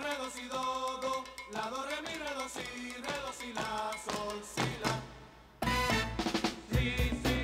re, 0.00 0.16
do, 0.16 0.30
si, 0.30 0.48
la, 1.52 1.62
do, 1.68 1.82
re, 1.84 2.00
mi, 2.02 2.14
re, 2.18 2.34
do, 2.34 2.48
si, 2.48 2.64
re, 3.04 3.16
si, 3.38 3.52
la, 3.52 3.90
sol, 4.04 4.40
si, 4.54 4.68
la. 4.82 4.92
Sí, 6.72 6.86
sí, 7.22 7.36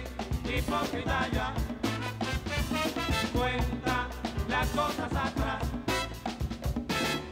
hipócrita 0.59 1.29
ya, 1.33 1.55
cuenta 3.33 4.09
las 4.49 4.69
cosas 4.69 5.13
atrás. 5.13 5.63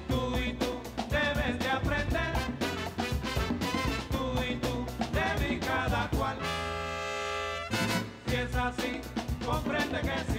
Tú 0.09 0.39
y 0.39 0.53
tú 0.55 0.73
debes 1.11 1.59
de 1.59 1.71
aprender, 1.71 2.35
tú 4.11 4.43
y 4.43 4.57
tú 4.57 4.87
de 5.13 5.59
cada 5.61 6.09
cual. 6.11 6.37
Si 8.27 8.35
es 8.35 8.55
así, 8.55 9.01
comprende 9.45 10.01
que 10.01 10.33
sí. 10.33 10.34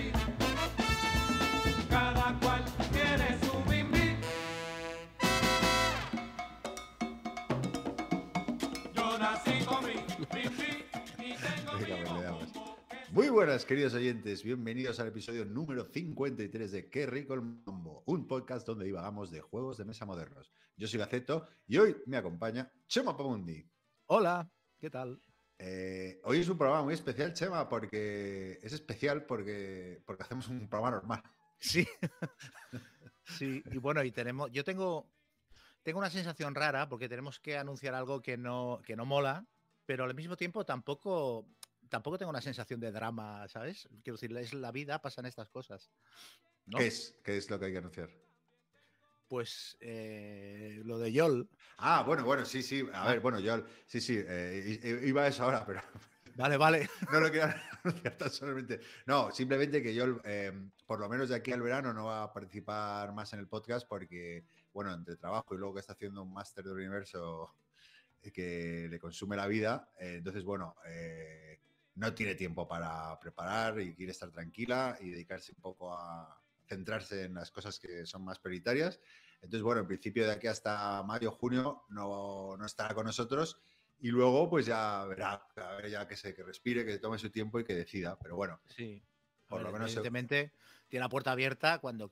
Buenas, 13.35 13.65
queridos 13.65 13.93
oyentes. 13.93 14.43
Bienvenidos 14.43 14.97
al 15.01 15.09
episodio 15.09 15.43
número 15.43 15.83
53 15.83 16.71
de 16.71 16.89
Qué 16.89 17.05
rico 17.05 17.33
el 17.33 17.41
mambo, 17.41 18.01
un 18.05 18.25
podcast 18.29 18.65
donde 18.65 18.85
divagamos 18.85 19.29
de 19.29 19.41
juegos 19.41 19.75
de 19.77 19.83
mesa 19.83 20.05
modernos. 20.05 20.53
Yo 20.77 20.87
soy 20.87 20.99
Gaceto 20.99 21.45
y 21.67 21.77
hoy 21.77 21.97
me 22.05 22.15
acompaña 22.15 22.71
Chema 22.87 23.17
Pamundi. 23.17 23.69
Hola, 24.05 24.49
¿qué 24.79 24.89
tal? 24.89 25.21
Eh, 25.59 26.21
hoy 26.23 26.39
es 26.39 26.47
un 26.47 26.57
programa 26.57 26.83
muy 26.83 26.93
especial, 26.93 27.33
Chema, 27.33 27.67
porque 27.67 28.57
es 28.63 28.71
especial 28.71 29.25
porque, 29.25 30.01
porque 30.05 30.23
hacemos 30.23 30.47
un 30.47 30.69
programa 30.69 30.95
normal. 30.95 31.21
Sí. 31.59 31.85
sí, 33.37 33.61
y 33.69 33.77
bueno, 33.79 34.01
y 34.05 34.13
tenemos, 34.13 34.49
yo 34.53 34.63
tengo, 34.63 35.11
tengo 35.83 35.99
una 35.99 36.09
sensación 36.09 36.55
rara 36.55 36.87
porque 36.87 37.09
tenemos 37.09 37.41
que 37.41 37.57
anunciar 37.57 37.95
algo 37.95 38.21
que 38.21 38.37
no, 38.37 38.79
que 38.85 38.95
no 38.95 39.05
mola, 39.05 39.45
pero 39.85 40.05
al 40.05 40.15
mismo 40.15 40.37
tiempo 40.37 40.65
tampoco, 40.65 41.49
tampoco 41.95 42.17
tengo 42.17 42.29
una 42.29 42.41
sensación 42.41 42.81
de 42.81 42.91
drama, 42.91 43.47
¿sabes? 43.47 43.87
Quiero 44.03 44.17
decir, 44.17 44.35
es 44.35 44.53
la 44.53 44.73
vida, 44.73 45.01
pasan 45.01 45.25
estas 45.27 45.47
cosas. 45.47 45.89
¿no? 46.65 46.77
¿Qué 46.77 46.87
es? 46.87 47.17
¿Qué 47.23 47.37
es 47.37 47.49
lo 47.49 47.57
que 47.57 47.67
hay 47.67 47.71
que 47.71 47.77
anunciar? 47.77 48.09
Pues 49.29 49.77
eh, 49.79 50.81
lo 50.83 50.99
de 50.99 51.13
Yol. 51.13 51.49
Ah, 51.77 52.03
bueno, 52.05 52.25
bueno, 52.25 52.43
sí, 52.43 52.63
sí. 52.63 52.85
A 52.93 53.07
ver, 53.07 53.21
bueno, 53.21 53.39
yo 53.39 53.63
sí, 53.85 54.01
sí, 54.01 54.21
eh, 54.27 54.99
iba 55.05 55.23
a 55.23 55.27
eso 55.27 55.45
ahora, 55.45 55.65
pero 55.65 55.81
Vale, 56.35 56.57
vale. 56.57 56.89
no 57.13 57.21
lo 57.21 57.31
quiero 57.31 57.47
anunciar 57.85 58.17
tan 58.17 58.29
solamente. 58.29 58.81
No, 59.05 59.31
simplemente 59.31 59.81
que 59.81 59.95
yo, 59.95 60.19
eh, 60.25 60.51
por 60.85 60.99
lo 60.99 61.07
menos 61.07 61.29
de 61.29 61.35
aquí 61.35 61.53
al 61.53 61.61
verano, 61.61 61.93
no 61.93 62.07
va 62.07 62.23
a 62.23 62.33
participar 62.33 63.13
más 63.13 63.31
en 63.31 63.39
el 63.39 63.47
podcast 63.47 63.87
porque, 63.87 64.43
bueno, 64.73 64.93
entre 64.93 65.15
trabajo 65.15 65.55
y 65.55 65.59
luego 65.59 65.75
que 65.75 65.79
está 65.79 65.93
haciendo 65.93 66.23
un 66.23 66.33
máster 66.33 66.65
del 66.65 66.73
universo 66.73 67.55
que 68.33 68.87
le 68.89 68.99
consume 68.99 69.35
la 69.35 69.45
vida, 69.45 69.91
entonces, 69.99 70.43
bueno, 70.43 70.75
eh, 70.87 71.59
no 71.95 72.13
tiene 72.13 72.35
tiempo 72.35 72.67
para 72.67 73.17
preparar 73.19 73.79
y 73.79 73.95
quiere 73.95 74.11
estar 74.11 74.31
tranquila 74.31 74.97
y 75.01 75.09
dedicarse 75.11 75.51
un 75.53 75.61
poco 75.61 75.93
a 75.93 76.41
centrarse 76.67 77.25
en 77.25 77.35
las 77.35 77.51
cosas 77.51 77.79
que 77.79 78.05
son 78.05 78.23
más 78.23 78.39
prioritarias. 78.39 78.99
Entonces, 79.41 79.61
bueno, 79.61 79.81
en 79.81 79.87
principio 79.87 80.25
de 80.25 80.33
aquí 80.33 80.47
hasta 80.47 81.03
mayo, 81.03 81.31
junio 81.31 81.83
no, 81.89 82.57
no 82.57 82.65
estará 82.65 82.93
con 82.95 83.05
nosotros 83.05 83.59
y 83.99 84.09
luego 84.09 84.49
pues 84.49 84.65
ya 84.65 85.05
verá, 85.05 85.47
a 85.55 85.75
ver 85.75 85.89
ya 85.89 86.07
que 86.07 86.15
se 86.17 86.33
que 86.33 86.43
respire, 86.43 86.85
que 86.85 86.97
tome 86.97 87.17
su 87.17 87.29
tiempo 87.29 87.59
y 87.59 87.63
que 87.63 87.73
decida. 87.75 88.17
Pero 88.19 88.35
bueno, 88.35 88.59
Sí. 88.67 89.03
Por 89.47 89.59
ver, 89.59 89.67
lo 89.67 89.73
menos 89.73 89.91
se- 89.91 89.99
evidentemente 89.99 90.51
tiene 90.89 91.03
la 91.03 91.09
puerta 91.09 91.31
abierta 91.31 91.77
cuando, 91.79 92.11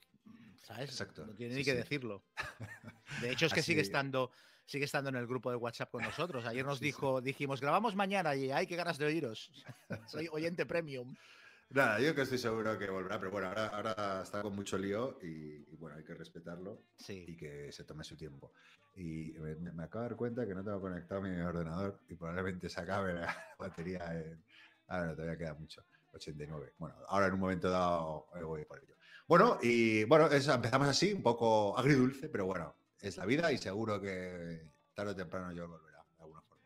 ¿sabes? 0.63 0.91
Exacto, 0.91 1.25
No 1.25 1.33
tiene 1.33 1.53
sí, 1.55 1.59
ni 1.59 1.65
que 1.65 1.71
sí. 1.71 1.77
decirlo. 1.77 2.23
De 3.21 3.31
hecho, 3.31 3.47
es 3.47 3.53
que 3.53 3.59
Así- 3.61 3.71
sigue 3.71 3.81
estando, 3.81 4.31
sigue 4.65 4.85
estando 4.85 5.09
en 5.09 5.15
el 5.17 5.27
grupo 5.27 5.49
de 5.49 5.57
WhatsApp 5.57 5.91
con 5.91 6.03
nosotros. 6.03 6.45
Ayer 6.45 6.65
nos 6.65 6.79
Sí, 6.79 6.85
dijo, 6.85 7.21
dijimos, 7.21 7.61
grabamos 7.61 7.95
mañana 7.95 8.35
y 8.35 8.51
ay, 8.51 8.67
qué 8.67 8.75
ganas 8.75 8.97
de 8.97 9.05
oíros. 9.05 9.51
Soy 10.07 10.27
oyente 10.31 10.65
premium. 10.65 11.15
nada, 11.69 11.99
yo 11.99 12.13
que 12.15 12.21
estoy 12.21 12.37
seguro 12.37 12.77
que 12.77 12.89
volverá, 12.89 13.19
pero 13.19 13.31
bueno, 13.31 13.47
ahora, 13.47 13.67
ahora 13.67 14.21
está 14.23 14.41
con 14.41 14.55
mucho 14.55 14.77
lío 14.77 15.17
y, 15.21 15.27
y 15.71 15.75
bueno, 15.77 15.97
hay 15.97 16.03
que 16.03 16.13
respetarlo 16.13 16.81
y 16.99 17.03
Sí. 17.03 17.37
que 17.37 17.71
se 17.71 17.83
tome 17.83 18.03
su 18.03 18.15
tiempo. 18.15 18.51
Y 18.95 19.33
me, 19.39 19.55
me 19.55 19.83
acabo 19.83 20.03
de 20.03 20.09
dar 20.09 20.17
cuenta 20.17 20.45
que 20.45 20.53
no 20.53 20.63
tengo 20.63 20.79
conectado 20.79 21.21
mi 21.21 21.35
ordenador 21.39 21.99
y 22.09 22.15
probablemente 22.15 22.69
se 22.69 22.79
acabe 22.79 23.13
la 23.15 23.35
batería 23.57 24.13
en... 24.13 24.43
Ahora 24.87 25.07
no, 25.07 25.15
todavía 25.15 25.37
queda 25.37 25.53
mucho. 25.55 25.83
89. 26.13 26.73
Bueno, 26.77 26.95
ahora 27.07 27.25
en 27.25 27.33
un 27.33 27.39
momento 27.39 27.69
dado 27.71 28.27
eh, 28.35 28.43
voy 28.43 28.65
por 28.65 28.77
ello. 28.77 28.93
Bueno, 29.27 29.57
y 29.63 30.03
bueno, 30.03 30.27
eso, 30.27 30.53
empezamos 30.53 30.87
así, 30.87 31.11
un 31.13 31.23
poco 31.23 31.75
agridulce, 31.75 32.29
pero 32.29 32.45
bueno, 32.45 32.75
es 33.03 33.17
la 33.17 33.25
vida 33.25 33.51
y 33.51 33.57
seguro 33.57 34.01
que 34.01 34.71
tarde 34.93 35.11
o 35.11 35.15
temprano 35.15 35.51
yo 35.51 35.67
volverá 35.67 36.03
de 36.17 36.23
alguna 36.23 36.41
forma. 36.41 36.63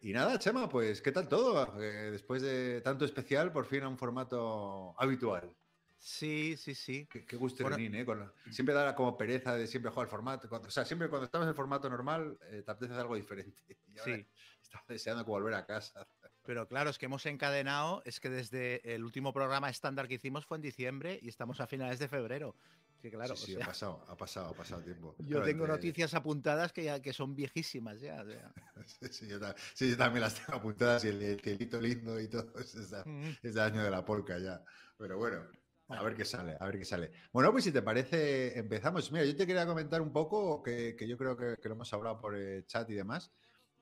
Y 0.00 0.12
nada, 0.12 0.38
Chema, 0.38 0.68
pues 0.68 1.00
¿qué 1.00 1.10
tal 1.12 1.28
todo? 1.28 1.80
Eh, 1.82 2.10
después 2.10 2.42
de 2.42 2.80
tanto 2.82 3.04
especial, 3.04 3.50
por 3.52 3.64
fin 3.66 3.82
a 3.82 3.88
un 3.88 3.96
formato 3.98 4.94
habitual. 4.98 5.54
Sí, 5.98 6.56
sí, 6.58 6.74
sí. 6.74 7.08
Qué, 7.10 7.24
qué 7.24 7.36
gusto 7.36 7.62
Bueno. 7.64 7.78
¿eh? 7.78 8.04
Con 8.04 8.20
la- 8.20 8.32
siempre 8.50 8.74
da 8.74 8.94
como 8.94 9.16
pereza 9.16 9.56
de 9.56 9.66
siempre 9.66 9.90
jugar 9.90 10.04
al 10.04 10.10
formato. 10.10 10.48
Cuando- 10.50 10.68
o 10.68 10.70
sea, 10.70 10.84
siempre 10.84 11.08
cuando 11.08 11.24
estamos 11.24 11.46
en 11.46 11.48
el 11.50 11.54
formato 11.54 11.88
normal, 11.88 12.38
eh, 12.50 12.62
te 12.62 12.70
apetece 12.70 13.00
algo 13.00 13.16
diferente. 13.16 13.62
Y 13.88 13.98
ahora 13.98 14.16
Sí. 14.16 14.26
estaba 14.60 14.84
deseando 14.88 15.24
volver 15.24 15.54
a 15.54 15.64
casa. 15.64 16.06
Pero 16.44 16.68
claro, 16.68 16.90
es 16.90 16.98
que 16.98 17.06
hemos 17.06 17.24
encadenado, 17.24 18.02
es 18.04 18.20
que 18.20 18.28
desde 18.28 18.94
el 18.94 19.02
último 19.02 19.32
programa 19.32 19.70
estándar 19.70 20.06
que 20.08 20.14
hicimos 20.16 20.44
fue 20.44 20.58
en 20.58 20.62
diciembre 20.62 21.18
y 21.22 21.28
estamos 21.28 21.60
a 21.60 21.66
finales 21.66 21.98
de 21.98 22.08
febrero. 22.08 22.54
Sí, 23.04 23.10
claro. 23.10 23.36
sí, 23.36 23.46
sí, 23.52 23.56
o 23.56 23.62
ha 23.62 23.66
pasado, 23.66 24.04
ha 24.08 24.16
pasado, 24.16 24.46
ha 24.48 24.54
pasado 24.54 24.82
tiempo. 24.82 25.14
yo 25.18 25.26
Claro, 25.28 25.44
tengo 25.44 25.64
entre- 25.64 25.76
noticias 25.76 26.14
apuntadas 26.14 26.72
que 26.72 26.84
ya 26.84 27.02
que 27.02 27.12
son 27.12 27.34
viejísimas 27.34 28.00
ya. 28.00 28.22
o 28.22 28.26
sea. 28.26 28.52
Sí, 29.12 29.28
yo, 29.28 29.38
ta- 29.38 29.54
sí, 29.74 29.90
yo 29.90 29.96
también 29.98 30.22
las 30.22 30.34
tengo 30.36 30.58
apuntadas 30.58 31.04
y 31.04 31.08
el, 31.08 31.20
el 31.22 31.40
cielito 31.40 31.78
lindo 31.80 32.18
y 32.18 32.28
todo. 32.28 32.52
Es, 32.58 32.74
esa- 32.74 33.04
Mm. 33.04 33.30
es 33.42 33.54
de 33.54 33.60
año 33.60 33.82
de 33.84 33.90
la 33.90 34.04
polca 34.06 34.38
ya. 34.38 34.64
Pero 34.96 35.18
bueno, 35.18 35.46
a 35.88 36.02
ver 36.02 36.14
qué 36.16 36.24
sale, 36.24 36.56
a 36.58 36.64
ver 36.64 36.78
qué 36.78 36.84
sale. 36.86 37.12
Bueno, 37.30 37.52
pues 37.52 37.64
si 37.64 37.72
te 37.72 37.82
parece, 37.82 38.58
empezamos. 38.58 39.12
Mira, 39.12 39.26
yo 39.26 39.36
te 39.36 39.46
quería 39.46 39.66
comentar 39.66 40.00
un 40.00 40.10
poco, 40.12 40.62
que, 40.62 40.96
que 40.96 41.06
yo 41.06 41.18
creo 41.18 41.36
que, 41.36 41.56
que 41.60 41.68
lo 41.68 41.74
hemos 41.74 41.92
hablado 41.92 42.18
por 42.22 42.34
el 42.34 42.64
chat 42.66 42.88
y 42.88 42.94
demás. 42.94 43.32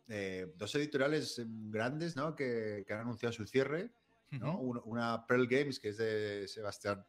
eh, 0.08 0.52
dos 0.56 0.74
editoriales 0.74 1.40
grandes, 1.46 2.16
¿no? 2.16 2.34
Que, 2.34 2.82
que 2.84 2.92
han 2.92 3.02
anunciado 3.02 3.32
su 3.32 3.46
cierre, 3.46 3.92
¿no? 4.32 4.54
Ujú. 4.56 4.70
Un- 4.72 4.82
Una 4.84 5.24
Pearl 5.28 5.46
Games, 5.46 5.78
que 5.78 5.90
es 5.90 5.96
de 5.96 6.48
Sebastián 6.48 7.06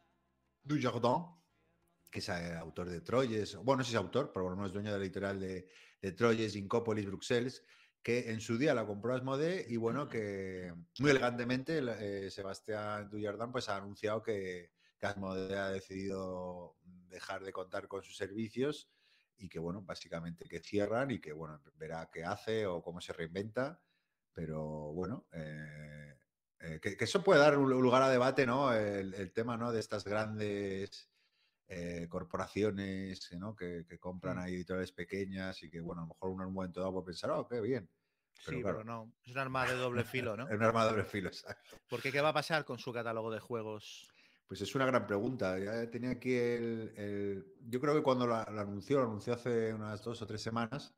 Dujardin, 0.62 1.26
que 2.14 2.20
es 2.20 2.28
eh, 2.28 2.54
autor 2.54 2.88
de 2.88 3.00
Troyes, 3.00 3.56
bueno, 3.56 3.78
no 3.78 3.84
sé 3.84 3.90
si 3.90 3.96
es 3.96 4.00
autor, 4.00 4.30
pero 4.32 4.44
por 4.44 4.52
lo 4.52 4.56
menos 4.56 4.72
dueño 4.72 4.92
de 4.92 4.98
la 4.98 5.04
editorial 5.04 5.40
de, 5.40 5.68
de 6.00 6.12
Troyes, 6.12 6.54
Incópolis, 6.54 7.06
Bruxelles, 7.06 7.64
que 8.04 8.30
en 8.30 8.40
su 8.40 8.56
día 8.56 8.72
la 8.72 8.86
compró 8.86 9.14
Asmodee 9.14 9.66
y 9.68 9.76
bueno, 9.76 10.08
que 10.08 10.72
muy 11.00 11.10
elegantemente 11.10 11.82
eh, 11.98 12.30
Sebastián 12.30 13.10
Dujardin 13.10 13.50
pues 13.50 13.68
ha 13.68 13.78
anunciado 13.78 14.22
que, 14.22 14.70
que 14.96 15.06
Asmodee 15.06 15.58
ha 15.58 15.70
decidido 15.70 16.76
dejar 17.08 17.42
de 17.42 17.52
contar 17.52 17.88
con 17.88 18.04
sus 18.04 18.16
servicios 18.16 18.92
y 19.36 19.48
que 19.48 19.58
bueno, 19.58 19.82
básicamente 19.82 20.44
que 20.44 20.60
cierran 20.60 21.10
y 21.10 21.20
que 21.20 21.32
bueno, 21.32 21.60
verá 21.74 22.08
qué 22.12 22.24
hace 22.24 22.64
o 22.64 22.80
cómo 22.80 23.00
se 23.00 23.12
reinventa, 23.12 23.82
pero 24.32 24.92
bueno, 24.92 25.26
eh, 25.32 26.14
eh, 26.60 26.78
que, 26.80 26.96
que 26.96 27.04
eso 27.06 27.24
puede 27.24 27.40
dar 27.40 27.58
un 27.58 27.68
lugar 27.70 28.04
a 28.04 28.08
debate, 28.08 28.46
¿no? 28.46 28.72
El, 28.72 29.14
el 29.14 29.32
tema, 29.32 29.56
¿no? 29.56 29.72
De 29.72 29.80
estas 29.80 30.04
grandes 30.04 31.10
eh, 31.66 32.06
corporaciones 32.08 33.30
¿no? 33.38 33.54
que, 33.56 33.84
que 33.88 33.98
compran 33.98 34.36
Mm. 34.36 34.40
a 34.40 34.48
editoriales 34.48 34.92
pequeñas 34.92 35.62
y 35.62 35.70
que, 35.70 35.80
bueno, 35.80 36.02
a 36.02 36.04
lo 36.04 36.08
mejor 36.08 36.30
uno 36.30 36.42
en 36.44 36.48
un 36.48 36.54
momento 36.54 36.80
dado 36.80 36.92
puede 36.92 37.06
pensar, 37.06 37.30
oh, 37.30 37.46
qué 37.48 37.60
bien. 37.60 37.90
Pero 38.44 38.56
sí, 38.58 38.62
claro. 38.62 38.78
pero 38.78 38.84
no. 38.84 39.12
Es 39.24 39.32
un 39.32 39.38
arma 39.38 39.66
de 39.66 39.74
doble 39.76 40.04
filo, 40.04 40.36
¿no? 40.36 40.44
Es 40.48 40.56
un 40.56 40.62
arma 40.62 40.84
de 40.84 40.90
doble 40.90 41.04
filo, 41.04 41.28
exacto. 41.28 41.76
Porque 41.88 42.12
¿qué 42.12 42.20
va 42.20 42.30
a 42.30 42.34
pasar 42.34 42.64
con 42.64 42.78
su 42.78 42.92
catálogo 42.92 43.30
de 43.30 43.40
juegos? 43.40 44.08
Pues 44.46 44.60
es 44.60 44.74
una 44.74 44.84
gran 44.86 45.06
pregunta. 45.06 45.58
Ya 45.58 45.90
tenía 45.90 46.10
aquí 46.10 46.34
el. 46.34 46.92
el- 46.96 47.46
Yo 47.66 47.80
creo 47.80 47.94
que 47.94 48.02
cuando 48.02 48.26
lo, 48.26 48.34
lo 48.34 48.60
anunció, 48.60 48.98
lo 48.98 49.04
anunció 49.04 49.32
hace 49.32 49.72
unas 49.72 50.02
dos 50.04 50.20
o 50.20 50.26
tres 50.26 50.42
semanas, 50.42 50.94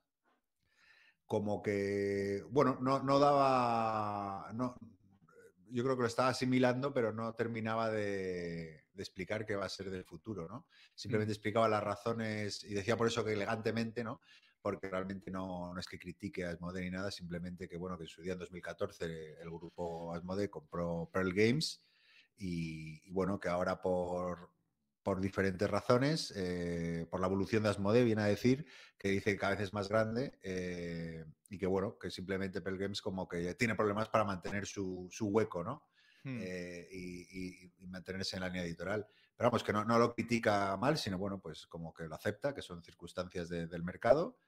como 1.26 1.62
que, 1.62 2.44
bueno, 2.50 2.78
no, 2.80 3.02
no 3.02 3.18
daba. 3.18 4.50
No, 4.52 4.76
yo 5.68 5.84
creo 5.84 5.96
que 5.96 6.02
lo 6.02 6.08
estaba 6.08 6.28
asimilando, 6.30 6.92
pero 6.92 7.12
no 7.12 7.34
terminaba 7.34 7.90
de, 7.90 8.85
de 8.96 9.02
explicar 9.02 9.44
qué 9.44 9.54
va 9.54 9.66
a 9.66 9.68
ser 9.68 9.90
del 9.90 10.04
futuro, 10.04 10.48
¿no? 10.48 10.66
Simplemente 10.94 11.32
explicaba 11.32 11.68
las 11.68 11.82
razones 11.82 12.64
y 12.64 12.74
decía 12.74 12.96
por 12.96 13.06
eso 13.06 13.24
que 13.24 13.34
elegantemente, 13.34 14.02
¿no? 14.02 14.20
Porque 14.60 14.88
realmente 14.88 15.30
no, 15.30 15.72
no 15.72 15.78
es 15.78 15.86
que 15.86 15.98
critique 15.98 16.44
a 16.44 16.50
Asmodee 16.50 16.84
ni 16.84 16.90
nada, 16.90 17.10
simplemente 17.10 17.68
que, 17.68 17.76
bueno, 17.76 17.96
que 17.96 18.04
en 18.04 18.08
su 18.08 18.22
día 18.22 18.32
en 18.32 18.38
2014 18.38 19.40
el 19.40 19.50
grupo 19.50 20.12
Asmodee 20.14 20.50
compró 20.50 21.08
Pearl 21.12 21.32
Games 21.32 21.84
y, 22.36 23.06
y 23.06 23.10
bueno, 23.12 23.38
que 23.38 23.48
ahora 23.48 23.80
por, 23.80 24.50
por 25.06 25.20
diferentes 25.20 25.70
razones, 25.70 26.32
eh, 26.34 27.06
por 27.08 27.20
la 27.20 27.28
evolución 27.28 27.62
de 27.62 27.68
Asmodee, 27.68 28.02
viene 28.02 28.22
a 28.22 28.26
decir 28.26 28.66
que 28.98 29.08
dice 29.08 29.30
que 29.30 29.38
cada 29.38 29.52
vez 29.52 29.60
es 29.60 29.72
más 29.72 29.88
grande 29.88 30.36
eh, 30.42 31.24
y 31.48 31.58
que 31.58 31.66
bueno, 31.68 31.96
que 31.96 32.10
simplemente 32.10 32.60
Pearl 32.60 32.76
Games 32.76 33.00
como 33.00 33.28
que 33.28 33.54
tiene 33.54 33.76
problemas 33.76 34.08
para 34.08 34.24
mantener 34.24 34.66
su, 34.66 35.06
su 35.12 35.28
hueco, 35.28 35.62
¿no? 35.62 35.84
Hmm. 36.26 36.38
eh, 36.40 36.88
y, 36.90 37.64
y- 37.66 37.72
y 37.78 37.86
mantenerse 37.86 38.36
en 38.36 38.42
la 38.42 38.48
línea 38.48 38.64
editorial. 38.64 39.06
Pero 39.36 39.48
vamos, 39.50 39.62
que 39.62 39.72
no, 39.72 39.84
no 39.84 39.98
lo 39.98 40.12
critica 40.12 40.76
mal, 40.76 40.98
sino 40.98 41.18
bueno, 41.18 41.40
pues 41.40 41.66
como 41.68 41.94
que 41.94 42.08
lo 42.08 42.16
acepta, 42.16 42.52
que 42.54 42.62
son 42.62 42.82
circunstancias 42.82 43.48
de- 43.48 43.68
del 43.68 43.84
mercado. 43.84 44.38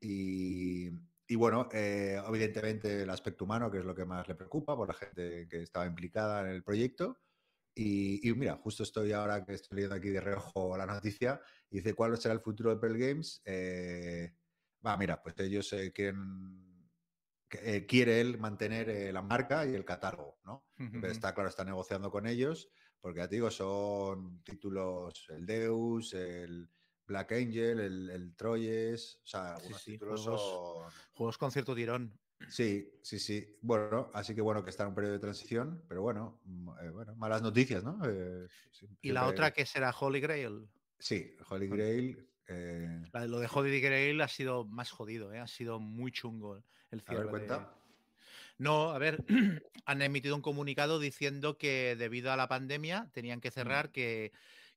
Y, 0.00 0.90
y 1.26 1.34
bueno, 1.36 1.68
eh, 1.72 2.20
evidentemente 2.26 3.02
el 3.02 3.10
aspecto 3.10 3.44
humano, 3.44 3.70
que 3.70 3.78
es 3.78 3.84
lo 3.84 3.94
que 3.94 4.04
más 4.06 4.26
le 4.28 4.34
preocupa 4.34 4.76
por 4.76 4.88
la 4.88 4.94
gente 4.94 5.46
que 5.48 5.62
estaba 5.62 5.86
implicada 5.86 6.40
en 6.42 6.48
el 6.48 6.62
proyecto. 6.64 7.18
Y, 7.74 8.26
y 8.28 8.34
mira, 8.34 8.56
justo 8.56 8.82
estoy 8.82 9.12
ahora 9.12 9.44
que 9.44 9.54
estoy 9.54 9.76
leyendo 9.76 9.96
aquí 9.96 10.08
de 10.10 10.20
reojo 10.20 10.76
la 10.78 10.86
noticia, 10.86 11.40
y 11.70 11.78
dice, 11.78 11.94
¿cuál 11.94 12.16
será 12.18 12.32
el 12.34 12.40
futuro 12.40 12.70
de 12.70 12.76
Pearl 12.80 12.96
Games? 12.98 13.42
Eh, 13.44 14.34
va, 14.86 14.96
mira, 14.96 15.22
pues 15.22 15.34
ellos 15.40 15.70
eh, 15.74 15.92
quieren, 15.92 16.65
eh, 17.52 17.86
quiere 17.86 18.20
él 18.20 18.38
mantener 18.38 18.88
eh, 18.90 19.12
la 19.12 19.22
marca 19.22 19.66
y 19.66 19.74
el 19.74 19.84
catálogo, 19.84 20.38
¿no? 20.44 20.66
Pero 20.76 21.08
está 21.08 21.34
claro, 21.34 21.48
está 21.48 21.64
negociando 21.64 22.10
con 22.10 22.26
ellos, 22.26 22.70
porque 23.00 23.18
ya 23.20 23.28
te 23.28 23.36
digo, 23.36 23.50
son 23.50 24.42
títulos, 24.42 25.26
el 25.30 25.46
Deus, 25.46 26.12
el 26.14 26.68
Black 27.06 27.32
Angel, 27.32 27.80
el, 27.80 28.10
el 28.10 28.34
Troyes, 28.36 29.20
o 29.22 29.26
sea, 29.26 29.54
algunos 29.54 29.82
sí, 29.82 29.92
títulos 29.92 30.20
juegos- 30.22 30.90
son... 30.92 30.92
Juegos 31.14 31.38
con 31.38 31.50
cierto 31.52 31.74
tirón. 31.74 32.18
Sí, 32.50 32.98
sí, 33.02 33.18
sí. 33.18 33.58
Bueno, 33.62 34.10
así 34.12 34.34
que 34.34 34.42
bueno 34.42 34.62
que 34.62 34.70
está 34.70 34.82
en 34.82 34.90
un 34.90 34.94
periodo 34.94 35.14
de 35.14 35.20
transición, 35.20 35.84
pero 35.88 36.02
bueno, 36.02 36.40
mm, 36.44 36.68
eh, 36.82 36.90
bueno 36.90 37.14
malas 37.16 37.40
noticias, 37.42 37.82
¿no? 37.82 37.98
Y 39.00 39.12
la 39.12 39.26
otra 39.26 39.52
que 39.52 39.64
será 39.66 39.94
Holy 39.98 40.20
Grail. 40.20 40.68
Sí, 40.98 41.36
Holy 41.48 41.68
Grail. 41.68 42.28
eh, 42.48 43.02
Lo 43.26 43.38
de 43.40 43.48
Holy 43.52 43.80
Grail 43.80 44.20
ha 44.20 44.28
sido 44.28 44.64
más 44.64 44.90
jodido, 44.90 45.32
¿eh? 45.32 45.38
ha 45.40 45.46
sido 45.46 45.80
muy 45.80 46.12
chungo 46.12 46.62
el 46.90 47.00
a 47.00 47.02
cierre. 47.02 47.24
de- 47.24 47.30
cuenta. 47.30 47.72
No, 48.58 48.90
a 48.90 48.98
ver, 48.98 49.24
han 49.84 50.02
emitido 50.02 50.34
un 50.34 50.42
comunicado 50.42 50.98
diciendo 50.98 51.58
que 51.58 51.94
debido 51.96 52.32
a 52.32 52.36
la 52.36 52.48
pandemia 52.48 53.10
tenían 53.12 53.40
que 53.40 53.50
cerrar, 53.50 53.92
que, 53.92 54.32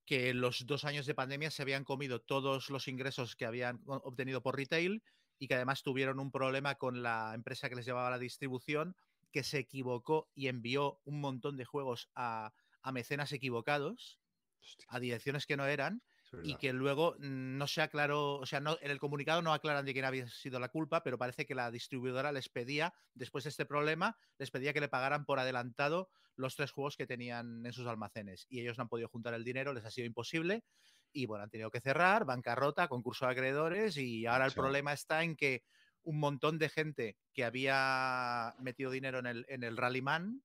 que 0.05 0.33
los 0.33 0.65
dos 0.65 0.83
años 0.85 1.05
de 1.05 1.15
pandemia 1.15 1.51
se 1.51 1.61
habían 1.61 1.83
comido 1.85 2.19
todos 2.19 2.69
los 2.69 2.87
ingresos 2.87 3.35
que 3.35 3.45
habían 3.45 3.81
obtenido 3.85 4.41
por 4.41 4.57
retail 4.57 5.01
y 5.37 5.47
que 5.47 5.55
además 5.55 5.83
tuvieron 5.83 6.19
un 6.19 6.31
problema 6.31 6.75
con 6.75 7.01
la 7.01 7.31
empresa 7.33 7.69
que 7.69 7.75
les 7.75 7.85
llevaba 7.85 8.09
la 8.09 8.19
distribución, 8.19 8.95
que 9.31 9.43
se 9.43 9.59
equivocó 9.59 10.29
y 10.35 10.47
envió 10.47 10.99
un 11.05 11.21
montón 11.21 11.55
de 11.55 11.63
juegos 11.65 12.09
a, 12.15 12.51
a 12.81 12.91
mecenas 12.91 13.31
equivocados, 13.31 14.19
Hostia, 14.61 14.85
a 14.89 14.99
direcciones 14.99 15.45
que 15.45 15.55
no 15.55 15.65
eran, 15.65 16.01
y 16.43 16.55
que 16.55 16.73
luego 16.73 17.15
no 17.19 17.67
se 17.67 17.81
aclaró, 17.81 18.35
o 18.35 18.45
sea, 18.45 18.59
no, 18.59 18.77
en 18.81 18.91
el 18.91 18.99
comunicado 18.99 19.41
no 19.41 19.53
aclaran 19.53 19.85
de 19.85 19.93
quién 19.93 20.05
había 20.05 20.27
sido 20.27 20.59
la 20.59 20.69
culpa, 20.69 21.03
pero 21.03 21.17
parece 21.17 21.45
que 21.45 21.55
la 21.55 21.71
distribuidora 21.71 22.31
les 22.31 22.49
pedía, 22.49 22.93
después 23.13 23.43
de 23.43 23.49
este 23.49 23.65
problema, 23.65 24.17
les 24.37 24.51
pedía 24.51 24.73
que 24.73 24.81
le 24.81 24.89
pagaran 24.89 25.25
por 25.25 25.39
adelantado 25.39 26.09
los 26.35 26.55
tres 26.55 26.71
juegos 26.71 26.95
que 26.95 27.07
tenían 27.07 27.65
en 27.65 27.73
sus 27.73 27.87
almacenes. 27.87 28.45
Y 28.49 28.61
ellos 28.61 28.77
no 28.77 28.83
han 28.83 28.89
podido 28.89 29.09
juntar 29.09 29.33
el 29.33 29.43
dinero, 29.43 29.73
les 29.73 29.85
ha 29.85 29.91
sido 29.91 30.07
imposible. 30.07 30.63
Y 31.11 31.25
bueno, 31.25 31.43
han 31.43 31.49
tenido 31.49 31.71
que 31.71 31.81
cerrar, 31.81 32.25
bancarrota, 32.25 32.87
concurso 32.87 33.25
de 33.25 33.31
acreedores 33.31 33.97
y 33.97 34.25
ahora 34.25 34.45
el 34.45 34.53
problema 34.53 34.93
está 34.93 35.23
en 35.23 35.35
que 35.35 35.63
un 36.03 36.19
montón 36.19 36.59
de 36.59 36.69
gente 36.69 37.17
que 37.33 37.43
había 37.43 38.55
metido 38.59 38.91
dinero 38.91 39.19
en 39.19 39.25
el, 39.25 39.45
en 39.49 39.63
el 39.63 39.75
Rallyman 39.75 40.43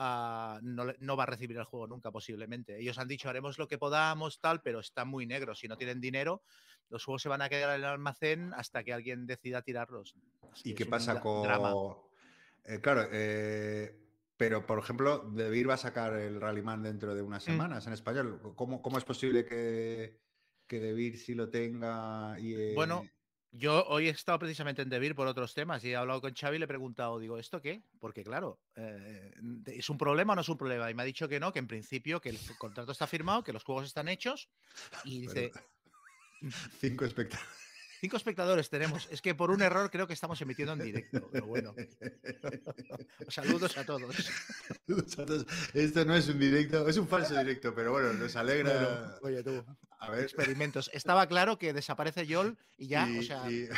no, 0.00 1.16
va 1.16 1.22
a 1.24 1.26
recibir 1.26 1.56
el 1.58 1.64
juego 1.64 1.86
nunca 1.86 2.10
posiblemente. 2.10 2.78
Ellos 2.78 2.98
han 2.98 3.08
dicho 3.08 3.28
haremos 3.28 3.58
lo 3.58 3.68
que 3.68 3.78
podamos, 3.78 4.40
tal, 4.40 4.62
pero 4.62 4.80
está 4.80 5.04
muy 5.04 5.26
negro. 5.26 5.54
Si 5.54 5.68
no 5.68 5.76
tienen 5.76 6.00
dinero, 6.00 6.42
los 6.88 7.04
juegos 7.04 7.22
se 7.22 7.28
van 7.28 7.42
a 7.42 7.48
quedar 7.48 7.70
en 7.70 7.82
el 7.82 7.86
almacén 7.86 8.52
hasta 8.54 8.82
que 8.82 8.92
alguien 8.92 9.26
decida 9.26 9.62
tirarlos. 9.62 10.14
¿Y 10.64 10.74
qué 10.74 10.86
pasa 10.86 11.20
con...? 11.20 11.42
drama. 11.42 11.74
Eh, 12.64 12.80
claro, 12.80 13.08
eh, 13.12 13.96
pero 14.36 14.64
por 14.66 14.78
ejemplo, 14.78 15.30
Debir 15.30 15.68
va 15.68 15.74
a 15.74 15.78
sacar 15.78 16.14
el 16.14 16.40
Rallyman 16.40 16.82
dentro 16.82 17.14
de 17.14 17.22
Mm. 17.22 17.26
unas 17.26 17.42
semanas 17.44 17.86
en 17.86 17.92
español. 17.92 18.40
¿Cómo, 18.56 18.80
cómo 18.80 18.98
es 18.98 19.04
posible 19.04 19.44
que, 19.44 20.18
que 20.66 20.80
Debir 20.80 21.18
sí 21.18 21.34
lo 21.34 21.50
tenga 21.50 22.38
y... 22.38 22.54
eh, 22.54 22.72
Bueno, 22.74 23.04
Yo 23.52 23.84
hoy 23.88 24.06
he 24.06 24.10
estado 24.10 24.38
precisamente 24.38 24.82
en 24.82 24.88
Debir 24.88 25.14
por 25.16 25.26
otros 25.26 25.54
temas 25.54 25.82
y 25.84 25.90
he 25.90 25.96
hablado 25.96 26.20
con 26.20 26.32
Xavi 26.34 26.56
y 26.56 26.58
le 26.60 26.64
he 26.66 26.68
preguntado, 26.68 27.18
digo, 27.18 27.36
¿esto 27.36 27.60
qué? 27.60 27.82
Porque 27.98 28.22
claro, 28.22 28.60
eh, 28.76 29.32
¿es 29.66 29.90
un 29.90 29.98
problema 29.98 30.34
o 30.34 30.36
no 30.36 30.42
es 30.42 30.48
un 30.48 30.56
problema? 30.56 30.88
Y 30.90 30.94
me 30.94 31.02
ha 31.02 31.04
dicho 31.06 31.28
que 31.28 31.40
no, 31.40 31.52
que 31.52 31.58
en 31.58 31.66
principio 31.66 32.20
que 32.20 32.28
el 32.28 32.38
contrato 32.58 32.92
está 32.92 33.08
firmado, 33.08 33.42
que 33.42 33.52
los 33.52 33.64
juegos 33.64 33.86
están 33.86 34.08
hechos 34.08 34.48
y 35.04 35.22
dice, 35.22 35.50
pero- 35.52 35.66
Cinco 36.80 37.04
espectadores. 37.04 37.50
Cinco 38.00 38.16
espectadores 38.16 38.68
tenemos. 38.70 39.06
Es 39.10 39.20
que 39.22 39.34
por 39.34 39.50
un 39.50 39.62
error 39.62 39.90
creo 39.90 40.06
que 40.06 40.14
estamos 40.14 40.40
emitiendo 40.40 40.72
en 40.72 40.80
directo, 40.80 41.28
pero 41.30 41.46
bueno, 41.46 41.74
saludos 43.28 43.76
a 43.76 43.84
todos. 43.84 44.14
Esto 45.74 46.04
no 46.04 46.16
es 46.16 46.28
un 46.28 46.38
directo, 46.38 46.88
es 46.88 46.96
un 46.96 47.06
falso 47.06 47.38
directo, 47.38 47.74
pero 47.74 47.92
bueno, 47.92 48.12
nos 48.14 48.34
alegra. 48.36 49.18
Bueno, 49.20 49.42
oye 49.42 49.42
tú, 49.44 49.64
A 49.98 50.10
ver, 50.10 50.22
experimentos. 50.24 50.90
Estaba 50.92 51.26
claro 51.26 51.58
que 51.58 51.72
desaparece 51.72 52.26
Yol 52.26 52.56
y 52.78 52.88
ya, 52.88 53.08
y- 53.08 53.18
o 53.18 53.22
sea, 53.22 53.50
y- 53.50 53.68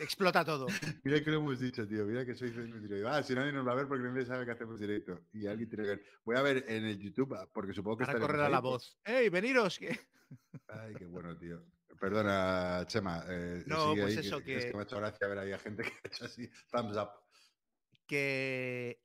explota 0.00 0.44
todo. 0.44 0.66
mira 1.04 1.22
que 1.22 1.30
lo 1.30 1.36
hemos 1.38 1.60
dicho, 1.60 1.86
tío. 1.86 2.04
Mira 2.06 2.24
que 2.24 2.34
soy 2.34 2.50
directo. 2.50 3.08
Ah, 3.08 3.22
si 3.22 3.34
nadie 3.34 3.52
nos 3.52 3.66
va 3.66 3.72
a 3.72 3.76
ver 3.76 3.86
porque 3.86 4.04
nadie 4.08 4.24
sabe 4.26 4.44
que 4.46 4.52
hacemos 4.52 4.80
directo. 4.80 5.20
Y 5.32 5.46
alguien 5.46 5.68
tiene 5.68 5.84
que 5.84 5.90
ver. 5.90 6.04
Voy 6.24 6.36
a 6.36 6.42
ver 6.42 6.64
en 6.68 6.84
el 6.84 6.98
YouTube, 6.98 7.34
ah, 7.34 7.46
porque 7.52 7.72
supongo 7.74 7.98
que 7.98 8.04
Ahora 8.04 8.12
estaremos 8.12 8.28
correrá 8.30 8.48
la 8.48 8.60
voz. 8.60 8.96
¡Ey, 9.04 9.28
veniros! 9.28 9.78
Que... 9.78 9.88
Ay, 10.68 10.94
qué 10.96 11.04
bueno, 11.06 11.36
tío. 11.36 11.62
Perdona, 12.00 12.84
Chema. 12.86 13.24
eh, 13.28 13.62
No, 13.66 13.94
pues 13.96 14.16
ahí, 14.18 14.26
eso 14.26 14.38
Es 14.38 14.44
que- 14.44 14.66
que 14.68 14.72
me 14.74 14.80
ha 14.80 14.82
hecho 14.84 14.96
gracia 14.98 15.26
ver 15.26 15.38
ahí 15.38 15.52
a 15.52 15.58
gente 15.58 15.82
que 15.82 15.90
ha 15.90 16.08
hecho 16.08 16.24
así, 16.26 16.48
thumbs 16.70 16.96
up. 16.96 17.10
que 18.06 19.00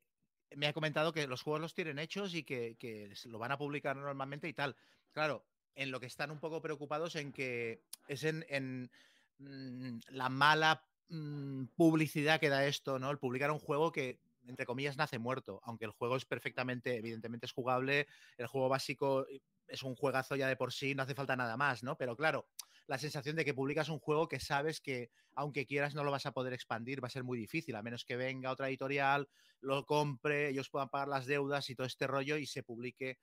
me 0.55 0.67
ha 0.67 0.73
comentado 0.73 1.11
que 1.13 1.27
los 1.27 1.41
juegos 1.41 1.61
los 1.61 1.73
tienen 1.73 1.99
hechos 1.99 2.33
y 2.35 2.43
que, 2.43 2.75
que 2.77 3.13
lo 3.25 3.39
van 3.39 3.51
a 3.51 3.57
publicar 3.57 3.95
normalmente 3.95 4.47
y 4.47 4.53
tal. 4.53 4.75
Claro, 5.11 5.45
en 5.75 5.91
lo 5.91 5.99
que 5.99 6.05
están 6.05 6.31
un 6.31 6.39
poco 6.39 6.61
preocupados 6.61 7.15
en 7.15 7.33
que 7.33 7.83
es 8.07 8.23
en, 8.23 8.45
en, 8.49 8.91
mm, 9.39 9.99
la 10.09 10.29
mala 10.29 10.85
mm, 11.09 11.65
publicidad 11.75 12.39
que 12.39 12.49
da 12.49 12.65
esto, 12.65 12.99
¿no? 12.99 13.09
El 13.11 13.17
publicar 13.17 13.51
un 13.51 13.59
juego 13.59 13.91
que, 13.91 14.19
entre 14.47 14.65
comillas, 14.65 14.97
nace 14.97 15.19
muerto, 15.19 15.59
aunque 15.63 15.85
el 15.85 15.91
juego 15.91 16.15
es 16.15 16.25
perfectamente, 16.25 16.97
evidentemente 16.97 17.45
es 17.45 17.51
jugable, 17.51 18.07
el 18.37 18.47
juego 18.47 18.69
básico 18.69 19.25
es 19.67 19.83
un 19.83 19.95
juegazo 19.95 20.35
ya 20.35 20.47
de 20.47 20.55
por 20.55 20.73
sí, 20.73 20.95
no 20.95 21.03
hace 21.03 21.15
falta 21.15 21.35
nada 21.35 21.57
más, 21.57 21.83
¿no? 21.83 21.97
Pero 21.97 22.15
claro, 22.15 22.47
la 22.87 22.97
sensación 22.97 23.35
de 23.35 23.45
que 23.45 23.53
publicas 23.53 23.89
un 23.89 23.99
juego 23.99 24.27
que 24.27 24.39
sabes 24.39 24.81
que 24.81 25.09
aunque 25.35 25.65
quieras 25.65 25.95
no 25.95 26.03
lo 26.03 26.11
vas 26.11 26.25
a 26.25 26.31
poder 26.31 26.53
expandir, 26.53 27.03
va 27.03 27.07
a 27.07 27.11
ser 27.11 27.23
muy 27.23 27.37
difícil, 27.37 27.75
a 27.75 27.81
menos 27.81 28.05
que 28.05 28.15
venga 28.15 28.51
otra 28.51 28.67
editorial, 28.67 29.27
lo 29.61 29.85
compre, 29.85 30.49
ellos 30.49 30.69
puedan 30.69 30.89
pagar 30.89 31.07
las 31.07 31.25
deudas 31.25 31.69
y 31.69 31.75
todo 31.75 31.87
este 31.87 32.07
rollo 32.07 32.37
y 32.37 32.45
se 32.45 32.63
publique 32.63 33.17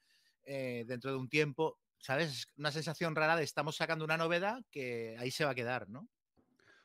eh, 0.44 0.84
dentro 0.86 1.10
de 1.10 1.16
un 1.18 1.28
tiempo. 1.28 1.78
¿Sabes? 1.98 2.30
Es 2.30 2.46
una 2.56 2.72
sensación 2.72 3.14
rara 3.14 3.36
de 3.36 3.44
estamos 3.44 3.76
sacando 3.76 4.06
una 4.06 4.16
novedad 4.16 4.64
que 4.70 5.16
ahí 5.18 5.30
se 5.30 5.44
va 5.44 5.50
a 5.50 5.54
quedar, 5.54 5.90
¿no? 5.90 6.08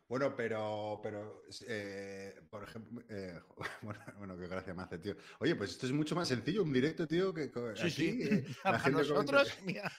Bueno, 0.08 0.36
pero, 0.36 1.00
pero 1.02 1.42
eh, 1.68 2.36
por 2.50 2.64
ejemplo, 2.64 3.02
eh, 3.10 3.40
bueno, 3.82 4.00
bueno, 4.18 4.38
qué 4.38 4.48
gracia 4.48 4.74
me 4.74 4.84
hace, 4.84 5.00
tío. 5.00 5.16
Oye, 5.40 5.56
pues 5.56 5.72
esto 5.72 5.86
es 5.88 5.92
mucho 5.92 6.16
más 6.16 6.28
sencillo, 6.28 6.64
un 6.64 6.72
directo, 6.74 7.08
tío, 7.08 7.34
que 7.34 7.52
co- 7.52 7.70
aquí, 7.70 8.22
eh, 8.22 8.46
la 8.64 8.64
Para 8.64 8.80
gente 8.80 9.00
nosotros, 9.00 9.52
comenta- 9.54 9.66
mira, 9.66 9.92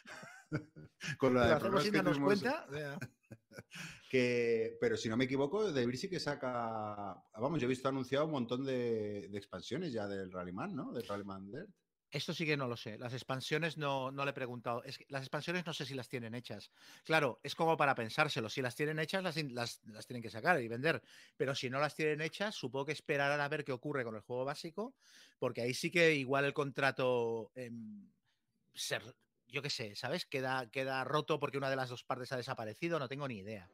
con 1.19 1.35
la 1.35 1.41
lo 1.41 1.47
de 1.49 1.55
hacemos 1.55 1.85
que 1.85 1.91
darnos 1.91 2.19
tuvimos- 2.19 2.41
cuenta. 2.41 2.99
Que, 4.11 4.77
pero 4.81 4.97
si 4.97 5.09
no 5.09 5.17
me 5.17 5.25
equivoco, 5.25 5.73
Debir 5.73 5.97
sí 5.99 6.09
que 6.09 6.21
saca. 6.21 7.17
Vamos, 7.35 7.61
yo 7.61 7.67
he 7.67 7.69
visto 7.69 7.89
anunciado 7.89 8.27
un 8.27 8.31
montón 8.31 8.65
de, 8.65 9.29
de 9.29 9.39
expansiones 9.39 9.93
ya 9.93 10.07
del 10.07 10.31
Rallyman, 10.31 10.75
¿no? 10.77 10.93
Del 10.93 11.07
Rallyman 11.07 11.51
Dirt. 11.51 11.69
Esto 12.17 12.33
sí 12.33 12.47
que 12.47 12.57
no 12.57 12.67
lo 12.67 12.79
sé. 12.79 12.97
Las 12.97 13.13
expansiones 13.13 13.77
no, 13.77 14.11
no 14.11 14.25
le 14.25 14.31
he 14.31 14.35
preguntado. 14.35 14.83
Es 14.85 14.97
que 14.97 15.05
las 15.11 15.21
expansiones 15.21 15.67
no 15.67 15.75
sé 15.75 15.85
si 15.85 15.95
las 15.95 16.09
tienen 16.09 16.35
hechas. 16.35 16.71
Claro, 17.05 17.41
es 17.43 17.55
como 17.55 17.77
para 17.77 17.95
pensárselo. 17.95 18.49
Si 18.49 18.63
las 18.63 18.75
tienen 18.75 18.99
hechas, 18.99 19.23
las, 19.23 19.37
las- 19.53 19.81
las 19.85 20.07
tienen 20.07 20.23
que 20.23 20.31
sacar 20.31 20.59
y 20.63 20.67
vender. 20.67 21.03
Pero 21.37 21.55
si 21.55 21.69
no 21.69 21.79
las 21.79 21.95
tienen 21.95 22.23
hechas, 22.23 22.55
supongo 22.55 22.87
que 22.87 22.93
esperarán 22.93 23.41
a 23.43 23.49
ver 23.51 23.65
qué 23.67 23.73
ocurre 23.73 24.03
con 24.03 24.15
el 24.17 24.23
juego 24.23 24.47
básico, 24.47 24.95
porque 25.39 25.61
ahí 25.61 25.75
sí 25.75 25.91
que 25.91 26.15
igual 26.15 26.47
el 26.47 26.55
contrato, 26.55 27.53
em, 27.55 28.11
ser- 28.73 29.15
yo 29.49 29.61
qué 29.61 29.69
sé, 29.69 29.95
¿sabes? 29.95 30.25
Queda, 30.25 30.71
queda 30.71 31.05
roto 31.05 31.39
porque 31.39 31.59
una 31.59 31.69
de 31.69 31.77
las 31.77 31.91
dos 31.91 32.03
partes 32.03 32.33
ha 32.33 32.39
desaparecido, 32.39 32.99
no 32.99 33.09
tengo 33.09 33.29
ni 33.29 33.37
idea. 33.41 33.71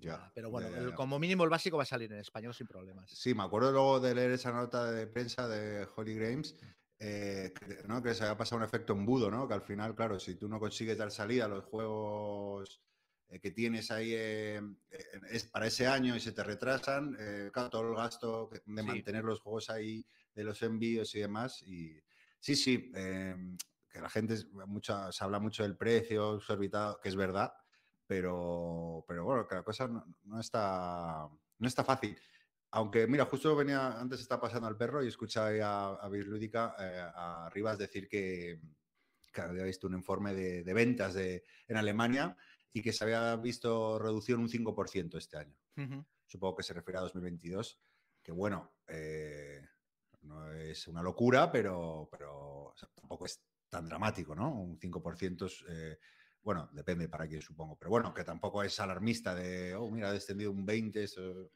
Ya. 0.00 0.32
Pero 0.34 0.50
bueno, 0.50 0.68
ya, 0.68 0.76
ya, 0.76 0.82
el- 0.82 0.88
ya. 0.90 0.94
como 0.96 1.20
mínimo 1.20 1.44
el 1.44 1.50
básico 1.50 1.76
va 1.76 1.84
a 1.84 1.86
salir 1.86 2.12
en 2.12 2.18
español 2.18 2.54
sin 2.54 2.66
problemas. 2.66 3.08
Sí, 3.10 3.34
me 3.34 3.44
acuerdo 3.44 3.70
luego 3.70 4.00
de 4.00 4.16
leer 4.16 4.32
esa 4.32 4.50
nota 4.50 4.90
de 4.90 5.06
prensa 5.06 5.46
de 5.46 5.86
Holy 5.94 6.16
Games, 6.18 6.56
eh, 6.98 7.52
que, 7.58 7.86
¿no? 7.86 8.02
que 8.02 8.14
se 8.14 8.22
había 8.24 8.36
pasado 8.36 8.58
un 8.58 8.64
efecto 8.64 8.92
embudo, 8.92 9.30
¿no? 9.30 9.46
Que 9.48 9.54
al 9.54 9.62
final, 9.62 9.94
claro, 9.94 10.18
si 10.18 10.36
tú 10.36 10.48
no 10.48 10.60
consigues 10.60 10.96
dar 10.98 11.10
salida 11.10 11.46
a 11.46 11.48
los 11.48 11.64
juegos 11.64 12.82
eh, 13.28 13.40
que 13.40 13.50
tienes 13.50 13.90
ahí 13.90 14.12
eh, 14.14 14.60
es 15.30 15.44
para 15.44 15.66
ese 15.66 15.86
año 15.86 16.14
y 16.14 16.20
se 16.20 16.32
te 16.32 16.44
retrasan, 16.44 17.16
eh, 17.18 17.50
claro, 17.52 17.70
todo 17.70 17.88
el 17.90 17.96
gasto 17.96 18.48
de 18.52 18.82
Sí. 18.82 18.86
mantener 18.86 19.24
los 19.24 19.40
juegos 19.40 19.70
ahí, 19.70 20.06
de 20.34 20.44
los 20.44 20.62
envíos 20.62 21.14
y 21.14 21.20
demás. 21.20 21.62
Y 21.62 22.00
sí, 22.40 22.54
sí, 22.56 22.92
eh, 22.94 23.36
que 23.90 24.00
la 24.00 24.08
gente 24.10 24.36
mucha, 24.66 25.10
se 25.12 25.24
habla 25.24 25.38
mucho 25.38 25.62
del 25.62 25.76
precio 25.76 26.36
exorbitado, 26.36 27.00
que 27.00 27.08
es 27.08 27.16
verdad, 27.16 27.52
pero, 28.06 29.04
pero 29.08 29.24
bueno, 29.24 29.46
que 29.46 29.54
la 29.54 29.62
cosa 29.62 29.88
no, 29.88 30.04
no 30.24 30.40
está, 30.40 31.28
no 31.58 31.68
está 31.68 31.84
fácil. 31.84 32.18
Aunque, 32.74 33.06
mira, 33.06 33.24
justo 33.26 33.54
venía, 33.54 34.00
antes 34.00 34.20
está 34.20 34.40
pasando 34.40 34.66
al 34.66 34.76
perro 34.76 35.04
y 35.04 35.06
escuchaba 35.06 35.50
a, 35.62 35.94
a 35.94 36.08
Bislúdica, 36.08 36.74
eh, 36.80 37.08
a 37.14 37.48
Rivas 37.52 37.78
decir 37.78 38.08
que, 38.08 38.60
que 39.32 39.40
había 39.40 39.62
visto 39.62 39.86
un 39.86 39.94
informe 39.94 40.34
de, 40.34 40.64
de 40.64 40.74
ventas 40.74 41.14
de, 41.14 41.44
en 41.68 41.76
Alemania 41.76 42.36
y 42.72 42.82
que 42.82 42.92
se 42.92 43.04
había 43.04 43.36
visto 43.36 44.00
reducido 44.00 44.38
en 44.38 44.42
un 44.42 44.48
5% 44.48 45.16
este 45.16 45.36
año. 45.36 45.56
Supongo 46.26 46.56
que 46.56 46.62
se 46.64 46.74
refiere 46.74 46.98
a 46.98 47.02
2022, 47.02 47.80
que 48.20 48.32
bueno, 48.32 48.74
eh, 48.88 49.64
no 50.22 50.52
es 50.52 50.88
una 50.88 51.00
locura, 51.00 51.52
pero, 51.52 52.08
pero 52.10 52.70
o 52.70 52.74
sea, 52.74 52.88
tampoco 52.92 53.26
es 53.26 53.40
tan 53.68 53.86
dramático, 53.86 54.34
¿no? 54.34 54.52
Un 54.52 54.80
5% 54.80 55.46
es, 55.46 55.64
eh, 55.68 56.00
bueno, 56.42 56.68
depende 56.72 57.08
para 57.08 57.28
quién 57.28 57.40
supongo, 57.40 57.76
pero 57.78 57.90
bueno, 57.90 58.12
que 58.12 58.24
tampoco 58.24 58.64
es 58.64 58.80
alarmista 58.80 59.32
de, 59.32 59.76
oh, 59.76 59.88
mira, 59.92 60.08
ha 60.08 60.12
descendido 60.12 60.50
un 60.50 60.66
20, 60.66 61.04
eso... 61.04 61.52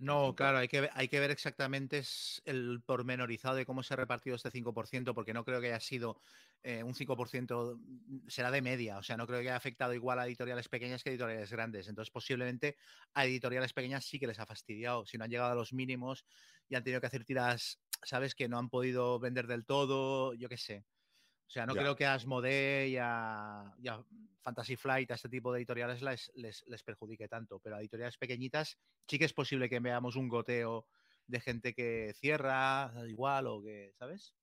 No, 0.00 0.32
claro, 0.36 0.58
hay 0.58 0.68
que, 0.68 0.80
ve- 0.82 0.90
hay 0.92 1.08
que 1.08 1.18
ver 1.18 1.32
exactamente 1.32 2.02
el 2.44 2.82
pormenorizado 2.86 3.56
de 3.56 3.66
cómo 3.66 3.82
se 3.82 3.94
ha 3.94 3.96
repartido 3.96 4.36
este 4.36 4.52
5%, 4.52 5.12
porque 5.12 5.34
no 5.34 5.44
creo 5.44 5.60
que 5.60 5.66
haya 5.68 5.80
sido 5.80 6.20
eh, 6.62 6.84
un 6.84 6.94
5%, 6.94 7.76
mm, 7.80 8.28
será 8.28 8.52
de 8.52 8.62
media, 8.62 8.98
o 8.98 9.02
sea, 9.02 9.16
no 9.16 9.26
creo 9.26 9.40
que 9.40 9.48
haya 9.48 9.56
afectado 9.56 9.94
igual 9.94 10.20
a 10.20 10.26
editoriales 10.28 10.68
pequeñas 10.68 11.02
que 11.02 11.10
a 11.10 11.12
editoriales 11.12 11.50
grandes. 11.50 11.88
Entonces, 11.88 12.12
posiblemente 12.12 12.76
a 13.12 13.26
editoriales 13.26 13.72
pequeñas 13.72 14.04
sí 14.04 14.20
que 14.20 14.28
les 14.28 14.38
ha 14.38 14.46
fastidiado, 14.46 15.04
si 15.04 15.18
no 15.18 15.24
han 15.24 15.30
llegado 15.30 15.50
a 15.50 15.54
los 15.56 15.72
mínimos 15.72 16.24
y 16.68 16.76
han 16.76 16.84
tenido 16.84 17.00
que 17.00 17.08
hacer 17.08 17.24
tiras, 17.24 17.80
¿sabes? 18.04 18.36
Que 18.36 18.48
no 18.48 18.58
han 18.58 18.68
podido 18.70 19.18
vender 19.18 19.48
del 19.48 19.66
todo, 19.66 20.32
yo 20.34 20.48
qué 20.48 20.58
sé. 20.58 20.84
O 21.48 21.50
sea, 21.50 21.64
no 21.64 21.74
Ya. 21.74 21.80
creo 21.80 21.96
que 21.96 22.04
a 22.04 22.12
Asmodee 22.14 22.88
y 22.90 22.96
a, 23.00 23.72
y 23.82 23.88
a 23.88 24.04
Fantasy 24.42 24.76
Flight, 24.76 25.10
a 25.10 25.14
este 25.14 25.30
tipo 25.30 25.50
de 25.50 25.60
editoriales 25.60 26.02
les, 26.02 26.30
les, 26.34 26.62
les 26.66 26.82
perjudique 26.82 27.26
tanto, 27.26 27.58
pero 27.58 27.76
a 27.76 27.80
editoriales 27.80 28.18
pequeñitas 28.18 28.78
sí 29.06 29.18
que 29.18 29.24
es 29.24 29.32
posible 29.32 29.68
que 29.70 29.80
veamos 29.80 30.14
un 30.16 30.28
goteo 30.28 30.86
de 31.26 31.40
gente 31.40 31.74
que 31.74 32.12
cierra 32.14 32.92
igual 33.08 33.46
o 33.46 33.62
que, 33.62 33.94
¿sabes? 33.98 34.34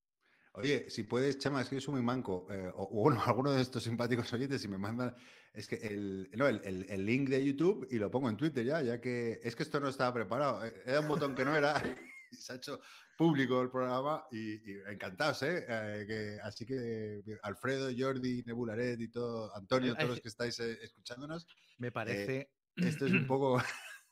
Oye, 0.53 0.89
si 0.89 1.03
puedes, 1.03 1.37
Chema, 1.37 1.61
es 1.61 1.69
que 1.69 1.75
yo 1.75 1.81
soy 1.81 1.95
muy 1.95 2.01
manco, 2.03 2.47
eh, 2.49 2.71
o, 2.73 2.83
o 2.83 3.03
bueno, 3.03 3.21
alguno 3.25 3.51
de 3.51 3.61
estos 3.61 3.83
simpáticos 3.83 4.31
oyentes, 4.33 4.61
si 4.61 4.67
me 4.67 4.77
mandan, 4.77 5.13
es 5.53 5.67
que 5.67 5.75
el, 5.75 6.29
no, 6.33 6.47
el, 6.47 6.61
el- 6.63 6.89
el 6.89 7.05
link 7.05 7.29
de 7.29 7.43
YouTube 7.45 7.87
y 7.91 7.97
lo 7.99 8.09
pongo 8.09 8.29
en 8.29 8.37
Twitter 8.37 8.65
ya, 8.65 8.81
ya 8.81 8.99
que 8.99 9.39
es 9.43 9.55
que 9.55 9.63
esto 9.63 9.79
no 9.79 9.89
estaba 9.89 10.13
preparado, 10.13 10.65
eh, 10.65 10.73
era 10.85 11.01
un 11.01 11.07
botón 11.07 11.35
que 11.35 11.45
no 11.45 11.55
era, 11.55 11.73
se 12.35 12.53
ha 12.53 12.55
hecho 12.57 12.79
público 13.17 13.61
el 13.61 13.69
programa 13.71 14.25
y, 14.31 14.53
y 14.71 14.75
encantados, 14.87 15.41
¿eh? 15.43 15.65
Eh, 15.67 16.05
que- 16.07 16.39
así 16.43 16.65
que 16.65 17.21
Alfredo, 17.43 17.89
Jordi, 17.97 18.43
Nebularet 18.43 18.99
y 18.99 19.09
todo, 19.09 19.55
Antonio, 19.55 19.95
todos 19.95 20.09
los 20.09 20.21
que 20.21 20.27
estáis 20.29 20.59
eh, 20.59 20.77
escuchándonos, 20.81 21.47
Me 21.77 21.91
parece. 21.91 22.51
esto 22.75 23.05
es 23.05 23.11
un 23.11 23.25
poco 23.27 23.57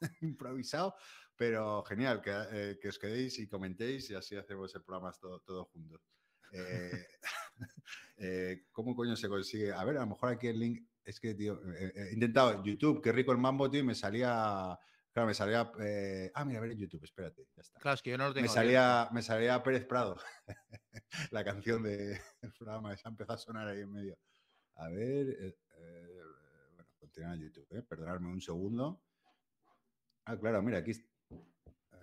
improvisado, 0.21 0.95
pero 1.35 1.83
genial, 1.83 2.21
que, 2.21 2.31
eh, 2.51 2.79
que 2.81 2.89
os 2.89 2.99
quedéis 2.99 3.39
y 3.39 3.47
comentéis 3.47 4.09
y 4.09 4.15
así 4.15 4.35
hacemos 4.35 4.73
el 4.75 4.83
programa 4.83 5.11
todo, 5.19 5.39
todo 5.41 5.65
juntos. 5.65 6.01
Eh, 6.53 7.05
eh, 8.17 8.65
¿Cómo 8.71 8.95
coño 8.95 9.15
se 9.15 9.27
consigue? 9.29 9.71
A 9.73 9.83
ver, 9.83 9.97
a 9.97 10.01
lo 10.01 10.07
mejor 10.07 10.29
aquí 10.29 10.47
el 10.47 10.59
link. 10.59 10.87
Es 11.03 11.19
que, 11.19 11.33
tío, 11.35 11.59
eh, 11.73 11.91
eh, 11.93 12.07
he 12.11 12.13
intentado 12.13 12.63
YouTube, 12.63 13.01
qué 13.01 13.11
rico 13.11 13.33
el 13.33 13.37
mambo, 13.37 13.69
tío, 13.69 13.81
y 13.81 13.83
me 13.83 13.95
salía. 13.95 14.77
Claro, 15.13 15.27
me 15.27 15.33
salía. 15.35 15.71
eh, 15.79 16.31
ah, 16.33 16.43
mira, 16.43 16.57
a 16.57 16.61
ver 16.63 16.71
en 16.71 16.79
YouTube, 16.79 17.03
espérate, 17.03 17.47
ya 17.55 17.61
está. 17.61 17.79
Claro, 17.79 17.95
es 17.95 18.01
que 18.01 18.09
yo 18.09 18.17
no 18.17 18.27
lo 18.27 18.33
tengo. 18.33 18.47
Me 18.47 18.53
salía, 18.53 19.07
me 19.11 19.21
salía 19.21 19.61
Pérez 19.61 19.85
Prado, 19.85 20.17
la 21.31 21.43
canción 21.43 21.83
del 21.83 22.19
programa, 22.57 22.93
esa 22.93 23.09
empezó 23.09 23.33
a 23.33 23.37
sonar 23.37 23.67
ahí 23.67 23.81
en 23.81 23.91
medio. 23.91 24.17
A 24.75 24.89
ver, 24.89 25.29
eh, 25.29 25.57
eh, 25.77 26.21
bueno, 26.75 26.89
continúa 26.99 27.35
en 27.35 27.41
YouTube, 27.41 27.67
¿eh? 27.71 27.83
perdonadme 27.83 28.27
un 28.29 28.41
segundo. 28.41 29.03
Ah, 30.25 30.35
claro, 30.37 30.61
mira, 30.63 30.79
aquí, 30.79 30.91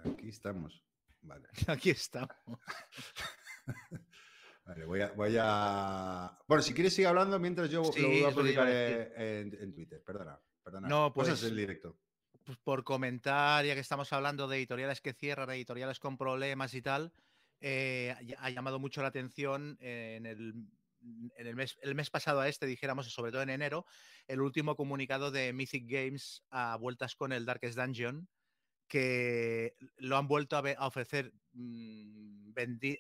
aquí 0.05 0.29
estamos. 0.29 0.85
Vale. 1.23 1.49
Aquí 1.67 1.91
estamos. 1.91 2.35
vale, 4.65 4.85
voy 4.87 5.01
a, 5.03 5.13
voy 5.13 5.37
a... 5.39 6.39
Bueno, 6.47 6.63
si 6.63 6.73
quieres 6.73 6.95
sigue 6.95 7.09
hablando 7.09 7.39
mientras 7.39 7.69
yo 7.71 7.85
Sí, 7.85 8.01
lo 8.01 8.09
voy 8.09 8.25
a 8.25 8.31
publicar 8.31 8.67
decir. 8.67 9.13
eh, 9.17 9.41
en, 9.41 9.63
en 9.63 9.75
Twitter, 9.75 10.03
perdona. 10.03 10.41
perdona. 10.63 10.89
No, 10.89 11.13
Cosas 11.13 11.41
pues- 11.41 11.43
del 11.43 11.57
directo. 11.57 11.99
Pues 12.51 12.59
por 12.65 12.83
comentar, 12.83 13.65
ya 13.65 13.75
que 13.75 13.81
estamos 13.81 14.13
hablando 14.13 14.49
de 14.49 14.57
editoriales 14.57 15.01
que 15.01 15.13
cierran, 15.13 15.51
editoriales 15.51 16.01
con 16.01 16.19
problemas 16.19 16.75
y 16.75 16.83
tal, 16.83 17.13
eh, 17.61 18.17
ha 18.39 18.51
llamado 18.51 18.81
mucho 18.81 19.03
la 19.03 19.07
atención 19.07 19.79
en 19.81 20.27
el, 20.27 20.67
en 21.37 21.47
el 21.47 21.55
mes, 21.55 21.79
el 21.81 21.95
mes 21.95 22.11
pasado 22.11 22.41
a 22.41 22.49
este, 22.49 22.67
dijéramos, 22.67 23.07
sobre 23.13 23.31
todo 23.31 23.43
en 23.43 23.51
enero, 23.51 23.87
el 24.27 24.41
último 24.41 24.75
comunicado 24.75 25.31
de 25.31 25.53
Mythic 25.53 25.85
Games 25.89 26.43
a 26.51 26.75
vueltas 26.75 27.15
con 27.15 27.33
el 27.33 27.47
Darkest 27.47 27.79
Dungeon, 27.79 28.29
que 28.91 29.77
lo 29.99 30.17
han 30.17 30.27
vuelto 30.27 30.57
a, 30.57 30.87
ofrecer 30.87 31.33
mm, 31.53 32.51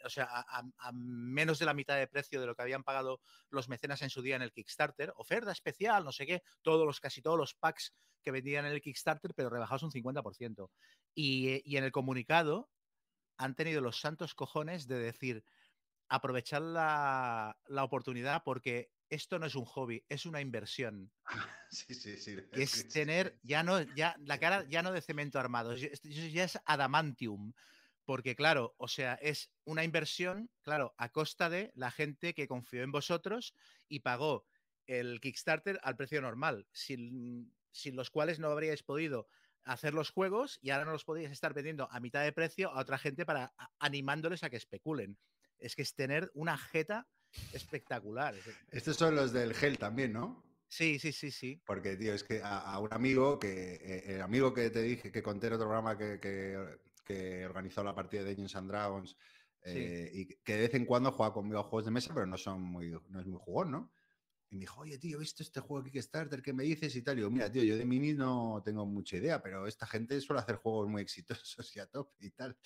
o 0.05 0.09
sea, 0.09 0.29
a 0.31 0.93
menos 0.93 1.59
de 1.59 1.67
la 1.67 1.75
mitad 1.75 1.99
de 1.99 2.07
precio 2.07 2.41
de 2.41 2.47
lo 2.47 2.55
que 2.55 2.63
habían 2.63 2.85
pagado 2.85 3.21
los 3.51 3.69
mecenas 3.69 4.01
en 4.01 4.09
su 4.09 4.23
día 4.23 4.37
en 4.37 4.43
el 4.43 4.53
Kickstarter, 4.53 5.13
oferta 5.17 5.51
especial, 5.51 6.05
no 6.05 6.13
sé 6.13 6.27
qué, 6.27 6.43
todos 6.63 6.87
los, 6.87 7.01
casi 7.01 7.21
todos 7.21 7.37
los 7.37 7.55
packs 7.55 7.93
que 8.23 8.31
vendían 8.31 8.67
en 8.67 8.73
el 8.73 8.81
Kickstarter, 8.81 9.35
pero 9.35 9.51
rebajados 9.51 9.83
un 9.83 9.91
50%. 9.91 10.71
Y, 11.15 11.49
eh, 11.49 11.63
y 11.65 11.77
en 11.77 11.85
el 11.85 11.93
comunicado 11.93 12.71
han 13.37 13.57
tenido 13.57 13.81
los 13.81 14.01
santos 14.01 14.35
cojones 14.35 14.87
de 14.87 14.99
decir, 14.99 15.45
aprovechar 16.09 16.63
la, 16.63 17.59
la 17.67 17.85
oportunidad 17.85 18.43
porque 18.45 18.91
esto 19.11 19.39
no 19.39 19.47
es 19.47 19.55
un 19.55 19.65
hobby, 19.65 20.05
es 20.09 20.27
una 20.27 20.41
inversión. 20.41 21.13
Sí, 21.73 21.95
sí, 21.95 22.17
sí. 22.17 22.37
Que 22.53 22.63
es 22.65 22.89
tener 22.89 23.39
ya 23.45 23.63
no, 23.63 23.81
ya 23.95 24.17
la 24.19 24.39
cara 24.41 24.67
ya 24.69 24.83
no 24.83 24.91
de 24.91 25.01
cemento 25.01 25.39
armado, 25.39 25.73
es- 25.73 25.85
es- 26.03 26.33
ya 26.33 26.43
es 26.43 26.59
adamantium. 26.65 27.53
Porque, 28.05 28.35
claro, 28.35 28.75
o 28.77 28.89
sea, 28.89 29.15
es 29.15 29.53
una 29.65 29.85
inversión, 29.85 30.51
claro, 30.63 30.95
a 30.99 31.11
costa 31.11 31.49
de 31.49 31.71
la 31.77 31.93
gente 31.93 32.35
que 32.35 32.49
confió 32.49 32.83
en 32.83 32.91
vosotros 32.91 33.55
y 33.89 34.01
pagó 34.01 34.47
el 34.89 35.21
Kickstarter 35.21 35.79
al 35.85 35.97
precio 35.97 36.21
normal, 36.21 36.67
sin, 36.73 37.55
sin 37.71 37.95
los 37.95 38.11
cuales 38.11 38.41
no 38.41 38.49
habríais 38.49 38.83
podido 38.83 39.29
hacer 39.63 39.95
los 39.95 40.11
juegos 40.11 40.59
y 40.61 40.71
ahora 40.71 40.87
no 40.87 40.93
los 40.93 41.05
podíais 41.05 41.31
estar 41.31 41.55
vendiendo 41.55 41.87
a 41.93 42.01
mitad 42.01 42.25
de 42.25 42.33
precio 42.33 42.71
a 42.73 42.81
otra 42.81 42.99
gente 42.99 43.25
para 43.25 43.55
animándoles 43.79 44.43
a 44.43 44.51
que 44.51 44.57
especulen. 44.57 45.21
Es 45.59 45.77
que 45.77 45.83
es 45.83 45.95
tener 45.95 46.33
una 46.35 46.59
jeta 46.59 47.07
espectacular. 47.53 48.35
Es- 48.35 48.47
Estos 48.71 48.97
son 48.97 49.15
los 49.17 49.33
del 49.33 49.55
Gel 49.55 49.79
también, 49.79 50.13
¿no? 50.13 50.45
Sí, 50.69 50.99
sí, 50.99 51.13
sí, 51.13 51.31
sí. 51.31 51.61
Porque, 51.67 51.97
tío, 51.97 52.15
es 52.15 52.23
que 52.25 52.43
a, 52.43 52.59
a 52.61 52.79
un 52.79 52.93
amigo 52.93 53.39
que, 53.39 53.75
eh, 53.75 54.15
el 54.15 54.21
amigo 54.23 54.55
que 54.55 54.71
te 54.71 54.83
dije, 54.83 55.11
que 55.11 55.23
conté 55.23 55.49
en 55.49 55.55
otro 55.55 55.67
programa 55.67 55.99
que, 55.99 56.21
que- 56.21 56.79
que 57.05 57.45
organizó 57.45 57.83
la 57.83 57.95
partida 57.95 58.23
de 58.23 58.29
Dungeons 58.31 58.55
and 58.55 58.71
Dragons, 58.71 59.17
eh, 59.65 60.11
y 60.13 60.27
que 60.27 60.55
de 60.55 60.61
vez 60.61 60.75
en 60.75 60.87
cuando 60.87 61.11
juega 61.11 61.33
conmigo 61.33 61.59
a 61.59 61.65
juegos 61.65 61.85
de 61.87 61.91
mesa, 61.91 62.15
pero 62.15 62.25
no 62.27 62.37
son 62.39 62.63
muy, 62.63 62.91
no 63.09 63.21
es 63.21 63.27
muy 63.27 63.39
jugón, 63.43 63.71
¿no? 63.73 63.93
Y 64.51 64.57
me 64.57 64.61
dijo, 64.63 64.81
oye, 64.81 64.99
tío, 64.99 65.17
¿he 65.17 65.21
visto 65.21 65.45
este 65.45 65.61
juego 65.61 65.85
Kickstarter? 65.85 66.43
¿Qué 66.43 66.53
me 66.53 66.65
dices? 66.65 66.95
Y 66.97 67.03
tal. 67.03 67.15
Y 67.15 67.17
digo, 67.19 67.31
mira, 67.31 67.51
tío, 67.51 67.63
yo 67.63 67.77
de 67.79 67.85
minis 67.85 68.17
no 68.17 68.61
tengo 68.65 68.85
mucha 68.85 69.17
idea, 69.17 69.41
pero 69.41 69.65
esta 69.69 69.87
gente 69.87 70.21
suele 70.21 70.43
hacer 70.43 70.57
juegos 70.57 70.89
muy 70.89 71.03
exitosos 71.03 71.77
y 71.77 71.79
a 71.79 71.87
top 71.87 72.11
y 72.19 72.31
tal. 72.31 72.57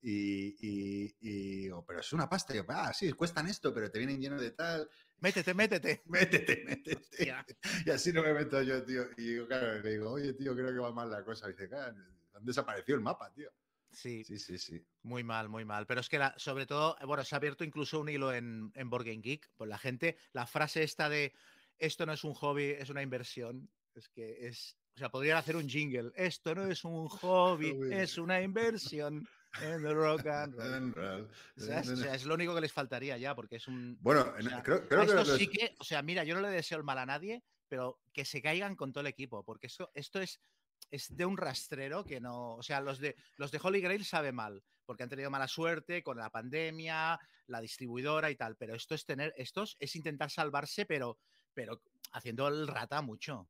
Y, 0.00 0.56
y, 0.58 1.16
y 1.20 1.56
digo, 1.64 1.84
pero 1.84 2.00
es 2.00 2.12
una 2.14 2.30
pasta. 2.30 2.54
Y 2.54 2.56
yo, 2.56 2.64
ah, 2.68 2.94
sí, 2.94 3.12
cuestan 3.12 3.46
esto, 3.46 3.74
pero 3.74 3.90
te 3.90 3.98
vienen 3.98 4.20
llenos 4.20 4.40
de 4.40 4.52
tal. 4.52 4.88
Métete, 5.20 5.52
métete. 5.52 6.02
Métete, 6.06 6.64
métete. 6.64 6.96
Hostia. 6.96 7.46
Y 7.84 7.90
así 7.90 8.10
no 8.10 8.22
me 8.22 8.32
meto 8.32 8.62
yo, 8.62 8.82
tío. 8.82 9.02
Y 9.18 9.26
digo, 9.28 9.46
claro, 9.46 9.82
le 9.82 9.90
digo, 9.90 10.12
oye, 10.12 10.32
tío, 10.32 10.54
creo 10.54 10.72
que 10.72 10.78
va 10.78 10.92
mal 10.92 11.10
la 11.10 11.22
cosa. 11.22 11.48
Y 11.48 11.52
dice, 11.52 11.68
claro, 11.68 11.94
han 12.32 12.44
desaparecido 12.44 12.96
el 12.96 13.04
mapa, 13.04 13.30
tío. 13.34 13.50
Sí, 13.94 14.24
Sí, 14.24 14.38
sí, 14.38 14.58
sí. 14.58 14.86
Muy 15.02 15.22
mal, 15.24 15.48
muy 15.48 15.64
mal. 15.64 15.86
Pero 15.86 16.00
es 16.00 16.08
que 16.08 16.18
la- 16.18 16.34
sobre 16.38 16.66
todo, 16.66 16.96
bueno, 17.06 17.24
se 17.24 17.34
ha 17.34 17.38
abierto 17.38 17.64
incluso 17.64 18.00
un 18.00 18.08
hilo 18.08 18.32
en, 18.32 18.70
en 18.74 18.90
Board 18.90 19.04
Game 19.04 19.20
Geek. 19.22 19.50
Pues 19.56 19.68
la 19.68 19.78
gente, 19.78 20.16
la 20.32 20.46
frase 20.46 20.82
esta 20.82 21.08
de 21.08 21.32
esto 21.78 22.06
no 22.06 22.12
es 22.12 22.24
un 22.24 22.34
hobby, 22.34 22.64
es 22.70 22.90
una 22.90 23.02
inversión. 23.02 23.70
Es 23.94 24.08
que 24.08 24.46
es. 24.46 24.76
O 24.96 24.98
sea, 24.98 25.10
podrían 25.10 25.36
hacer 25.38 25.56
un 25.56 25.68
jingle. 25.68 26.12
Esto 26.14 26.54
no 26.54 26.66
es 26.66 26.84
un 26.84 27.08
hobby, 27.20 27.76
es 27.92 28.16
una 28.18 28.40
inversión 28.40 29.28
en 29.60 29.86
el 29.86 29.94
rock 29.94 30.26
and 30.26 30.54
roll. 30.94 31.28
O 31.56 31.60
sea, 31.60 31.80
es, 31.80 31.88
o 31.88 31.96
sea, 31.96 32.14
es 32.14 32.24
lo 32.24 32.34
único 32.34 32.54
que 32.54 32.60
les 32.60 32.72
faltaría 32.72 33.16
ya, 33.18 33.34
porque 33.34 33.56
es 33.56 33.68
un. 33.68 33.98
Bueno, 34.00 34.32
o 34.38 34.42
sea, 34.42 34.62
creo, 34.62 34.88
creo 34.88 35.00
a 35.02 35.04
que 35.04 35.10
estos 35.10 35.28
los- 35.28 35.36
sí 35.38 35.48
que, 35.48 35.74
o 35.78 35.84
sea, 35.84 36.02
mira, 36.02 36.24
yo 36.24 36.34
no 36.34 36.40
le 36.40 36.48
deseo 36.48 36.78
el 36.78 36.84
mal 36.84 36.98
a 36.98 37.06
nadie, 37.06 37.42
pero 37.68 38.00
que 38.12 38.24
se 38.24 38.40
caigan 38.40 38.74
con 38.76 38.92
todo 38.92 39.02
el 39.02 39.08
equipo, 39.08 39.44
porque 39.44 39.66
esto, 39.66 39.90
esto 39.94 40.20
es, 40.20 40.40
es 40.90 41.16
de 41.16 41.26
un 41.26 41.36
rastrero 41.36 42.04
que 42.04 42.20
no, 42.20 42.54
o 42.56 42.62
sea, 42.62 42.80
los 42.80 42.98
de 42.98 43.16
los 43.36 43.50
de 43.50 43.60
Holy 43.62 43.80
Grail 43.80 44.04
sabe 44.04 44.32
mal, 44.32 44.62
porque 44.84 45.02
han 45.02 45.08
tenido 45.08 45.30
mala 45.30 45.48
suerte 45.48 46.02
con 46.02 46.18
la 46.18 46.30
pandemia, 46.30 47.18
la 47.46 47.60
distribuidora 47.60 48.30
y 48.30 48.36
tal, 48.36 48.56
pero 48.56 48.74
esto 48.74 48.94
es 48.94 49.04
tener, 49.04 49.32
estos 49.36 49.76
es 49.80 49.96
intentar 49.96 50.30
salvarse, 50.30 50.86
pero, 50.86 51.18
pero 51.52 51.82
haciendo 52.12 52.48
el 52.48 52.66
rata 52.66 53.02
mucho. 53.02 53.48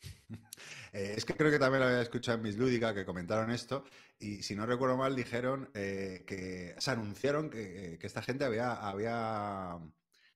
Eh, 0.92 1.14
es 1.16 1.24
que 1.24 1.34
creo 1.34 1.50
que 1.50 1.58
también 1.58 1.82
lo 1.82 1.88
había 1.88 2.00
escuchado 2.00 2.38
en 2.38 2.44
Miss 2.44 2.56
Lúdica 2.56 2.94
que 2.94 3.04
comentaron 3.04 3.50
esto 3.50 3.84
y 4.18 4.42
si 4.42 4.56
no 4.56 4.64
recuerdo 4.64 4.96
mal 4.96 5.14
dijeron 5.14 5.70
eh, 5.74 6.24
que 6.26 6.74
se 6.78 6.90
anunciaron 6.90 7.50
que, 7.50 7.98
que 8.00 8.06
esta 8.06 8.22
gente 8.22 8.44
había, 8.44 8.72
había 8.72 9.78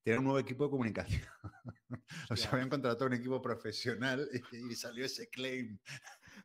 tenía 0.02 0.18
un 0.18 0.24
nuevo 0.24 0.38
equipo 0.38 0.64
de 0.64 0.70
comunicación. 0.70 1.22
o 2.30 2.36
sea, 2.36 2.50
habían 2.52 2.68
contratado 2.68 3.06
un 3.06 3.14
equipo 3.14 3.40
profesional 3.40 4.28
y, 4.32 4.72
y 4.72 4.74
salió 4.74 5.04
ese 5.04 5.28
claim. 5.28 5.78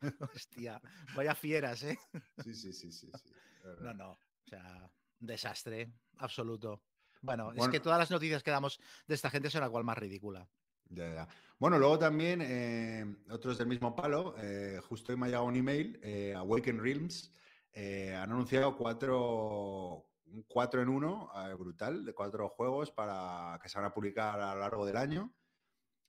Hostia, 0.36 0.82
vaya 1.16 1.36
fieras, 1.36 1.84
¿eh? 1.84 2.00
Sí, 2.44 2.54
sí, 2.54 2.74
sí, 2.74 2.92
sí. 2.92 3.12
sí. 3.13 3.32
No, 3.82 3.94
no. 3.94 4.12
O 4.12 4.50
sea, 4.50 4.89
desastre 5.20 5.92
absoluto. 6.18 6.82
Bueno, 7.22 7.51
es 7.54 7.68
que 7.68 7.80
todas 7.80 8.00
las 8.00 8.12
noticias 8.12 8.44
que 8.44 8.51
damos 8.51 8.80
de 9.08 9.16
esta 9.16 9.30
gente 9.30 9.50
son 9.50 9.62
la 9.62 9.70
cual 9.70 9.84
más 9.84 9.98
ridícula. 9.98 10.48
Ya, 10.89 11.13
ya. 11.13 11.27
Bueno, 11.60 11.80
luego 11.80 11.98
también 12.00 12.42
eh, 12.42 13.06
otros 13.30 13.58
del 13.58 13.68
mismo 13.68 13.96
palo. 13.96 14.36
eh, 14.38 14.80
justo 14.88 15.12
hoy 15.12 15.18
me 15.18 15.25
ha 15.25 15.30
llegado 15.30 15.46
un 15.46 15.56
email. 15.56 16.00
eh, 16.04 16.34
Awaken 16.36 16.80
Realms 16.80 17.34
han 17.75 18.32
anunciado 18.32 18.75
cuatro, 18.75 20.10
un 20.25 20.44
cuatro 20.48 20.82
en 20.82 20.89
uno 20.89 21.30
brutal 21.60 22.04
de 22.06 22.13
cuatro 22.13 22.50
juegos 22.50 22.89
para 22.92 23.60
que 23.62 23.70
se 23.70 23.77
van 23.77 23.86
a 23.86 23.94
publicar 23.94 24.39
a 24.39 24.56
lo 24.56 24.62
largo 24.62 24.86
del 24.86 24.98
año. 24.98 25.32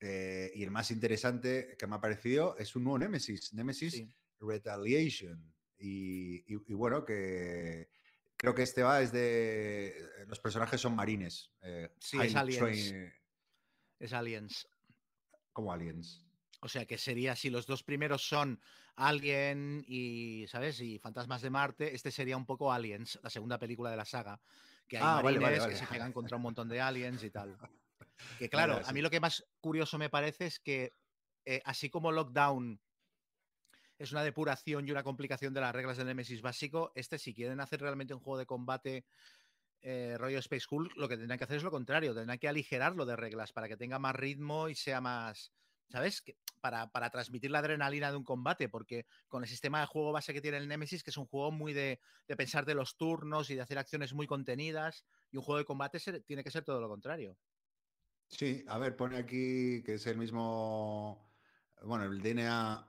Eh, 0.01 0.53
y 0.55 0.63
el 0.63 0.71
más 0.71 0.91
interesante 0.91 1.77
que 1.79 1.87
me 1.87 1.97
ha 1.97 2.01
parecido 2.01 2.57
es 2.59 2.77
un 2.77 2.85
nuevo 2.85 2.99
Nemesis, 2.99 3.53
Nemesis 3.55 3.95
Sí. 3.95 4.15
Retaliation. 4.41 5.53
Y, 5.79 6.37
y- 6.55 6.63
y 6.69 6.75
bueno, 6.75 7.05
que 7.05 7.91
creo 8.37 8.55
que 8.55 8.63
este 8.63 8.83
va 8.83 9.01
desde. 9.01 9.95
Los 10.27 10.39
personajes 10.41 10.81
son 10.81 10.95
marines. 10.95 11.51
eh, 11.63 11.91
Sí, 12.01 12.19
es 12.21 12.35
aliens. 12.37 12.95
Es 13.99 14.13
Aliens. 14.13 14.69
como 15.53 15.73
aliens. 15.73 16.25
O 16.61 16.69
sea, 16.69 16.87
que 16.87 16.99
sería 16.99 17.35
si 17.37 17.51
los 17.51 17.67
dos 17.67 17.83
primeros 17.83 18.23
son 18.29 18.61
Alien 18.97 19.85
y, 19.87 20.45
¿sabes? 20.49 20.81
Y 20.81 20.99
Fantasmas 20.99 21.41
de 21.43 21.51
Marte, 21.51 21.95
este 21.95 22.11
sería 22.11 22.37
un 22.37 22.45
poco 22.47 22.73
Aliens, 22.73 23.19
la 23.23 23.31
segunda 23.31 23.57
película 23.59 23.91
de 23.93 23.97
la 23.97 24.05
saga. 24.05 24.41
Que 24.89 24.97
hay 24.97 25.03
Ah, 25.07 25.21
vale, 25.23 25.39
marines 25.39 25.61
vale, 25.61 25.75
que 25.75 25.75
vale. 25.81 25.87
se 25.87 25.93
pegan 25.93 26.13
contra 26.13 26.37
un 26.37 26.43
montón 26.43 26.69
de 26.69 26.81
aliens 26.81 27.23
y 27.23 27.31
tal. 27.31 27.57
Que 28.39 28.49
claro, 28.49 28.75
a 28.89 28.93
mí 28.93 29.01
lo 29.03 29.11
que 29.11 29.21
más 29.21 29.45
curioso 29.61 29.99
me 29.99 30.11
parece 30.11 30.47
es 30.47 30.59
que, 30.61 30.93
eh, 31.45 31.61
así 31.65 31.91
como 31.91 32.13
Lockdown 32.13 32.81
es 33.99 34.13
una 34.13 34.23
depuración 34.23 34.87
y 34.87 34.91
una 34.93 35.03
complicación 35.03 35.53
de 35.55 35.61
las 35.61 35.75
reglas 35.75 35.97
del 35.97 36.07
Nemesis 36.07 36.41
básico, 36.41 36.93
este 36.95 37.19
si 37.19 37.35
quieren 37.35 37.61
hacer 37.61 37.81
realmente 37.81 38.15
un 38.15 38.21
juego 38.21 38.39
de 38.39 38.47
combate 38.47 39.05
eh, 39.81 40.17
rollo 40.19 40.39
Space 40.39 40.67
Hulk, 40.71 40.97
lo 40.97 41.09
que 41.09 41.17
tendrán 41.17 41.39
que 41.39 41.45
hacer 41.45 41.57
es 41.57 41.63
lo 41.63 41.71
contrario, 41.71 42.15
tendrán 42.15 42.39
que 42.39 42.49
aligerarlo 42.49 43.07
de 43.07 43.17
reglas 43.17 43.53
para 43.53 43.69
que 43.69 43.77
tenga 43.77 43.99
más 43.99 44.15
ritmo 44.15 44.69
y 44.69 44.75
sea 44.75 45.01
más, 45.01 45.53
¿sabes? 45.89 46.23
Que- 46.23 46.37
para, 46.61 46.91
para 46.91 47.11
transmitir 47.11 47.53
la 47.53 47.61
adrenalina 47.61 48.11
de 48.11 48.17
un 48.17 48.25
combate, 48.25 48.69
porque 48.69 49.07
con 49.29 49.45
el 49.45 49.49
sistema 49.49 49.79
de 49.81 49.87
juego 49.87 50.11
base 50.11 50.33
que 50.35 50.41
tiene 50.41 50.57
el 50.59 50.67
Nemesis, 50.67 51.05
que 51.05 51.11
es 51.11 51.17
un 51.17 51.27
juego 51.27 51.53
muy 51.53 51.73
de, 51.73 52.01
de 52.27 52.37
pensar 52.37 52.67
de 52.67 52.75
los 52.75 52.97
turnos 52.97 53.49
y 53.51 53.55
de 53.55 53.61
hacer 53.61 53.79
acciones 53.79 54.13
muy 54.13 54.27
contenidas, 54.27 55.05
y 55.31 55.37
un 55.37 55.45
juego 55.45 55.59
de 55.59 55.65
combate 55.65 56.01
se- 56.01 56.21
tiene 56.23 56.43
que 56.43 56.51
ser 56.51 56.65
todo 56.65 56.81
lo 56.81 56.89
contrario. 56.89 57.39
Sí, 58.29 58.65
a 58.69 58.79
ver, 58.79 58.97
pone 58.97 59.17
aquí 59.17 59.83
que 59.85 59.95
es 59.95 60.07
el 60.07 60.19
mismo, 60.19 61.33
bueno, 61.83 62.05
el 62.05 62.21
DNA 62.21 62.87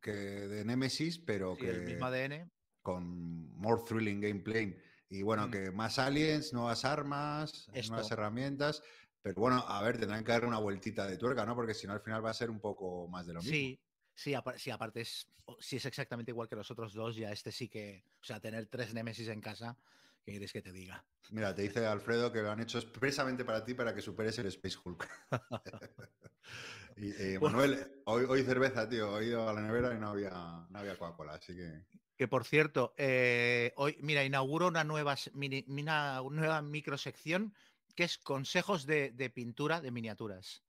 que 0.00 0.12
de 0.12 0.64
Nemesis, 0.64 1.18
pero 1.18 1.54
Sí, 1.56 1.62
que 1.62 1.70
el 1.70 1.82
mismo 1.82 2.06
ADN. 2.06 2.50
con 2.82 3.50
more 3.56 3.82
thrilling 3.86 4.20
gameplay. 4.20 4.76
Y 5.08 5.22
bueno, 5.22 5.48
Mm. 5.48 5.50
que 5.50 5.70
más 5.70 5.98
aliens, 5.98 6.52
nuevas 6.52 6.84
armas, 6.84 7.66
nuevas 7.88 8.10
herramientas. 8.10 8.82
Pero 9.22 9.40
bueno, 9.40 9.64
a 9.66 9.82
ver, 9.82 9.98
tendrán 9.98 10.22
que 10.22 10.32
darle 10.32 10.48
una 10.48 10.58
vueltita 10.58 11.06
de 11.06 11.16
tuerca, 11.16 11.46
¿no? 11.46 11.54
Porque 11.54 11.72
si 11.72 11.86
no, 11.86 11.94
al 11.94 12.00
final 12.02 12.22
va 12.22 12.30
a 12.30 12.34
ser 12.34 12.50
un 12.50 12.60
poco 12.60 13.08
más 13.08 13.26
de 13.26 13.32
lo 13.32 13.40
mismo. 13.40 13.52
Sí, 13.54 13.80
sí, 14.14 14.34
apa- 14.34 14.58
sí, 14.58 14.70
aparte 14.70 15.00
es, 15.00 15.26
es 15.70 15.86
exactamente 15.86 16.30
igual 16.30 16.46
que 16.48 16.56
los 16.56 16.70
otros 16.70 16.92
dos, 16.92 17.16
ya 17.16 17.32
este 17.32 17.50
sí 17.50 17.68
que, 17.68 18.04
o 18.20 18.24
sea, 18.24 18.38
tener 18.40 18.66
tres 18.66 18.92
Nemesis 18.92 19.28
en 19.28 19.40
casa, 19.40 19.78
¿qué 20.24 20.32
quieres 20.32 20.52
que 20.52 20.62
te 20.62 20.72
diga? 20.72 21.04
Mira, 21.30 21.54
te 21.54 21.62
dice 21.62 21.86
Alfredo 21.86 22.32
que 22.32 22.42
lo 22.42 22.50
han 22.50 22.60
hecho 22.60 22.78
expresamente 22.78 23.44
para 23.44 23.64
ti 23.64 23.74
para 23.74 23.94
que 23.94 24.00
superes 24.02 24.38
el 24.38 24.46
Space 24.46 24.76
Hulk. 24.82 25.08
y 26.96 27.10
eh, 27.10 27.38
Bueno. 27.38 27.56
Manuel, 27.58 28.02
hoy, 28.04 28.24
hoy 28.28 28.42
cerveza, 28.42 28.88
tío. 28.88 29.18
He 29.20 29.26
ido 29.26 29.48
a 29.48 29.52
la 29.52 29.60
nevera 29.60 29.94
y 29.94 29.98
no 29.98 30.08
había, 30.08 30.30
no 30.68 30.78
había 30.78 30.98
Coca-Cola, 30.98 31.34
así 31.34 31.54
que. 31.54 31.86
Que 32.16 32.28
por 32.28 32.44
cierto, 32.44 32.94
eh, 32.96 33.72
hoy, 33.76 33.96
mira, 34.00 34.24
inauguro 34.24 34.68
una 34.68 34.84
nueva, 34.84 35.16
mini- 35.32 35.64
una 35.68 36.20
nueva 36.30 36.62
microsección 36.62 37.54
que 37.96 38.04
es 38.04 38.18
consejos 38.18 38.86
de, 38.86 39.10
de 39.10 39.30
pintura 39.30 39.80
de 39.80 39.90
miniaturas. 39.90 40.62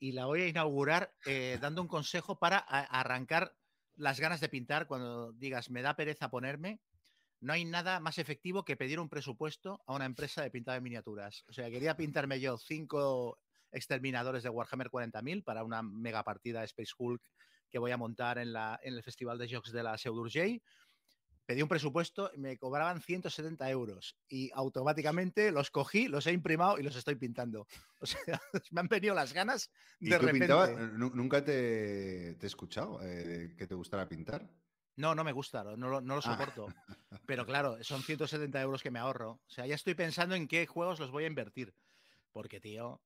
Y 0.00 0.12
la 0.12 0.26
voy 0.26 0.42
a 0.42 0.48
inaugurar 0.48 1.14
eh, 1.26 1.58
dando 1.60 1.80
un 1.82 1.88
consejo 1.88 2.38
para 2.38 2.58
a- 2.58 2.80
arrancar 3.00 3.56
las 3.96 4.18
ganas 4.18 4.40
de 4.40 4.48
pintar 4.48 4.86
cuando 4.86 5.32
digas, 5.32 5.70
me 5.70 5.82
da 5.82 5.94
pereza 5.94 6.30
ponerme. 6.30 6.80
No 7.44 7.52
hay 7.52 7.66
nada 7.66 8.00
más 8.00 8.16
efectivo 8.16 8.64
que 8.64 8.74
pedir 8.74 8.98
un 8.98 9.10
presupuesto 9.10 9.82
a 9.84 9.94
una 9.94 10.06
empresa 10.06 10.40
de 10.40 10.50
pinta 10.50 10.72
de 10.72 10.80
miniaturas. 10.80 11.44
O 11.46 11.52
sea, 11.52 11.68
quería 11.70 11.94
pintarme 11.94 12.40
yo 12.40 12.56
cinco 12.56 13.38
exterminadores 13.70 14.42
de 14.42 14.48
Warhammer 14.48 14.88
40.000 14.88 15.44
para 15.44 15.62
una 15.62 15.82
mega 15.82 16.24
partida 16.24 16.60
de 16.60 16.64
Space 16.64 16.92
Hulk 16.96 17.20
que 17.68 17.78
voy 17.78 17.90
a 17.90 17.98
montar 17.98 18.38
en, 18.38 18.54
la, 18.54 18.80
en 18.82 18.94
el 18.94 19.02
Festival 19.02 19.36
de 19.36 19.54
Jocs 19.54 19.72
de 19.72 19.82
la 19.82 19.98
Seu 19.98 20.14
d'Urgell. 20.14 20.62
Pedí 21.44 21.60
un 21.60 21.68
presupuesto 21.68 22.30
y 22.34 22.38
me 22.38 22.56
cobraban 22.56 23.02
170 23.02 23.68
euros 23.68 24.16
y 24.26 24.50
automáticamente 24.54 25.52
los 25.52 25.70
cogí, 25.70 26.08
los 26.08 26.26
he 26.26 26.32
imprimado 26.32 26.78
y 26.78 26.82
los 26.82 26.96
estoy 26.96 27.16
pintando. 27.16 27.66
O 28.00 28.06
sea, 28.06 28.40
me 28.70 28.80
han 28.80 28.88
venido 28.88 29.14
las 29.14 29.34
ganas 29.34 29.70
¿Y 30.00 30.08
de 30.08 30.16
tú 30.18 30.26
repente. 30.26 30.46
pintabas? 30.46 30.92
Nunca 30.94 31.44
te, 31.44 32.36
te 32.36 32.46
he 32.46 32.48
escuchado 32.48 33.00
eh, 33.02 33.54
que 33.58 33.66
te 33.66 33.74
gustara 33.74 34.08
pintar. 34.08 34.50
No, 34.96 35.14
no 35.14 35.24
me 35.24 35.32
gusta, 35.32 35.64
no 35.64 35.76
lo, 35.88 36.00
no 36.00 36.14
lo 36.14 36.20
Ah. 36.20 36.22
soporto. 36.22 36.66
Pero 37.26 37.46
claro, 37.46 37.82
son 37.82 38.02
170 38.02 38.60
euros 38.60 38.82
que 38.82 38.90
me 38.90 38.98
ahorro. 38.98 39.32
O 39.32 39.50
sea, 39.50 39.66
ya 39.66 39.74
estoy 39.74 39.94
pensando 39.94 40.34
en 40.34 40.46
qué 40.48 40.66
juegos 40.66 41.00
los 41.00 41.10
voy 41.10 41.24
a 41.24 41.28
invertir. 41.28 41.74
Porque, 42.32 42.60
tío, 42.60 43.00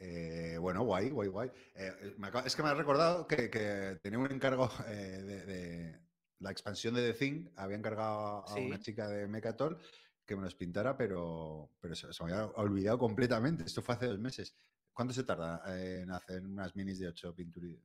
Eh, 0.00 0.56
bueno, 0.60 0.82
guay, 0.84 1.10
guay, 1.10 1.28
guay. 1.28 1.50
Eh, 1.74 2.14
es 2.44 2.54
que 2.56 2.62
me 2.62 2.68
ha 2.68 2.74
recordado 2.74 3.26
que, 3.26 3.50
que 3.50 3.98
tenía 4.02 4.18
un 4.18 4.30
encargo 4.30 4.70
eh, 4.86 4.92
de, 4.92 5.46
de 5.46 6.00
la 6.38 6.50
expansión 6.52 6.94
de 6.94 7.12
The 7.12 7.18
Thing. 7.18 7.48
Había 7.56 7.76
encargado 7.76 8.44
a 8.46 8.54
Sí. 8.54 8.60
una 8.60 8.78
chica 8.78 9.08
de 9.08 9.26
Mecatol 9.26 9.78
que 10.24 10.36
me 10.36 10.42
los 10.42 10.54
pintara, 10.54 10.96
pero, 10.96 11.70
pero 11.80 11.94
se, 11.96 12.12
se 12.12 12.24
me 12.24 12.32
había 12.32 12.46
olvidado 12.56 12.98
completamente. 12.98 13.64
Esto 13.64 13.82
fue 13.82 13.94
hace 13.96 14.06
dos 14.06 14.18
meses. 14.18 14.54
¿Cuánto 14.92 15.12
se 15.14 15.24
tarda 15.24 15.62
en 15.76 16.10
hacer 16.10 16.42
unas 16.44 16.74
minis 16.76 16.98
de 17.00 17.08
8 17.08 17.34
pinturas? 17.34 17.76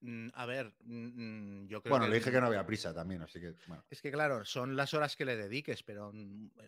Mm, 0.00 0.28
a 0.34 0.46
ver, 0.46 0.74
mm, 0.84 1.62
mm, 1.62 1.68
yo 1.68 1.82
creo 1.82 1.92
Bueno, 1.92 2.06
que... 2.06 2.10
le 2.10 2.16
dije 2.18 2.30
que 2.30 2.40
no 2.40 2.46
había 2.46 2.66
prisa 2.66 2.94
también, 2.94 3.22
así 3.22 3.40
que, 3.40 3.54
bueno. 3.66 3.84
Es 3.90 4.00
que 4.02 4.10
claro, 4.10 4.44
son 4.44 4.76
las 4.76 4.94
horas 4.94 5.16
que 5.16 5.24
le 5.24 5.36
dediques, 5.36 5.82
pero 5.82 6.10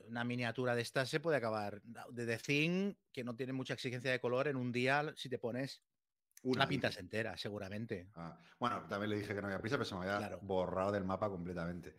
una 0.06 0.24
miniatura 0.24 0.74
de 0.74 0.82
estas 0.82 1.08
se 1.08 1.20
puede 1.20 1.36
acabar. 1.36 1.82
De 2.10 2.26
The 2.26 2.38
Thing, 2.38 2.94
que 3.12 3.24
no 3.24 3.34
tiene 3.36 3.52
mucha 3.52 3.74
exigencia 3.74 4.10
de 4.10 4.20
color, 4.20 4.48
en 4.48 4.56
un 4.56 4.72
día, 4.72 5.12
si 5.16 5.28
te 5.28 5.38
pones, 5.38 5.82
Una 6.42 6.64
la 6.64 6.68
pintas 6.68 6.96
entera, 6.98 7.36
seguramente. 7.36 8.08
Ah, 8.14 8.40
bueno, 8.60 8.86
también 8.88 9.10
le 9.10 9.16
dije 9.18 9.34
que 9.34 9.40
no 9.40 9.48
había 9.48 9.60
prisa, 9.60 9.76
pero 9.76 9.84
se 9.84 9.94
me 9.96 10.02
había 10.02 10.18
Claro. 10.18 10.38
borrado 10.42 10.92
del 10.92 11.04
mapa 11.04 11.28
completamente. 11.28 11.96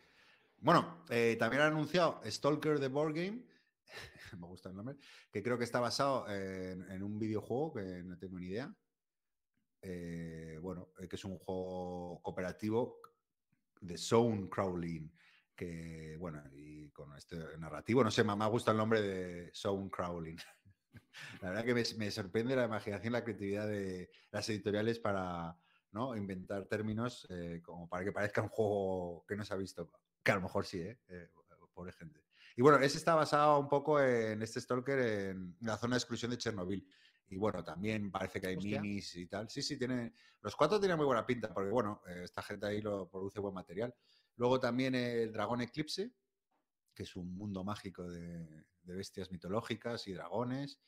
Bueno, 0.61 1.03
eh, 1.09 1.35
también 1.39 1.61
han 1.61 1.73
anunciado 1.73 2.21
Stalker 2.25 2.79
The 2.79 2.87
Board 2.87 3.13
Game, 3.13 3.43
me 4.39 4.47
gusta 4.47 4.69
el 4.69 4.75
nombre, 4.75 4.95
que 5.31 5.41
creo 5.43 5.57
que 5.57 5.63
está 5.63 5.79
basado 5.79 6.29
en, 6.29 6.89
en 6.89 7.03
un 7.03 7.17
videojuego 7.19 7.73
que 7.73 8.03
no 8.03 8.17
tengo 8.17 8.39
ni 8.39 8.47
idea. 8.47 8.73
Eh, 9.81 10.57
bueno, 10.61 10.89
eh, 10.99 11.07
que 11.07 11.15
es 11.15 11.25
un 11.25 11.37
juego 11.37 12.21
cooperativo 12.21 13.01
de 13.81 13.97
Zone 13.97 14.49
Crawling, 14.49 15.09
que 15.55 16.17
bueno, 16.19 16.43
y 16.53 16.89
con 16.91 17.15
este 17.15 17.37
narrativo, 17.57 18.03
no 18.03 18.11
sé, 18.11 18.23
me, 18.23 18.33
gustado 18.47 18.73
el 18.73 18.77
nombre 18.77 19.01
de 19.01 19.51
Zone 19.53 19.89
Crawling. 19.89 20.37
La 21.41 21.49
verdad 21.49 21.65
que 21.65 21.73
me, 21.73 21.83
me 21.97 22.11
sorprende 22.11 22.55
la 22.55 22.65
imaginación, 22.65 23.13
la 23.13 23.23
creatividad 23.23 23.67
de 23.67 24.09
las 24.31 24.49
editoriales 24.49 24.99
para 24.99 25.57
¿no? 25.91 26.15
inventar 26.15 26.65
términos 26.65 27.25
eh, 27.29 27.61
como 27.63 27.87
para 27.87 28.03
que 28.03 28.11
parezca 28.11 28.41
un 28.41 28.49
juego 28.49 29.25
que 29.27 29.35
no 29.35 29.43
se 29.43 29.53
ha 29.53 29.57
visto. 29.57 29.91
Que 30.23 30.31
a 30.31 30.35
lo 30.35 30.41
mejor 30.41 30.65
sí, 30.65 30.81
¿eh? 30.81 30.99
Eh, 31.07 31.29
pobre 31.73 31.91
gente. 31.93 32.21
Y 32.55 32.61
bueno, 32.61 32.77
ese 32.79 32.97
está 32.97 33.15
basado 33.15 33.57
un 33.59 33.69
poco 33.69 34.01
en 34.01 34.41
este 34.41 34.59
Stalker 34.59 34.99
en 34.99 35.55
la 35.61 35.77
zona 35.77 35.95
de 35.95 35.99
exclusión 35.99 36.31
de 36.31 36.37
Chernobyl. 36.37 36.85
Y 37.29 37.37
bueno, 37.37 37.63
también 37.63 38.11
parece 38.11 38.41
que 38.41 38.47
hay 38.47 38.55
Hostia. 38.55 38.81
minis 38.81 39.15
y 39.15 39.27
tal. 39.27 39.49
Sí, 39.49 39.61
sí, 39.61 39.77
tiene. 39.77 40.13
Los 40.41 40.55
cuatro 40.55 40.79
tienen 40.79 40.97
muy 40.97 41.05
buena 41.05 41.25
pinta, 41.25 41.53
porque 41.53 41.69
bueno, 41.69 42.01
eh, 42.07 42.23
esta 42.23 42.41
gente 42.41 42.65
ahí 42.65 42.81
lo 42.81 43.09
produce 43.09 43.39
buen 43.39 43.53
material. 43.53 43.93
Luego 44.35 44.59
también 44.59 44.95
el 44.95 45.31
Dragón 45.31 45.61
Eclipse, 45.61 46.11
que 46.93 47.03
es 47.03 47.15
un 47.15 47.35
mundo 47.35 47.63
mágico 47.63 48.09
de, 48.09 48.65
de 48.81 48.95
bestias 48.95 49.31
mitológicas 49.31 50.07
y 50.07 50.13
dragones, 50.13 50.81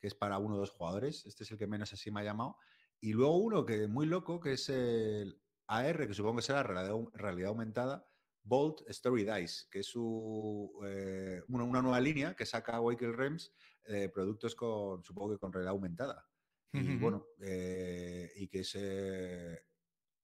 que 0.00 0.08
es 0.08 0.14
para 0.14 0.38
uno 0.38 0.56
o 0.56 0.58
dos 0.58 0.70
jugadores. 0.70 1.24
Este 1.26 1.44
es 1.44 1.50
el 1.52 1.58
que 1.58 1.66
menos 1.66 1.92
así 1.92 2.10
me 2.10 2.20
ha 2.20 2.24
llamado. 2.24 2.56
Y 3.00 3.12
luego 3.12 3.36
uno 3.36 3.64
que 3.64 3.86
muy 3.86 4.06
loco, 4.06 4.40
que 4.40 4.54
es 4.54 4.68
el 4.68 5.40
AR, 5.66 6.06
que 6.06 6.14
supongo 6.14 6.36
que 6.36 6.42
será 6.42 6.62
realidad 6.62 7.48
aumentada, 7.48 8.06
Bolt 8.44 8.82
Story 8.88 9.24
Dice, 9.24 9.66
que 9.70 9.80
es 9.80 9.86
su, 9.86 10.70
eh, 10.86 11.42
una, 11.48 11.64
una 11.64 11.82
nueva 11.82 11.98
línea 12.00 12.34
que 12.36 12.46
saca 12.46 12.80
Wakel 12.80 13.14
Rems, 13.14 13.52
eh, 13.84 14.08
productos 14.10 14.54
con, 14.54 15.02
supongo 15.02 15.32
que 15.32 15.38
con 15.38 15.52
realidad 15.52 15.72
aumentada. 15.72 16.28
Y 16.72 16.96
Ujú. 16.96 17.00
bueno, 17.00 17.26
eh, 17.40 18.30
y 18.36 18.48
que 18.48 18.60
es... 18.60 18.72
eh, 18.76 19.58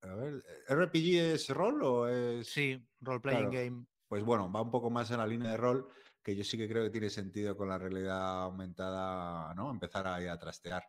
a 0.03 0.15
ver, 0.15 0.43
¿RPG 0.69 1.35
es 1.35 1.49
rol 1.51 1.83
o 1.83 2.09
es...? 2.09 2.49
Sí, 2.49 2.87
role-playing 3.01 3.51
Claro. 3.51 3.65
game. 3.71 3.87
Pues 4.09 4.25
bueno, 4.25 4.51
va 4.51 4.61
un 4.63 4.71
poco 4.71 4.91
más 4.91 5.11
en 5.13 5.19
la 5.19 5.27
línea 5.27 5.53
de 5.53 5.57
rol, 5.57 5.89
que 6.23 6.35
yo 6.35 6.43
sí 6.45 6.59
que 6.59 6.69
creo 6.69 6.83
que 6.85 6.91
tiene 6.91 7.11
sentido 7.11 7.57
con 7.57 7.69
la 7.69 7.79
realidad 7.79 8.43
aumentada, 8.43 9.55
¿no? 9.55 9.71
Empezar 9.71 10.07
ahí 10.09 10.27
a 10.27 10.39
trastear. 10.39 10.83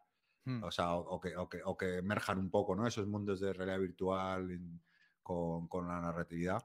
Hmm. 0.46 0.64
O 0.64 0.72
sea, 0.72 0.96
o, 0.96 1.02
o 1.02 1.20
que, 1.22 1.38
o 1.38 1.48
que- 1.48 1.62
o 1.64 1.78
que 1.78 1.98
emerjan 2.00 2.40
un 2.40 2.50
poco, 2.50 2.76
¿no? 2.76 2.88
Esos 2.88 3.08
mundos 3.08 3.40
de 3.40 3.54
realidad 3.54 3.80
virtual 3.80 4.82
con, 5.22 5.68
con 5.68 5.88
la 5.88 6.02
narratividad. 6.02 6.64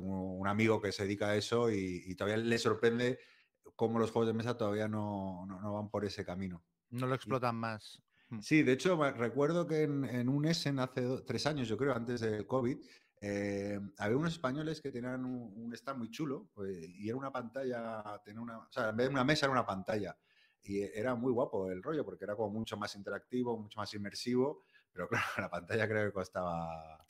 Tengo 0.00 0.34
un 0.34 0.46
amigo 0.46 0.80
que 0.80 0.92
se 0.92 1.04
dedica 1.04 1.28
a 1.28 1.36
eso 1.36 1.70
y, 1.70 2.02
y 2.06 2.14
todavía 2.16 2.36
le 2.44 2.58
sorprende 2.58 3.18
cómo 3.76 3.98
los 3.98 4.10
juegos 4.10 4.28
de 4.28 4.34
mesa 4.34 4.56
todavía 4.56 4.88
no, 4.88 5.46
no- 5.46 5.60
no 5.60 5.72
van 5.72 5.88
por 5.90 6.04
ese 6.04 6.24
camino. 6.24 6.64
No 6.90 7.06
lo 7.06 7.14
explotan 7.14 7.56
más. 7.56 8.02
Mm. 8.28 8.40
Sí, 8.40 8.62
de 8.62 8.72
hecho, 8.72 8.96
recuerdo 9.12 9.66
que 9.66 9.84
en, 9.84 10.04
en 10.04 10.28
un 10.28 10.44
Essen 10.46 10.78
hace 10.80 11.02
do- 11.02 11.24
tres 11.24 11.46
años, 11.46 11.68
yo 11.68 11.76
creo, 11.76 11.94
antes 11.94 12.20
del 12.20 12.46
COVID, 12.46 12.78
eh, 13.20 13.80
había 13.98 14.16
unos 14.16 14.32
españoles 14.34 14.82
que 14.82 14.92
tenían 14.92 15.24
un, 15.24 15.52
un 15.56 15.72
stand 15.74 15.98
muy 15.98 16.10
chulo 16.10 16.50
eh, 16.66 16.86
y 16.88 17.08
era 17.08 17.16
una 17.16 17.32
pantalla, 17.32 18.20
tenía 18.24 18.40
una, 18.42 18.58
o 18.58 18.68
sea, 18.70 18.90
en 18.90 18.96
vez 18.96 19.06
de 19.06 19.12
una 19.14 19.24
mesa 19.24 19.46
era 19.46 19.52
una 19.52 19.66
pantalla. 19.66 20.18
Y 20.62 20.80
era 20.82 21.14
muy 21.14 21.32
guapo 21.32 21.70
el 21.70 21.82
rollo 21.82 22.04
porque 22.04 22.24
era 22.24 22.34
como 22.36 22.50
mucho 22.50 22.76
más 22.76 22.94
interactivo, 22.96 23.56
mucho 23.56 23.78
más 23.78 23.94
inmersivo, 23.94 24.64
pero 24.92 25.08
claro, 25.08 25.26
la 25.38 25.50
pantalla 25.50 25.88
creo 25.88 26.06
que 26.06 26.12
costaba 26.12 27.06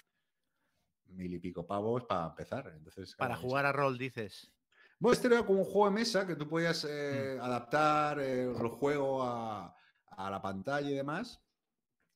mil 1.09 1.33
y 1.35 1.39
pico 1.39 1.67
pavos 1.67 2.05
para 2.05 2.27
empezar. 2.29 2.73
Entonces, 2.77 3.15
Para 3.15 3.35
claro, 3.35 3.49
jugar 3.49 3.67
a 3.67 3.73
rol, 3.73 3.99
dices. 3.99 4.53
bueno, 4.99 5.15
este 5.15 5.29
era 5.29 5.45
como 5.45 5.61
un 5.61 5.65
juego 5.65 5.87
de 5.87 5.95
mesa 5.95 6.27
que 6.27 6.37
tú 6.37 6.49
podías 6.49 6.85
eh, 6.89 7.39
adaptar 7.41 8.21
eh, 8.21 8.45
el 8.45 8.69
juego 8.69 9.23
a, 9.23 9.75
a 10.09 10.31
la 10.31 10.41
pantalla 10.43 10.91
y 10.91 10.95
demás. 10.95 11.43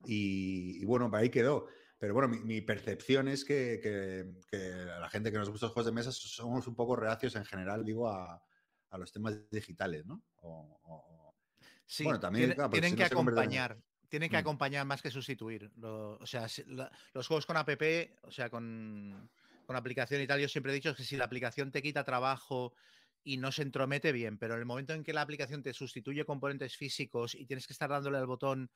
Y, 0.04 0.82
y 0.82 0.84
bueno, 0.84 1.10
para 1.10 1.22
ahí 1.22 1.30
quedó. 1.30 1.66
Pero 1.98 2.14
bueno, 2.14 2.28
mi, 2.28 2.38
mi 2.40 2.60
percepción 2.62 3.28
es 3.28 3.44
que, 3.44 3.78
que- 3.82 4.32
que 4.50 4.58
la 4.86 5.10
gente 5.10 5.30
que 5.30 5.36
nos 5.38 5.50
gusta 5.50 5.66
los 5.66 5.74
juegos 5.74 5.86
de 5.86 5.92
mesa 5.92 6.10
somos 6.12 6.66
un 6.66 6.74
poco 6.74 6.96
reacios 6.96 7.36
en 7.36 7.44
general, 7.44 7.84
digo, 7.84 8.08
a, 8.08 8.42
a 8.88 8.98
los 8.98 9.12
temas 9.12 9.50
digitales, 9.50 10.06
¿no? 10.06 10.22
O- 10.36 10.80
o- 10.82 10.94
o- 10.94 11.36
Sí, 11.84 12.04
Bueno, 12.04 12.20
también, 12.20 12.42
tiene- 12.44 12.54
claro, 12.54 12.70
porque 12.70 12.80
tienen 12.80 12.90
si 12.92 12.96
que 12.96 13.14
no 13.14 13.20
acompañar. 13.20 13.78
Tienen 14.10 14.28
que 14.28 14.36
Mm. 14.36 14.40
acompañar 14.40 14.84
más 14.86 15.00
que 15.00 15.10
sustituir. 15.10 15.70
Lo- 15.76 16.18
o 16.18 16.26
sea, 16.26 16.48
si- 16.48 16.64
la- 16.64 16.90
los 17.14 17.26
juegos 17.28 17.46
con 17.46 17.56
app, 17.56 17.68
o 18.22 18.30
sea, 18.32 18.50
con, 18.50 19.30
con 19.64 19.76
aplicación 19.76 20.20
y 20.20 20.26
tal, 20.26 20.40
yo 20.40 20.48
siempre 20.48 20.72
he 20.72 20.74
dicho 20.74 20.94
que 20.96 21.04
si 21.04 21.16
la 21.16 21.24
aplicación 21.24 21.70
te 21.70 21.80
quita 21.80 22.02
trabajo 22.04 22.74
y 23.22 23.36
no 23.36 23.52
se 23.52 23.62
entromete 23.62 24.10
bien, 24.10 24.36
pero 24.36 24.54
en 24.54 24.60
el 24.60 24.66
momento 24.66 24.94
en 24.94 25.04
que 25.04 25.12
la 25.12 25.22
aplicación 25.22 25.62
te 25.62 25.72
sustituye 25.72 26.24
componentes 26.24 26.76
físicos 26.76 27.36
y 27.36 27.46
tienes 27.46 27.66
que 27.68 27.72
estar 27.72 27.88
dándole 27.88 28.18
al 28.18 28.26
botón 28.26 28.70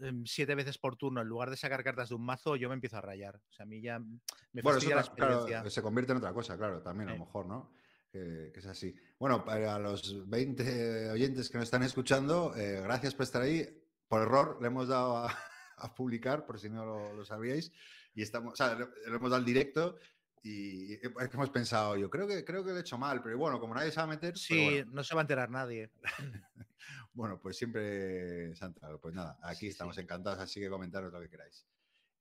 em, 0.00 0.24
siete 0.24 0.54
veces 0.54 0.78
por 0.78 0.94
turno 0.96 1.20
en 1.20 1.26
lugar 1.26 1.50
de 1.50 1.56
sacar 1.56 1.82
cartas 1.82 2.08
de 2.10 2.14
un 2.14 2.24
mazo, 2.24 2.54
yo 2.54 2.68
me 2.68 2.74
empiezo 2.76 2.96
a 2.98 3.00
rayar. 3.00 3.34
O 3.34 3.52
sea, 3.52 3.64
a 3.64 3.66
mí 3.66 3.80
ya 3.80 3.98
me 3.98 4.62
Bueno, 4.62 4.78
eso 4.78 4.88
la 4.90 5.02
claro, 5.02 5.34
experiencia. 5.34 5.68
se 5.68 5.82
convierte 5.82 6.12
en 6.12 6.18
otra 6.18 6.32
cosa, 6.32 6.56
claro, 6.56 6.80
también 6.80 7.08
a 7.08 7.12
Sí. 7.14 7.18
lo 7.18 7.24
mejor, 7.26 7.46
¿no? 7.46 7.72
Que, 8.12 8.52
que 8.54 8.60
es 8.60 8.66
así. 8.66 8.94
Bueno, 9.18 9.44
para 9.44 9.76
los 9.80 10.26
20 10.30 11.10
oyentes 11.10 11.50
que 11.50 11.58
nos 11.58 11.64
están 11.64 11.82
escuchando, 11.82 12.54
eh, 12.56 12.80
gracias 12.80 13.12
por 13.16 13.24
estar 13.24 13.42
ahí. 13.42 13.68
Por 14.08 14.22
error 14.22 14.58
le 14.60 14.66
hemos 14.68 14.88
dado 14.88 15.16
a, 15.18 15.28
a 15.76 15.94
publicar, 15.94 16.44
por 16.46 16.58
si 16.58 16.68
no 16.68 16.84
lo, 16.84 17.12
lo 17.14 17.24
sabíais, 17.24 17.72
y 18.14 18.22
estamos, 18.22 18.54
o 18.54 18.56
sea, 18.56 18.74
le, 18.74 18.86
le 18.86 19.16
hemos 19.16 19.30
dado 19.30 19.36
al 19.36 19.44
directo 19.44 19.96
y 20.42 20.94
es 20.94 21.00
que 21.00 21.08
hemos 21.34 21.50
pensado, 21.50 21.96
yo 21.96 22.08
creo 22.08 22.26
que 22.26 22.44
creo 22.44 22.64
que 22.64 22.70
lo 22.70 22.76
he 22.76 22.80
hecho 22.80 22.96
mal, 22.96 23.20
pero 23.22 23.36
bueno, 23.36 23.58
como 23.60 23.74
nadie 23.74 23.90
se 23.90 23.96
va 23.96 24.04
a 24.04 24.06
meter, 24.06 24.34
pero 24.34 24.38
Sí, 24.38 24.64
bueno, 24.64 24.90
no 24.92 25.04
se 25.04 25.14
va 25.14 25.20
a 25.20 25.22
enterar 25.22 25.50
nadie. 25.50 25.90
bueno, 27.12 27.40
pues 27.40 27.56
siempre 27.56 28.52
entrado. 28.52 29.00
Pues 29.00 29.14
nada, 29.14 29.38
aquí 29.42 29.60
Sí, 29.60 29.68
estamos 29.68 29.96
sí. 29.96 30.02
encantados, 30.02 30.38
así 30.38 30.60
que 30.60 30.70
comentaros 30.70 31.12
lo 31.12 31.20
que 31.20 31.28
queráis. 31.28 31.66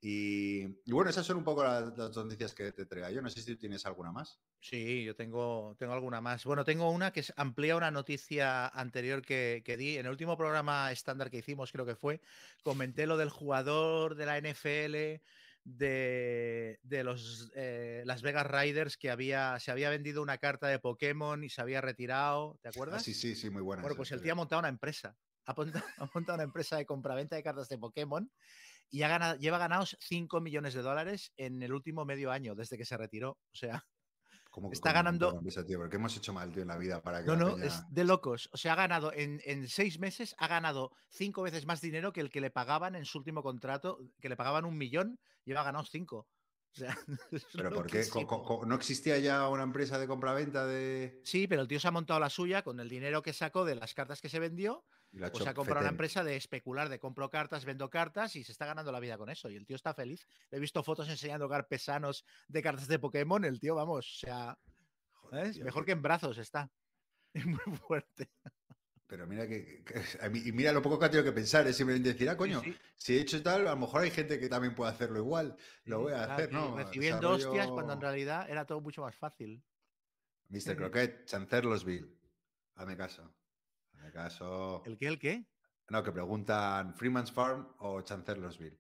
Y, 0.02 0.64
y 0.86 0.92
bueno, 0.92 1.10
esas 1.10 1.26
son 1.26 1.38
un 1.38 1.44
poco 1.44 1.64
las, 1.64 1.98
las 1.98 2.16
noticias 2.18 2.54
que 2.54 2.72
te 2.72 2.86
traigo. 2.86 3.10
Yo 3.10 3.22
no 3.22 3.30
sé 3.30 3.42
si 3.42 3.54
tú 3.54 3.58
tienes 3.60 3.86
alguna 3.86 4.12
más. 4.12 4.42
Sí, 4.60 5.04
yo 5.06 5.16
tengo, 5.16 5.76
tengo 5.78 5.94
alguna 5.94 6.20
más. 6.20 6.44
Bueno, 6.44 6.66
tengo 6.66 6.90
una 6.90 7.12
que 7.12 7.20
es- 7.22 7.34
amplía 7.38 7.78
una 7.78 7.92
noticia 7.92 8.68
anterior 8.68 9.22
que, 9.22 9.62
que 9.64 9.78
di. 9.78 9.98
En 9.98 10.06
el 10.06 10.12
último 10.12 10.36
programa 10.36 10.92
estándar 10.92 11.30
que 11.30 11.38
hicimos, 11.38 11.72
creo 11.72 11.86
que 11.86 11.96
fue, 11.96 12.22
comenté 12.64 13.06
lo 13.08 13.18
del 13.18 13.30
jugador 13.30 14.16
de 14.16 14.26
la 14.26 14.38
NFL 14.38 15.22
de, 15.64 16.80
de 16.82 17.04
los 17.04 17.52
eh, 17.56 18.02
Las 18.06 18.22
Vegas 18.24 18.48
Riders 18.48 18.98
que 18.98 19.12
había, 19.12 19.60
se 19.60 19.72
había 19.72 19.90
vendido 19.90 20.22
una 20.24 20.38
carta 20.40 20.68
de 20.68 20.80
Pokémon 20.80 21.44
y 21.44 21.50
se 21.50 21.62
había 21.62 21.80
retirado. 21.82 22.58
¿Te 22.62 22.68
Ah, 22.90 22.98
acuerdas? 22.98 23.00
sí, 23.00 23.14
sí, 23.14 23.36
sí, 23.36 23.50
muy 23.50 23.62
buena. 23.62 23.84
Bueno, 23.84 23.96
pues 23.96 24.12
el 24.12 24.22
tío 24.22 24.34
ha 24.34 24.36
montado 24.36 24.60
una 24.60 24.70
empresa. 24.70 25.18
Ha 25.48 26.10
montado 26.14 26.36
una 26.36 26.44
empresa 26.44 26.76
de 26.78 26.86
compraventa 26.86 27.36
de 27.38 27.44
cartas 27.44 27.70
de 27.70 27.78
Pokémon 27.78 28.30
y 28.89 29.02
ha 29.04 29.08
ganado, 29.08 29.36
lleva 29.38 29.58
ganados 29.58 29.97
5 30.02 30.39
millones 30.41 30.73
de 30.73 30.82
dólares 30.82 31.34
en 31.38 31.62
el 31.62 31.73
último 31.73 32.06
medio 32.06 32.32
año, 32.32 32.56
desde 32.56 32.78
que 32.78 32.86
se 32.86 32.97
retiró. 32.97 33.32
O 33.32 33.56
sea, 33.56 33.86
¿Cómo 34.50 34.69
que 34.69 34.73
está 34.76 34.91
ganando- 34.91 35.39
qué 35.43 35.95
hemos 35.97 36.17
hecho 36.17 36.34
mal, 36.34 36.52
tío, 36.52 36.63
en 36.63 36.69
la 36.69 36.78
vida 36.78 37.02
para 37.02 37.19
que 37.21 37.28
no, 37.28 37.36
no, 37.36 37.56
peña- 37.56 37.65
es 37.65 37.84
de 37.89 38.04
locos. 38.06 38.50
O 38.54 38.58
sea, 38.58 38.73
ha 38.73 38.76
ganado 38.78 39.13
en, 39.13 39.39
en 39.45 39.67
seis 39.67 40.00
meses, 40.00 40.36
ha 40.39 40.47
ganado 40.47 40.91
cinco 41.10 41.43
veces 41.43 41.65
más 41.65 41.80
dinero 41.82 42.12
que 42.12 42.21
el 42.21 42.32
que 42.32 42.41
le 42.41 42.50
pagaban 42.50 42.95
en 42.95 43.06
su 43.06 43.19
último 43.19 43.43
contrato, 43.43 44.00
que 44.19 44.30
le 44.30 44.36
pagaban 44.38 44.65
un 44.65 44.78
millón, 44.78 45.19
lleva 45.43 45.63
ganado 45.63 45.86
cinco. 45.86 46.28
O 46.73 46.80
sea, 46.80 46.97
es 47.32 47.45
¿Pero 47.54 47.71
por 47.71 47.88
qué? 47.88 48.04
¿No 48.65 48.76
existía 48.76 49.19
ya 49.19 49.47
una 49.50 49.63
empresa 49.63 50.00
de 50.00 50.08
compraventa 50.08 50.65
de...? 50.65 51.21
Sí, 51.23 51.47
pero 51.47 51.62
el 51.62 51.67
tío 51.67 51.80
se 51.80 51.88
ha 51.88 51.91
montado 51.91 52.19
la 52.19 52.30
suya 52.30 52.63
con 52.63 52.80
el 52.80 52.89
dinero 52.89 53.21
que 53.21 53.34
sacó 53.34 53.63
de 53.65 53.76
las 53.76 53.93
cartas 53.93 54.21
que 54.21 54.30
se 54.30 54.39
vendió 54.39 54.86
ha 55.22 55.28
hecho 55.28 55.50
ha 55.50 55.54
comprado 55.54 55.82
una 55.82 55.89
empresa 55.89 56.24
de 56.24 56.36
especular, 56.36 56.89
de 56.89 57.00
compro 57.00 57.30
cartas, 57.30 57.65
vendo 57.65 57.89
cartas 57.89 58.36
y 58.36 58.43
se 58.43 58.52
está 58.52 58.65
ganando 58.65 58.91
la 58.91 59.00
vida 59.00 59.17
con 59.17 59.30
eso. 59.30 59.50
Y 59.50 59.56
el 59.56 59.65
tío 59.65 59.76
está 59.76 59.93
feliz. 59.93 60.28
Le 60.52 60.58
he 60.58 60.62
visto 60.62 60.84
fotos 60.84 61.10
enseñando 61.10 61.50
carpesanos 61.50 62.26
de 62.48 62.62
cartas 62.62 62.88
de 62.88 63.00
Pokémon. 63.00 63.43
El 63.46 63.60
tío, 63.60 63.76
vamos, 63.76 64.06
o 64.08 64.26
sea, 64.26 64.58
Joder, 65.12 65.63
mejor 65.63 65.86
que 65.86 65.91
en 65.93 66.02
brazos 66.02 66.38
está. 66.38 66.72
Es 67.34 67.46
muy 67.46 67.78
fuerte. 67.78 68.30
Pero 69.06 69.26
mira 69.28 69.48
que, 69.48 69.84
que- 69.84 70.02
a 70.22 70.30
mí- 70.30 70.41
y 70.46 70.52
mira 70.52 70.72
lo 70.74 70.82
poco 70.82 71.00
que 71.00 71.06
ha 71.06 71.10
tenido 71.10 71.24
que 71.24 71.36
pensar, 71.36 71.65
es 71.67 71.78
simplemente 71.78 72.12
decir, 72.12 72.30
ah, 72.30 72.36
coño, 72.36 72.62
Sí, 72.62 72.74
sí, 72.74 72.80
si 72.98 73.17
he 73.17 73.22
hecho 73.22 73.41
tal, 73.41 73.67
a 73.67 73.72
lo 73.72 73.78
mejor 73.78 74.02
hay 74.02 74.12
gente 74.12 74.39
que 74.39 74.50
también 74.50 74.76
puede 74.76 74.91
hacerlo 74.91 75.20
igual. 75.20 75.56
Lo 75.86 76.02
voy 76.02 76.12
a 76.13 76.26
claro, 76.26 76.34
hacer, 76.34 76.52
¿no? 76.52 76.76
Recibiendo 76.76 77.32
hostias 77.32 77.67
cuando 77.67 77.93
en 77.93 78.02
realidad 78.02 78.50
era 78.50 78.65
todo 78.65 78.82
mucho 78.82 79.02
más 79.02 79.15
fácil. 79.15 79.63
Mr. 80.50 80.76
Croquet, 80.76 81.26
Chancellorsville. 81.26 82.10
Hazme 82.76 82.98
caso. 82.98 83.34
Caso. 84.12 84.84
¿El 84.86 84.98
qué? 84.98 85.08
¿El 85.08 85.20
qué? 85.20 85.46
No, 85.89 86.04
que 86.04 86.12
preguntan 86.12 86.96
Freeman's 86.96 87.32
Farm 87.32 87.76
o 87.80 88.02
Chancellorsville. 88.02 88.80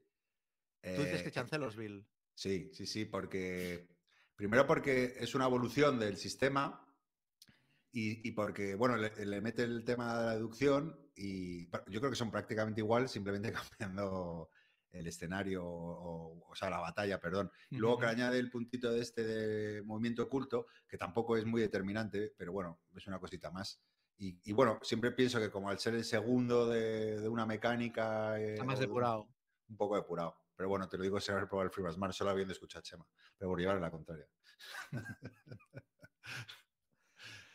Tú 0.81 1.01
dices 1.01 1.23
que 1.23 1.29
Eh, 1.29 1.31
Chancellorsville. 1.31 2.05
Sí, 2.33 2.69
sí, 2.73 2.85
sí, 2.85 3.05
porque 3.05 3.87
primero 4.35 4.67
porque 4.67 5.15
es 5.17 5.33
una 5.35 5.45
evolución 5.45 5.99
del 5.99 6.17
sistema 6.17 6.85
y, 7.91 8.27
y 8.27 8.31
porque, 8.33 8.75
bueno, 8.75 8.97
le, 8.97 9.25
le 9.25 9.41
mete 9.41 9.63
el 9.63 9.83
tema 9.83 10.17
de 10.19 10.25
la 10.25 10.35
deducción 10.35 11.09
y 11.15 11.65
yo 11.87 11.99
creo 11.99 12.09
que 12.11 12.15
son 12.15 12.29
prácticamente 12.29 12.81
igual, 12.81 13.09
simplemente 13.09 13.51
cambiando 13.79 14.49
el 14.91 15.07
escenario 15.07 15.65
o, 15.65 16.49
o 16.49 16.55
sea, 16.55 16.69
la 16.69 16.79
batalla, 16.79 17.19
perdón. 17.19 17.51
Luego 17.71 17.97
que 17.97 18.05
le 18.05 18.11
añade 18.11 18.39
el 18.39 18.51
puntito 18.51 18.91
de 18.91 19.01
este 19.01 19.23
de 19.23 19.81
movimiento 19.83 20.23
oculto, 20.23 20.67
que 20.87 20.97
tampoco 20.97 21.37
es 21.37 21.45
muy 21.45 21.61
determinante, 21.61 22.33
pero 22.37 22.51
bueno, 22.51 22.81
es 22.95 23.07
una 23.07 23.19
cosita 23.19 23.51
más. 23.51 23.81
Y, 24.19 24.39
y 24.49 24.53
bueno, 24.53 24.79
siempre 24.81 25.11
pienso 25.11 25.39
que 25.39 25.51
como 25.51 25.69
al 25.69 25.77
ser 25.79 25.93
el 25.95 26.03
segundo 26.03 26.67
de, 26.67 27.19
de 27.19 27.29
una 27.29 27.45
mecánica... 27.45 28.39
eh, 28.39 28.53
Está 28.53 28.63
más 28.63 28.79
de 28.79 28.85
un- 28.85 28.89
depurado. 28.89 29.27
un 29.69 29.77
poco 29.77 29.95
depurado. 29.95 30.35
Pero 30.55 30.69
bueno, 30.69 30.89
te 30.89 30.97
lo 30.97 31.03
digo 31.03 31.19
sin 31.19 31.35
haber 31.35 31.47
probado 31.47 31.67
el 31.67 31.71
Free 31.71 31.83
Más 31.97 32.15
solo 32.15 32.31
habiendo 32.31 32.51
escuchado 32.51 32.79
a 32.79 32.83
Chema. 32.83 33.07
Pero 33.37 33.51
por 33.51 33.59
llevar 33.59 33.79
la 33.79 33.91
contraria. 33.91 34.27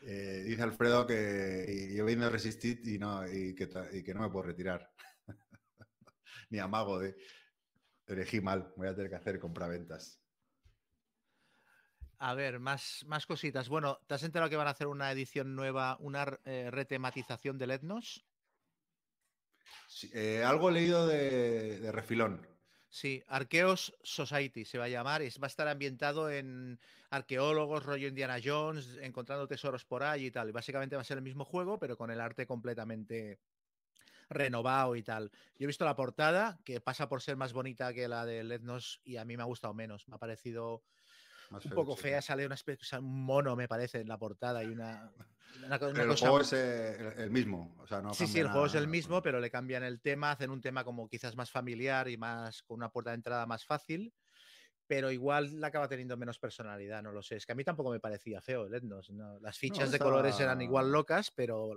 Eh, 0.05 0.43
dice 0.47 0.63
Alfredo 0.63 1.07
que 1.07 1.93
yo 1.95 2.05
viendo 2.05 2.29
Resistit 2.29 2.85
y, 2.89 2.99
no, 2.99 3.25
y, 3.29 3.55
que, 3.55 3.71
y 3.93 4.03
que 4.03 4.13
no 4.15 4.21
me 4.23 4.31
puedo 4.31 4.47
retirar. 4.47 4.93
Ni 6.51 6.59
amago 6.59 6.99
de. 6.99 7.17
Elegí 8.07 8.41
mal, 8.41 8.73
voy 8.77 8.89
a 8.89 8.95
tener 8.95 9.09
que 9.11 9.17
hacer 9.17 9.39
compraventas. 9.39 10.21
A 12.25 12.35
ver, 12.35 12.61
más, 12.61 13.05
más 13.09 13.27
cositas. 13.27 13.69
Bueno, 13.69 13.99
¿te 14.07 14.15
has 14.15 14.23
enterado 14.23 14.49
que 14.49 14.55
van 14.55 14.69
a 14.69 14.71
hacer 14.71 14.87
una 14.87 15.11
edición 15.11 15.57
nueva, 15.57 15.97
una 15.99 16.39
eh, 16.45 16.69
retematización 16.71 17.59
del 17.59 17.73
Etnos? 17.73 18.25
Sí, 19.89 20.09
eh, 20.15 20.45
algo 20.45 20.71
he 20.71 20.73
leído 20.73 21.09
de, 21.09 21.81
de 21.81 21.91
refilón. 21.91 22.47
Sí, 22.89 23.25
Arqueos 23.27 23.99
Society 24.05 24.65
se 24.65 24.79
va 24.79 24.85
a 24.85 24.89
llamar. 24.89 25.23
Es, 25.23 25.41
va 25.41 25.47
a 25.47 25.49
estar 25.49 25.67
ambientado 25.67 26.31
en 26.31 26.79
arqueólogos, 27.11 27.85
rollo 27.85 28.07
Indiana 28.07 28.39
Jones, 28.43 28.99
encontrando 29.01 29.49
tesoros 29.49 29.85
por 29.85 30.05
ahí 30.05 30.27
y 30.27 30.31
tal. 30.31 30.49
Y 30.49 30.53
básicamente 30.53 30.95
va 30.95 31.03
a 31.03 31.05
ser 31.05 31.17
el 31.17 31.25
mismo 31.25 31.45
juego, 31.45 31.81
pero 31.81 31.97
con 31.97 32.13
el 32.13 32.21
arte 32.21 32.47
completamente 32.47 33.41
renovado 34.31 34.95
y 34.95 35.03
tal. 35.03 35.33
Yo 35.59 35.65
he 35.65 35.67
visto 35.67 35.85
la 35.85 35.97
portada, 35.97 36.61
que 36.65 36.81
pasa 36.81 37.09
por 37.09 37.21
ser 37.21 37.37
más 37.37 37.53
bonita 37.53 37.93
que 37.93 38.07
la 38.07 38.25
del 38.25 38.53
Etnos, 38.53 39.01
y 39.03 39.17
a 39.17 39.25
mí 39.25 39.37
me 39.37 39.43
ha 39.43 39.47
gustado 39.47 39.75
menos. 39.75 40.07
Me 40.07 40.15
ha 40.15 40.19
parecido 40.19 40.85
Más 41.53 41.65
un 41.65 41.71
feo, 41.71 41.77
poco 41.77 41.97
sí. 41.97 42.03
fea. 42.03 42.23
Sale 42.23 42.47
una 42.47 42.55
especie, 42.55 42.99
un 42.99 43.25
mono, 43.25 43.55
me 43.57 43.69
parece, 43.69 44.01
en 44.01 44.09
la 44.09 44.19
portada 44.19 44.65
y 44.65 44.69
una, 44.69 45.13
una, 45.57 45.67
una 45.67 45.79
Pero 45.79 46.03
el 46.03 46.09
cosa 46.09 46.21
juego 46.27 46.37
muy- 46.37 46.43
es 46.45 46.53
eh, 46.55 46.97
el, 47.17 47.21
el 47.25 47.31
mismo. 47.31 47.77
O 47.79 47.87
sea, 47.87 48.01
no 48.03 48.13
sí, 48.15 48.27
sí, 48.27 48.41
el 48.41 48.49
juego 48.49 48.67
es 48.67 48.75
el 48.75 48.89
mismo, 48.89 49.23
pero 49.23 49.41
le 49.41 49.51
cambian 49.51 49.83
el 49.85 50.01
tema, 50.01 50.33
hacen 50.33 50.51
un 50.51 50.61
tema 50.61 50.85
como 50.85 51.09
quizás 51.09 51.37
más 51.37 51.51
familiar 51.51 52.09
y 52.09 52.17
más 52.17 52.63
con 52.63 52.77
una 52.79 52.91
puerta 52.91 53.11
de 53.11 53.17
entrada 53.17 53.47
más 53.47 53.65
fácil, 53.65 54.13
pero 54.87 55.11
igual 55.11 55.61
la 55.61 55.69
acaba 55.69 55.89
teniendo 55.89 56.17
menos 56.17 56.39
personalidad, 56.39 57.03
no 57.03 57.13
lo 57.13 57.23
sé. 57.23 57.37
Es 57.37 57.47
que 57.47 57.53
a 57.53 57.55
mí 57.55 57.65
tampoco 57.65 57.91
me 57.91 58.01
parecía 58.01 58.41
feo 58.41 58.67
el 58.67 58.75
Etnos. 58.75 59.11
¿no? 59.11 59.39
Las 59.41 59.59
fichas 59.59 59.91
de 59.91 59.99
colores 59.99 60.39
eran 60.41 60.61
igual 60.61 60.87
estaba- 60.87 60.99
locas, 60.99 61.31
pero 61.35 61.75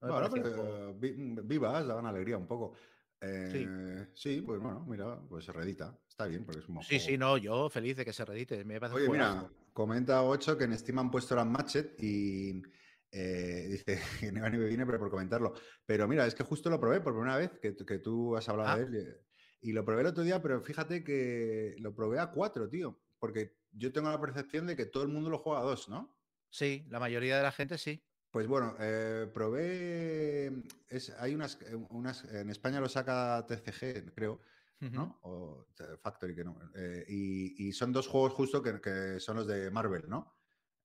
no 0.00 0.08
Bueno, 0.12 0.28
pero, 0.30 0.50
juego- 0.54 0.94
vi- 0.94 1.36
vivas, 1.44 1.86
daban 1.86 2.06
alegría 2.06 2.36
un 2.36 2.46
poco. 2.46 2.74
Eh, 3.20 4.06
sí. 4.14 4.42
pues 4.42 4.60
bueno, 4.60 4.84
mira, 4.88 5.20
pues 5.28 5.44
se 5.44 5.52
reedita. 5.52 5.98
Está 6.08 6.26
bien, 6.26 6.44
porque 6.44 6.60
es 6.60 6.68
un 6.68 6.82
Sí, 6.82 6.96
juego. 6.96 7.04
sí, 7.04 7.18
no, 7.18 7.36
yo 7.36 7.68
feliz 7.70 7.96
de 7.96 8.04
que 8.04 8.12
se 8.12 8.24
redite. 8.24 8.64
Me 8.64 8.78
Oye, 8.78 9.08
mira, 9.08 9.50
comenta 9.72 10.22
8 10.22 10.56
que 10.56 10.64
en 10.64 10.76
Steam 10.78 10.98
han 11.00 11.10
puesto 11.10 11.34
la 11.34 11.44
Matchet 11.44 12.00
y 12.02 12.62
eh, 13.10 13.66
dice 13.86 14.00
que 14.20 14.32
no 14.32 14.48
ni 14.48 14.58
me 14.58 14.66
viene, 14.66 14.86
pero 14.86 14.98
por 14.98 15.10
comentarlo. 15.10 15.54
Pero 15.86 16.06
mira, 16.06 16.26
es 16.26 16.34
que 16.34 16.44
justo 16.44 16.70
lo 16.70 16.80
probé 16.80 17.00
por 17.00 17.12
primera 17.14 17.36
vez, 17.38 17.50
que, 17.60 17.72
tú- 17.72 17.84
que 17.86 17.98
tú 17.98 18.36
has 18.36 18.48
hablado 18.48 18.70
Ah. 18.70 18.76
de 18.78 18.82
él. 18.84 18.96
eh, 18.96 19.24
Y 19.60 19.72
lo 19.72 19.84
probé 19.84 20.02
el 20.02 20.06
otro 20.08 20.22
día, 20.22 20.40
pero 20.40 20.60
fíjate 20.60 21.02
que 21.02 21.74
lo 21.78 21.92
probé 21.94 22.20
a 22.20 22.30
4, 22.30 22.68
tío. 22.68 23.00
Porque 23.18 23.56
yo 23.72 23.92
tengo 23.92 24.08
la 24.10 24.20
percepción 24.20 24.66
de 24.68 24.76
que 24.76 24.86
todo 24.86 25.02
el 25.02 25.08
mundo 25.08 25.30
lo 25.30 25.38
juega 25.38 25.60
a 25.60 25.64
2, 25.64 25.88
¿no? 25.88 26.16
Sí, 26.50 26.86
la 26.88 27.00
mayoría 27.00 27.36
de 27.36 27.42
la 27.42 27.50
gente 27.52 27.76
sí. 27.78 28.04
Pues 28.38 28.46
bueno, 28.46 28.76
eh, 28.78 29.28
probé. 29.34 30.62
es- 30.88 31.10
hay 31.18 31.34
unas, 31.34 31.60
eh, 31.62 31.74
unas. 31.74 32.22
En 32.22 32.50
España 32.50 32.78
lo 32.80 32.88
saca 32.88 33.44
TCG, 33.48 34.14
creo. 34.14 34.40
¿no? 34.92 35.18
O 35.22 35.66
eh, 35.80 35.96
Factory, 36.00 36.36
que 36.36 36.44
no. 36.44 36.56
eh, 36.76 37.04
y, 37.08 37.66
y 37.66 37.72
son 37.72 37.92
dos 37.92 38.06
juegos 38.06 38.34
justo 38.34 38.62
que, 38.62 38.80
que 38.80 39.18
son 39.18 39.38
los 39.38 39.46
de 39.48 39.72
Marvel, 39.72 40.04
¿no? 40.08 40.38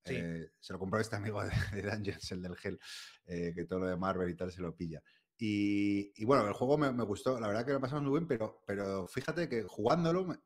Sí. 0.03 0.15
Eh, 0.15 0.53
se 0.59 0.73
lo 0.73 0.79
compró 0.79 0.99
este 0.99 1.15
amigo 1.15 1.43
de, 1.45 1.51
de 1.79 1.91
Dungeons, 1.91 2.31
el 2.31 2.41
del 2.41 2.55
gel, 2.55 2.79
eh, 3.25 3.51
que 3.53 3.65
todo 3.65 3.81
lo 3.81 3.85
de 3.87 3.97
Marvel 3.97 4.31
y 4.31 4.35
tal 4.35 4.51
se 4.51 4.59
lo 4.63 4.75
pilla. 4.75 5.03
Y, 5.37 6.11
y 6.19 6.25
bueno, 6.25 6.47
el 6.47 6.53
juego 6.53 6.75
me, 6.79 6.91
me 6.91 7.03
gustó, 7.03 7.39
la 7.39 7.45
verdad 7.49 7.67
que 7.67 7.73
lo 7.73 7.79
pasamos 7.79 8.03
muy 8.05 8.13
bien, 8.13 8.27
pero, 8.27 8.63
pero 8.65 9.07
fíjate 9.07 9.47
que 9.47 9.61
jugándolo, 9.61 10.25
me- 10.25 10.39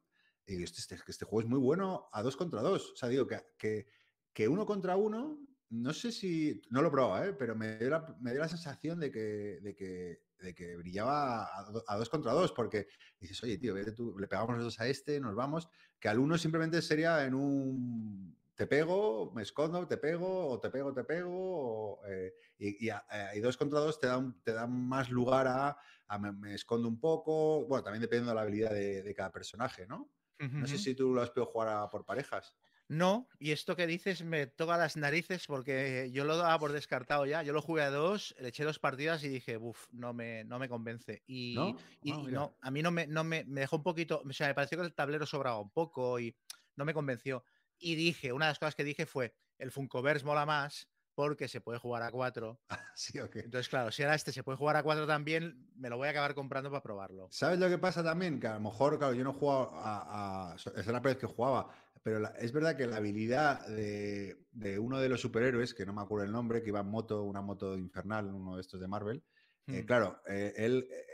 y 0.45 0.61
este, 0.61 0.81
este- 0.81 0.99
este 1.07 1.23
juego 1.23 1.39
es 1.39 1.47
muy 1.47 1.59
bueno 1.59 2.09
a 2.11 2.21
dos 2.21 2.35
contra 2.35 2.61
dos. 2.61 2.91
O 2.91 2.95
sea, 2.97 3.07
digo 3.07 3.25
que, 3.25 3.39
que, 3.57 3.87
que 4.33 4.49
uno 4.49 4.65
contra 4.65 4.97
uno, 4.97 5.39
no 5.69 5.93
sé 5.93 6.11
si, 6.11 6.61
no 6.69 6.81
lo 6.81 6.91
probaba, 6.91 7.25
¿eh? 7.27 7.33
pero 7.33 7.55
me 7.55 7.77
dio, 7.77 7.89
la, 7.89 8.15
me 8.19 8.31
dio 8.31 8.39
la 8.41 8.47
sensación 8.47 8.99
de 8.99 9.11
que, 9.11 9.59
de 9.61 9.75
que, 9.75 10.23
de 10.39 10.53
que 10.55 10.75
brillaba 10.77 11.45
a, 11.59 11.71
do- 11.71 11.83
a 11.87 11.97
dos 11.97 12.09
contra 12.09 12.31
dos, 12.33 12.51
porque 12.53 12.87
dices, 13.19 13.41
oye, 13.43 13.57
tío, 13.57 13.73
vete 13.73 13.91
tú, 13.91 14.17
le 14.17 14.27
pegamos 14.27 14.55
los 14.55 14.63
dos 14.63 14.79
a 14.79 14.87
este, 14.87 15.19
nos 15.19 15.35
vamos, 15.35 15.69
que 15.99 16.09
al 16.09 16.19
uno 16.19 16.37
simplemente 16.37 16.81
sería 16.81 17.25
en 17.25 17.33
un 17.33 18.37
te 18.55 18.65
pego, 18.65 19.31
me 19.35 19.43
escondo, 19.43 19.87
te 19.87 19.97
pego, 19.97 20.47
o 20.49 20.59
te 20.59 20.69
pego, 20.71 20.91
te 20.93 21.03
pego, 21.03 21.31
o, 21.31 22.05
eh, 22.07 22.33
y, 22.57 22.85
y 22.87 22.89
a- 22.89 23.05
eh, 23.11 23.37
y 23.37 23.39
dos 23.39 23.55
contra 23.57 23.79
dos 23.79 23.99
te 23.99 24.07
dan, 24.07 24.41
te 24.43 24.53
dan 24.53 24.71
más 24.87 25.09
lugar 25.11 25.47
a, 25.47 25.77
a 26.07 26.19
me, 26.19 26.31
me 26.31 26.53
escondo 26.55 26.87
un 26.87 26.99
poco, 26.99 27.65
bueno, 27.67 27.83
también 27.83 28.01
dependiendo 28.01 28.31
de 28.31 28.35
la 28.35 28.41
habilidad 28.41 28.71
de, 28.71 29.03
de 29.03 29.13
cada 29.13 29.31
personaje, 29.31 29.85
¿no? 29.87 30.11
No 30.59 30.65
sé 30.67 30.77
si 30.79 30.95
tú 30.95 31.13
lo 31.13 31.21
has 31.21 31.29
podido 31.29 31.45
jugar 31.51 31.69
a- 31.69 31.89
por 31.89 32.05
parejas. 32.05 32.55
No, 32.89 33.27
y 33.37 33.51
esto 33.51 33.75
que 33.75 33.85
dices 33.85 34.23
me 34.23 34.47
toca 34.47 34.77
las 34.77 34.95
narices 34.95 35.45
porque 35.45 36.09
yo 36.13 36.23
lo 36.23 36.37
daba 36.37 36.57
por 36.57 36.71
descartado 36.71 37.25
ya. 37.25 37.43
Yo 37.43 37.51
lo 37.51 37.61
jugué 37.61 37.81
a 37.83 37.89
dos, 37.89 38.33
le 38.39 38.47
eché 38.47 38.63
dos 38.63 38.79
partidas 38.79 39.23
y 39.23 39.27
dije, 39.29 39.57
uff, 39.57 39.87
no 39.91 40.13
me, 40.13 40.45
no 40.45 40.57
me 40.57 40.69
convence. 40.69 41.21
Y, 41.27 41.53
¿No? 41.55 41.75
y- 42.01 42.11
Ah, 42.13 42.21
y 42.23 42.31
no, 42.31 42.57
a 42.61 42.71
mí 42.71 42.81
no 42.81 42.91
me, 42.91 43.05
no 43.05 43.23
me, 43.25 43.43
me 43.43 43.61
dejó 43.61 43.75
un 43.77 43.83
poquito, 43.83 44.21
o 44.25 44.33
sea, 44.33 44.47
me 44.47 44.55
pareció 44.55 44.77
que 44.77 44.85
el 44.85 44.93
tablero 44.93 45.25
sobraba 45.25 45.59
un 45.59 45.69
poco 45.71 46.17
y 46.19 46.37
no 46.77 46.85
me 46.85 46.93
convenció. 46.93 47.43
Y 47.77 47.95
dije, 47.95 48.31
una 48.31 48.45
de 48.45 48.51
las 48.51 48.59
cosas 48.59 48.75
que 48.75 48.83
dije 48.85 49.05
fue, 49.05 49.35
el 49.57 49.71
Funkoverse 49.71 50.25
mola 50.25 50.45
más 50.45 50.87
porque 51.13 51.47
se 51.47 51.61
puede 51.61 51.79
jugar 51.79 52.03
a 52.03 52.11
cuatro. 52.11 52.61
Sí, 52.95 53.19
ok. 53.19 53.35
Entonces, 53.37 53.69
claro, 53.69 53.91
si 53.91 54.01
ahora 54.01 54.15
este 54.15 54.31
se 54.31 54.43
puede 54.43 54.57
jugar 54.57 54.75
a 54.77 54.81
cuatro 54.83 55.05
también, 55.05 55.69
me 55.75 55.89
lo 55.89 55.97
voy 55.97 56.07
a 56.07 56.11
acabar 56.11 56.33
comprando 56.33 56.71
para 56.71 56.81
probarlo. 56.81 57.27
¿Sabes 57.31 57.59
lo 57.59 57.69
que 57.69 57.77
pasa 57.77 58.03
también? 58.03 58.39
Que 58.39 58.47
a 58.47 58.55
lo 58.55 58.59
mejor, 58.61 58.97
claro, 58.97 59.13
yo 59.13 59.23
no 59.23 59.29
he 59.31 59.33
jugado 59.33 59.71
a. 59.75 60.53
a- 60.53 60.55
es 60.55 60.65
la 60.65 60.73
primera 60.83 60.99
vez 61.01 61.17
que 61.17 61.27
jugaba, 61.27 61.69
pero 62.03 62.19
la- 62.19 62.29
es 62.29 62.51
verdad 62.53 62.75
que 62.77 62.87
la 62.87 62.97
habilidad 62.97 63.67
de, 63.67 64.45
de 64.51 64.79
uno 64.79 64.99
de 64.99 65.09
los 65.09 65.21
superhéroes, 65.21 65.73
que 65.73 65.85
no 65.85 65.93
me 65.93 66.01
acuerdo 66.01 66.25
el 66.25 66.31
nombre, 66.31 66.61
que 66.61 66.69
iba 66.69 66.79
en 66.81 66.87
moto, 66.87 67.23
una 67.23 67.41
moto 67.41 67.77
infernal, 67.77 68.27
uno 68.33 68.55
de 68.55 68.61
estos 68.61 68.79
de 68.79 68.87
Marvel, 68.87 69.25
eh, 69.69 69.83
Mm. 69.83 69.85
claro, 69.85 70.21
eh, 70.27 70.53
él. 70.57 70.87
eh, 70.91 71.05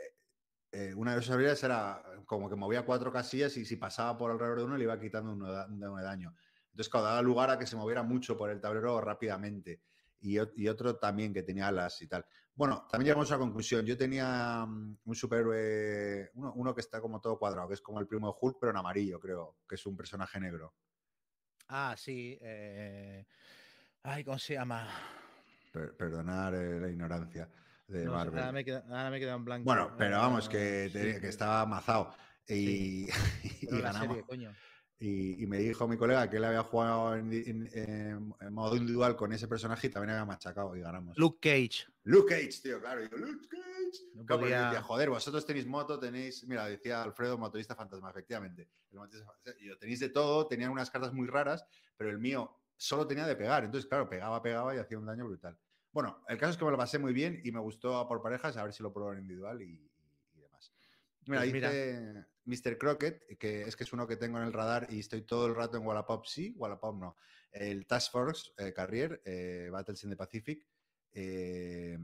eh, 0.72 0.94
una 0.94 1.14
de 1.14 1.22
sus 1.22 1.30
habilidades 1.30 1.62
era 1.64 2.02
como 2.26 2.48
que 2.50 2.56
movía 2.56 2.84
cuatro 2.84 3.12
casillas 3.12 3.56
y 3.56 3.64
si 3.64 3.76
pasaba 3.76 4.16
por 4.18 4.30
alrededor 4.30 4.58
de 4.58 4.64
uno 4.64 4.76
le 4.76 4.84
iba 4.84 4.98
quitando 4.98 5.32
uno 5.32 5.52
de, 5.52 5.66
uno 5.72 5.96
de 5.96 6.02
daño. 6.04 6.34
Entonces, 6.70 6.90
claro, 6.90 7.06
daba 7.06 7.22
lugar 7.22 7.50
a 7.50 7.58
que 7.58 7.66
se 7.66 7.76
moviera 7.76 8.02
mucho 8.02 8.36
por 8.36 8.50
el 8.50 8.60
tablero 8.60 9.00
rápidamente. 9.00 9.82
Y, 10.24 10.68
otro 10.68 10.96
también 10.96 11.34
que 11.34 11.42
tenía 11.42 11.68
alas 11.68 12.00
y 12.00 12.06
tal. 12.06 12.24
Bueno, 12.54 12.86
también 12.90 13.08
llegamos 13.08 13.30
a 13.30 13.34
la 13.34 13.40
conclusión. 13.40 13.84
Yo 13.84 13.94
tenía 13.96 14.64
mm, 14.66 14.98
un 15.04 15.14
superhéroe, 15.14 16.30
uno, 16.34 16.52
uno 16.56 16.74
que 16.74 16.80
está 16.80 17.00
como 17.00 17.20
todo 17.20 17.38
cuadrado, 17.38 17.68
que 17.68 17.74
es 17.74 17.82
como 17.82 18.00
el 18.00 18.06
primo 18.06 18.28
de 18.28 18.34
Hulk, 18.40 18.56
pero 18.58 18.70
en 18.70 18.78
amarillo, 18.78 19.20
creo, 19.20 19.58
que 19.68 19.74
es 19.74 19.84
un 19.84 19.96
personaje 19.96 20.40
negro. 20.40 20.72
Ah, 21.68 21.94
sí. 21.98 22.38
eh, 22.40 23.26
Ay, 24.02 24.24
¿cómo 24.24 24.38
se 24.38 24.54
llama? 24.54 24.88
Per- 25.72 25.94
perdonar 25.94 26.54
eh, 26.54 26.80
la 26.80 26.88
ignorancia 26.88 27.50
de 27.86 28.04
No 28.06 28.12
Marvel. 28.12 28.38
ahora, 28.38 28.52
me 28.52 28.64
queda, 28.64 28.84
ahora 28.88 29.10
me 29.10 29.20
queda 29.20 29.34
en 29.34 29.44
blanco. 29.44 29.64
Bueno, 29.64 29.94
pero 29.98 30.18
vamos, 30.18 30.48
que, 30.48 30.88
sí, 30.90 31.20
que 31.20 31.28
estaba 31.28 31.60
amazado. 31.60 32.14
Y, 32.48 33.06
la 33.70 33.80
ganamos. 33.80 34.00
serie, 34.00 34.24
coño. 34.24 34.54
Y, 34.98 35.42
y 35.42 35.46
me 35.46 35.58
dijo 35.58 35.88
mi 35.88 35.96
colega 35.96 36.30
que 36.30 36.36
él 36.36 36.44
había 36.44 36.62
jugado 36.62 37.16
en, 37.16 37.32
en- 37.32 37.68
en- 37.72 38.34
en 38.40 38.52
modo 38.54 38.76
individual 38.76 39.16
con 39.16 39.32
ese 39.32 39.48
personaje 39.48 39.88
y 39.88 39.90
también 39.90 40.10
había 40.10 40.24
machacado 40.24 40.74
y 40.76 40.80
ganamos. 40.80 41.18
Luke 41.18 41.38
Cage. 41.40 41.86
Luke 42.04 42.32
Cage, 42.34 42.60
tío, 42.62 42.80
claro. 42.80 43.04
Y 43.04 43.08
yo, 43.08 43.16
Luke 43.16 43.48
Cage. 43.48 43.64
No 44.14 44.24
podía- 44.38 44.64
decía, 44.66 44.82
joder, 44.82 45.10
vosotros 45.10 45.44
tenéis 45.44 45.66
moto, 45.66 45.98
tenéis. 45.98 46.46
Mira, 46.46 46.66
decía 46.66 47.02
Alfredo, 47.02 47.36
motorista 47.36 47.74
fantasma, 47.74 48.10
efectivamente. 48.10 48.70
El 48.92 48.98
motorista 48.98 49.26
fantasma. 49.32 49.60
Yo, 49.60 49.76
tenéis 49.78 50.00
de 50.00 50.08
todo, 50.10 50.46
tenían 50.46 50.70
unas 50.70 50.90
cartas 50.90 51.12
muy 51.12 51.26
raras, 51.26 51.64
pero 51.96 52.10
el 52.10 52.18
mío 52.18 52.56
solo 52.76 53.06
tenía 53.06 53.26
de 53.26 53.36
pegar. 53.36 53.64
Entonces, 53.64 53.88
claro, 53.88 54.08
pegaba, 54.08 54.40
pegaba 54.42 54.74
y 54.74 54.78
hacía 54.78 54.98
un 54.98 55.06
daño 55.06 55.26
brutal. 55.26 55.58
Bueno, 55.92 56.24
el 56.28 56.38
caso 56.38 56.52
es 56.52 56.56
que 56.56 56.64
me 56.64 56.70
lo 56.70 56.76
pasé 56.78 56.98
muy 56.98 57.12
bien 57.12 57.40
y 57.44 57.52
me 57.52 57.60
gustó 57.60 58.06
por 58.08 58.22
parejas, 58.22 58.56
a 58.56 58.64
ver 58.64 58.72
si 58.72 58.82
lo 58.82 58.92
pruebo 58.92 59.12
en 59.12 59.20
individual 59.20 59.60
y, 59.62 59.90
y 60.34 60.40
demás. 60.40 60.72
Mira, 61.26 61.40
Pues 61.42 61.52
mira. 61.52 62.28
Mr. 62.46 62.78
Crockett, 62.78 63.38
que 63.38 63.62
es 63.62 63.76
que 63.76 63.84
es 63.84 63.92
uno 63.92 64.06
que 64.06 64.16
tengo 64.16 64.38
en 64.38 64.44
el 64.44 64.52
radar 64.52 64.86
y 64.90 65.00
estoy 65.00 65.22
todo 65.22 65.46
el 65.46 65.54
rato 65.54 65.76
en 65.76 65.86
Wallapop, 65.86 66.26
sí, 66.26 66.52
Wallapop 66.56 66.96
no. 66.96 67.16
El 67.50 67.86
Task 67.86 68.12
Force 68.12 68.52
eh, 68.58 68.72
Carrier, 68.72 69.22
eh, 69.24 69.68
Battles 69.70 70.04
in 70.04 70.10
the 70.10 70.16
Pacific. 70.16 70.66
eh, 71.12 71.98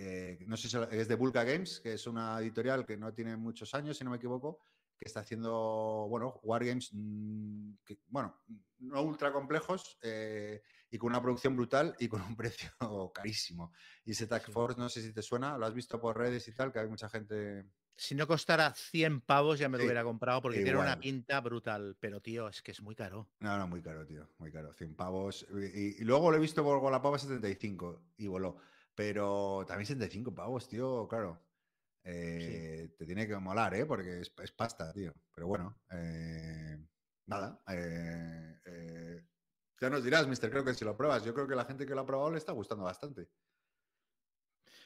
eh, 0.00 0.38
no 0.46 0.56
sé 0.56 0.68
si 0.68 0.76
es 0.92 1.08
de 1.08 1.14
Vulca 1.16 1.42
Games, 1.42 1.80
que 1.80 1.94
es 1.94 2.06
una 2.06 2.38
editorial 2.40 2.86
que 2.86 2.96
no 2.96 3.12
tiene 3.12 3.36
muchos 3.36 3.74
años, 3.74 3.98
si 3.98 4.04
no 4.04 4.10
me 4.10 4.18
equivoco, 4.18 4.60
que 4.96 5.06
está 5.06 5.20
haciendo, 5.20 6.06
bueno, 6.08 6.38
Wargames, 6.44 6.90
mm, 6.92 7.72
que, 7.84 7.98
bueno, 8.06 8.40
no 8.78 9.02
ultra 9.02 9.32
complejos 9.32 9.98
eh, 10.02 10.62
y 10.90 10.98
con 10.98 11.10
una 11.10 11.20
producción 11.20 11.56
brutal 11.56 11.96
y 11.98 12.06
con 12.08 12.22
un 12.22 12.36
precio 12.36 12.70
carísimo. 13.12 13.72
Y 14.04 14.12
ese 14.12 14.28
Task. 14.28 14.50
Force, 14.52 14.78
no 14.78 14.88
sé 14.88 15.02
si 15.02 15.12
te 15.12 15.22
suena, 15.22 15.58
lo 15.58 15.66
has 15.66 15.74
visto 15.74 16.00
por 16.00 16.16
redes 16.16 16.46
y 16.46 16.54
tal, 16.54 16.72
que 16.72 16.78
hay 16.78 16.88
mucha 16.88 17.08
gente... 17.08 17.64
Si 18.00 18.14
no 18.14 18.28
costara 18.28 18.72
100 18.74 19.20
pavos 19.22 19.58
ya 19.58 19.68
me 19.68 19.76
lo 19.76 19.82
hubiera 19.82 20.04
comprado 20.04 20.40
porque 20.40 20.62
tiene 20.62 20.76
una 20.78 20.90
igual. 20.90 20.98
pinta 21.00 21.40
brutal. 21.40 21.96
Pero, 21.98 22.20
tío, 22.20 22.46
es 22.48 22.62
que 22.62 22.70
es 22.70 22.80
muy 22.80 22.94
caro. 22.94 23.28
No, 23.40 23.58
no, 23.58 23.66
muy 23.66 23.82
caro, 23.82 24.06
tío, 24.06 24.30
muy 24.38 24.52
caro, 24.52 24.72
100 24.72 24.94
pavos. 24.94 25.44
Y, 25.74 26.00
y 26.00 26.04
luego 26.04 26.30
lo 26.30 26.36
he 26.36 26.40
visto 26.40 26.62
por 26.62 26.78
Wallapop 26.78 27.14
a 27.16 27.18
75 27.18 28.12
y 28.18 28.28
voló. 28.28 28.56
Pero 28.94 29.64
también 29.66 29.86
75 29.86 30.32
pavos, 30.32 30.68
tío, 30.68 31.08
claro. 31.08 31.44
Eh, 32.04 32.94
Te 32.96 33.04
tiene 33.04 33.26
que 33.26 33.36
molar, 33.36 33.74
¿eh? 33.74 33.84
Porque 33.84 34.20
es, 34.20 34.32
es 34.42 34.52
pasta, 34.52 34.92
tío. 34.92 35.12
Pero 35.34 35.48
bueno, 35.48 35.76
eh, 35.90 36.78
nada. 37.26 37.60
eh, 37.68 38.60
eh, 38.64 39.26
ya 39.80 39.90
nos 39.90 40.04
dirás, 40.04 40.28
Mister, 40.28 40.50
creo 40.50 40.64
que 40.64 40.74
si 40.74 40.84
lo 40.84 40.96
pruebas. 40.96 41.24
Yo 41.24 41.34
creo 41.34 41.48
que 41.48 41.56
la 41.56 41.64
gente 41.64 41.84
que 41.84 41.96
lo 41.96 42.02
ha 42.02 42.06
probado 42.06 42.30
le 42.30 42.38
está 42.38 42.52
gustando 42.52 42.84
bastante. 42.84 43.28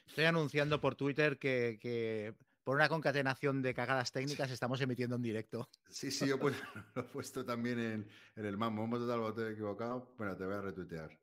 Estoy 0.06 0.24
anunciando 0.24 0.80
por 0.80 0.94
Twitter 0.94 1.38
que, 1.38 1.78
que 1.80 2.34
por 2.64 2.76
una 2.76 2.88
concatenación 2.88 3.62
de 3.62 3.74
cagadas 3.74 4.12
técnicas 4.12 4.50
estamos 4.50 4.80
emitiendo 4.80 5.16
en 5.16 5.22
directo. 5.22 5.68
Sí, 5.88 6.10
sí, 6.10 6.26
yo 6.26 6.38
pues, 6.38 6.54
lo 6.94 7.02
he 7.02 7.04
puesto 7.04 7.44
también 7.44 7.78
en, 7.78 8.08
en 8.36 8.46
el 8.46 8.56
mambo. 8.56 8.84
Hemos 8.84 9.00
total 9.00 9.20
botón 9.20 9.52
equivocado. 9.52 10.14
Bueno, 10.16 10.36
te 10.36 10.44
voy 10.44 10.54
a 10.54 10.60
retuitear. 10.60 11.18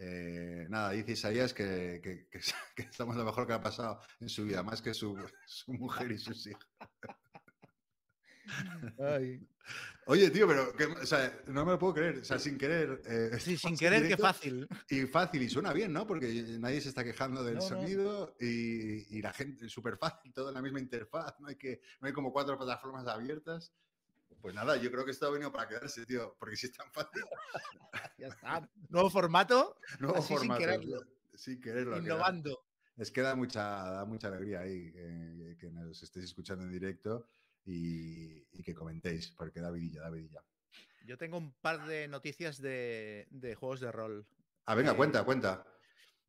Eh, 0.00 0.66
nada, 0.68 0.90
dice 0.90 1.12
Isaías 1.12 1.52
que, 1.52 2.00
que, 2.02 2.28
que, 2.28 2.40
que 2.76 2.82
estamos 2.82 3.16
lo 3.16 3.24
mejor 3.24 3.46
que 3.46 3.54
ha 3.54 3.60
pasado 3.60 4.00
en 4.20 4.28
su 4.28 4.44
vida, 4.44 4.62
más 4.62 4.80
que 4.80 4.94
su, 4.94 5.16
su 5.46 5.72
mujer 5.72 6.12
y 6.12 6.18
sus 6.18 6.46
hijos. 6.46 6.66
Oye, 10.06 10.30
tío, 10.30 10.48
pero 10.48 10.72
que, 10.74 10.84
o 10.86 11.04
sea, 11.06 11.38
no 11.48 11.64
me 11.66 11.72
lo 11.72 11.78
puedo 11.78 11.94
creer. 11.94 12.18
O 12.18 12.24
sea, 12.24 12.38
sin 12.38 12.56
querer. 12.56 13.02
eh, 13.04 13.38
Sí, 13.38 13.56
sin 13.58 13.76
querer, 13.78 14.08
qué 14.08 14.16
fácil. 14.16 14.66
Y 14.88 15.02
fácil, 15.02 15.42
y 15.42 15.50
suena 15.50 15.72
bien, 15.72 15.92
¿no? 15.92 16.06
Porque 16.06 16.26
nadie 16.58 16.80
se 16.80 16.88
está 16.88 17.04
quejando 17.04 17.44
del 17.44 17.56
No, 17.56 17.60
no. 17.60 17.68
sonido 17.68 18.36
y, 18.40 19.16
y 19.18 19.20
la 19.22 19.32
gente, 19.34 19.68
súper 19.68 19.98
fácil, 19.98 20.32
todo 20.32 20.48
en 20.48 20.54
la 20.54 20.62
misma 20.62 20.80
interfaz, 20.80 21.38
no 21.40 21.48
hay, 21.48 21.56
que, 21.56 21.82
no 22.00 22.06
hay 22.06 22.14
como 22.14 22.32
cuatro 22.32 22.56
plataformas 22.56 23.06
abiertas. 23.06 23.72
Pues 24.40 24.54
nada, 24.54 24.76
yo 24.76 24.90
creo 24.90 25.04
que 25.04 25.10
esto 25.10 25.26
ha 25.26 25.30
venido 25.30 25.50
para 25.52 25.68
quedarse, 25.68 26.06
tío, 26.06 26.36
porque 26.38 26.56
si 26.56 26.66
es 26.66 26.72
tan 26.72 26.90
fácil, 26.92 27.22
Ya 28.18 28.28
está. 28.28 28.68
Nuevo 28.88 29.10
formato, 29.10 29.76
nuevo 30.00 30.16
Así 30.18 30.28
sin 30.28 30.36
formato, 30.38 30.60
quererlo. 30.60 31.00
Sin 31.34 31.60
quererlo. 31.60 31.94
que 31.96 32.00
da- 32.00 32.04
innovando. 32.06 32.64
Es 32.96 33.10
que 33.12 33.20
da 33.20 33.36
mucha, 33.36 33.62
da 33.62 34.04
mucha 34.04 34.26
alegría 34.28 34.60
ahí 34.60 34.90
que, 34.90 35.56
que 35.60 35.70
nos 35.70 36.02
estéis 36.02 36.24
escuchando 36.26 36.64
en 36.64 36.72
directo 36.72 37.28
y, 37.68 38.46
y 38.52 38.62
que 38.62 38.74
comentéis, 38.74 39.30
porque 39.30 39.60
da 39.60 39.70
vidilla, 39.70 40.02
da 40.02 40.10
vidilla. 40.10 40.42
Yo 41.04 41.16
tengo 41.16 41.38
un 41.38 41.52
par 41.52 41.86
de 41.86 42.08
noticias 42.08 42.60
de, 42.60 43.26
de 43.30 43.54
juegos 43.54 43.80
de 43.80 43.92
rol. 43.92 44.26
Ah, 44.66 44.74
venga, 44.74 44.92
Eh, 44.92 44.96
cuenta, 44.96 45.24
cuenta. 45.24 45.64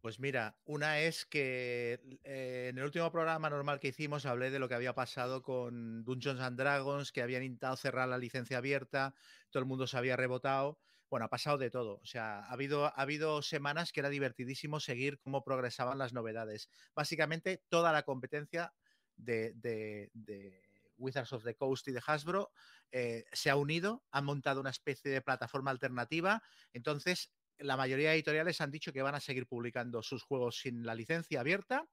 Pues 0.01 0.19
mira, 0.21 0.57
una 0.63 1.01
es 1.01 1.25
que 1.25 1.99
eh, 2.23 2.67
en 2.69 2.77
el 2.77 2.85
último 2.85 3.11
programa 3.11 3.49
normal 3.49 3.81
que 3.81 3.89
hicimos 3.89 4.25
hablé 4.25 4.49
de 4.49 4.59
lo 4.59 4.69
que 4.69 4.75
había 4.75 4.95
pasado 4.95 5.41
con 5.41 6.05
Dungeons 6.05 6.39
and 6.39 6.57
Dragons, 6.57 7.11
que 7.11 7.21
habían 7.21 7.43
intentado 7.43 7.75
cerrar 7.75 8.07
la 8.07 8.17
licencia 8.17 8.59
abierta, 8.59 9.13
todo 9.49 9.59
el 9.59 9.67
mundo 9.67 9.87
se 9.87 9.97
había 9.97 10.15
rebotado. 10.15 10.79
Bueno, 11.09 11.25
ha 11.25 11.29
pasado 11.29 11.57
de 11.57 11.69
todo. 11.69 11.99
O 12.01 12.05
sea, 12.05 12.39
ha 12.39 12.53
habido, 12.53 12.85
ha 12.85 13.01
habido 13.01 13.41
semanas 13.41 13.91
que 13.91 13.99
era 13.99 14.09
divertidísimo 14.09 14.79
seguir 14.79 15.19
cómo 15.19 15.43
progresaban 15.43 15.97
las 15.97 16.13
novedades. 16.13 16.69
Básicamente, 16.95 17.63
toda 17.67 17.91
la 17.91 18.03
competencia 18.03 18.73
de, 19.17 19.51
de, 19.55 20.11
de 20.13 20.68
Wizards 20.99 21.33
of 21.33 21.43
the 21.43 21.55
Coast 21.55 21.87
y 21.87 21.91
de 21.91 22.01
Hasbro 22.05 22.51
eh, 22.91 23.25
se 23.31 23.49
ha 23.49 23.55
unido, 23.55 24.03
han 24.11 24.25
montado 24.25 24.61
una 24.61 24.69
especie 24.69 25.11
de 25.11 25.21
plataforma 25.21 25.71
alternativa. 25.71 26.43
Entonces, 26.73 27.31
la 27.57 27.77
mayoría 27.77 28.09
de 28.09 28.15
editoriales 28.15 28.61
han 28.61 28.71
dicho 28.71 28.93
que 28.93 29.01
van 29.01 29.15
a 29.15 29.19
seguir 29.19 29.47
publicando 29.47 30.01
sus 30.01 30.23
juegos 30.23 30.59
sin 30.59 30.85
la 30.85 30.95
licencia 30.95 31.41
abierta. 31.41 31.85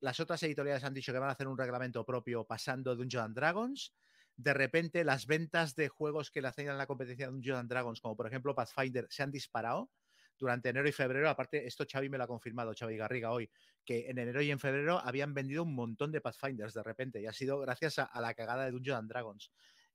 Las 0.00 0.20
otras 0.20 0.42
editoriales 0.42 0.84
han 0.84 0.94
dicho 0.94 1.12
que 1.12 1.18
van 1.18 1.30
a 1.30 1.32
hacer 1.32 1.48
un 1.48 1.58
reglamento 1.58 2.04
propio 2.04 2.44
pasando 2.44 2.90
de 2.90 2.96
Dungeons 2.96 3.24
and 3.24 3.34
Dragons. 3.34 3.94
De 4.36 4.54
repente, 4.54 5.02
las 5.02 5.26
ventas 5.26 5.74
de 5.74 5.88
juegos 5.88 6.30
que 6.30 6.40
le 6.40 6.48
hacían 6.48 6.78
la 6.78 6.86
competencia 6.86 7.26
de 7.26 7.32
Dungeons 7.32 7.60
and 7.60 7.70
Dragons, 7.70 8.00
como 8.00 8.16
por 8.16 8.28
ejemplo 8.28 8.54
Pathfinder, 8.54 9.06
se 9.10 9.24
han 9.24 9.32
disparado 9.32 9.90
durante 10.38 10.68
enero 10.68 10.88
y 10.88 10.92
febrero. 10.92 11.28
Aparte, 11.28 11.66
esto 11.66 11.84
Xavi 11.90 12.08
me 12.08 12.18
lo 12.18 12.24
ha 12.24 12.28
confirmado, 12.28 12.72
Xavi 12.78 12.96
Garriga, 12.96 13.32
hoy, 13.32 13.50
que 13.84 14.08
en 14.08 14.18
enero 14.18 14.40
y 14.42 14.50
en 14.50 14.58
febrero 14.58 14.98
habían 14.98 15.34
vendido 15.34 15.62
un 15.62 15.74
montón 15.74 16.12
de 16.12 16.20
Pathfinders 16.20 16.74
de 16.74 16.82
repente 16.82 17.20
y 17.20 17.26
ha 17.26 17.32
sido 17.32 17.58
gracias 17.58 17.98
a, 17.98 18.20
la 18.20 18.34
cagada 18.34 18.64
de 18.64 18.70
Dungeons 18.70 18.98
and 18.98 19.08
Dragons. 19.08 19.50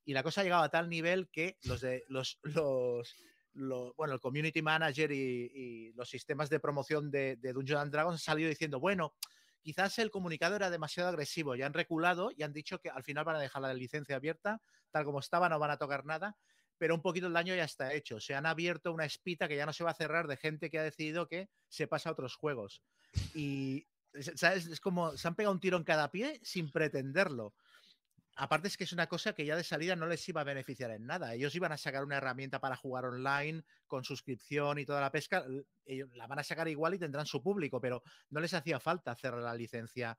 Y 0.05 0.13
la 0.13 0.23
cosa 0.23 0.41
ha 0.41 0.43
llegado 0.43 0.63
a 0.63 0.69
tal 0.69 0.89
nivel 0.89 1.29
que 1.29 1.57
los 1.63 1.81
de 1.81 2.03
los, 2.09 2.39
los 2.43 3.15
lo, 3.53 3.93
bueno, 3.95 4.13
el 4.13 4.19
community 4.19 4.61
manager 4.61 5.11
y, 5.11 5.51
y, 5.53 5.93
los 5.93 6.09
sistemas 6.09 6.49
de 6.49 6.59
promoción 6.59 7.11
de, 7.11 7.37
de 7.37 7.53
Dungeons 7.53 7.83
and 7.83 7.91
Dragons 7.91 8.15
han 8.15 8.19
salido 8.19 8.49
diciendo, 8.49 8.79
bueno, 8.79 9.15
quizás 9.61 9.97
el 9.99 10.11
comunicado 10.11 10.55
era 10.55 10.69
demasiado 10.69 11.09
agresivo, 11.09 11.55
ya 11.55 11.65
han 11.65 11.73
reculado 11.73 12.31
y 12.35 12.43
han 12.43 12.53
dicho 12.53 12.79
que 12.79 12.89
al 12.89 13.03
final 13.03 13.23
van 13.23 13.37
a 13.37 13.39
dejar 13.39 13.61
la 13.61 13.73
licencia 13.73 14.17
abierta, 14.17 14.61
tal 14.91 15.05
como 15.05 15.19
estaba, 15.19 15.49
no 15.49 15.57
van 15.57 15.71
a 15.71 15.77
tocar 15.77 16.05
nada, 16.05 16.35
pero 16.77 16.95
un 16.95 17.01
poquito 17.01 17.27
el 17.27 17.33
daño 17.33 17.55
ya 17.55 17.63
está 17.63 17.93
hecho. 17.93 18.19
Se 18.19 18.35
han 18.35 18.45
abierto 18.45 18.91
una 18.91 19.05
espita 19.05 19.47
que 19.47 19.55
ya 19.55 19.65
no 19.65 19.73
se 19.73 19.83
va 19.83 19.91
a 19.91 19.95
cerrar 19.95 20.27
de 20.27 20.37
gente 20.37 20.69
que 20.69 20.79
ha 20.79 20.83
decidido 20.83 21.27
que 21.27 21.49
se 21.69 21.87
pasa 21.87 22.09
a 22.09 22.13
otros 22.13 22.35
juegos. 22.35 22.81
Y, 23.33 23.87
¿sabes? 24.35 24.67
Es 24.67 24.79
como, 24.79 25.17
se 25.17 25.27
han 25.27 25.35
pegado 25.35 25.53
un 25.53 25.59
tiro 25.59 25.77
en 25.77 25.83
cada 25.83 26.11
pie 26.11 26.39
sin 26.43 26.71
pretenderlo 26.71 27.53
aparte 28.35 28.67
es 28.67 28.77
que 28.77 28.83
es 28.83 28.93
una 28.93 29.07
cosa 29.07 29.33
que 29.33 29.45
ya 29.45 29.55
de 29.55 29.63
salida 29.63 29.95
no 29.95 30.07
les 30.07 30.27
iba 30.27 30.41
a 30.41 30.45
beneficiar 30.45 30.91
en 30.91 31.05
nada. 31.05 31.33
Ellos 31.33 31.55
iban 31.55 31.71
a 31.71 31.77
sacar 31.77 32.03
una 32.03 32.17
herramienta 32.17 32.59
para 32.59 32.75
jugar 32.75 33.05
online 33.05 33.63
con 33.87 34.03
suscripción 34.03 34.79
y 34.79 34.85
toda 34.85 35.01
la 35.01 35.11
pesca. 35.11 35.45
Ellos 35.85 36.09
la 36.15 36.27
van 36.27 36.39
a 36.39 36.43
sacar 36.43 36.67
igual 36.67 36.95
y 36.95 36.99
tendrán 36.99 37.25
su 37.25 37.41
público, 37.41 37.79
pero 37.79 38.03
no 38.29 38.39
les 38.39 38.53
hacía 38.53 38.79
falta 38.79 39.15
cerrar 39.15 39.41
la 39.41 39.55
licencia. 39.55 40.17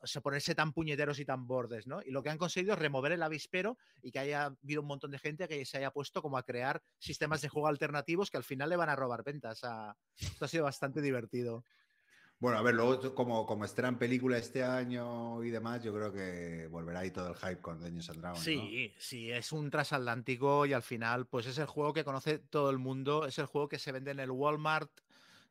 O 0.00 0.06
sea, 0.06 0.22
ponerse 0.22 0.54
tan 0.54 0.72
puñeteros 0.72 1.18
y 1.18 1.24
tan 1.24 1.46
bordes, 1.46 1.86
¿no? 1.86 2.00
Y 2.02 2.10
lo 2.10 2.22
que 2.22 2.30
han 2.30 2.38
conseguido 2.38 2.74
es 2.74 2.78
remover 2.78 3.12
el 3.12 3.22
avispero 3.22 3.76
y 4.02 4.12
que 4.12 4.20
haya 4.20 4.44
habido 4.62 4.82
un 4.82 4.86
montón 4.86 5.10
de 5.10 5.18
gente 5.18 5.48
que 5.48 5.64
se 5.64 5.78
haya 5.78 5.90
puesto 5.90 6.22
como 6.22 6.38
a 6.38 6.42
crear 6.42 6.82
sistemas 6.98 7.40
de 7.42 7.48
juego 7.48 7.68
alternativos 7.68 8.30
que 8.30 8.36
al 8.36 8.44
final 8.44 8.68
le 8.68 8.76
van 8.76 8.88
a 8.88 8.96
robar 8.96 9.24
ventas. 9.24 9.64
A... 9.64 9.96
Esto 10.16 10.44
ha 10.44 10.48
sido 10.48 10.64
bastante 10.64 11.00
divertido. 11.00 11.64
Bueno, 12.40 12.58
a 12.58 12.62
ver, 12.62 12.76
luego 12.76 13.14
como, 13.16 13.44
como 13.46 13.64
estrenan 13.64 13.98
película 13.98 14.38
este 14.38 14.62
año 14.62 15.42
y 15.42 15.50
demás, 15.50 15.82
yo 15.82 15.92
creo 15.92 16.12
que 16.12 16.68
volverá 16.68 17.00
ahí 17.00 17.10
todo 17.10 17.30
el 17.30 17.34
hype 17.34 17.60
con 17.60 17.80
Dungeons 17.80 18.10
and 18.10 18.20
Dragons. 18.20 18.44
Sí, 18.44 18.92
¿no? 18.94 19.00
sí, 19.00 19.30
es 19.32 19.50
un 19.50 19.70
transatlántico 19.70 20.64
y 20.64 20.72
al 20.72 20.82
final, 20.82 21.26
pues 21.26 21.46
es 21.46 21.58
el 21.58 21.66
juego 21.66 21.92
que 21.92 22.04
conoce 22.04 22.38
todo 22.38 22.70
el 22.70 22.78
mundo, 22.78 23.26
es 23.26 23.38
el 23.38 23.46
juego 23.46 23.68
que 23.68 23.80
se 23.80 23.90
vende 23.90 24.12
en 24.12 24.20
el 24.20 24.30
Walmart, 24.30 24.88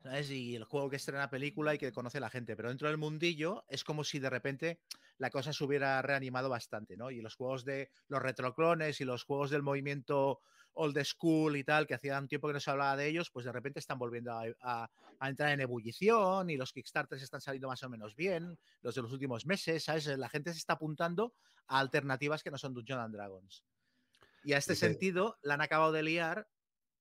¿sabes? 0.01 0.29
Y 0.31 0.55
el 0.55 0.63
juego 0.63 0.89
que 0.89 0.95
estrena 0.95 1.29
película 1.29 1.73
y 1.73 1.77
que 1.77 1.91
conoce 1.91 2.19
la 2.19 2.29
gente. 2.29 2.55
Pero 2.55 2.69
dentro 2.69 2.87
del 2.87 2.97
mundillo 2.97 3.65
es 3.67 3.83
como 3.83 4.03
si 4.03 4.19
de 4.19 4.29
repente 4.29 4.79
la 5.17 5.29
cosa 5.29 5.53
se 5.53 5.63
hubiera 5.63 6.01
reanimado 6.01 6.49
bastante, 6.49 6.97
¿no? 6.97 7.11
Y 7.11 7.21
los 7.21 7.35
juegos 7.35 7.65
de 7.65 7.89
los 8.07 8.21
retroclones 8.21 9.01
y 9.01 9.05
los 9.05 9.23
juegos 9.23 9.49
del 9.49 9.63
movimiento 9.63 10.41
old 10.73 11.03
school 11.03 11.57
y 11.57 11.63
tal, 11.63 11.87
que 11.87 11.95
hacía 11.95 12.19
un 12.19 12.27
tiempo 12.27 12.47
que 12.47 12.53
no 12.53 12.59
se 12.59 12.69
hablaba 12.69 12.95
de 12.95 13.07
ellos, 13.07 13.31
pues 13.31 13.45
de 13.45 13.51
repente 13.51 13.79
están 13.79 13.97
volviendo 13.97 14.31
a, 14.31 14.43
a, 14.61 14.89
a, 15.19 15.29
entrar 15.29 15.51
en 15.51 15.61
ebullición 15.61 16.49
y 16.49 16.55
los 16.55 16.71
Kickstarters 16.71 17.23
están 17.23 17.41
saliendo 17.41 17.67
más 17.67 17.81
o 17.83 17.89
menos 17.89 18.15
bien, 18.15 18.57
los 18.81 18.93
de 18.93 19.01
los 19.01 19.11
últimos 19.11 19.45
meses, 19.45 19.83
¿sabes? 19.83 20.05
La 20.05 20.29
gente 20.29 20.51
se 20.51 20.59
está 20.59 20.73
apuntando 20.73 21.33
a 21.67 21.79
alternativas 21.79 22.43
que 22.43 22.51
no 22.51 22.57
son 22.57 22.73
Dungeons 22.73 23.01
and 23.01 23.15
Dragons. 23.15 23.63
Y 24.43 24.53
a 24.53 24.57
este 24.57 24.75
sentido, 24.75 25.37
la 25.41 25.55
han 25.55 25.61
acabado 25.61 25.91
de 25.91 26.03
liar 26.03 26.47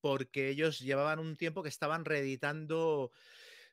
porque 0.01 0.49
ellos 0.49 0.79
llevaban 0.81 1.19
un 1.19 1.37
tiempo 1.37 1.63
que 1.63 1.69
estaban 1.69 2.05
reeditando 2.05 3.11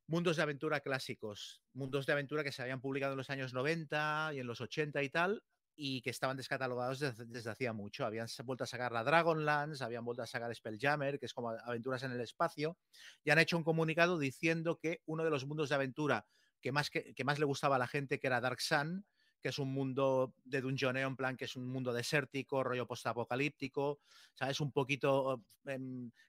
mundos 0.08 0.38
de 0.38 0.44
aventura 0.44 0.82
clásicos, 0.82 1.62
mundos 1.74 2.06
de 2.06 2.14
aventura 2.14 2.44
que 2.44 2.52
se 2.52 2.62
habían 2.62 2.82
publicado 2.82 3.14
en 3.14 3.18
los 3.18 3.30
años 3.30 3.54
90 3.54 4.32
y 4.34 4.40
en 4.40 4.48
los 4.48 4.62
80 4.62 5.02
y 5.04 5.10
tal, 5.10 5.44
y 5.76 6.02
que 6.02 6.10
estaban 6.10 6.38
descatalogados 6.38 7.00
desde, 7.00 7.50
hacía 7.50 7.74
mucho. 7.74 8.06
Habían 8.06 8.28
vuelto 8.44 8.64
a 8.64 8.68
sacar 8.68 8.92
la 8.92 9.04
Dragonlance, 9.04 9.84
habían 9.84 10.06
vuelto 10.06 10.22
a 10.22 10.28
sacar 10.28 10.54
Spelljammer, 10.54 11.20
que 11.20 11.26
es 11.26 11.34
como 11.34 11.50
aventuras 11.50 12.04
en 12.04 12.12
el 12.12 12.22
espacio, 12.22 12.78
y 13.24 13.32
han 13.32 13.40
hecho 13.40 13.58
un 13.58 13.64
comunicado 13.64 14.20
diciendo 14.20 14.78
que 14.78 15.02
uno 15.06 15.24
de 15.24 15.30
los 15.30 15.46
mundos 15.46 15.70
de 15.70 15.76
aventura 15.76 16.26
que 16.62 16.72
más, 16.72 16.90
que 16.90 17.24
más 17.24 17.40
le 17.40 17.46
gustaba 17.46 17.76
a 17.76 17.80
la 17.80 17.88
gente, 17.88 18.20
que 18.20 18.28
era 18.28 18.40
Dark 18.40 18.62
Sun, 18.62 19.06
que 19.44 19.50
es 19.50 19.60
un 19.60 19.74
mundo 19.74 20.34
de 20.46 20.62
dungeoneo, 20.62 21.08
en 21.08 21.18
plan 21.18 21.36
que 21.36 21.46
es 21.46 21.58
un 21.58 21.68
mundo 21.68 21.92
desértico, 21.92 22.64
rollo 22.64 22.88
postapocalíptico, 22.88 24.00
¿sabes? 24.34 24.62
Un 24.62 24.72
poquito 24.72 25.44
eh, 25.66 25.78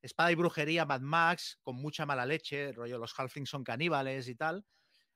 espada 0.02 0.32
y 0.32 0.34
brujería, 0.34 0.84
Mad 0.84 1.00
Max, 1.00 1.60
con 1.62 1.76
mucha 1.76 2.04
mala 2.04 2.26
leche, 2.26 2.72
rollo 2.72 2.98
los 2.98 3.18
halflings 3.18 3.48
son 3.48 3.62
caníbales 3.62 4.28
y 4.28 4.34
tal, 4.34 4.66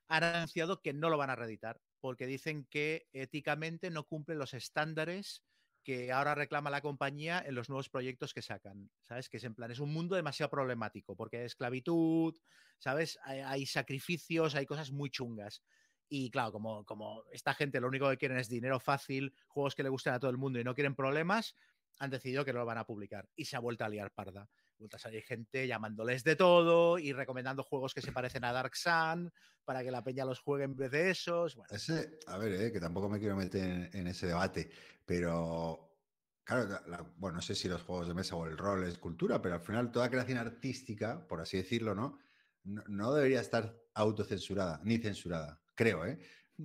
han 0.07 0.23
anunciado 0.23 0.81
que 0.81 0.93
no 0.93 1.09
lo 1.09 1.17
van 1.17 1.29
a 1.29 1.35
reeditar 1.35 1.81
porque 1.99 2.25
dicen 2.25 2.65
que 2.69 3.07
éticamente 3.11 3.89
no 3.91 4.05
cumplen 4.05 4.39
los 4.39 4.53
estándares 4.53 5.43
que 5.83 6.11
ahora 6.11 6.35
reclama 6.35 6.69
la 6.69 6.81
compañía 6.81 7.43
en 7.45 7.55
los 7.55 7.69
nuevos 7.69 7.89
proyectos 7.89 8.33
que 8.33 8.41
sacan, 8.41 8.91
¿sabes? 9.01 9.27
Que 9.27 9.37
es 9.37 9.43
en 9.43 9.55
plan, 9.55 9.71
es 9.71 9.79
un 9.79 9.91
mundo 9.91 10.15
demasiado 10.15 10.49
problemático, 10.49 11.15
porque 11.15 11.37
hay 11.37 11.45
esclavitud, 11.45 12.37
¿sabes? 12.77 13.19
Hay 13.23 13.65
sacrificios, 13.65 14.55
hay 14.55 14.65
cosas 14.65 14.91
muy 14.91 15.09
chungas. 15.09 15.63
Y 16.09 16.31
claro, 16.31 16.51
como, 16.51 16.83
como 16.85 17.23
esta 17.31 17.53
gente 17.53 17.79
lo 17.79 17.87
único 17.87 18.09
que 18.09 18.17
quieren 18.17 18.37
es 18.37 18.49
dinero 18.49 18.79
fácil, 18.79 19.33
juegos 19.47 19.75
que 19.75 19.83
le 19.83 19.89
gusten 19.89 20.13
a 20.13 20.19
todo 20.19 20.31
el 20.31 20.37
mundo 20.37 20.59
y 20.59 20.63
no 20.63 20.73
quieren 20.73 20.95
problemas, 20.95 21.55
han 21.99 22.09
decidido 22.09 22.43
que 22.43 22.51
no 22.51 22.59
lo 22.59 22.65
van 22.65 22.79
a 22.79 22.85
publicar. 22.85 23.29
Y 23.35 23.45
se 23.45 23.55
ha 23.55 23.59
vuelto 23.59 23.85
a 23.85 23.89
liar 23.89 24.11
parda 24.11 24.49
vuelta 24.79 24.97
a 24.97 24.99
salir 24.99 25.21
gente 25.23 25.67
llamándoles 25.67 26.23
de 26.23 26.35
todo 26.35 26.97
y 26.97 27.11
recomendando 27.11 27.63
juegos 27.63 27.93
que 27.93 28.01
se 28.01 28.11
parecen 28.11 28.45
a 28.45 28.53
Dark 28.53 28.75
Sun 28.75 29.31
para 29.65 29.83
que 29.83 29.91
la 29.91 30.03
peña 30.03 30.25
los 30.25 30.39
juegue 30.39 30.63
en 30.63 30.75
vez 30.75 30.89
de 30.91 31.11
esos. 31.11 31.55
Bueno. 31.55 31.75
Ese, 31.75 32.19
a 32.27 32.37
ver, 32.37 32.53
eh, 32.53 32.71
que 32.71 32.79
tampoco 32.79 33.09
me 33.09 33.19
quiero 33.19 33.35
meter 33.35 33.89
en, 33.93 34.07
ese 34.07 34.27
debate, 34.27 34.71
pero 35.05 35.97
claro, 36.43 36.81
la, 36.87 37.05
bueno, 37.17 37.35
no 37.35 37.41
sé 37.41 37.53
si 37.55 37.67
los 37.67 37.83
juegos 37.83 38.07
de 38.07 38.13
mesa 38.13 38.35
o 38.35 38.45
el 38.45 38.57
rol 38.57 38.85
es 38.85 38.97
cultura, 38.97 39.41
pero 39.41 39.55
al 39.55 39.61
final 39.61 39.91
toda 39.91 40.09
creación 40.09 40.37
artística, 40.37 41.27
por 41.27 41.41
así 41.41 41.57
decirlo. 41.57 41.93
No, 41.93 42.17
no 42.63 43.13
debería 43.13 43.41
estar 43.41 43.77
autocensurada 43.93 44.79
ni 44.83 44.97
censurada, 44.97 45.61
creo, 45.79 46.05
¿eh? 46.05 46.19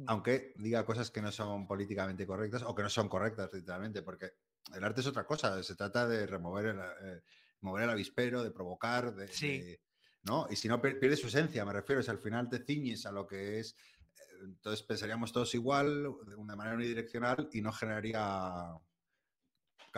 Aunque 0.07 0.55
diga 0.57 0.85
cosas 0.85 1.12
que 1.12 1.22
no 1.22 1.31
son 1.31 1.68
políticamente 1.68 2.27
correctas 2.27 2.64
o 2.66 2.74
que 2.74 2.83
no 2.83 2.90
son 2.90 3.09
correctas, 3.09 3.48
literalmente, 3.53 4.03
porque 4.03 4.33
el 4.74 4.83
arte 4.83 5.03
es 5.03 5.07
otra 5.07 5.24
cosa, 5.24 5.62
se 5.62 5.77
trata 5.77 6.09
de 6.09 6.27
remover 6.27 6.66
el, 6.66 6.81
eh, 6.81 7.22
mover 7.61 7.85
el 7.85 7.90
avispero, 7.90 8.42
de 8.42 8.50
provocar, 8.50 9.14
de, 9.14 9.29
sí. 9.29 9.61
de, 9.61 9.81
¿no? 10.24 10.48
Y 10.50 10.57
si 10.57 10.66
no, 10.66 10.83
pierde 10.83 11.16
su 11.16 11.29
esencia, 11.29 11.64
me 11.64 11.72
refiero, 11.72 12.03
si 12.03 12.11
al 12.11 12.18
final 12.18 12.48
te 12.48 12.59
ciñes 12.59 13.07
a 13.07 13.12
lo 13.12 13.24
que 13.24 13.61
es, 13.61 13.77
eh, 14.16 14.22
entonces 14.42 14.85
pensaríamos 14.85 15.33
todos 15.33 15.55
igual, 15.55 16.03
de 16.27 16.35
una 16.35 16.57
manera 16.57 16.74
unidireccional 16.74 17.48
y 17.53 17.61
no 17.61 17.70
generaría 17.70 18.77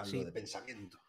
sí. 0.05 0.23
de 0.27 0.31
pensamiento. 0.31 1.01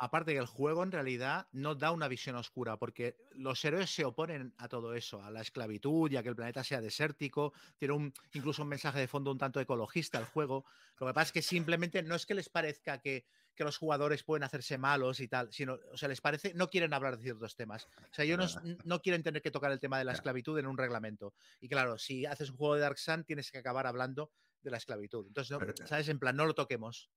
Aparte 0.00 0.32
que 0.32 0.38
el 0.38 0.46
juego 0.46 0.84
en 0.84 0.92
realidad 0.92 1.48
no 1.50 1.74
da 1.74 1.90
una 1.90 2.06
visión 2.06 2.36
oscura, 2.36 2.76
porque 2.76 3.16
los 3.32 3.64
héroes 3.64 3.90
se 3.90 4.04
oponen 4.04 4.54
a 4.56 4.68
todo 4.68 4.94
eso, 4.94 5.22
a 5.22 5.30
la 5.30 5.40
esclavitud 5.40 6.10
y 6.10 6.16
a 6.16 6.22
que 6.22 6.28
el 6.28 6.36
planeta 6.36 6.62
sea 6.62 6.80
desértico. 6.80 7.52
Tiene 7.76 7.94
un, 7.94 8.14
incluso 8.32 8.62
un 8.62 8.68
mensaje 8.68 9.00
de 9.00 9.08
fondo 9.08 9.32
un 9.32 9.38
tanto 9.38 9.60
ecologista 9.60 10.18
el 10.18 10.24
juego. 10.26 10.64
Lo 11.00 11.06
que 11.08 11.14
pasa 11.14 11.26
es 11.26 11.32
que 11.32 11.42
simplemente 11.42 12.02
no 12.02 12.14
es 12.14 12.26
que 12.26 12.34
les 12.34 12.48
parezca 12.48 13.00
que, 13.00 13.26
que 13.56 13.64
los 13.64 13.76
jugadores 13.76 14.22
pueden 14.22 14.44
hacerse 14.44 14.78
malos 14.78 15.18
y 15.18 15.26
tal, 15.26 15.52
sino, 15.52 15.78
o 15.92 15.96
sea, 15.96 16.08
les 16.08 16.20
parece, 16.20 16.54
no 16.54 16.68
quieren 16.68 16.94
hablar 16.94 17.16
de 17.16 17.24
ciertos 17.24 17.56
temas. 17.56 17.86
O 17.86 18.14
sea, 18.14 18.24
ellos 18.24 18.56
no, 18.62 18.76
no 18.84 19.02
quieren 19.02 19.24
tener 19.24 19.42
que 19.42 19.50
tocar 19.50 19.72
el 19.72 19.80
tema 19.80 19.98
de 19.98 20.04
la 20.04 20.12
esclavitud 20.12 20.56
en 20.60 20.68
un 20.68 20.78
reglamento. 20.78 21.34
Y 21.60 21.68
claro, 21.68 21.98
si 21.98 22.24
haces 22.24 22.50
un 22.50 22.56
juego 22.56 22.76
de 22.76 22.82
Dark 22.82 22.98
Sun, 22.98 23.24
tienes 23.24 23.50
que 23.50 23.58
acabar 23.58 23.88
hablando 23.88 24.30
de 24.62 24.70
la 24.70 24.76
esclavitud. 24.76 25.26
Entonces, 25.26 25.50
no, 25.50 25.58
pero, 25.58 25.74
¿sabes? 25.86 26.08
En 26.08 26.18
plan, 26.18 26.36
no 26.36 26.46
lo 26.46 26.54
toquemos. 26.54 27.10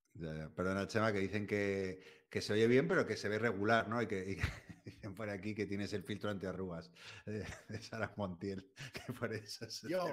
Perdona, 0.56 0.88
Chema, 0.88 1.12
que 1.12 1.20
dicen 1.20 1.48
que, 1.48 2.26
que, 2.30 2.42
se 2.42 2.54
oye 2.54 2.68
bien, 2.68 2.88
pero 2.88 3.06
que 3.06 3.18
se 3.18 3.30
ve 3.30 3.40
regular, 3.40 3.88
¿no? 3.88 4.02
Y 4.02 4.08
que, 4.08 4.32
y 4.32 4.36
que 4.36 4.44
dicen 4.86 5.16
por 5.16 5.30
aquí 5.30 5.56
que 5.56 5.66
tienes 5.66 5.94
el 5.94 6.04
filtro 6.04 6.30
antiarrugas 6.30 6.92
de, 7.26 7.46
de 7.70 7.82
Sara 7.82 8.14
Montiel, 8.18 8.72
que 8.94 9.14
por 9.14 9.34
eso 9.34 9.70
se 9.70 9.90
Yo. 9.90 10.06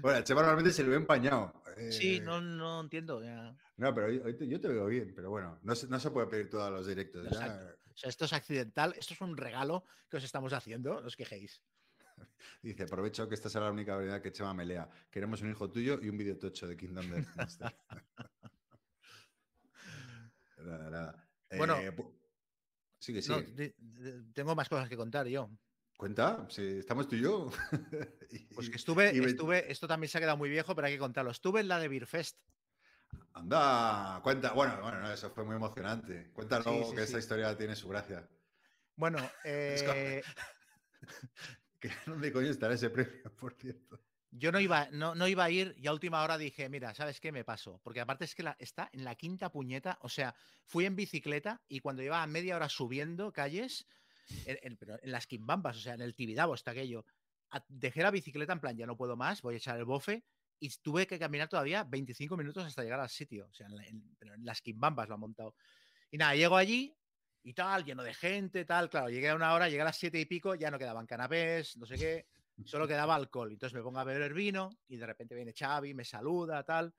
Bueno, 0.00 0.22
Chema 0.22 0.42
normalmente 0.42 0.72
se 0.72 0.82
lo 0.82 0.90
ve 0.90 0.96
empañado. 0.96 1.62
Sí, 1.90 2.20
no, 2.20 2.40
no 2.40 2.80
entiendo. 2.80 3.22
Ya. 3.22 3.56
No, 3.76 3.94
pero 3.94 4.08
hoy, 4.08 4.18
hoy 4.18 4.36
te, 4.36 4.46
yo 4.46 4.60
te 4.60 4.68
veo 4.68 4.86
bien, 4.86 5.12
pero 5.14 5.30
bueno, 5.30 5.58
no 5.62 5.74
se, 5.74 5.88
no 5.88 5.98
se 5.98 6.10
puede 6.10 6.26
pedir 6.26 6.50
todo 6.50 6.64
a 6.64 6.70
los 6.70 6.86
directos. 6.86 7.24
Ya, 7.30 7.74
O 7.94 7.96
sea, 7.96 8.10
esto 8.10 8.26
es 8.26 8.32
accidental, 8.32 8.94
esto 8.98 9.14
es 9.14 9.20
un 9.20 9.36
regalo 9.36 9.84
que 10.10 10.18
os 10.18 10.24
estamos 10.24 10.52
haciendo, 10.52 11.00
no 11.00 11.06
os 11.06 11.16
quejéis. 11.16 11.62
Dice, 12.62 12.84
aprovecho 12.84 13.28
que 13.28 13.34
esta 13.34 13.48
será 13.48 13.66
la 13.66 13.72
única 13.72 13.96
verdad 13.96 14.20
que 14.22 14.32
Chema 14.32 14.54
me 14.54 14.64
lea. 14.64 14.88
Queremos 15.10 15.42
un 15.42 15.50
hijo 15.50 15.70
tuyo 15.70 15.98
y 16.02 16.08
un 16.08 16.16
vídeo 16.16 16.38
tocho 16.38 16.66
de 16.66 16.76
Kingdom 16.76 17.10
Death 17.10 17.26
nada, 20.58 20.90
nada. 20.90 21.28
Bueno, 21.56 21.76
Eh, 21.78 21.94
sigue, 22.98 23.20
No, 23.28 23.40
sigue. 23.40 23.74
tengo 24.32 24.54
más 24.54 24.68
cosas 24.68 24.88
que 24.88 24.96
contar 24.96 25.26
yo. 25.26 25.50
Cuenta, 25.96 26.46
si 26.48 26.78
estamos 26.78 27.08
tú 27.08 27.16
y 27.16 27.22
yo. 27.22 27.50
Pues 28.54 28.70
que 28.70 28.76
estuve, 28.76 29.12
y 29.14 29.18
estuve, 29.20 29.70
esto 29.70 29.86
también 29.86 30.08
se 30.08 30.18
ha 30.18 30.20
quedado 30.20 30.36
muy 30.38 30.48
viejo, 30.48 30.74
pero 30.74 30.86
hay 30.86 30.94
que 30.94 30.98
contarlo. 30.98 31.30
Estuve 31.30 31.60
en 31.60 31.68
la 31.68 31.78
de 31.78 31.88
Beer 31.88 32.06
Fest. 32.06 32.38
Anda, 33.34 34.20
cuenta. 34.22 34.52
Bueno, 34.52 34.80
bueno, 34.80 35.00
no, 35.00 35.12
eso 35.12 35.30
fue 35.30 35.44
muy 35.44 35.56
emocionante. 35.56 36.30
Cuéntalo, 36.32 36.64
Sí, 36.64 36.84
sí, 36.90 36.94
que 36.96 37.02
esta 37.02 37.18
historia 37.18 37.56
tiene 37.56 37.76
su 37.76 37.88
gracia. 37.88 38.26
Bueno, 38.96 39.18
eh, 39.44 40.22
Que 41.82 41.90
¿Dónde 42.06 42.32
coño 42.32 42.48
estará 42.48 42.74
ese 42.74 42.90
premio, 42.90 43.24
por 43.40 43.54
cierto? 43.54 44.00
yo 44.34 44.50
no 44.50 44.60
iba, 44.60 44.88
no, 44.92 45.14
no 45.14 45.28
iba 45.28 45.44
a 45.44 45.50
ir 45.50 45.74
y 45.76 45.86
a 45.86 45.92
última 45.92 46.22
hora 46.22 46.38
dije, 46.38 46.68
mira, 46.70 46.94
¿sabes 46.94 47.20
qué 47.20 47.32
me 47.32 47.44
paso? 47.44 47.80
Porque 47.84 48.00
aparte 48.00 48.24
es 48.24 48.34
que 48.34 48.42
la- 48.42 48.56
está 48.58 48.88
en 48.92 49.04
la 49.04 49.14
quinta 49.14 49.52
puñeta, 49.52 49.98
o 50.00 50.08
sea, 50.08 50.34
fui 50.64 50.86
en 50.86 50.96
bicicleta 50.96 51.60
y 51.68 51.80
cuando 51.80 52.02
llevaba 52.02 52.26
media 52.26 52.56
hora 52.56 52.70
subiendo 52.70 53.30
calles, 53.30 53.86
en, 54.46 54.78
pero 54.78 54.96
en 55.02 55.12
las 55.12 55.26
quimbambas, 55.26 55.76
o 55.76 55.80
sea, 55.80 55.94
en 55.94 56.00
el 56.00 56.14
Tibidabo 56.14 56.54
está 56.54 56.70
aquello, 56.70 57.04
dejé 57.68 58.02
la 58.02 58.10
bicicleta 58.10 58.54
en 58.54 58.60
plan, 58.60 58.76
ya 58.76 58.86
no 58.86 58.96
puedo 58.96 59.16
más, 59.16 59.42
voy 59.42 59.54
a 59.54 59.58
echar 59.58 59.78
el 59.78 59.84
bofe 59.84 60.24
y 60.58 60.70
tuve 60.80 61.06
que 61.06 61.18
caminar 61.18 61.48
todavía 61.48 61.84
25 61.84 62.36
minutos 62.38 62.64
hasta 62.64 62.82
llegar 62.82 63.00
al 63.00 63.10
sitio, 63.10 63.48
o 63.50 63.52
sea, 63.52 63.66
en, 63.66 64.16
las 64.44 64.62
quimbambas 64.62 65.08
lo 65.08 65.14
han 65.16 65.20
montado. 65.20 65.54
Y 66.10 66.16
nada, 66.16 66.34
llego 66.36 66.56
allí 66.56 66.96
y 67.44 67.54
tal, 67.54 67.84
lleno 67.84 68.02
de 68.02 68.14
gente, 68.14 68.64
tal, 68.64 68.88
claro, 68.88 69.08
llegué 69.10 69.28
a 69.30 69.34
una 69.34 69.52
hora, 69.54 69.68
llegué 69.68 69.82
a 69.82 69.86
las 69.86 69.96
siete 69.98 70.20
y 70.20 70.26
pico, 70.26 70.54
ya 70.54 70.70
no 70.70 70.78
quedaban 70.78 71.06
canapés, 71.06 71.76
no 71.76 71.86
sé 71.86 71.96
qué, 71.96 72.26
solo 72.64 72.86
quedaba 72.88 73.14
alcohol. 73.14 73.50
Entonces 73.52 73.74
me 73.74 73.82
pongo 73.82 73.98
a 73.98 74.04
beber 74.04 74.32
vino 74.34 74.70
y 74.88 74.96
de 74.96 75.06
repente 75.06 75.34
viene 75.34 75.52
Xavi, 75.52 75.94
me 75.94 76.04
saluda, 76.04 76.62
tal. 76.64 76.94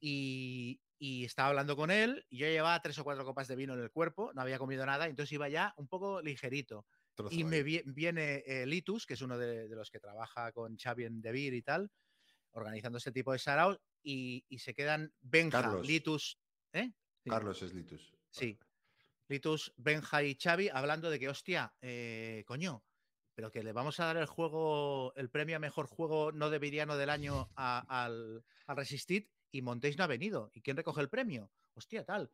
Y, 0.00 0.80
y 0.98 1.24
estaba 1.24 1.48
hablando 1.48 1.76
con 1.76 1.90
él 1.90 2.24
y 2.28 2.38
yo 2.38 2.46
llevaba 2.46 2.80
tres 2.82 2.98
o 2.98 3.04
cuatro 3.04 3.24
copas 3.24 3.48
de 3.48 3.56
vino 3.56 3.74
en 3.74 3.80
el 3.80 3.90
cuerpo, 3.90 4.32
no 4.34 4.42
había 4.42 4.58
comido 4.58 4.84
nada, 4.86 5.06
entonces 5.06 5.32
iba 5.32 5.48
ya 5.48 5.72
un 5.76 5.88
poco 5.88 6.20
ligerito. 6.20 6.86
Trozo 7.14 7.34
Y 7.34 7.44
me 7.44 7.62
vi- 7.62 7.82
viene 7.86 8.42
eh, 8.46 8.66
Litus, 8.66 9.06
que 9.06 9.14
es 9.14 9.22
uno 9.22 9.38
de, 9.38 9.68
de 9.68 9.76
los 9.76 9.90
que 9.90 10.00
trabaja 10.00 10.52
con 10.52 10.76
Xavi 10.76 11.04
en 11.04 11.20
Devir 11.22 11.54
y 11.54 11.62
tal, 11.62 11.90
organizando 12.52 12.98
este 12.98 13.12
tipo 13.12 13.32
de 13.32 13.38
saraos, 13.38 13.78
y, 14.02 14.44
y 14.48 14.58
se 14.58 14.74
quedan 14.74 15.12
Benja, 15.20 15.62
Carlos. 15.62 15.86
Litus, 15.86 16.38
¿eh? 16.72 16.90
Sí. 17.22 17.30
Carlos 17.30 17.62
es 17.62 17.72
Litus. 17.72 18.14
Sí. 18.30 18.58
Litus, 19.28 19.72
Benja 19.76 20.22
y 20.22 20.34
Xavi 20.36 20.68
hablando 20.68 21.10
de 21.10 21.18
que, 21.18 21.28
hostia, 21.28 21.74
eh, 21.80 22.44
coño, 22.46 22.84
pero 23.34 23.50
que 23.50 23.62
le 23.62 23.72
vamos 23.72 23.98
a 24.00 24.06
dar 24.06 24.16
el 24.16 24.26
juego, 24.26 25.12
el 25.16 25.30
premio 25.30 25.56
a 25.56 25.58
mejor 25.60 25.86
juego 25.86 26.30
no 26.32 26.50
debiriano 26.50 26.96
del 26.96 27.10
año 27.10 27.50
a- 27.56 28.04
al, 28.04 28.44
al 28.66 28.76
Resistit 28.76 29.30
y 29.50 29.62
Montéis 29.62 29.96
no 29.98 30.04
ha 30.04 30.08
venido. 30.08 30.50
¿Y 30.54 30.60
quién 30.62 30.76
recoge 30.76 31.00
el 31.00 31.08
premio? 31.08 31.50
Hostia, 31.74 32.04
tal. 32.04 32.30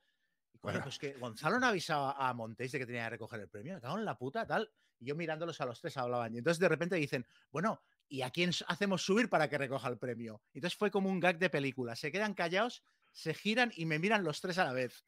Y 0.53 0.59
coño, 0.59 0.73
Bueno. 0.73 0.85
pues 0.85 0.99
que 0.99 1.13
Gonzalo 1.15 1.59
no 1.61 1.67
avisaba 1.69 2.13
a 2.13 2.35
Montéis 2.35 2.73
de 2.73 2.79
que 2.81 2.87
tenía 2.87 3.05
que 3.05 3.11
recoger 3.11 3.41
el 3.41 3.49
premio. 3.49 3.75
Me 3.75 3.81
cago 3.81 3.99
en 3.99 4.05
la 4.05 4.19
puta, 4.19 4.47
tal. 4.47 4.71
Y 4.99 5.07
yo 5.07 5.15
mirándolos 5.15 5.61
a 5.61 5.67
los 5.67 5.81
tres 5.81 5.97
hablaban. 5.97 6.35
Y 6.35 6.39
entonces 6.39 6.59
de 6.59 6.69
repente 6.69 6.97
dicen, 6.97 7.27
bueno, 7.51 7.81
¿y 8.09 8.21
a 8.23 8.31
quién 8.31 8.51
hacemos 8.67 9.03
subir 9.03 9.31
para 9.31 9.49
que 9.49 9.57
recoja 9.57 9.89
el 9.89 9.97
premio? 9.99 10.43
Y 10.53 10.59
entonces 10.59 10.77
fue 10.77 10.91
como 10.91 11.09
un 11.09 11.21
gag 11.21 11.39
de 11.39 11.49
película. 11.49 11.97
Se 11.97 12.13
quedan 12.13 12.35
callados, 12.35 12.83
se 13.13 13.35
giran 13.35 13.73
y 13.77 13.87
me 13.87 13.99
miran 13.99 14.25
los 14.25 14.41
tres 14.41 14.59
a 14.59 14.65
la 14.65 14.73
vez. 14.73 15.05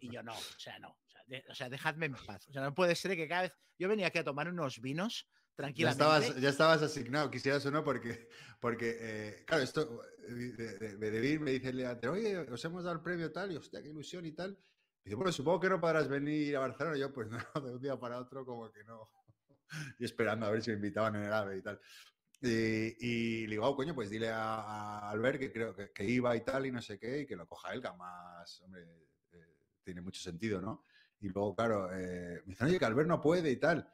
Y 0.00 0.12
yo 0.12 0.22
no, 0.22 0.32
o 0.36 0.58
sea, 0.58 0.78
no. 0.78 0.90
O 0.90 1.08
sea, 1.10 1.22
de- 1.26 1.44
o 1.48 1.54
sea, 1.54 1.68
dejadme 1.68 2.06
en 2.06 2.14
paz. 2.14 2.48
O 2.48 2.52
sea, 2.52 2.62
no 2.62 2.74
puede 2.74 2.94
ser 2.94 3.16
que 3.16 3.28
cada 3.28 3.42
vez. 3.42 3.52
Yo 3.78 3.88
venía 3.88 4.08
aquí 4.08 4.18
a 4.18 4.24
tomar 4.24 4.48
unos 4.48 4.80
vinos 4.80 5.26
Ya 5.30 5.54
tranquilamente. 5.56 6.02
estabas, 6.04 6.40
ya 6.40 6.48
estabas 6.48 6.82
asignado, 6.82 7.30
quisieras 7.30 7.64
o 7.66 7.70
no, 7.70 7.82
porque, 7.84 8.28
porque 8.60 8.96
eh, 9.00 9.44
claro, 9.46 9.62
esto 9.62 10.02
eh, 10.28 10.32
de, 10.32 10.78
de, 10.78 10.96
de 10.96 11.10
David 11.10 11.40
me 11.40 11.50
dice 11.52 11.70
el 11.70 11.76
día 11.78 11.98
oye, 12.10 12.38
os 12.38 12.64
hemos 12.64 12.84
dado 12.84 12.96
el 12.96 13.02
premio 13.02 13.32
tal, 13.32 13.52
y 13.52 13.56
hostia, 13.56 13.82
qué 13.82 13.88
ilusión 13.88 14.26
y 14.26 14.32
tal. 14.32 14.58
Dice, 15.02 15.14
bueno, 15.16 15.32
supongo 15.32 15.60
que 15.60 15.68
no 15.70 15.80
podrás 15.80 16.08
venir 16.08 16.56
a 16.56 16.60
Barcelona. 16.60 16.96
Y 16.96 17.00
yo, 17.00 17.12
pues 17.12 17.28
no, 17.54 17.60
de 17.62 17.74
un 17.74 17.80
día 17.80 17.98
para 17.98 18.18
otro, 18.18 18.44
como 18.44 18.70
que 18.70 18.84
no. 18.84 19.08
Y 19.98 20.04
esperando 20.04 20.46
a 20.46 20.50
ver 20.50 20.62
si 20.62 20.70
me 20.70 20.76
invitaban 20.76 21.14
en 21.16 21.22
el 21.22 21.32
AVE 21.32 21.58
y 21.58 21.62
tal. 21.62 21.80
Y, 22.42 22.96
y 23.06 23.40
le 23.46 23.50
digo, 23.50 23.66
oh, 23.66 23.76
coño, 23.76 23.94
pues 23.94 24.08
dile 24.10 24.30
a, 24.30 24.54
a 24.54 25.10
Albert 25.10 25.38
que 25.38 25.52
creo 25.52 25.74
que, 25.74 25.90
que 25.92 26.04
iba 26.04 26.34
y 26.36 26.40
tal, 26.42 26.64
y 26.66 26.72
no 26.72 26.80
sé 26.80 26.98
qué, 26.98 27.20
y 27.20 27.26
que 27.26 27.36
lo 27.36 27.46
coja 27.46 27.72
él, 27.74 27.80
que 27.82 27.88
además, 27.88 28.60
hombre, 28.62 28.82
eh, 29.32 29.56
tiene 29.82 30.00
mucho 30.00 30.20
sentido, 30.22 30.60
¿no? 30.60 30.84
Y 31.20 31.28
luego, 31.28 31.54
claro, 31.54 31.90
eh, 31.92 32.40
me 32.46 32.52
dicen, 32.52 32.68
oye, 32.68 32.78
que 32.78 32.84
Albert 32.86 33.08
no 33.08 33.20
puede 33.20 33.50
y 33.50 33.56
tal. 33.56 33.92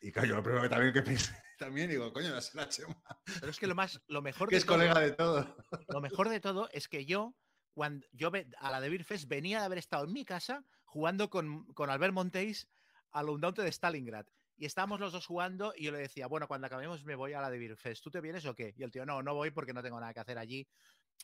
Y 0.00 0.10
claro, 0.10 0.28
yo 0.28 0.34
lo 0.36 0.42
primero 0.42 0.62
que 0.62 0.68
también 0.70 0.92
que 0.94 1.02
pensé 1.02 1.32
también, 1.58 1.90
digo, 1.90 2.12
coño, 2.12 2.32
dásela 2.32 2.62
a 2.64 2.68
Chema, 2.68 2.96
Pero 3.40 3.50
es 3.50 3.58
que 3.58 3.66
lo 3.66 3.74
más, 3.74 4.00
lo 4.08 4.22
mejor 4.22 4.48
que 4.48 4.54
de 4.54 4.58
es 4.60 4.64
todo- 4.66 4.76
colega 4.76 4.98
de 4.98 5.12
todo. 5.12 5.56
Lo 5.88 6.00
mejor 6.00 6.28
de 6.30 6.40
todo 6.40 6.68
es 6.72 6.88
que 6.88 7.04
yo, 7.04 7.36
cuando 7.74 8.06
yo 8.12 8.30
a 8.58 8.70
la 8.70 8.80
de 8.80 8.88
Beer 8.88 9.04
Fest 9.04 9.28
venía 9.28 9.60
de 9.60 9.66
haber 9.66 9.78
estado 9.78 10.04
en 10.04 10.12
mi 10.12 10.24
casa 10.24 10.64
jugando 10.84 11.28
con, 11.30 11.66
con 11.74 11.90
Albert 11.90 12.14
Montéis 12.14 12.68
al 13.10 13.28
Undaunted 13.28 13.62
de 13.64 13.68
Stalingrad. 13.72 14.26
Y 14.56 14.66
estábamos 14.66 15.00
los 15.00 15.12
dos 15.12 15.26
jugando 15.26 15.72
y 15.76 15.84
yo 15.84 15.92
le 15.92 15.98
decía, 15.98 16.26
bueno, 16.26 16.46
cuando 16.46 16.66
acabemos 16.66 17.04
me 17.04 17.14
voy 17.14 17.32
a 17.32 17.40
la 17.40 17.50
de 17.50 17.58
Beer 17.58 17.76
Fest. 17.76 18.02
¿Tú 18.02 18.10
te 18.10 18.20
vienes 18.20 18.44
o 18.46 18.54
qué? 18.54 18.74
Y 18.76 18.82
el 18.82 18.90
tío, 18.90 19.04
no, 19.04 19.22
no 19.22 19.34
voy 19.34 19.50
porque 19.50 19.72
no 19.72 19.82
tengo 19.82 19.98
nada 19.98 20.14
que 20.14 20.20
hacer 20.20 20.38
allí. 20.38 20.66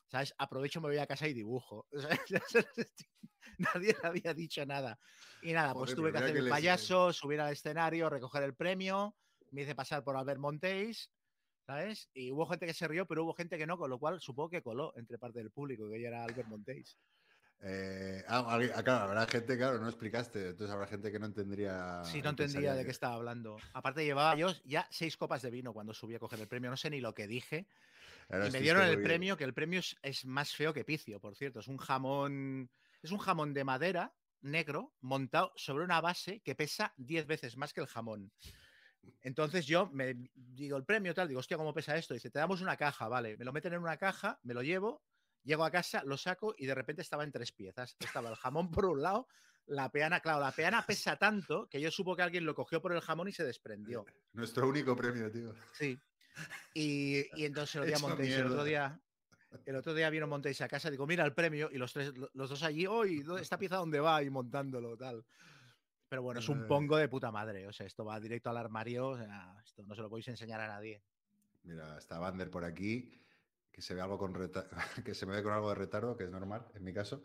¿Sabes? 0.08 0.34
Aprovecho, 0.38 0.80
me 0.80 0.88
voy 0.88 0.98
a 0.98 1.06
casa 1.06 1.28
y 1.28 1.34
dibujo. 1.34 1.86
Nadie 3.58 3.96
le 4.02 4.08
había 4.08 4.34
dicho 4.34 4.64
nada. 4.66 4.98
Y 5.42 5.52
nada, 5.52 5.72
pues 5.72 5.90
Joder, 5.90 5.96
tuve 5.96 6.12
que 6.12 6.18
hacer 6.18 6.32
que 6.32 6.38
el 6.38 6.44
les- 6.46 6.52
payaso, 6.52 7.12
subir 7.12 7.40
al 7.40 7.52
escenario, 7.52 8.10
recoger 8.10 8.42
el 8.42 8.54
premio. 8.54 9.16
Me 9.50 9.62
hice 9.62 9.74
pasar 9.74 10.02
por 10.04 10.16
Albert 10.16 10.40
Montéis. 10.40 11.10
¿sabes? 11.68 12.08
Y 12.14 12.32
hubo 12.32 12.46
gente 12.46 12.64
que 12.64 12.72
se 12.72 12.88
rió, 12.88 13.06
pero 13.06 13.24
hubo 13.24 13.34
gente 13.34 13.58
que 13.58 13.66
no, 13.66 13.76
con 13.76 13.90
lo 13.90 13.98
cual 13.98 14.22
supongo 14.22 14.48
que 14.48 14.62
coló 14.62 14.94
entre 14.96 15.18
parte 15.18 15.40
del 15.40 15.50
público, 15.50 15.86
que 15.90 15.98
ella 15.98 16.08
era 16.08 16.24
Albert 16.24 16.48
Montéis. 16.48 16.96
Eh, 17.60 18.24
ah, 18.28 18.46
ah, 18.48 18.82
claro, 18.82 19.04
habrá 19.04 19.26
gente, 19.26 19.56
claro, 19.56 19.78
no 19.78 19.88
explicaste, 19.88 20.50
entonces 20.50 20.70
habrá 20.72 20.86
gente 20.86 21.10
que 21.10 21.18
no 21.18 21.26
entendería. 21.26 22.02
Sí, 22.04 22.22
no 22.22 22.30
entendía 22.30 22.74
de 22.74 22.84
qué 22.84 22.90
estaba 22.90 23.14
hablando. 23.14 23.56
Aparte 23.72 24.04
llevaba 24.04 24.36
yo 24.36 24.54
ya 24.64 24.86
seis 24.90 25.16
copas 25.16 25.42
de 25.42 25.50
vino 25.50 25.72
cuando 25.72 25.92
subí 25.92 26.14
a 26.14 26.20
coger 26.20 26.40
el 26.40 26.48
premio, 26.48 26.70
no 26.70 26.76
sé 26.76 26.88
ni 26.90 27.00
lo 27.00 27.14
que 27.14 27.26
dije. 27.26 27.66
Ahora 28.28 28.48
y 28.48 28.50
me 28.52 28.60
dieron 28.60 28.84
el 28.84 29.02
premio, 29.02 29.36
que 29.36 29.44
el 29.44 29.54
premio 29.54 29.80
es, 29.80 29.96
es 30.02 30.24
más 30.24 30.54
feo 30.54 30.72
que 30.72 30.84
picio, 30.84 31.18
por 31.18 31.34
cierto. 31.34 31.60
Es 31.60 31.68
un 31.68 31.78
jamón, 31.78 32.70
es 33.02 33.10
un 33.10 33.18
jamón 33.18 33.54
de 33.54 33.64
madera 33.64 34.12
negro 34.40 34.94
montado 35.00 35.52
sobre 35.56 35.84
una 35.84 36.00
base 36.00 36.40
que 36.40 36.54
pesa 36.54 36.92
10 36.96 37.26
veces 37.26 37.56
más 37.56 37.72
que 37.72 37.80
el 37.80 37.86
jamón. 37.86 38.30
Entonces 39.22 39.66
yo 39.66 39.88
me 39.92 40.14
digo 40.34 40.76
el 40.76 40.84
premio 40.84 41.14
tal, 41.14 41.28
digo, 41.28 41.40
hostia, 41.40 41.56
¿cómo 41.56 41.74
pesa 41.74 41.96
esto? 41.96 42.14
Dice, 42.14 42.30
te 42.30 42.38
damos 42.38 42.60
una 42.60 42.76
caja, 42.76 43.08
vale. 43.08 43.36
Me 43.36 43.44
lo 43.44 43.52
meten 43.52 43.72
en 43.72 43.80
una 43.80 43.96
caja, 43.96 44.38
me 44.42 44.54
lo 44.54 44.62
llevo, 44.62 45.02
llego 45.44 45.64
a 45.64 45.70
casa, 45.70 46.02
lo 46.04 46.16
saco 46.16 46.54
y 46.56 46.66
de 46.66 46.74
repente 46.74 47.02
estaba 47.02 47.24
en 47.24 47.32
tres 47.32 47.52
piezas. 47.52 47.96
Estaba 48.00 48.30
el 48.30 48.36
jamón 48.36 48.70
por 48.70 48.86
un 48.86 49.02
lado, 49.02 49.28
la 49.66 49.90
peana, 49.90 50.20
claro, 50.20 50.40
la 50.40 50.52
peana 50.52 50.84
pesa 50.86 51.16
tanto 51.16 51.68
que 51.68 51.80
yo 51.80 51.90
supo 51.90 52.16
que 52.16 52.22
alguien 52.22 52.44
lo 52.44 52.54
cogió 52.54 52.80
por 52.80 52.92
el 52.92 53.00
jamón 53.00 53.28
y 53.28 53.32
se 53.32 53.44
desprendió. 53.44 54.04
Nuestro 54.32 54.68
único 54.68 54.94
premio, 54.96 55.30
tío. 55.30 55.54
Sí. 55.72 55.98
Y, 56.74 57.18
y 57.40 57.44
entonces 57.44 57.70
se 57.70 57.78
lo 57.80 57.84
di 57.86 57.92
a 57.92 57.96
Hecho 57.96 58.08
Montéis. 58.08 58.34
El 58.34 58.46
otro 58.46 58.64
día, 58.64 59.00
el 59.66 59.76
otro 59.76 59.94
día 59.94 60.10
vino 60.10 60.26
Montéis 60.26 60.60
a 60.60 60.68
casa, 60.68 60.90
digo, 60.90 61.06
mira 61.06 61.24
el 61.24 61.34
premio, 61.34 61.68
y 61.72 61.78
los 61.78 61.92
tres, 61.92 62.16
lo- 62.16 62.30
los 62.34 62.50
dos 62.50 62.62
allí, 62.62 62.86
hoy, 62.86 63.24
¿esta 63.40 63.58
pieza 63.58 63.76
dónde 63.76 64.00
va? 64.00 64.22
Y 64.22 64.30
montándolo, 64.30 64.96
tal. 64.96 65.24
Pero 66.08 66.22
bueno, 66.22 66.40
es 66.40 66.48
un 66.48 66.62
Ay. 66.62 66.68
pongo 66.68 66.96
de 66.96 67.08
puta 67.08 67.30
madre. 67.30 67.66
O 67.66 67.72
sea, 67.72 67.84
esto 67.86 68.02
va 68.04 68.18
directo 68.18 68.48
al 68.48 68.56
armario. 68.56 69.08
O 69.08 69.16
sea, 69.18 69.54
esto 69.62 69.82
no 69.84 69.94
se 69.94 70.00
lo 70.00 70.08
podéis 70.08 70.28
enseñar 70.28 70.58
a 70.60 70.66
nadie. 70.68 71.02
Mira, 71.64 71.98
está 71.98 72.18
Bander 72.18 72.50
por 72.50 72.64
aquí, 72.64 73.12
que 73.78 73.82
se 73.82 73.94
ve 73.94 74.00
algo 74.00 74.18
con 74.18 74.34
que 75.04 75.14
se 75.14 75.24
me 75.24 75.36
ve 75.36 75.42
con 75.44 75.52
algo 75.52 75.68
de 75.68 75.76
retardo, 75.76 76.16
que 76.16 76.24
es 76.24 76.30
normal, 76.32 76.66
en 76.74 76.82
mi 76.82 76.92
caso. 76.92 77.22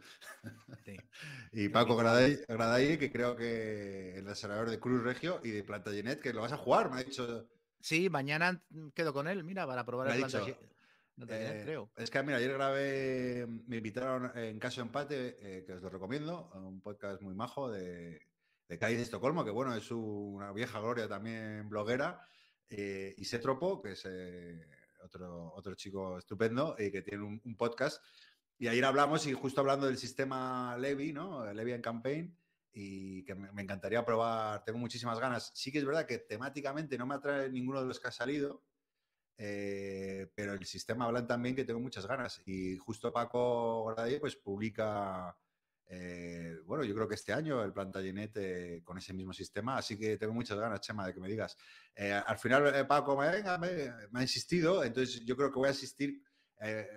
Sí. 0.85 0.95
Y 1.51 1.69
Paco 1.69 1.95
Graday, 1.95 2.97
que 2.99 3.11
creo 3.11 3.35
que 3.35 4.19
el 4.19 4.25
desarrollador 4.25 4.69
de 4.69 4.79
Cruz 4.79 5.01
Regio 5.01 5.39
y 5.43 5.49
de 5.49 5.63
Plantagenet, 5.63 6.21
que 6.21 6.31
lo 6.31 6.41
vas 6.41 6.51
a 6.51 6.57
jugar, 6.57 6.91
me 6.91 6.99
ha 6.99 7.03
dicho. 7.03 7.49
Sí, 7.79 8.07
mañana 8.07 8.63
quedo 8.93 9.13
con 9.13 9.27
él, 9.27 9.43
mira, 9.43 9.65
para 9.65 9.83
probar 9.83 10.09
Me 10.09 10.13
el 10.13 10.19
Plantagenet, 10.19 10.59
Plantagenet, 11.15 11.55
Eh, 11.55 11.63
creo. 11.63 11.91
Es 11.95 12.11
que, 12.11 12.21
mira, 12.21 12.37
ayer 12.37 12.53
grabé, 12.53 13.47
me 13.47 13.77
invitaron 13.77 14.31
en 14.35 14.59
Caso 14.59 14.81
Empate, 14.81 15.37
eh, 15.39 15.65
que 15.65 15.73
os 15.73 15.81
lo 15.81 15.89
recomiendo, 15.89 16.51
un 16.53 16.81
podcast 16.81 17.19
muy 17.23 17.33
majo 17.33 17.71
de, 17.71 18.21
de 18.67 18.77
Cádiz 18.77 18.97
de 18.97 19.03
Estocolmo, 19.03 19.43
que 19.43 19.49
bueno, 19.49 19.73
es 19.73 19.89
una 19.89 20.51
vieja 20.51 20.79
gloria 20.79 21.07
también 21.07 21.67
bloguera, 21.67 22.27
eh, 22.69 23.15
y 23.17 23.25
Setropo, 23.25 23.81
que 23.81 23.93
es 23.93 24.05
otro, 25.03 25.53
otro 25.55 25.75
chico 25.75 26.17
estupendo, 26.17 26.75
y 26.79 26.91
que 26.91 27.01
tiene 27.01 27.23
un, 27.23 27.41
un 27.43 27.57
podcast. 27.57 28.03
Y 28.57 28.67
ayer 28.67 28.85
hablamos, 28.85 29.27
y 29.27 29.33
justo 29.33 29.61
hablando 29.61 29.87
del 29.87 29.97
sistema 29.97 30.77
Levi, 30.77 31.13
¿no? 31.13 31.51
Levi 31.53 31.73
en 31.73 31.81
Campaign, 31.81 32.37
y 32.71 33.23
que 33.23 33.35
me, 33.35 33.51
me 33.51 33.61
encantaría 33.61 34.05
probar, 34.05 34.63
tengo 34.63 34.79
muchísimas 34.79 35.19
ganas. 35.19 35.51
Sí 35.53 35.71
que 35.71 35.79
es 35.79 35.85
verdad 35.85 36.05
que 36.05 36.19
temáticamente 36.19 36.97
no 36.97 37.05
me 37.05 37.15
atrae 37.15 37.49
ninguno 37.49 37.81
de 37.81 37.87
los 37.87 37.99
que 37.99 38.07
ha 38.07 38.11
salido, 38.11 38.63
eh, 39.37 40.31
pero 40.35 40.53
el 40.53 40.65
sistema 40.65 41.05
hablan 41.05 41.27
también 41.27 41.55
que 41.55 41.65
tengo 41.65 41.79
muchas 41.79 42.05
ganas. 42.05 42.41
Y 42.45 42.77
justo 42.77 43.11
Paco 43.11 43.85
Gradey 43.85 44.19
pues 44.19 44.35
publica 44.35 45.35
eh, 45.87 46.57
bueno, 46.65 46.83
yo 46.83 46.95
creo 46.95 47.07
que 47.07 47.15
este 47.15 47.33
año 47.33 47.63
el 47.63 47.73
Plantagenet 47.73 48.31
eh, 48.37 48.81
con 48.83 48.97
ese 48.97 49.13
mismo 49.13 49.33
sistema, 49.33 49.77
así 49.77 49.97
que 49.97 50.17
tengo 50.17 50.33
muchas 50.33 50.57
ganas, 50.57 50.81
Chema, 50.81 51.05
de 51.05 51.13
que 51.13 51.19
me 51.19 51.29
digas. 51.29 51.57
Eh, 51.95 52.11
al 52.11 52.37
final, 52.37 52.73
eh, 52.75 52.85
Paco 52.85 53.17
me, 53.17 53.29
venga, 53.29 53.57
me, 53.57 53.91
me 54.11 54.19
ha 54.19 54.21
insistido, 54.21 54.83
entonces 54.83 55.23
yo 55.25 55.35
creo 55.35 55.51
que 55.51 55.59
voy 55.59 55.67
a 55.67 55.71
asistir, 55.71 56.21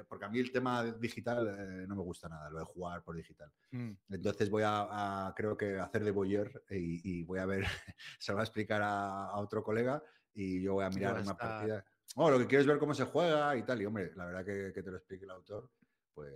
porque 0.09 0.25
a 0.25 0.29
mí 0.29 0.39
el 0.39 0.53
tema 0.53 0.85
digital 0.85 1.89
no 1.89 1.97
me 1.97 2.03
gusta 2.03 2.29
nada, 2.29 2.49
lo 2.51 2.61
de 2.61 2.65
jugar 2.67 3.03
por 3.03 3.17
digital. 3.17 3.53
Mm. 3.73 3.95
Entonces 4.11 4.49
voy 4.49 4.63
a, 4.63 5.27
a, 5.27 5.35
creo 5.35 5.57
que 5.57 5.81
hacer 5.81 6.05
de 6.05 6.13
boyer 6.13 6.63
y, 6.71 7.19
y, 7.19 7.25
voy 7.25 7.41
a 7.41 7.47
ver, 7.47 7.65
se 8.21 8.31
lo 8.31 8.37
va 8.37 8.43
a 8.43 8.45
explicar 8.45 8.81
a, 8.83 9.25
a 9.25 9.39
otro 9.39 9.65
colega 9.65 10.01
y 10.33 10.63
yo 10.63 10.75
voy 10.75 10.85
a 10.85 10.91
mirar 10.91 11.21
una 11.21 11.37
partida. 11.37 11.85
Oh, 12.15 12.31
lo 12.31 12.39
que 12.39 12.47
quiero 12.47 12.61
es 12.61 12.67
ver 12.69 12.79
cómo 12.79 12.95
se 12.95 13.05
juega 13.05 13.57
y 13.57 13.65
tal. 13.65 13.83
Y 13.83 13.87
hombre, 13.87 14.13
la 14.15 14.27
verdad 14.27 14.45
que, 14.45 14.73
que 14.73 14.83
te 14.83 14.91
lo 14.91 14.99
explique 14.99 15.25
el 15.25 15.31
autor, 15.31 15.69
pues. 16.15 16.33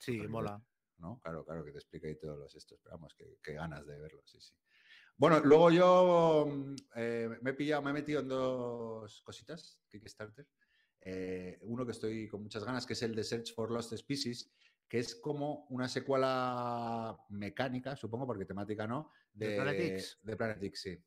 Sí, 0.00 0.18
pues, 0.18 0.28
mola. 0.28 0.60
¿No? 1.02 1.20
Claro, 1.20 1.44
claro, 1.44 1.62
que 1.62 1.72
te 1.72 1.78
explique 1.78 2.06
ahí 2.06 2.14
todos 2.14 2.38
los 2.38 2.54
estos. 2.54 2.80
Pero 2.82 2.96
vamos, 2.96 3.14
que 3.14 3.52
ganas 3.52 3.86
de 3.86 3.98
verlo, 3.98 4.22
sí, 4.24 4.40
sí. 4.40 4.54
Bueno, 5.22 5.40
luego 5.40 5.70
yo 5.70 6.74
eh, 6.96 7.28
me 7.42 7.50
he 7.50 7.54
pillado, 7.54 7.82
me 7.82 7.90
he 7.90 7.94
metido 7.94 8.20
en 8.20 8.28
dos 8.28 9.22
cositas, 9.22 9.80
Kickstarter. 9.88 10.48
Eh, 11.00 11.58
uno 11.62 11.84
que 11.84 11.92
estoy 11.92 12.28
con 12.28 12.42
muchas 12.42 12.64
ganas, 12.64 12.86
que 12.86 12.94
es 12.94 13.02
el 13.02 13.14
de 13.14 13.24
Search 13.24 13.54
for 13.54 13.70
Lost 13.70 13.94
Species, 13.94 14.50
que 14.88 14.98
es 14.98 15.14
como 15.14 15.66
una 15.70 15.88
secuela 15.88 17.16
mecánica, 17.28 17.96
supongo, 17.96 18.26
porque 18.26 18.44
temática 18.44 18.86
no, 18.86 19.10
de, 19.32 19.48
de 19.48 19.56
Planet 19.56 19.80
X. 19.80 20.18
De 20.22 20.36
Planet 20.36 20.62
X, 20.62 20.80
sí. 20.80 21.04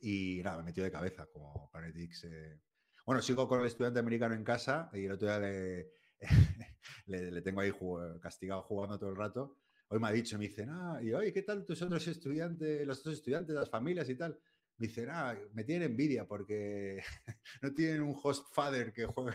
Y 0.00 0.42
nada, 0.42 0.56
me 0.56 0.62
he 0.62 0.66
metido 0.66 0.84
de 0.84 0.92
cabeza 0.92 1.26
como 1.26 1.70
Planet 1.70 1.96
X. 1.96 2.24
Eh... 2.24 2.60
Bueno, 3.04 3.22
sigo 3.22 3.46
con 3.48 3.60
el 3.60 3.66
estudiante 3.66 4.00
americano 4.00 4.34
en 4.34 4.44
casa 4.44 4.90
y 4.92 5.04
el 5.04 5.12
otro 5.12 5.28
día 5.28 5.38
le, 5.38 5.92
le, 7.06 7.30
le, 7.30 7.42
tengo 7.42 7.60
ahí 7.60 7.72
castigado 8.20 8.62
jugando 8.62 8.98
todo 8.98 9.10
el 9.10 9.16
rato. 9.16 9.56
Hoy 9.88 10.00
me 10.00 10.08
ha 10.08 10.12
dicho, 10.12 10.38
me 10.38 10.48
dicen, 10.48 10.70
ah, 10.70 10.98
y 11.02 11.12
oye, 11.12 11.32
¿qué 11.32 11.42
tal 11.42 11.64
tus 11.64 11.80
otros 11.82 12.06
estudiantes, 12.08 12.86
los 12.86 13.00
otros 13.00 13.14
estudiantes, 13.14 13.54
las 13.54 13.70
familias 13.70 14.08
y 14.08 14.16
tal? 14.16 14.38
Me 14.78 14.88
dicen, 14.88 15.08
ah, 15.10 15.34
me 15.54 15.64
tienen 15.64 15.92
envidia 15.92 16.26
porque 16.26 17.02
no 17.62 17.72
tienen 17.72 18.02
un 18.02 18.14
host 18.22 18.46
father 18.52 18.92
que 18.92 19.06
juegue. 19.06 19.34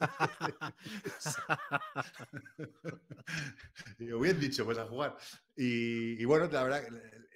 Digo, 3.98 4.18
bien 4.18 4.40
dicho, 4.40 4.64
pues 4.64 4.78
a 4.78 4.86
jugar. 4.86 5.16
Y, 5.54 6.20
y 6.20 6.24
bueno, 6.24 6.48
la 6.50 6.64
verdad, 6.64 6.82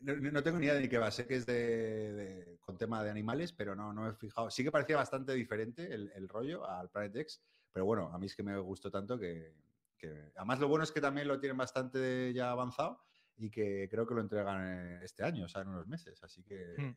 no, 0.02 0.16
no, 0.16 0.42
tengo 0.42 0.58
ni 0.58 0.66
idea 0.66 0.74
de 0.74 0.80
ni 0.80 0.88
qué 0.88 0.98
va. 0.98 1.12
Sé 1.12 1.26
que 1.26 1.36
es 1.36 1.46
de, 1.46 2.12
de, 2.12 2.58
con 2.60 2.76
tema 2.76 3.04
de 3.04 3.10
animales, 3.10 3.52
pero 3.52 3.76
no, 3.76 3.92
no 3.92 4.08
he 4.08 4.14
fijado. 4.14 4.50
Sí 4.50 4.64
que 4.64 4.72
parecía 4.72 4.96
bastante 4.96 5.32
diferente 5.34 5.94
el, 5.94 6.10
el 6.16 6.28
rollo 6.28 6.68
al 6.68 6.90
Planet 6.90 7.14
X, 7.16 7.40
pero 7.74 7.86
bueno, 7.86 8.08
a 8.12 8.18
mí 8.18 8.26
es 8.26 8.36
que 8.36 8.44
me 8.44 8.56
gustó 8.56 8.88
tanto 8.88 9.18
que, 9.18 9.52
que, 9.98 10.30
Además, 10.36 10.60
lo 10.60 10.68
bueno 10.68 10.84
es 10.84 10.92
que 10.92 11.00
también 11.00 11.26
lo 11.26 11.40
tienen 11.40 11.56
bastante 11.56 12.32
ya 12.32 12.52
avanzado 12.52 13.02
y 13.36 13.50
que 13.50 13.88
creo 13.90 14.06
que 14.06 14.14
lo 14.14 14.20
entregan 14.20 15.02
este 15.02 15.24
año, 15.24 15.46
o 15.46 15.48
sea, 15.48 15.62
en 15.62 15.68
unos 15.68 15.88
meses. 15.88 16.22
Así 16.22 16.44
que... 16.44 16.76
Hmm. 16.78 16.96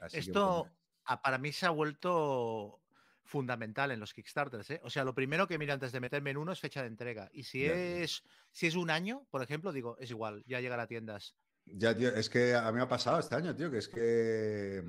Así 0.00 0.18
Esto 0.18 0.68
que, 1.06 1.16
para 1.22 1.38
mí 1.38 1.52
se 1.52 1.66
ha 1.66 1.70
vuelto 1.70 2.82
fundamental 3.22 3.92
en 3.92 4.00
los 4.00 4.12
Kickstarters. 4.12 4.68
¿eh? 4.70 4.80
O 4.82 4.90
sea, 4.90 5.04
lo 5.04 5.14
primero 5.14 5.46
que 5.46 5.58
mira 5.58 5.74
antes 5.74 5.92
de 5.92 6.00
meterme 6.00 6.30
en 6.30 6.38
uno 6.38 6.50
es 6.50 6.58
fecha 6.58 6.82
de 6.82 6.88
entrega. 6.88 7.30
Y 7.32 7.44
si, 7.44 7.62
ya, 7.62 7.72
es, 7.72 8.24
si 8.50 8.66
es 8.66 8.74
un 8.74 8.90
año, 8.90 9.28
por 9.30 9.44
ejemplo, 9.44 9.72
digo, 9.72 9.96
es 10.00 10.10
igual, 10.10 10.42
ya 10.48 10.60
llegará 10.60 10.82
a 10.82 10.88
tiendas. 10.88 11.36
Ya, 11.66 11.96
tío, 11.96 12.08
es 12.08 12.28
que 12.28 12.56
a 12.56 12.68
mí 12.72 12.78
me 12.78 12.82
ha 12.82 12.88
pasado 12.88 13.20
este 13.20 13.36
año, 13.36 13.54
tío, 13.54 13.70
que 13.70 13.78
es 13.78 13.88
que 13.88 14.82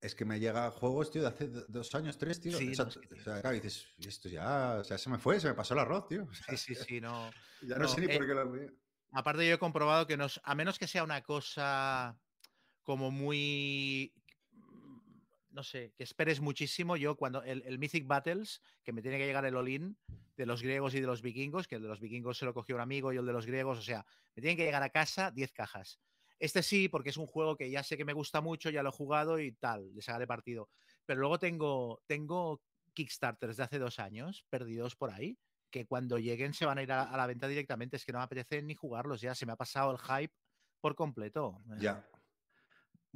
es 0.00 0.14
que 0.14 0.24
me 0.24 0.38
llega 0.38 0.70
juegos, 0.70 1.10
tío, 1.10 1.22
de 1.22 1.28
hace 1.28 1.48
dos 1.48 1.94
años, 1.94 2.18
tres, 2.18 2.40
tío. 2.40 2.56
Sí, 2.58 2.70
o 2.70 2.74
sea, 2.74 2.84
no, 2.84 2.90
es 2.90 2.98
que... 2.98 3.14
o 3.14 3.22
sea 3.22 3.40
claro, 3.40 3.54
dices, 3.54 3.86
esto 3.98 4.28
ya, 4.28 4.78
o 4.80 4.84
sea, 4.84 4.98
se 4.98 5.10
me 5.10 5.18
fue, 5.18 5.40
se 5.40 5.48
me 5.48 5.54
pasó 5.54 5.74
el 5.74 5.80
arroz, 5.80 6.06
tío. 6.08 6.24
O 6.24 6.34
sea, 6.34 6.56
sí, 6.56 6.74
sí, 6.74 6.84
sí, 6.86 7.00
no. 7.00 7.30
Ya 7.62 7.76
no, 7.76 7.84
no 7.84 7.88
sé 7.88 8.02
ni 8.02 8.12
eh, 8.12 8.18
por 8.18 8.26
qué 8.26 8.34
lo. 8.34 8.54
Aparte, 9.12 9.48
yo 9.48 9.54
he 9.54 9.58
comprobado 9.58 10.06
que 10.06 10.16
nos, 10.16 10.40
a 10.44 10.54
menos 10.54 10.78
que 10.78 10.86
sea 10.86 11.04
una 11.04 11.22
cosa 11.22 12.18
como 12.82 13.10
muy 13.10 14.12
no 15.56 15.62
sé, 15.62 15.94
que 15.96 16.04
esperes 16.04 16.40
muchísimo. 16.40 16.98
Yo 16.98 17.16
cuando 17.16 17.42
el, 17.42 17.62
el, 17.62 17.78
Mythic 17.78 18.06
Battles, 18.06 18.60
que 18.84 18.92
me 18.92 19.00
tiene 19.00 19.16
que 19.16 19.24
llegar 19.24 19.46
el 19.46 19.56
Olin 19.56 19.96
de 20.36 20.44
los 20.44 20.62
griegos 20.62 20.94
y 20.94 21.00
de 21.00 21.06
los 21.06 21.22
vikingos, 21.22 21.66
que 21.66 21.76
el 21.76 21.82
de 21.82 21.88
los 21.88 21.98
vikingos 21.98 22.36
se 22.36 22.44
lo 22.44 22.52
cogió 22.52 22.74
un 22.74 22.82
amigo 22.82 23.10
y 23.10 23.16
el 23.16 23.24
de 23.24 23.32
los 23.32 23.46
griegos, 23.46 23.78
o 23.78 23.82
sea, 23.82 24.04
me 24.34 24.42
tienen 24.42 24.58
que 24.58 24.64
llegar 24.64 24.82
a 24.82 24.90
casa 24.90 25.30
10 25.30 25.52
cajas. 25.52 25.98
Este 26.38 26.62
sí, 26.62 26.88
porque 26.88 27.10
es 27.10 27.16
un 27.16 27.26
juego 27.26 27.56
que 27.56 27.70
ya 27.70 27.82
sé 27.82 27.96
que 27.96 28.04
me 28.04 28.12
gusta 28.12 28.40
mucho, 28.40 28.70
ya 28.70 28.82
lo 28.82 28.90
he 28.90 28.92
jugado 28.92 29.38
y 29.38 29.52
tal, 29.52 29.94
le 29.94 30.02
sacaré 30.02 30.26
partido. 30.26 30.68
Pero 31.04 31.20
luego 31.20 31.38
tengo, 31.38 32.02
tengo 32.06 32.62
Kickstarters 32.92 33.56
de 33.56 33.62
hace 33.62 33.78
dos 33.78 33.98
años, 33.98 34.44
perdidos 34.50 34.96
por 34.96 35.10
ahí, 35.10 35.38
que 35.70 35.86
cuando 35.86 36.18
lleguen 36.18 36.54
se 36.54 36.66
van 36.66 36.78
a 36.78 36.82
ir 36.82 36.92
a, 36.92 37.16
la 37.16 37.26
venta 37.26 37.48
directamente. 37.48 37.96
Es 37.96 38.04
que 38.04 38.12
no 38.12 38.18
me 38.18 38.24
apetece 38.24 38.62
ni 38.62 38.74
jugarlos 38.74 39.20
ya, 39.20 39.34
se 39.34 39.46
me 39.46 39.52
ha 39.52 39.56
pasado 39.56 39.92
el 39.92 39.98
hype 39.98 40.34
por 40.80 40.94
completo. 40.94 41.62
Ya, 41.78 42.06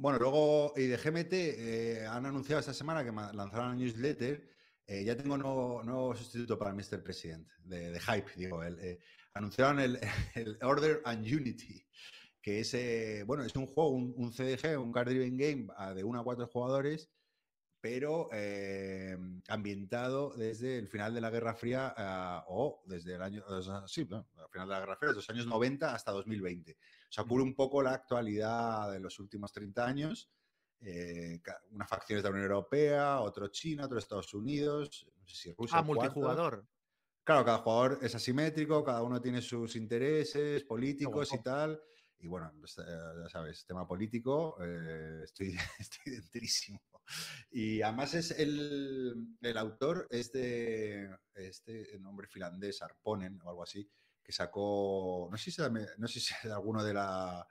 bueno, 0.01 0.17
luego, 0.17 0.73
y 0.75 0.87
de 0.87 0.97
GMT 0.97 1.31
eh, 1.31 2.07
han 2.07 2.25
anunciado 2.25 2.59
esta 2.59 2.73
semana 2.73 3.03
que 3.03 3.11
lanzaron 3.11 3.67
una 3.67 3.75
newsletter. 3.75 4.49
Eh, 4.87 5.03
ya 5.03 5.15
tengo 5.15 5.37
nuevo, 5.37 6.15
sustituto 6.15 6.57
para 6.57 6.73
Mr. 6.73 7.03
President, 7.03 7.47
de, 7.63 7.99
Hype, 7.99 8.31
digo. 8.35 8.63
El, 8.63 8.79
eh, 8.79 8.99
anunciaron 9.35 9.79
el, 9.79 9.99
el, 10.33 10.57
Order 10.63 11.03
and 11.05 11.23
Unity, 11.23 11.85
que 12.41 12.61
es, 12.61 12.73
eh, 12.73 13.23
bueno, 13.25 13.43
es 13.43 13.55
un 13.55 13.67
juego, 13.67 13.89
un, 13.91 14.13
un, 14.17 14.31
CDG, 14.31 14.79
un 14.79 14.91
card 14.91 15.09
driven 15.09 15.37
game 15.37 15.67
de 15.95 16.03
1 16.03 16.19
a 16.19 16.23
4 16.23 16.47
jugadores, 16.47 17.09
pero 17.81 18.29
eh, 18.31 19.17
ambientado 19.47 20.33
desde 20.37 20.77
el 20.77 20.87
final 20.87 21.15
de 21.15 21.21
la 21.21 21.31
Guerra 21.31 21.55
Fría 21.55 21.95
uh, 21.97 22.43
o 22.47 22.83
desde 22.85 23.15
el 23.15 23.21
año, 23.23 23.43
sí, 23.87 24.05
no, 24.07 24.27
al 24.37 24.49
final 24.49 24.67
de 24.67 24.73
la 24.73 24.79
Guerra 24.79 24.95
Fría, 24.95 25.09
desde 25.09 25.17
los 25.17 25.29
años 25.31 25.47
90 25.47 25.93
hasta 25.93 26.11
2020. 26.11 26.73
O 26.73 26.75
sea, 27.09 27.23
cubre 27.23 27.43
un 27.43 27.55
poco 27.55 27.81
la 27.81 27.93
actualidad 27.93 28.91
de 28.91 28.99
los 28.99 29.19
últimos 29.19 29.51
30 29.51 29.85
años. 29.85 30.29
Eh, 30.79 31.41
una 31.71 31.87
facción 31.87 32.17
es 32.17 32.23
de 32.23 32.29
la 32.29 32.33
Unión 32.33 32.51
Europea, 32.51 33.19
otro 33.19 33.47
China, 33.47 33.85
otro 33.85 33.97
Estados 33.97 34.33
Unidos, 34.33 35.07
no 35.19 35.27
sé 35.27 35.35
si 35.35 35.51
Rusia. 35.51 35.79
Ah, 35.79 35.83
multijugador. 35.83 36.65
Claro, 37.23 37.45
cada 37.45 37.57
jugador 37.59 37.99
es 38.01 38.13
asimétrico, 38.13 38.83
cada 38.83 39.01
uno 39.03 39.21
tiene 39.21 39.41
sus 39.41 39.75
intereses 39.75 40.63
políticos 40.63 41.33
y 41.33 41.41
tal. 41.41 41.81
Y 42.21 42.27
bueno, 42.27 42.51
pues, 42.59 42.77
eh, 42.77 42.83
ya 43.23 43.29
sabes, 43.29 43.65
tema 43.65 43.87
político, 43.87 44.57
eh, 44.61 45.21
estoy, 45.23 45.55
estoy 45.79 46.13
dentrísimo. 46.13 46.79
Y 47.49 47.81
además 47.81 48.13
es 48.13 48.31
el, 48.31 49.35
el 49.41 49.57
autor 49.57 50.07
es 50.09 50.31
de 50.31 51.09
este 51.33 51.97
nombre 51.99 52.27
finlandés, 52.27 52.81
Arponen 52.81 53.41
o 53.41 53.49
algo 53.49 53.63
así, 53.63 53.89
que 54.23 54.31
sacó, 54.31 55.27
no 55.31 55.37
sé 55.37 55.51
si 55.51 55.61
no 55.97 56.07
sé 56.07 56.19
si 56.19 56.33
es 56.33 56.51
alguno 56.51 56.83
de, 56.83 56.93
la, 56.93 57.45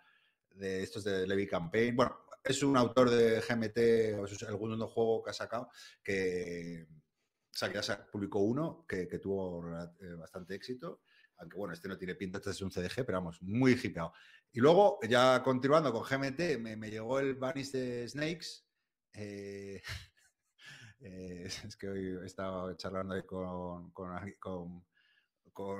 de 0.54 0.84
estos 0.84 1.02
de 1.02 1.26
Levy 1.26 1.48
Campaign, 1.48 1.96
bueno, 1.96 2.16
es 2.44 2.62
un 2.62 2.76
autor 2.76 3.10
de 3.10 3.40
GMT 3.40 4.20
o 4.20 4.24
es 4.24 4.42
juego 4.88 5.22
que 5.22 5.30
ha 5.30 5.34
sacado 5.34 5.68
que, 6.02 6.86
o 6.88 7.82
sea, 7.82 8.06
publicó 8.06 8.38
uno 8.38 8.86
que, 8.88 9.08
que 9.08 9.18
tuvo 9.18 9.62
eh, 10.00 10.14
bastante 10.14 10.54
éxito 10.54 11.02
aunque 11.40 11.56
bueno, 11.56 11.72
este 11.72 11.88
no 11.88 11.96
tiene 11.96 12.14
pinta, 12.14 12.38
este 12.38 12.50
es 12.50 12.60
un 12.60 12.70
CDG, 12.70 13.04
pero 13.06 13.18
vamos, 13.18 13.40
muy 13.42 13.72
hipeado. 13.72 14.12
Y 14.52 14.60
luego, 14.60 14.98
ya 15.08 15.42
continuando 15.44 15.92
con 15.92 16.02
GMT, 16.02 16.58
me, 16.58 16.90
llegó 16.90 17.20
el 17.20 17.36
Vanish 17.36 17.70
de 17.70 18.08
Snakes. 18.08 18.64
Eh, 19.12 19.80
eh, 21.00 21.44
es 21.46 21.76
que 21.76 21.88
hoy 21.88 22.18
he 22.22 22.26
estado 22.26 22.74
charlando 22.74 23.24
con, 23.26 23.92
con, 23.92 24.10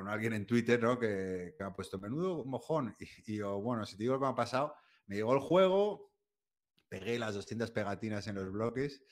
alguien 0.09 0.35
en 0.35 0.47
Twitter, 0.47 0.81
¿no? 0.81 0.99
Que, 0.99 1.55
que, 1.57 1.65
ha 1.65 1.73
puesto 1.73 1.99
menudo 1.99 2.45
mojón. 2.45 2.95
Y, 3.27 3.39
yo, 3.39 3.61
bueno, 3.61 3.85
si 3.85 3.97
te 3.97 4.05
digo 4.05 4.15
lo 4.15 4.21
que 4.21 4.27
me 4.27 4.33
ha 4.33 4.37
pasado, 4.37 4.75
me 5.07 5.17
llegó 5.17 5.35
el 5.35 5.41
juego, 5.41 6.13
pegué 6.89 7.19
las 7.19 7.35
200 7.35 7.73
pegatinas 7.73 8.29
en 8.29 8.37
los 8.37 8.53
bloques 8.53 9.03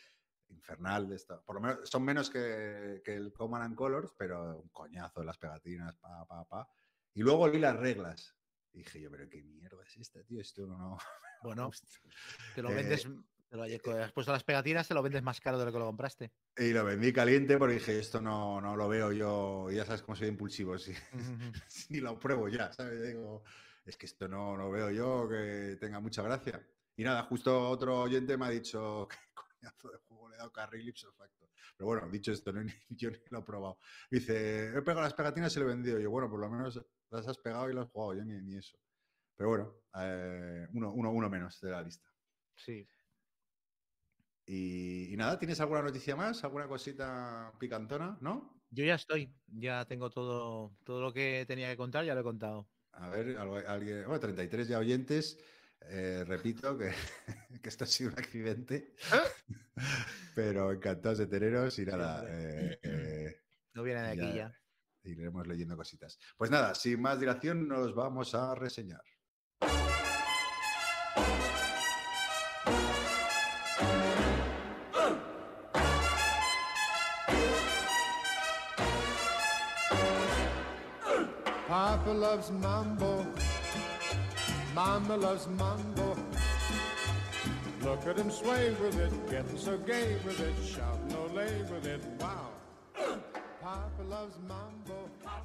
infernal 0.50 1.09
de 1.09 1.16
esto. 1.16 1.42
Por 1.44 1.56
lo 1.56 1.61
menos 1.61 1.90
son 1.90 2.04
menos 2.04 2.30
que, 2.30 3.02
el 3.04 3.32
Command 3.32 3.64
and 3.64 3.74
Colors, 3.74 4.12
pero 4.16 4.61
un 4.61 4.68
coñazo 4.68 5.24
las 5.24 5.38
pegatinas, 5.38 5.96
pa, 5.96 6.24
pa, 6.26 6.44
pa. 6.44 6.68
Y 7.14 7.22
luego 7.22 7.50
vi 7.50 7.59
las 7.59 7.76
reglas. 7.76 8.38
Y 8.72 8.78
dije 8.78 9.00
yo, 9.00 9.10
pero 9.10 9.28
qué 9.28 9.42
mierda 9.42 9.82
es 9.84 9.96
esta, 9.96 10.22
tío. 10.24 10.40
Esto 10.40 10.66
no. 10.66 10.98
Bueno, 11.42 11.70
te 12.56 12.62
lo 12.62 12.70
vendes. 12.70 13.06
Eh, 13.50 13.78
te 13.78 13.90
lo 13.90 14.02
has 14.02 14.12
puesto 14.12 14.32
las 14.32 14.44
pegatinas, 14.44 14.86
te 14.88 14.94
lo 14.94 15.02
vendes 15.02 15.22
más 15.22 15.40
caro 15.40 15.58
de 15.58 15.64
lo 15.64 15.72
que 15.72 15.78
lo 15.78 15.86
compraste. 15.86 16.32
Y 16.56 16.72
lo 16.72 16.84
vendí 16.84 17.12
caliente 17.12 17.56
porque 17.56 17.74
dije, 17.74 17.98
esto 17.98 18.20
no, 18.20 18.60
no 18.60 18.76
lo 18.76 18.88
veo 18.88 19.12
yo. 19.12 19.70
Ya 19.70 19.86
sabes 19.86 20.02
cómo 20.02 20.16
soy 20.16 20.28
impulsivo. 20.28 20.76
Si, 20.78 20.92
lo 22.00 22.18
pruebo 22.18 22.48
ya, 22.48 22.72
¿sabes? 22.72 23.00
Digo, 23.02 23.42
es 23.86 23.96
que 23.96 24.06
esto 24.06 24.28
no 24.28 24.56
lo 24.56 24.70
veo 24.70 24.90
yo 24.90 25.28
que 25.28 25.76
tenga 25.80 26.00
mucha 26.00 26.22
gracia. 26.22 26.60
Y 26.96 27.04
nada, 27.04 27.22
justo 27.22 27.70
otro 27.70 28.00
oyente 28.02 28.36
me 28.36 28.46
ha 28.46 28.50
dicho, 28.50 29.08
¿qué 29.10 29.16
coñazo 29.32 29.90
de 29.92 29.98
juego 29.98 30.28
le 30.28 30.34
he 30.34 30.38
dado 30.38 30.52
carril 30.52 30.88
ipso 30.88 31.12
facto? 31.12 31.48
Pero 31.76 31.86
bueno, 31.86 32.08
dicho 32.10 32.32
esto, 32.32 32.52
no, 32.52 32.68
yo 32.90 33.10
ni 33.10 33.18
lo 33.30 33.38
he 33.38 33.42
probado. 33.42 33.78
Dice, 34.10 34.76
he 34.76 34.82
pegado 34.82 35.02
las 35.02 35.14
pegatinas 35.14 35.56
y 35.56 35.60
lo 35.60 35.66
he 35.66 35.68
vendido. 35.68 35.98
Yo, 35.98 36.10
bueno, 36.10 36.28
por 36.28 36.40
lo 36.40 36.50
menos 36.50 36.84
las 37.11 37.26
has 37.28 37.38
pegado 37.38 37.70
y 37.70 37.74
las 37.74 37.86
has 37.86 37.90
jugado, 37.92 38.14
yo 38.14 38.24
ni, 38.24 38.40
ni 38.42 38.56
eso. 38.56 38.78
Pero 39.36 39.48
bueno, 39.50 39.74
eh, 40.00 40.66
uno, 40.72 40.92
uno, 40.92 41.11
uno, 41.12 41.30
menos 41.30 41.61
de 41.61 41.70
la 41.70 41.82
lista. 41.82 42.09
Sí. 42.56 42.86
Y, 44.46 45.12
y, 45.12 45.16
nada, 45.16 45.38
¿tienes 45.38 45.61
alguna 45.61 45.82
noticia 45.82 46.16
más? 46.16 46.42
¿Alguna 46.42 46.66
cosita 46.68 47.52
picantona? 47.59 48.16
¿No? 48.20 48.62
Yo 48.70 48.84
ya 48.84 48.94
estoy, 48.94 49.34
ya 49.46 49.84
tengo 49.86 50.11
todo, 50.11 50.76
todo 50.84 51.00
lo 51.00 51.12
que 51.12 51.44
tenía 51.46 51.68
que 51.70 51.76
contar, 51.76 52.04
ya 52.04 52.14
lo 52.14 52.20
he 52.20 52.24
contado. 52.24 52.68
A 52.92 53.09
ver, 53.11 53.36
alguien. 53.38 54.04
Bueno, 54.04 54.20
33 54.20 54.68
ya 54.68 54.78
oyentes. 54.78 55.38
Eh, 55.82 56.24
repito 56.26 56.76
que, 56.76 56.90
que 57.62 57.68
esto 57.68 57.84
ha 57.84 57.86
sido 57.86 58.11
un 58.11 58.18
accidente. 58.18 58.94
Pero 60.34 60.72
encantados 60.72 61.18
de 61.18 61.26
teneros 61.26 61.78
y 61.78 61.86
nada. 61.86 62.24
eh, 62.28 62.78
eh, 62.82 63.36
No 63.74 63.82
viene 63.82 64.02
de 64.02 64.09
aquí 64.09 64.32
Ya. 64.34 64.52
Iremos 65.09 65.46
leyendo 65.46 65.76
cositas. 65.76 66.18
Pues 66.36 66.50
nada, 66.50 66.74
sin 66.74 67.00
más 67.00 67.18
dilación, 67.18 67.66
nos 67.66 67.94
vamos 67.94 68.34
a 68.34 68.54
reseñar. 68.54 69.02
Papa 81.68 82.12
loves 82.12 82.50
mambo. 82.50 83.26
Mama 84.74 85.16
loves 85.16 85.46
mambo. 85.48 86.16
Look 87.82 88.06
at 88.06 88.18
him 88.18 88.30
sway 88.30 88.74
with 88.80 88.98
it, 88.98 89.12
getting 89.30 89.56
so 89.59 89.78
gay 89.78 90.16
with 90.24 90.40
it, 90.40 90.54
shouting 90.64 91.16
olay 91.16 91.70
with 91.70 91.86
it. 91.86 92.02
Wow. 92.20 92.47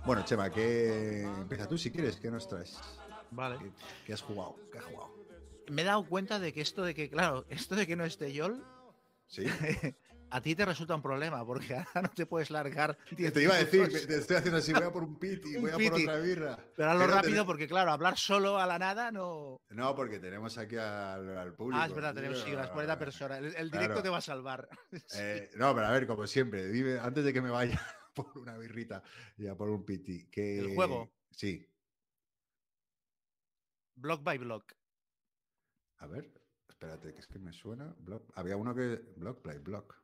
Bueno, 0.05 0.24
Chema, 0.26 0.49
que 0.49 1.24
empieza 1.24 1.67
tú 1.67 1.78
si 1.78 1.91
quieres, 1.91 2.17
¿qué 2.17 2.30
nos 2.30 2.47
traes? 2.47 2.78
Vale. 3.32 3.57
¿Qué, 3.59 3.71
qué 4.05 4.13
has 4.13 4.21
jugado? 4.21 4.55
¿Qué 4.71 4.78
has 4.80 4.86
jugado? 4.86 5.13
Me 5.69 5.82
he 5.82 5.86
dado 5.86 6.05
cuenta 6.05 6.39
de 6.39 6.51
que 6.53 6.61
esto 6.61 6.84
de 6.84 6.93
que, 6.93 7.09
claro, 7.09 7.45
esto 7.49 7.76
de 7.76 7.88
que 7.88 7.95
no 7.95 8.03
esté 8.05 8.32
Yol, 8.34 8.63
Sí. 9.28 9.45
a 10.30 10.41
ti 10.41 10.55
te 10.55 10.65
resulta 10.65 10.93
un 10.95 11.01
problema, 11.01 11.45
porque 11.45 11.74
ahora 11.95 12.01
no 12.03 12.09
te 12.09 12.26
puedes 12.26 12.51
largar. 12.51 12.97
10 13.15 13.34
Te 13.34 13.41
iba 13.41 13.55
a 13.55 13.57
decir, 13.59 13.88
te 14.07 14.17
estoy 14.17 14.36
haciendo 14.36 14.57
así, 14.59 14.74
voy 14.74 14.84
a 14.84 14.91
por 14.91 15.03
un 15.03 15.17
piti, 15.17 15.55
voy 15.59 15.71
a 15.71 15.74
por 15.89 15.99
otra 16.01 16.17
birra. 16.17 16.57
Pero 16.76 16.89
hazlo 16.91 17.05
Pero 17.05 17.15
rápido, 17.15 17.45
porque 17.45 17.67
claro, 17.67 17.91
hablar 17.91 18.17
solo 18.17 18.59
a 18.59 18.67
la 18.67 18.78
nada 18.78 19.11
no. 19.11 19.61
No, 19.69 19.95
porque 19.95 20.19
tenemos 20.19 20.57
aquí 20.57 20.76
al, 20.76 21.36
al 21.38 21.53
público. 21.53 21.82
Ah, 21.82 21.88
es 21.88 21.93
verdad, 21.95 22.13
tenemos 22.13 22.41
sí, 22.43 22.51
las 22.51 22.69
40 22.69 22.99
personas. 22.99 23.38
El, 23.39 23.45
el 23.55 23.71
directo 23.71 23.93
Claro. 23.93 24.03
te 24.03 24.09
va 24.09 24.17
a 24.17 24.21
salvar. 24.21 24.67
Eh, 25.15 25.49
no, 25.55 25.74
pero 25.74 25.88
a 25.88 25.91
ver, 25.91 26.05
como 26.05 26.28
siempre, 26.28 26.67
dime, 26.67 26.99
antes 26.99 27.24
de 27.24 27.32
que 27.34 27.41
me 27.41 27.49
vaya 27.49 27.82
por 28.34 28.38
una 28.38 28.57
birrita 28.57 29.03
y 29.38 29.47
a 29.47 29.55
por 29.55 29.70
un 29.70 29.86
piti. 29.86 30.28
Que... 30.30 30.59
¿El 30.59 30.76
juego? 30.76 31.11
Sí. 31.32 31.68
block 33.95 34.24
by 34.24 34.38
block. 34.38 34.74
A 35.97 36.07
ver, 36.07 36.32
espérate, 36.68 37.14
que 37.14 37.20
es 37.20 37.28
que 37.28 37.39
me 37.39 37.53
suena. 37.53 37.95
Block- 37.99 38.32
Había 38.36 38.57
uno 38.57 38.76
que. 38.76 38.97
Block, 39.16 39.41
play, 39.41 39.57
block. 39.59 39.95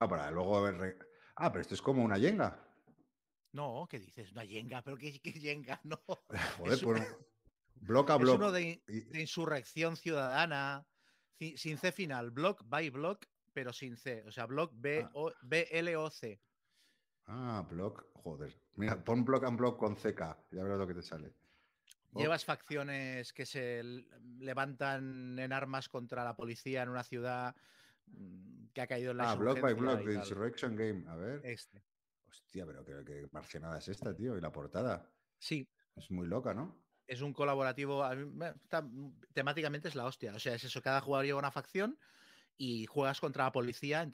Ah, 0.00 0.08
para 0.08 0.30
luego 0.30 0.70
re- 0.70 0.98
Ah, 1.36 1.50
pero 1.50 1.62
esto 1.62 1.74
es 1.74 1.82
como 1.82 2.04
una 2.04 2.18
yenga. 2.18 2.64
No, 3.52 3.86
¿qué 3.90 3.98
dices? 3.98 4.30
Una 4.32 4.44
yenga, 4.44 4.82
pero 4.82 4.96
¿qué, 4.96 5.18
qué 5.20 5.32
yenga? 5.32 5.80
No. 5.84 6.00
Joder, 6.58 6.72
Es- 6.74 6.82
pues. 6.82 7.16
Block 7.80 8.10
a 8.10 8.14
Es 8.16 8.20
block. 8.20 8.36
uno 8.36 8.50
de, 8.52 8.82
insurrección 9.14 9.96
ciudadana, 9.96 10.84
ci- 11.38 11.56
sin 11.56 11.78
C 11.78 11.92
final, 11.92 12.32
block 12.32 12.62
by 12.66 12.90
block, 12.90 13.24
pero 13.58 13.72
sin 13.72 13.96
C. 13.96 14.22
O 14.24 14.30
sea, 14.30 14.46
block 14.46 14.70
B 14.76 15.02
Ah. 15.04 15.10
O 15.14 15.32
B 15.42 15.66
L 15.72 15.96
O 15.96 16.08
C. 16.10 16.40
Ah, 17.26 17.66
block. 17.68 18.06
Joder. 18.14 18.56
Mira, 18.76 19.02
pon 19.02 19.24
block 19.24 19.42
and 19.44 19.58
block 19.58 19.76
con 19.80 19.96
CK. 19.96 20.20
Ya 20.52 20.62
verás 20.62 20.78
lo 20.78 20.86
que 20.86 20.94
te 20.94 21.02
sale. 21.02 21.34
Llevas 22.14 22.44
facciones 22.44 23.32
que 23.32 23.44
se 23.44 23.82
levantan 24.38 25.36
en 25.40 25.52
armas 25.52 25.88
contra 25.88 26.22
la 26.22 26.36
policía 26.36 26.84
en 26.84 26.88
una 26.90 27.02
ciudad 27.02 27.56
mm, 28.06 28.68
que 28.72 28.80
ha 28.80 28.86
caído 28.86 29.10
en 29.10 29.16
la 29.16 29.32
Ah, 29.32 29.34
block 29.34 29.60
by 29.60 29.74
block, 29.74 30.04
The. 30.04 30.14
Insurrection 30.14 30.76
Game. 30.76 31.04
A 31.08 31.16
ver. 31.16 31.40
Este. 31.44 31.82
Hostia, 32.28 32.64
pero 32.64 32.84
qué, 32.84 33.02
qué 33.04 33.28
marcianada 33.32 33.78
es 33.78 33.88
esta, 33.88 34.14
tío. 34.14 34.36
Y 34.38 34.40
la 34.40 34.52
portada. 34.52 35.10
Sí, 35.38 35.68
Es 35.96 36.10
muy 36.12 36.28
loca, 36.28 36.54
¿no? 36.54 36.78
es 37.08 37.22
un 37.22 37.32
colaborativo. 37.32 38.04
está- 38.62 38.86
temáticamente 39.32 39.88
es 39.88 39.94
la 39.96 40.04
hostia. 40.04 40.34
O 40.34 40.38
sea, 40.38 40.54
es 40.54 40.62
eso. 40.64 40.80
Cada 40.82 41.00
jugador 41.00 41.24
lleva 41.24 41.38
una 41.38 41.50
facción 41.50 41.98
y 42.58 42.84
juegas 42.86 43.20
contra 43.20 43.44
la 43.44 43.52
policía. 43.52 44.10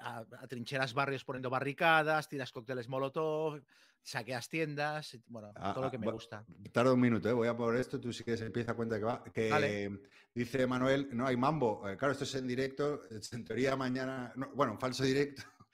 A, 0.00 0.18
a- 0.18 0.46
trincheras 0.48 0.94
barrios 0.94 1.24
poniendo 1.24 1.50
barricadas, 1.50 2.28
tiras 2.28 2.50
cócteles 2.52 2.88
molotov, 2.88 3.62
saqueas 4.02 4.48
tiendas. 4.48 5.18
Bueno, 5.26 5.52
Ah, 5.54 5.72
todo 5.72 5.82
lo 5.82 5.88
ah, 5.88 5.90
que 5.90 5.98
me 5.98 6.10
gusta. 6.10 6.44
Tarda 6.72 6.92
un 6.92 7.00
minuto, 7.00 7.28
¿eh? 7.28 7.32
voy 7.32 7.48
a 7.48 7.56
por 7.56 7.76
esto, 7.76 8.00
tú 8.00 8.12
sí 8.12 8.24
que 8.24 8.36
se 8.36 8.46
empieza 8.46 8.72
a 8.72 8.74
cuenta 8.74 8.98
que 8.98 9.04
va. 9.04 9.22
Que 9.24 9.50
Vale. 9.50 10.00
dice 10.34 10.66
Manuel, 10.66 11.08
no 11.12 11.26
hay 11.26 11.36
mambo. 11.36 11.86
Eh, 11.88 11.96
claro, 11.96 12.12
esto 12.12 12.24
es 12.24 12.34
en 12.36 12.46
directo, 12.46 13.02
en 13.10 13.44
teoría 13.44 13.76
mañana, 13.76 14.32
no, 14.36 14.50
bueno, 14.54 14.72
en 14.72 14.78
falso 14.80 15.04
directo, 15.04 15.42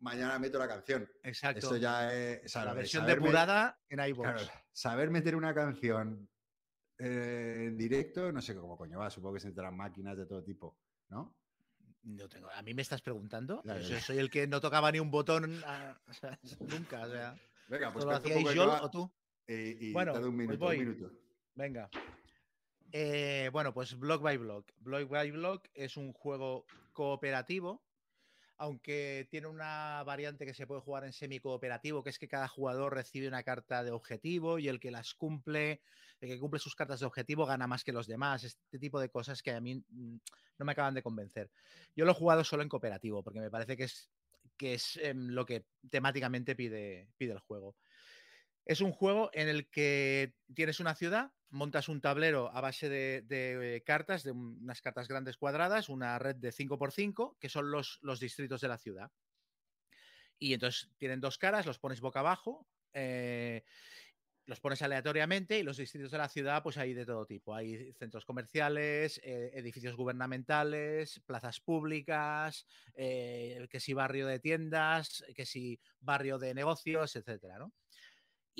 mañana 0.00 0.38
meto 0.38 0.58
la 0.58 0.68
canción. 0.68 1.08
Exacto. 1.22 1.60
Esto 1.60 1.76
ya 1.76 2.12
es. 2.12 2.44
o 2.44 2.48
sea, 2.48 2.64
la 2.66 2.74
versión 2.74 3.04
saber 3.04 3.20
depurada 3.20 3.78
en 3.88 4.00
iVoox. 4.00 4.28
claro, 4.28 4.50
saber 4.72 5.10
meter 5.10 5.34
una 5.36 5.54
canción 5.54 6.28
eh, 6.98 7.66
en 7.68 7.76
directo, 7.76 8.32
no 8.32 8.42
sé 8.42 8.54
cómo 8.56 8.76
coño 8.76 8.98
va, 8.98 9.08
supongo 9.08 9.34
que 9.34 9.40
se 9.40 9.48
entrarán 9.48 9.76
máquinas 9.76 10.16
de 10.16 10.26
todo 10.26 10.42
tipo, 10.42 10.76
¿no? 11.08 11.34
No 12.02 12.28
tengo, 12.28 12.48
¿A 12.50 12.62
mí 12.62 12.74
me 12.74 12.82
estás 12.82 13.02
preguntando? 13.02 13.62
Yo 13.64 14.00
soy 14.00 14.18
el 14.18 14.30
que 14.30 14.46
no 14.46 14.60
tocaba 14.60 14.90
ni 14.92 14.98
un 15.00 15.10
botón 15.10 15.62
ah, 15.66 15.98
o 16.08 16.12
sea, 16.12 16.38
nunca. 16.60 17.02
O 17.02 17.10
sea, 17.10 17.36
Venga, 17.68 17.92
pues 17.92 18.04
¿Esto 18.04 18.10
lo 18.10 18.16
hacíais 18.16 18.58
va 18.58 18.82
o 18.82 18.90
tú? 18.90 19.10
y, 19.46 19.88
y 19.88 19.92
Bueno, 19.92 20.14
un 20.14 20.20
pues 20.20 20.32
minuto, 20.32 20.58
voy. 20.58 20.78
un 20.78 20.88
minuto. 20.88 21.12
Venga. 21.54 21.90
Eh, 22.92 23.50
bueno, 23.52 23.74
pues 23.74 23.98
Block 23.98 24.22
by 24.22 24.38
Block. 24.38 24.72
Block 24.78 25.08
by 25.08 25.30
Block 25.30 25.68
es 25.74 25.96
un 25.96 26.12
juego 26.12 26.64
cooperativo, 26.92 27.82
aunque 28.58 29.28
tiene 29.30 29.46
una 29.46 30.02
variante 30.04 30.44
que 30.44 30.52
se 30.52 30.66
puede 30.66 30.80
jugar 30.80 31.04
en 31.04 31.12
semi-cooperativo, 31.12 32.02
que 32.02 32.10
es 32.10 32.18
que 32.18 32.26
cada 32.26 32.48
jugador 32.48 32.92
recibe 32.92 33.28
una 33.28 33.44
carta 33.44 33.84
de 33.84 33.92
objetivo 33.92 34.58
y 34.58 34.68
el 34.68 34.80
que 34.80 34.90
las 34.90 35.14
cumple, 35.14 35.80
el 36.20 36.28
que 36.28 36.38
cumple 36.40 36.58
sus 36.58 36.74
cartas 36.74 36.98
de 36.98 37.06
objetivo 37.06 37.46
gana 37.46 37.68
más 37.68 37.84
que 37.84 37.92
los 37.92 38.08
demás. 38.08 38.42
Este 38.42 38.80
tipo 38.80 38.98
de 39.00 39.10
cosas 39.10 39.42
que 39.42 39.52
a 39.52 39.60
mí 39.60 39.76
mm, 39.76 40.16
no 40.58 40.64
me 40.64 40.72
acaban 40.72 40.94
de 40.94 41.02
convencer. 41.02 41.50
Yo 41.94 42.04
lo 42.04 42.10
he 42.10 42.14
jugado 42.14 42.42
solo 42.42 42.64
en 42.64 42.68
cooperativo, 42.68 43.22
porque 43.22 43.40
me 43.40 43.50
parece 43.50 43.76
que 43.76 43.84
es, 43.84 44.10
que 44.56 44.74
es 44.74 44.96
em, 44.96 45.28
lo 45.28 45.46
que 45.46 45.64
temáticamente 45.88 46.56
pide, 46.56 47.08
pide 47.16 47.32
el 47.32 47.38
juego. 47.38 47.76
Es 48.66 48.80
un 48.80 48.90
juego 48.90 49.30
en 49.34 49.48
el 49.48 49.70
que 49.70 50.34
tienes 50.52 50.80
una 50.80 50.96
ciudad, 50.96 51.30
montas 51.50 51.88
un 51.88 52.00
tablero 52.00 52.50
a 52.52 52.60
base 52.60 52.88
de, 52.88 53.24
eh, 53.28 53.82
cartas, 53.84 54.22
de 54.22 54.32
un- 54.32 54.58
unas 54.62 54.82
cartas 54.82 55.08
grandes 55.08 55.36
cuadradas, 55.36 55.88
una 55.88 56.18
red 56.18 56.36
de 56.36 56.52
5x5, 56.52 57.36
que 57.40 57.48
son 57.48 57.70
los, 57.70 58.00
distritos 58.20 58.60
de 58.60 58.68
la 58.68 58.78
ciudad. 58.78 59.10
Y 60.38 60.54
entonces 60.54 60.90
tienen 60.98 61.20
dos 61.20 61.38
caras, 61.38 61.66
los 61.66 61.78
pones 61.78 62.00
boca 62.00 62.20
abajo, 62.20 62.68
eh, 62.92 63.64
los 64.46 64.60
pones 64.60 64.80
aleatoriamente 64.82 65.58
y 65.58 65.62
los 65.62 65.76
distritos 65.76 66.10
de 66.10 66.18
la 66.18 66.28
ciudad, 66.28 66.62
pues 66.62 66.78
hay 66.78 66.94
de 66.94 67.04
todo 67.04 67.26
tipo. 67.26 67.54
Hay 67.54 67.92
centros 67.94 68.24
comerciales, 68.24 69.20
eh, 69.22 69.50
edificios 69.54 69.94
gubernamentales, 69.96 71.20
plazas 71.26 71.60
públicas, 71.60 72.66
que 72.94 73.80
si 73.80 73.92
barrio 73.92 74.26
de 74.26 74.38
tiendas, 74.38 75.24
que 75.34 75.44
si 75.44 75.80
barrio 76.00 76.38
de 76.38 76.54
negocios, 76.54 77.14
etcétera, 77.16 77.58
¿no? 77.58 77.72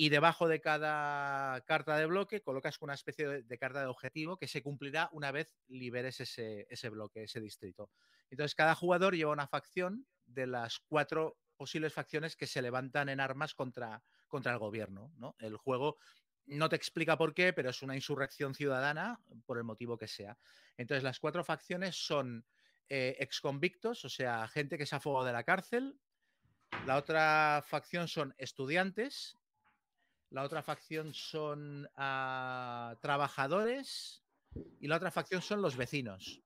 Y 0.01 0.07
debajo 0.07 0.47
de 0.47 0.61
cada 0.61 1.59
carta 1.65 1.97
de 1.97 2.05
bloque 2.05 2.41
colocas 2.41 2.77
una 2.79 2.93
especie 2.93 3.43
de, 3.43 3.57
carta 3.57 3.81
de 3.81 3.87
objetivo 3.87 4.37
que 4.37 4.47
se 4.47 4.63
cumplirá 4.63 5.09
una 5.11 5.29
vez 5.33 5.57
liberes 5.67 6.21
ese, 6.21 6.67
ese 6.69 6.87
bloque, 6.87 7.23
ese 7.23 7.41
distrito. 7.41 7.91
Entonces, 8.29 8.55
cada 8.55 8.75
jugador 8.75 9.13
lleva 9.13 9.33
una 9.33 9.49
facción 9.49 10.07
de 10.25 10.47
las 10.47 10.79
cuatro 10.79 11.37
posibles 11.57 11.91
facciones 11.91 12.37
que 12.37 12.47
se 12.47 12.61
levantan 12.61 13.09
en 13.09 13.19
armas 13.19 13.53
contra, 13.53 14.01
contra 14.29 14.53
el 14.53 14.59
gobierno. 14.59 15.11
¿no? 15.17 15.35
El 15.37 15.57
juego 15.57 15.97
no 16.45 16.69
te 16.69 16.77
explica 16.77 17.17
por 17.17 17.33
qué, 17.33 17.51
pero 17.51 17.69
es 17.69 17.81
una 17.81 17.95
insurrección 17.95 18.55
ciudadana 18.55 19.19
por 19.45 19.57
el 19.57 19.65
motivo 19.65 19.97
que 19.97 20.07
sea. 20.07 20.37
Entonces, 20.77 21.03
las 21.03 21.19
cuatro 21.19 21.43
facciones 21.43 21.97
son 21.97 22.45
eh, 22.87 23.17
exconvictos, 23.19 24.05
o 24.05 24.09
sea, 24.09 24.47
gente 24.47 24.77
que 24.77 24.85
se 24.85 24.95
ha 24.95 25.01
fugado 25.01 25.25
de 25.25 25.33
la 25.33 25.43
cárcel. 25.43 25.99
La 26.85 26.95
otra 26.95 27.61
facción 27.67 28.07
son 28.07 28.33
estudiantes. 28.37 29.35
La 30.29 30.43
otra 30.43 30.61
facción 30.61 31.13
son 31.13 31.89
ah, 31.95 32.95
trabajadores. 33.01 34.23
Y 34.79 34.87
la 34.87 34.97
otra 34.97 35.11
facción 35.11 35.41
son 35.41 35.61
los 35.61 35.75
vecinos. 35.75 36.41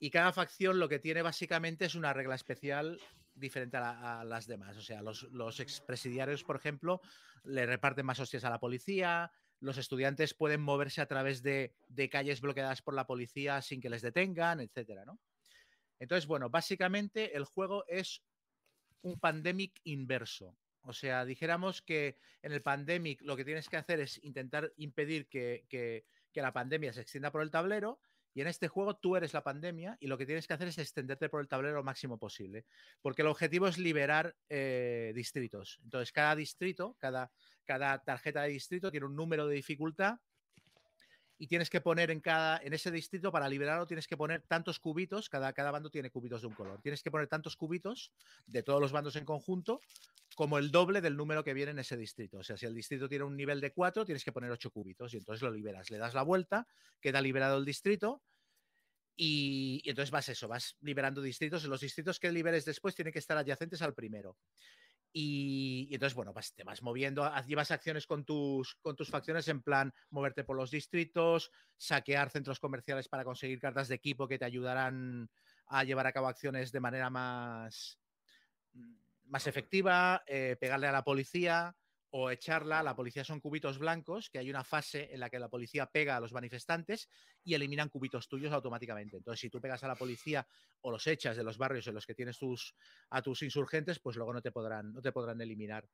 Y 0.00 0.10
cada 0.10 0.32
facción 0.32 0.78
lo 0.78 0.88
que 0.88 0.98
tiene 0.98 1.22
básicamente 1.22 1.84
es 1.86 1.94
una 1.94 2.12
regla 2.12 2.34
especial 2.34 3.00
diferente 3.34 3.76
a, 3.76 3.80
la- 3.80 4.20
a 4.20 4.24
las 4.24 4.46
demás. 4.46 4.76
O 4.76 4.82
sea, 4.82 5.02
los, 5.02 5.22
los 5.24 5.60
expresidiarios, 5.60 6.42
por 6.44 6.56
ejemplo, 6.56 7.00
le 7.44 7.66
reparten 7.66 8.06
más 8.06 8.18
hostias 8.20 8.44
a 8.44 8.50
la 8.50 8.58
policía. 8.60 9.30
Los 9.60 9.78
estudiantes 9.78 10.34
pueden 10.34 10.60
moverse 10.60 11.00
a 11.00 11.06
través 11.06 11.42
de, 11.42 11.76
de 11.88 12.08
calles 12.08 12.40
bloqueadas 12.40 12.82
por 12.82 12.94
la 12.94 13.06
policía 13.06 13.60
sin 13.62 13.80
que 13.80 13.90
les 13.90 14.02
detengan, 14.02 14.60
etcétera, 14.60 15.04
¿no? 15.04 15.20
Entonces, 16.00 16.26
bueno, 16.28 16.48
básicamente 16.48 17.36
el 17.36 17.44
juego 17.44 17.84
es 17.88 18.22
un 19.02 19.18
pandemic 19.18 19.80
inverso. 19.84 20.56
O 20.88 20.92
sea, 20.92 21.24
dijéramos 21.24 21.82
que 21.82 22.16
en 22.42 22.52
el 22.52 22.62
pandemic 22.62 23.20
lo 23.22 23.36
que 23.36 23.44
tienes 23.44 23.68
que 23.68 23.76
hacer 23.76 24.00
es 24.00 24.22
intentar 24.24 24.72
impedir 24.76 25.28
que, 25.28 25.66
que- 25.68 26.04
la 26.34 26.52
pandemia 26.52 26.92
se 26.92 27.00
extienda 27.00 27.32
por 27.32 27.42
el 27.42 27.50
tablero 27.50 27.98
Y 28.32 28.42
en 28.42 28.46
este 28.46 28.68
juego 28.68 28.96
tú 28.96 29.16
eres 29.16 29.32
la 29.34 29.42
pandemia 29.42 29.96
y 29.98 30.06
lo 30.06 30.16
que 30.16 30.24
tienes 30.26 30.46
que 30.46 30.54
hacer 30.54 30.68
es 30.68 30.78
extenderte 30.78 31.28
por 31.28 31.40
el 31.40 31.48
tablero 31.48 31.74
lo 31.78 31.82
máximo 31.82 32.16
posible. 32.18 32.64
Porque 33.00 33.22
el 33.22 33.28
objetivo 33.28 33.66
es 33.66 33.76
liberar 33.78 34.36
eh, 34.48 35.10
distritos. 35.16 35.80
Entonces, 35.82 36.12
cada 36.12 36.36
distrito, 36.36 36.96
cada, 37.00 37.32
cada 37.64 37.98
tarjeta 38.04 38.42
de 38.42 38.50
distrito 38.50 38.92
tiene 38.92 39.06
un 39.06 39.16
número 39.16 39.48
de 39.48 39.56
dificultad 39.56 40.18
y 41.38 41.46
tienes 41.46 41.70
que 41.70 41.80
poner 41.80 42.10
en 42.10 42.20
cada 42.20 42.58
en 42.58 42.72
ese 42.72 42.90
distrito 42.90 43.30
para 43.30 43.48
liberarlo 43.48 43.86
tienes 43.86 44.08
que 44.08 44.16
poner 44.16 44.42
tantos 44.42 44.80
cubitos, 44.80 45.28
cada, 45.28 45.52
cada 45.52 45.70
bando 45.70 45.88
tiene 45.88 46.10
cubitos 46.10 46.40
de 46.40 46.48
un 46.48 46.54
color. 46.54 46.80
Tienes 46.82 47.02
que 47.02 47.10
poner 47.10 47.28
tantos 47.28 47.56
cubitos 47.56 48.12
de 48.46 48.62
todos 48.62 48.80
los 48.80 48.90
bandos 48.90 49.14
en 49.16 49.24
conjunto 49.24 49.80
como 50.34 50.58
el 50.58 50.70
doble 50.70 51.00
del 51.00 51.16
número 51.16 51.44
que 51.44 51.54
viene 51.54 51.70
en 51.70 51.78
ese 51.78 51.96
distrito. 51.96 52.38
O 52.38 52.42
sea, 52.42 52.56
si 52.56 52.66
el 52.66 52.74
distrito 52.74 53.08
tiene 53.08 53.24
un 53.24 53.36
nivel 53.36 53.60
de 53.60 53.72
4, 53.72 54.04
tienes 54.04 54.24
que 54.24 54.32
poner 54.32 54.50
8 54.50 54.70
cubitos 54.70 55.14
y 55.14 55.18
entonces 55.18 55.42
lo 55.42 55.50
liberas. 55.50 55.90
Le 55.90 55.98
das 55.98 56.14
la 56.14 56.22
vuelta, 56.22 56.66
queda 57.00 57.20
liberado 57.20 57.58
el 57.58 57.64
distrito 57.64 58.22
y, 59.16 59.80
y 59.84 59.90
entonces 59.90 60.10
vas 60.10 60.28
eso, 60.28 60.48
vas 60.48 60.76
liberando 60.80 61.22
distritos. 61.22 61.64
Los 61.64 61.80
distritos 61.80 62.18
que 62.18 62.32
liberes 62.32 62.64
después 62.64 62.96
tienen 62.96 63.12
que 63.12 63.20
estar 63.20 63.38
adyacentes 63.38 63.80
al 63.82 63.94
primero. 63.94 64.36
Y, 65.12 65.88
y 65.90 65.94
entonces, 65.94 66.14
bueno, 66.14 66.32
vas, 66.32 66.54
te 66.54 66.64
vas 66.64 66.82
moviendo, 66.82 67.30
llevas 67.46 67.70
acciones 67.70 68.06
con 68.06 68.24
tus, 68.24 68.74
con 68.76 68.94
tus 68.94 69.08
facciones 69.08 69.48
en 69.48 69.62
plan 69.62 69.92
moverte 70.10 70.44
por 70.44 70.56
los 70.56 70.70
distritos, 70.70 71.50
saquear 71.76 72.30
centros 72.30 72.60
comerciales 72.60 73.08
para 73.08 73.24
conseguir 73.24 73.60
cartas 73.60 73.88
de 73.88 73.94
equipo 73.94 74.28
que 74.28 74.38
te 74.38 74.44
ayudarán 74.44 75.30
a 75.66 75.84
llevar 75.84 76.06
a 76.06 76.12
cabo 76.12 76.28
acciones 76.28 76.72
de 76.72 76.80
manera 76.80 77.10
más, 77.10 77.98
mm, 78.72 78.94
más 79.24 79.46
efectiva, 79.46 80.22
eh, 80.26 80.56
pegarle 80.60 80.86
a 80.86 80.92
la 80.92 81.04
policía 81.04 81.76
o 82.10 82.30
echarla. 82.30 82.82
La 82.82 82.96
policía 82.96 83.24
son 83.24 83.40
cubitos 83.40 83.78
blancos, 83.78 84.30
que 84.30 84.38
hay 84.38 84.50
una 84.50 84.64
fase 84.64 85.12
en 85.12 85.20
la 85.20 85.30
que 85.30 85.38
la 85.38 85.48
policía 85.48 85.86
pega 85.86 86.16
a 86.16 86.20
los 86.20 86.32
manifestantes 86.32 87.08
y 87.48 87.54
eliminan 87.54 87.88
cubitos 87.88 88.28
tuyos 88.28 88.52
automáticamente. 88.52 89.16
Entonces, 89.16 89.40
si 89.40 89.48
tú 89.48 89.58
pegas 89.58 89.82
a 89.82 89.88
la 89.88 89.94
policía 89.94 90.46
o 90.82 90.90
los 90.90 91.06
echas 91.06 91.34
de 91.34 91.42
los 91.42 91.56
barrios 91.56 91.86
en 91.86 91.94
los 91.94 92.04
que 92.04 92.14
tienes 92.14 92.38
tus, 92.38 92.74
a 93.08 93.22
tus 93.22 93.42
insurgentes, 93.42 93.98
pues 94.00 94.16
luego 94.16 94.34
no 94.34 94.42
te 94.42 94.52
podrán, 94.52 94.92
no 94.92 95.00
te 95.00 95.12
podrán 95.12 95.40
eliminar. 95.40 95.88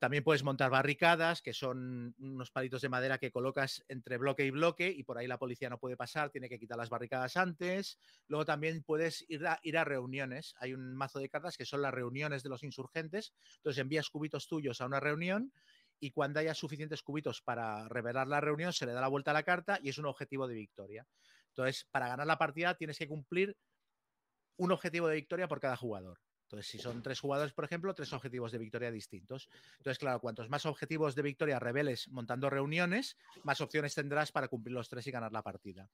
También 0.00 0.24
puedes 0.24 0.42
montar 0.42 0.70
barricadas, 0.70 1.40
que 1.40 1.52
son 1.52 2.14
unos 2.18 2.50
palitos 2.50 2.82
de 2.82 2.88
madera 2.88 3.18
que 3.18 3.30
colocas 3.30 3.84
entre 3.88 4.16
bloque 4.16 4.44
y 4.44 4.50
bloque 4.50 4.90
y 4.90 5.04
por 5.04 5.18
ahí 5.18 5.26
la 5.26 5.38
policía 5.38 5.70
no 5.70 5.78
puede 5.78 5.96
pasar, 5.96 6.30
tiene 6.30 6.48
que 6.48 6.58
quitar 6.58 6.78
las 6.78 6.88
barricadas 6.88 7.36
antes. 7.36 7.98
Luego 8.26 8.44
también 8.44 8.82
puedes 8.82 9.24
ir 9.28 9.46
a, 9.46 9.60
ir 9.62 9.78
a 9.78 9.84
reuniones. 9.84 10.54
Hay 10.58 10.74
un 10.74 10.96
mazo 10.96 11.20
de 11.20 11.28
cartas 11.28 11.56
que 11.56 11.64
son 11.64 11.82
las 11.82 11.94
reuniones 11.94 12.42
de 12.42 12.48
los 12.48 12.64
insurgentes. 12.64 13.32
Entonces 13.56 13.80
envías 13.80 14.10
cubitos 14.10 14.48
tuyos 14.48 14.80
a 14.80 14.86
una 14.86 15.00
reunión 15.00 15.52
y 16.00 16.10
cuando 16.10 16.40
haya 16.40 16.54
suficientes 16.54 17.02
cubitos 17.02 17.42
para 17.42 17.88
revelar 17.88 18.26
la 18.26 18.40
reunión 18.40 18.72
se 18.72 18.86
le 18.86 18.92
da 18.92 19.00
la 19.00 19.08
vuelta 19.08 19.30
a 19.32 19.34
la 19.34 19.42
carta 19.42 19.78
y 19.82 19.88
es 19.88 19.98
un 19.98 20.06
objetivo 20.06 20.46
de 20.46 20.54
victoria. 20.54 21.06
Entonces, 21.48 21.86
para 21.90 22.08
ganar 22.08 22.26
la 22.26 22.38
partida 22.38 22.74
tienes 22.74 22.98
que 22.98 23.08
cumplir 23.08 23.56
un 24.56 24.72
objetivo 24.72 25.08
de 25.08 25.16
victoria 25.16 25.48
por 25.48 25.60
cada 25.60 25.76
jugador. 25.76 26.20
Entonces, 26.42 26.70
si 26.70 26.78
son 26.78 27.02
tres 27.02 27.20
jugadores, 27.20 27.52
por 27.52 27.64
ejemplo, 27.64 27.94
tres 27.94 28.10
objetivos 28.14 28.52
de 28.52 28.58
victoria 28.58 28.90
distintos. 28.90 29.50
Entonces, 29.76 29.98
claro, 29.98 30.18
cuantos 30.18 30.48
más 30.48 30.64
objetivos 30.64 31.14
de 31.14 31.20
victoria 31.20 31.58
reveles 31.58 32.08
montando 32.08 32.48
reuniones, 32.48 33.18
más 33.44 33.60
opciones 33.60 33.94
tendrás 33.94 34.32
para 34.32 34.48
cumplir 34.48 34.74
los 34.74 34.88
tres 34.88 35.06
y 35.06 35.10
ganar 35.10 35.30
la 35.30 35.42
partida. 35.42 35.90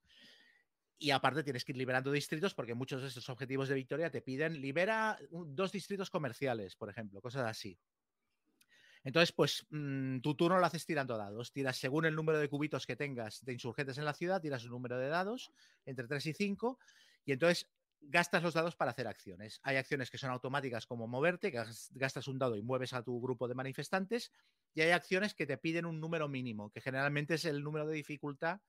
Y 0.97 1.11
aparte 1.11 1.43
tienes 1.43 1.65
que 1.65 1.73
ir 1.73 1.79
liberando 1.79 2.13
distritos 2.13 2.55
porque 2.55 2.75
muchos 2.75 3.03
de 3.03 3.09
estos 3.09 3.29
objetivos 3.29 3.69
de 3.69 3.75
victoria 3.75 4.11
te 4.11 4.23
piden 4.23 4.61
libera 4.61 5.19
dos 5.31 5.73
distritos 5.73 6.09
comerciales, 6.09 6.77
por 6.77 6.89
ejemplo, 6.89 7.21
cosas 7.21 7.47
así. 7.47 7.77
Entonces, 9.05 9.33
pues 9.33 9.67
mm, 9.71 10.21
tu 10.21 10.35
turno 10.35 10.59
lo 10.59 10.67
haces 10.67 10.87
tirando 10.87 11.17
dados. 11.17 11.53
Tiras 11.53 11.77
según 11.77 12.07
el 12.07 12.15
número 12.17 12.39
de 12.39 12.49
cubitos 12.49 12.87
que 12.87 12.97
tengas 12.97 13.45
de 13.45 13.53
insurgentes 13.53 13.99
en 13.99 14.05
la 14.07 14.15
ciudad, 14.15 14.41
tiras 14.41 14.65
un 14.65 14.71
número 14.73 14.99
de 14.99 15.09
dados 15.09 15.53
entre 15.85 16.09
3 16.09 16.27
y 16.27 16.33
5 16.35 16.79
y 17.25 17.33
entonces 17.33 17.71
gastas 18.01 18.43
los 18.43 18.55
dados 18.55 18.77
para 18.77 18.91
hacer 18.91 19.07
acciones. 19.07 19.61
Hay 19.63 19.77
acciones 19.77 20.11
que 20.11 20.19
son 20.19 20.31
automáticas 20.31 20.87
como 20.87 21.07
moverte, 21.07 21.51
que 21.51 21.59
gas- 21.59 21.91
gastas 21.95 22.29
un 22.29 22.39
dado 22.39 22.57
y 22.57 22.63
mueves 22.63 22.93
a 22.93 23.03
tu 23.03 23.21
grupo 23.21 23.49
de 23.49 23.55
manifestantes 23.55 24.33
y 24.75 24.81
hay 24.83 24.91
acciones 24.91 25.35
que 25.35 25.47
te 25.47 25.59
piden 25.59 25.87
un 25.87 26.01
número 26.01 26.29
mínimo, 26.29 26.71
que 26.71 26.81
generalmente 26.81 27.35
es 27.35 27.45
el 27.45 27.63
número 27.63 27.87
de 27.87 27.95
dificultad 27.97 28.61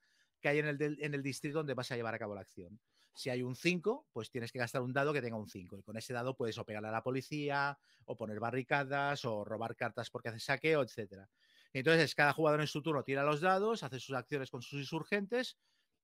que 0.42 0.50
hay 0.50 0.60
en 0.60 0.68
el 1.16 1.24
distrito 1.24 1.58
donde 1.60 1.74
vas 1.74 1.92
a 1.92 1.96
llevar 1.96 2.14
a 2.14 2.20
cabo 2.20 2.36
la 2.36 2.42
acción. 2.42 2.80
Si 3.16 3.30
hay 3.30 3.42
un 3.42 3.56
5, 3.56 4.08
pues 4.12 4.30
tienes 4.30 4.52
que 4.52 4.60
gastar 4.60 4.82
un 4.82 4.94
dado 4.94 5.14
que 5.14 5.22
tenga 5.22 5.38
un 5.38 5.48
5. 5.48 5.78
Y 5.78 5.84
con 5.84 5.98
ese 5.98 6.14
dado 6.14 6.36
puedes 6.36 6.58
o 6.58 6.66
pegarle 6.66 6.90
a 6.90 6.92
la 6.92 7.02
policía, 7.02 7.80
o 8.06 8.18
poner 8.18 8.40
barricadas, 8.40 9.26
o 9.26 9.44
robar 9.46 9.76
cartas 9.76 10.10
porque 10.12 10.30
hace 10.30 10.40
saqueo, 10.40 10.84
etc. 10.84 11.28
Entonces, 11.74 12.14
cada 12.14 12.34
jugador 12.34 12.62
en 12.62 12.68
su 12.68 12.82
turno 12.82 13.04
tira 13.04 13.24
los 13.24 13.42
dados, 13.42 13.84
hace 13.84 14.00
sus 14.00 14.16
acciones 14.16 14.52
con 14.52 14.62
sus 14.62 14.80
insurgentes, 14.80 15.58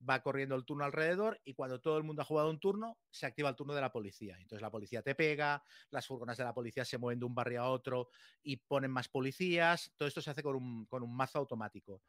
va 0.08 0.22
corriendo 0.22 0.56
el 0.56 0.66
turno 0.66 0.86
alrededor 0.86 1.40
y 1.44 1.54
cuando 1.54 1.80
todo 1.80 1.98
el 1.98 2.04
mundo 2.04 2.22
ha 2.22 2.26
jugado 2.26 2.50
un 2.50 2.60
turno, 2.60 2.98
se 3.10 3.26
activa 3.26 3.50
el 3.50 3.56
turno 3.56 3.74
de 3.74 3.82
la 3.82 3.92
policía. 3.92 4.36
Entonces 4.40 4.62
la 4.62 4.72
policía 4.72 5.02
te 5.02 5.16
pega, 5.16 5.64
las 5.90 6.08
furgonas 6.08 6.38
de 6.38 6.44
la 6.44 6.54
policía 6.54 6.86
se 6.86 6.98
mueven 6.98 7.20
de 7.20 7.26
un 7.26 7.36
barrio 7.36 7.62
a 7.62 7.70
otro 7.70 8.10
y 8.42 8.58
ponen 8.58 8.92
más 8.92 9.10
policías. 9.10 9.94
Todo 9.96 10.08
esto 10.08 10.22
se 10.22 10.32
hace 10.32 10.44
con 10.44 10.56
un, 10.56 10.86
con 10.86 11.04
un 11.04 11.16
mazo 11.16 11.40
automático. 11.40 12.04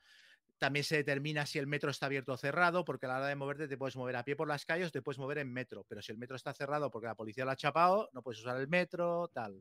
También 0.62 0.84
se 0.84 0.94
determina 0.94 1.44
si 1.44 1.58
el 1.58 1.66
metro 1.66 1.90
está 1.90 2.06
abierto 2.06 2.34
o 2.34 2.36
cerrado, 2.36 2.84
porque 2.84 3.06
a 3.06 3.08
la 3.08 3.16
hora 3.16 3.26
de 3.26 3.34
moverte 3.34 3.66
te 3.66 3.76
puedes 3.76 3.96
mover 3.96 4.14
a 4.14 4.22
pie 4.24 4.36
por 4.36 4.46
las 4.46 4.64
calles 4.64 4.86
o 4.86 4.90
te 4.92 5.02
puedes 5.02 5.18
mover 5.18 5.38
en 5.38 5.52
metro. 5.52 5.84
Pero 5.88 6.00
si 6.02 6.12
el 6.12 6.18
metro 6.18 6.36
está 6.36 6.54
cerrado 6.54 6.88
porque 6.88 7.08
la 7.08 7.16
policía 7.16 7.44
lo 7.44 7.50
ha 7.50 7.56
chapado, 7.56 8.08
no 8.12 8.22
puedes 8.22 8.38
usar 8.42 8.60
el 8.60 8.68
metro, 8.68 9.26
tal. 9.34 9.60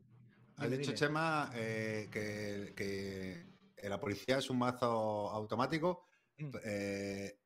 Has 0.58 0.70
Dime, 0.70 0.76
dicho. 0.78 0.92
Chema, 0.92 1.50
eh, 1.56 2.08
que, 2.08 2.72
que 2.76 3.88
la 3.88 3.98
policía 3.98 4.38
es 4.38 4.48
un 4.48 4.58
mazo 4.60 4.86
automático. 5.28 6.06
Mm. 6.38 6.50
Eh, 6.64 7.36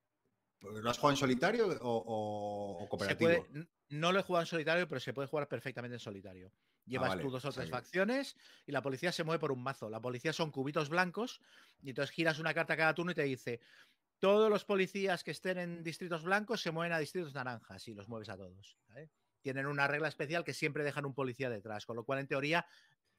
¿Lo 0.60 0.90
has 0.90 0.98
jugado 0.98 1.12
en 1.14 1.16
solitario 1.16 1.66
o, 1.68 1.96
o- 1.96 2.76
o 2.76 2.84
Se 2.84 2.88
cooperativo? 2.90 3.46
puede, 3.48 3.68
no 3.88 4.12
lo 4.12 4.18
he 4.18 4.22
jugado 4.22 4.42
en 4.42 4.48
solitario, 4.48 4.86
pero 4.86 5.00
se 5.00 5.14
puede 5.14 5.28
jugar 5.28 5.48
perfectamente 5.48 5.94
en 5.94 6.00
solitario. 6.00 6.52
Llevas 6.86 7.10
vale, 7.10 7.22
tú 7.22 7.30
dos 7.30 7.44
o 7.44 7.52
tres 7.52 7.68
facciones 7.68 8.36
y 8.64 8.72
la 8.72 8.80
policía 8.80 9.10
se 9.10 9.24
mueve 9.24 9.40
por 9.40 9.52
un 9.52 9.62
mazo. 9.62 9.90
La 9.90 10.00
policía 10.00 10.32
son 10.32 10.52
cubitos 10.52 10.88
blancos 10.88 11.40
y 11.82 11.90
entonces 11.90 12.14
giras 12.14 12.38
una 12.38 12.54
carta 12.54 12.76
cada 12.76 12.94
turno 12.94 13.12
y 13.12 13.14
te 13.14 13.24
dice 13.24 13.60
todos 14.18 14.48
los 14.48 14.64
policías 14.64 15.22
que 15.24 15.30
estén 15.30 15.58
en 15.58 15.82
distritos 15.82 16.22
blancos 16.22 16.62
se 16.62 16.70
mueven 16.70 16.92
a 16.92 16.98
distritos 16.98 17.34
naranjas 17.34 17.86
y 17.88 17.94
los 17.94 18.08
mueves 18.08 18.28
a 18.28 18.36
todos. 18.36 18.78
¿vale? 18.88 19.10
Tienen 19.42 19.66
una 19.66 19.86
regla 19.86 20.08
especial 20.08 20.44
que 20.44 20.54
siempre 20.54 20.84
dejan 20.84 21.04
un 21.04 21.14
policía 21.14 21.50
detrás, 21.50 21.84
con 21.84 21.96
lo 21.96 22.04
cual 22.04 22.20
en 22.20 22.26
teoría 22.26 22.66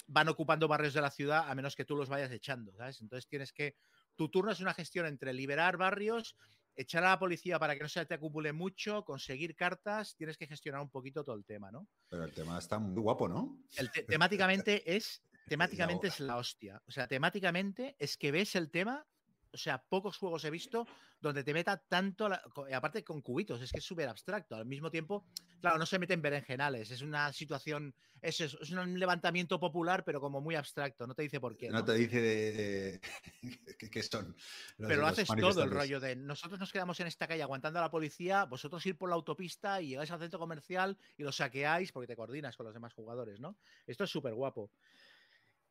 van 0.08 0.30
ocupando 0.30 0.68
barrios 0.68 0.94
de 0.94 1.02
la 1.02 1.12
ciudad 1.12 1.50
a 1.50 1.56
menos 1.56 1.76
que 1.76 1.86
tú 1.86 1.96
los 1.96 2.10
vayas 2.10 2.32
echando, 2.32 2.74
¿sabes? 2.76 3.02
Entonces 3.02 3.28
tienes 3.28 3.52
que 3.52 3.76
tu 4.16 4.30
turno 4.30 4.52
es 4.52 4.60
una 4.60 4.74
gestión 4.74 5.06
entre 5.06 5.34
liberar 5.34 5.78
barrios, 5.78 6.36
echar 6.78 7.04
a 7.04 7.10
la 7.10 7.20
policía 7.20 7.60
para 7.60 7.76
que 7.76 7.82
no 7.82 7.90
se 7.90 8.06
te 8.06 8.14
acumule 8.14 8.54
mucho, 8.54 9.04
conseguir 9.04 9.56
cartas, 9.56 10.16
tienes 10.16 10.38
que 10.38 10.48
gestionar 10.48 10.82
un 10.82 10.90
poquito 10.90 11.24
todo 11.24 11.36
el 11.36 11.44
tema, 11.46 11.72
¿no? 11.72 11.88
Pero 12.10 12.24
el 12.24 12.32
tema 12.34 12.58
está 12.60 12.80
muy 12.80 13.02
guapo, 13.02 13.28
¿no? 13.28 13.60
El 13.76 13.92
te- 13.92 14.04
temáticamente 14.08 14.96
es 14.96 15.24
temáticamente 15.48 16.08
es 16.08 16.20
la 16.20 16.38
hostia. 16.38 16.82
O 16.88 16.92
sea, 16.92 17.08
temáticamente 17.08 17.96
es 18.00 18.18
que 18.18 18.32
ves 18.32 18.56
el 18.56 18.70
tema, 18.70 19.06
o 19.52 19.58
sea, 19.58 19.84
pocos 19.90 20.18
juegos 20.18 20.44
he 20.46 20.52
visto 20.52 20.86
donde 21.20 21.44
te 21.44 21.54
meta 21.54 21.78
tanto, 21.88 22.30
la- 22.30 22.42
aparte 22.74 23.04
con 23.04 23.22
cubitos, 23.22 23.62
es 23.62 23.72
que 23.72 23.80
es 23.80 23.86
súper 23.86 24.08
abstracto. 24.10 24.56
Al 24.56 24.66
mismo 24.66 24.92
tiempo, 24.92 25.26
claro, 25.60 25.78
no 25.78 25.86
se 25.86 26.00
meten 26.00 26.22
berenjenales, 26.22 26.92
es 26.92 27.02
una 27.02 27.32
situación, 27.34 27.94
es, 28.22 28.40
eso, 28.42 28.58
es 28.62 28.72
un 28.72 29.00
levantamiento 29.00 29.60
popular, 29.60 30.04
pero 30.04 30.20
como 30.22 30.42
muy 30.42 30.56
abstracto, 30.56 31.06
no 31.08 31.14
te 31.16 31.24
dice 31.24 31.40
por 31.40 31.56
qué. 31.58 31.70
No 31.70 31.80
¿no? 31.80 31.86
te 31.86 31.94
dice 31.94 32.22
de, 32.22 32.52
de- 32.54 33.76
qué- 33.78 33.90
qué 33.90 34.04
son. 34.04 34.36
los- 34.78 34.88
Pero 34.88 35.02
lo 35.02 35.08
haces 35.08 35.28
todo 35.40 35.64
el 35.64 35.72
rollo 35.72 36.00
de 36.00 36.16
nosotros 36.16 36.60
nos 36.60 36.72
quedamos 36.72 37.00
en 37.00 37.08
esta 37.08 37.28
calle 37.28 37.44
aguantando 37.44 37.80
a 37.80 37.84
la 37.84 37.92
policía, 37.92 38.46
vosotros 38.46 38.86
ir 38.86 38.98
por 38.98 39.10
la 39.10 39.16
autopista 39.16 39.82
y 39.82 39.90
llegáis 39.90 40.12
al 40.12 40.20
centro 40.20 40.40
comercial 40.40 40.98
y 41.18 41.24
lo 41.24 41.32
saqueáis 41.32 41.92
porque 41.92 42.08
te 42.08 42.16
coordinas 42.16 42.56
con 42.56 42.66
los 42.66 42.74
demás 42.74 42.94
jugadores, 42.94 43.40
¿no? 43.40 43.58
Esto 43.86 44.04
es 44.06 44.10
súper 44.10 44.34
guapo. 44.34 44.72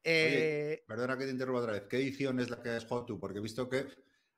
Eh, 0.09 0.85
Perdona 0.87 1.19
que 1.19 1.25
te 1.25 1.31
interrumpa 1.31 1.61
otra 1.63 1.73
vez. 1.73 1.85
¿Qué 1.89 1.97
edición 1.97 2.39
es 2.39 2.49
la 2.49 2.63
que 2.63 2.71
has 2.71 2.85
jugado 2.85 3.07
tú? 3.07 3.19
Porque 3.19 3.39
he 3.39 3.43
visto 3.43 3.69
que 3.69 3.87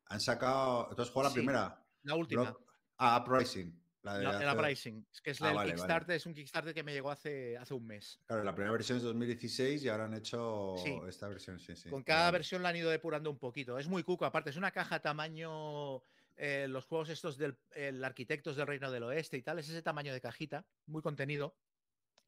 han 0.06 0.20
sacado. 0.20 0.88
¿Tú 0.96 1.02
has 1.02 1.10
jugado 1.10 1.28
la 1.28 1.34
Sí, 1.34 1.34
primera? 1.40 1.84
la 2.04 2.14
última, 2.14 2.42
Block- 2.44 2.62
Ah, 2.96 3.22
Uprising. 3.22 3.78
La 4.02 4.16
de 4.16 4.24
la, 4.24 4.30
el 4.40 4.48
hace- 4.48 4.56
Uprising, 4.58 5.06
que 5.22 5.30
es 5.32 5.42
Ah, 5.42 5.48
el 5.50 5.54
vale, 5.56 5.70
vale. 5.70 5.72
Kickstarter, 5.74 6.16
es 6.16 6.26
un 6.26 6.34
Kickstarter 6.34 6.72
que 6.74 6.82
me 6.84 6.92
llegó 6.92 7.10
hace, 7.10 7.58
hace 7.58 7.74
un 7.74 7.86
mes. 7.86 8.20
Claro, 8.26 8.44
la 8.44 8.54
primera 8.54 8.72
versión 8.72 8.98
es 8.98 9.04
2016 9.04 9.82
y 9.82 9.88
ahora 9.88 10.04
han 10.04 10.14
hecho 10.14 10.74
Sí. 10.84 10.98
esta 11.08 11.26
versión. 11.28 11.58
Sí, 11.58 11.74
sí. 11.74 11.90
Con 11.90 12.04
cada 12.04 12.26
Vale. 12.26 12.38
versión 12.38 12.62
la 12.62 12.68
han 12.68 12.76
ido 12.76 12.90
depurando 12.90 13.30
un 13.30 13.38
poquito. 13.38 13.76
Es 13.78 13.88
muy 13.88 14.02
cuco, 14.04 14.24
aparte, 14.24 14.50
es 14.50 14.56
una 14.56 14.70
caja 14.70 15.00
tamaño. 15.00 16.02
eh, 16.40 16.68
los 16.68 16.84
juegos 16.86 17.08
estos 17.08 17.36
del 17.36 17.58
el 17.72 18.04
Arquitectos 18.04 18.54
del 18.54 18.68
Reino 18.68 18.92
del 18.92 19.02
Oeste 19.02 19.36
y 19.36 19.42
tal, 19.42 19.58
es 19.58 19.68
ese 19.68 19.82
tamaño 19.82 20.12
de 20.12 20.20
cajita, 20.20 20.64
muy 20.86 21.02
contenido. 21.02 21.56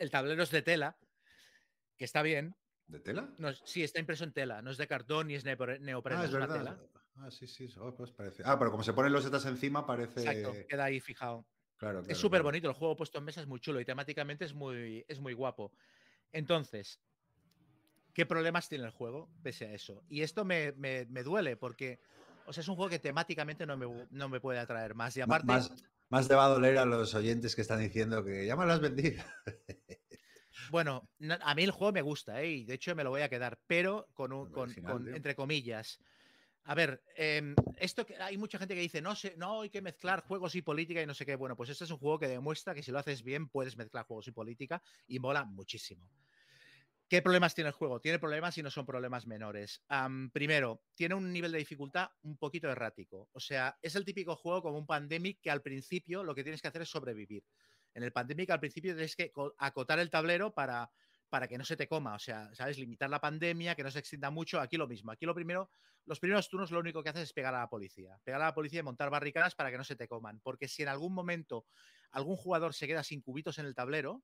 El 0.01 0.11
tablero 0.11 0.43
es 0.43 0.51
de 0.51 0.63
tela, 0.63 0.99
que 1.97 2.07
está 2.07 2.21
bien. 2.23 2.57
¿De 2.89 2.99
tela? 2.99 3.33
No, 3.39 3.53
sí, 3.53 3.85
está 3.85 4.01
impreso 4.01 4.25
en 4.25 4.33
tela, 4.33 4.63
no 4.63 4.73
es 4.73 4.79
de 4.79 4.89
cartón 4.89 5.29
ni 5.29 5.37
es 5.37 5.47
neopre- 5.47 5.79
neopreno, 5.79 6.23
Ah, 6.23 6.25
es 6.25 6.31
es 6.31 6.35
una 6.35 6.49
tela. 6.53 6.77
Ah, 7.19 7.31
sí, 7.31 7.47
sí. 7.47 7.73
oh, 7.79 7.95
pues 7.95 8.11
parece. 8.11 8.43
Ah, 8.45 8.59
pero 8.59 8.73
como 8.73 8.83
se 8.83 8.93
ponen 8.95 9.13
los 9.13 9.23
setas 9.23 9.47
encima, 9.47 9.87
parece. 9.87 10.23
Exacto, 10.29 10.67
queda 10.69 10.85
ahí 10.87 10.99
fijado. 10.99 11.47
Claro, 11.81 12.01
claro, 12.05 12.07
es 12.13 12.19
súper 12.19 12.43
claro. 12.43 12.45
bonito, 12.49 12.69
el 12.69 12.75
juego 12.75 12.97
puesto 12.97 13.19
en 13.19 13.25
mesa 13.25 13.41
es 13.41 13.47
muy 13.47 13.61
chulo 13.61 13.81
y 13.81 13.85
temáticamente 13.85 14.45
es 14.45 14.55
muy, 14.55 15.05
es 15.09 15.21
muy 15.21 15.33
guapo. 15.35 15.73
Entonces, 16.33 17.01
¿qué 18.13 18.27
problemas 18.27 18.69
tiene 18.69 18.85
el 18.85 18.91
juego 18.91 19.31
pese 19.43 19.67
a 19.67 19.73
eso? 19.73 20.05
Y 20.09 20.23
esto 20.23 20.45
me, 20.45 20.73
me- 20.73 21.07
me 21.07 21.23
duele 21.23 21.57
porque, 21.57 22.01
o 22.45 22.53
sea, 22.53 22.63
es 22.63 22.69
un 22.69 22.77
juego 22.77 22.91
que 22.91 22.99
temáticamente 22.99 23.67
no 23.67 23.77
me, 23.77 23.87
no 24.11 24.29
me 24.29 24.41
puede 24.41 24.59
atraer 24.59 24.95
más. 24.95 25.17
Y 25.17 25.21
aparte, 25.21 25.47
Más, 25.47 25.73
Más 26.11 26.29
te 26.29 26.35
va 26.35 26.47
a 26.47 26.49
doler 26.49 26.77
a 26.79 26.85
los 26.85 27.15
oyentes 27.15 27.55
que 27.55 27.63
están 27.63 27.81
diciendo 27.81 28.25
que 28.25 28.47
ya 28.47 28.57
me 28.57 28.67
lo 28.67 28.73
has 28.73 28.81
vendido. 28.81 29.23
Bueno, 30.67 31.09
a 31.43 31.55
mí 31.55 31.63
el 31.65 31.71
juego 31.71 31.93
me 31.93 32.03
gusta, 32.03 32.43
¿eh? 32.43 32.49
y 32.51 32.65
de 32.65 32.75
hecho 32.75 32.95
me 32.95 33.03
lo 33.05 33.11
voy 33.11 33.23
a 33.23 33.29
quedar, 33.29 33.61
pero 33.67 34.09
con, 34.15 34.33
un, 34.33 34.49
con, 34.51 34.69
final, 34.69 34.85
con- 34.85 35.09
entre 35.11 35.35
comillas. 35.35 36.01
A 36.65 36.75
ver, 36.75 37.03
em, 37.17 37.55
esto 37.79 38.05
que 38.07 38.17
hay 38.17 38.37
mucha 38.37 38.59
gente 38.59 38.75
que 38.75 38.81
dice, 38.81 39.01
no, 39.01 39.15
sé, 39.17 39.35
no 39.37 39.63
hay 39.63 39.71
que 39.71 39.83
mezclar 39.83 40.21
juegos 40.23 40.55
y 40.55 40.63
política 40.63 41.03
y 41.03 41.07
no 41.07 41.15
sé 41.15 41.25
qué. 41.27 41.35
Bueno, 41.37 41.57
pues 41.57 41.71
este 41.71 41.85
es 41.85 41.91
un 41.91 41.99
juego 41.99 42.19
que 42.19 42.29
demuestra 42.29 42.75
que 42.75 42.83
si 42.83 42.93
lo 42.93 42.99
haces 42.99 43.23
bien 43.23 43.49
puedes 43.49 43.77
mezclar 43.77 44.05
juegos 44.07 44.29
y 44.29 44.33
política 44.33 44.83
y 45.07 45.19
mola 45.19 45.45
muchísimo. 45.45 46.11
¿Qué 47.09 47.23
problemas 47.23 47.57
tiene 47.57 47.69
el 47.69 47.75
juego? 47.75 48.01
Tiene 48.01 48.21
problemas 48.21 48.57
y 48.59 48.63
no 48.63 48.71
son 48.71 48.87
problemas 48.87 49.27
menores. 49.27 49.83
Primero, 50.33 50.85
tiene 50.95 51.17
un 51.17 51.33
nivel 51.33 51.51
de 51.51 51.59
dificultad 51.59 52.11
un 52.23 52.39
poquito 52.39 52.71
errático. 52.71 53.29
O 53.33 53.41
sea, 53.41 53.77
es 53.83 53.97
el 53.97 54.05
típico 54.05 54.37
juego 54.37 54.63
como 54.63 54.79
un 54.79 54.87
Pandemic 54.87 55.41
que 55.43 55.51
al 55.51 55.61
principio 55.63 56.23
lo 56.23 56.35
que 56.37 56.45
tienes 56.45 56.63
que 56.63 56.69
hacer 56.69 56.83
es 56.83 56.89
sobrevivir. 56.91 57.45
En 57.95 58.05
el 58.05 58.13
Pandemic 58.13 58.51
al 58.51 58.61
principio 58.61 58.95
tienes 58.95 59.17
que 59.17 59.33
co- 59.33 59.55
acotar 59.59 59.99
el 59.99 60.11
tablero 60.11 60.55
para, 60.55 60.89
para 61.31 61.49
que 61.49 61.57
no 61.57 61.65
se 61.65 61.77
te 61.77 61.89
coma. 61.89 62.15
O 62.15 62.19
sea, 62.19 62.55
¿sabes? 62.55 62.79
Limitar 62.79 63.09
la 63.09 63.21
pandemia, 63.21 63.75
que 63.75 63.83
no 63.83 63.91
se 63.91 64.01
extienda 64.01 64.31
mucho. 64.31 64.61
Aquí 64.61 64.77
lo 64.77 64.87
mismo. 64.87 65.13
Aquí 65.13 65.25
lo 65.25 65.35
primero, 65.35 65.71
los 66.05 66.21
primeros 66.21 66.49
turnos 66.51 66.71
lo 66.71 66.81
único 66.81 67.03
que 67.03 67.09
haces 67.09 67.23
es 67.23 67.33
pegar 67.33 67.55
a 67.55 67.61
la 67.61 67.71
policía. 67.71 68.19
Pegar 68.25 68.43
a 68.43 68.47
la 68.47 68.55
policía 68.55 68.81
y 68.81 68.83
montar 68.83 69.09
barricadas 69.09 69.55
para 69.55 69.71
que 69.71 69.79
no 69.79 69.85
se 69.85 69.97
te 69.97 70.09
coman. 70.09 70.41
Porque 70.41 70.69
si 70.69 70.83
en 70.83 70.89
algún 70.89 71.15
momento 71.15 71.67
algún 72.11 72.37
jugador 72.37 72.75
se 72.75 72.87
queda 72.87 73.03
sin 73.03 73.23
cubitos 73.23 73.59
en 73.59 73.67
el 73.67 73.75
tablero, 73.75 74.23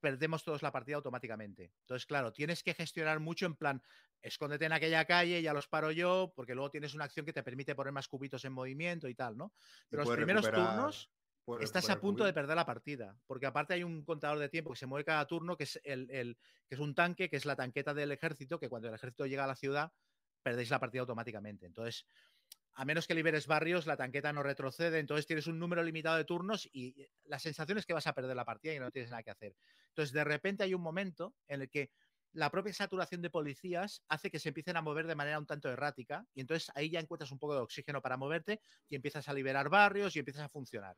perdemos 0.00 0.44
todos 0.44 0.62
la 0.62 0.72
partida 0.72 0.96
automáticamente. 0.96 1.72
Entonces, 1.80 2.06
claro, 2.06 2.32
tienes 2.32 2.62
que 2.62 2.72
gestionar 2.72 3.20
mucho 3.20 3.46
en 3.46 3.56
plan, 3.56 3.82
escóndete 4.22 4.64
en 4.64 4.72
aquella 4.72 5.04
calle, 5.04 5.42
ya 5.42 5.52
los 5.52 5.68
paro 5.68 5.90
yo, 5.90 6.32
porque 6.34 6.54
luego 6.54 6.70
tienes 6.70 6.94
una 6.94 7.04
acción 7.04 7.26
que 7.26 7.32
te 7.32 7.42
permite 7.42 7.74
poner 7.74 7.92
más 7.92 8.08
cubitos 8.08 8.44
en 8.44 8.52
movimiento 8.52 9.08
y 9.08 9.14
tal, 9.14 9.36
¿no? 9.36 9.52
Pero 9.88 10.04
los 10.04 10.14
primeros 10.14 10.46
recuperar- 10.46 10.76
turnos 10.76 11.10
estás 11.56 11.90
a 11.90 11.98
punto 12.00 12.24
de 12.24 12.32
perder 12.32 12.56
la 12.56 12.66
partida, 12.66 13.18
porque 13.26 13.46
aparte 13.46 13.74
hay 13.74 13.82
un 13.84 14.04
contador 14.04 14.38
de 14.38 14.48
tiempo 14.48 14.70
que 14.72 14.78
se 14.78 14.86
mueve 14.86 15.04
cada 15.04 15.26
turno, 15.26 15.56
que 15.56 15.64
es, 15.64 15.80
el, 15.84 16.10
el- 16.10 16.38
que 16.68 16.74
es 16.74 16.80
un 16.80 16.94
tanque, 16.94 17.28
que 17.30 17.36
es 17.36 17.46
la 17.46 17.56
tanqueta 17.56 17.94
del 17.94 18.12
ejército, 18.12 18.58
que 18.60 18.68
cuando 18.68 18.88
el 18.88 18.94
ejército 18.94 19.26
llega 19.26 19.44
a 19.44 19.48
la 19.48 19.56
ciudad, 19.56 19.92
perdéis 20.42 20.70
la 20.70 20.80
partida 20.80 21.00
automáticamente. 21.02 21.66
Entonces, 21.66 22.06
a 22.74 22.84
menos 22.84 23.06
que 23.08 23.14
liberes 23.14 23.46
barrios, 23.48 23.86
la 23.86 23.96
tanqueta 23.96 24.32
no 24.32 24.42
retrocede, 24.42 25.00
entonces 25.00 25.26
tienes 25.26 25.46
un 25.48 25.58
número 25.58 25.82
limitado 25.82 26.16
de 26.16 26.24
turnos 26.24 26.68
y 26.72 27.08
la 27.24 27.38
sensación 27.40 27.78
es 27.78 27.86
que 27.86 27.92
vas 27.94 28.06
a 28.06 28.12
perder 28.14 28.36
la 28.36 28.44
partida 28.44 28.74
y 28.74 28.78
no 28.78 28.90
tienes 28.92 29.10
nada 29.10 29.22
que 29.24 29.30
hacer. 29.32 29.56
Entonces, 29.88 30.12
de 30.12 30.24
repente 30.24 30.62
hay 30.64 30.74
un 30.74 30.82
momento 30.82 31.34
en 31.48 31.62
el 31.62 31.70
que 31.70 31.90
la 32.32 32.50
propia 32.50 32.72
saturación 32.74 33.22
de 33.22 33.30
policías 33.30 34.04
hace 34.08 34.30
que 34.30 34.38
se 34.38 34.50
empiecen 34.50 34.76
a 34.76 34.82
mover 34.82 35.06
de 35.06 35.16
manera 35.16 35.38
un 35.38 35.46
tanto 35.46 35.70
errática 35.70 36.26
y 36.34 36.40
entonces 36.42 36.70
ahí 36.74 36.90
ya 36.90 37.00
encuentras 37.00 37.32
un 37.32 37.38
poco 37.38 37.54
de 37.54 37.60
oxígeno 37.62 38.02
para 38.02 38.16
moverte 38.16 38.60
y 38.88 38.96
empiezas 38.96 39.28
a 39.28 39.32
liberar 39.32 39.68
barrios 39.70 40.14
y 40.14 40.20
empiezas 40.20 40.42
a 40.44 40.48
funcionar. 40.48 40.96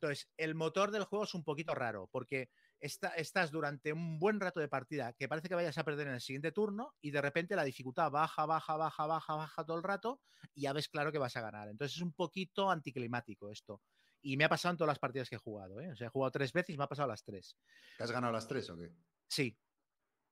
Entonces, 0.00 0.30
el 0.36 0.54
motor 0.54 0.92
del 0.92 1.04
juego 1.04 1.24
es 1.24 1.34
un 1.34 1.42
poquito 1.42 1.74
raro 1.74 2.08
porque 2.12 2.50
está- 2.78 3.08
estás 3.16 3.50
durante 3.50 3.92
un 3.92 4.20
buen 4.20 4.38
rato 4.38 4.60
de 4.60 4.68
partida 4.68 5.12
que 5.12 5.28
parece 5.28 5.48
que 5.48 5.56
vayas 5.56 5.76
a 5.76 5.84
perder 5.84 6.06
en 6.06 6.14
el 6.14 6.20
siguiente 6.20 6.52
turno 6.52 6.94
y 7.00 7.10
de 7.10 7.20
repente 7.20 7.56
la 7.56 7.64
dificultad 7.64 8.10
baja, 8.10 8.46
baja, 8.46 8.76
baja, 8.76 9.06
baja, 9.06 9.34
baja 9.34 9.64
todo 9.64 9.76
el 9.76 9.82
rato 9.82 10.20
y 10.54 10.62
ya 10.62 10.72
ves 10.72 10.88
claro 10.88 11.10
que 11.10 11.18
vas 11.18 11.36
a 11.36 11.40
ganar. 11.40 11.68
Entonces 11.68 11.96
es 11.96 12.02
un 12.02 12.12
poquito 12.12 12.70
anticlimático 12.70 13.50
esto. 13.50 13.82
Y 14.22 14.36
me 14.36 14.44
ha 14.44 14.48
pasado 14.48 14.72
en 14.72 14.78
todas 14.78 14.92
las 14.92 14.98
partidas 15.00 15.28
que 15.28 15.34
he 15.36 15.38
jugado. 15.38 15.80
¿eh? 15.80 15.90
O 15.90 15.96
sea, 15.96 16.06
he 16.06 16.10
jugado 16.10 16.30
tres 16.30 16.52
veces 16.52 16.74
y 16.74 16.78
me 16.78 16.84
ha 16.84 16.88
pasado 16.88 17.08
las 17.08 17.24
tres. 17.24 17.56
¿Que 17.96 18.04
¿Has 18.04 18.12
ganado 18.12 18.32
las 18.32 18.46
tres 18.46 18.70
o 18.70 18.76
qué? 18.76 18.92
Sí, 19.26 19.58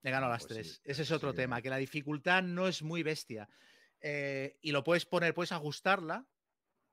he 0.03 0.11
ganado 0.11 0.31
las 0.31 0.47
pues 0.47 0.59
sí, 0.59 0.63
tres. 0.63 0.81
Ese 0.85 1.03
es 1.03 1.11
otro 1.11 1.35
tema, 1.35 1.61
que 1.61 1.71
la 1.71 1.77
dificultad 1.77 2.43
no 2.43 2.69
es 2.69 2.83
muy 2.83 3.03
bestia. 3.03 3.49
Eh, 4.01 4.59
y 4.61 4.71
lo 4.71 4.85
puedes 4.85 5.07
poner, 5.07 5.35
puedes 5.35 5.53
ajustarla, 5.53 6.27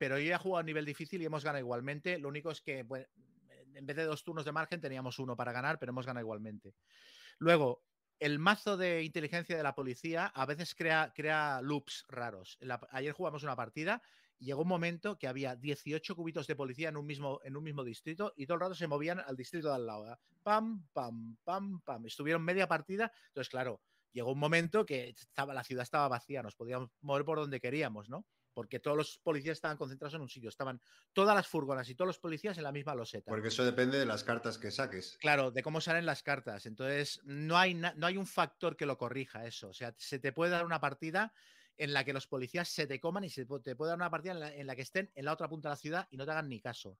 pero 0.04 0.20
yo 0.20 0.26
ya 0.26 0.36
he 0.36 0.38
jugado 0.38 0.60
a 0.60 0.64
nivel 0.64 0.84
difícil 0.84 1.22
y 1.22 1.26
hemos 1.26 1.46
ganado 1.46 1.64
igualmente. 1.64 2.20
Lo 2.20 2.28
único 2.28 2.52
es 2.52 2.60
que 2.60 2.80
en 2.80 3.86
vez 3.86 3.96
de 3.96 4.04
dos 4.04 4.22
turnos 4.22 4.44
de 4.44 4.52
margen 4.52 4.82
teníamos 4.82 5.18
uno 5.18 5.38
para 5.38 5.54
ganar, 5.54 5.80
pero 5.80 5.92
hemos 5.92 6.06
ganado 6.06 6.26
igualmente. 6.26 6.76
Luego, 7.38 7.86
el 8.20 8.38
mazo 8.38 8.76
de 8.76 9.04
inteligencia 9.04 9.56
de 9.56 9.64
la 9.64 9.74
policía 9.74 10.26
a 10.26 10.46
veces 10.46 10.76
crea, 10.76 11.62
loops 11.62 12.04
raros. 12.10 12.60
Ayer 12.90 13.14
jugamos 13.14 13.44
una 13.44 13.56
partida 13.56 14.02
y 14.38 14.48
llegó 14.48 14.64
un 14.64 14.68
momento 14.68 15.18
que 15.18 15.30
había 15.30 15.56
18 15.56 16.18
cubitos 16.18 16.48
de 16.48 16.58
policía 16.58 16.90
en 16.90 16.98
un 16.98 17.06
mismo, 17.06 17.40
en 17.46 17.56
un 17.56 17.64
mismo 17.64 17.86
distrito 17.86 18.34
y 18.36 18.46
todo 18.46 18.56
el 18.56 18.62
rato 18.62 18.76
se 18.76 18.88
movían 18.88 19.22
al 19.22 19.38
distrito 19.38 19.70
de 19.70 19.76
al 19.76 19.86
lado. 19.86 20.20
Pam, 20.44 20.86
pam, 20.92 21.38
pam, 21.46 21.80
pam. 21.80 22.06
Estuvieron 22.08 22.44
media 22.44 22.68
partida. 22.68 23.10
Entonces, 23.28 23.50
claro, 23.50 23.80
llegó 24.12 24.34
un 24.34 24.40
momento 24.40 24.86
que 24.86 25.08
estaba, 25.12 25.54
la 25.54 25.64
ciudad 25.64 25.84
estaba 25.84 26.10
vacía, 26.10 26.44
nos 26.44 26.56
podíamos 26.56 26.90
mover 27.00 27.24
por 27.24 27.40
donde 27.40 27.62
queríamos, 27.62 28.10
¿no? 28.10 28.26
Porque 28.54 28.80
todos 28.80 28.96
los 28.96 29.18
policías 29.20 29.54
estaban 29.58 29.78
concentrados 29.78 30.14
en 30.14 30.22
un 30.22 30.30
sitio, 30.30 30.50
estaban 30.50 30.82
todas 31.12 31.36
las 31.36 31.48
furgonas 31.48 31.90
y 31.90 31.96
todos 31.96 32.08
los 32.08 32.20
policías 32.20 32.58
en 32.58 32.64
la 32.64 32.72
misma 32.72 32.94
loseta. 32.96 33.32
Porque 33.32 33.48
eso 33.48 33.66
depende 33.66 33.98
de 33.98 34.06
las 34.06 34.24
cartas 34.24 34.58
que 34.58 34.70
saques. 34.72 35.18
Claro, 35.20 35.52
de 35.52 35.64
cómo 35.64 35.82
salen 35.82 36.06
las 36.06 36.22
cartas. 36.24 36.66
Entonces, 36.66 37.20
no 37.24 37.58
hay, 37.58 37.74
no 37.74 38.06
hay 38.06 38.18
un 38.18 38.28
factor 38.28 38.78
que 38.78 38.86
lo 38.86 38.98
corrija 38.98 39.46
eso. 39.46 39.70
O 39.70 39.74
sea, 39.74 39.94
se 39.98 40.20
te 40.20 40.32
puede 40.32 40.52
dar 40.52 40.66
una 40.66 40.80
partida 40.80 41.34
en 41.78 41.94
la 41.94 42.04
que 42.04 42.14
los 42.14 42.28
policías 42.28 42.70
se 42.70 42.86
te 42.86 43.00
coman 43.00 43.24
y 43.24 43.30
se 43.30 43.46
te 43.46 43.76
puede 43.76 43.90
dar 43.90 43.98
una 43.98 44.12
partida 44.12 44.34
en 44.34 44.40
la, 44.40 44.54
en 44.54 44.68
la 44.68 44.76
que 44.76 44.84
estén 44.84 45.12
en 45.16 45.26
la 45.26 45.34
otra 45.34 45.50
punta 45.50 45.70
de 45.70 45.74
la 45.74 45.78
ciudad 45.78 46.08
y 46.12 46.18
no 46.18 46.26
te 46.26 46.32
hagan 46.32 46.48
ni 46.50 46.60
caso. 46.62 47.00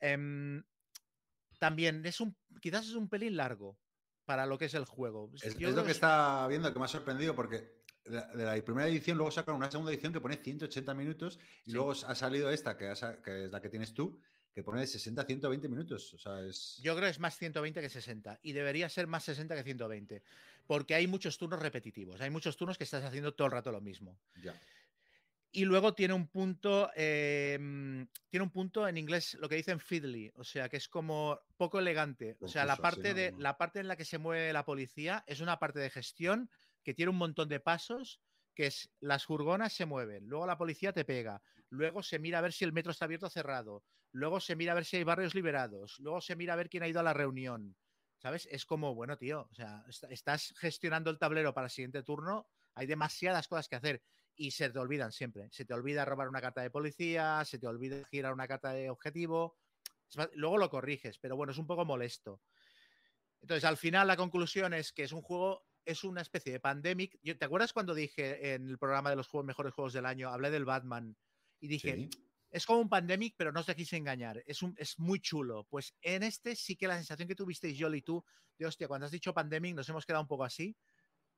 Em, 0.00 0.64
también 1.58 2.04
es 2.06 2.20
un, 2.20 2.36
quizás 2.60 2.86
es 2.86 2.94
un 2.94 3.08
pelín 3.08 3.36
largo 3.36 3.78
para 4.24 4.46
lo 4.46 4.58
que 4.58 4.66
es 4.66 4.74
el 4.74 4.84
juego. 4.84 5.30
Es, 5.42 5.60
lo 5.60 5.84
que 5.84 5.90
es- 5.90 5.96
está 5.96 6.46
viendo 6.48 6.72
que 6.72 6.78
me 6.78 6.84
ha 6.84 6.88
sorprendido 6.88 7.34
porque 7.34 7.79
de 8.04 8.10
la, 8.16 8.26
de 8.28 8.44
la 8.44 8.64
primera 8.64 8.88
edición 8.88 9.16
luego 9.16 9.30
sacaron 9.30 9.56
una 9.58 9.70
segunda 9.70 9.92
edición 9.92 10.12
que 10.12 10.20
pone 10.20 10.36
180 10.36 10.94
minutos 10.94 11.38
y 11.64 11.70
Sí. 11.70 11.76
luego 11.76 11.92
ha 11.92 12.14
salido 12.14 12.50
esta 12.50 12.76
que, 12.76 12.88
ha 12.88 12.96
sa- 12.96 13.20
que 13.22 13.44
es 13.44 13.50
la 13.50 13.60
que 13.60 13.68
tienes 13.68 13.92
tú 13.94 14.20
que 14.52 14.64
pone 14.64 14.80
de 14.80 14.86
60 14.88 15.22
a 15.22 15.24
120 15.26 15.68
minutos. 15.68 16.12
O 16.14 16.18
sea, 16.18 16.40
es... 16.40 16.80
Yo 16.82 16.94
creo 16.96 17.06
que 17.06 17.10
es 17.12 17.20
más 17.20 17.36
120 17.36 17.80
que 17.80 17.88
60 17.88 18.40
y 18.42 18.52
debería 18.52 18.88
ser 18.88 19.06
más 19.06 19.22
60 19.24 19.54
que 19.54 19.62
120 19.62 20.22
porque 20.66 20.94
hay 20.94 21.06
muchos 21.06 21.38
turnos 21.38 21.60
repetitivos, 21.60 22.20
hay 22.20 22.30
muchos 22.30 22.56
turnos 22.56 22.76
que 22.78 22.84
estás 22.84 23.04
haciendo 23.04 23.34
todo 23.34 23.46
el 23.46 23.52
rato 23.52 23.70
lo 23.70 23.80
mismo. 23.80 24.18
Ya. 24.42 24.54
Y 25.52 25.64
luego 25.64 25.94
tiene 25.94 26.14
un 26.14 26.28
punto, 26.28 26.90
eh, 26.94 27.58
mm, 27.60 28.02
tiene 28.28 28.44
un 28.44 28.50
punto 28.50 28.86
en 28.86 28.96
inglés, 28.96 29.34
lo 29.40 29.48
que 29.48 29.56
dicen 29.56 29.80
fiddly, 29.80 30.30
o 30.36 30.44
sea, 30.44 30.68
que 30.68 30.76
es 30.76 30.88
como 30.88 31.40
poco 31.56 31.80
elegante. 31.80 32.36
O 32.40 32.46
sea, 32.46 32.64
la 32.64 32.76
parte, 32.76 33.08
¿no? 33.10 33.14
de, 33.16 33.34
la 33.36 33.58
parte 33.58 33.80
en 33.80 33.88
la 33.88 33.96
que 33.96 34.04
se 34.04 34.18
mueve 34.18 34.52
la 34.52 34.64
policía 34.64 35.24
es 35.26 35.40
una 35.40 35.58
parte 35.58 35.80
de 35.80 35.90
gestión 35.90 36.50
que 36.82 36.94
tiene 36.94 37.10
un 37.10 37.18
montón 37.18 37.48
de 37.48 37.60
pasos, 37.60 38.22
que 38.54 38.66
es 38.66 38.92
las 39.00 39.24
furgonas 39.24 39.72
se 39.72 39.86
mueven, 39.86 40.26
luego 40.26 40.46
la 40.46 40.58
policía 40.58 40.92
te 40.92 41.04
pega, 41.04 41.42
luego 41.68 42.02
se 42.02 42.18
mira 42.18 42.38
a 42.38 42.42
ver 42.42 42.52
si 42.52 42.64
el 42.64 42.72
metro 42.72 42.92
está 42.92 43.04
abierto 43.06 43.26
o 43.26 43.30
cerrado, 43.30 43.84
luego 44.12 44.40
se 44.40 44.56
mira 44.56 44.72
a 44.72 44.74
ver 44.74 44.84
si 44.84 44.96
hay 44.96 45.04
barrios 45.04 45.34
liberados, 45.34 45.96
luego 46.00 46.20
se 46.20 46.36
mira 46.36 46.54
a 46.54 46.56
ver 46.56 46.68
quién 46.68 46.82
ha 46.82 46.88
ido 46.88 47.00
a 47.00 47.04
la 47.04 47.14
reunión. 47.14 47.76
¿Sabes? 48.18 48.46
Es 48.50 48.66
como, 48.66 48.94
bueno, 48.94 49.16
tío, 49.16 49.48
o 49.50 49.54
sea, 49.54 49.82
est- 49.88 50.04
estás 50.10 50.52
gestionando 50.58 51.08
el 51.10 51.18
tablero 51.18 51.54
para 51.54 51.68
el 51.68 51.70
siguiente 51.70 52.02
turno, 52.02 52.48
hay 52.74 52.86
demasiadas 52.86 53.48
cosas 53.48 53.66
que 53.66 53.76
hacer 53.76 54.02
y 54.34 54.50
se 54.50 54.68
te 54.68 54.78
olvidan 54.78 55.10
siempre. 55.10 55.48
Se 55.50 55.64
te 55.64 55.72
olvida 55.72 56.04
robar 56.04 56.28
una 56.28 56.42
carta 56.42 56.60
de 56.60 56.70
policía, 56.70 57.42
se 57.46 57.58
te 57.58 57.66
olvida 57.66 58.04
girar 58.10 58.34
una 58.34 58.46
carta 58.46 58.72
de 58.72 58.90
objetivo. 58.90 59.56
Luego 60.34 60.58
lo 60.58 60.68
corriges, 60.68 61.18
pero 61.18 61.36
bueno, 61.36 61.52
es 61.52 61.58
un 61.58 61.66
poco 61.66 61.86
molesto. 61.86 62.42
Entonces, 63.40 63.64
al 63.64 63.76
final, 63.76 64.06
la 64.06 64.16
conclusión 64.16 64.74
es 64.74 64.92
que 64.92 65.04
es 65.04 65.12
un 65.12 65.22
juego, 65.22 65.66
es 65.84 66.04
una 66.04 66.20
especie 66.20 66.52
de 66.52 66.60
pandemic. 66.60 67.18
¿Te 67.38 67.44
acuerdas 67.44 67.72
cuando 67.72 67.94
dije 67.94 68.54
en 68.54 68.68
el 68.68 68.78
programa 68.78 69.10
de 69.10 69.16
los 69.16 69.28
juegos, 69.28 69.46
mejores 69.46 69.72
juegos 69.74 69.92
del 69.92 70.06
año, 70.06 70.28
hablé 70.28 70.50
del 70.50 70.64
Batman 70.64 71.16
y 71.60 71.68
dije, 71.68 71.94
Sí. 71.94 72.10
es 72.50 72.66
como 72.66 72.80
un 72.80 72.88
pandemic, 72.88 73.34
pero 73.36 73.52
no 73.52 73.60
os 73.60 73.66
dejéis 73.66 73.92
engañar. 73.92 74.42
Es, 74.46 74.62
un, 74.62 74.74
es 74.78 74.98
muy 74.98 75.20
chulo. 75.20 75.66
Pues 75.70 75.94
en 76.02 76.22
este 76.22 76.56
sí 76.56 76.76
que 76.76 76.88
la 76.88 76.96
sensación 76.96 77.28
que 77.28 77.34
tuvisteis, 77.34 77.76
Yoli 77.78 77.98
y 77.98 78.02
tú, 78.02 78.24
de 78.58 78.66
hostia, 78.66 78.88
cuando 78.88 79.06
has 79.06 79.12
dicho 79.12 79.32
pandemic 79.34 79.74
nos 79.74 79.88
hemos 79.88 80.04
quedado 80.04 80.22
un 80.22 80.28
poco 80.28 80.44
así. 80.44 80.76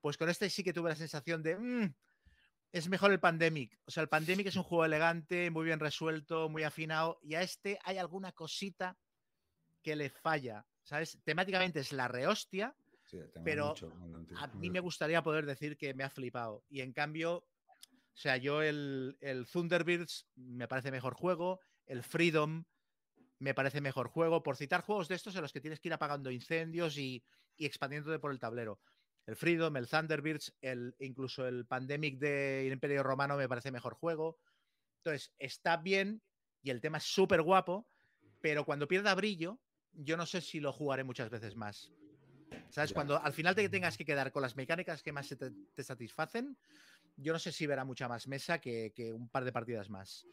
Pues 0.01 0.17
con 0.17 0.29
este 0.29 0.51
sí 0.51 0.65
que 0.65 0.73
tuve 0.73 0.91
la 0.91 0.97
sensación 0.97 1.43
de, 1.43 1.57
"Mm, 1.57 1.95
es 2.73 2.89
mejor 2.89 3.13
el 3.13 3.21
Pandemic. 3.21 3.79
O 3.85 3.91
sea, 3.91 4.03
el 4.03 4.09
Pandemic 4.09 4.47
es 4.47 4.57
un 4.57 4.63
juego 4.65 4.85
elegante, 4.85 5.51
muy 5.51 5.65
bien 5.65 5.79
resuelto, 5.79 6.49
muy 6.49 6.63
afinado. 6.65 7.19
Y 7.23 7.35
a 7.35 7.43
este 7.43 7.79
hay 7.85 7.99
alguna 7.99 8.33
cosita 8.33 8.99
que 9.83 9.95
le 9.95 10.11
falla. 10.11 10.67
¿Sabes? 10.83 11.19
Temáticamente 11.23 11.79
es 11.81 11.93
la 11.93 12.09
rehostia. 12.09 12.75
Sí, 13.13 13.19
Pero 13.45 13.69
mucho, 13.69 13.93
A 14.39 14.47
mí 14.49 14.71
me 14.71 14.81
gustaría 14.81 15.23
poder 15.23 15.45
decir 15.45 15.77
que 15.77 15.93
me 15.93 16.03
ha 16.03 16.09
flipado. 16.09 16.65
Y 16.71 16.81
en 16.81 16.95
cambio, 16.95 17.37
o 17.37 17.47
sea, 18.15 18.39
yo 18.39 18.63
el, 18.63 19.19
el 19.21 19.47
Thunderbirds 19.47 20.29
me 20.35 20.67
parece 20.67 20.91
mejor 20.91 21.13
juego. 21.13 21.61
El 21.85 22.03
Freedom 22.03 22.65
me 23.39 23.53
parece 23.53 23.83
mejor 23.83 24.09
juego. 24.09 24.43
Por 24.43 24.57
citar 24.57 24.81
juegos 24.81 25.09
de 25.09 25.17
estos 25.17 25.37
en 25.37 25.43
los 25.43 25.53
que 25.53 25.61
tienes 25.61 25.79
que 25.79 25.89
ir 25.89 25.93
apagando 25.93 26.31
incendios 26.31 26.97
y, 26.97 27.23
y 27.59 27.67
expandiéndote 27.67 28.19
por 28.19 28.33
el 28.33 28.41
tablero. 28.41 28.81
El 29.27 29.37
Freedom, 29.37 29.77
el 29.77 29.89
Thunderbirds, 29.89 30.57
el, 30.63 30.97
incluso 30.99 31.47
el 31.47 31.67
Pandemic 31.67 32.19
del 32.19 32.73
Imperio 32.73 33.03
Romano 33.03 33.37
me 33.37 33.49
parece 33.49 33.71
mejor 33.71 33.95
juego. 33.95 34.39
Entonces, 34.99 35.35
está 35.39 35.77
bien 35.77 36.23
y 36.63 36.71
el 36.71 36.81
tema 36.81 36.99
es 36.99 37.05
súper 37.05 37.43
guapo, 37.43 37.87
pero 38.41 38.65
cuando 38.65 38.89
pierda 38.89 39.15
brillo, 39.15 39.61
yo 39.93 40.17
no 40.17 40.25
sé 40.27 40.41
si 40.41 40.61
lo 40.61 40.73
jugaré 40.73 41.05
muchas 41.05 41.29
veces 41.29 41.57
más. 41.57 41.93
¿Sabes? 42.71 42.91
Ya. 42.91 42.95
Cuando 42.95 43.23
al 43.23 43.33
final 43.33 43.55
te 43.55 43.69
tengas 43.69 43.97
que 43.97 44.05
quedar 44.05 44.33
con 44.33 44.43
las 44.43 44.57
mecánicas 44.57 45.03
que 45.03 45.13
más 45.13 45.29
te, 45.29 45.37
te 45.75 45.83
satisfacen, 45.83 46.57
yo 47.17 47.33
no 47.33 47.39
sé 47.39 47.53
si 47.53 47.67
verá 47.67 47.85
mucha 47.85 48.09
más 48.09 48.27
mesa 48.29 48.59
que, 48.61 48.93
que 48.95 49.13
un 49.13 49.29
par 49.29 49.45
de 49.45 49.53
partidas 49.53 49.91
más. 49.91 50.27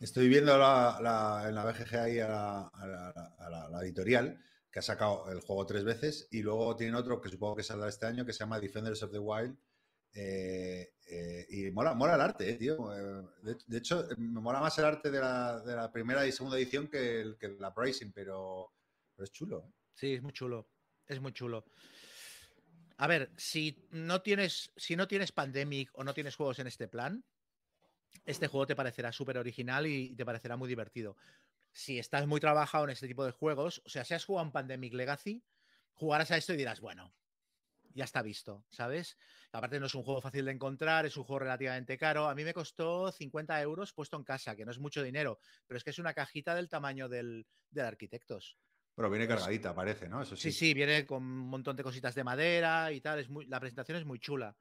Estoy 0.00 0.28
viendo 0.28 0.56
la, 0.56 0.98
la- 1.02 1.48
en 1.48 1.54
la 1.54 1.64
BGG 1.64 1.96
ahí 1.96 2.20
a 2.20 2.28
la, 2.28 2.60
a 2.72 3.68
a 3.78 3.82
editorial 3.82 4.40
que 4.70 4.78
ha 4.78 4.82
sacado 4.82 5.30
el 5.32 5.40
juego 5.40 5.66
tres 5.66 5.82
veces 5.82 6.28
y 6.30 6.42
luego 6.42 6.76
tienen 6.76 6.94
otro 6.94 7.20
que 7.20 7.28
supongo 7.30 7.56
que 7.56 7.62
saldrá 7.62 7.88
este 7.88 8.06
año 8.06 8.24
que 8.24 8.32
se 8.32 8.40
llama 8.40 8.60
Defenders 8.60 9.02
of 9.02 9.10
the 9.10 9.18
Wild. 9.18 9.56
eh, 10.12 10.94
eh, 11.10 11.46
y 11.50 11.70
mola, 11.70 11.94
mola 11.94 12.14
el 12.14 12.20
arte, 12.20 12.50
eh, 12.50 12.54
tío. 12.54 12.76
De, 13.42 13.56
de 13.66 13.78
hecho, 13.78 14.06
me 14.18 14.40
mola 14.40 14.60
más 14.60 14.78
el 14.78 14.84
arte 14.84 15.10
de 15.10 15.20
la, 15.20 15.60
de 15.60 15.88
primera 15.88 16.26
y 16.26 16.32
segunda 16.32 16.58
edición 16.58 16.86
que, 16.88 17.20
el, 17.22 17.38
que 17.38 17.48
la 17.48 17.72
Pricing, 17.74 18.12
pero, 18.12 18.72
pero 19.16 19.24
es 19.24 19.32
chulo. 19.32 19.72
Sí, 19.94 20.14
es 20.14 20.22
muy 20.22 20.32
chulo. 20.32 20.68
Es 21.08 21.20
muy 21.20 21.32
chulo. 21.32 21.64
A 22.98 23.06
ver, 23.06 23.30
si 23.36 23.86
no 23.90 24.22
tienes, 24.22 24.72
si 24.76 24.94
no 24.96 25.08
tienes 25.08 25.32
Pandemic 25.32 25.90
o 25.94 26.04
no 26.04 26.14
tienes 26.14 26.36
juegos 26.36 26.58
en 26.58 26.66
este 26.66 26.88
plan, 26.88 27.24
este 28.26 28.48
juego 28.48 28.66
te 28.66 28.76
parecerá 28.76 29.12
súper 29.12 29.38
original 29.38 29.86
y 29.86 30.14
te 30.14 30.26
parecerá 30.26 30.56
muy 30.56 30.68
divertido. 30.68 31.16
Si 31.72 31.98
estás 31.98 32.26
muy 32.26 32.40
trabajado 32.40 32.84
en 32.84 32.90
este 32.90 33.08
tipo 33.08 33.24
de 33.24 33.32
juegos, 33.32 33.82
o 33.86 33.88
sea, 33.88 34.04
si 34.04 34.14
has 34.14 34.24
jugado 34.24 34.46
un 34.46 34.52
Pandemic 34.52 34.92
Legacy, 34.94 35.42
jugarás 35.94 36.30
a 36.30 36.36
esto 36.36 36.52
y 36.52 36.56
dirás, 36.56 36.80
bueno, 36.80 37.14
ya 37.94 38.04
está 38.04 38.20
visto, 38.20 38.64
¿sabes? 38.70 39.16
Aparte 39.52 39.80
no 39.80 39.86
es 39.86 39.94
un 39.94 40.02
juego 40.02 40.20
fácil 40.20 40.44
de 40.44 40.52
encontrar, 40.52 41.06
es 41.06 41.16
un 41.16 41.24
juego 41.24 41.40
relativamente 41.40 41.96
caro. 41.96 42.28
A 42.28 42.34
mí 42.34 42.44
me 42.44 42.52
costó 42.52 43.10
50 43.12 43.60
euros 43.62 43.92
puesto 43.92 44.16
en 44.16 44.24
casa, 44.24 44.56
que 44.56 44.64
no 44.64 44.72
es 44.72 44.78
mucho 44.78 45.02
dinero, 45.02 45.38
pero 45.66 45.78
es 45.78 45.84
que 45.84 45.90
es 45.90 45.98
una 45.98 46.14
cajita 46.14 46.54
del 46.54 46.68
tamaño 46.68 47.08
del, 47.08 47.46
del 47.70 47.86
Arquitectos. 47.86 48.58
Pero 48.98 49.10
viene 49.10 49.28
cargadita, 49.28 49.72
parece, 49.72 50.08
¿no? 50.08 50.22
Eso 50.22 50.34
Sí, 50.34 50.50
sí. 50.50 50.58
sí, 50.58 50.74
viene 50.74 51.06
con 51.06 51.22
un 51.22 51.48
montón 51.48 51.76
de 51.76 51.84
cositas 51.84 52.16
de 52.16 52.24
madera 52.24 52.90
y 52.90 53.00
tal. 53.00 53.20
Es 53.20 53.28
muy, 53.30 53.46
la 53.46 53.60
presentación 53.60 53.96
es 53.96 54.04
muy 54.04 54.18
chula. 54.18 54.56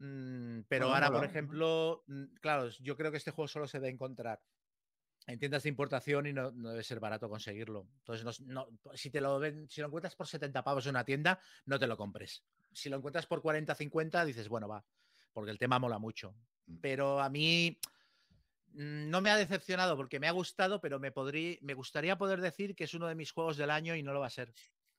Mm, 0.00 0.60
pero 0.68 0.88
Bueno, 0.88 0.94
ahora, 1.06 1.10
por 1.10 1.24
ejemplo, 1.24 2.04
mm, 2.08 2.24
claro, 2.42 2.68
yo 2.68 2.94
creo 2.94 3.10
que 3.10 3.16
este 3.16 3.30
juego 3.30 3.48
solo 3.48 3.66
se 3.66 3.80
debe 3.80 3.90
encontrar 3.90 4.42
en 5.26 5.38
tiendas 5.38 5.62
de 5.62 5.70
importación 5.70 6.26
y 6.26 6.34
no, 6.34 6.52
no 6.52 6.68
debe 6.72 6.84
ser 6.84 7.00
barato 7.00 7.30
conseguirlo. 7.30 7.88
Entonces, 8.00 8.42
no- 8.46 8.66
no- 8.68 8.92
si 8.94 9.08
te 9.10 9.22
lo 9.22 9.38
ven, 9.38 9.66
si 9.70 9.80
lo 9.80 9.86
encuentras 9.86 10.14
por 10.14 10.26
70 10.26 10.62
pavos 10.62 10.84
en 10.84 10.90
una 10.90 11.04
tienda, 11.06 11.40
no 11.64 11.78
te 11.78 11.86
lo 11.86 11.96
compres. 11.96 12.44
Si 12.70 12.90
lo 12.90 12.98
encuentras 12.98 13.24
por 13.26 13.40
40, 13.40 13.74
50, 13.74 14.26
dices, 14.26 14.46
bueno, 14.50 14.68
va, 14.68 14.84
porque 15.32 15.50
el 15.52 15.58
tema 15.58 15.78
mola 15.78 15.98
mucho. 15.98 16.36
Mm. 16.66 16.76
Pero 16.82 17.18
a 17.18 17.30
mí 17.30 17.78
no 18.76 19.22
me 19.22 19.30
ha 19.30 19.36
decepcionado 19.36 19.96
porque 19.96 20.20
me 20.20 20.28
ha 20.28 20.32
gustado, 20.32 20.80
pero 20.80 21.00
me, 21.00 21.10
podría, 21.10 21.56
me 21.62 21.72
gustaría 21.72 22.18
poder 22.18 22.42
decir 22.42 22.76
que 22.76 22.84
es 22.84 22.92
uno 22.92 23.08
de 23.08 23.14
mis 23.14 23.32
juegos 23.32 23.56
del 23.56 23.70
año 23.70 23.96
y 23.96 24.02
no 24.02 24.12
lo 24.12 24.20
va 24.20 24.26
a 24.26 24.30
ser. 24.30 24.52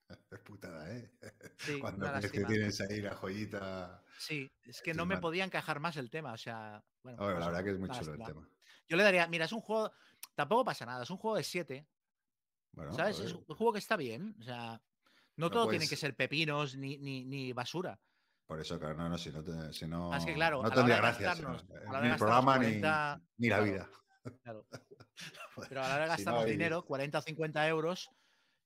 Es 0.30 0.40
putada, 0.40 0.90
¿eh? 0.96 1.12
Sí, 1.58 1.78
Cuando 1.78 2.10
crees 2.10 2.32
que 2.32 2.44
tienes 2.44 2.80
ahí 2.80 3.00
la 3.00 3.14
joyita. 3.14 4.02
Sí, 4.18 4.50
es 4.64 4.80
que 4.80 4.94
no 4.94 5.06
me 5.06 5.18
podía 5.18 5.44
encajar 5.44 5.80
más 5.80 5.96
el 5.96 6.10
tema. 6.10 6.32
O 6.32 6.38
sea, 6.38 6.82
bueno, 7.02 7.38
la 7.38 7.46
verdad 7.46 7.64
que 7.64 7.70
es 7.70 7.78
muy 7.78 7.90
chulo 7.90 8.14
el 8.14 8.24
tema. 8.24 8.48
Yo 8.88 8.96
le 8.96 9.02
daría, 9.02 9.26
mira, 9.28 9.44
es 9.44 9.52
un 9.52 9.60
juego, 9.60 9.92
tampoco 10.34 10.64
pasa 10.64 10.86
nada, 10.86 11.02
es 11.02 11.10
un 11.10 11.18
juego 11.18 11.36
de 11.36 11.44
7, 11.44 11.86
Bueno, 12.72 12.92
¿sabes? 12.94 13.18
Es 13.20 13.34
un 13.34 13.44
juego 13.44 13.72
que 13.72 13.80
está 13.80 13.96
bien. 13.96 14.34
O 14.40 14.42
sea, 14.42 14.82
no 15.36 15.46
No 15.46 15.50
todo 15.50 15.68
tiene 15.68 15.86
que 15.86 15.96
ser 15.96 16.16
pepinos 16.16 16.76
ni, 16.76 16.96
ni, 16.98 17.24
ni 17.24 17.52
basura. 17.52 18.00
Por 18.48 18.58
eso, 18.62 18.78
claro, 18.80 18.96
no, 18.96 19.10
no, 19.10 19.18
si 19.18 19.30
no, 19.30 19.44
te- 19.44 19.74
si 19.74 19.86
no, 19.86 20.08
Más 20.08 20.24
que 20.24 20.32
claro, 20.32 20.62
no 20.62 20.66
a 20.66 20.70
la 20.70 20.74
tendría 20.74 20.96
gracia. 20.96 21.34
si 21.34 21.42
no, 21.42 21.52
ni 22.00 22.08
el 22.08 22.16
programa 22.16 22.56
ni- 22.56 22.64
40, 22.80 23.20
ni, 23.36 23.48
la 23.50 23.56
claro. 23.58 23.70
vida. 23.72 23.90
Claro. 24.42 24.66
Pero 25.68 25.84
a 25.84 25.88
la 25.88 25.94
hora 25.96 26.04
de 26.04 26.08
gastarnos 26.08 26.46
dinero, 26.46 26.82
40 26.82 27.18
o 27.18 27.20
50 27.22 27.68
euros, 27.68 28.10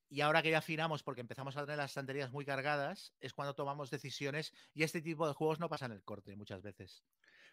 y 0.08 0.20
ahora 0.20 0.40
que 0.40 0.52
ya 0.52 0.58
afinamos 0.58 1.02
porque 1.02 1.20
empezamos 1.20 1.56
a 1.56 1.62
tener 1.62 1.78
las 1.78 1.90
estanterías 1.90 2.30
muy 2.30 2.44
cargadas, 2.44 3.12
es 3.18 3.32
cuando 3.32 3.54
tomamos 3.54 3.90
decisiones 3.90 4.52
y 4.72 4.84
este 4.84 5.02
tipo 5.02 5.26
de 5.26 5.34
juegos 5.34 5.58
no 5.58 5.68
pasan 5.68 5.90
el 5.90 6.04
corte 6.04 6.36
muchas 6.36 6.62
veces. 6.62 7.02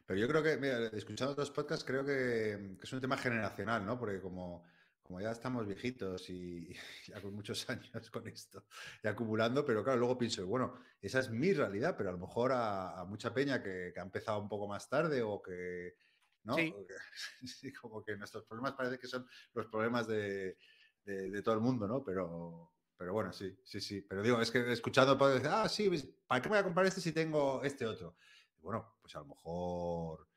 Pero 0.06 0.20
yo 0.20 0.28
creo 0.28 0.44
que, 0.44 0.58
mira, 0.58 0.86
escuchando 0.94 1.34
otros 1.34 1.50
podcasts, 1.50 1.84
creo 1.84 2.06
que, 2.06 2.76
que 2.78 2.84
es 2.84 2.94
un 2.94 3.02
tema 3.02 3.18
generacional, 3.18 3.84
¿no? 3.84 3.98
Porque 3.98 4.22
como, 4.22 4.66
como 5.10 5.22
ya 5.22 5.32
estamos 5.32 5.66
viejitos 5.66 6.30
y, 6.30 6.72
ya 7.08 7.20
con 7.20 7.34
muchos 7.34 7.68
años 7.72 8.12
con 8.12 8.28
esto 8.28 8.64
y 9.04 9.08
acumulando, 9.08 9.66
pero 9.66 9.84
claro, 9.84 9.98
luego 9.98 10.20
pienso, 10.20 10.46
bueno, 10.46 10.76
esa 11.02 11.18
es 11.20 11.32
mi 11.32 11.52
realidad, 11.52 11.96
pero 11.98 12.10
a 12.10 12.12
lo 12.12 12.20
mejor 12.20 12.52
a, 12.52 13.00
a 13.00 13.06
mucha 13.06 13.34
peña 13.34 13.64
que, 13.64 13.90
que 13.92 14.00
ha 14.00 14.04
empezado 14.04 14.40
un 14.40 14.48
poco 14.48 14.68
más 14.68 14.88
tarde 14.88 15.24
o 15.24 15.42
que, 15.42 15.96
¿no? 16.44 16.54
Sí. 16.56 16.72
O 16.78 16.86
que- 16.86 16.94
sí, 17.48 17.74
como 17.74 18.04
que 18.04 18.16
nuestros 18.18 18.46
problemas 18.46 18.74
parece 18.74 19.00
que 19.00 19.08
son 19.08 19.28
los 19.54 19.66
problemas 19.66 20.06
de, 20.08 20.58
de- 21.04 21.32
de 21.32 21.42
todo 21.42 21.56
el 21.56 21.62
mundo, 21.62 21.88
¿no? 21.88 22.04
Pero, 22.04 22.76
pero 22.96 23.12
bueno, 23.12 23.34
sí, 23.34 23.60
sí, 23.64 23.82
sí. 23.82 24.02
Pero 24.04 24.22
digo, 24.22 24.40
es 24.40 24.52
que 24.52 24.72
escuchando 24.72 25.18
podemos 25.18 25.42
decir, 25.42 25.56
ah, 25.58 25.68
sí, 25.70 25.90
¿ves? 25.90 26.08
¿para 26.28 26.40
qué 26.44 26.50
voy 26.50 26.60
a 26.60 26.64
comprar 26.64 26.86
este 26.86 27.02
si 27.02 27.14
tengo 27.14 27.64
este 27.64 27.88
otro? 27.88 28.16
Y 28.56 28.62
bueno, 28.62 29.00
pues 29.02 29.16
a 29.16 29.20
lo 29.22 29.26
mejor 29.26 30.30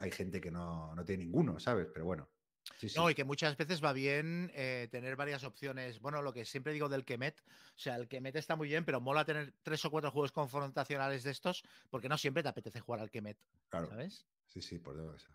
hay 0.00 0.10
gente 0.10 0.40
que 0.40 0.50
no, 0.50 0.92
no 0.96 1.04
tiene 1.04 1.24
ninguno, 1.24 1.60
¿sabes? 1.60 1.88
Pero 1.92 2.04
bueno. 2.06 2.31
Sí, 2.78 2.88
sí. 2.88 2.98
No, 2.98 3.10
y 3.10 3.14
que 3.14 3.24
muchas 3.24 3.56
veces 3.56 3.82
va 3.82 3.92
bien 3.92 4.50
eh, 4.54 4.88
tener 4.90 5.16
varias 5.16 5.44
opciones. 5.44 6.00
Bueno, 6.00 6.22
lo 6.22 6.32
que 6.32 6.44
siempre 6.44 6.72
digo 6.72 6.88
del 6.88 7.04
Kemet, 7.04 7.40
o 7.40 7.78
sea, 7.78 7.96
el 7.96 8.08
Kemet 8.08 8.36
está 8.36 8.56
muy 8.56 8.68
bien, 8.68 8.84
pero 8.84 9.00
mola 9.00 9.24
tener 9.24 9.52
tres 9.62 9.84
o 9.84 9.90
cuatro 9.90 10.10
juegos 10.10 10.32
confrontacionales 10.32 11.24
de 11.24 11.30
estos, 11.30 11.64
porque 11.90 12.08
no 12.08 12.18
siempre 12.18 12.42
te 12.42 12.48
apetece 12.48 12.80
jugar 12.80 13.00
al 13.00 13.10
Kemet, 13.10 13.38
claro. 13.68 13.88
¿sabes? 13.88 14.26
Sí, 14.46 14.62
sí, 14.62 14.78
por 14.78 14.94
Dios. 14.94 15.28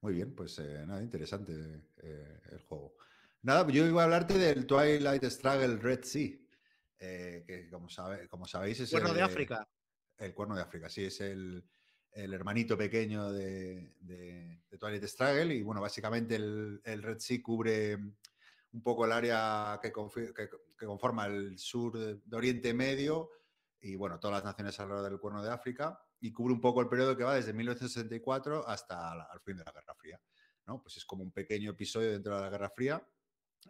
Muy 0.00 0.14
bien, 0.14 0.34
pues 0.34 0.58
eh, 0.58 0.84
nada, 0.86 1.02
interesante 1.02 1.52
eh, 2.02 2.40
el 2.52 2.60
juego. 2.60 2.96
Nada, 3.42 3.66
yo 3.70 3.86
iba 3.86 4.02
a 4.02 4.04
hablarte 4.04 4.38
del 4.38 4.66
Twilight 4.66 5.24
Struggle 5.24 5.76
Red 5.76 6.04
Sea, 6.04 6.38
que 6.98 7.68
como, 7.70 7.88
sabe, 7.88 8.28
como 8.28 8.46
sabéis 8.46 8.80
es 8.80 8.90
Cuerno 8.90 9.12
de 9.12 9.22
África. 9.22 9.68
El 10.16 10.32
Cuerno 10.32 10.54
de 10.54 10.62
África, 10.62 10.88
sí, 10.88 11.04
es 11.04 11.20
el, 11.20 11.64
el 12.14 12.32
hermanito 12.32 12.76
pequeño 12.78 13.32
de, 13.32 13.92
de, 14.00 14.62
de 14.70 14.78
Twilight 14.78 15.50
y 15.52 15.62
bueno, 15.62 15.80
básicamente 15.80 16.36
el, 16.36 16.80
el 16.84 17.02
Red 17.02 17.18
Sea 17.18 17.42
cubre 17.42 17.94
un 17.96 18.82
poco 18.82 19.04
el 19.04 19.12
área 19.12 19.78
que, 19.82 19.92
que- 19.92 20.48
que 20.76 20.86
conforma 20.86 21.26
el 21.26 21.58
sur 21.58 21.98
de, 21.98 22.36
Oriente 22.36 22.72
Medio 22.74 23.30
y 23.80 23.96
bueno, 23.96 24.18
todas 24.18 24.36
las 24.38 24.44
naciones 24.44 24.78
alrededor 24.80 25.10
del 25.10 25.20
Cuerno 25.20 25.42
de 25.42 25.50
África 25.50 25.98
y 26.20 26.32
cubre 26.32 26.54
un 26.54 26.60
poco 26.60 26.80
el 26.80 26.88
periodo 26.88 27.16
que 27.16 27.24
va 27.24 27.34
desde 27.34 27.52
1964 27.52 28.66
hasta 28.66 29.14
la- 29.14 29.24
al 29.24 29.40
fin 29.40 29.56
de 29.56 29.64
la 29.64 29.72
Guerra 29.72 29.94
Fría. 29.94 30.20
¿no? 30.66 30.80
Pues 30.82 30.96
es 30.96 31.04
como 31.04 31.22
un 31.22 31.32
pequeño 31.32 31.72
episodio 31.72 32.10
dentro 32.12 32.34
de 32.36 32.40
la 32.42 32.48
Guerra 32.50 32.70
Fría. 32.70 33.06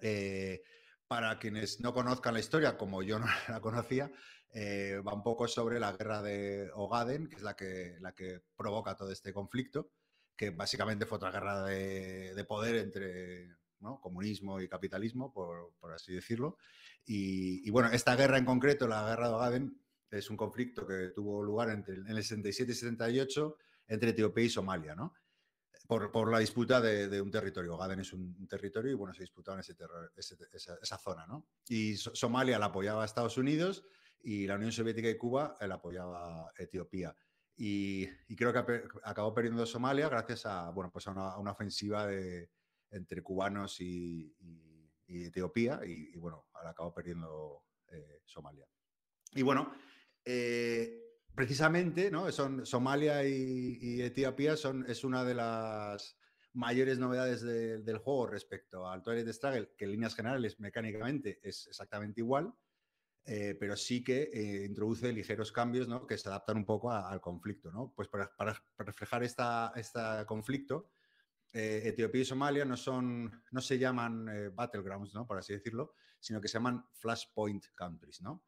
Eh, 0.01 0.63
para 1.07 1.39
quienes 1.39 1.81
no 1.81 1.93
conozcan 1.93 2.35
la 2.35 2.41
historia, 2.41 2.77
como 2.77 3.03
yo 3.03 3.19
no 3.19 3.27
la 3.49 3.61
conocía, 3.61 4.11
eh, 4.53 5.01
va 5.07 5.15
un 5.15 5.23
poco 5.23 5.49
sobre 5.49 5.81
la 5.81 5.93
guerra 5.93 6.23
de 6.23 6.71
Ogaden, 6.75 7.29
que 7.29 7.37
es 7.37 7.43
la 7.43 7.57
que, 7.57 7.97
la 8.01 8.13
que 8.13 8.41
provoca 8.57 8.97
todo 8.97 9.11
este 9.11 9.33
conflicto, 9.33 9.91
que 10.37 10.51
básicamente 10.51 11.07
fue 11.07 11.17
otra 11.17 11.31
guerra 11.31 11.65
de, 11.65 12.35
de 12.35 12.45
poder 12.45 12.77
entre 12.77 13.49
¿no? 13.81 14.01
comunismo 14.01 14.61
y 14.61 14.69
capitalismo, 14.69 15.33
por, 15.33 15.75
por 15.79 15.93
así 15.93 16.15
decirlo. 16.15 16.59
Y, 17.05 17.67
y, 17.67 17.71
bueno, 17.71 17.91
esta 17.91 18.17
guerra 18.17 18.39
en 18.39 18.45
concreto, 18.45 18.89
la 18.89 19.07
guerra 19.09 19.29
de 19.29 19.35
Ogaden, 19.35 19.81
es 20.11 20.31
un 20.31 20.37
conflicto 20.37 20.87
que 20.87 21.11
tuvo 21.15 21.43
lugar 21.43 21.71
entre, 21.71 21.97
en 21.97 22.07
el 22.07 22.23
67 22.23 22.71
y 22.71 22.75
78 22.75 23.57
entre 23.89 24.11
Etiopía 24.11 24.45
y 24.45 24.49
Somalia, 24.49 24.95
¿no? 24.95 25.13
Por, 25.95 26.11
por, 26.11 26.33
la 26.33 26.41
disputa 26.41 26.81
de, 26.81 27.09
de, 27.09 27.21
un 27.21 27.31
territorio. 27.31 27.75
Ogaden 27.75 28.01
es 28.01 28.13
un, 28.13 28.49
territorio 28.49 28.91
y 28.91 28.95
bueno, 28.95 29.15
se 29.15 29.23
disputaba 29.23 29.57
en 29.57 29.61
ese 29.61 29.77
ese, 30.17 30.37
esa, 30.53 30.77
esa, 30.83 30.99
zona, 30.99 31.27
¿no? 31.27 31.47
Y 31.69 31.97
so 31.97 32.15
Somalia 32.15 32.59
la 32.59 32.67
apoyaba 32.67 33.03
a 33.03 33.05
Estados 33.05 33.39
Unidos 33.39 33.85
y 34.21 34.47
la 34.47 34.57
Unión 34.57 34.73
Soviética 34.73 35.09
y 35.09 35.17
Cuba 35.17 35.57
la 35.61 35.77
apoyaba 35.77 36.49
a 36.49 36.53
Etiopía. 36.59 37.15
Y, 37.57 38.09
y, 38.27 38.35
creo 38.35 38.53
que 38.53 38.83
acabó 39.05 39.33
perdiendo 39.33 39.65
Somalia 39.67 40.09
gracias 40.09 40.47
a, 40.47 40.71
bueno, 40.71 40.91
pues 40.91 41.07
a, 41.07 41.13
una, 41.13 41.31
a 41.31 41.39
una 41.39 41.53
ofensiva 41.53 42.07
de, 42.09 42.51
entre 42.91 43.23
cubanos 43.23 43.81
y, 43.81 44.35
y, 44.41 44.91
y 45.07 45.25
Etiopía 45.27 45.81
y, 45.85 46.17
bueno, 46.17 46.47
ahora 46.55 46.71
acabó 46.71 46.93
perdiendo 46.93 47.65
eh, 47.89 48.21
Somalia. 48.25 48.67
Y 49.33 49.43
bueno, 49.43 49.73
eh, 50.25 51.04
precisamente, 51.35 52.11
¿no? 52.11 52.31
Son 52.33 52.65
Somalia 52.65 53.25
y, 53.27 54.01
Etiopía 54.03 54.57
son, 54.57 54.85
es 54.89 55.05
una 55.05 55.25
de 55.25 55.35
las 55.35 56.17
mayores 56.53 56.99
novedades 56.99 57.43
de, 57.43 57.83
del 57.83 57.99
juego 57.99 58.29
respecto 58.29 58.89
al 58.89 59.03
Twilight 59.03 59.29
Struggle, 59.29 59.73
que 59.77 59.85
en 59.85 59.93
líneas 59.93 60.15
generales 60.15 60.61
mecánicamente 60.61 61.41
es 61.43 61.67
exactamente 61.67 62.21
igual, 62.21 62.55
eh, 63.27 63.57
pero 63.59 63.75
sí 63.75 64.05
que 64.05 64.31
eh, 64.33 64.67
introduce 64.67 65.11
ligeros 65.13 65.51
cambios 65.51 65.89
¿no? 65.89 66.07
que 66.07 66.19
se 66.19 66.29
adaptan 66.29 66.59
un 66.59 66.65
poco 66.65 66.93
al 66.93 67.21
conflicto. 67.21 67.73
¿no? 67.73 67.93
Pues 67.95 68.09
para, 68.09 68.35
para, 68.37 68.63
reflejar 68.79 69.25
este 69.25 69.43
conflicto, 70.27 70.91
eh, 71.53 71.83
Etiopía 71.87 72.23
y 72.23 72.25
Somalia 72.25 72.65
no, 72.65 72.77
son, 72.77 73.43
no 73.51 73.61
se 73.61 73.79
llaman 73.79 74.55
battlegrounds, 74.55 75.15
¿no? 75.15 75.27
por 75.27 75.39
así 75.39 75.55
decirlo, 75.55 75.95
sino 76.21 76.41
que 76.41 76.49
se 76.49 76.55
llaman 76.55 76.85
flashpoint 76.93 77.67
countries. 77.75 78.21
¿no? 78.21 78.45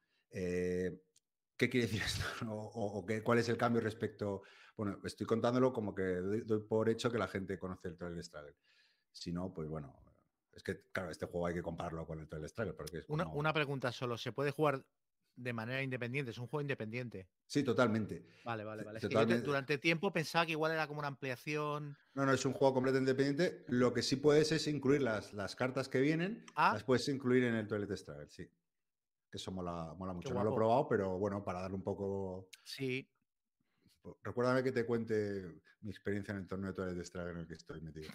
¿Qué 1.57 1.71
quiere 1.71 1.87
decir 1.87 2.03
esto? 2.03 2.23
¿O, 2.51 3.05
qué, 3.07 3.23
cuál 3.23 3.39
es 3.39 3.49
el 3.49 3.57
cambio 3.57 3.81
respecto? 3.81 4.43
Bueno, 4.77 4.99
estoy 5.05 5.27
contándolo 5.27 5.73
como 5.73 5.95
que 5.95 6.03
doy, 6.03 6.41
doy 6.43 6.61
por 6.61 6.89
hecho 6.89 7.11
que 7.11 7.19
la 7.19 7.29
gente 7.29 7.59
conoce 7.59 7.89
el 7.89 7.97
Trail 7.97 8.23
Struggle. 8.23 8.57
Si 9.11 9.33
no, 9.33 9.53
pues 9.55 9.69
bueno, 9.69 9.95
es 10.53 10.63
que, 10.63 10.83
claro, 10.93 11.11
este 11.11 11.27
juego 11.27 11.47
hay 11.47 11.55
que 11.55 11.63
compararlo 11.63 12.07
con 12.07 12.21
el 12.21 12.29
Trail 12.29 12.49
Struggle. 12.49 12.75
Porque 12.75 12.99
es 12.99 13.07
como... 13.07 13.15
una, 13.15 13.27
una, 13.29 13.53
pregunta 13.55 13.91
solo, 13.91 14.19
¿se 14.19 14.33
puede 14.33 14.51
jugar 14.51 14.85
de 15.37 15.53
manera 15.53 15.83
independiente, 15.83 16.31
es 16.31 16.39
un 16.39 16.47
juego 16.47 16.63
independiente. 16.63 17.29
Sí, 17.47 17.63
totalmente. 17.63 18.27
Vale, 18.45 18.65
vale, 18.65 18.83
vale. 18.85 18.99
Es 18.99 19.03
que 19.03 19.09
yo 19.09 19.19
Totalmente. 19.21 19.43
te- 19.43 19.47
durante 19.47 19.79
tiempo 19.79 20.13
pensaba 20.13 20.47
que 20.47 20.53
igual 20.53 20.73
era 20.73 20.87
como 20.87 20.99
una 20.99 21.09
ampliación. 21.09 21.97
No, 22.15 22.25
no, 22.25 22.33
es 22.33 22.45
un 22.47 22.55
juego 22.55 22.75
completamente 22.75 23.11
independiente. 23.11 23.65
Lo 23.69 23.93
que 23.93 24.03
sí 24.03 24.17
puedes 24.17 24.51
es 24.53 24.67
incluir 24.67 25.03
las, 25.03 25.35
las 25.35 25.55
cartas 25.55 25.89
que 25.89 26.01
vienen, 26.01 26.45
Ah. 26.55 26.73
las 26.73 26.85
puedes 26.85 27.07
incluir 27.09 27.45
en 27.45 27.55
el 27.55 27.67
Toilet 27.69 27.95
Struggle, 27.97 28.29
sí. 28.31 28.51
Que 29.31 29.39
eso 29.39 29.51
mola, 29.51 29.95
mola 29.97 30.13
mucho. 30.13 30.33
No 30.33 30.45
lo 30.45 30.53
he 30.53 30.55
probado, 30.55 30.89
pero 30.89 31.19
bueno, 31.19 31.45
para 31.45 31.61
darle 31.63 31.77
un 31.77 31.83
poco. 31.83 32.49
Sí. 32.65 33.09
Recuérdame 34.23 34.63
que 34.63 34.73
te 34.73 34.87
cuente 34.87 35.63
mi 35.81 35.91
experiencia 35.91 36.33
en 36.33 36.39
el 36.39 36.49
torneo 36.49 36.71
de 36.71 36.75
Toilet 36.75 37.05
Struggle 37.05 37.33
en 37.33 37.39
el 37.39 37.47
que 37.47 37.55
estoy 37.55 37.81
metido. 37.81 38.11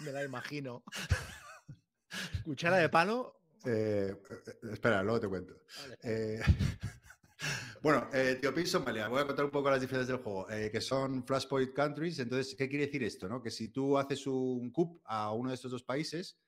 Me 0.00 0.12
la 0.12 0.24
imagino. 0.24 0.82
Cuchara 2.44 2.76
de 2.78 2.88
palo. 2.88 3.40
Eh, 3.64 4.14
eh, 4.30 4.70
espera, 4.72 5.02
luego 5.02 5.20
te 5.20 5.28
cuento. 5.28 5.54
Vale. 5.80 5.98
Eh, 6.02 6.40
bueno, 7.82 8.08
eh, 8.12 8.32
Etiopía 8.32 8.62
y 8.62 8.66
Somalia. 8.66 9.08
Voy 9.08 9.20
a 9.20 9.26
contar 9.26 9.44
un 9.44 9.50
poco 9.50 9.70
las 9.70 9.80
diferencias 9.80 10.08
del 10.08 10.24
juego, 10.24 10.50
eh, 10.50 10.70
que 10.70 10.80
son 10.80 11.24
Flashpoint 11.24 11.72
Countries. 11.72 12.18
Entonces, 12.18 12.54
¿qué 12.56 12.68
quiere 12.68 12.86
decir 12.86 13.02
esto? 13.04 13.28
No? 13.28 13.42
Que 13.42 13.50
si 13.50 13.68
tú 13.68 13.96
haces 13.96 14.26
un 14.26 14.70
coup 14.70 15.00
a 15.04 15.32
uno 15.32 15.50
de 15.50 15.54
estos 15.54 15.70
dos 15.70 15.82
países, 15.82 16.38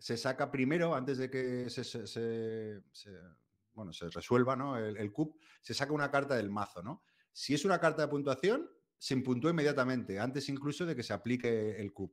se 0.00 0.16
saca 0.16 0.50
primero, 0.50 0.94
antes 0.94 1.18
de 1.18 1.30
que 1.30 1.70
se, 1.70 1.84
se- 1.84 2.06
se- 2.06 2.82
se- 2.92 3.18
bueno, 3.72 3.92
se 3.92 4.08
resuelva 4.10 4.56
¿no? 4.56 4.76
el, 4.76 4.96
el 4.96 5.12
coup, 5.12 5.38
se 5.60 5.74
saca 5.74 5.92
una 5.92 6.10
carta 6.10 6.34
del 6.36 6.50
mazo. 6.50 6.82
¿no? 6.82 7.04
Si 7.32 7.54
es 7.54 7.64
una 7.64 7.78
carta 7.78 8.02
de 8.02 8.08
puntuación, 8.08 8.68
se 8.98 9.14
impuntúa 9.14 9.50
inmediatamente, 9.52 10.18
antes 10.18 10.48
incluso 10.48 10.84
de 10.86 10.96
que 10.96 11.02
se 11.02 11.12
aplique 11.12 11.80
el 11.80 11.92
coup. 11.92 12.12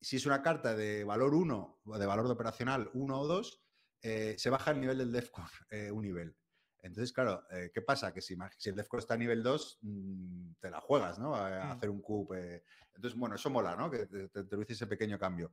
Si 0.00 0.16
es 0.16 0.26
una 0.26 0.42
carta 0.42 0.74
de 0.74 1.04
valor 1.04 1.34
1 1.34 1.80
o 1.84 1.98
de 1.98 2.06
valor 2.06 2.26
de 2.26 2.32
operacional 2.32 2.90
1 2.94 3.20
o 3.20 3.26
2, 3.26 3.62
eh, 4.02 4.34
se 4.38 4.50
baja 4.50 4.70
el 4.70 4.80
nivel 4.80 4.98
del 4.98 5.12
DEFCON 5.12 5.44
eh, 5.70 5.90
un 5.90 6.02
nivel. 6.02 6.36
Entonces, 6.78 7.12
claro, 7.12 7.42
eh, 7.50 7.70
¿qué 7.74 7.82
pasa? 7.82 8.12
Que 8.12 8.20
si, 8.20 8.36
el 8.66 8.76
DEFCON 8.76 9.00
está 9.00 9.14
a 9.14 9.16
nivel 9.16 9.42
2, 9.42 9.78
mm, 9.82 10.52
te 10.60 10.70
la 10.70 10.80
juegas, 10.80 11.18
¿no? 11.18 11.34
A, 11.34 11.46
a 11.48 11.64
Mm. 11.66 11.70
hacer 11.72 11.90
un 11.90 12.00
coup. 12.00 12.32
eh. 12.34 12.62
Entonces, 12.94 13.18
bueno, 13.18 13.34
eso 13.34 13.50
mola, 13.50 13.74
¿no? 13.74 13.90
Que 13.90 14.06
te, 14.06 14.28
te 14.28 14.40
introduce 14.40 14.74
ese 14.74 14.86
pequeño 14.86 15.18
cambio. 15.18 15.52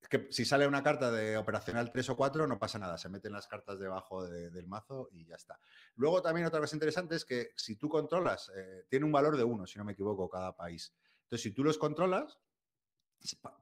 Es 0.00 0.08
que 0.08 0.28
si 0.30 0.44
sale 0.44 0.66
una 0.68 0.82
carta 0.82 1.10
de 1.10 1.36
operacional 1.36 1.90
3 1.90 2.10
o 2.10 2.16
4, 2.16 2.46
no 2.46 2.58
pasa 2.58 2.78
nada. 2.78 2.96
Se 2.96 3.08
meten 3.08 3.32
las 3.32 3.46
cartas 3.48 3.78
debajo 3.80 4.24
de- 4.26 4.50
del 4.50 4.68
mazo 4.68 5.08
y 5.10 5.24
ya 5.26 5.34
está. 5.34 5.58
Luego, 5.96 6.22
también 6.22 6.46
otra 6.46 6.60
cosa 6.60 6.76
interesante 6.76 7.16
es 7.16 7.24
que 7.24 7.50
si 7.56 7.76
tú 7.76 7.88
controlas, 7.88 8.50
eh, 8.56 8.84
tiene 8.88 9.04
un 9.04 9.12
valor 9.12 9.36
de 9.36 9.42
1, 9.44 9.66
si 9.66 9.78
no 9.78 9.84
me 9.84 9.92
equivoco, 9.92 10.28
cada 10.28 10.54
país. 10.54 10.94
Entonces, 11.24 11.42
si 11.42 11.50
tú 11.52 11.64
los 11.64 11.76
controlas, 11.78 12.38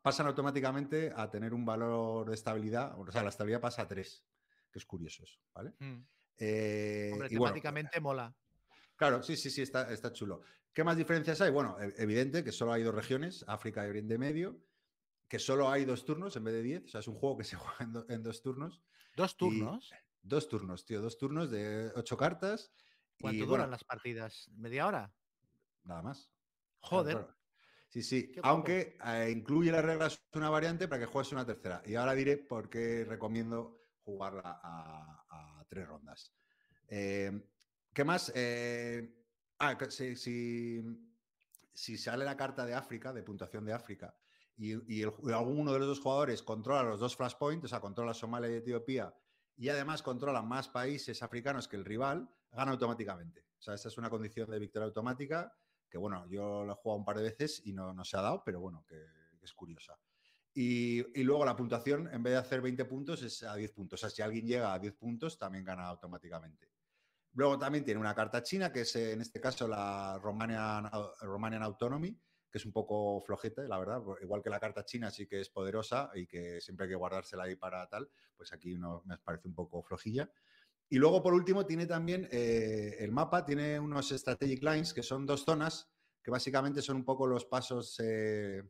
pasan 0.02 0.26
automáticamente 0.26 1.12
a 1.16 1.30
tener 1.30 1.54
un 1.54 1.64
valor 1.64 2.28
de 2.28 2.34
estabilidad, 2.34 2.98
o 2.98 3.10
sea, 3.10 3.22
la 3.22 3.30
estabilidad 3.30 3.60
pasa 3.60 3.82
a 3.82 3.88
3, 3.88 4.22
que 4.70 4.78
es 4.78 4.84
curioso 4.84 5.22
eso, 5.24 5.40
¿vale? 5.54 5.72
Mm. 5.78 6.04
Eh, 6.36 7.10
Hombre, 7.12 7.28
y 7.30 7.36
bueno, 7.36 7.52
temáticamente 7.52 8.00
mola. 8.00 8.34
Claro, 8.96 9.22
sí, 9.22 9.36
sí, 9.36 9.50
sí, 9.50 9.62
está, 9.62 9.90
está 9.92 10.12
chulo. 10.12 10.42
¿Qué 10.72 10.84
más 10.84 10.96
diferencias 10.96 11.40
hay? 11.40 11.50
Bueno, 11.50 11.78
e- 11.80 11.94
evidente 11.96 12.44
que 12.44 12.52
solo 12.52 12.72
hay 12.72 12.82
dos 12.82 12.94
regiones, 12.94 13.44
África 13.48 13.86
y 13.86 13.90
Oriente 13.90 14.18
Medio, 14.18 14.58
que 15.28 15.38
solo 15.38 15.70
hay 15.70 15.84
dos 15.84 16.04
turnos 16.04 16.36
en 16.36 16.44
vez 16.44 16.54
de 16.54 16.62
diez, 16.62 16.84
o 16.84 16.88
sea, 16.88 17.00
es 17.00 17.08
un 17.08 17.14
juego 17.16 17.38
que 17.38 17.44
se 17.44 17.56
juega 17.56 17.76
en, 17.80 17.92
do- 17.92 18.06
en 18.08 18.22
dos 18.22 18.42
turnos. 18.42 18.82
Dos 19.16 19.32
Y- 19.32 19.36
turnos. 19.36 19.92
Dos 20.22 20.48
turnos, 20.48 20.86
tío, 20.86 21.02
dos 21.02 21.18
turnos 21.18 21.50
de 21.50 21.92
ocho 21.96 22.16
cartas. 22.16 22.72
¿Cuánto 23.20 23.36
y, 23.36 23.40
duran 23.46 23.50
bueno, 23.66 23.70
las 23.72 23.84
partidas? 23.84 24.48
¿Media 24.56 24.86
hora? 24.86 25.14
Nada 25.84 26.00
más. 26.02 26.30
Joder. 26.80 27.16
claro. 27.18 27.36
Sí, 27.90 28.02
sí, 28.02 28.32
aunque 28.42 28.96
eh, 29.04 29.30
incluye 29.30 29.70
las 29.70 29.84
reglas 29.84 30.20
una 30.32 30.48
variante 30.50 30.88
para 30.88 31.00
que 31.00 31.06
juegues 31.06 31.30
una 31.32 31.44
tercera. 31.46 31.82
Y 31.86 31.94
ahora 31.94 32.14
diré 32.14 32.38
por 32.38 32.68
qué 32.70 33.04
recomiendo 33.04 33.78
jugarla 34.02 34.60
a, 34.64 35.26
a 35.60 35.64
tres 35.68 35.86
rondas. 35.86 36.32
Eh, 36.88 37.46
¿Qué 37.92 38.02
más? 38.02 38.32
Eh, 38.34 39.14
ah, 39.58 39.76
que 39.78 39.90
si, 39.90 40.16
si- 40.16 40.82
si 41.72 41.96
sale 41.98 42.24
la 42.24 42.36
carta 42.36 42.64
de 42.66 42.74
África, 42.74 43.12
de 43.12 43.22
puntuación 43.22 43.64
de 43.66 43.74
África, 43.74 44.16
y, 44.56 45.02
alguno 45.32 45.72
de 45.72 45.78
los 45.78 45.88
dos 45.88 46.00
jugadores 46.00 46.42
controla 46.42 46.82
los 46.82 47.00
dos 47.00 47.16
flashpoints, 47.16 47.64
o 47.64 47.68
sea, 47.68 47.80
controla 47.80 48.14
Somalia 48.14 48.50
y 48.50 48.54
Etiopía, 48.54 49.14
y 49.56 49.68
además 49.68 50.02
controla 50.02 50.42
más 50.42 50.68
países 50.68 51.22
africanos 51.22 51.68
que 51.68 51.76
el 51.76 51.84
rival, 51.84 52.28
gana 52.50 52.72
automáticamente. 52.72 53.46
O 53.58 53.62
sea, 53.62 53.74
esa 53.74 53.88
es 53.88 53.98
una 53.98 54.10
condición 54.10 54.50
de 54.50 54.58
victoria 54.58 54.86
automática 54.86 55.52
que, 55.88 55.98
bueno, 55.98 56.26
yo 56.28 56.64
lo 56.64 56.72
he 56.72 56.76
jugado 56.76 56.98
un 56.98 57.04
par 57.04 57.16
de 57.16 57.24
veces 57.24 57.62
y 57.64 57.72
no, 57.72 57.92
no 57.92 58.04
se 58.04 58.16
ha 58.16 58.22
dado, 58.22 58.42
pero 58.44 58.60
bueno, 58.60 58.84
que, 58.86 59.04
es 59.42 59.52
curiosa. 59.52 59.98
Y, 60.54 61.20
y 61.20 61.22
luego 61.22 61.44
la 61.44 61.54
puntuación, 61.54 62.08
en 62.10 62.22
vez 62.22 62.32
de 62.32 62.38
hacer 62.38 62.62
20 62.62 62.86
puntos, 62.86 63.22
es 63.22 63.42
a 63.42 63.54
10 63.54 63.72
puntos. 63.72 64.00
O 64.00 64.00
sea, 64.00 64.08
si 64.08 64.22
alguien 64.22 64.46
llega 64.46 64.72
a 64.72 64.78
10 64.78 64.94
puntos, 64.94 65.38
también 65.38 65.64
gana 65.64 65.86
automáticamente. 65.86 66.70
Luego 67.34 67.58
también 67.58 67.84
tiene 67.84 68.00
una 68.00 68.14
carta 68.14 68.42
china, 68.42 68.72
que 68.72 68.82
es 68.82 68.96
en 68.96 69.20
este 69.20 69.40
caso 69.40 69.68
la 69.68 70.18
Romanian, 70.18 70.88
Romanian 71.20 71.62
Autonomy, 71.62 72.16
que 72.54 72.58
es 72.58 72.66
un 72.66 72.72
poco 72.72 73.20
flojeta, 73.20 73.62
la 73.64 73.80
verdad. 73.80 74.00
Igual 74.22 74.40
que 74.40 74.48
la 74.48 74.60
carta 74.60 74.84
china 74.84 75.10
sí 75.10 75.26
que 75.26 75.40
es 75.40 75.50
poderosa 75.50 76.12
y 76.14 76.24
que 76.24 76.60
siempre 76.60 76.84
hay 76.84 76.90
que 76.90 76.94
guardársela 76.94 77.42
ahí 77.42 77.56
para 77.56 77.88
tal, 77.88 78.08
pues 78.36 78.52
aquí 78.52 78.78
no, 78.78 79.02
me 79.06 79.18
parece 79.18 79.48
un 79.48 79.56
poco 79.56 79.82
flojilla. 79.82 80.30
Y 80.88 80.98
luego, 80.98 81.20
por 81.20 81.34
último, 81.34 81.66
tiene 81.66 81.86
también 81.86 82.28
eh, 82.30 82.94
el 83.00 83.10
mapa, 83.10 83.44
tiene 83.44 83.80
unos 83.80 84.10
strategic 84.10 84.62
lines, 84.62 84.94
que 84.94 85.02
son 85.02 85.26
dos 85.26 85.44
zonas, 85.44 85.90
que 86.22 86.30
básicamente 86.30 86.80
son 86.80 86.98
un 86.98 87.04
poco 87.04 87.26
los 87.26 87.44
pasos, 87.44 87.98
eh, 87.98 88.62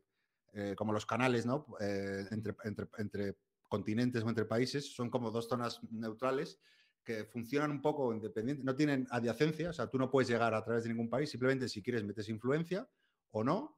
eh, 0.53 0.73
como 0.75 0.91
los 0.91 1.05
canales, 1.05 1.45
¿no? 1.45 1.67
Eh, 1.79 2.25
entre, 2.31 2.55
entre- 2.63 2.87
entre 2.97 3.37
continentes 3.69 4.23
o 4.23 4.29
entre 4.29 4.45
países, 4.45 4.95
son 4.95 5.11
como 5.11 5.29
dos 5.29 5.47
zonas 5.47 5.79
neutrales 5.91 6.59
que 7.03 7.25
funcionan 7.25 7.69
un 7.69 7.83
poco 7.83 8.15
independientes, 8.15 8.65
no 8.65 8.75
tienen 8.75 9.05
adyacencia, 9.11 9.69
o 9.69 9.73
sea, 9.73 9.85
tú 9.91 9.99
no 9.99 10.09
puedes 10.09 10.27
llegar 10.27 10.55
a 10.55 10.63
través 10.63 10.85
de 10.85 10.89
ningún 10.89 11.07
país, 11.07 11.29
simplemente 11.29 11.69
si 11.69 11.83
quieres 11.83 12.03
metes 12.03 12.29
influencia 12.29 12.89
o 13.35 13.43
no, 13.43 13.77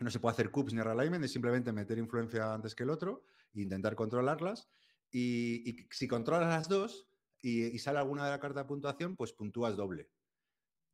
no 0.00 0.10
se 0.10 0.18
puede 0.18 0.32
hacer 0.32 0.50
cups 0.50 0.74
ni 0.74 0.82
realignment, 0.82 1.24
es 1.24 1.32
simplemente 1.32 1.72
meter 1.72 1.98
influencia 1.98 2.52
antes 2.52 2.74
que 2.74 2.82
el 2.82 2.90
otro 2.90 3.22
e 3.54 3.60
intentar 3.60 3.94
controlarlas. 3.94 4.68
Y, 5.10 5.70
y 5.70 5.86
si 5.90 6.08
controlas 6.08 6.48
las 6.48 6.68
dos 6.68 7.08
y, 7.40 7.78
sale 7.78 8.00
alguna 8.00 8.24
de 8.24 8.32
la 8.32 8.40
carta 8.40 8.60
de 8.60 8.66
puntuación, 8.66 9.14
pues 9.14 9.32
puntúas 9.32 9.76
doble. 9.76 10.10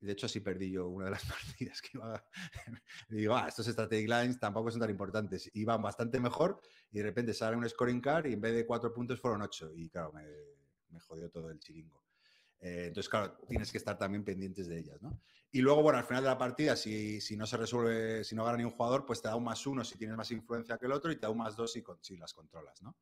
De 0.00 0.12
hecho, 0.12 0.26
así 0.26 0.40
perdí 0.40 0.70
yo 0.70 0.88
una 0.88 1.06
de 1.06 1.12
las 1.12 1.24
partidas 1.58 1.80
que 1.80 1.90
iba. 1.94 2.22
digo, 3.08 3.34
ah, 3.34 3.48
estos 3.48 3.66
strategic 3.66 4.08
lines 4.08 4.38
tampoco 4.38 4.70
son 4.70 4.80
tan 4.80 4.90
importantes. 4.90 5.50
Iban 5.54 5.80
bastante 5.80 6.20
mejor 6.20 6.60
y 6.90 6.98
de 6.98 7.04
repente 7.04 7.32
sale 7.32 7.56
un 7.56 7.66
scoring 7.66 8.02
card 8.02 8.26
y 8.26 8.34
en 8.34 8.40
vez 8.42 8.54
de 8.54 8.66
cuatro 8.66 8.92
puntos 8.92 9.18
fueron 9.18 9.40
ocho. 9.40 9.72
Y 9.74 9.88
claro, 9.88 10.12
me, 10.12 10.26
me 10.90 11.00
jodió 11.00 11.30
todo 11.30 11.50
el 11.50 11.58
chiringo. 11.58 12.03
Eh, 12.64 12.86
entonces, 12.86 13.10
claro, 13.10 13.36
tienes 13.46 13.70
que 13.70 13.76
estar 13.76 13.98
también 13.98 14.24
pendientes 14.24 14.66
de 14.66 14.78
ellas, 14.78 15.02
¿no? 15.02 15.20
Y 15.52 15.60
luego, 15.60 15.82
bueno, 15.82 15.98
al 15.98 16.04
final 16.06 16.22
de 16.22 16.30
la 16.30 16.38
partida, 16.38 16.74
si, 16.76 17.20
si 17.20 17.36
no 17.36 17.46
se 17.46 17.58
resuelve, 17.58 18.24
si 18.24 18.34
no 18.34 18.42
gana 18.42 18.56
ni 18.56 18.64
un 18.64 18.70
jugador, 18.70 19.04
pues 19.04 19.20
te 19.20 19.28
da 19.28 19.36
un 19.36 19.44
más 19.44 19.66
uno 19.66 19.84
si 19.84 19.98
tienes 19.98 20.16
más 20.16 20.30
influencia 20.30 20.78
que 20.78 20.86
el 20.86 20.92
otro 20.92 21.12
y 21.12 21.16
te 21.16 21.22
da 21.22 21.30
un 21.30 21.36
más 21.36 21.56
dos 21.56 21.72
si, 21.72 21.84
si 22.00 22.16
las 22.16 22.32
controlas, 22.32 22.80
¿no? 22.82 22.96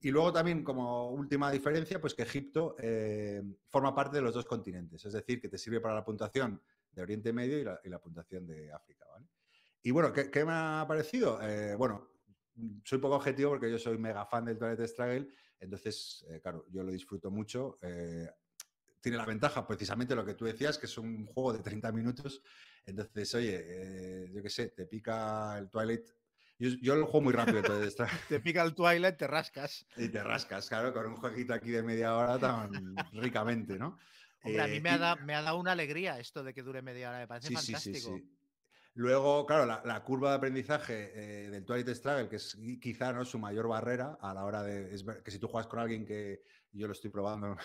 Y 0.00 0.10
luego 0.10 0.34
también, 0.34 0.62
como 0.62 1.10
última 1.12 1.50
diferencia, 1.50 1.98
pues 1.98 2.14
que 2.14 2.22
Egipto 2.22 2.76
eh, 2.78 3.42
forma 3.68 3.94
parte 3.94 4.16
de 4.18 4.22
los 4.22 4.34
dos 4.34 4.44
continentes, 4.44 5.02
es 5.06 5.14
decir, 5.14 5.40
que 5.40 5.48
te 5.48 5.56
sirve 5.56 5.80
para 5.80 5.94
la 5.94 6.04
puntuación 6.04 6.60
de 6.92 7.02
Oriente 7.02 7.32
Medio 7.32 7.58
y 7.58 7.88
la, 7.88 7.98
puntuación 8.00 8.46
de 8.46 8.70
África, 8.70 9.06
¿vale? 9.10 9.26
Y 9.82 9.92
bueno, 9.92 10.12
¿qué, 10.12 10.44
me 10.44 10.52
ha 10.52 10.84
parecido? 10.86 11.40
Eh, 11.42 11.74
bueno, 11.74 12.10
soy 12.84 12.98
poco 12.98 13.16
objetivo 13.16 13.52
porque 13.52 13.70
yo 13.70 13.78
soy 13.78 13.96
mega 13.96 14.26
fan 14.26 14.44
del 14.44 14.58
Toilet 14.58 14.86
Struggle, 14.86 15.28
entonces, 15.58 16.26
eh, 16.28 16.40
claro, 16.42 16.66
yo 16.70 16.82
lo 16.82 16.92
disfruto 16.92 17.30
mucho. 17.30 17.78
Tiene 19.00 19.18
la 19.18 19.24
ventaja, 19.26 19.66
precisamente 19.66 20.14
lo 20.14 20.24
que 20.24 20.34
tú 20.34 20.44
decías, 20.44 20.78
que 20.78 20.86
es 20.86 20.98
un 20.98 21.26
juego 21.26 21.52
de 21.52 21.60
30 21.60 21.92
minutos. 21.92 22.42
Entonces, 22.86 23.34
oye, 23.34 23.64
eh, 23.66 24.30
yo 24.32 24.42
qué 24.42 24.50
sé, 24.50 24.68
te 24.68 24.86
pica 24.86 25.58
el 25.58 25.68
Twilight. 25.70 26.06
Yo, 26.58 26.68
yo 26.82 26.96
lo 26.96 27.06
juego 27.06 27.22
muy 27.22 27.32
rápido, 27.32 27.62
Struggle. 27.90 28.18
Te 28.28 28.40
pica 28.40 28.62
el 28.62 28.74
Twilight, 28.74 29.16
te 29.16 29.26
rascas. 29.26 29.86
Y 29.96 30.08
te 30.08 30.22
rascas, 30.22 30.68
claro, 30.68 30.92
con 30.92 31.06
un 31.06 31.16
jueguito 31.16 31.54
aquí 31.54 31.70
de 31.70 31.82
media 31.82 32.14
hora 32.16 32.38
tan 32.38 32.96
ricamente, 33.12 33.78
¿no? 33.78 33.98
Hombre, 34.42 34.62
a 34.62 34.66
mí 34.68 34.76
Eh, 34.76 34.80
me 34.80 34.90
ha, 34.90 34.98
da- 34.98 35.16
me 35.16 35.34
ha 35.34 35.42
dado 35.42 35.58
una 35.58 35.72
alegría 35.72 36.18
esto 36.18 36.42
de 36.42 36.52
que 36.54 36.62
dure 36.62 36.82
media 36.82 37.08
hora. 37.10 37.18
Me 37.20 37.26
parece 37.28 37.48
Sí, 37.48 37.56
sí, 37.56 37.66
sí, 37.66 37.74
fantástico. 37.84 38.16
sí. 38.18 38.36
Luego, 38.94 39.46
claro, 39.46 39.66
la, 39.66 39.82
la 39.84 40.02
curva 40.02 40.30
de 40.30 40.36
aprendizaje 40.36 41.12
eh, 41.46 41.50
del 41.50 41.64
Twilight 41.64 41.88
Struggle, 41.96 42.28
que 42.28 42.36
es 42.36 42.58
qui- 42.58 42.80
quizá 42.80 43.12
¿no? 43.12 43.24
su 43.24 43.38
mayor 43.38 43.68
barrera 43.68 44.18
a 44.20 44.34
la 44.34 44.44
hora 44.44 44.62
de. 44.62 44.94
Es 44.94 45.04
ver- 45.04 45.22
que 45.22 45.30
si 45.30 45.38
tú 45.38 45.48
juegas 45.48 45.68
con 45.68 45.78
alguien 45.78 46.04
que 46.04 46.42
yo 46.72 46.86
lo 46.86 46.92
estoy 46.92 47.10
probando 47.10 47.56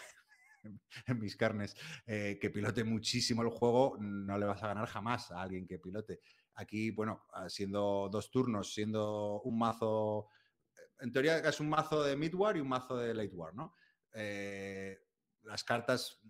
en 1.07 1.19
mis 1.19 1.35
carnes, 1.35 1.75
eh, 2.05 2.37
que 2.39 2.49
pilote 2.49 2.83
muchísimo 2.83 3.41
el 3.41 3.49
juego, 3.49 3.97
no 3.99 4.37
le 4.37 4.45
vas 4.45 4.63
a 4.63 4.67
ganar 4.67 4.87
jamás 4.87 5.31
a 5.31 5.41
alguien 5.41 5.67
que 5.67 5.79
pilote. 5.79 6.19
Aquí, 6.55 6.91
bueno, 6.91 7.25
ah, 7.33 7.49
siendo 7.49 8.09
dos 8.11 8.31
turnos, 8.31 8.73
siendo 8.73 9.41
un 9.41 9.57
mazo. 9.57 10.29
En 10.99 11.11
teoría 11.11 11.39
es 11.39 11.59
un 11.59 11.69
mazo 11.69 12.03
de 12.03 12.15
mid-war 12.15 12.55
y 12.55 12.61
un 12.61 12.69
mazo 12.69 12.97
de 12.97 13.13
late-war, 13.13 13.53
¿no? 13.53 13.75
Eh, 14.13 14.97
las 15.43 15.63
cartas 15.63 16.21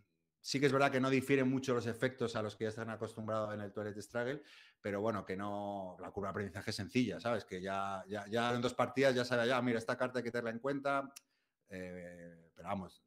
sí 0.45 0.59
que 0.59 0.67
es 0.67 0.71
verdad 0.71 0.91
que 0.91 0.99
no 0.99 1.09
difieren 1.09 1.49
mucho 1.49 1.73
los 1.73 1.87
efectos 1.87 2.35
a 2.35 2.41
los 2.43 2.55
que 2.55 2.65
ya 2.65 2.69
están 2.69 2.91
acostumbrados 2.91 3.51
en 3.55 3.61
el 3.61 3.73
Toilet 3.73 3.99
Struggle, 3.99 4.43
pero 4.79 5.01
bueno, 5.01 5.25
que 5.25 5.35
no, 5.35 5.97
la 5.99 6.11
curva 6.11 6.27
de 6.27 6.31
aprendizaje 6.33 6.69
es 6.69 6.75
sencilla, 6.75 7.19
¿sabes? 7.19 7.45
Que 7.45 7.59
ya, 7.59 8.03
ya, 8.07 8.53
en 8.53 8.61
dos 8.61 8.75
partidas 8.75 9.15
ya 9.15 9.25
sabe, 9.25 9.47
ya, 9.47 9.59
mira, 9.63 9.79
esta 9.79 9.97
carta 9.97 10.19
hay 10.19 10.23
que 10.23 10.29
tenerla 10.29 10.51
en 10.51 10.59
cuenta, 10.59 11.11
eh, 11.69 12.51
pero 12.53 12.67
vamos, 12.67 13.03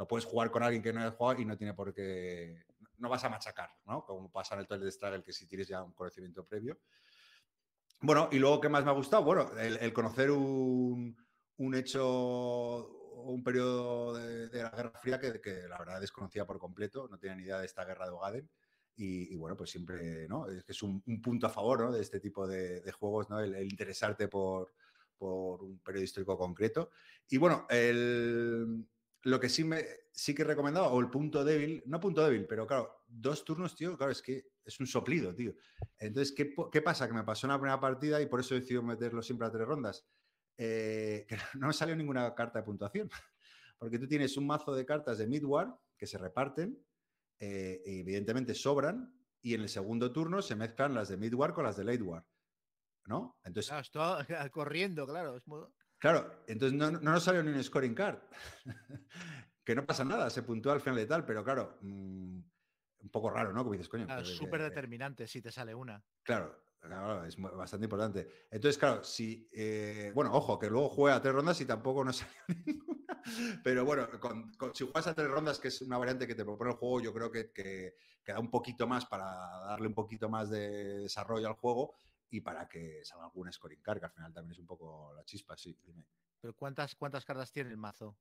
lo 0.00 0.08
puedes 0.08 0.24
jugar 0.24 0.50
con 0.50 0.62
alguien 0.62 0.82
que 0.82 0.94
no 0.94 1.00
haya 1.00 1.10
jugado 1.10 1.42
y 1.42 1.44
no 1.44 1.58
tiene 1.58 1.74
por 1.74 1.92
qué, 1.92 2.64
no 2.96 3.10
vas 3.10 3.22
a 3.22 3.28
machacar, 3.28 3.68
¿no? 3.84 4.02
Como 4.02 4.32
pasa 4.32 4.54
en 4.54 4.60
el 4.60 4.66
Toilet 4.66 4.90
Struggle, 4.90 5.22
que 5.22 5.30
si 5.30 5.46
tienes 5.46 5.68
ya 5.68 5.82
un 5.82 5.92
conocimiento 5.92 6.42
previo. 6.46 6.78
Bueno, 8.00 8.30
y 8.32 8.38
luego, 8.38 8.62
¿qué 8.62 8.70
más 8.70 8.82
me 8.82 8.92
ha 8.92 8.94
gustado? 8.94 9.22
Bueno, 9.24 9.50
el, 9.58 9.92
conocer 9.92 10.30
un, 10.30 11.14
un 11.58 11.74
hecho 11.74 12.88
un 13.24 13.44
periodo 13.44 14.14
de, 14.14 14.48
de 14.48 14.62
la 14.62 14.70
Guerra 14.70 14.98
Fría 14.98 15.20
que, 15.20 15.38
que 15.38 15.68
la 15.68 15.76
verdad 15.78 16.00
desconocía 16.00 16.46
por 16.46 16.58
completo, 16.58 17.06
no 17.06 17.18
tenía 17.18 17.36
ni 17.36 17.42
idea 17.42 17.58
de 17.58 17.66
esta 17.66 17.84
guerra 17.84 18.06
de 18.06 18.12
Ogaden. 18.12 18.50
Y, 18.96 19.36
bueno, 19.36 19.54
pues 19.54 19.68
siempre, 19.68 20.26
¿no? 20.28 20.46
Es 20.46 20.64
que 20.64 20.72
es 20.72 20.82
un, 20.82 21.02
un 21.06 21.20
punto 21.20 21.46
a 21.46 21.50
favor, 21.50 21.80
¿no? 21.80 21.92
De 21.92 22.00
este 22.00 22.20
tipo 22.20 22.46
de, 22.46 22.80
de 22.80 22.92
juegos, 22.92 23.28
¿no? 23.28 23.38
El, 23.38 23.54
el 23.54 23.70
interesarte 23.70 24.28
por, 24.28 24.72
por 25.18 25.62
un 25.62 25.78
periodo 25.80 26.04
histórico 26.04 26.38
concreto. 26.38 26.90
Y 27.28 27.36
bueno, 27.36 27.66
el, 27.68 28.86
lo 29.22 29.38
que 29.40 29.48
sí 29.48 29.64
me 29.64 29.84
sí 30.12 30.34
que 30.34 30.42
he 30.42 30.44
recomendado, 30.44 30.86
o 30.88 31.00
el 31.00 31.08
punto 31.08 31.44
débil, 31.44 31.82
no 31.86 31.98
punto 32.00 32.22
débil, 32.24 32.46
pero 32.46 32.66
claro, 32.66 33.04
dos 33.06 33.44
turnos, 33.44 33.74
tío, 33.76 33.96
claro, 33.96 34.12
es 34.12 34.20
que 34.22 34.48
es 34.64 34.78
un 34.80 34.86
soplido, 34.86 35.34
tío. 35.34 35.54
Entonces, 35.98 36.34
¿qué, 36.36 36.54
qué 36.70 36.82
pasa? 36.82 37.06
Que 37.06 37.14
me 37.14 37.24
pasó 37.24 37.46
en 37.46 37.52
la 37.52 37.58
primera 37.58 37.80
partida 37.80 38.20
y 38.20 38.26
por 38.26 38.40
eso 38.40 38.54
he 38.54 38.60
decidido 38.60 38.82
meterlo 38.82 39.22
siempre 39.22 39.46
a 39.46 39.50
tres 39.50 39.66
rondas. 39.66 40.06
eh, 40.58 41.24
que 41.28 41.36
no 41.58 41.68
me 41.68 41.72
salió 41.72 41.96
ninguna 41.96 42.34
carta 42.34 42.58
de 42.58 42.64
puntuación. 42.64 43.08
Porque 43.78 43.98
tú 43.98 44.06
tienes 44.06 44.36
un 44.36 44.46
mazo 44.46 44.74
de 44.74 44.84
cartas 44.84 45.16
de 45.18 45.26
Midwar 45.26 45.74
que 45.96 46.06
se 46.06 46.18
reparten, 46.18 46.84
eh, 47.38 47.80
evidentemente 47.86 48.54
sobran, 48.54 49.14
y 49.40 49.54
en 49.54 49.62
el 49.62 49.68
segundo 49.70 50.12
turno 50.12 50.42
se 50.42 50.54
mezclan 50.56 50.92
las 50.94 51.08
de 51.08 51.16
Midwar 51.16 51.54
con 51.54 51.64
las 51.64 51.76
de 51.78 51.84
Late 51.84 52.02
War. 52.02 52.26
¿No? 53.06 53.38
Entonces, 53.42 53.72
Claro, 53.90 54.26
corriendo, 54.52 55.06
claro. 55.06 55.36
es 55.36 55.46
muy- 55.46 55.64
Claro, 56.00 56.42
entonces 56.46 56.76
no, 56.76 56.90
no 56.90 57.12
nos 57.12 57.22
salió 57.22 57.42
ni 57.42 57.50
un 57.50 57.62
scoring 57.62 57.94
card. 57.94 58.20
que 59.64 59.74
no 59.74 59.84
pasa 59.86 60.02
nada, 60.02 60.30
se 60.30 60.42
puntúa 60.42 60.72
al 60.72 60.80
final 60.80 60.96
de 60.96 61.06
tal, 61.06 61.26
pero 61.26 61.44
claro, 61.44 61.76
mm, 61.82 62.38
un 63.02 63.10
poco 63.10 63.30
raro, 63.30 63.52
¿no? 63.52 63.60
Como 63.60 63.72
dices, 63.72 63.88
coño. 63.88 64.06
claro, 64.06 64.24
súper 64.24 64.62
determinante 64.62 65.26
si 65.28 65.42
te 65.42 65.52
sale 65.52 65.74
una. 65.74 66.02
Claro, 66.22 66.58
claro, 66.80 67.26
es 67.26 67.36
bastante 67.38 67.84
importante. 67.84 68.46
Entonces, 68.50 68.78
claro, 68.78 69.04
si. 69.04 69.50
eh, 69.52 70.10
bueno, 70.14 70.32
ojo, 70.32 70.58
que 70.58 70.70
luego 70.70 70.88
juega 70.88 71.16
a 71.16 71.22
tres 71.22 71.34
rondas 71.34 71.60
y 71.60 71.66
tampoco 71.66 72.02
nos 72.02 72.16
salió 72.46 72.62
ninguna. 72.64 73.22
Pero 73.62 73.84
bueno, 73.84 74.08
con- 74.18 74.54
con- 74.54 74.74
si 74.74 74.84
juegas 74.84 75.06
a 75.06 75.14
tres 75.14 75.28
rondas, 75.28 75.58
que 75.58 75.68
es 75.68 75.82
una 75.82 75.98
variante 75.98 76.26
que 76.26 76.34
te 76.34 76.44
propone 76.44 76.70
el 76.70 76.76
juego, 76.78 77.02
yo 77.02 77.12
creo 77.12 77.30
que, 77.30 77.52
que, 77.52 77.94
que 78.24 78.32
da 78.32 78.40
un 78.40 78.50
poquito 78.50 78.86
más 78.86 79.04
para 79.04 79.24
darle 79.66 79.86
un 79.88 79.94
poquito 79.94 80.30
más 80.30 80.48
de 80.48 81.00
desarrollo 81.00 81.46
al 81.48 81.54
juego 81.54 81.94
y 82.30 82.40
para 82.40 82.68
que 82.68 83.04
salga 83.04 83.24
algún 83.24 83.52
scoring 83.52 83.82
card, 83.82 83.98
que 83.98 84.06
al 84.06 84.12
final 84.12 84.32
también 84.32 84.52
es 84.52 84.58
un 84.58 84.66
poco 84.66 85.12
la 85.14 85.24
chispa, 85.24 85.56
sí. 85.56 85.76
Dime. 85.84 86.04
Pero 86.40 86.54
¿cuántas, 86.54 86.94
cuántas 86.94 87.24
cartas 87.24 87.52
tiene 87.52 87.70
el 87.70 87.76
mazo? 87.76 88.16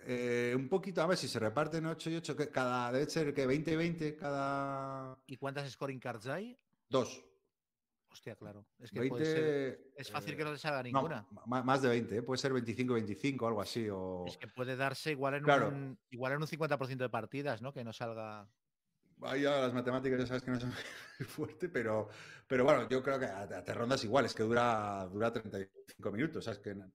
Eh, 0.00 0.54
un 0.56 0.68
poquito, 0.68 1.02
a 1.02 1.06
ver 1.06 1.18
si 1.18 1.26
se 1.26 1.40
reparten 1.40 1.84
8 1.86 2.10
y 2.10 2.16
8, 2.16 2.36
que 2.36 2.50
cada, 2.50 2.92
debe 2.92 3.10
ser 3.10 3.34
que 3.34 3.46
20 3.46 3.72
y 3.72 3.76
20 3.76 4.16
cada 4.16 5.18
¿Y 5.26 5.36
cuántas 5.36 5.68
scoring 5.70 5.98
cards 5.98 6.26
hay? 6.28 6.56
dos. 6.88 7.24
Hostia, 8.10 8.36
claro. 8.36 8.64
Es 8.78 8.90
que 8.90 9.00
20, 9.00 9.10
puede 9.10 9.24
ser- 9.26 9.92
es 9.96 10.10
fácil 10.10 10.34
que 10.34 10.42
eh, 10.42 10.44
no 10.46 10.52
te 10.52 10.58
salga 10.58 10.78
no, 10.84 10.84
ninguna. 10.84 11.26
ma- 11.46 11.62
más 11.62 11.82
de 11.82 11.88
20, 11.90 12.16
¿eh? 12.16 12.22
puede 12.22 12.38
ser 12.38 12.52
25, 12.54 12.94
25, 12.94 13.46
algo 13.46 13.60
así. 13.60 13.86
O... 13.90 14.24
Es 14.26 14.38
que 14.38 14.46
puede 14.48 14.76
darse 14.76 15.10
igual 15.10 15.34
en, 15.34 15.42
Claro. 15.42 15.68
un, 15.68 15.98
igual 16.10 16.32
en 16.32 16.40
un 16.40 16.46
50% 16.46 16.96
de 16.96 17.10
partidas, 17.10 17.60
¿no? 17.60 17.72
Que 17.74 17.84
no 17.84 17.92
salga. 17.92 18.48
Ahí 19.22 19.42
ya 19.42 19.58
las 19.60 19.72
matemáticas 19.74 20.20
ya 20.20 20.26
sabes 20.26 20.42
que 20.42 20.50
no 20.50 20.60
son 20.60 20.72
fuerte, 21.26 21.68
pero, 21.68 22.08
pero 22.46 22.64
bueno, 22.64 22.88
yo 22.88 23.02
creo 23.02 23.18
que 23.18 23.26
a, 23.26 23.42
a 23.42 23.64
tres 23.64 23.76
rondas 23.76 24.04
igual, 24.04 24.24
es 24.26 24.34
que 24.34 24.42
dura, 24.44 25.06
dura 25.10 25.32
35 25.32 26.12
minutos, 26.12 26.44
¿sabes? 26.44 26.60
Que 26.60 26.74
no, 26.74 26.90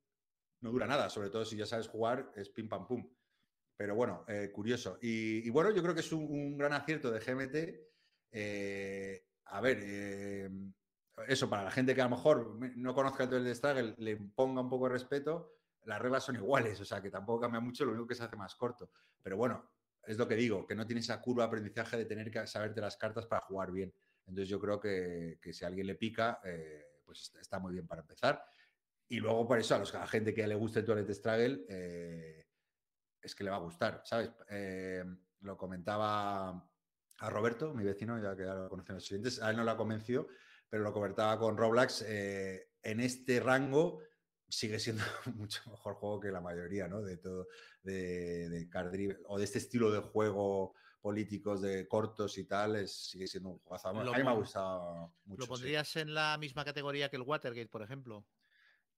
dura 0.61 0.87
nada, 0.87 1.09
sobre 1.09 1.29
todo 1.29 1.45
si 1.45 1.57
ya 1.57 1.65
sabes 1.65 1.87
jugar, 1.87 2.31
es 2.35 2.49
pim 2.49 2.69
pam 2.69 2.87
pum. 2.87 3.05
Pero 3.77 3.95
bueno, 3.95 4.25
eh, 4.27 4.51
curioso. 4.53 4.99
Y, 5.01 5.49
bueno, 5.49 5.71
yo 5.71 5.81
creo 5.81 5.95
que 5.95 6.01
es 6.01 6.11
un, 6.13 6.57
gran 6.57 6.73
acierto 6.73 7.11
de 7.11 7.19
GMT. 7.21 7.89
eh, 8.31 9.25
a 9.45 9.61
ver, 9.61 9.79
eh, 9.83 10.49
eso, 11.27 11.49
para 11.49 11.63
la 11.63 11.71
gente 11.71 11.93
que 11.95 12.01
a 12.01 12.05
lo 12.05 12.11
mejor 12.15 12.55
me- 12.55 12.73
no 12.75 12.93
conozca 12.93 13.23
el 13.23 13.29
Duel 13.29 13.43
de 13.43 13.55
Struggle, 13.55 13.95
le 13.97 14.17
ponga 14.17 14.61
un 14.61 14.69
poco 14.69 14.85
de 14.87 14.93
respeto, 14.93 15.53
las 15.85 16.01
reglas 16.01 16.23
son 16.23 16.35
iguales, 16.35 16.79
o 16.81 16.85
sea 16.85 17.01
que 17.01 17.09
tampoco 17.11 17.41
cambia 17.41 17.59
mucho, 17.59 17.85
lo 17.85 17.91
único 17.91 18.07
que 18.07 18.15
se 18.15 18.23
hace 18.23 18.35
más 18.35 18.55
corto. 18.55 18.89
Pero 19.21 19.37
bueno, 19.37 19.72
es 20.05 20.17
lo 20.17 20.27
que 20.27 20.35
digo, 20.35 20.65
que 20.65 20.75
no 20.75 20.85
tiene 20.85 21.01
esa 21.01 21.21
curva 21.21 21.45
aprendizaje 21.45 21.97
de 21.97 22.05
tener 22.05 22.29
que 22.29 22.45
saberte 22.47 22.81
las 22.81 22.97
cartas 22.97 23.25
para 23.25 23.41
jugar 23.41 23.71
bien. 23.71 23.93
Entonces 24.25 24.49
yo 24.49 24.59
creo 24.59 24.79
que, 24.79 25.39
que 25.41 25.53
si 25.53 25.63
a 25.63 25.67
alguien 25.67 25.87
le 25.87 25.95
pica, 25.95 26.39
eh, 26.43 26.85
pues 27.05 27.33
está, 27.39 27.59
muy 27.59 27.73
bien 27.73 27.87
para 27.87 28.01
empezar. 28.01 28.43
Y 29.09 29.19
luego 29.19 29.47
por 29.47 29.59
eso 29.59 29.75
a, 29.75 29.79
los, 29.79 29.93
a 29.95 29.99
la 29.99 30.07
gente 30.07 30.33
que 30.33 30.47
le 30.47 30.55
guste 30.55 30.79
el 30.79 30.85
Toilet 30.85 31.13
Struggle, 31.13 31.65
eh, 31.69 32.47
es 33.21 33.35
que 33.35 33.43
le 33.43 33.49
va 33.49 33.57
a 33.57 33.59
gustar, 33.59 34.01
¿sabes? 34.05 34.31
Eh, 34.49 35.03
lo 35.41 35.57
comentaba 35.57 36.49
a 37.19 37.29
Roberto, 37.29 37.73
mi 37.73 37.83
vecino, 37.83 38.21
ya 38.21 38.35
que 38.35 38.45
ya 38.45 38.53
lo 38.53 38.69
conocen 38.69 38.95
los 38.95 39.05
siguientes, 39.05 39.41
a 39.41 39.49
él 39.49 39.57
no 39.57 39.63
lo 39.63 39.71
ha 39.71 39.77
pero 40.69 40.83
lo 40.83 40.91
comentaba 40.91 41.37
con 41.37 41.55
Roblox, 41.55 42.03
eh, 42.07 42.71
en 42.81 42.99
este 42.99 43.39
rango 43.39 43.99
sigue 44.49 44.79
siendo 44.79 45.03
mucho 45.35 45.61
mejor 45.69 45.95
juego 45.95 46.19
que 46.19 46.31
la 46.31 46.41
mayoría, 46.41 46.87
¿no? 46.87 47.01
De 47.01 47.17
todo, 47.17 47.47
de, 47.83 48.49
de 48.49 48.69
card 48.69 48.91
driven, 48.91 49.17
o 49.27 49.37
de 49.37 49.45
este 49.45 49.57
estilo 49.57 49.91
de 49.91 49.99
juego 49.99 50.73
políticos 51.01 51.61
de 51.61 51.87
cortos 51.87 52.37
y 52.37 52.45
tal, 52.45 52.77
es, 52.77 53.09
sigue 53.09 53.27
siendo 53.27 53.49
un 53.49 53.59
juegazo. 53.59 53.89
A 53.89 53.93
mí 53.93 54.23
me 54.23 54.29
ha 54.29 54.33
gustado 54.33 55.13
mucho. 55.25 55.41
¿Lo 55.41 55.47
sí. 55.47 55.51
pondrías 55.51 55.95
en 55.97 56.13
la 56.13 56.37
misma 56.37 56.63
categoría 56.63 57.09
que 57.09 57.17
el 57.17 57.23
Watergate, 57.23 57.67
por 57.67 57.81
ejemplo? 57.81 58.25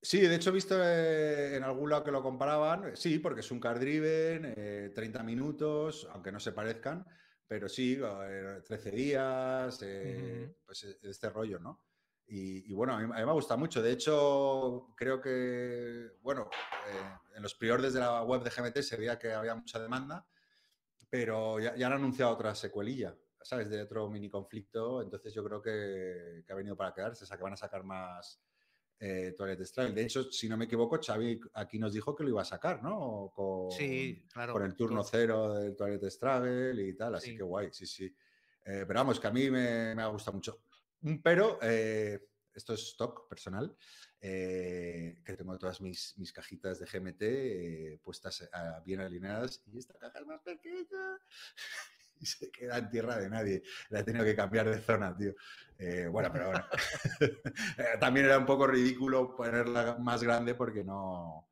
Sí, 0.01 0.21
de 0.21 0.35
hecho 0.35 0.51
he 0.51 0.53
visto 0.53 0.77
eh, 0.83 1.55
en 1.55 1.63
algún 1.63 1.89
lado 1.89 2.03
que 2.03 2.11
lo 2.11 2.21
comparaban. 2.21 2.95
Sí, 2.95 3.17
porque 3.17 3.39
es 3.39 3.49
un 3.49 3.59
card 3.59 3.79
driven, 3.79 4.53
eh, 4.55 4.91
30 4.93 5.23
minutos, 5.23 6.07
aunque 6.11 6.31
no 6.31 6.39
se 6.39 6.51
parezcan, 6.51 7.07
pero 7.47 7.67
sí, 7.67 7.99
eh, 7.99 8.61
13 8.63 8.91
días, 8.91 9.81
eh, 9.81 10.45
Ujú. 10.45 10.55
pues 10.63 10.83
e- 10.83 10.99
este 11.09 11.29
rollo, 11.31 11.57
¿no? 11.57 11.84
Y, 12.27 12.71
y 12.71 12.73
bueno, 12.73 12.93
a 12.93 12.97
mí, 12.97 13.03
a 13.03 13.07
mí 13.07 13.13
me 13.25 13.29
ha 13.29 13.33
gustado 13.33 13.59
mucho. 13.59 13.81
De 13.81 13.91
hecho, 13.91 14.93
creo 14.97 15.21
que, 15.21 16.11
bueno, 16.21 16.49
eh, 16.87 17.17
en 17.35 17.43
los 17.43 17.53
priores 17.55 17.93
de 17.93 17.99
la 17.99 18.23
web 18.23 18.41
de 18.43 18.49
GMT 18.49 18.77
se 18.81 18.97
veía 18.97 19.19
que 19.19 19.31
había 19.31 19.53
mucha 19.55 19.79
demanda, 19.79 20.25
pero 21.09 21.59
ya, 21.59 21.75
ya 21.75 21.87
han 21.87 21.93
anunciado 21.93 22.31
otra 22.33 22.55
secuelilla, 22.55 23.15
¿sabes? 23.41 23.69
De 23.69 23.81
otro 23.81 24.09
mini 24.09 24.29
conflicto. 24.29 25.01
Entonces 25.01 25.33
yo 25.33 25.43
creo 25.43 25.61
que, 25.61 26.43
que 26.45 26.51
ha 26.51 26.55
venido 26.55 26.75
para 26.75 26.93
quedarse, 26.93 27.23
o 27.23 27.27
sea, 27.27 27.37
que 27.37 27.43
van 27.43 27.53
a 27.53 27.57
sacar 27.57 27.83
más 27.83 28.41
eh, 28.99 29.33
Toilet 29.37 29.63
Struggle. 29.63 29.93
De 29.93 30.03
hecho, 30.03 30.23
si 30.31 30.49
no 30.49 30.57
me 30.57 30.65
equivoco, 30.65 30.99
Xavi 30.99 31.39
aquí 31.53 31.77
nos 31.77 31.93
dijo 31.93 32.15
que 32.15 32.23
lo 32.23 32.29
iba 32.29 32.41
a 32.41 32.45
sacar, 32.45 32.81
¿no? 32.81 33.31
Con, 33.35 33.71
Sí, 33.71 34.25
claro. 34.33 34.53
con 34.53 34.63
el 34.63 34.75
turno 34.75 35.01
todo. 35.01 35.09
cero 35.11 35.53
del 35.53 35.75
Toilet 35.75 36.03
Struggle 36.09 36.81
y 36.81 36.93
tal, 36.95 37.15
así 37.15 37.31
Sí. 37.31 37.37
que 37.37 37.43
guay, 37.43 37.69
sí, 37.71 37.85
sí. 37.85 38.05
Eh, 38.67 38.83
pero 38.87 38.99
vamos, 39.01 39.19
que 39.19 39.27
a 39.27 39.31
mí 39.31 39.51
me, 39.51 39.93
me 39.93 40.01
ha 40.01 40.07
gustado 40.07 40.33
mucho. 40.35 40.63
Pero, 41.23 41.59
eh, 41.61 42.19
esto 42.55 42.73
es 42.73 42.81
stock 42.83 43.27
personal, 43.27 43.75
eh, 44.21 45.21
que 45.25 45.35
tengo 45.35 45.57
todas 45.57 45.81
mis, 45.81 46.15
cajitas 46.33 46.79
de 46.79 46.85
GMT 46.85 47.21
eh, 47.21 47.99
puestas 48.01 48.41
eh, 48.41 48.47
bien 48.83 49.01
alineadas 49.01 49.61
y 49.67 49.77
esta 49.77 49.93
caja 49.99 50.19
es 50.19 50.25
más 50.25 50.41
pequeña 50.41 51.19
y 52.19 52.25
se 52.25 52.49
queda 52.49 52.77
en 52.77 52.89
tierra 52.89 53.17
de 53.17 53.29
nadie. 53.29 53.63
La 53.89 53.99
he 53.99 54.03
tenido 54.03 54.23
que 54.23 54.35
cambiar 54.35 54.69
de 54.69 54.79
zona, 54.79 55.15
tío. 55.15 55.35
Bueno, 56.09 56.29
pero 56.31 56.47
bueno. 56.47 56.65
También 57.99 58.27
era 58.27 58.37
un 58.37 58.45
poco 58.45 58.65
ridículo 58.65 59.35
ponerla 59.35 59.97
más 59.99 60.23
grande 60.23 60.55
porque 60.55 60.83
no 60.83 61.49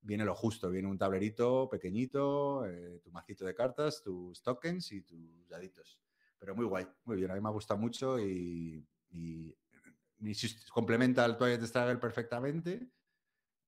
viene 0.00 0.24
lo 0.24 0.34
justo. 0.34 0.70
Viene 0.70 0.88
un 0.88 0.96
tablerito 0.96 1.68
pequeñito, 1.68 2.64
tu 3.04 3.10
macito 3.10 3.44
de 3.44 3.54
cartas, 3.54 4.02
tus 4.02 4.42
tokens 4.42 4.90
y 4.92 5.02
tus 5.02 5.46
daditos. 5.48 6.00
Pero 6.38 6.56
muy 6.56 6.64
guay, 6.64 6.88
muy 7.04 7.18
bien. 7.18 7.30
A 7.30 7.34
mí 7.34 7.40
me 7.42 7.48
ha 7.50 7.52
gustado 7.52 7.78
mucho 7.78 8.18
y, 8.18 8.82
y- 9.10 9.54
complementa 10.70 11.24
al 11.24 11.36
Twilight 11.36 11.62
Struggle 11.62 11.98
perfectamente 11.98 12.88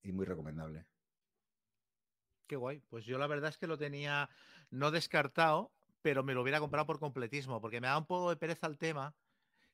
y 0.02 0.12
muy 0.12 0.24
recomendable. 0.26 0.86
Qué 2.46 2.56
guay. 2.56 2.80
Pues 2.88 3.04
yo 3.04 3.18
la 3.18 3.26
verdad 3.26 3.50
es 3.50 3.58
que 3.58 3.66
lo 3.66 3.76
tenía 3.76 4.28
no 4.70 4.90
descartado, 4.90 5.70
pero 6.02 6.24
me 6.24 6.32
lo 6.34 6.42
hubiera 6.42 6.60
comprado 6.60 6.86
por 6.86 6.98
completismo, 6.98 7.60
porque 7.60 7.80
me 7.80 7.88
da 7.88 7.98
un 7.98 8.06
poco 8.06 8.30
de 8.30 8.36
pereza 8.36 8.66
el 8.66 8.78
tema 8.78 9.14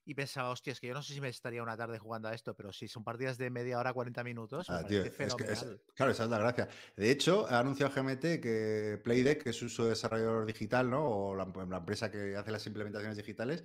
y 0.04 0.14
pensaba, 0.14 0.50
hostia, 0.50 0.72
es 0.72 0.80
que 0.80 0.88
yo 0.88 0.94
no 0.94 1.02
sé 1.02 1.14
si 1.14 1.20
me 1.20 1.28
estaría 1.28 1.62
una 1.62 1.76
tarde 1.76 1.98
jugando 1.98 2.28
a 2.28 2.34
esto, 2.34 2.54
pero 2.54 2.72
si 2.72 2.88
son 2.88 3.04
partidas 3.04 3.38
de 3.38 3.48
media 3.50 3.78
hora, 3.78 3.92
40 3.92 4.22
minutos, 4.24 4.68
me 4.68 4.76
Ah, 4.76 4.84
tío, 4.86 4.98
parece 5.02 5.08
es 5.08 5.34
que 5.36 5.44
es- 5.44 5.62
fenomenal. 5.62 5.82
claro, 5.94 6.12
esa 6.12 6.24
es 6.24 6.30
la 6.30 6.38
gracia. 6.38 6.68
De 6.96 7.10
hecho, 7.10 7.46
ha 7.48 7.60
anunciado 7.60 7.92
GMT 7.94 8.40
que 8.40 9.00
Playdeck, 9.02 9.44
que 9.44 9.50
es 9.50 9.56
su 9.56 9.84
desarrollador 9.84 10.44
digital, 10.44 10.90
¿no? 10.90 11.08
O 11.08 11.34
la, 11.36 11.46
la 11.68 11.76
empresa 11.78 12.10
que 12.10 12.36
hace 12.36 12.50
las 12.50 12.66
implementaciones 12.66 13.16
digitales, 13.16 13.64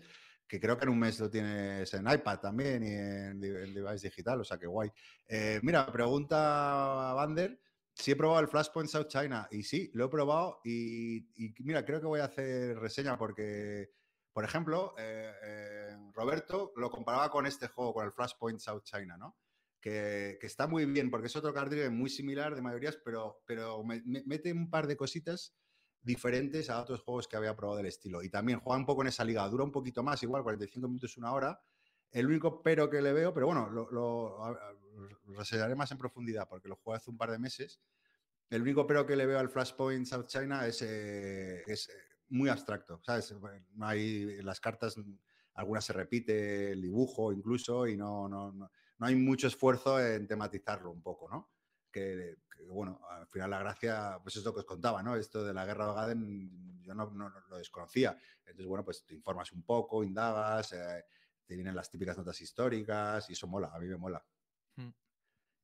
que 0.50 0.60
creo 0.60 0.78
que 0.78 0.86
en 0.86 0.90
un 0.90 1.00
mes 1.00 1.20
lo 1.20 1.30
tienes 1.30 1.94
en 1.94 2.10
iPad 2.10 2.40
también 2.40 2.84
y 2.84 2.88
en, 2.88 3.44
en 3.44 3.74
device 3.74 4.08
digital, 4.08 4.42
o 4.42 4.44
sea 4.44 4.58
que 4.58 4.66
guay. 4.68 4.90
Eh, 5.28 5.60
mira, 5.62 5.90
pregunta 5.92 7.12
a 7.12 7.14
Bander 7.14 7.62
si 7.94 8.12
he 8.12 8.16
probado 8.16 8.40
el 8.42 8.48
Flashpoint 8.48 8.90
South 8.90 9.08
China. 9.08 9.48
Y 9.52 9.62
sí, 9.64 9.92
lo 9.94 10.06
he 10.06 10.10
probado 10.10 10.60
y, 10.64 11.30
mira, 11.64 11.86
creo 11.86 12.02
que 12.02 12.08
voy 12.08 12.20
a 12.22 12.26
hacer 12.26 12.78
reseña 12.80 13.18
porque, 13.18 13.92
por 14.34 14.44
ejemplo, 14.44 14.96
eh, 14.98 15.32
eh, 15.44 15.98
Roberto 16.14 16.74
lo 16.78 16.90
comparaba 16.90 17.30
con 17.30 17.46
este 17.46 17.68
juego, 17.68 17.94
con 17.94 18.06
el 18.06 18.12
Flashpoint 18.12 18.60
South 18.60 18.84
China, 18.84 19.18
¿no? 19.18 19.38
que, 19.82 20.38
que 20.42 20.48
está 20.48 20.68
muy 20.68 20.86
bien, 20.86 21.10
porque 21.10 21.28
es 21.28 21.36
otro 21.36 21.54
card 21.54 21.74
muy 21.90 22.10
similar 22.10 22.56
de 22.56 22.62
mayorías, 22.62 22.98
pero, 23.04 23.44
pero 23.46 23.84
me- 23.84 24.02
me- 24.06 24.24
mete 24.26 24.52
un 24.52 24.70
par 24.70 24.88
de 24.88 24.98
cositas 24.98 25.56
diferentes 26.02 26.70
a 26.70 26.82
otros 26.82 27.02
juegos 27.02 27.28
que 27.28 27.38
había 27.38 27.56
probado 27.56 27.78
del 27.78 27.88
estilo. 27.88 28.24
Y 28.24 28.30
también 28.30 28.60
juega 28.60 28.80
un 28.80 28.86
poco 28.86 29.02
en 29.02 29.08
esa 29.10 29.24
liga, 29.26 29.48
dura 29.50 29.64
un 29.64 29.72
poquito 29.72 30.04
más, 30.04 30.22
igual 30.24 30.44
45 30.44 30.88
minutos, 30.88 31.18
una 31.18 31.34
hora. 31.34 31.62
El 32.12 32.28
único 32.28 32.64
pero 32.64 32.90
que 32.90 33.02
le 33.02 33.14
veo, 33.14 33.34
pero 33.34 33.48
bueno, 33.48 33.70
lo, 33.70 33.90
lo- 33.92 34.58
reseñaré 35.36 35.76
más 35.76 35.92
en 35.92 35.98
profundidad 35.98 36.48
porque 36.50 36.68
lo 36.68 36.76
jugué 36.76 36.98
hace 36.98 37.10
un 37.12 37.18
par 37.18 37.32
de 37.32 37.40
meses. 37.40 37.82
El 38.50 38.62
único 38.64 38.88
pero 38.88 39.06
que 39.06 39.16
le 39.16 39.26
veo 39.26 39.40
al 39.40 39.50
Flashpoint 39.50 40.06
South 40.08 40.26
China 40.28 40.66
es, 40.68 40.82
eh, 40.82 41.64
es 41.68 41.90
eh, 41.90 41.94
muy 42.30 42.50
abstracto, 42.50 43.02
¿sabes? 43.04 43.34
No 43.74 43.88
hay, 43.88 44.42
las 44.42 44.60
cartas, 44.60 44.96
algunas 45.54 45.86
se 45.86 45.94
repite 45.94 46.72
el 46.72 46.82
dibujo 46.82 47.32
incluso 47.32 47.88
y 47.88 47.96
no, 47.98 48.28
no, 48.28 48.52
no, 48.52 48.72
no 48.98 49.06
hay 49.06 49.16
mucho 49.16 49.48
esfuerzo 49.48 50.00
en 50.04 50.28
tematizarlo 50.28 50.92
un 50.92 51.02
poco, 51.04 51.30
¿no? 51.30 51.52
Que, 51.92 52.38
que, 52.56 52.64
bueno, 52.70 53.00
al 53.10 53.28
final 53.28 53.50
la 53.50 53.60
gracia, 53.60 54.20
pues 54.22 54.36
es 54.36 54.44
lo 54.44 54.54
que 54.54 54.60
os 54.60 54.66
contaba, 54.66 55.02
¿no? 55.02 55.16
Esto 55.16 55.44
de 55.44 55.54
la 55.54 55.66
guerra 55.66 55.86
de 55.86 55.92
Ogaden 55.92 56.82
yo 56.84 56.94
no, 56.96 57.10
no- 57.12 57.30
no 57.30 57.40
lo 57.48 57.58
desconocía. 57.58 58.18
Entonces, 58.46 58.66
bueno, 58.68 58.84
pues 58.86 59.04
te 59.06 59.14
informas 59.16 59.52
un 59.52 59.64
poco, 59.64 60.04
indagas, 60.04 60.74
eh, 60.74 61.06
te 61.46 61.56
vienen 61.56 61.76
las 61.76 61.90
típicas 61.90 62.18
notas 62.18 62.40
históricas 62.42 63.30
y 63.30 63.34
eso 63.34 63.48
mola, 63.48 63.70
a 63.74 63.80
mí 63.80 63.88
me 63.88 63.98
mola. 63.98 64.24
Mm. 64.76 64.90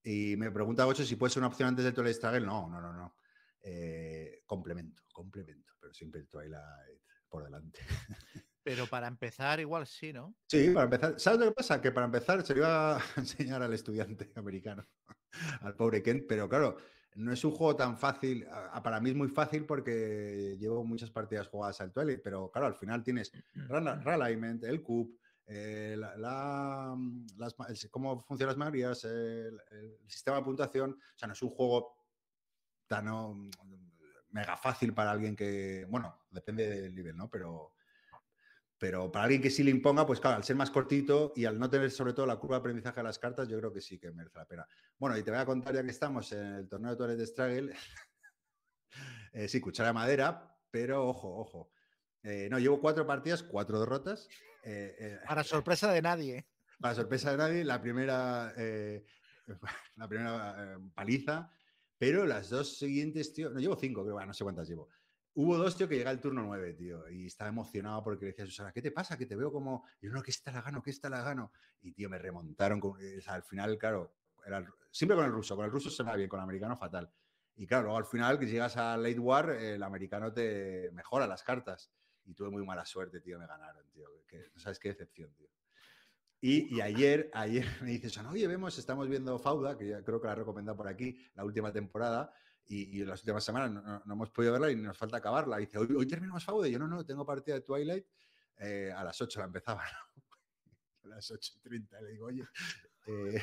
Y 0.03 0.35
me 0.38 0.52
pregunta 0.52 0.85
Ocho 0.88 1.03
si 1.03 1.15
puede 1.15 1.31
ser 1.34 1.41
una 1.41 1.47
opción 1.47 1.69
antes 1.69 1.84
del 1.85 1.93
Twilight 1.93 2.15
Struggle. 2.18 2.45
No, 2.45 2.69
no, 2.69 2.80
no, 2.81 2.93
no. 2.93 3.15
Eh, 3.61 4.43
complemento, 4.45 5.03
complemento, 5.11 5.73
pero 5.80 5.93
siempre 5.93 6.22
el 6.22 6.27
Twilight 6.27 7.02
por 7.27 7.43
delante. 7.43 7.80
Pero 8.66 8.88
para 8.88 9.08
empezar, 9.08 9.60
igual 9.60 9.86
sí, 9.86 10.12
¿no? 10.12 10.34
Sí, 10.48 10.72
para 10.72 10.86
empezar. 10.86 11.20
¿Sabes 11.20 11.40
lo 11.40 11.46
que 11.46 11.52
pasa? 11.52 11.80
Que 11.80 11.92
para 11.92 12.08
empezar 12.08 12.44
se 12.44 12.54
lo 12.56 12.62
iba 12.62 12.98
a 12.98 13.00
enseñar 13.18 13.62
al 13.62 13.72
estudiante 13.74 14.32
americano, 14.36 14.84
al 15.62 15.76
pobre 15.76 16.02
Kent, 16.02 16.26
pero 16.28 16.50
claro, 16.50 16.78
no 17.16 17.32
es 17.32 17.46
un 17.46 17.52
juego 17.52 17.76
tan 17.76 18.00
fácil. 18.00 18.48
Para 18.84 19.00
mí 19.00 19.12
es 19.12 19.16
muy 19.16 19.28
fácil 19.28 19.66
porque 19.66 20.58
llevo 20.60 20.84
muchas 20.84 21.12
partidas 21.12 21.48
jugadas 21.48 21.80
al 21.82 21.94
Twilight, 21.94 22.22
pero 22.24 22.50
claro, 22.50 22.66
al 22.66 22.76
final 22.76 23.04
tienes 23.04 23.32
Realignment, 23.54 24.64
el 24.64 24.82
CUP, 24.82 25.16
eh, 25.46 25.96
la, 25.96 26.18
la- 26.18 26.98
las 27.38 27.56
el- 27.70 27.92
cómo 27.92 28.20
funcionan 28.20 28.50
las 28.54 28.58
mayorías, 28.58 29.04
el, 29.04 29.62
el 29.70 30.00
sistema 30.10 30.38
de 30.38 30.44
puntuación. 30.44 30.92
O 30.94 31.18
sea, 31.20 31.28
no 31.28 31.34
es 31.34 31.42
un 31.44 31.52
juego 31.52 31.96
tan 32.88 33.08
oh, 33.10 33.36
mega 34.30 34.58
fácil 34.58 34.92
para 34.94 35.12
alguien 35.12 35.36
que, 35.36 35.86
bueno, 35.88 36.26
depende 36.32 36.68
del 36.82 36.96
nivel, 36.96 37.16
¿no? 37.16 37.30
Pero, 37.30 37.74
pero 38.77 39.10
para 39.11 39.26
alguien 39.26 39.41
que 39.41 39.49
sí 39.49 39.64
le 39.64 39.72
imponga, 39.72 40.06
pues 40.06 40.19
claro, 40.19 40.38
al 40.38 40.43
ser 40.43 40.56
más 40.56 40.69
cortito 40.69 41.31
y 41.35 41.45
al 41.45 41.57
no 41.57 41.69
tener 41.69 41.91
sobre 41.91 42.14
todo 42.14 42.26
la 42.26 42.35
curva 42.35 42.57
de 42.57 42.60
aprendizaje 42.60 42.99
de 42.99 43.03
las 43.03 43.19
cartas, 43.19 43.47
yo 43.47 43.57
creo 43.57 43.72
que 43.72 43.80
sí 43.80 43.97
que 43.97 44.11
merece 44.11 44.38
la 44.38 44.45
pena. 44.45 44.68
Bueno, 44.97 45.18
y 45.18 45.23
te 45.23 45.31
voy 45.31 45.39
a 45.39 45.45
contar 45.45 45.73
ya 45.73 45.84
que 45.84 45.91
estamos 45.91 46.31
en 46.34 46.45
el 46.56 46.68
torneo 46.68 46.91
de 46.91 46.97
Toilet 46.97 47.26
Struggle. 47.26 47.73
eh, 49.34 49.47
sí, 49.47 49.61
cuchara 49.61 49.89
de 49.89 49.93
madera, 49.93 50.57
pero 50.69 51.07
ojo, 51.07 51.39
ojo. 51.39 51.72
Eh, 52.23 52.49
no, 52.52 52.60
llevo 52.60 52.81
cuatro 52.81 53.07
partidas, 53.07 53.43
cuatro 53.43 53.80
derrotas. 53.80 54.27
Eh, 54.64 55.19
Para 55.26 55.43
sorpresa 55.43 55.91
de 55.91 56.02
nadie. 56.02 56.47
para 56.80 56.95
sorpresa 56.95 57.31
de 57.31 57.38
nadie, 57.38 57.64
la 57.64 57.81
primera, 57.81 58.53
la 59.95 60.07
primera 60.10 60.77
paliza, 60.93 61.49
pero 61.97 62.26
las 62.26 62.49
dos 62.49 62.77
siguientes, 62.77 63.31
tío, 63.34 63.52
no 63.52 63.60
llevo 63.60 63.77
cinco, 63.77 64.02
pero 64.03 64.15
bueno, 64.15 64.27
no 64.27 64.34
sé 64.34 64.43
cuántas 64.43 64.68
llevo. 64.68 64.89
Hubo 65.38 65.57
dos, 65.57 65.76
tío, 65.76 65.90
que 65.90 65.98
llega 65.98 66.12
el 66.12 66.22
turno 66.22 66.44
nueve, 66.44 66.74
tío, 66.74 67.10
y 67.10 67.26
estaba 67.26 67.49
emocionado 67.49 68.02
porque 68.02 68.24
le 68.24 68.32
decía 68.32 68.45
a 68.45 68.48
Susana, 68.48 68.72
¿qué 68.72 68.82
te 68.82 68.91
pasa? 68.91 69.18
Que 69.18 69.26
te 69.26 69.36
veo 69.36 69.52
como, 69.52 69.86
y 70.02 70.07
yo, 70.07 70.14
no, 70.14 70.24
que 70.24 70.32
esta 70.32 70.49
la 70.49 70.62
gano, 70.62 70.82
que 70.82 70.91
esta 70.91 71.10
la 71.10 71.22
gano. 71.24 71.52
Y, 71.82 71.91
tío, 71.91 72.10
me 72.10 72.18
remontaron, 72.18 72.80
con, 72.80 72.98
sea, 73.22 73.34
al 73.34 73.44
final, 73.44 73.78
claro, 73.78 74.16
era 74.45 74.60
el- 74.60 74.68
siempre 74.91 75.18
con 75.18 75.26
el 75.26 75.34
ruso, 75.34 75.57
con 75.57 75.66
el 75.66 75.72
ruso 75.72 75.90
se 75.90 76.03
me 76.03 76.12
va 76.12 76.16
bien, 76.16 76.30
con 76.30 76.40
el 76.40 76.44
americano 76.44 76.78
fatal. 76.78 77.12
Y 77.57 77.68
claro, 77.68 77.84
luego 77.84 77.98
al 77.98 78.06
final, 78.06 78.40
que 78.40 78.45
llegas 78.45 78.78
a 78.78 78.95
Late 78.95 79.20
War, 79.20 79.49
el 79.49 79.84
americano 79.84 80.32
te 80.32 80.90
mejora 80.94 81.28
las 81.28 81.44
cartas. 81.44 81.91
Y 82.24 82.34
tuve 82.34 82.49
muy 82.49 82.66
mala 82.66 82.86
suerte, 82.86 83.20
tío, 83.20 83.38
me 83.38 83.45
ganaron, 83.45 83.90
tío. 83.91 84.07
Que, 84.26 84.49
no 84.53 84.60
sabes 84.60 84.80
qué 84.80 84.88
decepción, 84.90 85.34
tío. 85.36 85.49
Y, 86.40 86.76
y 86.76 86.82
ayer, 86.82 87.30
ayer 87.34 87.66
me 87.82 87.90
dices, 87.91 88.14
"Susana, 88.14 88.32
oye, 88.32 88.48
vemos, 88.48 88.78
estamos 88.78 89.10
viendo 89.10 89.38
Fauda, 89.38 89.78
que 89.78 89.90
ya 89.90 90.02
creo 90.02 90.22
que 90.22 90.28
la 90.28 90.34
he 90.34 90.38
recomendado 90.38 90.78
por 90.78 90.88
aquí, 90.88 91.18
la 91.34 91.44
última 91.44 91.74
temporada, 91.74 92.34
y, 92.68 93.04
las 93.06 93.20
últimas 93.22 93.44
semanas 93.44 93.72
no, 93.72 93.82
no- 93.82 94.02
no 94.06 94.14
hemos 94.14 94.30
podido 94.32 94.54
verla 94.54 94.72
y 94.72 94.76
nos 94.76 94.98
falta 94.98 95.18
acabarla. 95.18 95.58
Y 95.62 95.66
dice, 95.66 95.78
hoy, 95.78 95.88
hoy 95.96 96.06
terminamos 96.08 96.44
Fauda. 96.44 96.68
Y 96.68 96.72
yo, 96.72 96.80
no, 96.80 96.88
no, 96.88 97.06
tengo 97.06 97.26
partida 97.26 97.56
de 97.56 97.62
Twilight. 97.62 98.06
eh, 98.58 98.92
a 98.96 99.04
las 99.04 99.20
8 99.22 99.40
la 99.40 99.46
empezaba, 99.46 99.84
¿no? 99.84 100.24
A 101.06 101.08
las 101.16 101.30
8.30 101.32 102.02
le 102.02 102.12
digo, 102.14 102.26
oye, 102.26 102.44
eh, 103.06 103.42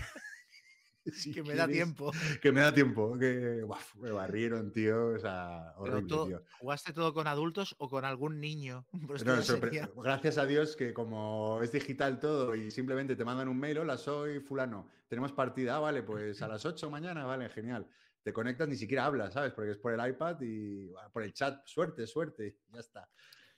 si 1.12 1.32
que 1.32 1.42
me 1.42 1.54
da 1.54 1.68
tiempo. 1.68 2.10
Que 2.40 2.50
me 2.52 2.60
da 2.60 2.72
tiempo, 2.74 3.16
que 3.18 3.64
me 4.00 4.10
barrieron, 4.10 4.72
tío. 4.72 5.08
O 5.14 5.18
sea, 5.18 5.72
horrible, 5.76 6.08
todo- 6.08 6.26
tío. 6.26 6.42
¿Jugaste 6.60 6.92
todo 6.92 7.12
con 7.14 7.26
adultos 7.26 7.74
o 7.78 7.88
con 7.88 8.04
algún 8.04 8.40
niño? 8.40 8.86
No, 9.24 9.42
sorpre- 9.42 9.90
Gracias 10.02 10.38
a 10.38 10.46
Dios 10.46 10.74
que 10.76 10.92
como 10.92 11.60
es 11.62 11.70
digital 11.72 12.18
todo 12.18 12.54
y 12.56 12.70
simplemente 12.70 13.14
te 13.16 13.24
mandan 13.24 13.48
un 13.48 13.58
mail, 13.58 13.78
hola, 13.78 13.96
soy 13.96 14.40
fulano, 14.40 14.88
tenemos 15.08 15.32
partida, 15.32 15.76
ah, 15.76 15.80
vale, 15.80 16.02
pues 16.02 16.40
a 16.42 16.48
las 16.48 16.64
8 16.66 16.90
mañana, 16.90 17.24
vale, 17.24 17.48
genial. 17.50 17.86
Te 18.22 18.32
conectas, 18.32 18.68
ni 18.68 18.76
siquiera 18.76 19.04
hablas, 19.06 19.34
¿sabes? 19.34 19.52
Porque 19.52 19.72
es 19.72 19.78
por 19.78 19.92
el 19.92 20.10
iPad 20.10 20.40
y 20.42 20.92
ah, 20.98 21.10
por 21.12 21.22
el 21.24 21.32
chat, 21.32 21.66
suerte, 21.66 22.06
suerte, 22.06 22.58
ya 22.68 22.80
está. 22.80 23.10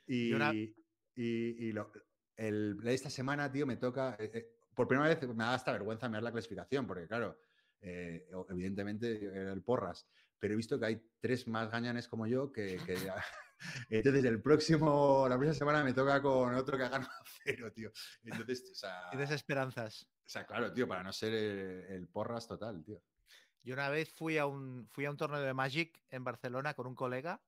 Y, 0.07 0.31
Y 0.31 0.33
una- 0.35 0.53
y, 0.53 0.73
y 1.17 1.73
lo- 1.73 1.93
el, 2.37 2.79
esta 2.87 3.11
semana, 3.11 3.51
tío, 3.53 3.67
me 3.67 3.77
toca, 3.77 4.17
eh, 4.19 4.31
eh, 4.33 4.57
por 4.75 4.89
primera 4.89 5.09
vez 5.09 5.23
me 5.29 5.35
da 5.45 5.55
hasta 5.55 5.73
vergüenza 5.73 6.09
mirar 6.09 6.23
la 6.25 6.33
clasificación, 6.33 6.87
porque 6.87 7.07
claro, 7.07 7.39
eh, 7.81 8.27
evidentemente 8.49 9.25
era 9.25 9.53
el 9.53 9.63
porras, 9.63 10.09
pero 10.39 10.55
he 10.55 10.57
visto 10.57 10.79
que 10.81 10.87
hay 10.87 11.11
tres 11.21 11.47
más 11.47 11.71
gañanes 11.71 12.09
como 12.09 12.27
yo 12.27 12.51
que... 12.51 12.79
que 12.85 12.97
entonces, 13.91 14.25
el 14.25 14.43
próximo, 14.43 15.27
la 15.29 15.37
próxima 15.37 15.55
semana 15.55 15.85
me 15.85 15.93
toca 15.95 16.21
con 16.21 16.55
otro 16.55 16.77
que 16.77 16.85
ha 16.85 16.89
ganado 16.89 17.11
cero, 17.45 17.71
tío. 17.73 17.93
Entonces, 18.25 18.69
o 18.73 18.75
sea, 18.75 19.11
Tienes 19.11 19.31
esperanzas. 19.31 20.03
o 20.05 20.29
sea, 20.29 20.47
claro, 20.47 20.73
tío, 20.73 20.89
para 20.89 21.03
no 21.03 21.13
ser 21.13 21.33
el, 21.35 21.85
el 21.89 22.09
porras 22.09 22.49
total, 22.49 22.83
tío. 22.83 23.03
Yo 23.65 23.75
una 23.75 23.89
vez 23.89 24.11
fui 24.13 24.39
a 24.39 24.47
un, 24.47 24.87
fui 24.91 25.07
a 25.07 25.11
un 25.11 25.17
torneo 25.17 25.41
de 25.41 25.55
Magic 25.55 26.01
en 26.11 26.23
Barcelona 26.23 26.75
con 26.75 26.87
un 26.87 26.95
colega 26.95 27.41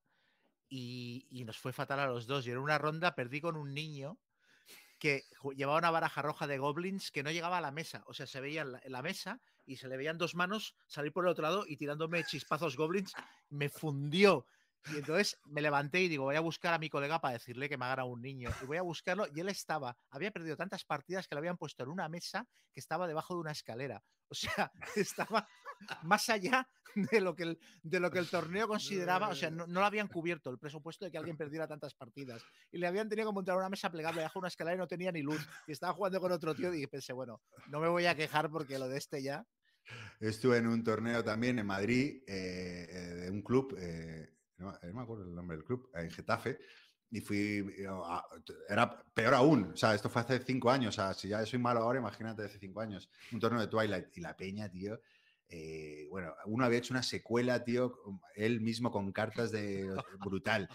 y, 0.69 1.27
y 1.31 1.45
nos 1.45 1.59
fue 1.59 1.73
fatal 1.73 2.01
a 2.01 2.07
los 2.07 2.27
dos. 2.27 2.47
Y 2.47 2.51
en 2.51 2.59
una 2.59 2.79
ronda 2.79 3.15
perdí 3.15 3.41
con 3.41 3.57
un 3.57 3.75
niño 3.75 4.19
que 4.99 5.25
llevaba 5.55 5.79
una 5.79 5.91
baraja 5.91 6.23
roja 6.23 6.47
de 6.47 6.59
goblins 6.59 7.11
que 7.11 7.23
no 7.23 7.31
llegaba 7.31 7.59
a 7.59 7.61
la 7.61 7.71
mesa. 7.71 8.03
O 8.07 8.15
sea, 8.15 8.27
se 8.27 8.41
veía 8.41 8.65
la, 8.65 8.81
en 8.83 8.93
la 8.93 9.03
mesa 9.03 9.41
y 9.67 9.77
se 9.77 9.89
le 9.89 9.97
veían 9.97 10.17
dos 10.17 10.35
manos 10.35 10.75
salir 10.87 11.13
por 11.13 11.25
el 11.25 11.31
otro 11.31 11.43
lado 11.43 11.65
y 11.67 11.77
tirándome 11.77 12.25
chispazos 12.25 12.77
goblins. 12.77 13.13
Me 13.51 13.69
fundió. 13.69 14.47
Y 14.93 14.97
entonces 14.97 15.39
me 15.47 15.61
levanté 15.61 16.01
y 16.01 16.09
digo, 16.09 16.25
voy 16.25 16.37
a 16.37 16.41
buscar 16.41 16.75
a 16.75 16.79
mi 16.79 16.89
colega 16.89 17.21
para 17.21 17.35
decirle 17.35 17.69
que 17.69 17.77
me 17.77 17.87
ha 17.87 17.89
ganado 17.89 18.09
un 18.09 18.23
niño. 18.23 18.51
Y 18.63 18.67
voy 18.67 18.77
a 18.77 18.83
buscarlo 18.83 19.27
y 19.35 19.41
él 19.41 19.49
estaba, 19.49 19.97
había 20.11 20.31
perdido 20.31 20.57
tantas 20.57 20.85
partidas 20.85 21.27
que 21.27 21.35
le 21.35 21.41
habían 21.41 21.57
puesto 21.57 21.83
en 21.83 21.91
una 21.91 22.09
mesa 22.09 22.47
que 22.73 22.81
estaba 22.81 23.07
debajo 23.07 23.35
de 23.35 23.41
una 23.41 23.53
escalera. 23.53 24.03
O 24.29 24.35
sea, 24.35 24.73
estaba 24.97 25.49
más 26.03 26.29
allá 26.29 26.69
de 26.95 27.21
lo 27.21 27.35
que 27.35 27.43
el, 27.43 27.59
de 27.83 28.01
lo 28.01 28.11
que 28.11 28.19
el 28.19 28.29
torneo 28.29 28.69
consideraba. 28.69 29.29
O 29.29 29.35
sea, 29.35 29.51
no, 29.51 29.67
no 29.67 29.81
lo 29.81 29.87
habían 29.87 30.09
cubierto 30.09 30.51
el 30.51 30.59
presupuesto 30.59 31.05
de 31.05 31.11
que 31.11 31.19
alguien 31.19 31.37
perdiera 31.37 31.67
tantas 31.67 31.95
partidas. 31.95 32.43
Y 32.71 32.79
le 32.79 32.87
habían 32.87 33.09
tenido 33.09 33.29
que 33.29 33.35
montar 33.35 33.57
una 33.57 33.69
mesa 33.69 33.91
plegable 33.91 34.21
debajo 34.21 34.39
de 34.39 34.43
una 34.43 34.49
escalera 34.49 34.77
y 34.77 34.79
no 34.79 34.87
tenía 34.87 35.13
ni 35.13 35.23
luz. 35.23 35.47
Y 35.67 35.73
estaba 35.73 35.93
jugando 35.93 36.21
con 36.21 36.33
otro 36.33 36.55
tío 36.55 36.73
y 36.73 36.87
pensé, 36.87 37.13
bueno, 37.13 37.41
no 37.69 37.81
me 37.81 37.89
voy 37.89 38.07
a 38.07 38.15
quejar 38.15 38.51
porque 38.51 38.79
lo 38.79 38.89
de 38.89 38.99
este 38.99 39.23
ya. 39.23 39.47
Estuve 40.21 40.59
en 40.59 40.67
un 40.67 40.83
torneo 40.83 41.23
también 41.23 41.59
en 41.59 41.67
Madrid, 41.67 42.23
eh, 42.27 42.87
eh, 42.91 43.15
de 43.15 43.31
un 43.31 43.43
club, 43.43 43.77
eh, 43.79 44.36
no, 44.59 44.73
no 44.83 44.93
me 44.95 45.03
acuerdo 45.03 45.24
el 45.24 45.35
nombre 45.35 45.57
del 45.57 45.65
club, 45.66 45.91
en 45.95 46.11
Getafe, 46.11 46.59
y 47.11 47.20
fui, 47.20 47.39
eh, 47.78 47.87
era 48.69 49.03
peor 49.15 49.35
aún, 49.35 49.73
o 49.73 49.77
sea, 49.77 49.95
esto 49.95 50.11
fue 50.11 50.23
hace 50.23 50.39
cinco 50.41 50.70
años, 50.70 50.95
o 50.95 51.01
sea, 51.01 51.15
si 51.15 51.28
ya 51.28 51.45
soy 51.47 51.59
malo 51.59 51.81
ahora, 51.81 51.99
imagínate 51.99 52.45
hace 52.45 52.59
cinco 52.59 52.81
años, 52.81 53.09
un 53.33 53.41
torneo 53.41 53.61
de 53.61 53.69
Twilight, 53.69 54.16
y 54.16 54.20
la 54.20 54.37
peña, 54.37 54.69
tío, 54.70 55.01
eh, 55.49 56.07
bueno, 56.11 56.35
uno 56.47 56.65
había 56.65 56.78
hecho 56.78 56.93
una 56.93 57.03
secuela, 57.03 57.62
tío, 57.62 57.97
él 58.35 58.61
mismo 58.61 58.91
con 58.91 59.12
cartas 59.12 59.53
de 59.53 59.87
brutal, 60.20 60.69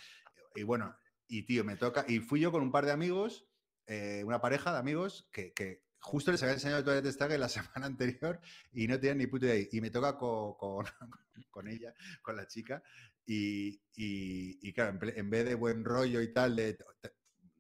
y 0.56 0.64
bueno, 0.64 0.95
y 1.28 1.44
tío, 1.44 1.64
me 1.64 1.76
toca, 1.76 2.06
y 2.08 2.20
fui 2.20 2.40
yo 2.40 2.52
con 2.52 2.62
un 2.62 2.72
par 2.72 2.86
de 2.86 2.91
amigos, 2.91 3.48
eh, 3.88 4.24
una 4.26 4.40
pareja 4.40 4.72
de 4.72 4.80
amigos 4.80 5.28
que, 5.32 5.53
que 5.53 5.84
justo 5.99 6.32
les 6.32 6.41
había 6.44 6.53
enseñado 6.53 6.80
el 6.80 6.86
Twilight 6.86 7.14
Struggle 7.14 7.38
la 7.38 7.49
semana 7.49 7.86
anterior 7.86 8.40
y 8.72 8.88
no 8.88 8.99
tenían 8.99 9.18
ni 9.20 9.28
puta 9.28 9.48
idea. 9.48 9.68
Y 9.72 9.82
me 9.82 9.91
toca 9.91 10.18
co- 10.18 10.58
con, 10.58 10.86
con, 11.52 11.68
ella, 11.68 11.94
con 12.22 12.36
la 12.36 12.48
chica, 12.48 12.84
y, 13.26 13.69
y- 13.95 14.60
y 14.68 14.73
claro, 14.73 14.99
en, 15.02 15.30
vez 15.30 15.45
de 15.45 15.56
buen 15.56 15.84
rollo 15.84 16.22
y 16.22 16.34
tal, 16.34 16.56
de, 16.56 16.77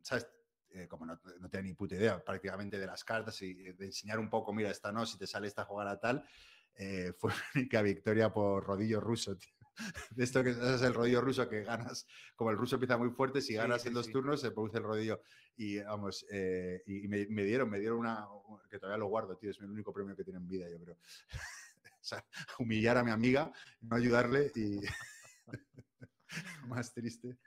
¿sabes? 0.01 0.27
Eh, 0.73 0.87
como 0.87 1.05
no, 1.05 1.19
no 1.39 1.49
tenía 1.49 1.63
ni 1.69 1.73
puta 1.73 1.95
idea 1.95 2.23
prácticamente 2.23 2.79
de 2.79 2.85
las 2.87 3.03
cartas 3.03 3.41
y 3.41 3.53
de 3.53 3.85
enseñar 3.85 4.19
un 4.19 4.29
poco, 4.29 4.53
mira, 4.53 4.71
esta 4.71 4.91
no, 4.91 5.05
si 5.05 5.17
te 5.17 5.27
sale 5.27 5.47
esta 5.47 5.65
jugar 5.65 5.87
a 5.89 5.99
tal, 5.99 6.25
eh, 6.75 7.13
fue 7.19 7.31
una 7.31 7.43
única 7.55 7.81
victoria 7.81 8.31
por 8.33 8.63
rodillo 8.65 8.99
ruso, 9.01 9.35
tío. 9.37 9.53
De 10.15 10.23
esto 10.23 10.43
que 10.43 10.51
es 10.51 10.81
el 10.81 10.93
rodillo 10.93 11.21
ruso 11.21 11.47
que 11.49 11.63
ganas, 11.63 12.05
como 12.35 12.51
el 12.51 12.57
ruso 12.57 12.75
empieza 12.75 12.97
muy 12.97 13.09
fuerte, 13.09 13.41
si 13.41 13.49
Sí, 13.49 13.55
ganas 13.55 13.81
sí, 13.81 13.87
en 13.87 13.93
dos 13.95 14.05
sí. 14.07 14.11
turnos 14.11 14.41
se 14.41 14.51
produce 14.51 14.77
el 14.77 14.83
rodillo. 14.83 15.21
Y 15.55 15.79
vamos, 15.79 16.25
eh, 16.31 16.81
y 16.85 17.05
y 17.05 17.07
me, 17.07 17.25
me 17.27 17.43
dieron, 17.43 17.69
me 17.69 17.79
dieron 17.79 17.99
una, 17.99 18.27
que 18.69 18.79
todavía 18.79 18.97
lo 18.97 19.07
guardo, 19.07 19.37
tío, 19.37 19.49
es 19.51 19.59
el 19.59 19.69
único 19.71 19.93
premio 19.93 20.15
que 20.15 20.23
tiene 20.23 20.39
en 20.39 20.47
vida, 20.47 20.69
yo 20.69 20.79
creo. 20.79 20.97
o 21.85 22.03
sea, 22.03 22.25
humillar 22.59 22.97
a 22.97 23.03
mi 23.03 23.11
amiga, 23.11 23.51
no 23.81 23.95
ayudarle 23.95 24.51
y 24.55 24.79
más 26.67 26.93
triste. 26.93 27.37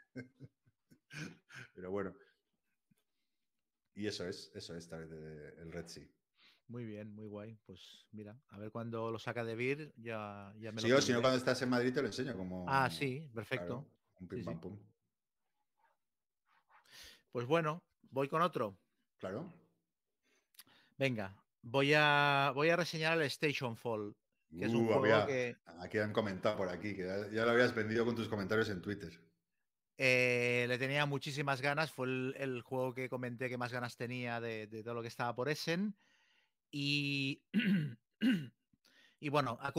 Pero 1.75 1.91
bueno. 1.91 2.15
Y 3.95 4.07
eso 4.07 4.27
es, 4.27 4.51
eso 4.55 4.77
es 4.77 4.89
tal 4.89 5.07
vez, 5.07 5.59
el 5.59 5.73
Red 5.73 5.87
Sea. 5.87 6.09
Muy 6.67 6.85
bien, 6.85 7.15
muy 7.15 7.27
guay. 7.27 7.59
Pues 7.67 8.07
mira, 8.13 8.37
a 8.49 8.59
ver 8.59 8.71
cuando 8.71 9.11
lo 9.11 9.19
saca 9.19 9.45
de 9.45 9.55
Vir, 9.55 9.93
ya, 9.97 10.53
ya 10.59 10.73
me 10.73 10.81
Si 10.81 10.89
lo 10.89 10.97
yo, 10.97 11.03
si 11.03 11.13
no, 11.13 11.21
cuando 11.21 11.39
estás 11.39 11.61
en 11.63 11.69
Madrid 11.69 11.93
te 11.93 12.01
lo 12.01 12.09
enseño 12.09 12.37
como... 12.37 12.65
Ah, 12.69 12.91
sí, 12.91 13.31
perfecto. 13.35 13.67
claro, 13.67 13.91
un 14.21 14.29
pim 14.29 14.39
Sí, 14.39 14.45
pam 14.45 14.55
sí. 14.55 14.61
pum. 14.61 14.79
Pues 17.31 17.47
bueno, 17.47 17.85
voy 18.11 18.29
con 18.29 18.43
otro. 18.43 18.79
Claro. 19.19 19.53
Venga, 20.97 21.37
voy 21.63 21.93
a, 21.95 22.53
voy 22.55 22.71
a 22.71 22.77
reseñar 22.77 23.21
el 23.21 23.27
Station 23.27 23.77
Fall, 23.77 24.17
que 24.59 24.65
es 24.67 24.73
un 24.73 24.83
Uh, 24.85 24.87
juego 24.87 25.01
había- 25.05 25.27
que 25.27 25.57
Aquí 25.81 25.99
han 25.99 26.13
comentado 26.13 26.57
por 26.57 26.69
aquí, 26.69 26.95
que 26.95 27.07
ya, 27.07 27.29
ya 27.31 27.45
lo 27.45 27.51
habías 27.51 27.75
vendido 27.75 28.05
con 28.05 28.15
tus 28.15 28.29
comentarios 28.29 28.69
en 28.71 28.81
Twitter. 28.83 29.21
eh, 29.99 30.65
le 30.69 30.79
tenía 30.79 31.07
muchísimas 31.07 31.61
ganas. 31.61 31.91
Fue 31.93 32.07
el, 32.07 32.35
el 32.39 32.63
juego 32.63 32.95
que 32.95 33.09
comenté 33.09 33.49
que 33.49 33.59
más 33.59 33.73
ganas 33.73 33.97
tenía 33.97 34.41
de, 34.41 34.67
de 34.67 34.83
todo 34.83 34.95
lo 34.95 35.03
que 35.03 35.09
estaba 35.09 35.35
por 35.35 35.49
Essen. 35.49 35.97
Y, 36.71 37.43
y 39.21 39.29
bueno, 39.29 39.59
ha, 39.61 39.73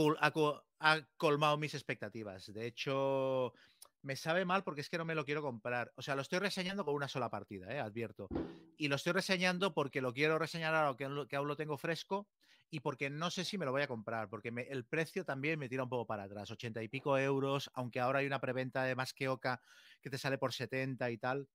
colmado 1.17 1.57
mis 1.57 1.73
expectativas. 1.73 2.53
De 2.53 2.65
hecho, 2.67 3.53
me 4.01 4.15
sabe 4.15 4.45
mal 4.45 4.63
porque 4.63 4.81
es 4.81 4.89
que 4.89 4.97
no 4.97 5.05
me 5.05 5.15
lo 5.15 5.25
quiero 5.25 5.41
comprar. 5.41 5.91
O 5.95 6.01
sea, 6.01 6.15
lo 6.15 6.21
estoy 6.21 6.39
reseñando 6.39 6.85
con 6.85 6.95
una 6.95 7.07
sola 7.07 7.29
partida, 7.29 7.73
eh, 7.73 7.79
advierto. 7.79 8.29
Y 8.77 8.87
lo 8.87 8.95
estoy 8.95 9.13
reseñando 9.13 9.73
porque 9.73 10.01
lo 10.01 10.13
quiero 10.13 10.39
reseñar 10.39 10.73
ahora 10.75 10.95
que, 10.97 11.27
que 11.27 11.35
aún 11.35 11.47
lo 11.47 11.55
tengo 11.57 11.77
fresco 11.77 12.27
y 12.69 12.79
porque 12.79 13.09
no 13.09 13.29
sé 13.29 13.45
si 13.45 13.57
me 13.57 13.65
lo 13.65 13.71
voy 13.71 13.83
a 13.83 13.87
comprar, 13.87 14.29
porque 14.29 14.49
el 14.69 14.85
precio 14.85 15.23
también 15.23 15.59
me 15.59 15.69
tira 15.69 15.83
un 15.83 15.89
poco 15.89 16.05
para 16.05 16.23
atrás, 16.23 16.49
80 16.51 16.81
y 16.81 16.87
pico 16.87 17.17
euros, 17.17 17.69
aunque 17.73 17.99
ahora 17.99 18.19
hay 18.19 18.25
una 18.25 18.41
preventa 18.41 18.83
de 18.83 18.95
más 18.95 19.13
que 19.13 19.29
Oca 19.29 19.61
que 20.01 20.09
te 20.09 20.17
sale 20.17 20.37
por 20.37 20.53
70 20.53 21.09
y 21.11 21.17
tal. 21.17 21.47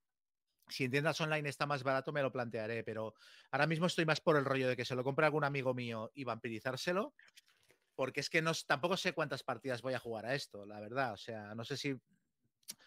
Si 0.69 0.85
en 0.85 0.93
tiendas 0.93 1.21
online 1.21 1.49
está 1.49 1.67
más 1.67 1.83
barato, 1.83 2.13
me 2.13 2.23
lo 2.23 2.31
plantearé, 2.31 2.85
pero 2.85 3.15
ahora 3.51 3.67
mismo 3.67 3.87
estoy 3.87 4.07
más 4.07 4.21
por 4.21 4.37
el 4.37 4.45
rollo 4.45 4.69
de 4.69 4.77
que 4.77 4.85
se 4.85 4.95
lo 4.95 5.03
compre 5.03 5.27
algún 5.27 5.45
amigo 5.45 5.75
mío 5.75 6.13
y 6.15 6.25
vampirizárselo, 6.25 7.13
porque 7.97 8.21
es 8.21 8.31
que 8.31 8.41
no, 8.41 8.53
tampoco 8.67 8.97
sé 8.97 9.13
cuántas 9.13 9.43
partidas 9.43 9.83
voy 9.83 9.95
a 9.95 9.99
jugar 9.99 10.27
a 10.27 10.35
esto, 10.35 10.65
la 10.65 10.79
verdad. 10.79 11.13
O 11.13 11.17
sea, 11.17 11.55
no 11.57 11.65
sé 11.65 11.77
si, 11.77 11.95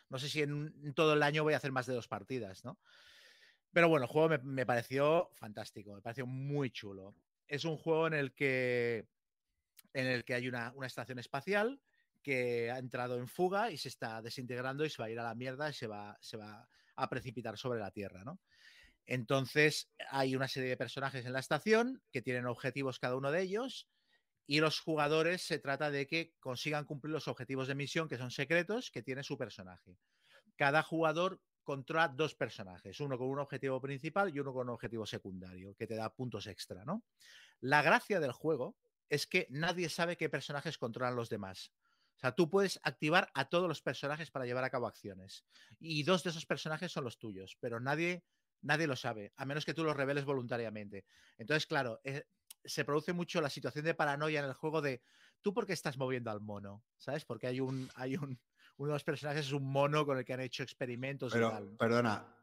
no 0.10 0.18
sé 0.18 0.30
si 0.30 0.42
en, 0.42 0.94
todo 0.96 1.14
el 1.14 1.24
año 1.24 1.44
voy 1.44 1.56
a 1.56 1.58
hacer 1.58 1.74
más 1.74 1.86
de 1.86 1.94
dos 1.94 2.08
partidas, 2.08 2.64
¿no? 2.64 2.80
Pero 3.74 3.90
bueno, 3.90 4.06
el 4.06 4.12
juego 4.12 4.38
me 4.44 4.66
pareció 4.66 5.30
fantástico, 5.34 5.94
me 5.94 6.02
pareció 6.02 6.26
muy 6.26 6.72
chulo. 6.72 7.16
Es 7.54 7.66
un 7.66 7.78
juego 7.78 8.08
en 8.08 8.16
el 8.16 8.34
que, 8.34 9.06
en 9.94 10.08
el 10.08 10.26
que 10.26 10.34
hay 10.34 10.48
una, 10.48 10.74
estación 10.88 11.20
espacial 11.20 11.80
que 12.24 12.72
ha 12.72 12.80
entrado 12.80 13.20
en 13.20 13.28
fuga 13.28 13.70
y 13.70 13.78
se 13.78 13.90
está 13.90 14.24
desintegrando 14.24 14.84
y 14.84 14.90
se 14.90 15.00
va 15.00 15.06
a 15.06 15.12
ir 15.12 15.20
a 15.20 15.24
la 15.24 15.36
mierda 15.36 15.70
y 15.70 15.74
se 15.74 15.86
va, 15.86 16.18
se 16.20 16.36
va 16.36 16.68
a 16.96 17.10
precipitar 17.10 17.56
sobre 17.56 17.80
la 17.80 17.92
Tierra, 17.92 18.24
¿no? 18.24 18.40
Entonces 19.06 19.92
hay 20.10 20.36
una 20.36 20.48
serie 20.48 20.70
de 20.70 20.78
personajes 20.78 21.28
en 21.28 21.34
la 21.34 21.42
estación 21.42 22.02
que 22.12 22.24
tienen 22.24 22.48
objetivos 22.48 22.98
cada 22.98 23.16
uno 23.18 23.32
de 23.32 23.44
ellos 23.44 23.88
y 24.48 24.60
los 24.60 24.80
jugadores 24.80 25.44
se 25.44 25.60
trata 25.60 25.92
de 25.92 26.08
que 26.08 26.34
consigan 26.40 26.86
cumplir 26.86 27.12
los 27.12 27.28
objetivos 27.28 27.68
de 27.68 27.76
misión 27.76 28.10
que 28.10 28.18
son 28.18 28.32
secretos 28.32 28.90
que 28.90 29.04
tiene 29.04 29.22
su 29.22 29.38
personaje. 29.38 29.96
Cada 30.56 30.82
jugador 30.82 31.40
controla 31.64 32.08
dos 32.08 32.36
personajes, 32.36 33.00
uno 33.00 33.18
con 33.18 33.28
un 33.30 33.40
objetivo 33.40 33.82
principal 33.82 34.36
y 34.36 34.40
uno 34.40 34.54
con 34.54 34.68
un 34.68 34.74
objetivo 34.74 35.06
secundario, 35.06 35.76
que 35.76 35.88
te 35.88 35.96
da 35.96 36.14
puntos 36.14 36.48
extra, 36.48 36.86
¿no? 36.86 37.04
La 37.60 37.82
gracia 37.82 38.20
del 38.20 38.32
juego 38.32 38.76
es 39.10 39.28
que 39.28 39.48
nadie 39.50 39.90
sabe 39.90 40.18
qué 40.18 40.30
personajes 40.30 40.78
controlan 40.78 41.16
los 41.16 41.30
demás. 41.30 41.72
O 42.16 42.20
sea, 42.20 42.34
tú 42.34 42.50
puedes 42.50 42.80
activar 42.84 43.32
a 43.34 43.50
todos 43.50 43.68
los 43.68 43.82
personajes 43.82 44.32
para 44.32 44.46
llevar 44.46 44.64
a 44.64 44.70
cabo 44.70 44.88
acciones. 44.88 45.46
Y 45.80 46.04
dos 46.04 46.24
de 46.24 46.30
esos 46.30 46.46
personajes 46.46 46.92
son 46.92 47.04
los 47.04 47.18
tuyos, 47.18 47.58
pero 47.60 47.80
nadie, 47.80 48.24
nadie 48.62 48.88
lo 48.88 48.96
sabe, 48.96 49.34
a 49.36 49.46
menos 49.46 49.66
que 49.66 49.74
tú 49.74 49.84
los 49.84 49.96
reveles 49.96 50.26
voluntariamente. 50.26 51.06
Entonces, 51.38 51.66
claro, 51.66 52.00
eh, 52.04 52.24
se 52.64 52.86
produce 52.86 53.14
mucho 53.14 53.42
la 53.42 53.50
situación 53.50 53.86
de 53.86 53.94
paranoia 53.94 54.40
en 54.40 54.46
el 54.46 54.54
juego 54.54 54.82
de 54.82 55.04
tú 55.42 55.54
por 55.54 55.66
qué 55.66 55.74
estás 55.74 55.98
moviendo 55.98 56.32
al 56.32 56.42
mono, 56.42 56.84
¿sabes? 56.98 57.26
Porque 57.26 57.48
hay 57.48 57.60
un, 57.60 57.90
hay 57.96 58.16
un, 58.16 58.40
uno 58.78 58.90
de 58.90 58.96
los 58.96 59.04
personajes 59.04 59.46
es 59.48 59.52
un 59.52 59.66
mono 59.72 60.06
con 60.06 60.18
el 60.18 60.26
que 60.26 60.34
han 60.34 60.42
hecho 60.42 60.64
experimentos 60.64 61.32
y 61.32 61.36
Pero, 61.36 61.50
tal. 61.52 61.76
perdona, 61.78 62.36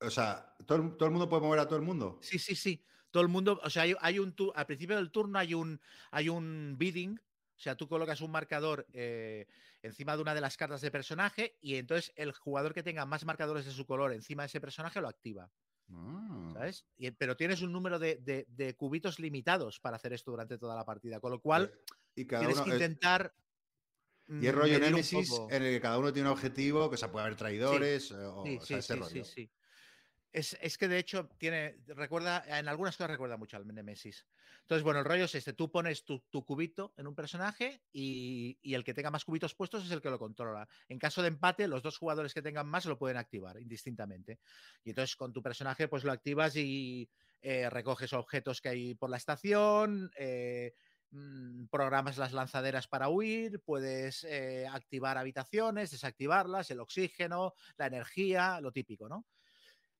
o 0.00 0.10
sea, 0.10 0.54
¿todo, 0.66 0.78
el- 0.82 0.96
todo 0.96 1.06
el 1.06 1.12
mundo 1.12 1.28
puede 1.28 1.42
mover 1.42 1.60
a 1.60 1.66
todo 1.66 1.76
el 1.78 1.84
mundo? 1.84 2.18
Sí, 2.22 2.38
sí, 2.38 2.54
sí. 2.54 2.84
Todo 3.10 3.22
el 3.22 3.28
mundo, 3.28 3.60
o 3.62 3.70
sea, 3.70 3.82
hay, 3.84 3.94
hay 4.00 4.18
un 4.18 4.34
al 4.54 4.66
principio 4.66 4.96
del 4.96 5.12
turno 5.12 5.38
hay 5.38 5.54
un 5.54 5.80
hay 6.10 6.28
un 6.28 6.74
bidding, 6.76 7.18
o 7.20 7.58
sea, 7.60 7.76
tú 7.76 7.86
colocas 7.88 8.20
un 8.20 8.32
marcador 8.32 8.86
eh, 8.92 9.46
encima 9.82 10.16
de 10.16 10.22
una 10.22 10.34
de 10.34 10.40
las 10.40 10.56
cartas 10.56 10.80
de 10.80 10.90
personaje 10.90 11.56
y 11.60 11.76
entonces 11.76 12.12
el 12.16 12.32
jugador 12.32 12.74
que 12.74 12.82
tenga 12.82 13.06
más 13.06 13.24
marcadores 13.24 13.66
de 13.66 13.70
su 13.70 13.86
color 13.86 14.12
encima 14.12 14.42
de 14.42 14.48
ese 14.48 14.60
personaje 14.60 15.00
lo 15.00 15.08
activa, 15.08 15.52
Ah. 15.92 16.50
¿sabes? 16.54 16.86
Y- 16.96 17.10
pero 17.12 17.36
tienes 17.36 17.62
un 17.62 17.70
número 17.72 17.98
de, 18.00 18.16
de- 18.16 18.46
de 18.48 18.74
cubitos 18.74 19.20
limitados 19.20 19.78
para 19.78 19.96
hacer 19.96 20.12
esto 20.12 20.32
durante 20.32 20.58
toda 20.58 20.74
la 20.74 20.84
partida, 20.84 21.20
con 21.20 21.30
lo 21.30 21.40
cual 21.40 21.72
y 22.16 22.26
cada 22.26 22.40
tienes 22.40 22.56
uno 22.56 22.64
que 22.64 22.70
intentar 22.72 23.32
y 24.28 24.46
es 24.46 24.54
mm, 24.54 24.56
rollo 24.56 24.78
Nemesis 24.80 25.30
en 25.50 25.62
el 25.62 25.74
que 25.74 25.80
cada 25.80 25.98
uno 25.98 26.12
tiene 26.12 26.28
un 26.28 26.32
objetivo, 26.32 26.88
que 26.88 26.94
o 26.94 26.98
sea, 26.98 27.10
puede 27.10 27.26
haber 27.26 27.36
traidores, 27.36 28.10
eh, 28.10 28.14
o, 28.16 28.44
Sí, 28.44 28.56
o 28.56 28.60
sea, 28.60 28.66
sí, 28.66 28.74
ese 28.74 28.94
sí, 28.94 29.00
rollo. 29.00 29.50
Es, 30.32 30.58
es 30.60 30.78
que 30.78 30.88
de 30.88 30.98
hecho 30.98 31.28
tiene, 31.38 31.78
recuerda, 31.86 32.44
en 32.58 32.66
algunas 32.66 32.96
cosas 32.96 33.10
recuerda 33.12 33.36
mucho 33.36 33.56
al 33.56 33.66
Nemesis. 33.68 34.26
Entonces, 34.62 34.82
bueno, 34.82 34.98
el 34.98 35.04
rollo 35.04 35.26
es 35.26 35.34
este, 35.36 35.52
tú 35.52 35.70
pones 35.70 36.04
tu, 36.04 36.24
tu 36.28 36.44
cubito 36.44 36.92
en 36.96 37.06
un 37.06 37.14
personaje 37.14 37.82
y, 37.92 38.58
y 38.62 38.74
el 38.74 38.82
que 38.82 38.94
tenga 38.94 39.12
más 39.12 39.24
cubitos 39.24 39.54
puestos 39.54 39.84
es 39.84 39.92
el 39.92 40.00
que 40.00 40.10
lo 40.10 40.18
controla. 40.18 40.66
En 40.88 40.98
caso 40.98 41.22
de 41.22 41.28
empate, 41.28 41.68
los 41.68 41.82
dos 41.82 41.98
jugadores 41.98 42.34
que 42.34 42.42
tengan 42.42 42.66
más 42.66 42.84
lo 42.86 42.98
pueden 42.98 43.16
activar 43.16 43.60
indistintamente. 43.60 44.40
Y 44.82 44.90
entonces 44.90 45.14
con 45.14 45.32
tu 45.32 45.40
personaje 45.40 45.86
pues 45.86 46.02
lo 46.02 46.10
activas 46.10 46.56
y 46.56 47.08
eh, 47.40 47.68
recoges 47.68 48.12
objetos 48.14 48.60
que 48.62 48.70
hay 48.70 48.94
por 48.94 49.10
la 49.10 49.18
estación, 49.18 50.10
eh, 50.16 50.72
mm, 50.74 50.93
programas 51.70 52.18
las 52.18 52.32
lanzaderas 52.32 52.88
para 52.88 53.08
huir, 53.08 53.60
puedes 53.60 54.24
eh, 54.24 54.66
activar 54.70 55.18
habitaciones, 55.18 55.90
desactivarlas, 55.90 56.70
el 56.70 56.80
oxígeno, 56.80 57.54
la 57.76 57.86
energía, 57.86 58.60
lo 58.60 58.72
típico, 58.72 59.08
¿no? 59.08 59.26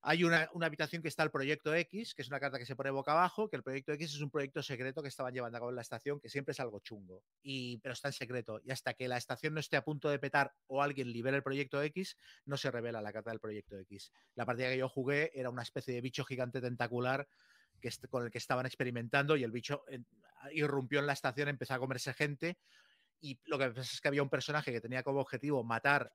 Hay 0.07 0.23
una, 0.23 0.51
una 0.53 0.66
habitación 0.66 1.01
que 1.01 1.09
está 1.09 1.23
el 1.23 1.31
Proyecto 1.31 1.74
X, 1.74 2.15
que 2.15 2.20
es 2.20 2.28
una 2.28 2.39
carta 2.39 2.59
que 2.59 2.66
se 2.66 2.77
pone 2.77 2.91
boca 2.91 3.12
abajo, 3.12 3.49
que 3.49 3.57
el 3.57 3.62
Proyecto 3.62 3.91
X 3.93 4.15
es 4.15 4.20
un 4.20 4.31
proyecto 4.31 4.62
secreto 4.62 5.01
que 5.01 5.09
estaban 5.09 5.32
llevando 5.32 5.57
a 5.57 5.61
cabo 5.61 5.70
en 5.70 5.77
la 5.77 5.81
estación, 5.81 6.20
que 6.20 6.28
siempre 6.28 6.53
es 6.53 6.61
algo 6.61 6.81
chungo, 6.81 7.24
y, 7.43 7.78
pero 7.78 7.95
está 7.95 8.09
en 8.09 8.12
secreto. 8.12 8.61
Y 8.62 8.70
hasta 8.70 8.93
que 8.93 9.09
la 9.09 9.16
estación 9.16 9.55
no 9.55 9.61
esté 9.61 9.78
a 9.78 9.82
punto 9.82 10.11
de 10.11 10.19
petar 10.19 10.53
o 10.66 10.82
alguien 10.82 11.11
libere 11.11 11.39
el 11.39 11.43
Proyecto 11.43 11.82
X, 11.82 12.19
no 12.45 12.59
se 12.59 12.70
revela 12.70 13.01
la 13.01 13.15
carta 13.15 13.31
del 13.31 13.41
Proyecto 13.41 13.78
X. 13.78 14.12
La 14.35 14.45
partida 14.45 14.69
que 14.69 14.77
yo 14.77 14.91
jugué 14.91 15.31
era 15.35 15.49
una 15.49 15.62
especie 15.62 15.95
de 15.95 16.03
bicho 16.03 16.23
gigante 16.27 16.61
tentacular 16.61 17.27
que 17.81 17.91
con 18.09 18.25
el 18.25 18.31
que 18.31 18.39
estaban 18.39 18.67
experimentando 18.67 19.37
y 19.37 19.45
el 19.45 19.51
bicho 19.51 19.85
eh, 19.89 20.03
irrumpió 20.53 21.01
en 21.01 21.07
la 21.07 21.13
estación, 21.13 21.49
empezó 21.49 21.75
a 21.75 21.79
comerse 21.79 22.13
gente. 22.15 22.59
Y 23.21 23.39
lo 23.47 23.59
que 23.59 23.69
pasa 23.69 23.81
es 23.81 24.01
que 24.01 24.09
había 24.09 24.23
un 24.23 24.29
personaje 24.29 24.73
que 24.73 24.81
tenía 24.81 25.03
como 25.03 25.21
objetivo 25.21 25.65
matar 25.65 26.13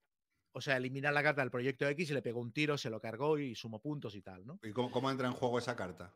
o 0.52 0.62
sea, 0.62 0.78
eliminar 0.78 1.14
la 1.14 1.24
carta 1.24 1.42
del 1.42 1.52
proyecto 1.52 1.88
X 1.88 2.10
y 2.10 2.14
le 2.14 2.22
pegó 2.22 2.40
un 2.40 2.52
tiro, 2.52 2.78
se 2.78 2.90
lo 2.90 3.00
cargó 3.00 3.38
y 3.38 3.56
sumó 3.56 3.80
puntos 3.80 4.16
y 4.16 4.22
tal, 4.22 4.46
¿no? 4.46 4.60
¿Y 4.64 4.72
cómo, 4.72 4.92
cómo 4.92 5.12
entra 5.12 5.28
en 5.28 5.34
juego 5.34 5.60
esa 5.60 5.76
carta? 5.76 6.14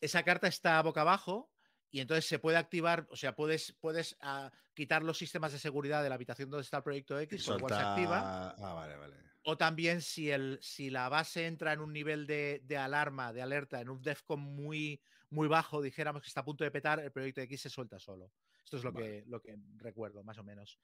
Esa 0.00 0.22
carta 0.22 0.46
está 0.48 0.80
boca 0.82 1.00
abajo 1.00 1.50
y 1.90 2.00
entonces 2.00 2.26
se 2.26 2.38
puede 2.38 2.56
activar, 2.56 3.06
o 3.10 3.16
sea, 3.16 3.34
puedes, 3.34 3.72
puedes 3.80 4.16
ah, 4.20 4.50
quitar 4.74 5.02
los 5.02 5.18
sistemas 5.18 5.52
de 5.52 5.58
seguridad 5.58 6.02
de 6.02 6.08
la 6.08 6.14
habitación 6.16 6.50
donde 6.50 6.62
está 6.62 6.78
el 6.78 6.82
proyecto 6.82 7.18
X, 7.20 7.44
con 7.44 7.54
lo 7.54 7.60
cual 7.60 7.74
se 7.74 7.86
activa. 7.86 8.54
Ah, 8.58 8.74
vale, 8.74 8.96
vale. 8.96 9.16
O 9.44 9.56
también 9.56 10.00
si, 10.00 10.30
el, 10.30 10.58
si 10.62 10.90
la 10.90 11.08
base 11.08 11.46
entra 11.46 11.72
en 11.72 11.80
un 11.80 11.92
nivel 11.92 12.26
de, 12.26 12.62
de 12.64 12.76
alarma, 12.76 13.32
de 13.32 13.42
alerta, 13.42 13.80
en 13.80 13.90
un 13.90 14.00
DEFCON 14.00 14.40
muy, 14.40 15.02
muy 15.30 15.48
bajo, 15.48 15.82
dijéramos 15.82 16.22
que 16.22 16.28
está 16.28 16.40
a 16.40 16.44
punto 16.44 16.64
de 16.64 16.70
petar, 16.70 17.00
el 17.00 17.12
proyecto 17.12 17.42
X 17.42 17.60
se 17.60 17.70
suelta 17.70 17.98
solo. 17.98 18.32
Esto 18.64 18.78
es 18.78 18.84
lo, 18.84 18.92
Vale. 18.92 19.06
que, 19.06 19.24
lo 19.28 19.40
que 19.42 19.58
recuerdo, 19.76 20.24
más 20.24 20.38
o 20.38 20.44
menos. 20.44 20.80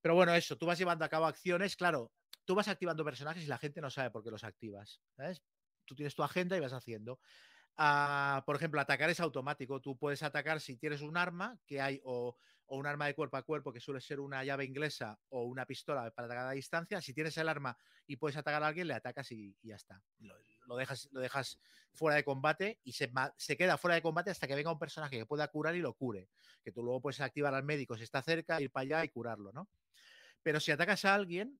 Pero 0.00 0.14
bueno, 0.14 0.34
eso, 0.34 0.56
tú 0.56 0.66
vas 0.66 0.78
llevando 0.78 1.04
a 1.04 1.08
cabo 1.08 1.26
acciones, 1.26 1.74
claro, 1.76 2.12
tú 2.44 2.54
vas 2.54 2.68
activando 2.68 3.04
personajes 3.04 3.42
y 3.42 3.46
la 3.46 3.58
gente 3.58 3.80
no 3.80 3.90
sabe 3.90 4.10
por 4.10 4.22
qué 4.22 4.30
los 4.30 4.44
activas, 4.44 5.02
¿sabes? 5.16 5.42
Tú 5.84 5.94
tienes 5.94 6.14
tu 6.14 6.22
agenda 6.22 6.56
y 6.56 6.60
vas 6.60 6.72
haciendo. 6.72 7.20
Ah, 7.76 8.42
por 8.46 8.56
ejemplo, 8.56 8.80
atacar 8.80 9.10
es 9.10 9.20
automático. 9.20 9.80
Tú 9.80 9.96
puedes 9.96 10.22
atacar 10.22 10.60
si 10.60 10.76
tienes 10.76 11.00
un 11.00 11.16
arma 11.16 11.58
que 11.66 11.80
hay 11.80 12.00
o, 12.04 12.36
o 12.68 12.76
un 12.76 12.86
arma 12.86 13.06
de 13.06 13.14
cuerpo 13.14 13.36
a 13.36 13.42
cuerpo 13.42 13.72
que 13.72 13.80
suele 13.80 14.00
ser 14.00 14.20
una 14.20 14.44
llave 14.44 14.64
inglesa 14.64 15.18
o 15.30 15.44
una 15.44 15.66
pistola 15.66 16.10
para 16.10 16.26
atacar 16.26 16.46
a 16.46 16.52
distancia. 16.52 17.00
Si 17.00 17.14
tienes 17.14 17.36
el 17.38 17.48
arma 17.48 17.76
y 18.06 18.16
puedes 18.16 18.36
atacar 18.36 18.62
a 18.62 18.66
alguien, 18.66 18.86
le 18.86 18.94
atacas 18.94 19.30
y, 19.32 19.56
ya 19.62 19.76
está. 19.76 20.02
Lo, 20.66 20.76
dejas, 20.76 21.08
lo 21.12 21.20
dejas 21.20 21.58
fuera 21.94 22.16
de 22.16 22.24
combate 22.24 22.80
y 22.84 22.92
se 22.92 23.56
queda 23.56 23.78
fuera 23.78 23.94
de 23.94 24.02
combate 24.02 24.30
hasta 24.30 24.46
que 24.46 24.54
venga 24.54 24.72
un 24.72 24.78
personaje 24.78 25.18
que 25.18 25.26
pueda 25.26 25.48
curar 25.48 25.74
y 25.76 25.80
lo 25.80 25.94
cure. 25.94 26.28
Que 26.62 26.72
tú 26.72 26.82
luego 26.82 27.00
puedes 27.00 27.20
activar 27.20 27.54
al 27.54 27.64
médico 27.64 27.96
si 27.96 28.04
está 28.04 28.22
cerca, 28.22 28.60
ir 28.60 28.70
para 28.70 28.82
allá 28.82 29.04
y 29.04 29.08
curarlo, 29.08 29.52
¿no? 29.52 29.68
Pero 30.42 30.60
si 30.60 30.70
atacas 30.70 31.04
a 31.04 31.14
alguien, 31.14 31.58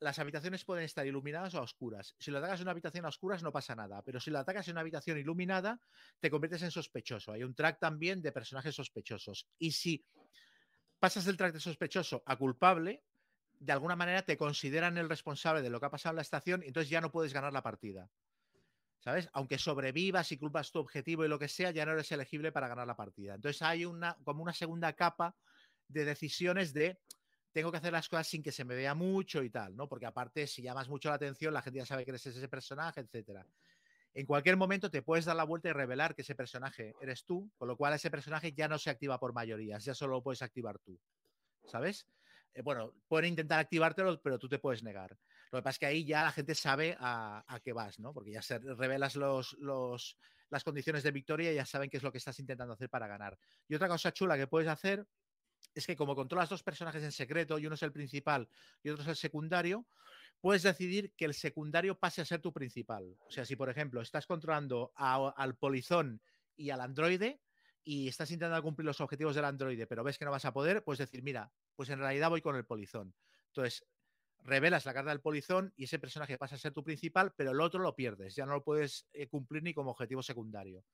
las 0.00 0.18
habitaciones 0.18 0.64
pueden 0.64 0.84
estar 0.84 1.06
iluminadas 1.06 1.54
o 1.54 1.58
a 1.58 1.62
oscuras. 1.62 2.14
Si 2.18 2.30
lo 2.30 2.38
atacas 2.38 2.60
en 2.60 2.64
una 2.64 2.72
habitación 2.72 3.04
a 3.04 3.08
oscuras 3.08 3.42
no 3.42 3.52
pasa 3.52 3.74
nada, 3.74 4.02
pero 4.02 4.20
si 4.20 4.30
lo 4.30 4.38
atacas 4.38 4.66
en 4.68 4.72
una 4.72 4.82
habitación 4.82 5.18
iluminada, 5.18 5.80
te 6.20 6.30
conviertes 6.30 6.62
en 6.62 6.70
sospechoso. 6.70 7.32
Hay 7.32 7.42
un 7.42 7.54
track 7.54 7.78
también 7.78 8.22
de 8.22 8.32
personajes 8.32 8.74
sospechosos. 8.74 9.48
Y 9.58 9.72
si 9.72 10.04
pasas 10.98 11.24
del 11.24 11.36
track 11.36 11.54
de 11.54 11.60
sospechoso 11.60 12.22
a 12.26 12.36
culpable, 12.36 13.02
de 13.58 13.72
alguna 13.72 13.96
manera 13.96 14.22
te 14.22 14.36
consideran 14.36 14.98
el 14.98 15.08
responsable 15.08 15.62
de 15.62 15.70
lo 15.70 15.80
que 15.80 15.86
ha 15.86 15.90
pasado 15.90 16.12
en 16.12 16.16
la 16.16 16.22
estación 16.22 16.62
y 16.62 16.68
entonces 16.68 16.90
ya 16.90 17.00
no 17.00 17.10
puedes 17.10 17.32
ganar 17.32 17.52
la 17.52 17.62
partida. 17.62 18.10
¿Sabes? 19.00 19.28
Aunque 19.32 19.58
sobrevivas 19.58 20.32
y 20.32 20.38
culpas 20.38 20.72
tu 20.72 20.80
objetivo 20.80 21.24
y 21.24 21.28
lo 21.28 21.38
que 21.38 21.48
sea, 21.48 21.70
ya 21.70 21.86
no 21.86 21.92
eres 21.92 22.10
elegible 22.10 22.50
para 22.50 22.68
ganar 22.68 22.86
la 22.86 22.96
partida. 22.96 23.34
Entonces 23.34 23.62
hay 23.62 23.84
una, 23.84 24.16
como 24.24 24.42
una 24.42 24.52
segunda 24.52 24.92
capa 24.94 25.36
de 25.86 26.04
decisiones 26.04 26.72
de 26.72 27.00
tengo 27.52 27.70
que 27.70 27.78
hacer 27.78 27.92
las 27.92 28.08
cosas 28.08 28.26
sin 28.26 28.42
que 28.42 28.52
se 28.52 28.64
me 28.64 28.74
vea 28.74 28.94
mucho 28.94 29.42
y 29.42 29.50
tal, 29.50 29.74
¿no? 29.74 29.88
Porque 29.88 30.06
aparte, 30.06 30.46
si 30.46 30.62
llamas 30.62 30.88
mucho 30.88 31.08
la 31.08 31.14
atención, 31.14 31.54
la 31.54 31.62
gente 31.62 31.78
ya 31.78 31.86
sabe 31.86 32.04
que 32.04 32.10
eres 32.10 32.26
ese 32.26 32.48
personaje, 32.48 33.00
etcétera. 33.00 33.46
En 34.18 34.26
cualquier 34.26 34.56
momento 34.56 34.90
te 34.90 35.00
puedes 35.00 35.26
dar 35.26 35.36
la 35.36 35.44
vuelta 35.44 35.68
y 35.68 35.72
revelar 35.72 36.16
que 36.16 36.22
ese 36.22 36.34
personaje 36.34 36.96
eres 37.00 37.24
tú, 37.24 37.52
con 37.56 37.68
lo 37.68 37.76
cual 37.76 37.94
ese 37.94 38.10
personaje 38.10 38.52
ya 38.52 38.66
no 38.66 38.76
se 38.76 38.90
activa 38.90 39.20
por 39.20 39.32
mayorías, 39.32 39.84
ya 39.84 39.94
solo 39.94 40.14
lo 40.14 40.22
puedes 40.24 40.42
activar 40.42 40.80
tú. 40.80 40.98
¿Sabes? 41.66 42.04
Eh, 42.52 42.62
bueno, 42.62 42.94
pueden 43.06 43.28
intentar 43.28 43.60
activártelo, 43.60 44.20
pero 44.20 44.36
tú 44.36 44.48
te 44.48 44.58
puedes 44.58 44.82
negar. 44.82 45.16
Lo 45.52 45.60
que 45.60 45.62
pasa 45.62 45.70
es 45.70 45.78
que 45.78 45.86
ahí 45.86 46.04
ya 46.04 46.24
la 46.24 46.32
gente 46.32 46.56
sabe 46.56 46.96
a, 46.98 47.60
qué 47.62 47.72
vas, 47.72 48.00
¿no? 48.00 48.12
Porque 48.12 48.32
ya 48.32 48.42
se 48.42 48.58
revelas 48.58 49.14
los, 49.14 49.56
las 50.50 50.64
condiciones 50.64 51.04
de 51.04 51.12
victoria 51.12 51.52
y 51.52 51.54
ya 51.54 51.64
saben 51.64 51.88
qué 51.88 51.98
es 51.98 52.02
lo 52.02 52.10
que 52.10 52.18
estás 52.18 52.40
intentando 52.40 52.74
hacer 52.74 52.90
para 52.90 53.06
ganar. 53.06 53.38
Y 53.68 53.76
otra 53.76 53.86
cosa 53.86 54.10
chula 54.10 54.36
que 54.36 54.48
puedes 54.48 54.68
hacer 54.68 55.06
es 55.76 55.86
que 55.86 55.94
como 55.94 56.16
controlas 56.16 56.48
dos 56.48 56.64
personajes 56.64 57.04
en 57.04 57.12
secreto 57.12 57.56
y 57.56 57.66
uno 57.66 57.76
es 57.76 57.82
el 57.84 57.92
principal 57.92 58.48
y 58.82 58.90
otro 58.90 59.04
es 59.04 59.08
el 59.10 59.16
secundario, 59.16 59.86
puedes 60.40 60.62
decidir 60.62 61.12
que 61.14 61.24
el 61.24 61.34
secundario 61.34 61.98
pase 61.98 62.20
a 62.20 62.24
ser 62.24 62.40
tu 62.40 62.52
principal. 62.52 63.16
O 63.26 63.30
sea, 63.30 63.44
si 63.44 63.56
por 63.56 63.68
ejemplo 63.68 64.00
estás 64.00 64.26
controlando 64.26 64.92
al 64.94 65.56
polizón 65.56 66.20
y 66.56 66.70
al 66.70 66.80
androide 66.80 67.40
y 67.84 68.08
estás 68.08 68.30
intentando 68.30 68.62
cumplir 68.62 68.86
los 68.86 69.00
objetivos 69.00 69.34
del 69.34 69.44
androide, 69.44 69.86
pero 69.86 70.04
ves 70.04 70.18
que 70.18 70.24
no 70.24 70.30
vas 70.30 70.44
a 70.44 70.52
poder, 70.52 70.84
puedes 70.84 70.98
decir, 70.98 71.22
mira, 71.22 71.50
pues 71.74 71.88
en 71.90 71.98
realidad 71.98 72.30
voy 72.30 72.42
con 72.42 72.56
el 72.56 72.64
polizón. 72.64 73.14
Entonces, 73.48 73.84
revelas 74.40 74.86
la 74.86 74.94
carta 74.94 75.10
del 75.10 75.20
polizón 75.20 75.72
y 75.76 75.84
ese 75.84 75.98
personaje 75.98 76.38
pasa 76.38 76.56
a 76.56 76.58
ser 76.58 76.72
tu 76.72 76.84
principal, 76.84 77.32
pero 77.36 77.52
el 77.52 77.60
otro 77.60 77.80
lo 77.80 77.94
pierdes, 77.94 78.34
ya 78.34 78.46
no 78.46 78.52
lo 78.52 78.64
puedes 78.64 79.06
eh, 79.12 79.26
cumplir 79.26 79.62
ni 79.62 79.74
como 79.74 79.90
objetivo 79.90 80.22
secundario 80.22 80.84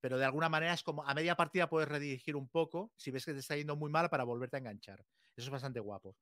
pero 0.00 0.18
de 0.18 0.24
alguna 0.24 0.48
manera 0.48 0.72
es 0.72 0.82
como 0.82 1.04
a 1.04 1.14
media 1.14 1.34
partida 1.34 1.68
puedes 1.68 1.88
redirigir 1.88 2.36
un 2.36 2.48
poco 2.48 2.92
si 2.96 3.10
ves 3.10 3.24
que 3.24 3.32
te 3.32 3.40
está 3.40 3.56
yendo 3.56 3.74
muy 3.74 3.90
mal 3.90 4.08
para 4.08 4.24
volverte 4.24 4.56
a 4.56 4.60
enganchar. 4.60 5.04
Eso 5.34 5.46
es 5.46 5.50
bastante 5.50 5.80
guapo. 5.80 6.16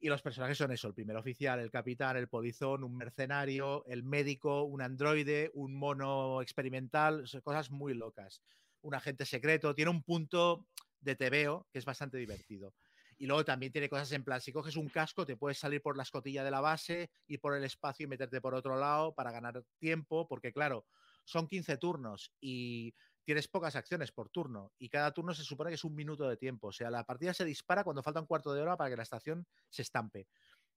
Y 0.00 0.08
los 0.08 0.22
personajes 0.22 0.56
son 0.56 0.70
eso, 0.70 0.88
el 0.88 0.94
primer 0.94 1.16
oficial, 1.16 1.58
el 1.58 1.70
capitán, 1.70 2.16
el 2.16 2.28
polizón, 2.28 2.84
un 2.84 2.96
mercenario, 2.96 3.84
el 3.86 4.04
médico, 4.04 4.62
un 4.62 4.80
androide, 4.80 5.50
un 5.54 5.74
mono 5.74 6.40
experimental, 6.40 7.24
cosas 7.42 7.70
muy 7.70 7.94
locas. 7.94 8.42
Un 8.82 8.94
agente 8.94 9.24
secreto, 9.24 9.74
tiene 9.74 9.90
un 9.90 10.02
punto 10.02 10.66
de 11.00 11.16
tebeo 11.16 11.66
que 11.72 11.78
es 11.78 11.84
bastante 11.84 12.16
divertido. 12.16 12.74
Y 13.16 13.26
luego 13.26 13.44
también 13.44 13.72
tiene 13.72 13.88
cosas 13.88 14.12
en 14.12 14.22
plan, 14.22 14.40
si 14.40 14.52
coges 14.52 14.76
un 14.76 14.88
casco, 14.88 15.26
te 15.26 15.36
puedes 15.36 15.58
salir 15.58 15.82
por 15.82 15.96
la 15.96 16.04
escotilla 16.04 16.44
de 16.44 16.52
la 16.52 16.60
base, 16.60 17.10
ir 17.26 17.40
por 17.40 17.56
el 17.56 17.64
espacio 17.64 18.04
y 18.04 18.06
meterte 18.08 18.40
por 18.40 18.54
otro 18.54 18.76
lado 18.78 19.12
para 19.12 19.32
ganar 19.32 19.64
tiempo, 19.78 20.28
porque 20.28 20.52
claro, 20.52 20.86
son 21.24 21.48
15 21.48 21.76
turnos 21.78 22.32
y 22.40 22.94
tienes 23.28 23.46
pocas 23.46 23.76
acciones 23.76 24.10
por 24.10 24.30
turno 24.30 24.72
y 24.78 24.88
cada 24.88 25.12
turno 25.12 25.34
se 25.34 25.44
supone 25.44 25.68
que 25.68 25.74
es 25.74 25.84
un 25.84 25.94
minuto 25.94 26.26
de 26.26 26.38
tiempo. 26.38 26.68
O 26.68 26.72
sea, 26.72 26.90
la 26.90 27.04
partida 27.04 27.34
se 27.34 27.44
dispara 27.44 27.84
cuando 27.84 28.02
falta 28.02 28.20
un 28.20 28.26
cuarto 28.26 28.54
de 28.54 28.62
hora 28.62 28.74
para 28.74 28.88
que 28.88 28.96
la 28.96 29.02
estación 29.02 29.46
se 29.68 29.82
estampe. 29.82 30.28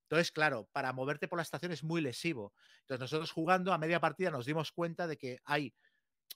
Entonces, 0.02 0.34
claro, 0.34 0.68
para 0.74 0.92
moverte 0.92 1.30
por 1.30 1.38
la 1.38 1.44
estación 1.44 1.72
es 1.72 1.82
muy 1.82 2.02
lesivo. 2.02 2.54
Entonces, 2.82 3.00
nosotros 3.00 3.32
jugando 3.32 3.72
a 3.72 3.78
media 3.78 4.02
partida 4.02 4.32
nos 4.32 4.46
dimos 4.46 4.74
cuenta 4.74 5.08
de 5.08 5.16
que 5.16 5.40
hay, 5.46 5.74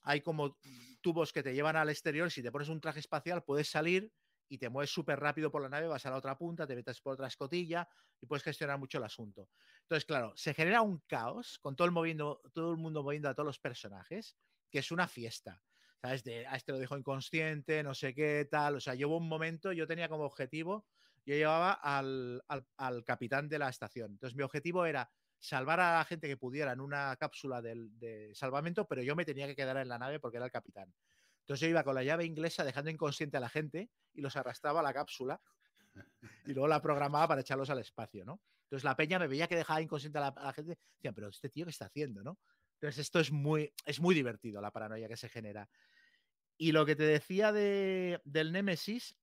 hay 0.04 0.22
como 0.22 0.58
tubos 1.02 1.34
que 1.34 1.44
te 1.44 1.54
llevan 1.54 1.76
al 1.76 1.90
exterior. 1.90 2.32
Si 2.32 2.42
te 2.42 2.50
pones 2.50 2.70
un 2.70 2.80
traje 2.80 3.02
espacial, 3.02 3.44
puedes 3.44 3.68
salir 3.68 4.10
y 4.48 4.58
te 4.58 4.70
mueves 4.70 4.92
súper 4.92 5.20
rápido 5.20 5.52
por 5.52 5.62
la 5.64 5.68
nave, 5.68 5.88
vas 5.88 6.06
a 6.06 6.12
la 6.12 6.16
otra 6.16 6.38
punta, 6.38 6.66
te 6.66 6.78
metes 6.78 7.02
por 7.02 7.16
otra 7.16 7.28
escotilla 7.28 7.90
y 8.22 8.26
puedes 8.26 8.44
gestionar 8.44 8.80
mucho 8.80 9.00
el 9.00 9.04
asunto. 9.04 9.50
Entonces, 9.82 10.06
claro, 10.06 10.32
se 10.38 10.54
genera 10.54 10.82
un 10.82 11.00
caos 11.08 11.60
con 11.60 11.76
todo 11.76 11.86
el, 11.86 11.92
moviendo, 11.92 12.42
todo 12.54 12.72
el 12.72 12.78
mundo 12.78 13.04
moviendo 13.04 13.28
a 13.28 13.34
todos 13.34 13.48
los 13.48 13.60
personajes, 13.60 14.38
que 14.72 14.80
es 14.80 14.92
una 14.92 15.10
fiesta. 15.10 15.62
¿Sabes? 16.06 16.24
De, 16.24 16.46
a 16.46 16.56
este 16.56 16.72
lo 16.72 16.78
dejo 16.78 16.98
inconsciente, 16.98 17.82
no 17.82 17.96
sé 17.96 18.14
qué, 18.14 18.48
tal. 18.50 18.76
O 18.76 18.80
sea, 18.80 18.94
llevo 18.94 19.18
un 19.18 19.28
momento, 19.28 19.72
yo 19.72 19.88
tenía 19.88 20.08
como 20.08 20.26
objetivo, 20.26 20.86
yo 21.26 21.36
llevaba 21.36 21.72
al, 21.74 22.44
capitán 23.06 23.50
de 23.50 23.58
la 23.58 23.70
estación. 23.70 24.12
Entonces, 24.12 24.36
mi 24.36 24.44
objetivo 24.44 24.86
era 24.86 25.10
salvar 25.40 25.80
a 25.80 25.98
la 25.98 26.06
gente 26.06 26.28
que 26.28 26.38
pudiera 26.38 26.74
en 26.74 26.80
una 26.80 27.16
cápsula 27.16 27.62
de 27.62 28.32
salvamento, 28.36 28.88
pero 28.88 29.02
yo 29.02 29.16
me 29.16 29.26
tenía 29.26 29.48
que 29.48 29.56
quedar 29.56 29.78
en 29.78 29.90
la 29.90 29.98
nave 29.98 30.20
porque 30.20 30.38
era 30.38 30.46
el 30.46 30.52
capitán. 30.52 30.94
Entonces 31.42 31.62
yo 31.62 31.70
iba 31.70 31.84
con 31.84 31.94
la 31.94 32.04
llave 32.04 32.26
inglesa 32.26 32.64
dejando 32.64 32.90
inconsciente 32.90 33.38
a 33.38 33.40
la 33.40 33.50
gente 33.50 33.92
y 34.14 34.22
los 34.22 34.36
arrastraba 34.36 34.80
a 34.80 34.84
la 34.84 34.94
cápsula 34.94 35.40
y 36.46 36.54
luego 36.54 36.68
la 36.68 36.82
programaba 36.82 37.28
para 37.28 37.42
echarlos 37.42 37.70
al 37.70 37.80
espacio, 37.80 38.26
¿no? 38.26 38.42
Entonces 38.64 38.84
la 38.84 38.96
peña 38.96 39.20
me 39.20 39.28
veía 39.28 39.48
que 39.48 39.56
dejaba 39.56 39.80
inconsciente 39.80 40.18
a 40.18 40.32
la, 40.32 40.54
gente, 40.54 40.80
decía, 40.96 41.12
pero 41.12 41.30
este 41.30 41.50
tío 41.50 41.66
qué 41.66 41.70
está 41.70 41.86
haciendo, 41.86 42.24
¿no? 42.24 42.40
Entonces 42.76 42.98
esto 42.98 43.20
es 43.20 43.32
muy, 43.32 43.72
es 43.86 44.00
muy 44.00 44.16
divertido, 44.16 44.60
la 44.60 44.72
paranoia 44.72 45.08
que 45.08 45.18
se 45.18 45.30
genera. 45.30 45.70
Y 46.58 46.72
lo 46.72 46.86
que 46.86 46.96
te 46.96 47.04
decía 47.04 47.52
de, 47.52 48.22
del 48.24 48.52
Némesis, 48.52 49.18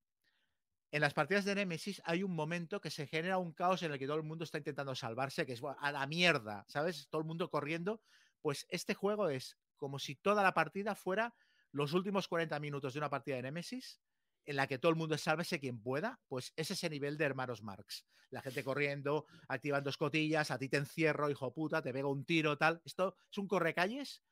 en 0.91 1.01
las 1.01 1.15
partidas 1.15 1.47
de 1.47 1.55
Némesis 1.55 2.03
hay 2.05 2.23
un 2.23 2.35
momento 2.35 2.81
que 2.81 2.91
se 2.91 3.07
genera 3.07 3.39
un 3.39 3.53
caos 3.53 3.83
en 3.83 3.93
el 3.93 3.99
que 3.99 4.07
todo 4.07 4.19
el 4.19 4.23
mundo 4.23 4.45
está 4.45 4.59
intentando 4.59 4.95
salvarse, 4.95 5.47
que 5.47 5.55
es 5.55 5.63
a 5.79 5.93
la 5.93 6.07
mierda, 6.07 6.67
¿sabes? 6.69 7.09
Todo 7.09 7.23
el 7.23 7.27
mundo 7.27 7.51
corriendo. 7.51 8.03
Pues 8.43 8.67
este 8.69 8.93
juego 8.93 9.31
es 9.31 9.57
como 9.77 9.99
si 9.99 10.17
toda 10.17 10.43
la 10.43 10.53
partida 10.53 10.95
fuera 10.95 11.35
los 11.71 11.95
últimos 11.95 12.29
40 12.29 12.61
minutos 12.61 12.93
de 12.93 12.99
una 12.99 13.09
partida 13.09 13.37
de 13.37 13.43
Nemesis 13.43 14.01
en 14.45 14.57
la 14.57 14.67
que 14.67 14.79
todo 14.79 14.91
el 14.91 14.97
mundo 14.97 15.17
sálvese 15.17 15.61
quien 15.61 15.81
pueda, 15.81 16.21
pues 16.29 16.53
es 16.57 16.71
ese 16.71 16.91
nivel 16.91 17.17
de 17.17 17.25
hermanos 17.25 17.63
Marx. 17.63 18.07
La 18.31 18.43
gente 18.43 18.65
corriendo, 18.65 19.27
activando 19.49 19.91
escotillas, 19.91 20.51
a 20.51 20.59
ti 20.59 20.69
te 20.69 20.79
encierro, 20.79 21.31
hijo 21.31 21.53
puta, 21.53 21.83
te 21.83 21.93
pego 21.93 22.11
un 22.11 22.25
tiro, 22.25 22.57
tal. 22.59 22.83
Esto 22.85 23.17
es 23.31 23.39
un 23.39 23.47
correcalles, 23.47 24.23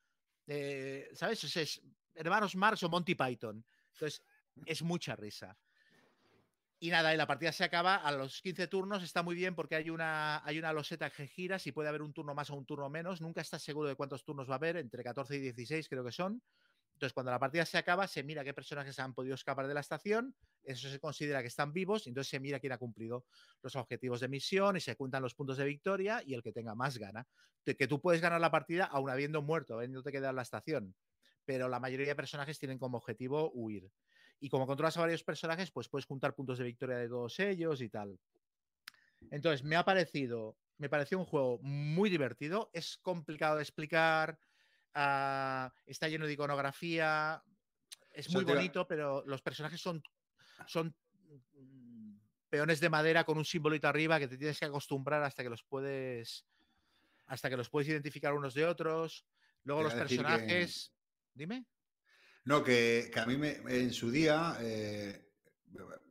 eh, 0.47 1.09
¿sabes? 1.13 1.43
Es, 1.55 1.81
hermanos 2.15 2.55
Marx 2.55 2.83
o 2.83 2.89
Monty 2.89 3.15
Python. 3.15 3.63
Entonces, 3.93 4.23
es 4.65 4.81
mucha 4.81 5.15
risa. 5.15 5.57
Y 6.83 6.89
nada, 6.89 7.13
y 7.13 7.17
la 7.17 7.27
partida 7.27 7.51
se 7.51 7.63
acaba 7.63 7.95
a 7.95 8.11
los 8.11 8.41
15 8.41 8.67
turnos, 8.67 9.03
está 9.03 9.21
muy 9.21 9.35
bien 9.35 9.53
porque 9.53 9.75
hay 9.75 9.91
una, 9.91 10.43
hay 10.43 10.57
una 10.57 10.73
loseta 10.73 11.11
que 11.11 11.27
gira, 11.27 11.59
si 11.59 11.71
puede 11.71 11.89
haber 11.89 12.01
un 12.01 12.11
turno 12.11 12.33
más 12.33 12.49
o 12.49 12.55
un 12.55 12.65
turno 12.65 12.89
menos, 12.89 13.21
nunca 13.21 13.41
estás 13.41 13.61
seguro 13.61 13.87
de 13.87 13.95
cuántos 13.95 14.23
turnos 14.23 14.49
va 14.49 14.53
a 14.53 14.57
haber, 14.57 14.77
entre 14.77 15.03
14 15.03 15.35
y 15.35 15.39
16 15.41 15.87
creo 15.87 16.03
que 16.03 16.11
son. 16.11 16.41
Entonces, 16.93 17.13
cuando 17.13 17.31
la 17.31 17.37
partida 17.37 17.65
se 17.65 17.77
acaba, 17.77 18.07
se 18.07 18.23
mira 18.23 18.43
qué 18.43 18.55
personajes 18.55 18.97
han 18.97 19.13
podido 19.13 19.35
escapar 19.35 19.67
de 19.67 19.75
la 19.75 19.79
estación, 19.79 20.35
eso 20.63 20.89
se 20.89 20.99
considera 20.99 21.41
que 21.41 21.47
están 21.47 21.71
vivos, 21.71 22.07
y 22.07 22.09
entonces 22.09 22.31
se 22.31 22.39
mira 22.39 22.59
quién 22.59 22.73
ha 22.73 22.79
cumplido 22.79 23.25
los 23.61 23.75
objetivos 23.75 24.19
de 24.19 24.27
misión 24.27 24.75
y 24.75 24.79
se 24.79 24.95
cuentan 24.95 25.21
los 25.21 25.35
puntos 25.35 25.57
de 25.57 25.65
victoria 25.65 26.23
y 26.25 26.33
el 26.33 26.41
que 26.41 26.51
tenga 26.51 26.73
más 26.73 26.97
gana. 26.97 27.27
que 27.63 27.87
tú 27.87 28.01
puedes 28.01 28.21
ganar 28.21 28.41
la 28.41 28.49
partida 28.49 28.85
aún 28.85 29.11
habiendo 29.11 29.43
muerto, 29.43 29.75
habiéndote 29.75 30.11
quedado 30.11 30.31
en 30.31 30.35
la 30.35 30.41
estación, 30.41 30.95
pero 31.45 31.67
la 31.67 31.79
mayoría 31.79 32.07
de 32.07 32.15
personajes 32.15 32.59
tienen 32.59 32.77
como 32.77 32.97
objetivo 32.97 33.51
huir. 33.53 33.91
Y 34.39 34.49
como 34.49 34.65
controlas 34.65 34.97
a 34.97 35.01
varios 35.01 35.23
personajes, 35.23 35.71
pues 35.71 35.87
puedes 35.87 36.05
juntar 36.05 36.33
puntos 36.33 36.57
de 36.57 36.63
victoria 36.65 36.97
de 36.97 37.07
todos 37.07 37.39
ellos 37.39 37.81
y 37.81 37.89
tal. 37.89 38.19
Entonces, 39.29 39.63
me 39.63 39.75
ha 39.75 39.85
parecido, 39.85 40.57
me 40.77 40.89
pareció 40.89 41.19
un 41.19 41.25
juego 41.25 41.59
muy 41.61 42.09
divertido, 42.09 42.71
es 42.73 42.97
complicado 42.97 43.57
de 43.57 43.61
explicar 43.61 44.39
Ah, 44.93 45.73
está 45.85 46.09
lleno 46.09 46.27
de 46.27 46.33
iconografía, 46.33 47.41
es 48.11 48.29
muy 48.29 48.43
bonito, 48.43 48.85
pero 48.87 49.23
los 49.25 49.41
personajes 49.41 49.79
son, 49.79 50.03
son 50.67 50.93
mm, 51.53 52.15
peones 52.49 52.81
de 52.81 52.89
madera 52.89 53.23
con 53.23 53.37
un 53.37 53.45
simbolito 53.45 53.87
arriba 53.87 54.19
que 54.19 54.27
te 54.27 54.37
tienes 54.37 54.59
que 54.59 54.65
acostumbrar 54.65 55.23
hasta 55.23 55.43
que 55.43 55.49
los 55.49 55.63
puedes 55.63 56.45
hasta 57.27 57.49
que 57.49 57.55
los 57.55 57.69
puedes 57.69 57.87
identificar 57.87 58.33
unos 58.33 58.53
de 58.53 58.65
otros. 58.65 59.25
Luego 59.63 59.83
los 59.83 59.93
personajes. 59.93 60.93
Dime. 61.33 61.65
No, 62.45 62.63
que, 62.63 63.11
a 63.15 63.25
mí 63.25 63.37
me, 63.37 63.61
en 63.67 63.93
su 63.93 64.09
día 64.09 64.57
eh, 64.61 65.29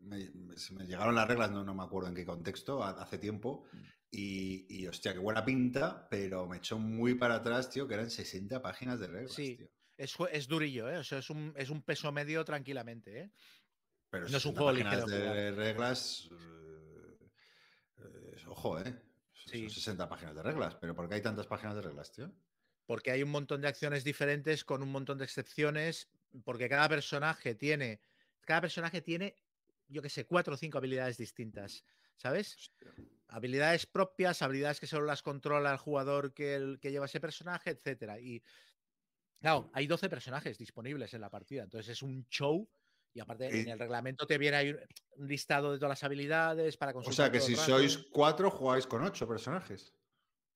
me, 0.03 0.31
me, 0.31 0.87
llegaron 0.87 1.15
las 1.15 1.27
reglas, 1.27 1.51
no, 1.51 1.65
no 1.65 1.75
me 1.75 1.83
acuerdo 1.83 2.09
en 2.09 2.15
qué 2.15 2.25
contexto, 2.25 2.85
hace 2.85 3.19
tiempo, 3.19 3.67
mm. 3.73 3.79
Y, 4.13 4.87
hostia, 4.89 5.13
qué 5.13 5.21
buena 5.21 5.45
pinta, 5.45 6.09
pero 6.09 6.47
me 6.47 6.57
echó 6.57 6.79
muy 6.79 7.15
para 7.15 7.37
atrás, 7.37 7.71
tío, 7.71 7.87
que 7.87 7.95
eran 7.95 8.11
60 8.11 8.61
páginas 8.61 8.99
de 8.99 9.07
reglas, 9.07 9.33
sí, 9.33 9.57
tío. 9.57 9.69
Es, 9.97 10.17
es 10.33 10.49
durillo, 10.49 10.91
¿eh? 10.91 10.97
O 10.97 11.05
sea, 11.05 11.19
es 11.19 11.31
un, 11.31 11.53
es 11.57 11.71
un 11.71 11.83
peso 11.83 12.11
medio 12.11 12.45
tranquilamente, 12.45 13.21
¿eh? 13.21 13.31
Pero 14.09 14.29
no 14.29 14.37
es 14.37 14.45
un 14.45 14.55
juego 14.55 14.73
ligero. 14.73 15.07
de 15.07 15.53
reglas. 15.53 16.29
Eh, 17.99 18.45
ojo, 18.49 18.81
¿eh? 18.81 19.01
Son 19.33 19.71
60 19.71 20.09
páginas 20.09 20.35
de 20.35 20.43
reglas, 20.43 20.75
pero 20.77 20.95
¿por 20.95 21.09
qué 21.09 21.17
hay 21.17 21.23
tantas 21.23 21.47
páginas 21.47 21.77
de 21.77 21.83
reglas, 21.83 22.11
tío? 22.11 22.33
Porque 22.91 23.13
hay 23.13 23.23
un 23.23 23.31
montón 23.31 23.61
de 23.61 23.69
acciones 23.69 24.03
diferentes 24.03 24.65
con 24.65 24.83
un 24.83 24.91
montón 24.91 25.17
de 25.19 25.25
excepciones, 25.25 26.11
porque 26.43 26.69
cada 26.69 26.89
personaje 26.89 27.55
tiene. 27.55 28.01
Cada 28.41 28.63
personaje 28.63 29.01
tiene 29.01 29.37
yo 29.87 30.03
qué 30.03 30.09
sé, 30.09 30.27
cuatro 30.27 30.55
o 30.55 30.57
cinco 30.57 30.79
habilidades 30.79 31.17
distintas, 31.17 31.85
¿sabes? 32.17 32.73
Habilidades 33.29 33.87
propias, 33.87 34.43
habilidades 34.43 34.81
que 34.81 34.89
solo 34.89 35.07
las 35.07 35.23
controla 35.23 35.71
el 35.71 35.79
jugador 35.79 36.35
que, 36.35 36.57
el, 36.57 36.81
que 36.81 36.91
lleva 36.91 37.07
ese 37.07 37.21
personaje, 37.21 37.71
etcétera. 37.71 38.19
Y 38.19 38.43
claro, 39.41 39.71
hay 39.73 39.87
12 39.87 40.09
personajes 40.09 40.59
disponibles 40.59 41.15
en 41.15 41.21
la 41.21 41.31
partida, 41.31 41.63
entonces 41.63 41.91
es 41.93 42.03
un 42.03 42.27
show. 42.29 42.69
Y 43.15 43.21
aparte, 43.21 43.47
en 43.47 43.69
el 43.69 43.79
reglamento 43.79 44.27
te 44.27 44.37
viene 44.37 44.57
ahí 44.57 44.71
un- 44.71 45.29
listado 45.29 45.71
de 45.73 45.79
todas 45.79 45.91
las 45.91 46.03
habilidades 46.03 46.77
para 46.77 46.91
O 46.91 46.95
consultar. 46.95 47.27
sea 47.27 47.33
que 47.33 47.41
si 47.41 47.55
sois 47.55 47.99
cuatro, 48.11 48.51
jugáis 48.51 48.87
con 48.89 49.03
ocho 49.05 49.29
personajes. 49.29 49.95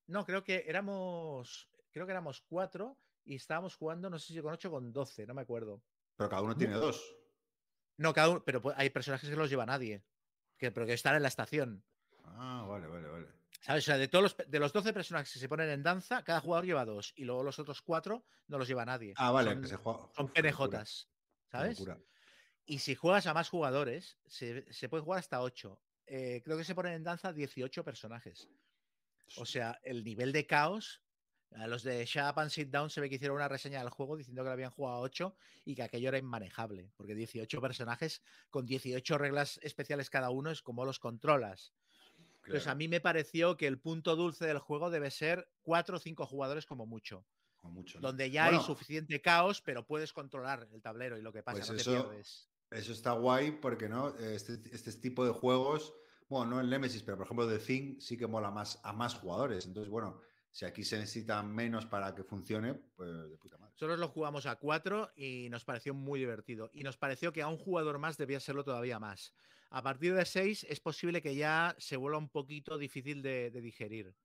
No, 0.07 0.25
creo 0.25 0.43
que 0.43 0.65
éramos. 0.67 1.69
Creo 1.95 2.05
que 2.05 2.11
éramos 2.11 2.41
cuatro 2.41 2.99
y 3.23 3.35
estábamos 3.35 3.77
jugando, 3.77 4.09
no 4.09 4.19
sé 4.19 4.33
si 4.33 4.41
con 4.41 4.51
ocho 4.51 4.67
o 4.67 4.71
con 4.71 4.91
12, 4.91 5.25
no 5.25 5.33
me 5.33 5.43
acuerdo. 5.43 5.81
Pero 6.17 6.29
cada 6.29 6.41
uno 6.41 6.53
tiene 6.53 6.73
dos. 6.73 7.01
No, 7.95 8.13
cada 8.13 8.31
uno, 8.31 8.43
pero 8.43 8.61
hay 8.75 8.89
personajes 8.89 9.29
que 9.29 9.35
los 9.37 9.49
lleva 9.49 9.65
nadie. 9.65 10.03
Que, 10.57 10.73
pero 10.73 10.85
que 10.85 10.91
están 10.91 11.15
en 11.15 11.21
la 11.21 11.29
estación. 11.29 11.85
Ah, 12.25 12.65
vale, 12.67 12.87
vale, 12.87 13.07
vale. 13.07 13.27
¿Sabes? 13.61 13.85
O 13.85 13.85
sea, 13.85 13.97
de 13.97 14.09
todos 14.09 14.23
los, 14.23 14.37
de 14.45 14.59
los 14.59 14.73
12 14.73 14.91
personajes 14.91 15.31
que 15.31 15.39
se 15.39 15.47
ponen 15.47 15.69
en 15.69 15.83
danza, 15.83 16.21
cada 16.25 16.41
jugador 16.41 16.65
lleva 16.65 16.83
dos. 16.83 17.13
Y 17.15 17.23
luego 17.23 17.43
los 17.43 17.59
otros 17.59 17.81
cuatro 17.81 18.25
no 18.47 18.57
los 18.57 18.67
lleva 18.67 18.83
nadie. 18.83 19.13
Ah, 19.15 19.31
vale, 19.31 19.51
Son, 19.51 19.61
que 19.61 19.67
se 19.69 19.77
juega. 19.77 20.09
son 20.13 20.27
PNJs. 20.33 21.09
¿Sabes? 21.49 21.85
Y 22.65 22.79
si 22.79 22.95
juegas 22.95 23.25
a 23.27 23.33
más 23.33 23.47
jugadores, 23.47 24.19
se, 24.25 24.69
se 24.73 24.89
puede 24.89 25.03
jugar 25.05 25.19
hasta 25.19 25.41
8. 25.41 25.81
creo 26.07 26.57
que 26.57 26.65
se 26.65 26.75
ponen 26.75 26.91
en 26.91 27.03
danza 27.05 27.31
18 27.31 27.85
personajes. 27.85 28.49
O 29.37 29.45
sea, 29.45 29.79
el 29.81 30.03
nivel 30.03 30.33
de 30.33 30.45
caos. 30.45 31.04
Los 31.67 31.83
de 31.83 32.05
Shut 32.05 32.23
Up 32.31 32.39
and 32.39 32.49
Sit 32.49 32.69
Down 32.69 32.89
se 32.89 32.99
ve 33.01 33.09
que 33.09 33.15
hicieron 33.15 33.37
una 33.37 33.47
reseña 33.47 33.79
del 33.79 33.89
juego 33.89 34.17
diciendo 34.17 34.41
que 34.43 34.47
lo 34.47 34.51
habían 34.53 34.71
jugado 34.71 34.97
a 34.97 35.01
8 35.01 35.35
y 35.63 35.75
que 35.75 35.83
aquello 35.83 36.09
era 36.09 36.17
inmanejable. 36.17 36.91
Porque 36.97 37.15
18 37.15 37.61
personajes 37.61 38.21
con 38.49 38.65
18 38.65 39.17
reglas 39.17 39.59
especiales 39.63 40.09
cada 40.09 40.29
uno 40.29 40.51
es 40.51 40.61
como 40.61 40.83
los 40.85 40.99
controlas. 40.99 41.73
Entonces 42.43 42.63
a 42.63 42.65
Claro, 42.65 42.77
mí 42.77 42.87
me 42.87 42.99
pareció 43.01 43.57
que 43.57 43.67
el 43.67 43.79
punto 43.79 44.15
dulce 44.15 44.45
del 44.45 44.59
juego 44.59 44.89
debe 44.91 45.09
ser 45.11 45.47
4 45.63 45.97
o 45.97 45.99
5 45.99 46.25
jugadores 46.25 46.65
como 46.65 46.85
mucho. 46.85 47.25
con 47.57 47.73
mucho, 47.73 47.99
¿no? 47.99 48.09
Donde 48.09 48.29
ya 48.29 48.43
Bueno, 48.45 48.59
hay 48.59 48.63
suficiente 48.65 49.19
caos, 49.21 49.61
pero 49.61 49.87
puedes 49.87 50.13
controlar 50.13 50.67
el 50.71 50.81
tablero 50.83 51.17
y 51.17 51.23
lo 51.23 51.33
que 51.33 51.41
pasa, 51.41 51.57
Pues 51.57 51.69
no 51.69 51.75
te 51.75 51.81
eso- 51.81 51.91
pierdes. 52.09 52.49
Eso 52.69 52.91
está 52.91 53.13
guay 53.13 53.51
porque 53.53 53.87
no 53.89 54.09
este, 54.17 54.53
este 54.71 54.91
tipo 54.93 55.25
de 55.25 55.31
juegos, 55.31 55.93
bueno, 56.29 56.51
no 56.55 56.61
el 56.61 56.69
Nemesis, 56.69 57.01
pero 57.03 57.17
por 57.17 57.25
ejemplo 57.25 57.47
The 57.47 57.57
Thing 57.59 57.99
sí 57.99 58.17
que 58.17 58.27
mola 58.27 58.51
más 58.51 58.79
a 58.83 58.91
más 58.93 59.15
jugadores. 59.15 59.65
Entonces, 59.65 59.89
bueno, 59.89 60.19
si 60.55 60.63
aquí 60.63 60.85
se 60.85 60.97
necesita 60.97 61.43
menos 61.43 61.85
para 61.85 62.15
que 62.15 62.23
funcione, 62.23 62.75
pues 62.95 63.29
de 63.29 63.37
puta 63.37 63.57
madre. 63.57 63.73
Nosotros 63.73 63.99
lo 63.99 64.07
jugamos 64.07 64.45
a 64.45 64.55
cuatro 64.55 65.11
y 65.13 65.49
nos 65.49 65.65
pareció 65.65 65.93
muy 65.93 66.17
divertido. 66.17 66.69
Y 66.71 66.83
nos 66.83 66.95
pareció 66.95 67.33
que 67.33 67.41
a 67.41 67.49
un 67.49 67.57
jugador 67.57 67.99
más 67.99 68.15
debía 68.15 68.39
serlo 68.39 68.63
todavía 68.63 68.97
más. 68.97 69.33
A 69.69 69.83
partir 69.83 70.13
de 70.15 70.23
seis 70.23 70.65
es 70.69 70.79
posible 70.79 71.21
que 71.21 71.35
ya 71.35 71.75
se 71.77 71.97
vuelva 71.97 72.19
un 72.19 72.29
poquito 72.29 72.77
difícil 72.77 73.21
de, 73.21 73.51
de 73.51 73.59
digerir. 73.59 74.15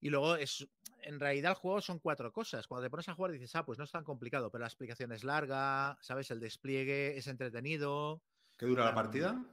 Y 0.00 0.08
luego 0.08 0.36
es, 0.36 0.68
en 1.02 1.18
realidad 1.18 1.50
el 1.50 1.56
juego 1.56 1.80
son 1.80 1.98
cuatro 1.98 2.32
cosas. 2.32 2.68
Cuando 2.68 2.86
te 2.86 2.90
pones 2.90 3.08
a 3.08 3.14
jugar 3.14 3.32
dices, 3.32 3.56
ah, 3.56 3.66
pues 3.66 3.76
no 3.76 3.82
es 3.82 3.90
tan 3.90 4.04
complicado, 4.04 4.52
pero 4.52 4.62
la 4.62 4.68
explicación 4.68 5.10
es 5.10 5.24
larga, 5.24 5.98
¿sabes? 6.00 6.30
El 6.30 6.38
despliegue 6.38 7.18
es 7.18 7.26
entretenido. 7.26 8.22
¿Qué 8.56 8.66
dura 8.66 8.84
la 8.84 8.94
partida? 8.94 9.44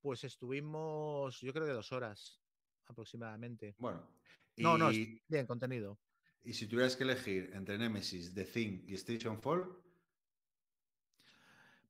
Pues 0.00 0.24
estuvimos, 0.24 1.40
yo 1.42 1.52
creo 1.52 1.64
que 1.64 1.72
dos 1.72 1.92
horas 1.92 2.40
aproximadamente. 2.86 3.76
Bueno. 3.78 4.16
No, 4.56 4.78
no, 4.78 4.90
bien, 4.90 5.46
contenido. 5.46 5.98
Y 6.42 6.52
si 6.52 6.66
tuvieras 6.66 6.96
que 6.96 7.04
elegir 7.04 7.50
entre 7.54 7.76
Nemesis, 7.76 8.32
The 8.34 8.44
Thing 8.44 8.84
y 8.86 8.94
Station 8.94 9.40
Fall, 9.40 9.66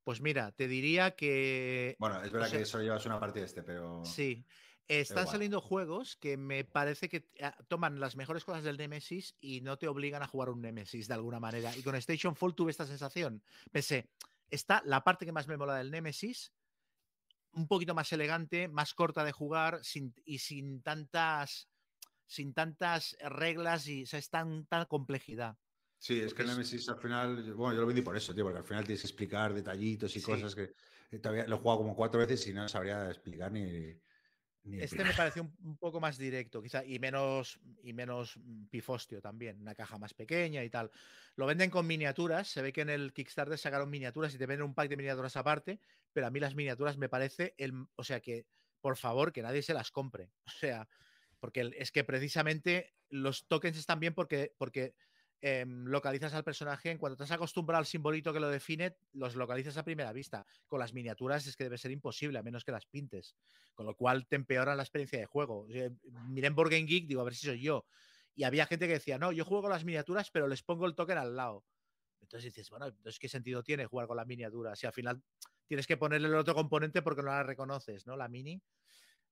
Pues 0.03 0.21
mira, 0.21 0.51
te 0.53 0.67
diría 0.67 1.15
que 1.15 1.95
bueno, 1.99 2.23
es 2.23 2.31
verdad 2.31 2.49
sea, 2.49 2.59
que 2.59 2.65
solo 2.65 2.83
llevas 2.83 3.05
una 3.05 3.19
partida 3.19 3.45
este, 3.45 3.63
pero 3.63 4.03
Sí. 4.05 4.45
Están 4.87 5.27
saliendo 5.27 5.59
juegos 5.59 6.15
que 6.15 6.37
me 6.37 6.63
parece 6.63 7.09
que 7.09 7.27
ah, 7.41 7.57
toman 7.67 7.99
las 7.99 8.15
mejores 8.15 8.45
cosas 8.45 8.63
del 8.63 8.77
Nemesis 8.77 9.35
y 9.41 9.59
no 9.59 9.77
te 9.77 9.89
obligan 9.89 10.23
a 10.23 10.27
jugar 10.27 10.49
un 10.49 10.61
Nemesis 10.61 11.09
de 11.09 11.13
alguna 11.13 11.41
manera. 11.41 11.75
Y 11.75 11.83
con 11.83 11.95
Station 11.95 12.37
Fall 12.37 12.55
tuve 12.55 12.71
esta 12.71 12.85
sensación. 12.85 13.43
Pensé, 13.69 14.09
está 14.49 14.81
la 14.85 15.03
parte 15.03 15.25
que 15.25 15.33
más 15.33 15.49
me 15.49 15.57
mola 15.57 15.75
del 15.75 15.91
Nemesis, 15.91 16.53
un 17.51 17.67
poquito 17.67 17.93
más 17.93 18.13
elegante, 18.13 18.69
más 18.69 18.93
corta 18.93 19.25
de 19.25 19.33
jugar 19.33 19.83
sin, 19.83 20.13
y 20.23 20.39
sin 20.39 20.81
tantas 20.81 21.67
sin 22.27 22.53
tantas 22.53 23.17
reglas 23.21 23.87
y 23.87 24.03
o 24.03 24.05
sea, 24.07 24.19
es 24.19 24.29
tan, 24.29 24.67
tan 24.67 24.85
complejidad. 24.85 25.57
sí, 25.97 26.19
es 26.21 26.33
que 26.33 26.41
el 26.43 26.47
Nemesis 26.49 26.87
al 26.89 26.99
final, 26.99 27.53
bueno, 27.53 27.73
yo 27.75 27.81
lo 27.81 27.87
vendí 27.87 28.01
por 28.01 28.15
eso, 28.17 28.33
tío, 28.33 28.43
porque 28.43 28.59
al 28.59 28.65
final 28.65 28.83
tienes 28.85 29.01
que 29.01 29.07
explicar 29.07 29.53
detallitos 29.53 30.15
y 30.15 30.21
Sí. 30.21 30.21
cosas 30.21 30.55
que 30.55 30.73
eh, 31.11 31.19
todavía 31.19 31.47
lo 31.47 31.55
he 31.55 31.59
jugado 31.59 31.79
como 31.79 31.95
cuatro 31.95 32.19
veces 32.19 32.45
y 32.47 32.53
no 32.53 32.67
sabría 32.69 33.07
explicar 33.09 33.51
ni. 33.51 33.93
ni 34.63 34.85
Este 34.85 35.03
me 35.03 35.15
pareció 35.15 35.41
un, 35.41 35.55
un 35.63 35.77
poco 35.77 35.99
más 35.99 36.19
directo, 36.19 36.61
quizá, 36.61 36.85
y 36.85 36.99
menos, 36.99 37.59
y 37.81 37.93
menos 37.93 38.37
mm, 38.37 38.67
pifostio 38.67 39.19
también, 39.21 39.59
una 39.59 39.73
caja 39.73 39.97
más 39.97 40.13
pequeña 40.13 40.63
y 40.63 40.69
tal. 40.69 40.91
Lo 41.35 41.47
venden 41.47 41.71
con 41.71 41.87
miniaturas, 41.87 42.47
se 42.47 42.61
ve 42.61 42.71
que 42.71 42.81
en 42.81 42.89
el 42.91 43.11
Kickstarter 43.11 43.57
sacaron 43.57 43.89
miniaturas 43.89 44.35
y 44.35 44.37
te 44.37 44.45
venden 44.45 44.67
un 44.67 44.75
pack 44.75 44.89
de 44.89 44.97
miniaturas 44.97 45.35
aparte, 45.35 45.79
pero 46.13 46.27
a 46.27 46.29
mí 46.29 46.39
las 46.39 46.53
miniaturas 46.53 46.97
me 46.97 47.09
parece, 47.09 47.55
el, 47.57 47.73
o 47.95 48.03
sea 48.03 48.19
que, 48.21 48.45
por 48.79 48.97
favor, 48.97 49.33
que 49.33 49.41
nadie 49.41 49.63
se 49.63 49.73
las 49.73 49.91
compre. 49.91 50.31
O 50.45 50.49
sea, 50.51 50.87
porque 51.39 51.71
es 51.77 51.91
que 51.91 52.03
precisamente 52.03 52.93
los 53.09 53.47
tokens 53.47 53.77
están 53.77 53.99
bien 53.99 54.13
porque, 54.13 54.53
porque 54.57 54.95
em, 55.41 55.85
localizas 55.85 56.33
al 56.33 56.43
personaje, 56.43 56.91
en 56.91 56.97
cuanto 56.97 57.17
te 57.17 57.23
has 57.23 57.31
acostumbrado 57.31 57.79
al 57.79 57.85
simbolito 57.85 58.33
que 58.33 58.39
lo 58.39 58.49
define, 58.49 58.97
los 59.13 59.35
localizas 59.35 59.77
a 59.77 59.83
primera 59.83 60.13
vista. 60.13 60.45
Con 60.67 60.79
las 60.79 60.93
miniaturas 60.93 61.47
es 61.47 61.55
que 61.55 61.65
debe 61.65 61.77
ser 61.77 61.91
imposible, 61.91 62.39
a 62.39 62.43
menos 62.43 62.63
que 62.63 62.71
las 62.71 62.85
pintes 62.85 63.35
con 63.77 63.85
lo 63.85 63.95
cual 63.95 64.25
te 64.25 64.35
empeoran 64.35 64.75
la 64.75 64.81
experiencia 64.81 65.19
de 65.19 65.27
juego. 65.27 65.59
O 65.59 65.71
sea, 65.71 65.91
miré 66.29 66.47
en 66.47 66.55
Board 66.55 66.71
Game 66.71 66.87
Geek, 66.87 67.05
digo, 67.05 67.21
a 67.21 67.23
ver 67.23 67.35
si 67.35 67.45
soy 67.45 67.61
yo. 67.61 67.85
Y 68.33 68.43
había 68.43 68.65
gente 68.65 68.87
que 68.87 68.93
decía, 68.93 69.19
no, 69.19 69.31
yo 69.31 69.45
juego 69.45 69.61
con 69.61 69.71
las 69.71 69.85
miniaturas, 69.85 70.31
pero 70.31 70.47
les 70.47 70.63
pongo 70.63 70.87
el 70.87 70.95
token 70.95 71.19
al 71.19 71.35
lado. 71.35 71.63
Entonces 72.19 72.45
dices, 72.51 72.71
bueno, 72.71 72.87
entonces 72.87 73.19
¿qué 73.19 73.29
sentido 73.29 73.61
tiene 73.61 73.85
jugar 73.85 74.07
con 74.07 74.17
las 74.17 74.25
miniaturas? 74.25 74.79
Si 74.79 74.87
al 74.87 74.93
final 74.93 75.21
tienes 75.67 75.85
que 75.85 75.95
ponerle 75.95 76.27
el 76.27 76.33
otro 76.33 76.55
componente 76.55 77.03
porque 77.03 77.21
no 77.21 77.29
la 77.29 77.43
reconoces, 77.43 78.07
¿no? 78.07 78.17
La 78.17 78.27
mini. 78.27 78.59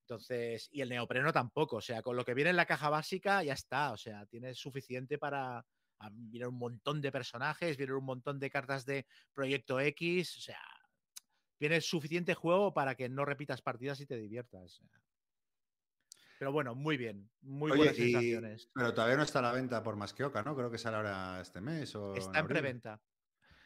Entonces, 0.07 0.69
y 0.71 0.81
el 0.81 0.89
neopreno 0.89 1.33
tampoco. 1.33 1.77
O 1.77 1.81
sea, 1.81 2.03
con 2.03 2.15
lo 2.15 2.23
que 2.23 2.35
viene 2.35 2.51
en 2.51 2.55
la 2.55 2.67
caja 2.67 2.89
básica 2.89 3.41
ya 3.43 3.53
está. 3.53 3.91
O 3.91 3.97
sea, 3.97 4.25
tienes 4.27 4.57
suficiente 4.59 5.17
para. 5.17 5.57
a- 5.57 6.09
Vienen 6.11 6.49
un 6.49 6.59
montón 6.59 7.01
de 7.01 7.11
personajes, 7.11 7.75
vienen 7.77 7.95
un 7.95 8.05
montón 8.05 8.39
de 8.39 8.49
cartas 8.51 8.85
de 8.85 9.07
Proyecto 9.33 9.79
X. 9.79 10.37
O 10.37 10.41
sea, 10.41 10.61
viene 11.59 11.81
suficiente 11.81 12.35
juego 12.35 12.71
para 12.73 12.93
que 12.95 13.09
no 13.09 13.25
repitas 13.25 13.61
partidas 13.63 13.99
y 14.01 14.05
te 14.05 14.17
diviertas. 14.17 14.81
Pero 16.37 16.51
bueno, 16.51 16.75
muy 16.75 16.97
bien. 16.97 17.29
Muy 17.41 17.71
Oye, 17.71 17.77
buenas 17.79 17.97
y- 17.97 18.11
sensaciones. 18.11 18.69
pero 18.75 18.93
todavía 18.93 19.15
no 19.17 19.23
está 19.23 19.39
a 19.39 19.43
la 19.43 19.53
venta 19.53 19.81
por 19.81 19.95
más 19.95 20.13
que 20.13 20.25
Oca, 20.25 20.43
¿no? 20.43 20.55
Creo 20.55 20.69
que 20.69 20.77
sale 20.77 20.97
ahora 20.97 21.39
este 21.41 21.61
mes 21.61 21.95
o. 21.95 22.13
Está 22.13 22.39
en 22.39 22.47
preventa. 22.47 23.01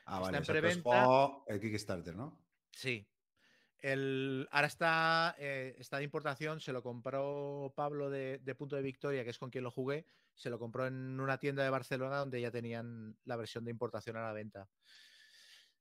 Ah, 0.06 0.18
está 0.18 0.20
vale. 0.22 0.38
en 0.38 0.44
preventa. 0.46 1.06
el 1.48 1.60
Kickstarter, 1.60 2.16
¿no? 2.16 2.46
Sí. 2.72 3.06
El, 3.82 4.48
ahora 4.52 4.68
está, 4.68 5.36
eh, 5.40 5.76
está 5.80 5.98
de 5.98 6.04
importación, 6.04 6.60
se 6.60 6.74
lo 6.74 6.84
compró 6.84 7.72
Pablo 7.76 8.10
de, 8.10 8.40
de 8.40 8.56
Punto 8.56 8.76
de 8.76 8.82
Victoria, 8.82 9.24
que 9.24 9.30
es 9.30 9.38
con 9.38 9.50
quien 9.50 9.64
lo 9.64 9.72
jugué, 9.72 10.06
se 10.36 10.50
lo 10.50 10.60
compró 10.60 10.86
en 10.88 11.20
una 11.20 11.38
tienda 11.38 11.64
de 11.64 11.70
Barcelona 11.70 12.18
donde 12.18 12.42
ya 12.42 12.52
tenían 12.52 13.18
la 13.26 13.38
versión 13.38 13.64
de 13.64 13.72
importación 13.72 14.18
a 14.18 14.24
la 14.24 14.34
venta. 14.34 14.68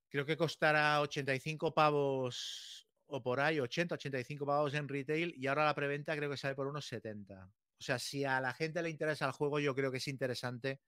Creo 0.08 0.24
que 0.24 0.36
costará 0.36 1.00
85 1.00 1.74
pavos 1.74 2.88
o 3.06 3.22
por 3.22 3.40
ahí, 3.40 3.58
80, 3.58 3.94
85 3.94 4.46
pavos 4.46 4.74
en 4.74 4.88
retail 4.88 5.34
y 5.36 5.46
ahora 5.46 5.64
la 5.64 5.74
preventa 5.74 6.16
creo 6.16 6.30
que 6.30 6.36
sale 6.36 6.54
por 6.54 6.66
unos 6.66 6.86
70. 6.86 7.46
O 7.46 7.82
sea, 7.82 7.98
si 7.98 8.24
a 8.24 8.40
la 8.40 8.52
gente 8.52 8.82
le 8.82 8.90
interesa 8.90 9.26
el 9.26 9.32
juego, 9.32 9.60
yo 9.60 9.74
creo 9.74 9.90
que 9.90 9.98
es 9.98 10.08
interesante 10.08 10.80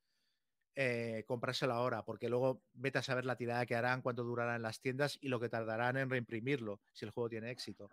eh, 0.74 1.24
comprárselo 1.26 1.74
ahora, 1.74 2.04
porque 2.04 2.28
luego 2.28 2.62
vete 2.72 2.98
a 2.98 3.02
saber 3.02 3.24
la 3.24 3.36
tirada 3.36 3.66
que 3.66 3.74
harán, 3.74 4.02
cuánto 4.02 4.22
durará 4.24 4.56
en 4.56 4.62
las 4.62 4.80
tiendas 4.80 5.18
y 5.20 5.28
lo 5.28 5.40
que 5.40 5.48
tardarán 5.48 5.96
en 5.96 6.08
reimprimirlo 6.10 6.80
si 6.92 7.04
el 7.04 7.10
juego 7.10 7.28
tiene 7.28 7.50
éxito. 7.50 7.88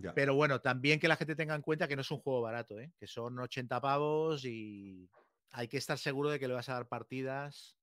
Ya. 0.00 0.14
Pero 0.14 0.34
bueno, 0.34 0.60
también 0.60 1.00
que 1.00 1.08
la 1.08 1.16
gente 1.16 1.36
tenga 1.36 1.54
en 1.54 1.62
cuenta 1.62 1.88
que 1.88 1.96
no 1.96 2.02
es 2.02 2.10
un 2.10 2.18
juego 2.20 2.42
barato, 2.42 2.78
¿eh? 2.78 2.92
que 2.98 3.06
son 3.06 3.38
80 3.38 3.80
pavos 3.80 4.44
y 4.44 5.08
hay 5.50 5.68
que 5.68 5.76
estar 5.78 5.98
seguro 5.98 6.30
de 6.30 6.38
que 6.38 6.48
le 6.48 6.54
vas 6.54 6.68
a 6.68 6.74
dar 6.74 6.88
partidas, 6.88 7.78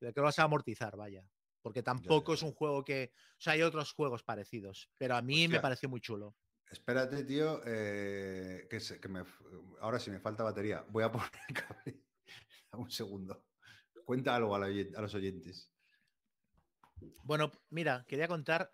de 0.00 0.12
que 0.12 0.20
lo 0.20 0.24
vas 0.24 0.38
a 0.38 0.44
amortizar, 0.44 0.96
vaya. 0.96 1.24
Porque 1.62 1.82
tampoco 1.82 2.32
ya, 2.32 2.36
es 2.36 2.42
un 2.42 2.52
juego 2.52 2.84
que. 2.84 3.12
O 3.14 3.40
sea, 3.40 3.54
hay 3.54 3.62
otros 3.62 3.92
juegos 3.92 4.22
parecidos, 4.22 4.90
pero 4.96 5.16
a 5.16 5.22
mí 5.22 5.48
me 5.48 5.60
pareció 5.60 5.88
muy 5.88 6.00
chulo. 6.00 6.36
Espérate, 6.70 7.24
tío, 7.24 7.62
eh, 7.64 8.66
que, 8.70 8.78
se- 8.78 9.00
que 9.00 9.08
me, 9.08 9.24
ahora 9.80 9.98
sí 9.98 10.10
me 10.10 10.20
falta 10.20 10.44
batería. 10.44 10.84
Voy 10.88 11.02
a 11.02 11.10
poner 11.12 11.30
el 11.48 11.54
cable. 11.54 12.02
Un 12.72 12.90
segundo. 12.90 13.44
Cuenta 14.08 14.34
algo 14.34 14.56
a, 14.56 14.58
la 14.58 14.68
oyen- 14.68 14.96
a 14.96 15.02
los 15.02 15.14
oyentes. 15.14 15.70
Bueno, 17.24 17.52
mira, 17.68 18.06
quería 18.08 18.26
contar 18.26 18.70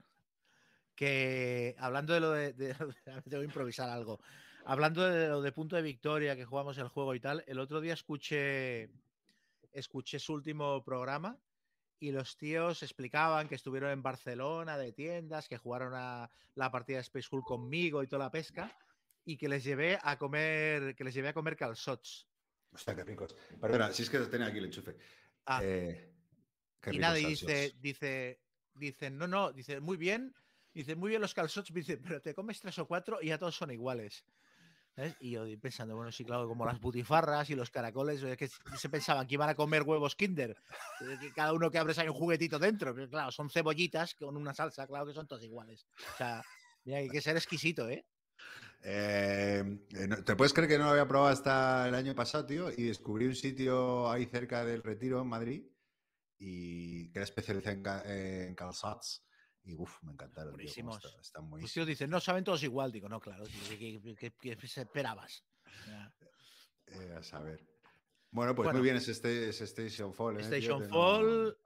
que 0.94 1.74
hablando 1.76 2.14
de 2.14 2.20
lo 2.20 2.30
de, 2.30 2.52
de- 2.52 2.74
tengo 3.24 3.40
que 3.40 3.44
improvisar 3.44 3.90
algo. 3.90 4.20
Hablando 4.64 5.02
de 5.02 5.26
lo 5.26 5.42
de 5.42 5.50
punto 5.50 5.74
de 5.74 5.82
victoria 5.82 6.36
que 6.36 6.44
jugamos 6.44 6.78
el 6.78 6.86
juego 6.86 7.16
y 7.16 7.20
tal, 7.20 7.42
el 7.48 7.58
otro 7.58 7.80
día 7.80 7.94
escuché 7.94 8.90
escuché 9.72 10.20
su 10.20 10.34
último 10.34 10.84
programa 10.84 11.36
y 11.98 12.12
los 12.12 12.36
tíos 12.36 12.84
explicaban 12.84 13.48
que 13.48 13.56
estuvieron 13.56 13.90
en 13.90 14.04
Barcelona 14.04 14.78
de 14.78 14.92
tiendas, 14.92 15.48
que 15.48 15.58
jugaron 15.58 15.94
a 15.96 16.30
la 16.54 16.70
partida 16.70 16.98
de 16.98 17.02
Space 17.02 17.26
Hulk 17.28 17.44
conmigo 17.44 18.04
y 18.04 18.06
toda 18.06 18.26
la 18.26 18.30
pesca, 18.30 18.70
y 19.24 19.36
que 19.36 19.48
les 19.48 19.64
llevé 19.64 19.98
a 20.00 20.16
comer, 20.16 20.94
que 20.94 21.02
les 21.02 21.12
llevé 21.12 21.30
a 21.30 21.34
comer 21.34 21.56
calzots. 21.56 22.28
Hostia, 22.72 22.94
qué 22.96 23.04
ricos. 23.04 23.36
Perdona, 23.60 23.92
si 23.92 24.02
es 24.02 24.10
que 24.10 24.18
tenía 24.20 24.46
aquí 24.48 24.58
el 24.58 24.64
enchufe. 24.66 24.96
Ah. 25.46 25.60
Eh, 25.62 26.12
y 26.90 26.98
nadie 26.98 27.26
dice, 27.26 27.74
dice, 27.80 28.40
dice, 28.74 29.10
no, 29.10 29.26
no, 29.26 29.52
dice, 29.52 29.80
muy 29.80 29.96
bien, 29.96 30.34
dice, 30.72 30.96
muy 30.96 31.10
bien 31.10 31.22
los 31.22 31.34
calzots, 31.34 31.72
dice, 31.72 31.96
pero 31.98 32.20
te 32.20 32.34
comes 32.34 32.60
tres 32.60 32.78
o 32.78 32.86
cuatro 32.86 33.18
y 33.22 33.28
ya 33.28 33.38
todos 33.38 33.56
son 33.56 33.70
iguales. 33.70 34.24
¿sabes? 34.94 35.16
Y 35.20 35.32
yo 35.32 35.44
pensando, 35.60 35.96
bueno, 35.96 36.12
sí, 36.12 36.24
claro, 36.24 36.46
como 36.46 36.64
las 36.66 36.80
butifarras 36.80 37.50
y 37.50 37.54
los 37.54 37.70
caracoles, 37.70 38.22
es 38.22 38.36
que 38.36 38.48
se 38.48 38.88
pensaban 38.88 39.26
que 39.26 39.34
iban 39.34 39.48
a 39.48 39.54
comer 39.54 39.82
huevos 39.82 40.14
Kinder, 40.14 40.50
eh, 40.50 41.16
que 41.20 41.32
cada 41.32 41.52
uno 41.52 41.70
que 41.70 41.78
abres 41.78 41.98
hay 41.98 42.08
un 42.08 42.14
juguetito 42.14 42.58
dentro, 42.58 42.94
pero 42.94 43.08
claro, 43.08 43.32
son 43.32 43.50
cebollitas 43.50 44.14
con 44.14 44.36
una 44.36 44.54
salsa, 44.54 44.86
claro 44.86 45.06
que 45.06 45.14
son 45.14 45.26
todos 45.26 45.42
iguales. 45.42 45.86
O 46.14 46.16
sea, 46.16 46.42
mira, 46.84 46.98
hay 46.98 47.08
que 47.08 47.20
ser 47.20 47.36
exquisito, 47.36 47.88
¿eh? 47.88 48.06
Eh, 48.86 49.78
eh, 49.94 50.08
¿Te 50.26 50.36
puedes 50.36 50.52
creer 50.52 50.68
que 50.68 50.78
no 50.78 50.84
lo 50.84 50.90
había 50.90 51.08
probado 51.08 51.30
hasta 51.32 51.88
el 51.88 51.94
año 51.94 52.14
pasado, 52.14 52.44
tío? 52.44 52.70
Y 52.70 52.82
descubrí 52.84 53.26
un 53.26 53.34
sitio 53.34 54.10
ahí 54.10 54.26
cerca 54.26 54.62
del 54.64 54.82
Retiro, 54.82 55.22
en 55.22 55.28
Madrid, 55.28 55.64
y 56.38 57.10
que 57.10 57.18
era 57.18 57.24
especializado 57.24 58.04
en, 58.04 58.48
en 58.48 58.54
calzots. 58.54 59.24
Y 59.62 59.74
uff, 59.74 60.02
me 60.02 60.12
encantaron. 60.12 60.54
tío, 60.56 60.66
cómo 60.76 60.90
Buenísimos. 60.90 60.96
está- 61.04 61.20
están 61.22 61.42
Los 61.44 61.50
buenísimos. 61.50 61.72
tíos 61.72 61.86
dicen, 61.86 62.10
no, 62.10 62.20
saben 62.20 62.44
todos 62.44 62.62
igual. 62.62 62.92
Digo, 62.92 63.08
no, 63.08 63.18
claro, 63.20 63.44
¿qué, 63.70 63.78
qué- 63.78 64.00
qué- 64.02 64.16
qué- 64.38 64.56
qué 64.56 64.66
esperabas? 64.80 65.42
Eh, 66.88 67.14
a 67.18 67.22
saber. 67.22 67.66
Bueno, 68.30 68.54
pues 68.54 68.66
Bueno. 68.66 68.80
muy 68.80 68.84
bien, 68.84 68.96
es, 68.96 69.08
este, 69.08 69.48
es 69.48 69.60
Station 69.62 70.12
Fall. 70.12 70.34
¿eh, 70.36 70.38
tío? 70.40 70.46
Station 70.58 70.84
Fall, 70.90 71.56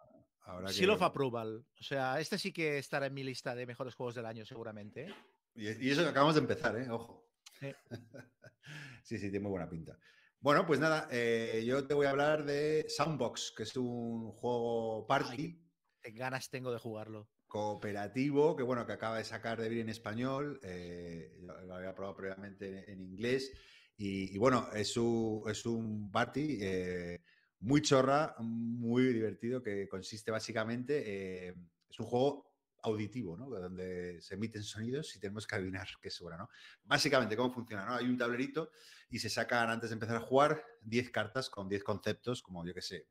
habrá 0.43 0.69
Seal 0.69 0.91
of 0.91 0.99
que- 1.01 1.05
Approval. 1.07 1.67
O 1.81 1.83
sea, 1.83 2.21
este 2.21 2.39
sí 2.39 2.53
que 2.53 2.79
estará 2.79 3.07
en 3.07 3.15
mi 3.15 3.25
lista 3.25 3.57
de 3.57 3.67
mejores 3.67 3.95
juegos 3.97 4.15
del 4.15 4.27
año, 4.27 4.45
seguramente. 4.45 5.13
Y, 5.59 5.91
eso 5.91 6.03
que 6.03 6.09
acabamos 6.09 6.37
de 6.37 6.41
empezar, 6.41 6.79
¿eh? 6.79 6.89
Ojo. 6.89 7.29
Sí. 7.59 7.73
sí, 9.03 9.19
sí, 9.19 9.31
tiene 9.31 9.41
muy 9.41 9.51
buena 9.51 9.69
pinta. 9.69 9.99
Bueno, 10.41 10.65
pues 10.65 10.79
nada, 10.79 11.09
eh, 11.11 11.65
yo 11.67 11.85
te 11.85 11.95
voy 11.95 12.07
a 12.07 12.11
hablar 12.11 12.45
de 12.45 12.87
Soundbox, 12.89 13.55
que 13.57 13.65
es 13.65 13.77
un 13.77 14.31
juego 14.31 15.05
party 15.07 15.61
Qué 16.01 16.13
ganas 16.13 16.49
tengo 16.49 16.71
de 16.71 16.79
jugarlo. 16.79 17.29
cooperativo 17.49 18.55
que 18.55 18.63
bueno 18.63 18.87
que 18.87 18.93
acaba 18.93 19.19
de 19.19 19.25
sacar 19.25 19.61
de 19.61 19.69
bien 19.69 19.83
en 19.83 19.89
español 19.89 20.61
eh, 20.63 21.37
lo, 21.41 21.75
había 21.75 21.93
probado 21.93 22.17
previamente 22.17 22.69
en, 22.69 22.91
en 22.91 23.01
inglés 23.01 23.51
y, 23.97 24.33
y 24.33 24.39
bueno 24.39 24.69
es 24.73 24.97
un, 24.97 25.43
es 25.51 25.67
un 25.67 26.09
party 26.13 26.59
eh, 26.61 27.21
muy 27.59 27.83
chorra 27.83 28.37
muy 28.39 29.13
divertido 29.13 29.61
que 29.61 29.89
consiste 29.89 30.31
básicamente 30.31 31.49
es 31.49 31.99
un 31.99 32.07
juego 32.07 32.48
auditivo 32.83 33.37
¿no? 33.37 33.49
donde 33.49 34.21
se 34.21 34.35
emiten 34.35 34.63
sonidos 34.63 35.15
y 35.17 35.21
tenemos 35.21 35.47
que 35.47 35.57
adivinar 35.57 35.89
qué 36.03 36.11
suena 36.11 36.37
¿no? 36.37 36.51
básicamente 36.85 37.37
cómo 37.37 37.53
funciona 37.53 37.85
¿no? 37.85 37.95
hay 37.95 38.07
un 38.07 38.19
tablerito 38.19 38.71
y 39.11 39.19
se 39.19 39.31
sacan 39.31 39.71
antes 39.71 39.91
de 39.91 39.95
empezar 39.95 40.17
a 40.17 40.21
jugar 40.21 40.65
10 40.83 41.11
cartas 41.11 41.51
con 41.51 41.69
10 41.69 41.83
conceptos 41.85 42.43
como 42.43 42.65
yo 42.65 42.75
que 42.75 42.83
sé 42.83 43.09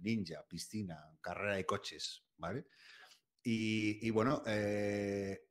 ninja 0.00 0.44
piscina 0.48 0.98
carrera 1.20 1.56
de 1.56 1.66
coches 1.66 2.24
vale 2.36 2.66
y, 3.42 4.06
y 4.06 4.10
bueno, 4.10 4.42
eh, 4.46 5.48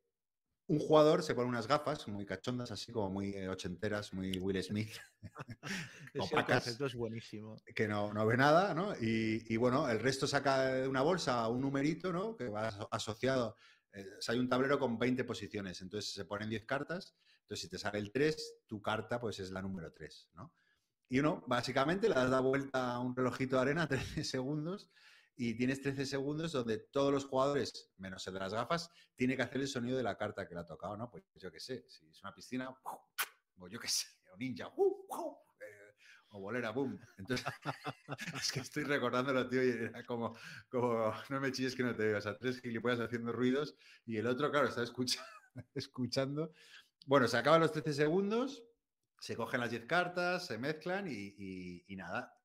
un 0.72 0.80
jugador 0.80 1.22
se 1.22 1.35
pone 1.35 1.49
unas 1.49 1.68
gafas 1.68 2.07
muy 2.07 2.26
cachondas, 2.26 2.72
así 2.72 2.93
como 2.93 3.10
muy 3.10 3.34
eh, 3.35 3.49
ochenteras, 3.49 4.14
muy 4.14 4.31
Will 4.39 4.64
Smith, 4.64 4.93
el 6.14 6.22
Opacas. 6.22 6.68
es 6.68 6.93
buenísimo. 6.95 7.57
que 7.76 7.88
no, 7.89 8.14
no 8.14 8.26
ve 8.26 8.38
nada, 8.38 8.73
¿no? 8.73 8.93
Y, 8.95 9.43
y 9.53 9.57
bueno, 9.57 9.89
el 9.89 9.99
resto 9.99 10.27
saca 10.27 10.68
de 10.68 10.88
una 10.88 11.02
bolsa 11.02 11.45
un 11.49 11.60
numerito, 11.61 12.14
¿no? 12.14 12.38
Que 12.38 12.48
va 12.48 12.69
aso- 12.69 12.88
asociado. 12.89 13.56
eh, 13.91 14.06
o 14.18 14.22
sea, 14.22 14.34
hay 14.34 14.39
un 14.39 14.48
tablero 14.48 14.80
con 14.80 14.98
20 14.98 15.26
posiciones, 15.26 15.81
entonces 15.81 16.14
se 16.14 16.23
ponen 16.23 16.49
10 16.49 16.65
cartas. 16.65 17.15
Entonces, 17.41 17.64
si 17.64 17.69
te 17.69 17.77
sale 17.77 17.99
el 17.99 18.11
3, 18.14 18.61
tu 18.65 18.81
carta 18.81 19.19
pues 19.19 19.39
es 19.39 19.52
la 19.52 19.61
número 19.61 19.91
3, 19.91 20.30
¿no? 20.35 20.53
Y 21.10 21.19
uno, 21.19 21.43
básicamente, 21.48 22.07
le 22.07 22.15
das 22.15 22.30
la 22.30 22.39
vuelta 22.39 22.93
a 22.93 22.99
un 22.99 23.14
relojito 23.14 23.57
de 23.57 23.61
arena, 23.64 23.88
13 23.89 24.23
segundos, 24.23 24.89
y 25.44 25.56
tienes 25.56 25.82
13 25.82 26.06
segundos 26.06 26.52
donde 26.52 26.78
todos 26.78 27.12
los 27.12 27.26
jugadores, 27.26 27.92
menos 27.98 28.28
el 28.28 28.36
de 28.36 28.40
las 28.42 28.54
gafas, 28.54 28.92
tiene 29.16 29.36
que 29.36 29.42
hacer 29.42 29.60
el 29.60 29.68
sonido 29.68 29.98
de 29.98 30.04
la 30.04 30.16
carta 30.16 30.48
que 30.48 30.54
le 30.54 30.62
ha 30.62 30.66
tocado, 30.66 30.96
¿no? 30.96 31.10
Pues 31.10 31.24
yo 31.34 31.52
qué 31.52 31.60
sé, 31.60 31.84
si 31.90 32.08
es 32.08 32.22
una 32.22 32.32
piscina, 32.32 32.70
o 33.58 33.68
yo 33.68 33.80
qué 33.80 33.88
sé, 33.88 34.06
o 34.32 34.38
ninja, 34.38 34.72
¡uh! 34.76 35.08
eh, 35.60 35.96
o 36.30 36.40
bolera, 36.42 36.70
boom. 36.70 37.00
Entonces, 37.18 37.44
es 38.40 38.52
que 38.52 38.60
estoy 38.60 38.84
recordándolo, 38.84 39.50
tío, 39.50 39.64
y 39.64 39.70
era 39.70 40.06
como, 40.06 40.38
no 41.30 41.40
me 41.42 41.52
chilles 41.52 41.76
que 41.76 41.82
no 41.82 41.96
te 41.96 42.04
veo, 42.06 42.20
o 42.20 42.22
sea, 42.22 42.38
tres 42.38 42.62
gilipollas 42.62 43.00
haciendo 43.00 43.32
ruidos 43.32 43.76
y 44.06 44.18
el 44.18 44.28
otro, 44.28 44.52
claro, 44.52 44.68
está 44.68 44.84
escucha- 44.84 45.26
escuchando. 45.74 46.54
Bueno, 47.08 47.28
se 47.28 47.38
acaban 47.38 47.62
los 47.62 47.72
13 47.72 47.94
segundos, 47.94 48.64
se 49.20 49.36
cogen 49.36 49.60
las 49.62 49.72
10 49.72 49.86
cartas, 49.88 50.46
se 50.46 50.60
mezclan 50.60 51.08
y- 51.08 51.84
y 51.88 51.96
nada. 51.96 52.38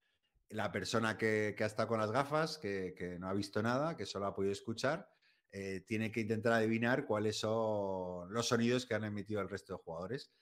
La 0.51 0.70
persona 0.70 1.16
que, 1.18 1.56
ha 1.59 1.66
estado 1.66 1.89
con 1.89 1.98
las 1.98 2.10
gafas, 2.10 2.59
que, 2.59 3.16
no 3.18 3.28
ha 3.28 3.32
visto 3.32 3.62
nada, 3.62 3.97
que 3.97 4.06
solo 4.06 4.27
ha 4.27 4.35
podido 4.35 4.52
escuchar, 4.52 5.09
eh, 5.51 5.81
tiene 5.86 6.10
que 6.10 6.20
intentar 6.20 6.52
adivinar 6.52 7.06
cuáles 7.06 7.39
son 7.39 8.32
los 8.32 8.48
sonidos 8.48 8.86
que 8.86 8.94
han 8.94 9.05
emitido 9.05 9.40
el 9.40 9.48
resto 9.48 9.74
de 9.74 9.82
jugadores. 9.82 10.32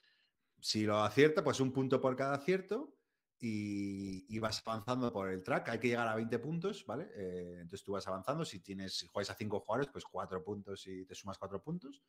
Si 0.59 0.83
lo 0.83 0.99
acierta, 1.03 1.43
pues 1.43 1.59
un 1.59 1.71
punto 1.71 2.01
por 2.01 2.15
cada 2.15 2.35
acierto 2.35 2.95
y, 3.39 4.39
vas 4.39 4.61
avanzando 4.65 5.11
por 5.11 5.29
el 5.29 5.43
track. 5.43 5.69
Hay 5.69 5.79
que 5.79 5.89
llegar 5.89 6.07
a 6.07 6.15
20 6.15 6.39
puntos, 6.39 6.85
¿vale? 6.85 7.09
Eh, 7.15 7.57
entonces 7.61 7.83
tú 7.83 7.93
vas 7.93 8.07
avanzando. 8.07 8.45
Si 8.45 8.59
tienes, 8.59 9.07
juegas 9.11 9.29
a 9.29 9.35
5 9.35 9.59
jugadores, 9.59 9.91
pues 9.91 10.05
4 10.05 10.43
puntos 10.43 10.85
y 10.87 11.05
te 11.05 11.15
sumas 11.15 11.37
4 11.37 11.61
puntos. 11.61 12.03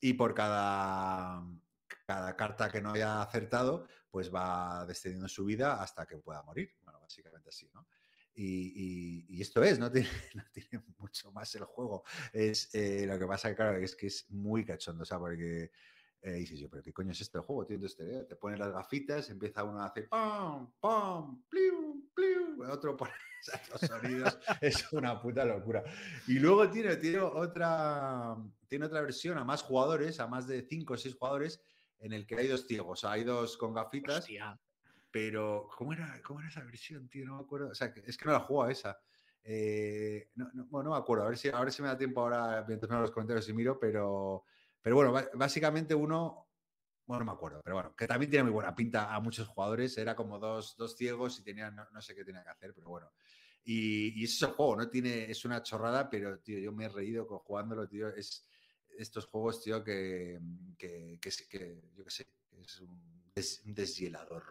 Y 0.00 0.14
por 0.14 0.34
cada 0.34 1.44
carta 2.36 2.70
que 2.70 2.80
no 2.80 2.92
haya 2.92 3.22
acertado, 3.22 3.86
pues 4.10 4.32
va 4.32 4.84
descendiendo 4.86 5.28
su 5.28 5.44
vida 5.44 5.82
hasta 5.82 6.06
que 6.06 6.18
pueda 6.18 6.42
morir. 6.42 6.70
Básicamente 7.12 7.50
así, 7.50 7.68
¿no? 7.74 7.86
Y, 8.34 8.46
y- 9.26 9.36
y 9.36 9.42
esto 9.42 9.62
es, 9.62 9.78
no 9.78 9.92
tiene, 9.92 10.08
no 10.34 10.44
tiene 10.50 10.82
mucho 10.96 11.30
más 11.32 11.54
el 11.56 11.64
juego. 11.64 12.04
Es 12.32 12.74
eh, 12.74 13.04
lo 13.06 13.18
que 13.18 13.26
pasa 13.26 13.54
claro, 13.54 13.76
es 13.76 13.94
que 13.94 14.06
es 14.06 14.30
muy 14.30 14.64
cachondo, 14.64 15.02
o 15.02 15.04
sea, 15.04 15.18
porque 15.18 15.70
eh, 16.22 16.32
dices 16.32 16.58
yo, 16.58 16.70
pero 16.70 16.82
¿qué 16.82 16.90
coño 16.90 17.12
es 17.12 17.20
este 17.20 17.38
juego? 17.40 17.66
Tío? 17.66 17.74
Entonces 17.76 17.98
te, 17.98 18.24
te 18.24 18.36
pones 18.36 18.58
las 18.58 18.72
gafitas, 18.72 19.28
empieza 19.28 19.62
uno 19.62 19.82
a 19.82 19.86
hacer 19.86 20.08
pam, 20.08 20.72
pam, 20.80 21.44
pliu, 21.50 22.10
pliu, 22.14 22.64
otro 22.70 22.96
pone 22.96 23.12
los 23.72 23.80
sonidos, 23.82 24.38
es 24.62 24.90
una 24.94 25.20
puta 25.20 25.44
locura. 25.44 25.84
Y 26.26 26.38
luego 26.38 26.70
tiene, 26.70 26.96
tiene, 26.96 27.18
otra, 27.18 28.38
tiene 28.68 28.86
otra 28.86 29.02
versión 29.02 29.36
a 29.36 29.44
más 29.44 29.60
jugadores, 29.60 30.18
a 30.18 30.26
más 30.26 30.46
de 30.46 30.62
5 30.62 30.94
o 30.94 30.96
6 30.96 31.14
jugadores, 31.16 31.60
en 31.98 32.14
el 32.14 32.26
que 32.26 32.36
hay 32.36 32.48
dos 32.48 32.66
ciegos, 32.66 32.98
o 32.98 33.00
sea, 33.02 33.12
hay 33.12 33.24
dos 33.24 33.58
con 33.58 33.74
gafitas, 33.74 34.20
Hostia. 34.20 34.58
Pero 35.12 35.68
¿cómo 35.76 35.92
era, 35.92 36.20
¿cómo 36.22 36.40
era 36.40 36.48
esa 36.48 36.64
versión, 36.64 37.08
tío? 37.08 37.26
No 37.26 37.36
me 37.36 37.42
acuerdo, 37.44 37.68
o 37.70 37.74
sea, 37.74 37.94
es 38.06 38.16
que 38.16 38.24
no 38.26 38.32
la 38.32 38.40
juego 38.40 38.68
esa. 38.68 38.98
Eh, 39.44 40.30
no, 40.36 40.50
no, 40.54 40.66
bueno, 40.66 40.90
no 40.90 40.96
me 40.96 41.00
acuerdo, 41.02 41.24
a 41.24 41.28
ver, 41.28 41.38
si, 41.38 41.48
a 41.48 41.60
ver 41.60 41.72
si 41.72 41.82
me 41.82 41.88
da 41.88 41.98
tiempo 41.98 42.20
ahora 42.22 42.64
mientras 42.66 42.90
me 42.90 42.98
los 43.00 43.10
comentarios 43.10 43.48
y 43.48 43.52
miro, 43.54 43.78
pero, 43.78 44.44
pero 44.80 44.96
bueno, 44.96 45.12
básicamente 45.34 45.94
uno, 45.94 46.48
bueno, 47.06 47.24
no 47.24 47.32
me 47.32 47.36
acuerdo, 47.36 47.60
pero 47.64 47.76
bueno, 47.76 47.96
que 47.96 48.06
también 48.06 48.30
tiene 48.30 48.44
muy 48.44 48.52
buena 48.52 48.74
pinta 48.74 49.14
a 49.14 49.20
muchos 49.20 49.48
jugadores, 49.48 49.98
era 49.98 50.14
como 50.16 50.38
dos, 50.38 50.76
dos 50.76 50.96
ciegos 50.96 51.38
y 51.40 51.44
tenían, 51.44 51.74
no, 51.76 51.88
no 51.90 52.00
sé 52.02 52.14
qué 52.14 52.24
tenía 52.24 52.42
que 52.44 52.50
hacer, 52.50 52.72
pero 52.74 52.88
bueno. 52.88 53.12
Y, 53.64 54.20
y 54.20 54.24
ese 54.24 54.46
juego, 54.46 54.76
¿no? 54.76 54.88
Tiene, 54.90 55.30
es 55.30 55.44
una 55.44 55.62
chorrada, 55.62 56.08
pero, 56.10 56.38
tío, 56.40 56.58
yo 56.58 56.72
me 56.72 56.86
he 56.86 56.88
reído 56.88 57.26
con, 57.26 57.38
jugándolo, 57.38 57.88
tío, 57.88 58.08
es 58.08 58.48
estos 58.98 59.26
juegos, 59.26 59.62
tío, 59.62 59.82
que, 59.82 60.38
que, 60.78 61.18
que, 61.20 61.30
que 61.48 61.82
yo 61.94 62.04
qué 62.04 62.10
sé, 62.10 62.26
es 62.60 62.80
un, 62.80 63.32
des- 63.34 63.62
un 63.64 63.74
deshielador. 63.74 64.44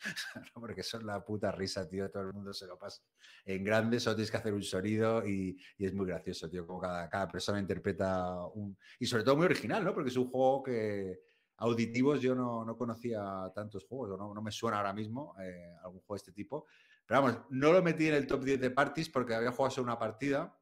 Porque 0.54 0.82
son 0.82 1.06
la 1.06 1.24
puta 1.24 1.50
risa, 1.52 1.88
tío, 1.88 2.10
todo 2.10 2.22
el 2.22 2.32
mundo 2.32 2.52
se 2.52 2.66
lo 2.66 2.78
pasa 2.78 3.02
en 3.44 3.64
grande, 3.64 3.98
solo 3.98 4.16
tienes 4.16 4.30
que 4.30 4.36
hacer 4.36 4.52
un 4.52 4.62
sonido 4.62 5.26
y, 5.26 5.58
es 5.78 5.94
muy 5.94 6.06
gracioso, 6.06 6.48
tío, 6.48 6.66
como 6.66 6.80
cada, 6.80 7.28
persona 7.28 7.58
interpreta 7.58 8.46
un... 8.46 8.76
Y 8.98 9.06
sobre 9.06 9.24
todo 9.24 9.36
muy 9.36 9.46
original, 9.46 9.84
¿no? 9.84 9.94
Porque 9.94 10.10
es 10.10 10.16
un 10.16 10.30
juego 10.30 10.62
que 10.62 11.20
auditivos 11.58 12.20
yo 12.20 12.34
no, 12.34 12.64
no 12.64 12.76
conocía 12.76 13.50
tantos 13.54 13.84
juegos, 13.86 14.18
no, 14.18 14.32
no 14.32 14.42
me 14.42 14.52
suena 14.52 14.78
ahora 14.78 14.92
mismo 14.92 15.34
eh, 15.40 15.74
algún 15.82 16.00
juego 16.00 16.14
de 16.14 16.18
este 16.18 16.32
tipo. 16.32 16.66
Pero 17.06 17.22
vamos, 17.22 17.40
no 17.50 17.72
lo 17.72 17.82
metí 17.82 18.06
en 18.06 18.14
el 18.14 18.26
top 18.26 18.44
10 18.44 18.60
de 18.60 18.70
parties 18.70 19.08
porque 19.08 19.34
había 19.34 19.50
jugado 19.50 19.74
solo 19.74 19.84
una 19.84 19.98
partida 19.98 20.54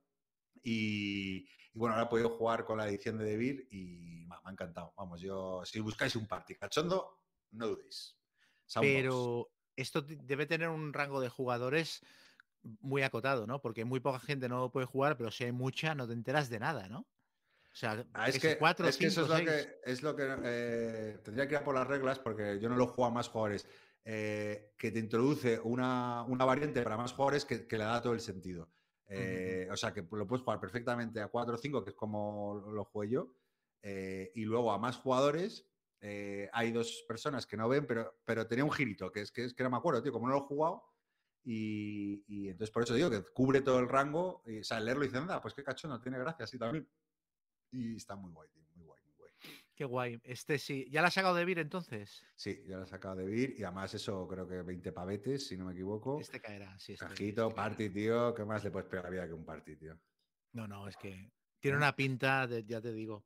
y, 0.63 1.47
bueno, 1.75 1.95
ahora 1.95 2.07
he 2.07 2.11
podido 2.11 2.31
jugar 2.31 2.65
con 2.65 2.79
la 2.79 2.89
edición 2.89 3.19
de 3.19 3.25
Devir 3.25 3.69
y 3.71 4.25
me 4.27 4.35
ha 4.35 4.51
encantado. 4.51 4.95
Vamos, 4.97 5.21
yo, 5.21 5.63
si 5.65 5.81
buscáis 5.81 6.17
un 6.17 6.27
party 6.27 6.55
cachondo, 6.55 7.21
no 7.51 7.69
dudéis. 7.69 8.17
Soundbox. 8.67 8.95
Pero 9.03 9.53
esto 9.77 10.03
debe 10.03 10.47
tener 10.47 10.69
un 10.69 10.93
rango 10.93 11.21
de 11.21 11.29
jugadores 11.29 12.03
muy 12.63 13.03
acotado, 13.03 13.47
¿no? 13.47 13.61
Porque 13.63 13.85
muy 13.85 14.01
poca 14.01 14.19
gente 14.21 14.49
no 14.49 14.71
puede 14.73 14.87
jugar, 14.87 15.17
pero 15.17 15.31
si 15.31 15.45
hay 15.45 15.53
mucha, 15.53 15.95
no 15.95 16.07
te 16.07 16.15
enteras 16.15 16.49
de 16.51 16.59
nada, 16.61 16.89
¿no? 16.89 17.01
O 17.01 17.79
sea, 17.79 18.07
Ah, 18.15 18.29
es 18.29 18.39
que, 18.39 18.57
cuatro, 18.59 18.89
es 18.89 18.97
que 18.97 19.07
eso 19.07 19.23
es 19.23 19.29
lo 19.29 19.45
que, 19.45 19.81
es 19.85 20.03
lo 20.03 20.17
que 20.17 20.25
eh, 20.45 21.19
tendría 21.23 21.47
que 21.47 21.55
ir 21.55 21.59
a 21.59 21.65
por 21.65 21.75
las 21.75 21.87
reglas 21.87 22.19
porque 22.19 22.59
yo 22.59 22.69
no 22.69 22.77
lo 22.77 22.87
juego 22.87 23.07
a 23.07 23.11
más 23.11 23.29
jugadores. 23.29 23.69
eh, 24.05 24.75
que 24.79 24.93
te 24.93 24.99
introduce 25.01 25.59
una, 25.61 26.23
una 26.25 26.45
variante 26.45 26.83
para 26.83 26.97
más 26.97 27.13
jugadores 27.13 27.45
que, 27.45 27.67
que 27.67 27.77
le 27.79 27.85
da 27.85 28.01
todo 28.01 28.13
el 28.15 28.21
sentido. 28.21 28.71
Eh, 29.09 29.69
O 29.71 29.77
sea 29.77 29.93
que 29.93 30.03
lo 30.11 30.27
puedes 30.27 30.43
jugar 30.45 30.61
perfectamente 30.61 31.21
a 31.21 31.29
4 31.29 31.55
o 31.57 31.59
5, 31.59 31.85
que 31.85 31.91
es 31.91 31.97
como 31.97 32.55
lo 32.73 32.85
jugué 32.85 33.11
yo. 33.11 33.35
eh, 33.83 34.31
y 34.35 34.45
luego 34.45 34.73
a 34.73 34.79
más 34.79 34.97
jugadores. 34.97 35.69
Eh, 36.01 36.49
hay 36.53 36.73
dos 36.73 37.05
personas 37.09 37.47
que 37.47 37.57
no 37.57 37.69
ven, 37.69 37.87
pero, 37.87 38.21
pero 38.25 38.47
tenía 38.47 38.65
un 38.65 38.71
girito, 38.73 39.11
que 39.11 39.21
es 39.23 39.33
que, 39.33 39.45
es 39.45 39.55
que 39.55 39.63
no 39.63 39.71
me 39.71 39.77
acuerdo, 39.77 40.03
tío, 40.03 40.13
como 40.13 40.27
no 40.29 40.35
lo 40.35 40.41
he 40.41 40.47
jugado. 40.47 40.83
Y, 41.45 42.25
y 42.27 42.49
entonces 42.49 42.73
por 42.73 42.83
eso 42.83 42.95
digo 42.95 43.09
que 43.09 43.23
cubre 43.33 43.61
todo 43.61 43.79
el 43.79 43.89
rango. 43.89 44.43
Y, 44.47 44.59
o 44.61 44.65
sea, 44.65 44.81
leerlo 44.81 45.05
y 45.05 45.09
dicen, 45.09 45.23
anda, 45.23 45.41
pues 45.41 45.55
qué 45.55 45.63
cachondo, 45.63 46.01
tiene 46.01 46.19
gracia 46.19 46.45
así 46.45 46.59
también. 46.59 46.89
Y 47.71 47.97
está 47.97 48.17
muy 48.17 48.33
guay, 48.33 48.49
tío, 48.51 48.65
muy 48.75 48.85
guay, 48.85 49.03
muy 49.05 49.15
guay. 49.17 49.33
Qué 49.75 49.85
guay. 49.85 50.21
Este 50.25 50.59
sí. 50.59 50.89
¿Ya 50.91 51.03
la 51.03 51.09
has 51.09 51.15
sacado 51.15 51.35
de 51.37 51.45
Vir 51.45 51.59
entonces? 51.61 52.25
Sí, 52.35 52.65
ya 52.67 52.79
lo 52.79 52.83
he 52.85 52.87
sacado 52.87 53.17
de 53.17 53.27
Vir 53.27 53.55
y 53.59 53.63
además 53.63 53.95
eso 53.95 54.27
creo 54.27 54.49
que 54.49 54.63
20 54.63 54.91
pavetes, 54.93 55.47
si 55.47 55.57
no 55.57 55.67
me 55.67 55.73
equivoco. 55.73 56.19
Este 56.21 56.41
caerá, 56.41 56.77
sí. 56.79 56.95
este- 56.95 57.07
Cajito, 57.07 57.45
este 57.49 57.55
party, 57.57 57.91
tío. 57.91 58.35
¿Qué 58.35 58.45
más 58.45 58.65
le 58.65 58.71
puedes 58.71 58.89
pegar 58.89 59.07
a 59.07 59.09
la 59.09 59.13
vida 59.13 59.27
que 59.29 59.35
un 59.35 59.45
party, 59.45 59.77
tío? 59.77 59.99
No, 60.53 60.67
no, 60.67 60.89
es 60.89 60.97
que 60.97 61.31
tiene 61.61 61.77
una 61.77 61.95
pinta, 61.95 62.47
de- 62.47 62.65
ya 62.65 62.81
te 62.81 62.93
digo. 62.93 63.25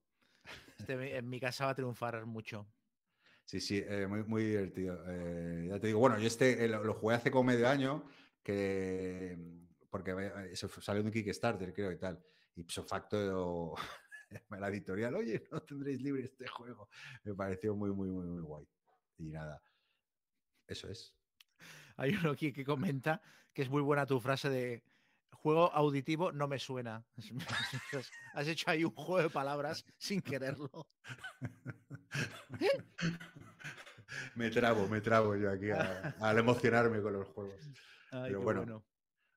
Este 0.78 1.16
en 1.16 1.28
mi 1.28 1.38
casa 1.38 1.66
va 1.66 1.72
a 1.72 1.74
triunfar 1.74 2.24
mucho. 2.26 2.66
Sí, 3.44 3.60
sí, 3.60 3.82
eh, 3.84 4.06
muy, 4.06 4.22
muy 4.24 4.44
divertido. 4.44 5.02
Eh, 5.08 5.66
ya 5.68 5.80
te 5.80 5.88
digo, 5.88 5.98
bueno, 5.98 6.18
yo 6.18 6.26
este 6.26 6.64
eh, 6.64 6.68
lo, 6.68 6.84
lo 6.84 6.94
jugué 6.94 7.16
hace 7.16 7.30
como 7.30 7.44
medio 7.44 7.68
año, 7.68 8.08
que 8.42 9.36
porque 9.90 10.14
eso 10.52 10.68
salió 10.80 11.02
de 11.02 11.08
un 11.08 11.12
Kickstarter, 11.12 11.72
creo, 11.72 11.90
y 11.92 11.98
tal. 11.98 12.24
Ipso 12.54 12.84
facto, 12.84 13.74
la 14.50 14.68
editorial, 14.68 15.14
oye, 15.16 15.42
no 15.50 15.60
tendréis 15.62 16.00
libre 16.00 16.24
este 16.24 16.46
juego. 16.46 16.88
Me 17.24 17.34
pareció 17.34 17.74
muy, 17.74 17.90
muy, 17.90 18.08
muy, 18.08 18.26
muy 18.26 18.42
guay. 18.42 18.68
Y 19.18 19.30
nada, 19.30 19.60
eso 20.66 20.88
es. 20.88 21.14
Hay 21.96 22.14
uno 22.14 22.30
aquí 22.30 22.52
que 22.52 22.64
comenta 22.64 23.20
que 23.52 23.62
es 23.62 23.68
muy 23.68 23.82
buena 23.82 24.06
tu 24.06 24.20
frase 24.20 24.48
de 24.48 24.84
juego 25.32 25.72
auditivo 25.72 26.32
no 26.32 26.48
me 26.48 26.58
suena. 26.58 27.04
Has 28.34 28.48
hecho 28.48 28.70
ahí 28.70 28.84
un 28.84 28.90
juego 28.92 29.22
de 29.22 29.30
palabras 29.30 29.84
sin 29.98 30.20
quererlo. 30.20 30.70
me 34.34 34.50
trabo, 34.50 34.88
me 34.88 35.00
trabo 35.00 35.36
yo 35.36 35.50
aquí 35.50 35.70
a- 35.70 36.14
al 36.20 36.38
emocionarme 36.38 37.00
con 37.00 37.12
los 37.12 37.28
juegos. 37.28 37.60
Ay, 38.10 38.22
Pero 38.32 38.40
qué 38.40 38.44
bueno. 38.44 38.84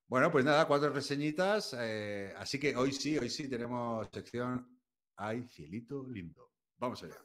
Bueno, 0.08 0.32
pues 0.32 0.46
nada, 0.46 0.68
cuatro 0.68 0.90
reseñitas. 0.92 1.76
eh, 1.80 2.34
así 2.38 2.60
que 2.60 2.76
hoy 2.76 2.92
sí, 2.92 3.18
hoy 3.18 3.30
sí 3.30 3.50
tenemos 3.50 4.08
sección 4.12 4.80
Ay, 5.16 5.48
cielito 5.48 6.06
lindo. 6.08 6.52
Vamos 6.78 7.04
allá. 7.04 7.18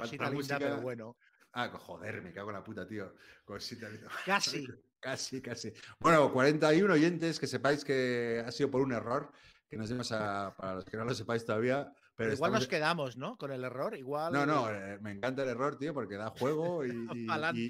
Cosita 0.00 0.30
linda, 0.30 0.40
linda, 0.40 0.58
pero 0.58 0.70
música. 0.70 0.82
bueno. 0.82 1.16
Ah, 1.52 1.68
joder, 1.68 2.22
me 2.22 2.32
cago 2.32 2.50
en 2.50 2.56
la 2.56 2.64
puta, 2.64 2.86
tío. 2.86 3.14
Cosita 3.44 3.88
linda. 3.88 4.08
Casi. 4.24 4.66
Casi, 5.00 5.40
casi. 5.40 5.72
Bueno, 5.98 6.30
41 6.30 6.92
oyentes, 6.92 7.40
que 7.40 7.46
sepáis 7.46 7.86
que 7.86 8.44
ha 8.46 8.52
sido 8.52 8.70
por 8.70 8.82
un 8.82 8.92
error, 8.92 9.32
que 9.66 9.78
nos 9.78 9.88
dimos 9.88 10.12
a, 10.12 10.54
para 10.54 10.74
los 10.74 10.84
que 10.84 10.94
no 10.98 11.06
lo 11.06 11.14
sepáis 11.14 11.42
todavía. 11.42 11.90
Pero 12.20 12.34
Igual 12.34 12.52
nos 12.52 12.68
quedamos, 12.68 13.16
¿no? 13.16 13.38
Con 13.38 13.50
el 13.50 13.64
error. 13.64 13.96
Igual. 13.96 14.30
No, 14.34 14.44
no, 14.44 14.70
eh, 14.70 14.98
me 15.00 15.10
encanta 15.12 15.42
el 15.42 15.48
error, 15.48 15.78
tío, 15.78 15.94
porque 15.94 16.16
da 16.16 16.28
juego 16.28 16.84
y, 16.84 16.90
y- 17.16 17.68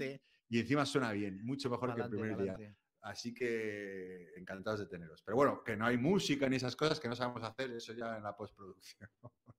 y- 0.48 0.58
encima 0.58 0.84
suena 0.84 1.12
bien, 1.12 1.44
mucho 1.44 1.70
mejor 1.70 1.90
que 1.94 2.00
el 2.00 2.10
pa'lante, 2.10 2.16
primer 2.16 2.56
día. 2.58 2.74
Así 3.02 3.32
que 3.32 4.32
encantados 4.36 4.80
de 4.80 4.86
teneros. 4.86 5.22
Pero 5.22 5.36
bueno, 5.36 5.62
que 5.62 5.76
no 5.76 5.86
hay 5.86 5.96
música 5.96 6.48
ni 6.48 6.56
esas 6.56 6.74
cosas 6.74 6.98
que 6.98 7.08
no 7.08 7.14
sabemos 7.14 7.44
hacer, 7.44 7.70
eso 7.70 7.92
ya 7.92 8.16
en 8.16 8.24
la 8.24 8.36
postproducción. 8.36 9.08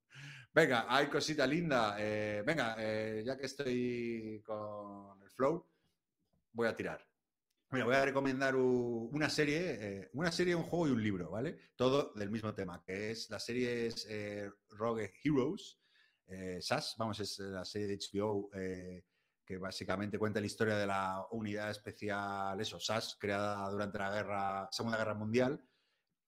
venga, 0.53 0.85
hay 0.93 1.07
cosita 1.07 1.47
linda. 1.47 1.95
eh, 1.97 2.43
venga, 2.45 2.75
eh, 2.77 3.23
ya 3.25 3.37
que 3.37 3.45
estoy 3.45 4.41
con 4.45 5.23
el 5.23 5.29
flow, 5.31 5.65
voy 6.51 6.67
a 6.67 6.75
tirar. 6.75 7.07
Mira, 7.73 7.85
voy 7.85 7.95
a 7.95 8.03
recomendar 8.03 8.53
una 8.57 9.29
serie, 9.29 9.77
eh, 9.79 10.09
una 10.11 10.29
serie, 10.29 10.53
un 10.53 10.63
juego 10.63 10.89
y 10.89 10.91
un 10.91 11.01
libro, 11.01 11.29
¿vale? 11.29 11.57
Todo 11.77 12.11
del 12.15 12.29
mismo 12.29 12.53
tema, 12.53 12.83
que 12.83 13.11
es 13.11 13.29
la 13.29 13.39
serie 13.39 13.85
es 13.85 14.05
eh, 14.09 14.51
Rogue 14.71 15.13
Heroes, 15.23 15.79
eh, 16.27 16.59
SAS, 16.61 16.95
vamos, 16.97 17.21
es 17.21 17.39
la 17.39 17.63
serie 17.63 17.87
de 17.87 17.97
HBO 17.97 18.49
eh, 18.53 19.05
que 19.45 19.57
básicamente 19.57 20.19
cuenta 20.19 20.41
la 20.41 20.47
historia 20.47 20.75
de 20.75 20.85
la 20.85 21.25
unidad 21.31 21.71
especial, 21.71 22.59
eso, 22.59 22.77
SAS, 22.77 23.15
creada 23.17 23.69
durante 23.69 23.99
la 23.99 24.11
guerra, 24.11 24.69
Segunda 24.69 24.97
Guerra 24.97 25.13
Mundial. 25.13 25.63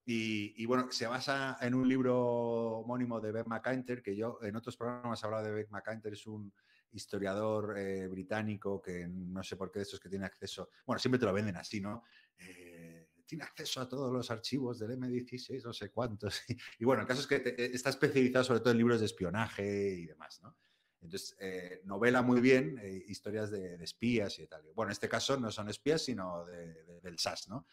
Y, 0.06 0.54
y, 0.62 0.66
bueno, 0.66 0.90
se 0.92 1.08
basa 1.08 1.58
en 1.60 1.74
un 1.74 1.90
libro 1.90 2.80
homónimo 2.80 3.20
de 3.20 3.34
Beck 3.34 3.48
McIntyre, 3.48 4.02
que 4.02 4.16
yo 4.16 4.40
en 4.42 4.56
otros 4.56 4.78
programas 4.78 5.22
he 5.22 5.26
hablado 5.26 5.44
de 5.44 5.52
Beck 5.52 5.70
McIntyre, 5.72 6.14
es 6.14 6.26
un 6.26 6.54
historiador 6.94 7.78
eh, 7.78 8.08
británico 8.08 8.82
que 8.82 9.08
no 9.08 9.44
sé 9.44 9.56
por 9.58 9.72
qué 9.72 9.80
de 9.80 9.84
estos 9.84 10.00
que 10.00 10.10
tiene 10.10 10.26
acceso, 10.26 10.70
bueno, 10.86 11.00
siempre 11.00 11.20
te 11.20 11.26
lo 11.26 11.34
venden 11.34 11.56
así, 11.58 11.82
¿no? 11.82 12.04
Eh, 12.38 13.10
tiene 13.26 13.44
acceso 13.44 13.82
a 13.82 13.88
todos 13.90 14.12
los 14.12 14.30
archivos 14.32 14.80
del 14.80 14.92
M16, 14.92 15.64
no 15.64 15.74
sé 15.74 15.90
cuántos. 15.90 16.42
Y, 16.80 16.86
bueno, 16.86 17.02
el 17.02 17.08
caso 17.08 17.22
es 17.22 17.28
que 17.28 17.40
te- 17.40 17.74
está 17.76 17.90
especializado 17.90 18.44
sobre 18.44 18.60
todo 18.60 18.72
en 18.72 18.78
libros 18.78 19.00
de 19.00 19.06
espionaje 19.08 19.90
y 19.96 20.06
demás, 20.06 20.42
¿no? 20.42 20.56
Entonces, 21.02 21.36
eh, 21.40 21.82
novela 21.84 22.22
muy 22.22 22.40
bien 22.40 22.80
eh, 22.82 23.04
historias 23.08 23.52
de, 23.52 23.76
espías 23.84 24.40
y 24.40 24.48
tal. 24.48 24.64
Bueno, 24.74 24.90
en 24.90 24.94
este 24.94 25.10
caso 25.10 25.38
no 25.38 25.52
son 25.52 25.70
espías, 25.70 26.02
sino 26.02 26.46
de- 26.46 26.84
de- 26.86 27.02
del 27.02 27.16
SAS, 27.20 27.50
¿no? 27.50 27.68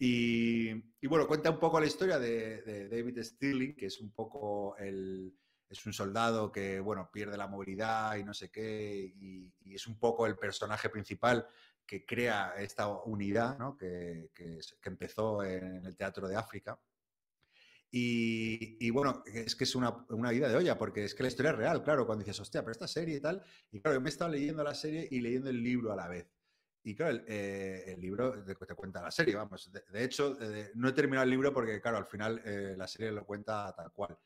Y, 0.00 0.74
bueno, 1.08 1.26
cuenta 1.26 1.50
un 1.50 1.58
poco 1.58 1.80
la 1.80 1.86
historia 1.86 2.20
de 2.20 2.88
David 2.88 3.20
Stirling, 3.20 3.74
que 3.74 3.86
es 3.86 3.98
un 4.00 4.12
poco 4.12 4.76
el, 4.76 5.34
es 5.68 5.84
un 5.86 5.92
soldado 5.92 6.50
que, 6.50 6.80
bueno, 6.80 7.10
pierde 7.12 7.36
la 7.36 7.46
movilidad 7.46 8.16
y 8.16 8.24
no 8.24 8.34
sé 8.34 8.50
qué, 8.50 9.12
y, 9.16 9.52
es 9.74 9.86
un 9.86 9.98
poco 9.98 10.26
el 10.26 10.36
personaje 10.36 10.88
principal 10.88 11.46
que 11.86 12.04
crea 12.04 12.54
esta 12.58 12.88
unidad, 12.88 13.58
¿no? 13.58 13.76
que, 13.76 14.30
que 14.34 14.60
empezó 14.84 15.42
en 15.42 15.84
el 15.84 15.96
Teatro 15.96 16.26
de 16.28 16.36
África. 16.36 16.78
Y, 17.90 18.76
y 18.86 18.90
bueno, 18.90 19.22
es 19.24 19.56
que 19.56 19.64
es 19.64 19.74
una, 19.74 20.04
una 20.10 20.32
ida 20.32 20.48
de 20.48 20.56
olla, 20.56 20.76
porque 20.76 21.04
es 21.04 21.14
que 21.14 21.22
la 21.22 21.30
historia 21.30 21.52
es 21.52 21.56
real, 21.56 21.82
claro, 21.82 22.06
cuando 22.06 22.22
dices, 22.22 22.38
hostia, 22.40 22.60
pero 22.60 22.72
esta 22.72 22.86
serie 22.86 23.16
y 23.16 23.20
tal, 23.20 23.42
y 23.70 23.80
claro, 23.80 23.96
yo 23.96 24.00
me 24.02 24.08
he 24.08 24.12
estado 24.12 24.30
leyendo 24.30 24.62
la 24.62 24.74
serie 24.74 25.08
y 25.10 25.20
leyendo 25.20 25.48
el 25.48 25.62
libro 25.62 25.92
a 25.92 25.96
la 25.96 26.08
vez. 26.08 26.30
Y 26.82 26.94
claro, 26.94 27.16
el, 27.16 27.24
eh, 27.26 27.96
libro 27.98 28.44
te, 28.44 28.54
te 28.54 28.74
cuenta 28.74 29.02
la 29.02 29.10
serie, 29.10 29.34
vamos. 29.34 29.70
De, 29.72 29.82
de 29.90 30.04
hecho, 30.04 30.36
eh, 30.40 30.70
no 30.74 30.88
he 30.88 30.92
terminado 30.92 31.24
el 31.24 31.30
libro 31.30 31.52
porque, 31.52 31.80
claro, 31.80 31.96
al 31.96 32.06
final 32.06 32.40
eh, 32.44 32.74
la 32.76 32.86
serie 32.86 33.10
lo 33.10 33.24
cuenta 33.24 33.74
tal 33.74 33.90
cual. 33.92 34.16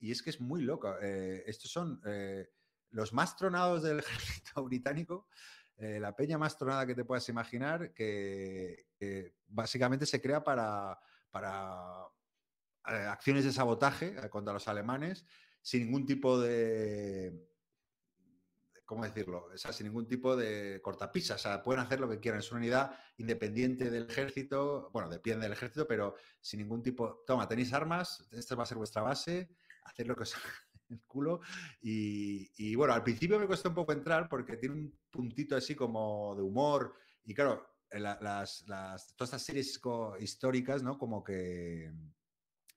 Y 0.00 0.10
es 0.10 0.22
que 0.22 0.30
es 0.30 0.40
muy 0.40 0.62
loco. 0.62 0.96
eh, 1.00 1.44
estos 1.46 1.70
son 1.70 2.00
eh, 2.06 2.48
los 2.90 3.12
más 3.12 3.36
tronados 3.36 3.82
del 3.82 3.98
ejército 4.00 4.64
británico, 4.64 5.28
eh, 5.76 5.98
la 6.00 6.14
peña 6.14 6.38
más 6.38 6.58
tronada 6.58 6.86
que 6.86 6.94
te 6.94 7.04
puedas 7.04 7.28
imaginar, 7.28 7.92
que, 7.92 8.86
básicamente 9.46 10.06
se 10.06 10.20
crea 10.20 10.44
para, 10.44 10.98
para 11.30 12.06
eh, 12.86 12.92
acciones 12.92 13.44
de 13.44 13.52
sabotaje 13.52 14.28
contra 14.28 14.52
los 14.52 14.68
alemanes 14.68 15.24
sin 15.62 15.84
ningún 15.84 16.06
tipo 16.06 16.38
de, 16.40 17.48
¿cómo 18.84 19.04
decirlo? 19.04 19.48
O 19.54 19.56
sea, 19.56 19.72
sin 19.72 19.86
ningún 19.86 20.08
tipo 20.08 20.36
de 20.36 20.80
cortapisa. 20.82 21.34
O 21.34 21.38
sea, 21.38 21.62
pueden 21.62 21.80
hacer 21.80 22.00
lo 22.00 22.08
que 22.08 22.18
quieran. 22.18 22.40
Es 22.40 22.50
una 22.50 22.60
unidad 22.60 22.92
independiente 23.18 23.90
del 23.90 24.10
ejército. 24.10 24.90
Bueno, 24.92 25.08
depende 25.08 25.44
del 25.44 25.52
ejército, 25.52 25.86
pero 25.86 26.16
sin 26.40 26.60
ningún 26.60 26.82
tipo. 26.82 27.22
Toma, 27.26 27.46
tenéis 27.46 27.72
armas, 27.72 28.28
esta 28.32 28.54
va 28.54 28.64
a 28.64 28.66
ser 28.66 28.78
vuestra 28.78 29.02
base, 29.02 29.50
haced 29.84 30.06
lo 30.06 30.16
que 30.16 30.22
os 30.22 30.34
el 30.88 31.00
culo. 31.06 31.40
Y, 31.80 32.74
bueno, 32.74 32.94
al 32.94 33.02
principio 33.02 33.38
me 33.38 33.46
costó 33.46 33.68
un 33.68 33.74
poco 33.74 33.92
entrar 33.92 34.28
porque 34.28 34.56
tiene 34.56 34.74
un 34.74 34.98
puntito 35.10 35.56
así 35.56 35.74
como 35.74 36.34
de 36.36 36.42
humor. 36.42 36.94
Y 37.24 37.34
claro, 37.34 37.64
la, 37.92 38.18
las, 38.20 38.64
todas 39.16 39.30
estas 39.30 39.42
series 39.42 39.80
históricas, 40.18 40.82
¿no? 40.82 40.98
Como 40.98 41.22
que 41.22 41.92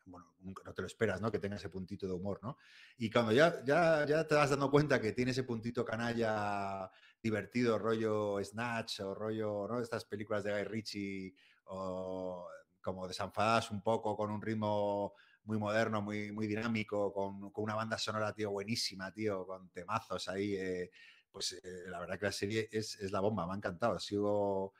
bueno, 0.06 0.34
no 0.42 0.74
te 0.74 0.82
lo 0.82 0.88
esperas, 0.88 1.22
¿no? 1.22 1.32
Que 1.32 1.40
tenga 1.40 1.56
ese 1.56 1.70
puntito 1.70 2.06
de 2.08 2.14
humor, 2.14 2.40
¿no? 2.42 2.58
Y 2.98 3.10
cuando 3.10 3.32
ya, 3.32 3.64
ya, 3.64 4.06
ya 4.06 4.28
te 4.28 4.36
vas 4.36 4.50
dando 4.50 4.70
cuenta 4.70 5.00
que 5.00 5.14
tiene 5.14 5.32
ese 5.32 5.44
puntito 5.44 5.86
canalla 5.86 6.90
divertido, 7.22 7.80
rollo 7.80 8.44
Snatch 8.44 9.00
o 9.02 9.14
rollo, 9.14 9.68
¿no? 9.68 9.80
Estas 9.80 10.06
películas 10.06 10.44
de 10.44 10.52
Guy 10.52 10.64
Ritchie 10.66 11.36
o 11.66 12.48
como 12.82 13.08
desanfadadas 13.08 13.72
un 13.72 13.82
poco 13.82 14.16
con 14.18 14.30
un 14.30 14.42
ritmo 14.42 15.14
muy 15.46 15.58
moderno, 15.58 16.02
muy, 16.02 16.32
muy 16.32 16.48
dinámico, 16.48 17.12
con, 17.14 17.52
con 17.52 17.64
una 17.66 17.76
banda 17.76 17.98
sonora, 17.98 18.34
tío, 18.34 18.52
buenísima, 18.52 19.12
tío, 19.12 19.46
con 19.46 19.70
temazos 19.70 20.28
ahí. 20.30 20.56
Eh, 20.56 20.92
pues 21.32 21.54
eh, 21.54 21.84
la 21.88 22.00
verdad 22.00 22.20
que 22.20 22.26
la 22.26 22.32
serie 22.32 22.70
es, 22.72 22.96
es, 23.00 23.12
la 23.12 23.20
bomba, 23.20 23.46
me 23.48 23.54
ha 23.54 23.58
encantado. 23.58 24.00
Sigo... 24.00 24.74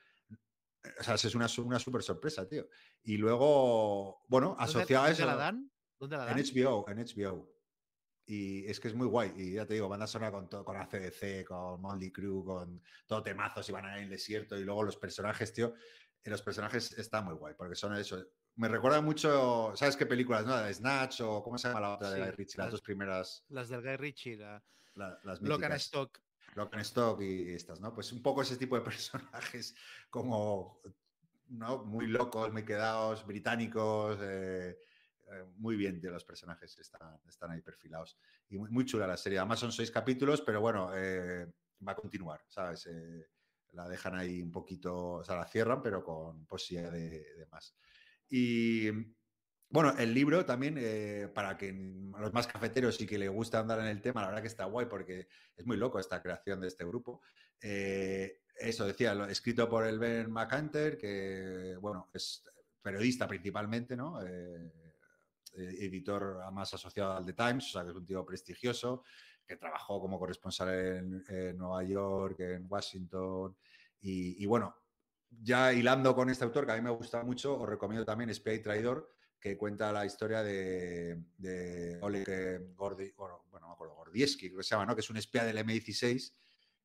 O 1.00 1.02
sea, 1.02 1.14
es 1.14 1.34
una, 1.34 1.46
una 1.64 1.78
súper 1.78 2.02
sorpresa, 2.02 2.46
tío. 2.46 2.68
Y 3.02 3.16
luego, 3.16 4.22
bueno, 4.28 4.48
¿Dónde- 4.50 4.64
asociado 4.64 5.04
a 5.04 5.08
dónde 5.08 5.22
eso. 5.22 5.26
la 5.26 5.36
dan? 5.36 5.70
¿Dónde 5.98 6.16
la 6.18 6.24
dan? 6.26 6.38
En 6.38 6.44
HBO, 6.44 6.84
en 6.88 6.98
HBO. 6.98 7.50
Y 8.26 8.66
es 8.66 8.80
que 8.80 8.88
es 8.88 8.94
muy 8.94 9.06
guay. 9.06 9.32
Y 9.36 9.52
ya 9.54 9.66
te 9.66 9.74
digo, 9.74 9.88
banda 9.88 10.06
sonora 10.06 10.30
con 10.32 10.48
todo, 10.48 10.64
con 10.64 10.76
ACDC, 10.76 11.44
con 11.46 11.80
Motley 11.80 12.10
Crue, 12.12 12.44
con 12.44 12.82
todo 13.06 13.22
temazos 13.22 13.68
y 13.68 13.72
van 13.72 13.86
a 13.86 13.92
ir 13.92 13.98
en 13.98 14.04
el 14.04 14.10
desierto. 14.10 14.58
Y 14.58 14.64
luego 14.64 14.82
los 14.82 14.96
personajes, 14.96 15.52
tío. 15.52 15.74
eh, 16.22 16.30
los 16.30 16.42
personajes 16.42 16.92
están 16.98 17.24
muy 17.24 17.34
guay, 17.34 17.54
porque 17.56 17.74
son 17.74 17.94
eso. 17.96 18.22
Me 18.56 18.68
recuerda 18.68 19.00
mucho, 19.00 19.72
¿sabes 19.74 19.96
qué 19.96 20.06
películas? 20.06 20.44
No? 20.44 20.52
La 20.52 20.66
de 20.66 20.74
Snatch 20.74 21.20
o 21.22 21.42
¿cómo 21.42 21.58
se 21.58 21.68
llama 21.68 21.80
la 21.80 21.94
otra 21.94 22.10
de 22.10 22.16
Sí, 22.16 22.22
Guy 22.22 22.30
Ritchie? 22.30 22.58
Las 22.58 22.66
las- 22.66 22.72
dos 22.72 22.82
primeras, 22.82 23.44
Las 23.48 23.68
del 23.68 23.82
Guy 23.82 23.96
Ritchie, 23.96 24.36
la 24.36 24.62
la- 24.94 25.18
las 25.24 25.42
Lock 25.42 25.64
and. 25.64 25.74
Stock. 25.74 26.20
Lock 26.54 26.72
and 26.74 26.82
Stock 26.82 27.20
y 27.20 27.50
estas, 27.52 27.80
¿no? 27.80 27.92
Pues 27.92 28.12
un 28.12 28.22
poco 28.22 28.42
ese 28.42 28.56
tipo 28.56 28.76
de 28.76 28.82
personajes 28.82 29.74
como, 30.10 30.80
¿no? 31.48 31.84
Muy 31.84 32.06
locos, 32.06 32.52
muy 32.52 32.64
quedados, 32.64 33.26
británicos, 33.26 34.18
eh, 34.22 34.78
eh, 35.32 35.44
muy 35.56 35.74
bien 35.74 36.00
de 36.00 36.10
los 36.12 36.24
personajes, 36.24 36.78
están, 36.78 37.18
están 37.26 37.50
ahí 37.50 37.60
perfilados. 37.60 38.16
Y 38.50 38.56
muy, 38.58 38.70
muy 38.70 38.84
chula 38.84 39.06
la 39.08 39.16
serie. 39.16 39.38
Además 39.40 39.58
son 39.58 39.72
seis 39.72 39.90
capítulos, 39.90 40.42
pero 40.42 40.60
bueno, 40.60 40.92
eh, 40.94 41.50
va 41.86 41.90
a 41.92 41.96
continuar, 41.96 42.44
¿sabes? 42.46 42.88
La 43.72 43.88
dejan 43.88 44.14
ahí 44.14 44.40
un 44.40 44.52
poquito, 44.52 45.14
o 45.14 45.24
sea, 45.24 45.34
la 45.34 45.46
cierran, 45.48 45.82
pero 45.82 46.04
con 46.04 46.46
posibilidad 46.46 46.92
de, 46.92 47.34
de 47.34 47.46
más. 47.50 47.76
Y 48.36 48.90
bueno, 49.68 49.94
el 49.96 50.12
libro 50.12 50.44
también, 50.44 50.74
eh, 50.76 51.28
para 51.32 51.56
que 51.56 51.72
los 51.72 52.32
más 52.32 52.48
cafeteros 52.48 53.00
y 53.00 53.06
que 53.06 53.16
le 53.16 53.28
gusta 53.28 53.60
andar 53.60 53.78
en 53.78 53.86
el 53.86 54.02
tema, 54.02 54.22
la 54.22 54.26
verdad 54.26 54.42
que 54.42 54.48
está 54.48 54.64
guay 54.64 54.86
porque 54.86 55.28
es 55.56 55.64
muy 55.64 55.76
loco 55.76 56.00
esta 56.00 56.20
creación 56.20 56.60
de 56.60 56.66
este 56.66 56.84
grupo. 56.84 57.22
Eh, 57.60 58.40
eso 58.56 58.86
decía, 58.86 59.14
lo, 59.14 59.26
escrito 59.26 59.68
por 59.68 59.86
el 59.86 60.00
Ben 60.00 60.32
McHunter, 60.32 60.98
que 60.98 61.76
bueno, 61.80 62.10
es 62.12 62.42
periodista 62.82 63.28
principalmente, 63.28 63.96
¿no? 63.96 64.20
Eh, 64.26 64.72
editor 65.52 66.52
más 66.52 66.74
asociado 66.74 67.12
al 67.12 67.24
The 67.24 67.34
Times, 67.34 67.66
o 67.66 67.70
sea 67.70 67.84
que 67.84 67.90
es 67.90 67.96
un 67.96 68.04
tío 68.04 68.26
prestigioso, 68.26 69.04
que 69.46 69.56
trabajó 69.56 70.00
como 70.00 70.18
corresponsal 70.18 71.22
en, 71.28 71.56
Nueva 71.56 71.84
York, 71.84 72.40
en 72.40 72.66
Washington, 72.68 73.56
y, 74.00 74.44
bueno, 74.44 74.74
ya 75.42 75.72
hilando 75.72 76.14
con 76.14 76.30
este 76.30 76.44
autor 76.44 76.66
que 76.66 76.72
a 76.72 76.76
mí 76.76 76.82
me 76.82 76.90
gusta 76.90 77.22
mucho, 77.22 77.58
os 77.58 77.68
recomiendo 77.68 78.04
también 78.04 78.30
Espía 78.30 78.54
y 78.54 78.62
Traidor, 78.62 79.10
que 79.40 79.58
cuenta 79.58 79.92
la 79.92 80.06
historia 80.06 80.42
de, 80.42 81.22
de 81.36 81.98
Oleg 82.00 82.74
Gordi, 82.74 83.12
bueno, 83.12 83.44
no 83.60 83.68
me 83.68 83.72
acuerdo, 83.74 83.94
Gordieski, 83.94 84.50
que 84.50 84.62
se 84.62 84.70
llama, 84.70 84.86
¿no? 84.86 84.94
que 84.94 85.02
es 85.02 85.10
un 85.10 85.18
espía 85.18 85.44
del 85.44 85.58
M16. 85.58 86.32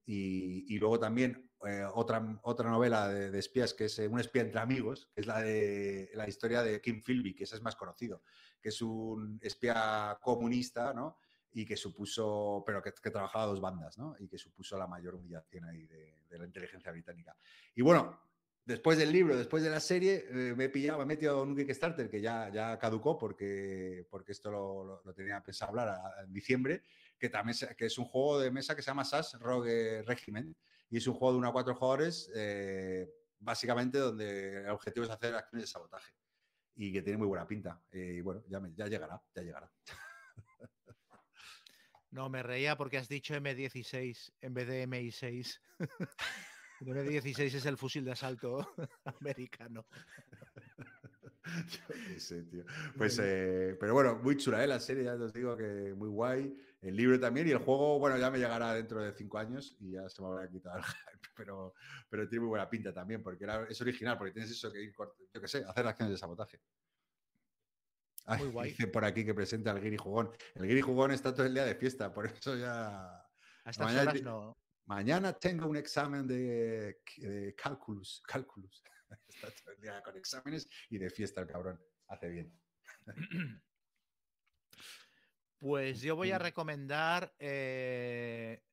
Y, 0.06 0.74
y 0.74 0.80
luego 0.80 1.00
también 1.00 1.50
eh, 1.66 1.86
otra, 1.94 2.40
otra 2.44 2.70
novela 2.70 3.10
de, 3.10 3.38
espías 3.38 3.74
que 3.74 3.86
es 3.86 4.00
eh, 4.00 4.08
Un 4.08 4.20
espía 4.20 4.42
entre 4.42 4.60
amigos, 4.60 5.10
que 5.14 5.22
es 5.22 5.28
la 5.28 5.42
de 5.42 6.10
la 6.16 6.28
historia 6.28 6.64
de 6.64 6.82
Kim 6.82 7.04
Philby, 7.04 7.36
que 7.36 7.44
ese 7.44 7.56
es 7.56 7.62
más 7.62 7.76
conocido, 7.76 8.24
que 8.62 8.70
es 8.70 8.82
un 8.82 9.40
espía 9.42 10.18
comunista, 10.22 10.94
¿no? 10.94 11.18
Y 11.52 11.66
que 11.66 11.76
supuso, 11.76 12.64
pero 12.66 12.82
que, 12.82 12.92
trabajaba 12.92 13.46
dos 13.48 13.60
bandas, 13.60 13.98
¿no? 13.98 14.16
Y 14.20 14.28
que 14.28 14.38
supuso 14.38 14.78
la 14.78 14.88
mayor 14.88 15.16
humillación 15.16 15.66
ahí 15.66 15.86
de, 15.86 16.24
de 16.30 16.38
la 16.38 16.46
inteligencia 16.46 16.92
británica. 16.92 17.36
Y 17.76 17.82
bueno, 17.82 18.29
después 18.66 18.98
del 18.98 19.12
libro, 19.12 19.38
después 19.38 19.64
de 19.64 19.70
la 19.70 19.80
serie, 19.80 20.26
eh, 20.30 20.54
me 20.56 20.66
he 20.66 20.70
pillado, 20.70 20.98
me 21.00 21.04
he 21.04 21.08
metido 21.08 21.44
en 21.44 21.50
un 21.50 21.56
Kickstarter 21.56 22.10
que 22.10 22.22
ya, 22.22 22.50
ya 22.50 22.78
caducó 22.78 23.18
porque, 23.18 24.06
porque 24.10 24.32
esto 24.32 24.52
lo, 24.52 24.84
lo, 24.84 25.02
lo 25.04 25.14
tenía 25.14 25.42
pensado 25.42 25.70
hablar 25.70 25.90
a, 25.90 26.24
en 26.24 26.34
diciembre, 26.34 26.84
que 27.18 27.30
también 27.30 27.58
que 27.78 27.86
es 27.86 27.98
un 27.98 28.06
juego 28.06 28.40
de 28.40 28.52
mesa 28.52 28.76
que 28.76 28.82
se 28.82 28.92
llama 28.92 29.06
SAS 29.06 29.38
Rogue 29.40 30.04
Regiment 30.04 30.56
y 30.90 30.98
es 30.98 31.08
un 31.08 31.14
juego 31.14 31.34
de 31.34 31.40
1 31.40 31.50
a 31.50 31.54
4 31.54 31.76
jugadores, 31.76 32.32
eh, 32.36 33.10
básicamente 33.40 33.98
donde 33.98 34.64
el 34.64 34.70
objetivo 34.70 35.06
es 35.06 35.12
hacer 35.12 35.36
acciones 35.36 35.64
de 35.64 35.72
sabotaje 35.72 36.14
y 36.76 36.94
que 36.94 37.02
tiene 37.02 37.18
muy 37.18 37.28
buena 37.28 37.48
pinta. 37.48 37.82
Eh, 37.92 38.16
y 38.18 38.22
bueno, 38.22 38.44
ya, 38.48 38.60
me, 38.60 38.74
ya 38.74 38.88
llegará, 38.88 39.22
ya 39.36 39.42
llegará. 39.42 39.72
No, 42.12 42.28
me 42.28 42.42
reía 42.42 42.76
porque 42.76 42.98
has 42.98 43.08
dicho 43.08 43.36
M16 43.36 44.32
en 44.42 44.54
vez 44.54 44.68
de 44.68 44.88
MI6. 44.88 45.60
El 46.82 46.96
M16 46.96 47.54
es 47.56 47.66
el 47.66 47.78
fusil 47.78 48.06
de 48.06 48.12
asalto 48.12 48.74
americano. 49.22 49.86
Yo 51.68 51.96
qué 52.08 52.20
sé, 52.20 52.44
tío. 52.44 52.64
Pues, 52.98 53.20
eh, 53.22 53.76
pero 53.80 53.94
bueno, 53.94 54.20
muy 54.22 54.38
chula, 54.38 54.64
¿eh? 54.64 54.68
La 54.68 54.80
serie, 54.80 55.04
ya 55.04 55.14
os 55.14 55.34
digo 55.34 55.58
que 55.58 55.94
muy 55.96 56.10
guay. 56.10 56.56
El 56.82 56.96
libro 56.96 57.20
también 57.20 57.48
y 57.48 57.52
el 57.52 57.58
juego, 57.58 58.00
bueno, 58.00 58.18
ya 58.18 58.30
me 58.32 58.38
llegará 58.38 58.74
dentro 58.74 59.02
de 59.02 59.14
cinco 59.14 59.38
años 59.38 59.76
y 59.80 59.92
ya 59.92 60.08
se 60.10 60.22
me 60.22 60.28
habrá 60.30 60.50
quitado 60.50 60.78
el 60.78 60.84
hype, 60.86 61.30
pero, 61.36 61.74
pero 62.10 62.28
tiene 62.28 62.42
muy 62.42 62.50
buena 62.50 62.70
pinta 62.70 62.94
también, 62.94 63.22
porque 63.22 63.44
era, 63.44 63.66
es 63.68 63.82
original, 63.82 64.18
porque 64.18 64.32
tienes 64.32 64.52
eso 64.52 64.72
que 64.72 64.84
ir, 64.84 64.94
yo 65.34 65.42
qué 65.42 65.48
sé, 65.48 65.64
hacer 65.68 65.88
acciones 65.88 66.14
de 66.14 66.18
sabotaje. 66.18 66.62
Ay, 68.26 68.44
Muy 68.44 68.52
guay. 68.52 68.70
Dice 68.70 68.88
por 68.88 69.04
aquí 69.04 69.26
que 69.26 69.34
presenta 69.34 69.72
el 69.72 69.82
Guiri 69.82 69.98
Jugón. 69.98 70.32
El 70.56 70.68
Guiri 70.68 70.82
Jugón 70.82 71.12
está 71.12 71.34
todo 71.34 71.46
el 71.46 71.54
día 71.54 71.66
de 71.66 71.76
fiesta, 71.76 72.14
por 72.14 72.28
eso 72.28 72.56
ya. 72.56 73.26
A 73.64 73.70
estas 73.70 73.88
Mañana 73.88 74.12
horas 74.12 74.22
no. 74.22 74.58
Mañana 74.90 75.34
tengo 75.34 75.68
un 75.68 75.78
examen 75.78 76.26
de, 76.26 77.02
de 77.18 77.54
cálculos. 77.56 78.24
cálculos. 78.26 78.84
Está 79.28 79.52
todo 79.52 79.76
el 79.76 79.82
día 79.82 80.02
con 80.02 80.18
exámenes 80.18 80.68
y 80.90 80.98
de 80.98 81.12
fiesta 81.12 81.42
el 81.42 81.48
cabrón. 81.48 81.80
Hace 82.08 82.30
bien. 82.30 82.60
Pues 85.60 86.00
yo 86.00 86.16
voy 86.16 86.32
a 86.32 86.40
recomendar. 86.40 87.36
eh, 87.38 88.64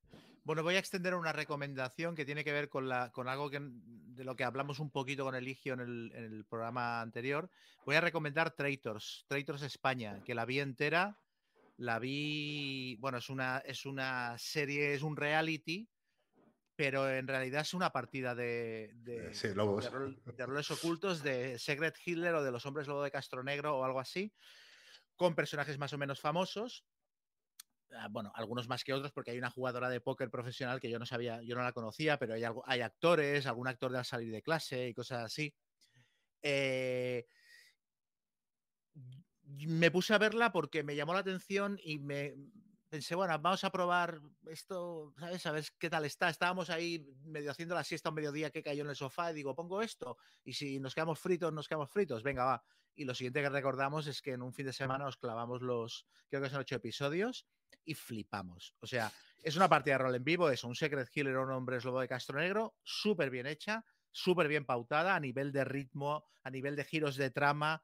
bueno, 0.45 0.63
voy 0.63 0.77
a 0.77 0.79
extender 0.79 1.17
una 1.17 1.33
recomendación 1.33 2.15
que 2.15 2.25
tiene 2.25 2.45
que 2.45 2.53
ver 2.53 2.69
con, 2.69 2.89
la, 2.89 3.11
con 3.11 3.27
algo 3.27 3.51
que, 3.51 3.59
de 3.61 4.23
lo 4.23 4.37
que 4.37 4.45
hablamos 4.45 4.79
un 4.79 4.93
poquito 4.93 5.25
con 5.25 5.35
Eligio 5.35 5.75
en 5.75 5.81
el, 5.81 6.13
en 6.15 6.25
el 6.25 6.45
programa 6.45 7.01
anterior. 7.01 7.51
Voy 7.85 7.97
a 7.97 8.01
recomendar 8.01 8.53
Traitors, 8.53 9.25
Traitors 9.27 9.63
España, 9.63 10.23
que 10.25 10.37
la 10.37 10.45
vi 10.45 10.61
entera. 10.61 11.19
La 11.77 11.99
vi. 11.99 12.97
Bueno, 13.01 13.19
es 13.19 13.29
una, 13.31 13.59
es 13.67 13.85
una 13.85 14.39
serie, 14.39 14.95
es 14.95 15.03
un 15.03 15.17
reality, 15.17 15.89
pero 16.77 17.11
en 17.11 17.27
realidad 17.27 17.63
es 17.63 17.75
una 17.75 17.91
partida 17.91 18.35
de, 18.35 18.93
de, 18.97 19.31
Eh, 19.31 19.35
Sí, 19.35 19.55
lobos. 19.55 19.85
de, 19.85 19.91
rol- 19.91 20.23
de 20.37 20.47
roles 20.47 20.71
ocultos 20.71 21.23
de 21.23 21.59
Secret 21.59 21.97
Hitler 22.05 22.35
o 22.35 22.45
de 22.45 22.53
los 22.53 22.67
hombres 22.67 22.87
lobo 22.87 23.03
de 23.03 23.11
Castro 23.11 23.43
Negro 23.43 23.79
o 23.79 23.85
algo 23.85 23.99
así, 23.99 24.33
con 25.17 25.35
personajes 25.35 25.79
más 25.79 25.93
o 25.93 25.99
menos 25.99 26.21
famosos. 26.21 26.85
Ah, 27.93 28.09
Bueno, 28.11 28.31
algunos 28.35 28.69
más 28.69 28.85
que 28.85 28.93
otros, 28.93 29.13
porque 29.13 29.31
hay 29.31 29.39
una 29.39 29.51
jugadora 29.51 29.89
de 29.89 30.01
póker 30.01 30.31
profesional 30.31 30.81
que 30.81 30.91
yo 30.91 30.99
no 30.99 31.07
sabía, 31.07 31.41
yo 31.43 31.55
no 31.57 31.63
la 31.63 31.73
conocía, 31.73 32.19
pero 32.19 32.35
hay, 32.35 32.45
algo, 32.45 32.63
hay 32.67 32.83
actores, 32.83 33.47
algún 33.47 33.69
actor 33.69 33.91
de 33.93 33.99
al 33.99 34.05
salir 34.05 34.33
de 34.33 34.43
clase 34.43 34.89
y 34.89 34.95
cosas 34.95 35.25
así. 35.25 35.55
Eh, 36.43 37.27
me 39.45 39.91
puse 39.91 40.13
a 40.15 40.19
verla 40.19 40.53
porque 40.53 40.83
me 40.83 40.97
llamó 40.97 41.15
la 41.15 41.21
atención 41.21 41.79
y 41.83 41.99
me 41.99 42.35
pensé, 42.89 43.15
bueno, 43.15 43.39
vamos 43.39 43.65
a 43.65 43.71
probar 43.71 44.21
esto, 44.47 45.13
¿sabes? 45.19 45.45
A 45.47 45.53
ver 45.53 45.65
qué 45.79 45.91
tal 45.91 46.05
está. 46.05 46.29
Estábamos 46.29 46.71
ahí 46.71 47.07
medio 47.25 47.51
haciendo 47.51 47.75
la 47.75 47.85
siesta 47.85 48.11
un 48.11 48.15
mediodía 48.15 48.51
que 48.51 48.63
cayó 48.63 48.83
en 48.83 48.91
el 48.91 48.97
sofá 48.97 49.31
y 49.31 49.35
digo, 49.35 49.55
pongo 49.55 49.83
esto 49.83 50.17
y 50.45 50.53
si 50.53 50.79
nos 50.81 50.95
quedamos 50.95 51.19
fritos, 51.19 51.53
nos 51.53 51.69
quedamos 51.69 51.91
fritos, 51.91 52.23
venga, 52.23 52.45
va. 52.45 52.65
Y 52.95 53.05
lo 53.05 53.15
siguiente 53.15 53.43
que 53.43 53.51
recordamos 53.51 54.07
es 54.07 54.23
que 54.23 54.33
en 54.33 54.43
un 54.43 54.53
fin 54.53 54.67
de 54.67 54.73
semana 54.73 55.05
nos 55.05 55.19
clavamos 55.19 55.61
los, 55.61 56.07
creo 56.29 56.41
que 56.41 56.49
son 56.49 56.61
ocho 56.61 56.77
episodios 56.77 57.47
y 57.85 57.95
flipamos. 57.95 58.75
O 58.81 58.87
sea, 58.87 59.13
es 59.43 59.57
una 59.57 59.69
partida 59.69 59.95
de 59.95 59.99
rol 59.99 60.15
en 60.15 60.25
vivo, 60.25 60.49
es 60.51 60.65
un 60.65 60.75
Secret 60.75 61.09
Killer, 61.11 61.37
un 61.37 61.51
hombre 61.51 61.79
lobo 61.83 62.01
de 62.01 62.09
Castro 62.09 62.39
Negro, 62.39 62.75
súper 62.83 63.31
bien 63.31 63.47
hecha, 63.47 63.85
súper 64.11 64.49
bien 64.49 64.65
pautada 64.65 65.15
a 65.15 65.21
nivel 65.21 65.53
de 65.53 65.65
ritmo, 65.65 66.25
a 66.43 66.51
nivel 66.51 66.75
de 66.75 66.85
giros 66.85 67.17
de 67.17 67.31
trama, 67.31 67.83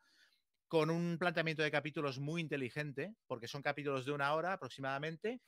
con 0.72 0.88
un 0.88 1.18
planteamiento 1.18 1.62
de 1.62 1.70
capítulos 1.70 2.18
muy 2.18 2.40
inteligente, 2.40 3.14
porque 3.26 3.46
son 3.46 3.60
capítulos 3.60 4.06
de 4.06 4.12
una 4.12 4.32
hora 4.32 4.54
aproximadamente, 4.54 5.42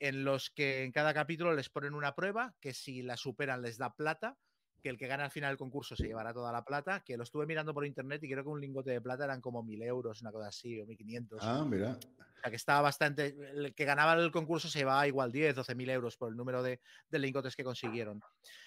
en 0.00 0.22
los 0.22 0.50
que 0.50 0.84
en 0.84 0.92
cada 0.92 1.14
capítulo 1.14 1.54
les 1.54 1.70
ponen 1.70 1.94
una 1.94 2.14
prueba 2.14 2.54
que 2.60 2.74
si 2.74 3.00
la 3.00 3.16
superan 3.16 3.62
les 3.62 3.78
da 3.78 3.94
plata, 3.94 4.36
que 4.82 4.90
el 4.90 4.98
que 4.98 5.06
gana 5.06 5.24
al 5.24 5.30
final 5.30 5.52
del 5.52 5.56
concurso 5.56 5.96
se 5.96 6.06
llevará 6.06 6.34
toda 6.34 6.52
la 6.52 6.62
plata, 6.62 7.00
que 7.00 7.16
lo 7.16 7.22
estuve 7.22 7.46
mirando 7.46 7.72
por 7.72 7.86
internet 7.86 8.22
y 8.22 8.30
creo 8.30 8.44
que 8.44 8.50
un 8.50 8.60
lingote 8.60 8.90
de 8.90 9.00
plata 9.00 9.24
eran 9.24 9.40
como 9.40 9.62
mil 9.62 9.80
euros, 9.80 10.20
una 10.20 10.30
cosa 10.30 10.48
así, 10.48 10.78
o 10.78 10.84
1500. 10.84 11.38
Ah, 11.42 11.64
mira. 11.66 11.92
O 11.92 12.40
sea, 12.42 12.50
que 12.50 12.56
estaba 12.56 12.82
bastante. 12.82 13.34
El 13.54 13.74
que 13.74 13.84
ganaba 13.86 14.12
el 14.12 14.30
concurso 14.30 14.68
se 14.68 14.80
llevaba 14.80 15.08
igual 15.08 15.32
10, 15.32 15.54
12 15.54 15.74
mil 15.74 15.88
euros 15.88 16.18
por 16.18 16.28
el 16.28 16.36
número 16.36 16.62
de, 16.62 16.82
de 17.08 17.18
lingotes 17.18 17.56
que 17.56 17.64
consiguieron. 17.64 18.20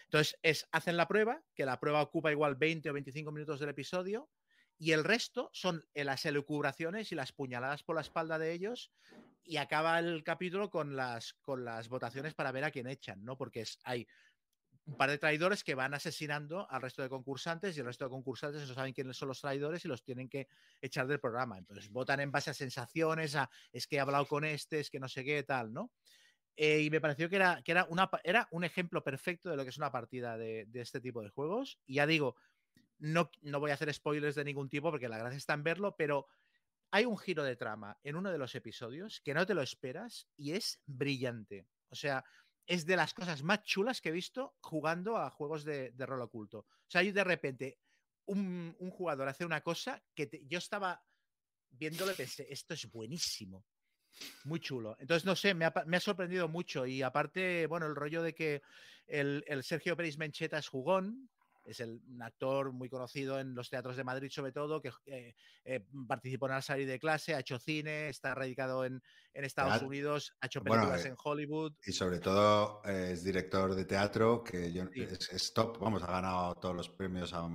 Entonces, 0.06 0.40
es, 0.42 0.68
hacen 0.72 0.98
la 0.98 1.08
prueba, 1.08 1.44
que 1.54 1.68
la 1.68 1.80
prueba 1.80 2.02
ocupa 2.02 2.32
igual 2.32 2.56
20 2.56 2.90
o 2.90 2.94
25 2.94 3.32
minutos 3.32 3.60
del 3.60 3.70
episodio, 3.70 4.28
y 4.80 4.94
el 4.94 5.04
resto 5.04 5.50
son 5.54 5.86
las 5.94 6.26
elucubraciones 6.26 7.12
y 7.12 7.16
las 7.16 7.34
puñaladas 7.34 7.84
por 7.84 7.96
la 7.96 8.02
espalda 8.02 8.40
de 8.40 8.54
ellos, 8.54 8.92
y 9.44 9.58
acaba 9.58 10.00
el 10.00 10.24
capítulo 10.24 10.70
con 10.70 10.96
las, 10.96 11.34
con 11.42 11.66
las 11.66 11.90
votaciones 11.90 12.34
para 12.34 12.52
ver 12.52 12.64
a 12.64 12.72
quién 12.72 12.88
echan, 12.88 13.24
¿no? 13.26 13.38
Porque 13.38 13.62
es, 13.62 13.80
hay 13.84 14.08
un 14.86 14.96
par 14.96 15.10
de 15.10 15.18
traidores 15.18 15.64
que 15.64 15.76
van 15.76 15.94
asesinando 15.94 16.70
al 16.70 16.82
resto 16.82 17.02
de 17.02 17.10
concursantes 17.10 17.76
y 17.76 17.80
el 17.82 17.86
resto 17.88 18.06
de 18.06 18.10
concursantes 18.10 18.68
no 18.68 18.74
saben 18.74 18.94
quiénes 18.94 19.18
son 19.18 19.28
los 19.28 19.42
traidores 19.42 19.84
y 19.84 19.88
los 19.88 20.04
tienen 20.04 20.30
que 20.30 20.48
echar 20.82 21.08
del 21.08 21.20
programa. 21.20 21.58
Entonces 21.58 21.90
votan 21.90 22.22
en 22.22 22.32
base 22.32 22.50
a 22.50 22.54
sensaciones, 22.54 23.36
a 23.36 23.50
es 23.72 23.86
que 23.86 23.98
he 23.98 24.00
hablado 24.00 24.26
con 24.28 24.46
este, 24.46 24.80
es 24.80 24.90
que 24.90 25.00
no 25.00 25.10
sé 25.10 25.24
qué, 25.24 25.44
tal, 25.44 25.74
¿no? 25.74 25.92
Eh, 26.56 26.82
y 26.82 26.90
me 26.90 27.02
pareció 27.02 27.30
que, 27.30 27.38
era, 27.38 27.62
que 27.64 27.72
era, 27.72 27.86
una, 27.86 28.10
era 28.24 28.48
un 28.52 28.64
ejemplo 28.64 29.04
perfecto 29.04 29.50
de 29.50 29.58
lo 29.58 29.64
que 29.64 29.70
es 29.70 29.78
una 29.78 29.92
partida 29.92 30.38
de, 30.38 30.66
de 30.68 30.82
este 30.82 31.00
tipo 31.00 31.22
de 31.22 31.30
juegos. 31.30 31.80
Y 31.86 31.96
ya 31.96 32.06
digo, 32.06 32.36
No, 33.00 33.32
no 33.42 33.60
voy 33.60 33.72
a 33.72 33.74
hacer 33.74 33.94
spoilers 33.94 34.36
de 34.36 34.44
ningún 34.44 34.70
tipo 34.70 34.92
porque 34.92 35.10
la 35.10 35.18
gracia 35.18 35.38
está 35.38 35.54
en 35.54 35.64
verlo, 35.64 35.96
pero 35.98 36.28
hay 36.92 37.06
un 37.06 37.18
giro 37.18 37.44
de 37.44 37.56
trama 37.56 37.98
en 38.04 38.16
uno 38.16 38.32
de 38.32 38.38
los 38.38 38.56
episodios 38.56 39.22
que 39.22 39.34
no 39.34 39.46
te 39.46 39.54
lo 39.54 39.62
esperas 39.62 40.28
y 40.36 40.54
es 40.54 40.82
brillante. 40.86 41.68
O 41.90 41.96
sea, 41.96 42.24
es 42.66 42.86
de 42.86 42.96
las 42.96 43.14
cosas 43.14 43.42
más 43.44 43.64
chulas 43.64 44.02
que 44.02 44.10
he 44.10 44.14
visto 44.14 44.56
jugando 44.62 45.18
a 45.18 45.30
juegos 45.30 45.64
de, 45.64 45.94
rol 45.98 46.22
oculto. 46.22 46.60
O 46.60 46.90
sea, 46.90 47.02
yo 47.02 47.14
de 47.14 47.24
repente 47.24 47.80
un, 48.26 48.76
un 48.80 48.92
jugador 48.92 49.28
hace 49.28 49.46
una 49.46 49.62
cosa 49.62 50.04
que 50.14 50.30
yo 50.48 50.60
estaba 50.60 51.02
viéndolo 51.72 52.12
y 52.12 52.16
pensé, 52.16 52.48
esto 52.50 52.74
es 52.74 52.90
buenísimo. 52.92 53.66
Muy 54.44 54.60
chulo. 54.60 54.96
Entonces, 55.00 55.26
no 55.26 55.36
sé, 55.36 55.54
me 55.54 55.66
ha, 55.66 55.74
me 55.86 55.98
ha 55.98 56.02
sorprendido 56.02 56.48
mucho. 56.48 56.86
Y 56.86 57.02
aparte, 57.02 57.68
bueno, 57.68 57.86
el 57.86 57.96
rollo 57.96 58.22
de 58.22 58.34
que 58.34 58.62
el, 59.08 59.44
el 59.48 59.64
Sergio 59.64 59.96
Pérez 59.96 60.18
Mencheta 60.18 60.58
es 60.58 60.68
jugón, 60.68 61.30
es 61.70 61.80
el, 61.80 62.02
un 62.08 62.22
actor 62.22 62.72
muy 62.72 62.90
conocido 62.90 63.40
en 63.40 63.54
los 63.56 63.70
teatros 63.70 63.96
de 63.98 64.04
Madrid, 64.04 64.30
sobre 64.32 64.52
todo, 64.52 64.82
que 64.82 64.92
eh, 65.06 65.36
eh, 65.66 65.86
participó 66.08 66.48
en 66.48 66.54
la 66.54 66.62
serie 66.62 66.86
de 66.86 67.00
clase, 67.00 67.36
ha 67.36 67.40
hecho 67.40 67.60
cine, 67.60 68.10
está 68.10 68.34
radicado 68.36 68.86
en, 68.86 69.02
en 69.34 69.44
Estados. 69.44 69.82
Unidos, 69.82 70.36
ha 70.42 70.48
hecho 70.48 70.62
películas 70.62 71.06
eh, 71.06 71.10
en 71.10 71.16
Hollywood. 71.24 71.74
Y 71.86 71.92
sobre 71.92 72.20
todo 72.20 72.84
es 72.84 73.24
director 73.24 73.76
de 73.76 73.86
teatro, 73.86 74.44
que 74.44 74.72
yo, 74.74 74.86
Sí. 74.94 75.02
es, 75.02 75.30
es 75.32 75.54
top, 75.54 75.78
vamos, 75.80 76.04
ha 76.04 76.08
ganado 76.12 76.56
todos 76.56 76.76
los 76.76 76.90
premios. 76.90 77.34
a 77.34 77.48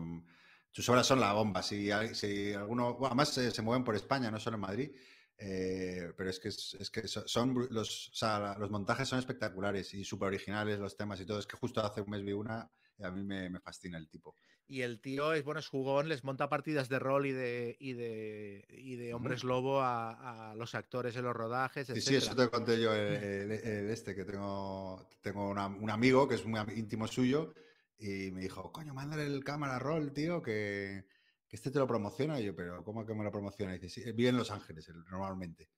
sus 0.71 0.89
obras 0.89 1.07
son 1.07 1.21
la 1.21 1.33
bomba. 1.33 1.63
Si, 1.63 1.89
si 2.15 2.53
alguno, 2.53 2.95
bueno, 2.95 3.07
además 3.07 3.29
se, 3.29 3.51
se 3.51 3.63
mueven 3.63 3.85
por 3.85 3.95
España, 3.95 4.31
no 4.31 4.41
solo 4.41 4.57
en 4.57 4.61
Madrid, 4.61 4.91
eh, 5.39 6.13
pero 6.17 6.31
es 6.31 6.39
que, 6.41 6.49
es, 6.49 6.91
que 6.93 7.07
so- 7.09 7.27
son 7.29 7.55
los, 7.71 8.09
o 8.09 8.15
sea, 8.15 8.39
la- 8.41 8.59
los 8.59 8.71
montajes 8.71 9.09
son 9.09 9.19
espectaculares 9.19 9.93
y 9.95 10.05
súper 10.05 10.29
originales 10.29 10.79
los 10.79 10.97
temas 10.97 11.21
y 11.21 11.27
todo. 11.27 11.39
Es 11.39 11.47
que 11.47 11.57
justo 11.57 11.81
hace 11.85 12.01
un 12.01 12.11
mes 12.11 12.25
vi 12.25 12.33
una 12.33 12.71
a 13.03 13.11
mí 13.11 13.23
me, 13.25 13.51
me 13.51 13.61
fascina 13.61 13.99
el 13.99 14.09
tipo. 14.09 14.35
Y 14.67 14.81
el 14.81 15.01
tío 15.01 15.35
es, 15.35 15.45
bueno, 15.45 15.61
es 15.61 15.69
jugón, 15.69 16.09
les 16.09 16.25
monta 16.25 16.49
partidas 16.49 16.89
de 16.89 16.99
rol 16.99 17.27
y 17.27 17.33
de, 17.33 17.77
y 17.79 17.93
de, 17.93 18.65
y 18.71 18.97
de 18.97 19.13
hombres 19.13 19.45
lobo 19.45 19.81
a, 19.83 20.53
a 20.53 20.55
los 20.55 20.75
actores 20.75 21.15
en 21.17 21.25
los 21.25 21.35
rodajes, 21.37 21.91
Y 21.91 22.01
sí, 22.01 22.15
eso 22.17 22.35
te 22.35 22.49
conté 22.49 22.81
yo, 22.81 22.95
el, 22.95 23.23
el- 23.23 23.51
el 23.53 23.91
este, 23.91 24.15
que 24.15 24.25
tengo, 24.25 25.07
tengo 25.21 25.51
una- 25.51 25.67
un 25.67 25.91
amigo 25.91 26.27
que 26.27 26.37
es 26.37 26.47
muy 26.47 26.59
íntimo 26.77 27.07
suyo 27.07 27.53
y 27.99 28.31
me 28.31 28.41
dijo, 28.41 28.73
coño, 28.73 28.95
mándale 28.95 29.27
el 29.27 29.45
cámara 29.45 29.79
roll, 29.79 30.13
tío, 30.13 30.41
que, 30.43 31.05
que 31.47 31.57
este 31.57 31.71
te 31.71 31.79
lo 31.79 31.87
promociona. 31.87 32.41
Y 32.41 32.47
yo, 32.47 32.57
pero 32.57 32.83
¿cómo 32.85 33.05
que 33.05 33.15
me 33.15 33.23
lo 33.25 33.31
promociona? 33.31 33.77
Y 33.77 33.79
dice, 33.81 34.03
sí, 34.03 34.13
vive 34.13 34.31
en 34.31 34.39
Los 34.39 34.51
Ángeles 34.51 34.89
normalmente. 35.11 35.71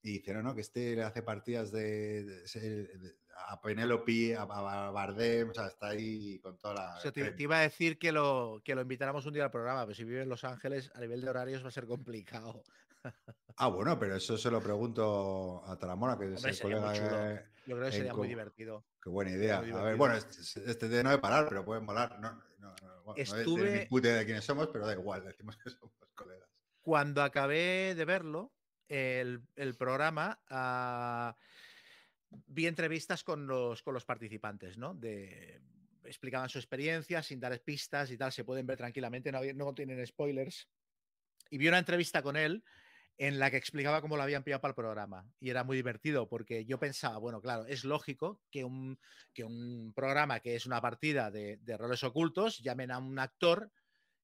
Y 0.00 0.18
dice, 0.18 0.32
no, 0.32 0.42
no, 0.42 0.54
que 0.54 0.60
este 0.62 0.94
le 0.96 1.02
hace 1.02 1.22
partidas 1.22 1.70
de, 1.72 2.24
de- 2.24 2.48
se- 2.48 2.60
de- 2.60 3.14
a 3.48 3.60
Penélope, 3.60 4.36
a, 4.36 4.42
a 4.42 4.90
Bardem, 4.90 5.50
o 5.50 5.54
sea, 5.54 5.66
está 5.66 5.88
ahí 5.88 6.38
con 6.40 6.56
toda 6.58 6.74
la... 6.74 6.96
O 6.96 7.00
sea, 7.00 7.12
te, 7.12 7.34
iba 7.38 7.58
a 7.58 7.62
decir 7.62 7.98
que 7.98 8.12
lo, 8.12 8.60
que 8.64 8.74
lo 8.74 8.82
invitáramos 8.82 9.26
un 9.26 9.34
día 9.34 9.44
al 9.44 9.50
programa, 9.50 9.82
pero 9.84 9.94
si 9.94 10.04
vive 10.04 10.22
en 10.22 10.28
Los 10.28 10.44
Ángeles, 10.44 10.90
a 10.94 11.00
nivel 11.00 11.20
de 11.20 11.30
horarios 11.30 11.64
va 11.64 11.68
a 11.68 11.72
ser 11.72 11.86
complicado. 11.86 12.62
Ah, 13.56 13.66
bueno, 13.66 13.98
pero 13.98 14.16
eso 14.16 14.38
se 14.38 14.50
lo 14.50 14.62
pregunto 14.62 15.62
a 15.66 15.76
Taramona, 15.76 16.16
que 16.16 16.32
es 16.32 16.44
el 16.44 16.54
sería 16.54 16.76
muy 16.76 16.86
colega... 16.86 17.08
chulo. 17.10 17.52
Yo 17.66 17.76
creo 17.76 17.90
que 17.90 17.96
sería 17.96 18.14
muy 18.14 18.28
divertido. 18.28 18.86
Qué 19.02 19.10
buena 19.10 19.30
idea. 19.32 19.58
A 19.58 19.60
ver, 19.60 19.96
bueno, 19.96 20.14
este, 20.16 20.70
este 20.70 20.88
de 20.88 21.02
no 21.02 21.10
de 21.10 21.18
parar, 21.18 21.48
pero 21.48 21.64
pueden 21.64 21.84
molar. 21.84 22.18
No, 22.18 22.32
no, 22.58 22.74
no, 22.82 23.02
bueno, 23.04 23.04
no 23.04 23.14
de 23.14 23.22
Estuve- 23.22 24.24
quiénes 24.24 24.44
somos, 24.44 24.68
pero 24.68 24.86
da 24.86 24.94
igual, 24.94 25.24
decimos 25.24 25.56
que 25.58 25.70
somos 25.70 25.92
colegas. 26.14 26.48
Cuando 26.80 27.22
acabé 27.22 27.94
de 27.94 28.04
verlo, 28.04 28.52
el, 28.88 29.42
el 29.56 29.74
programa, 29.74 30.40
ah, 30.48 31.36
vi 32.46 32.66
entrevistas 32.66 33.24
con 33.24 33.46
los, 33.46 33.82
con 33.82 33.94
los 33.94 34.04
participantes, 34.04 34.78
¿no? 34.78 34.94
De, 34.94 35.60
explicaban 36.04 36.48
su 36.48 36.58
experiencia 36.58 37.22
sin 37.22 37.40
dar 37.40 37.58
pistas 37.60 38.10
y 38.10 38.18
tal, 38.18 38.32
se 38.32 38.44
pueden 38.44 38.66
ver 38.66 38.78
tranquilamente, 38.78 39.30
no, 39.30 39.40
no 39.54 39.74
tienen 39.74 40.04
spoilers. 40.06 40.68
Y 41.50 41.58
vi 41.58 41.68
una 41.68 41.78
entrevista 41.78 42.22
con 42.22 42.36
él 42.36 42.64
en 43.18 43.38
la 43.38 43.50
que 43.50 43.56
explicaba 43.56 44.00
cómo 44.00 44.16
lo 44.16 44.22
habían 44.22 44.42
pillado 44.42 44.60
para 44.60 44.70
el 44.70 44.76
programa. 44.76 45.30
Y 45.38 45.50
era 45.50 45.64
muy 45.64 45.76
divertido 45.76 46.28
porque 46.28 46.64
yo 46.64 46.78
pensaba, 46.78 47.18
bueno, 47.18 47.40
claro, 47.40 47.66
es 47.66 47.84
lógico 47.84 48.40
que 48.50 48.64
un, 48.64 48.98
que 49.32 49.44
un 49.44 49.92
programa 49.94 50.40
que 50.40 50.56
es 50.56 50.66
una 50.66 50.80
partida 50.80 51.30
de, 51.30 51.58
de 51.58 51.76
roles 51.76 52.02
ocultos 52.04 52.58
llamen 52.58 52.90
a 52.90 52.98
un 52.98 53.18
actor 53.18 53.70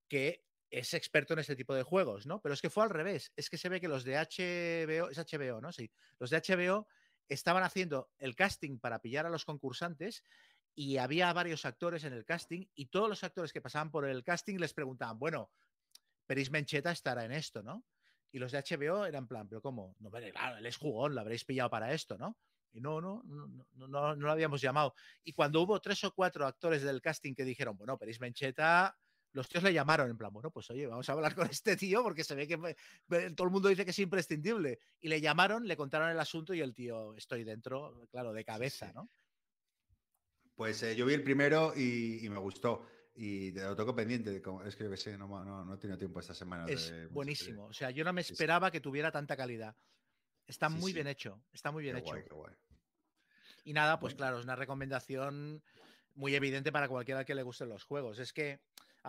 que 0.09 0.43
es 0.70 0.94
experto 0.94 1.35
en 1.35 1.40
este 1.40 1.56
tipo 1.56 1.74
de 1.74 1.82
juegos, 1.82 2.26
¿no? 2.26 2.40
Pero 2.40 2.55
es 2.55 2.60
que 2.60 2.70
fue 2.70 2.85
al 2.85 2.90
revés. 2.90 3.32
Es 3.36 3.48
que 3.48 3.59
se 3.59 3.68
ve 3.68 3.80
que 3.80 3.89
los 3.89 4.05
de 4.05 4.16
HBO, 4.16 5.10
es 5.10 5.18
HBO, 5.18 5.60
¿no? 5.60 5.72
Sí. 5.72 5.90
Los 6.18 6.30
de 6.30 6.40
HBO 6.40 6.89
estaban 7.28 7.62
haciendo 7.62 8.10
el 8.18 8.34
casting 8.34 8.78
para 8.78 9.00
pillar 9.00 9.26
a 9.26 9.30
los 9.30 9.44
concursantes 9.44 10.24
y 10.74 10.98
había 10.98 11.32
varios 11.32 11.64
actores 11.64 12.05
en 12.05 12.12
el 12.12 12.24
casting 12.24 12.66
y 12.74 12.86
todos 12.86 13.09
los 13.09 13.24
actores 13.24 13.52
que 13.52 13.60
pasaban 13.60 13.90
por 13.90 14.06
el 14.06 14.22
casting 14.22 14.59
les 14.59 14.74
preguntaban, 14.74 15.18
bueno, 15.18 15.50
Peris 16.26 16.50
Mencheta 16.50 16.92
estará 16.92 17.24
en 17.24 17.32
esto, 17.32 17.62
¿no? 17.62 17.84
Y 18.30 18.38
los 18.38 18.52
de 18.52 18.59
HBO 18.59 19.06
eran 19.06 19.26
plan, 19.26 19.48
pero 19.48 19.62
¿cómo? 19.62 19.96
No, 19.98 20.10
pero 20.10 20.30
claro, 20.30 20.59
él 20.59 20.66
es 20.66 20.76
jugón, 20.76 21.14
lo 21.14 21.20
habréis 21.20 21.44
pillado 21.44 21.70
para 21.70 21.92
esto, 21.92 22.18
¿no? 22.18 22.36
Y 22.72 22.80
no, 22.80 23.00
no, 23.00 23.22
no, 23.24 23.46
no, 23.46 23.88
no, 23.88 24.14
no 24.14 24.26
lo 24.26 24.30
habíamos 24.30 24.60
llamado. 24.60 24.94
Y 25.24 25.32
cuando 25.32 25.62
hubo 25.62 25.80
tres 25.80 26.05
o 26.05 26.12
cuatro 26.12 26.46
actores 26.46 26.82
del 26.82 27.00
casting 27.00 27.34
que 27.34 27.44
dijeron, 27.44 27.76
bueno, 27.76 27.96
Peris 27.96 28.20
Mencheta, 28.20 28.96
los 29.32 29.48
tíos 29.48 29.62
le 29.64 29.72
llamaron 29.72 30.10
en 30.10 30.16
plan, 30.16 30.32
bueno, 30.32 30.50
pues 30.50 30.70
oye, 30.70 30.86
vamos 30.86 31.09
a 31.09 31.12
hablar 31.12 31.34
con 31.34 31.48
este 31.50 31.76
tío 31.76 32.02
porque 32.02 32.24
se 32.24 32.34
ve 32.34 32.46
que 32.48 32.56
todo 33.34 33.46
el 33.46 33.52
mundo 33.52 33.68
dice 33.68 33.84
que 33.84 33.90
es 33.90 33.98
imprescindible. 33.98 34.78
Y 35.00 35.09
le 35.09 35.20
llamaron, 35.20 35.66
le 35.66 35.76
contaron 35.76 36.10
el 36.10 36.18
asunto 36.20 36.55
y 36.55 36.60
el 36.60 36.74
tío, 36.74 37.14
estoy 37.14 37.44
dentro, 37.44 38.06
claro, 38.10 38.32
de 38.32 38.44
cabeza. 38.44 38.92
¿no? 38.92 39.09
Pues 40.55 40.82
eh, 40.82 40.96
yo 40.96 41.06
vi 41.06 41.14
el 41.14 41.22
primero 41.22 41.72
y, 41.76 42.24
y 42.24 42.28
me 42.30 42.38
gustó. 42.38 42.86
Y 43.14 43.52
te 43.52 43.62
lo 43.62 43.74
toco 43.74 43.94
pendiente. 43.94 44.30
de 44.30 44.42
es 44.66 44.76
que 44.76 44.84
yo 44.84 44.90
que 44.90 44.96
sé, 44.96 45.18
no, 45.18 45.26
no, 45.44 45.64
no 45.64 45.74
he 45.74 45.78
tenido 45.78 45.98
tiempo 45.98 46.20
esta 46.20 46.34
semana. 46.34 46.64
de 46.66 46.72
Es 46.74 46.90
mucha 46.92 47.06
buenísimo. 47.12 47.66
O 47.66 47.72
sea, 47.72 47.90
yo 47.90 48.05
no 48.05 48.12
me 48.12 48.20
esperaba 48.20 48.70
que 48.70 48.80
tuviera 48.80 49.10
tanta 49.10 49.36
calidad. 49.36 49.76
Está 50.46 50.68
Sí, 50.68 50.76
muy 50.76 50.92
sí. 50.92 50.94
bien 50.94 51.09
hecho, 51.09 51.42
está 51.52 51.70
muy 51.70 51.82
bien 51.82 51.96
Qué 51.96 52.00
hecho. 52.00 52.10
guay, 52.10 52.22
qué 52.24 52.34
guay. 52.34 52.55
Y 53.64 53.72
nada, 53.72 53.98
pues 54.00 54.14
Bueno. 54.14 54.18
claro, 54.18 54.38
es 54.38 54.44
una 54.44 54.56
recomendación 54.56 55.62
muy 56.14 56.34
evidente 56.34 56.72
para 56.72 56.88
cualquiera 56.88 57.24
que 57.24 57.34
le 57.34 57.42
gusten 57.42 57.68
los 57.68 57.84
juegos. 57.84 58.18
Es 58.18 58.32
que, 58.32 58.60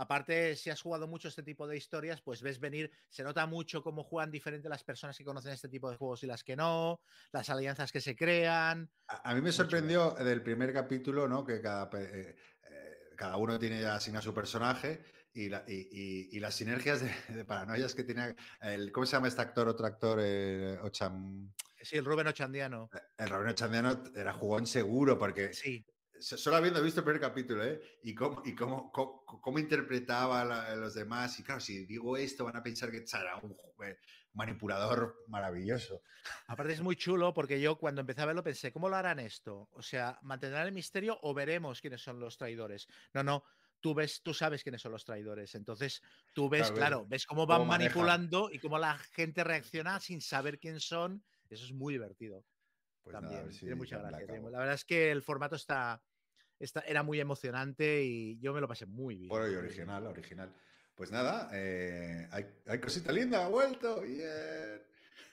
aparte, 0.01 0.55
si 0.55 0.69
has 0.69 0.81
jugado 0.81 1.07
mucho 1.07 1.27
este 1.27 1.43
tipo 1.43 1.67
de 1.67 1.77
historias, 1.77 2.21
pues 2.21 2.41
ves 2.41 2.59
venir, 2.59 2.91
se 3.09 3.23
nota 3.23 3.45
mucho 3.45 3.83
cómo 3.83 4.03
juegan 4.03 4.31
diferente 4.31 4.69
las 4.69 4.83
personas 4.83 5.17
que 5.17 5.23
conocen 5.25 5.51
este 5.53 5.69
tipo 5.69 5.89
de 5.89 5.97
juegos 5.97 6.23
y 6.23 6.27
las 6.27 6.43
que 6.43 6.55
no, 6.55 7.01
las 7.31 7.49
alianzas 7.49 7.91
que 7.91 8.01
se 8.01 8.15
crean. 8.15 8.89
A, 9.07 9.31
a 9.31 9.35
mí 9.35 9.41
me 9.41 9.51
sorprendió 9.51 10.11
del 10.11 10.41
primer 10.41 10.71
capítulo, 10.73 11.27
¿no? 11.27 11.45
Que 11.45 11.61
cada, 11.61 11.89
eh, 11.99 12.35
eh, 12.69 12.97
cada 13.17 13.37
uno 13.37 13.59
tiene 13.59 13.81
ya 13.81 13.95
asignado 13.95 14.23
su 14.23 14.33
personaje 14.33 15.03
y, 15.33 15.49
la- 15.49 15.63
y- 15.67 15.89
y- 15.91 16.29
y 16.37 16.39
las 16.39 16.55
sinergias 16.55 17.01
de, 17.01 17.33
de 17.35 17.45
paranoias 17.45 17.93
que 17.93 18.03
tenía 18.03 18.35
el. 18.61 18.91
¿Cómo 18.91 19.05
se 19.05 19.13
llama 19.17 19.27
este 19.27 19.41
actor? 19.41 19.67
Otro 19.67 19.85
actor, 19.85 20.19
eh, 20.21 20.77
Ocham- 20.81 21.51
Sí, 21.81 21.95
el 21.97 22.03
Rubén 22.05 22.27
Ochandiano. 22.27 22.89
El 23.17 23.29
Robin 23.29 23.49
Ochandiano 23.49 24.03
era 24.15 24.33
jugón 24.33 24.65
seguro 24.67 25.17
porque 25.17 25.53
Sí, 25.53 25.85
solo 26.19 26.57
habiendo 26.57 26.81
visto 26.81 27.01
el 27.01 27.05
primer 27.05 27.21
capítulo, 27.21 27.63
¿eh? 27.63 27.81
Y 28.03 28.13
cómo, 28.13 28.41
y 28.45 28.55
cómo, 28.55 28.91
cómo, 28.91 29.25
cómo 29.25 29.59
interpretaba 29.59 30.41
a 30.41 30.75
los 30.75 30.93
demás. 30.93 31.39
Y 31.39 31.43
claro, 31.43 31.59
si 31.59 31.85
digo 31.85 32.17
esto, 32.17 32.45
van 32.45 32.55
a 32.55 32.63
pensar 32.63 32.91
que 32.91 33.05
será 33.05 33.37
un 33.37 33.55
eh, 33.85 33.97
manipulador 34.33 35.23
maravilloso. 35.27 36.01
aparte 36.47 36.73
es 36.73 36.81
muy 36.81 36.95
chulo 36.95 37.33
porque 37.33 37.59
yo 37.59 37.77
cuando 37.77 38.01
empecé 38.01 38.21
a 38.21 38.25
verlo 38.25 38.43
pensé, 38.43 38.71
¿cómo 38.71 38.89
lo 38.89 38.95
harán 38.95 39.19
esto? 39.19 39.69
O 39.71 39.81
sea, 39.81 40.19
¿mantendrán 40.21 40.67
el 40.67 40.73
misterio 40.73 41.19
o 41.23 41.33
veremos 41.33 41.81
quiénes 41.81 42.01
son 42.01 42.19
los 42.19 42.37
traidores? 42.37 42.87
No, 43.13 43.23
no. 43.23 43.43
Tú 43.81 43.93
ves, 43.93 44.21
tú 44.21 44.33
sabes 44.33 44.61
quiénes 44.61 44.81
son 44.81 44.91
los 44.91 45.05
traidores. 45.05 45.55
Entonces, 45.55 46.01
tú 46.33 46.49
ves, 46.49 46.63
Claro, 46.63 46.73
ves 46.73 46.79
claro, 46.79 47.05
ves 47.07 47.25
cómo 47.25 47.47
van 47.47 47.59
cómo 47.59 47.69
manipulando 47.69 48.49
y 48.51 48.59
cómo 48.59 48.77
la 48.77 48.97
gente 48.97 49.43
reacciona 49.43 49.99
sin 50.01 50.21
saber 50.21 50.59
quién 50.59 50.81
son. 50.81 51.23
Eso 51.49 51.63
es 51.63 51.71
muy 51.71 51.93
divertido. 51.93 52.45
Pues 53.03 53.13
también. 53.13 53.49
tiene 53.49 53.75
mucha 53.75 53.97
gracia. 53.97 54.27
La 54.27 54.59
verdad 54.59 54.73
es 54.73 54.85
que 54.85 55.11
el 55.11 55.23
formato 55.23 55.55
está, 55.55 56.01
está, 56.59 56.81
era 56.81 57.03
muy 57.03 57.19
emocionante 57.19 58.03
y 58.03 58.39
yo 58.39 58.53
me 58.53 58.61
lo 58.61 58.67
pasé 58.67 58.85
muy 58.85 59.15
bien. 59.15 59.29
Bueno, 59.29 59.49
y 59.49 59.55
original, 59.55 60.05
original. 60.05 60.53
Pues 60.95 61.11
nada, 61.11 61.49
eh, 61.53 62.27
hay, 62.31 62.45
hay 62.67 62.79
cosita 62.79 63.11
linda, 63.11 63.45
ha 63.45 63.49
vuelto. 63.49 64.01
Bien. 64.01 64.81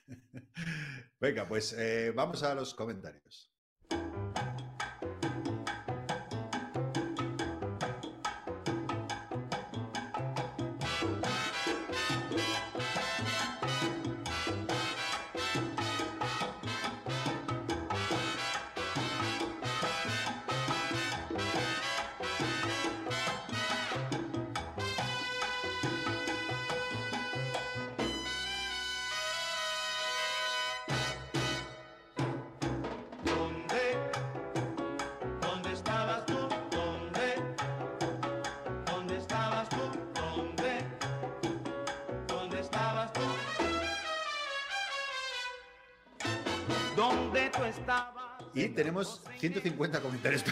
Venga, 1.20 1.46
pues 1.46 1.72
eh, 1.72 2.12
vamos 2.14 2.42
a 2.42 2.54
los 2.54 2.74
comentarios. 2.74 3.55
Y 48.56 48.68
tenemos 48.70 49.22
150 49.38 50.00
comentarios 50.00 50.42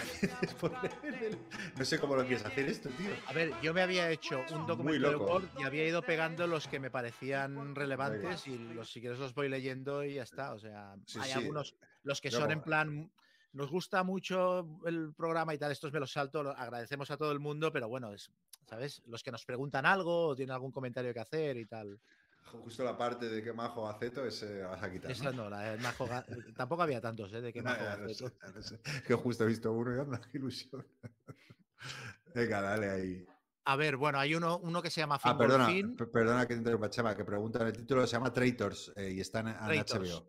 por 0.59 0.71
leer. 0.83 1.37
No 1.75 1.83
sé 1.83 1.99
cómo 1.99 2.15
lo 2.15 2.21
quieres 2.23 2.45
hacer 2.45 2.67
esto, 2.69 2.89
tío. 2.89 3.09
A 3.25 3.33
ver, 3.33 3.51
yo 3.63 3.73
me 3.73 3.81
había 3.81 4.11
hecho 4.11 4.43
un 4.53 4.67
documento 4.67 5.09
de. 5.09 5.15
Word 5.15 5.49
y 5.57 5.63
había 5.63 5.87
ido 5.87 6.03
pegando 6.03 6.45
los 6.45 6.67
que 6.67 6.79
me 6.79 6.91
parecían 6.91 7.73
relevantes 7.73 8.45
y 8.47 8.57
los, 8.57 8.91
si 8.91 9.01
quieres 9.01 9.17
los 9.17 9.33
voy 9.33 9.49
leyendo 9.49 10.03
y 10.03 10.13
ya 10.15 10.23
está. 10.23 10.53
O 10.53 10.59
sea, 10.59 10.95
Sí, 11.07 11.17
hay 11.19 11.31
sí. 11.31 11.37
algunos, 11.39 11.75
los 12.03 12.21
que 12.21 12.29
son 12.29 12.51
en 12.51 12.61
plan, 12.61 13.11
nos 13.53 13.71
gusta 13.71 14.03
mucho 14.03 14.67
el 14.85 15.13
programa 15.15 15.55
y 15.55 15.57
tal, 15.57 15.71
estos 15.71 15.91
me 15.91 15.99
los 15.99 16.11
salto, 16.11 16.43
lo- 16.43 16.51
agradecemos 16.51 17.09
a 17.09 17.17
todo 17.17 17.31
el 17.31 17.39
mundo, 17.39 17.71
pero 17.71 17.87
bueno, 17.87 18.13
es, 18.13 18.29
¿sabes? 18.69 19.01
Los 19.07 19.23
que 19.23 19.31
nos 19.31 19.45
preguntan 19.45 19.85
algo 19.87 20.27
o 20.27 20.35
tienen 20.35 20.53
algún 20.53 20.71
comentario 20.71 21.11
que 21.13 21.21
hacer 21.21 21.57
y 21.57 21.65
tal. 21.65 21.99
Justo 22.63 22.83
la 22.83 22.97
parte 22.97 23.29
de 23.29 23.43
que 23.43 23.53
majo 23.53 23.87
aceto 23.87 24.25
ese 24.25 24.61
la 24.61 24.67
vas 24.69 24.83
a 24.83 24.91
quitar. 24.91 25.11
Esa 25.11 25.31
no, 25.31 25.49
la 25.49 25.71
de 25.71 25.77
Majo 25.77 26.07
tampoco 26.55 26.83
había 26.83 27.01
tantos, 27.01 27.33
¿eh? 27.33 27.41
De 27.41 27.51
que 27.53 27.61
Majo 27.63 27.83
Gaceto. 27.83 28.31
sé, 28.53 28.63
sé. 28.63 28.79
Que 29.05 29.13
justo 29.15 29.43
he 29.43 29.47
visto 29.47 29.71
uno 29.71 29.95
y 29.95 29.99
anda, 29.99 30.21
qué 30.21 30.37
ilusión. 30.37 30.85
Venga, 32.33 32.61
dale 32.61 32.89
ahí. 32.89 33.25
A 33.67 33.75
ver, 33.75 33.97
bueno, 33.97 34.19
hay 34.19 34.35
uno, 34.35 34.59
uno 34.59 34.81
que 34.81 34.91
se 34.91 35.01
llama 35.01 35.19
Ah, 35.23 35.37
perdona, 35.37 35.67
per- 35.97 36.11
perdona 36.11 36.45
que 36.47 36.53
te 36.53 36.59
interrumpa, 36.59 36.89
Chema, 36.89 37.15
que 37.15 37.25
preguntan 37.25 37.65
el 37.65 37.73
título, 37.73 38.05
se 38.05 38.13
llama 38.13 38.31
Traitors 38.31 38.93
eh, 38.95 39.11
y 39.11 39.19
está 39.19 39.39
en, 39.39 39.57
Traitors. 39.65 40.11
HBO. 40.11 40.27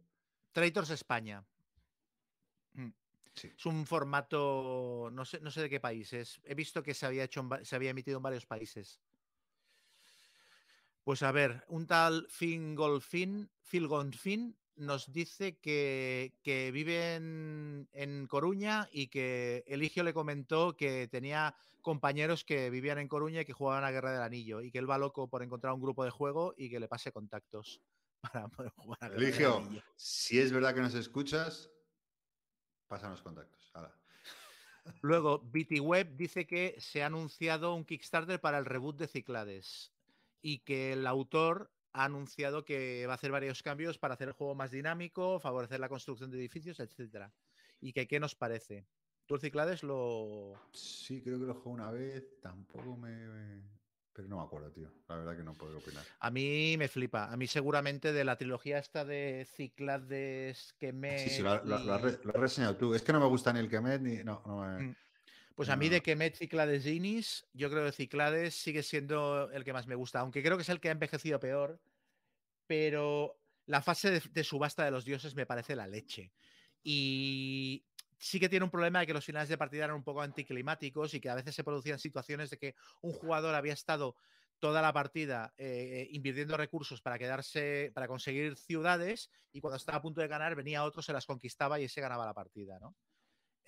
Traitors 0.52 0.90
España. 0.90 1.44
Mm. 2.72 2.88
Sí. 3.34 3.52
Es 3.54 3.66
un 3.66 3.84
formato, 3.86 5.10
no 5.12 5.24
sé, 5.26 5.40
no 5.40 5.50
sé 5.50 5.60
de 5.62 5.68
qué 5.68 5.80
país 5.80 6.10
es. 6.14 6.40
He 6.44 6.54
visto 6.54 6.82
que 6.82 6.94
se 6.94 7.04
había 7.04 7.24
hecho, 7.24 7.46
se 7.62 7.76
había 7.76 7.90
emitido 7.90 8.16
en 8.16 8.22
varios 8.22 8.46
países. 8.46 9.00
Pues 11.06 11.22
a 11.22 11.30
ver, 11.30 11.64
un 11.68 11.86
tal 11.86 12.26
Fingolfin, 12.28 13.48
Filgonfin 13.62 14.58
nos 14.74 15.12
dice 15.12 15.56
que, 15.58 16.34
que 16.42 16.72
vive 16.72 17.14
en, 17.14 17.88
en 17.92 18.26
Coruña 18.26 18.88
y 18.90 19.06
que 19.06 19.62
Eligio 19.68 20.02
le 20.02 20.12
comentó 20.12 20.76
que 20.76 21.06
tenía 21.06 21.54
compañeros 21.80 22.42
que 22.42 22.70
vivían 22.70 22.98
en 22.98 23.06
Coruña 23.06 23.42
y 23.42 23.44
que 23.44 23.52
jugaban 23.52 23.84
a 23.84 23.92
Guerra 23.92 24.10
del 24.10 24.22
Anillo 24.22 24.60
y 24.62 24.72
que 24.72 24.78
él 24.78 24.90
va 24.90 24.98
loco 24.98 25.28
por 25.28 25.44
encontrar 25.44 25.74
un 25.74 25.80
grupo 25.80 26.02
de 26.02 26.10
juego 26.10 26.54
y 26.56 26.68
que 26.68 26.80
le 26.80 26.88
pase 26.88 27.12
contactos 27.12 27.80
para 28.20 28.48
poder 28.48 28.72
jugar 28.72 28.98
a 29.02 29.08
Guerra 29.08 29.20
del 29.20 29.28
Eligio, 29.28 29.58
Anillo. 29.58 29.82
si 29.94 30.40
es 30.40 30.50
verdad 30.50 30.74
que 30.74 30.80
nos 30.80 30.94
escuchas, 30.94 31.70
pásanos 32.88 33.22
contactos. 33.22 33.70
Hala. 33.74 33.96
Luego, 35.02 35.38
BT 35.38 35.78
Web 35.82 36.16
dice 36.16 36.48
que 36.48 36.74
se 36.80 37.04
ha 37.04 37.06
anunciado 37.06 37.76
un 37.76 37.84
Kickstarter 37.84 38.40
para 38.40 38.58
el 38.58 38.64
reboot 38.64 38.96
de 38.96 39.06
Ciclades 39.06 39.92
y 40.42 40.58
que 40.60 40.92
el 40.92 41.06
autor 41.06 41.70
ha 41.92 42.04
anunciado 42.04 42.64
que 42.64 43.06
va 43.06 43.14
a 43.14 43.16
hacer 43.16 43.30
varios 43.30 43.62
cambios 43.62 43.98
para 43.98 44.14
hacer 44.14 44.28
el 44.28 44.34
juego 44.34 44.54
más 44.54 44.70
dinámico, 44.70 45.40
favorecer 45.40 45.80
la 45.80 45.88
construcción 45.88 46.30
de 46.30 46.38
edificios, 46.38 46.78
etcétera. 46.78 47.32
Y 47.80 47.92
que 47.92 48.06
qué 48.06 48.20
nos 48.20 48.34
parece. 48.34 48.86
¿Tú 49.26 49.34
el 49.34 49.40
Ciclades 49.40 49.82
lo 49.82 50.54
Sí, 50.72 51.22
creo 51.22 51.40
que 51.40 51.46
lo 51.46 51.54
jugué 51.54 51.74
una 51.74 51.90
vez, 51.90 52.40
tampoco 52.40 52.96
me... 52.96 53.76
Pero 54.12 54.28
no 54.28 54.38
me 54.38 54.44
acuerdo, 54.44 54.70
tío. 54.70 54.90
La 55.08 55.16
verdad 55.16 55.36
que 55.36 55.42
no 55.42 55.52
puedo 55.52 55.76
opinar. 55.76 56.02
a 56.20 56.30
mí 56.30 56.76
me 56.78 56.88
flipa. 56.88 57.30
A 57.30 57.36
mí 57.36 57.46
seguramente 57.46 58.14
de 58.14 58.24
la 58.24 58.36
trilogía 58.36 58.78
esta 58.78 59.04
de 59.04 59.46
Ciclades 59.56 60.74
me 60.94 61.18
Sí, 61.18 61.30
sí, 61.30 61.42
lo 61.42 61.52
has 61.52 62.16
reseñado 62.34 62.76
tú. 62.76 62.94
Es 62.94 63.02
que 63.02 63.12
no 63.12 63.20
me 63.20 63.26
gusta 63.26 63.52
ni 63.52 63.60
el 63.60 63.68
Kemet 63.68 64.00
ni... 64.00 64.24
No, 64.24 64.42
no 64.46 64.60
me... 64.60 64.84
Mm. 64.84 64.96
Pues 65.56 65.70
a 65.70 65.76
mí 65.76 65.88
de 65.88 66.02
Kemet 66.02 66.36
Ciclades 66.36 66.84
Inis, 66.84 67.46
yo 67.54 67.70
creo 67.70 67.86
que 67.86 67.92
Ciclades 67.92 68.54
sigue 68.54 68.82
siendo 68.82 69.50
el 69.50 69.64
que 69.64 69.72
más 69.72 69.86
me 69.86 69.94
gusta, 69.94 70.20
aunque 70.20 70.42
creo 70.42 70.56
que 70.56 70.62
es 70.62 70.68
el 70.68 70.80
que 70.80 70.90
ha 70.90 70.92
envejecido 70.92 71.40
peor, 71.40 71.80
pero 72.66 73.40
la 73.64 73.80
fase 73.80 74.10
de, 74.10 74.22
de 74.30 74.44
subasta 74.44 74.84
de 74.84 74.90
los 74.90 75.06
dioses 75.06 75.34
me 75.34 75.46
parece 75.46 75.74
la 75.74 75.86
leche. 75.86 76.34
Y 76.82 77.86
sí 78.18 78.38
que 78.38 78.50
tiene 78.50 78.64
un 78.64 78.70
problema 78.70 79.00
de 79.00 79.06
que 79.06 79.14
los 79.14 79.24
finales 79.24 79.48
de 79.48 79.56
partida 79.56 79.84
eran 79.84 79.96
un 79.96 80.04
poco 80.04 80.20
anticlimáticos 80.20 81.14
y 81.14 81.20
que 81.20 81.30
a 81.30 81.34
veces 81.34 81.54
se 81.54 81.64
producían 81.64 81.98
situaciones 81.98 82.50
de 82.50 82.58
que 82.58 82.74
un 83.00 83.14
jugador 83.14 83.54
había 83.54 83.72
estado 83.72 84.14
toda 84.58 84.82
la 84.82 84.92
partida 84.92 85.54
eh, 85.56 86.06
invirtiendo 86.10 86.56
recursos 86.56 87.00
para 87.00 87.18
quedarse, 87.18 87.92
para 87.94 88.08
conseguir 88.08 88.56
ciudades 88.56 89.30
y 89.52 89.60
cuando 89.60 89.78
estaba 89.78 89.98
a 89.98 90.02
punto 90.02 90.20
de 90.20 90.28
ganar 90.28 90.54
venía 90.54 90.84
otro, 90.84 91.00
se 91.00 91.14
las 91.14 91.26
conquistaba 91.26 91.80
y 91.80 91.84
ese 91.84 92.02
ganaba 92.02 92.26
la 92.26 92.34
partida, 92.34 92.78
¿no? 92.78 92.94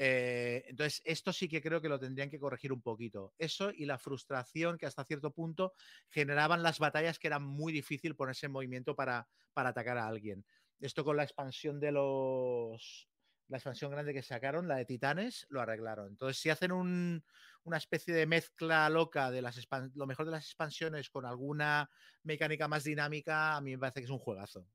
Eh, 0.01 0.65
entonces, 0.69 1.03
esto 1.05 1.33
sí 1.33 1.49
que 1.49 1.61
creo 1.61 1.81
que 1.83 1.89
lo 1.89 1.99
tendrían 1.99 2.31
que 2.31 2.39
corregir 2.39 2.73
un 2.73 2.83
poquito. 2.83 3.35
Eso 3.37 3.71
y 3.71 3.85
la 3.85 3.99
frustración 3.99 4.79
que 4.79 4.87
hasta 4.87 5.05
cierto 5.05 5.33
punto 5.33 5.75
generaban 6.09 6.63
las 6.63 6.79
batallas 6.79 7.19
que 7.19 7.27
era 7.27 7.41
muy 7.41 7.73
difícil 7.73 8.15
ponerse 8.15 8.47
en 8.47 8.53
movimiento 8.53 8.95
para, 8.95 9.29
para 9.53 9.71
atacar 9.71 9.99
a 9.99 10.07
alguien. 10.07 10.47
Esto 10.81 11.05
con 11.05 11.17
la 11.17 11.25
expansión 11.25 11.81
de 11.81 11.93
los. 11.93 13.09
La 13.49 13.57
expansión 13.57 13.91
grande 13.91 14.13
que 14.13 14.23
sacaron, 14.23 14.69
la 14.69 14.77
de 14.77 14.85
Titanes, 14.85 15.47
lo 15.49 15.63
arreglaron. 15.63 16.09
Entonces, 16.09 16.37
si 16.39 16.51
hacen 16.51 16.71
un- 16.71 17.25
una 17.65 17.79
especie 17.79 18.13
de 18.15 18.27
mezcla 18.27 18.89
loca 18.91 19.31
de 19.31 19.41
las 19.43 19.59
lo 19.95 20.07
mejor 20.07 20.27
de 20.27 20.33
las 20.33 20.45
expansiones 20.45 21.09
con 21.11 21.25
alguna 21.25 21.91
mecánica 22.23 22.69
más 22.69 22.85
dinámica, 22.85 23.57
a 23.57 23.61
mí 23.63 23.71
me 23.73 23.79
parece 23.79 24.01
que 24.01 24.05
es 24.05 24.11
un 24.11 24.19
juegazo. 24.19 24.69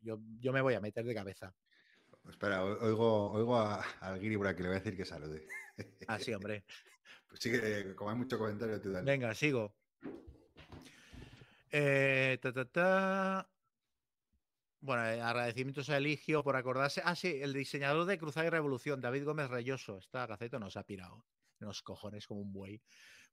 Yo, 0.00 0.20
yo 0.38 0.52
me 0.52 0.60
voy 0.60 0.74
a 0.74 0.80
meter 0.80 1.04
de 1.04 1.14
cabeza. 1.14 1.54
Espera, 2.28 2.64
oigo, 2.64 3.30
oigo 3.32 3.56
a- 3.58 3.84
al 4.00 4.18
Giri 4.20 4.36
por 4.36 4.46
aquí, 4.46 4.62
le 4.62 4.68
voy 4.68 4.76
a 4.76 4.80
decir 4.80 4.96
que 4.96 5.04
salude. 5.04 5.46
Ah, 6.08 6.18
sí, 6.18 6.32
hombre. 6.32 6.64
Pues 7.28 7.40
sí 7.42 7.50
que, 7.50 7.80
eh, 7.80 7.94
como 7.96 8.10
hay 8.10 8.16
mucho 8.16 8.38
comentario, 8.38 8.80
tú 8.80 8.92
dale. 8.92 9.10
Venga, 9.10 9.34
sigo. 9.34 9.74
Eh, 11.72 12.38
ta, 12.40 12.52
ta, 12.52 12.64
ta. 12.64 13.50
Bueno, 14.80 15.04
eh, 15.06 15.20
agradecimientos 15.20 15.88
a 15.90 15.96
Eligio 15.96 16.44
por 16.44 16.54
acordarse. 16.54 17.02
Ah, 17.04 17.16
sí, 17.16 17.40
el 17.42 17.52
diseñador 17.52 18.04
de 18.06 18.18
Cruzada 18.18 18.46
y 18.46 18.50
Revolución, 18.50 19.00
David 19.00 19.24
Gómez 19.24 19.48
Reyoso. 19.50 19.98
Esta 19.98 20.26
gaceto 20.26 20.60
nos 20.60 20.76
ha 20.76 20.84
pirado. 20.84 21.26
en 21.60 21.66
Los 21.66 21.82
cojones 21.82 22.26
como 22.28 22.40
un 22.40 22.52
buey. 22.52 22.80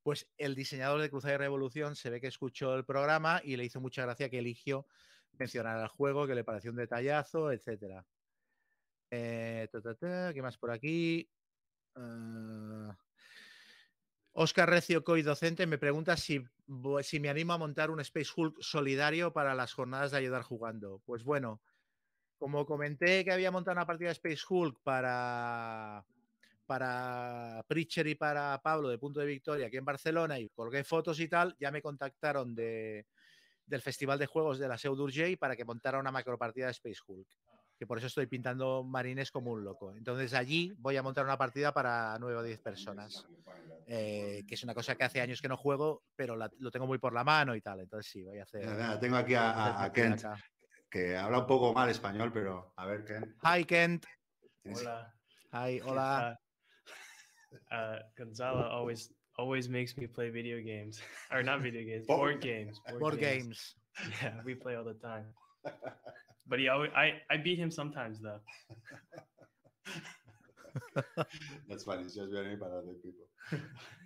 Pues 0.01 0.27
el 0.37 0.55
diseñador 0.55 0.99
de 1.01 1.09
Cruzada 1.11 1.35
y 1.35 1.37
Revolución 1.37 1.95
se 1.95 2.09
ve 2.09 2.19
que 2.19 2.27
escuchó 2.27 2.73
el 2.75 2.85
programa 2.85 3.41
y 3.43 3.55
le 3.55 3.65
hizo 3.65 3.79
mucha 3.81 4.01
gracia 4.03 4.29
que 4.29 4.39
Eligio 4.39 4.87
mencionara 5.33 5.83
el 5.83 5.89
juego, 5.89 6.25
que 6.25 6.33
le 6.33 6.43
pareció 6.43 6.71
un 6.71 6.77
detallazo, 6.77 7.51
etcétera. 7.51 8.03
Eh, 9.11 9.67
¿Qué 10.33 10.41
más 10.41 10.57
por 10.57 10.71
aquí? 10.71 11.29
Ah, 11.95 12.97
Oscar 14.33 14.69
Recio 14.69 15.03
Coy 15.03 15.21
Docente 15.21 15.67
me 15.67 15.77
pregunta 15.77 16.15
si, 16.15 16.41
si 17.03 17.19
me 17.19 17.29
animo 17.29 17.51
a 17.51 17.57
montar 17.57 17.91
un 17.91 17.99
Space 17.99 18.31
Hulk 18.33 18.61
solidario 18.61 19.33
para 19.33 19.53
las 19.53 19.73
jornadas 19.73 20.11
de 20.11 20.17
ayudar 20.17 20.43
jugando. 20.43 21.01
Pues 21.05 21.25
bueno, 21.25 21.61
como 22.37 22.65
comenté 22.65 23.25
que 23.25 23.33
había 23.33 23.51
montado 23.51 23.75
una 23.75 23.85
partida 23.85 24.07
de 24.07 24.13
Space 24.13 24.43
Hulk 24.47 24.79
para, 24.81 26.05
para 26.65 27.65
y 27.69 28.15
para 28.15 28.61
Pablo 28.63 28.87
de 28.87 28.97
Punto 28.97 29.19
de 29.19 29.25
Victoria 29.25 29.67
aquí 29.67 29.75
en 29.75 29.85
Barcelona 29.85 30.39
y 30.39 30.47
colgué 30.49 30.85
fotos 30.85 31.19
y 31.19 31.27
tal, 31.27 31.53
ya 31.59 31.69
me 31.69 31.81
contactaron 31.81 32.55
de, 32.55 33.05
del 33.65 33.81
Festival 33.81 34.17
de 34.17 34.27
Juegos 34.27 34.59
de 34.59 34.69
la 34.69 34.77
Seu 34.77 34.95
d'Urgell 34.95 35.37
para 35.37 35.57
que 35.57 35.65
montara 35.65 35.99
una 35.99 36.11
macropartida 36.11 36.67
de 36.67 36.71
Space 36.71 37.01
Hulk. 37.05 37.27
Que 37.81 37.87
por 37.87 37.97
eso 37.97 38.05
estoy 38.05 38.27
pintando 38.27 38.83
marines 38.83 39.31
como 39.31 39.49
un 39.49 39.63
loco. 39.63 39.95
Entonces 39.97 40.35
allí 40.35 40.71
voy 40.77 40.97
a 40.97 41.01
montar 41.01 41.25
una 41.25 41.35
partida 41.35 41.73
para 41.73 42.15
9 42.19 42.35
o 42.37 42.43
10 42.43 42.59
personas 42.61 43.25
eh, 43.87 44.43
que 44.47 44.53
es 44.53 44.63
una 44.63 44.75
cosa 44.75 44.93
que 44.95 45.03
hace 45.03 45.19
años 45.19 45.41
que 45.41 45.47
no 45.47 45.57
juego, 45.57 46.03
pero 46.15 46.35
la- 46.35 46.51
lo 46.59 46.69
tengo 46.69 46.85
muy 46.85 46.99
por 46.99 47.11
la 47.11 47.23
mano 47.23 47.55
y 47.55 47.61
tal. 47.61 47.79
Entonces 47.79 48.11
sí, 48.11 48.21
voy 48.23 48.37
a 48.37 48.43
hacer. 48.43 48.99
Tengo 48.99 49.15
aquí 49.15 49.33
a, 49.33 49.89
Kent, 49.91 50.19
acá. 50.23 50.37
que 50.91 51.17
habla 51.17 51.39
un 51.39 51.47
poco 51.47 51.73
mal 51.73 51.89
español, 51.89 52.31
pero 52.31 52.71
a 52.77 52.85
ver, 52.85 53.03
Kent. 53.03 53.25
Hi 53.41 53.65
Kent. 53.65 54.05
tienes- 54.61 54.81
Hola. 54.81 55.15
Hi, 55.53 55.77
¿qué 55.79 55.81
hola. 55.89 56.39
tal? 57.71 57.97
Uh, 57.97 57.99
Gonzalo 58.15 58.63
always 58.69 59.11
always 59.39 59.67
makes 59.67 59.97
me 59.97 60.07
play 60.07 60.29
video 60.29 60.57
games, 60.63 61.01
or 61.31 61.43
not 61.43 61.63
video 61.63 61.81
games, 61.83 62.05
Board- 62.05 62.19
board 62.19 62.41
games. 62.43 62.79
Board 62.99 63.17
games. 63.19 63.75
Yeah, 64.21 64.39
we 64.45 64.53
play 64.53 64.75
all 64.75 64.85
the 64.85 64.93
time. 65.01 65.33
But 66.51 66.59
he 66.59 66.67
always, 66.67 66.91
I 66.93 67.23
I 67.33 67.37
beat 67.37 67.57
him 67.57 67.71
sometimes 67.71 68.19
though. 68.19 68.41
That's 71.69 71.85
funny. 71.85 72.03
It's 72.03 72.13
just 72.13 72.29
very 72.29 72.57
para 72.57 72.79
other 72.79 72.95
people. 73.01 73.25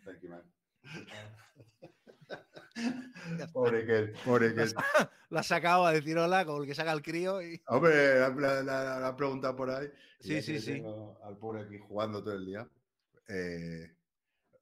Thank 0.06 0.22
you, 0.22 0.30
man. 0.30 0.44
Pobre 3.54 3.84
Kent, 3.88 4.16
pobre 4.24 4.54
Kent. 4.54 4.74
La 5.32 5.40
has 5.40 5.48
sacado 5.56 5.88
a 5.88 5.94
decir 5.94 6.16
hola 6.20 6.46
con 6.46 6.62
el 6.62 6.68
que 6.68 6.76
saca 6.76 6.92
el 6.92 7.02
crío 7.02 7.42
y. 7.42 7.60
Hombre, 7.66 8.20
la, 8.20 8.30
la- 8.62 9.00
la- 9.00 9.16
preguntado 9.16 9.56
por 9.56 9.72
ahí. 9.72 9.88
Sí, 10.20 10.40
sí, 10.44 10.54
que 10.54 10.60
sí. 10.60 10.84
Al 11.24 11.38
pobre 11.40 11.64
aquí 11.64 11.80
jugando 11.80 12.24
todo 12.24 12.36
el 12.36 12.46
día. 12.46 12.70
Eh, 13.28 13.96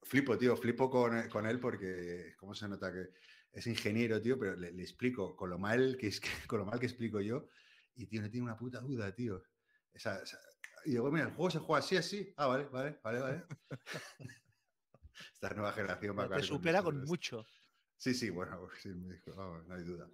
flipo, 0.04 0.38
tío, 0.38 0.56
flipo 0.56 0.88
con, 0.88 1.28
con 1.28 1.44
él 1.46 1.60
porque, 1.60 2.32
¿cómo 2.38 2.54
se 2.54 2.66
nota 2.68 2.90
que 2.90 3.08
es 3.52 3.66
ingeniero, 3.66 4.22
tío? 4.22 4.38
Pero 4.38 4.56
le, 4.56 4.72
le 4.72 4.82
explico 4.82 5.36
con 5.36 5.50
lo 5.50 5.58
mal 5.58 5.98
que 6.00 6.06
es 6.06 6.22
con 6.46 6.60
lo 6.60 6.64
mal 6.64 6.80
que 6.80 6.86
explico 6.86 7.20
yo. 7.20 7.48
Y, 7.94 8.06
tío, 8.06 8.22
no 8.22 8.30
tiene 8.30 8.44
una 8.44 8.56
puta 8.56 8.80
duda, 8.80 9.14
tío. 9.14 9.42
Esa- 9.92 10.22
esa- 10.22 10.40
y 10.84 10.90
digo, 10.90 11.10
mira, 11.10 11.26
el 11.26 11.32
juego 11.32 11.50
se 11.50 11.58
juega 11.58 11.78
así, 11.78 11.96
así. 11.96 12.34
Ah, 12.36 12.46
vale, 12.46 12.64
vale, 12.66 13.00
vale, 13.02 13.20
vale. 13.20 13.44
Esta 15.32 15.50
nueva 15.50 15.72
generación 15.72 16.18
va 16.18 16.24
a 16.24 16.28
Te 16.28 16.42
supera 16.42 16.82
con 16.82 17.00
mucho. 17.04 17.46
Sí, 17.96 18.14
sí, 18.14 18.30
bueno, 18.30 18.58
pues 18.60 18.82
sí, 18.82 18.88
me 18.88 19.14
dijo, 19.14 19.34
vamos, 19.34 19.66
no 19.66 19.74
hay 19.74 19.84
duda. 19.84 20.08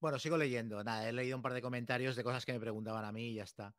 Bueno, 0.00 0.18
sigo 0.18 0.38
leyendo. 0.38 0.82
Nada, 0.82 1.08
he 1.08 1.12
leído 1.12 1.36
un 1.36 1.42
par 1.42 1.52
de 1.52 1.60
comentarios 1.60 2.16
de 2.16 2.24
cosas 2.24 2.46
que 2.46 2.52
me 2.52 2.60
preguntaban 2.60 3.04
a 3.04 3.12
mí 3.12 3.30
y 3.30 3.34
ya 3.34 3.44
está. 3.44 3.76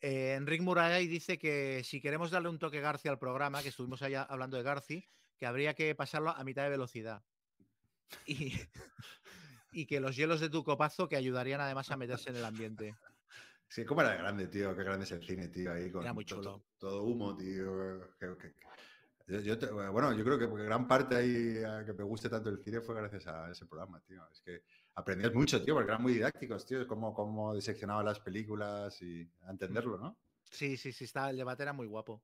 Eh, 0.00 0.34
Enric 0.34 0.62
Murray 0.62 1.08
dice 1.08 1.38
que 1.38 1.82
si 1.84 2.00
queremos 2.00 2.30
darle 2.30 2.48
un 2.48 2.58
toque 2.58 2.80
Garci 2.80 3.08
al 3.08 3.18
programa, 3.18 3.62
que 3.62 3.70
estuvimos 3.70 4.02
allá 4.02 4.22
hablando 4.22 4.56
de 4.56 4.62
Garci, 4.62 5.08
que 5.36 5.46
habría 5.46 5.74
que 5.74 5.94
pasarlo 5.94 6.30
a 6.30 6.44
mitad 6.44 6.62
de 6.62 6.70
velocidad. 6.70 7.24
Y, 8.26 8.52
y 9.74 9.86
que 9.86 10.00
los 10.00 10.16
hielos 10.16 10.40
de 10.40 10.48
tu 10.48 10.62
copazo 10.64 11.08
que 11.08 11.16
ayudarían 11.16 11.60
además 11.60 11.90
a 11.90 11.96
meterse 11.96 12.30
en 12.30 12.36
el 12.36 12.44
ambiente. 12.44 12.94
Sí, 13.66 13.84
cómo 13.84 14.02
era 14.02 14.10
de 14.12 14.18
grande, 14.18 14.46
tío. 14.46 14.76
Qué 14.76 14.84
grande 14.84 15.04
es 15.04 15.10
el 15.10 15.26
cine, 15.26 15.48
tío. 15.48 15.72
Ahí 15.72 15.90
con 15.90 16.02
Era 16.02 16.12
muy 16.12 16.24
chulo. 16.24 16.42
to- 16.42 16.64
Todo, 16.78 17.02
humo, 17.02 17.36
tío. 17.36 18.08
que- 18.20 18.36
que- 18.36 18.54
yo- 19.26 19.40
yo 19.40 19.58
te- 19.58 19.66
bueno, 19.66 20.12
yo 20.12 20.22
creo 20.22 20.38
que 20.38 20.46
gran 20.64 20.86
parte 20.86 21.16
ahí 21.16 21.56
a 21.64 21.84
que 21.84 21.92
me 21.92 22.04
guste 22.04 22.28
tanto 22.28 22.50
el 22.50 22.62
cine 22.62 22.80
fue 22.82 22.94
gracias 22.94 23.26
a 23.26 23.50
ese 23.50 23.66
programa, 23.66 24.00
tío. 24.02 24.22
Es 24.30 24.40
que 24.42 24.62
aprendías 24.94 25.34
mucho, 25.34 25.60
tío, 25.64 25.74
porque 25.74 25.90
eran 25.90 26.02
muy 26.02 26.12
didácticos, 26.12 26.64
tío. 26.66 26.86
Cómo, 26.86 27.12
cómo 27.12 27.52
diseccionaban 27.52 28.04
las 28.04 28.20
películas 28.20 29.00
y 29.02 29.28
a 29.42 29.50
entenderlo, 29.50 29.98
¿no? 29.98 30.16
Sí, 30.44 30.76
sí, 30.76 30.92
sí, 30.92 31.04
está, 31.04 31.30
el 31.30 31.36
debate 31.38 31.64
era 31.64 31.72
muy 31.72 31.88
guapo. 31.88 32.22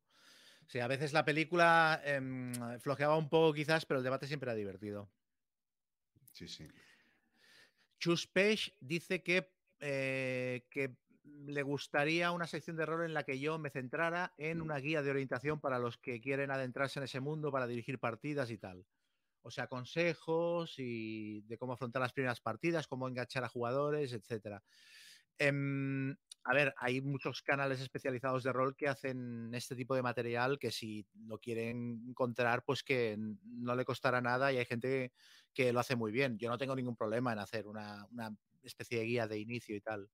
Sí, 0.69 0.79
a 0.79 0.87
veces 0.87 1.13
la 1.13 1.25
película 1.25 2.01
em, 2.05 2.53
flojeaba 2.79 3.17
un 3.17 3.29
poco 3.29 3.55
quizás, 3.55 3.87
pero 3.87 3.99
el 3.99 4.05
debate 4.05 4.29
siempre 4.29 4.51
era 4.51 4.55
divertido. 4.57 5.11
Sí, 6.33 6.47
sí. 6.47 6.69
Chus 8.01 8.27
Page 8.27 8.73
dice 8.81 9.23
que, 9.23 9.53
eh, 9.79 10.67
que 10.71 10.97
le 11.23 11.63
gustaría 11.63 12.33
una 12.33 12.47
sección 12.47 12.77
de 12.77 12.87
rol 12.87 13.05
en 13.05 13.15
la 13.15 13.25
que 13.25 13.39
yo 13.39 13.59
me 13.59 13.71
centrara 13.71 14.35
en 14.39 14.61
una 14.61 14.79
guía 14.79 15.03
de 15.03 15.11
orientación 15.11 15.61
para 15.61 15.79
los 15.79 15.99
que 15.99 16.21
quieren 16.21 16.51
adentrarse 16.51 16.99
en 16.99 17.05
ese 17.05 17.21
mundo 17.21 17.53
para 17.53 17.67
dirigir 17.67 17.99
partidas 17.99 18.51
y 18.51 18.59
tal. 18.59 18.87
O 19.43 19.51
sea, 19.51 19.69
consejos 19.69 20.75
y 20.79 21.43
de 21.43 21.59
cómo 21.59 21.75
afrontar 21.75 22.03
las 22.03 22.13
primeras 22.13 22.41
partidas, 22.41 22.87
cómo 22.87 23.07
enganchar 23.07 23.45
a 23.45 23.49
jugadores, 23.49 24.13
etcétera. 24.13 24.63
Em, 25.39 26.17
a 26.45 26.55
ver, 26.55 26.75
hay 26.79 27.01
muchos 27.01 27.43
canales 27.43 27.81
especializados 27.81 28.43
de 28.43 28.53
rol 28.53 28.75
que 28.77 28.89
hacen 28.89 29.51
este 29.55 29.77
tipo 29.77 29.95
de 29.95 30.03
material 30.03 30.59
que 30.59 30.71
si 30.71 31.07
lo 31.27 31.39
quieren 31.39 32.05
encontrar, 32.09 32.65
pues 32.65 32.83
que 32.83 33.17
no 33.45 33.75
le 33.77 33.85
costará 33.85 34.21
nada 34.21 34.53
y 34.53 34.59
hay 34.59 34.65
gente 34.65 35.13
que 35.53 35.73
lo 35.73 35.81
hace 35.81 35.97
muy 35.97 36.13
bien. 36.13 36.39
Yo 36.39 36.49
no 36.49 36.59
tengo 36.59 36.75
ningún 36.77 36.97
problema 36.97 37.33
en 37.33 37.39
hacer 37.41 37.67
una, 37.67 38.07
una 38.11 38.35
especie 38.63 38.99
de 38.99 39.05
guía 39.05 39.29
de 39.29 39.39
inicio 39.39 39.77
y 39.77 39.81
tal. 39.81 40.11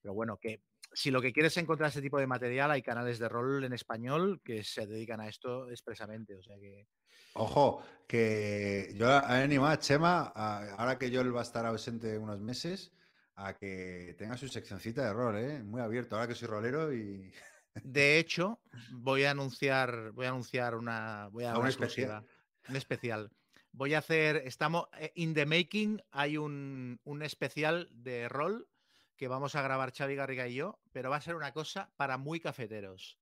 Pero 0.00 0.14
bueno, 0.14 0.38
que 0.38 0.62
si 0.92 1.10
lo 1.10 1.20
que 1.20 1.32
quieres 1.32 1.52
es 1.52 1.62
encontrar 1.62 1.90
ese 1.90 2.02
tipo 2.02 2.18
de 2.18 2.26
material, 2.26 2.70
hay 2.70 2.82
canales 2.82 3.18
de 3.18 3.28
rol 3.28 3.64
en 3.64 3.72
español 3.72 4.40
que 4.44 4.64
se 4.64 4.86
dedican 4.86 5.20
a 5.20 5.28
esto 5.28 5.70
expresamente. 5.70 6.36
O 6.36 6.42
sea 6.42 6.56
que 6.58 6.88
Ojo, 7.34 7.82
que 8.08 8.92
yo 8.96 9.06
he 9.08 9.14
animado 9.42 9.72
a 9.72 9.78
Chema, 9.78 10.32
a- 10.34 10.74
ahora 10.76 10.98
que 10.98 11.10
Joel 11.14 11.34
va 11.34 11.40
a 11.40 11.42
estar 11.42 11.64
ausente 11.66 12.18
unos 12.18 12.40
meses, 12.40 12.92
a 13.38 13.54
que 13.54 14.16
tenga 14.18 14.36
su 14.36 14.48
seccioncita 14.48 15.04
de 15.04 15.12
rol, 15.12 15.38
¿eh? 15.38 15.62
Muy 15.62 15.80
abierto, 15.80 16.16
ahora 16.16 16.26
que 16.26 16.34
soy 16.34 16.48
rolero 16.48 16.92
y 16.92 17.32
De 17.74 18.18
hecho, 18.18 18.60
voy 18.90 19.24
a 19.24 19.30
anunciar, 19.30 20.10
voy 20.10 20.26
a 20.26 20.30
anunciar 20.30 20.74
una, 20.74 21.28
voy 21.30 21.44
a 21.44 21.56
una 21.56 21.68
especial. 21.68 22.26
un 22.68 22.76
especial. 22.76 23.30
Voy 23.70 23.94
a 23.94 23.98
hacer, 23.98 24.42
estamos 24.44 24.88
eh, 24.98 25.12
in 25.14 25.34
the 25.34 25.46
making, 25.46 26.02
hay 26.10 26.36
un, 26.36 27.00
un 27.04 27.22
especial 27.22 27.88
de 27.92 28.28
rol 28.28 28.68
que 29.16 29.28
vamos 29.28 29.54
a 29.54 29.62
grabar 29.62 29.92
Xavi 29.96 30.16
Garriga 30.16 30.48
y 30.48 30.54
yo, 30.54 30.80
pero 30.90 31.10
va 31.10 31.16
a 31.16 31.20
ser 31.20 31.36
una 31.36 31.52
cosa 31.52 31.92
para 31.96 32.18
muy 32.18 32.40
cafeteros. 32.40 33.20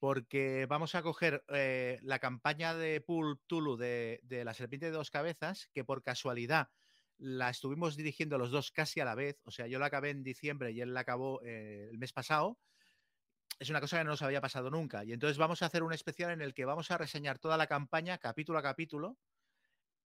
Porque 0.00 0.66
vamos 0.68 0.96
a 0.96 1.02
coger 1.02 1.44
eh, 1.48 2.00
la 2.02 2.18
campaña 2.18 2.74
de 2.74 3.00
Pool 3.00 3.40
Tulu 3.46 3.76
de, 3.76 4.20
de 4.24 4.44
la 4.44 4.52
serpiente 4.52 4.86
de 4.86 4.92
dos 4.92 5.12
cabezas, 5.12 5.68
que 5.72 5.84
por 5.84 6.02
casualidad 6.02 6.70
la 7.18 7.50
estuvimos 7.50 7.96
dirigiendo 7.96 8.38
los 8.38 8.50
dos 8.50 8.70
casi 8.70 9.00
a 9.00 9.04
la 9.04 9.14
vez. 9.14 9.40
O 9.44 9.50
sea, 9.50 9.66
yo 9.66 9.78
la 9.78 9.86
acabé 9.86 10.10
en 10.10 10.22
diciembre 10.22 10.72
y 10.72 10.80
él 10.80 10.94
la 10.94 11.00
acabó 11.00 11.42
eh, 11.44 11.88
el 11.90 11.98
mes 11.98 12.12
pasado 12.12 12.58
es 13.58 13.70
una 13.70 13.80
cosa 13.80 13.98
que 13.98 14.04
no 14.04 14.10
nos 14.10 14.22
había 14.22 14.40
pasado 14.40 14.70
nunca. 14.70 15.04
Y 15.04 15.12
entonces 15.12 15.38
vamos 15.38 15.62
a 15.62 15.66
hacer 15.66 15.82
un 15.82 15.92
especial 15.92 16.32
en 16.32 16.42
el 16.42 16.54
que 16.54 16.64
vamos 16.64 16.90
a 16.90 16.98
reseñar 16.98 17.38
toda 17.38 17.56
la 17.56 17.66
campaña, 17.66 18.18
capítulo 18.18 18.58
a 18.58 18.62
capítulo, 18.62 19.16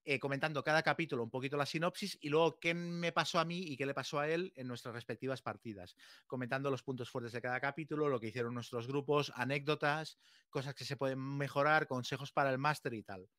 eh, 0.06 0.20
comentando 0.20 0.64
cada 0.64 0.82
capítulo 0.82 1.24
un 1.24 1.30
poquito 1.30 1.58
la 1.58 1.66
sinopsis 1.66 2.18
y 2.22 2.30
luego 2.30 2.60
qué 2.60 2.74
me 2.74 3.12
pasó 3.12 3.40
a 3.40 3.46
mí 3.46 3.60
y 3.60 3.76
qué 3.76 3.86
le 3.86 3.94
pasó 3.94 4.20
a 4.20 4.30
él 4.30 4.54
en 4.56 4.68
nuestras 4.68 4.96
respectivas 4.96 5.42
partidas, 5.42 5.96
comentando 6.26 6.72
los 6.72 6.84
puntos 6.84 7.10
fuertes 7.10 7.34
de 7.34 7.42
cada 7.42 7.60
capítulo, 7.60 8.08
lo 8.08 8.20
que 8.20 8.28
hicieron 8.28 8.54
nuestros 8.54 8.88
grupos, 8.88 9.32
anécdotas, 9.36 10.18
cosas 10.50 10.74
que 10.74 10.86
se 10.86 10.96
pueden 10.96 11.20
mejorar, 11.20 11.88
consejos 11.88 12.32
para 12.32 12.50
el 12.52 12.58
máster 12.58 12.94
y 12.94 13.04
tal. 13.04 13.30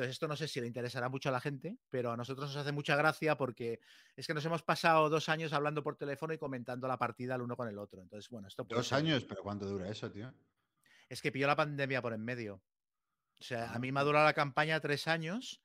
Entonces, 0.00 0.14
esto 0.14 0.28
no 0.28 0.34
sé 0.36 0.48
si 0.48 0.62
le 0.62 0.66
interesará 0.66 1.10
mucho 1.10 1.28
a 1.28 1.32
la 1.32 1.42
gente, 1.42 1.76
pero 1.90 2.10
a 2.10 2.16
nosotros 2.16 2.48
nos 2.48 2.56
hace 2.56 2.72
mucha 2.72 2.96
gracia 2.96 3.36
porque 3.36 3.80
es 4.16 4.26
que 4.26 4.32
nos 4.32 4.42
hemos 4.46 4.62
pasado 4.62 5.10
dos 5.10 5.28
años 5.28 5.52
hablando 5.52 5.82
por 5.82 5.96
teléfono 5.96 6.32
y 6.32 6.38
comentando 6.38 6.88
la 6.88 6.96
partida 6.96 7.34
el 7.34 7.42
uno 7.42 7.54
con 7.54 7.68
el 7.68 7.76
otro. 7.78 8.00
Entonces, 8.00 8.30
bueno, 8.30 8.48
esto 8.48 8.66
puede 8.66 8.78
dos 8.78 8.88
ser- 8.88 8.96
años, 8.96 9.26
pero 9.26 9.42
¿cuánto 9.42 9.66
dura 9.66 9.90
eso, 9.90 10.10
tío? 10.10 10.32
es 11.10 11.20
que 11.20 11.30
pilló 11.30 11.46
la 11.46 11.54
pandemia 11.56 12.00
por 12.00 12.14
en 12.14 12.24
medio. 12.24 12.62
O 13.40 13.42
sea, 13.42 13.72
a 13.72 13.74
Ah. 13.74 13.78
mí 13.78 13.92
me 13.92 14.00
ha 14.00 14.04
durado 14.04 14.24
la 14.24 14.32
campaña 14.32 14.80
tres 14.80 15.06
años, 15.06 15.60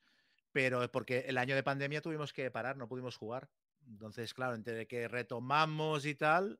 pero 0.52 0.92
porque 0.92 1.20
el 1.20 1.38
año 1.38 1.56
de 1.56 1.64
pandemia 1.64 2.02
tuvimos 2.02 2.34
que 2.34 2.52
parar, 2.52 2.76
no 2.76 2.90
pudimos 2.90 3.16
jugar. 3.16 3.50
Entonces, 3.88 4.34
claro, 4.34 4.56
entre 4.56 4.86
que 4.86 5.08
retomamos 5.08 6.06
y 6.06 6.16
tal. 6.16 6.60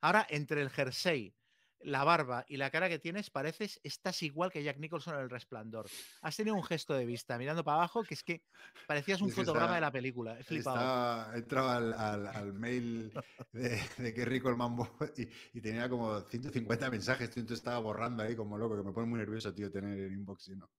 Ahora, 0.00 0.26
entre 0.30 0.62
el 0.62 0.70
jersey, 0.70 1.34
la 1.80 2.04
barba 2.04 2.44
y 2.48 2.56
la 2.56 2.70
cara 2.70 2.88
que 2.88 2.98
tienes, 2.98 3.30
pareces, 3.30 3.80
estás 3.82 4.22
igual 4.22 4.50
que 4.50 4.62
Jack 4.62 4.78
Nicholson 4.78 5.14
en 5.14 5.20
El 5.20 5.30
Resplandor. 5.30 5.86
Has 6.22 6.36
tenido 6.36 6.56
un 6.56 6.64
gesto 6.64 6.94
de 6.94 7.06
vista 7.06 7.38
mirando 7.38 7.64
para 7.64 7.76
abajo 7.78 8.02
que 8.02 8.14
es 8.14 8.22
que 8.24 8.42
parecías 8.86 9.20
un 9.20 9.28
Es 9.28 9.34
fotograma 9.34 9.66
está- 9.66 9.74
de 9.76 9.80
la 9.82 9.92
película. 9.92 10.38
He 10.38 10.42
flipado. 10.44 11.34
Entrado 11.34 11.68
al, 11.70 11.92
al- 11.94 12.26
al 12.26 12.52
mail 12.52 13.12
de, 13.52 13.80
de 13.98 14.14
qué 14.14 14.24
rico 14.24 14.48
el 14.48 14.56
mambo 14.56 14.88
y, 15.16 15.28
y 15.56 15.60
tenía 15.60 15.88
como 15.88 16.20
150 16.20 16.90
mensajes, 16.90 17.30
tío, 17.30 17.40
entonces 17.40 17.60
estaba 17.60 17.78
borrando 17.78 18.22
ahí 18.22 18.34
como 18.34 18.58
loco, 18.58 18.76
que 18.76 18.82
me 18.82 18.92
pone 18.92 19.06
muy 19.06 19.18
nervioso, 19.18 19.54
tío, 19.54 19.70
tener 19.70 19.98
el 19.98 20.12
inbox 20.12 20.48
lleno. 20.48 20.70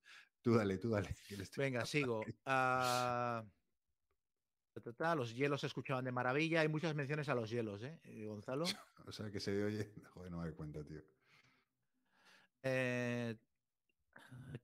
Tú 0.42 0.56
dale, 0.56 0.78
tú 0.78 0.90
dale. 0.90 1.16
Venga, 1.58 1.86
sigo. 1.86 2.22
Ah, 2.46 3.44
ta, 4.74 4.82
ta, 4.82 4.94
ta, 4.94 5.16
Los 5.16 5.34
hielos 5.36 5.62
se 5.62 5.68
escuchaban 5.68 6.06
de 6.06 6.12
maravilla. 6.12 6.62
Hay 6.62 6.68
muchas 6.68 6.96
menciones 6.96 7.30
a 7.30 7.36
los 7.36 7.50
hielos, 7.50 7.82
¿eh? 7.84 8.00
Eh, 8.04 8.26
Gonzalo. 8.26 8.66
O 9.06 9.12
sea, 9.12 9.32
que 9.32 9.40
se 9.40 9.64
oye. 9.64 9.92
Joder, 10.14 10.30
no 10.32 10.38
me 10.38 10.44
doy 10.46 10.54
cuenta, 10.54 10.84
tío. 10.84 11.02
Eh, 12.62 13.36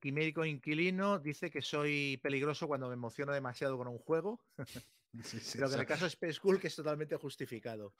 Quimérico 0.00 0.44
Inquilino 0.44 1.18
dice 1.18 1.50
que 1.50 1.62
soy 1.62 2.18
peligroso 2.22 2.68
cuando 2.68 2.88
me 2.88 2.94
emociono 2.94 3.32
demasiado 3.32 3.76
con 3.76 3.88
un 3.88 3.98
juego, 3.98 4.44
Sí, 5.22 5.40
sí, 5.40 5.56
pero 5.56 5.68
que 5.68 5.74
en 5.76 5.80
el 5.80 5.86
caso 5.86 6.04
de 6.04 6.08
Space 6.08 6.38
Cool 6.40 6.60
que 6.60 6.66
es 6.66 6.76
totalmente 6.76 7.16
justificado. 7.16 7.94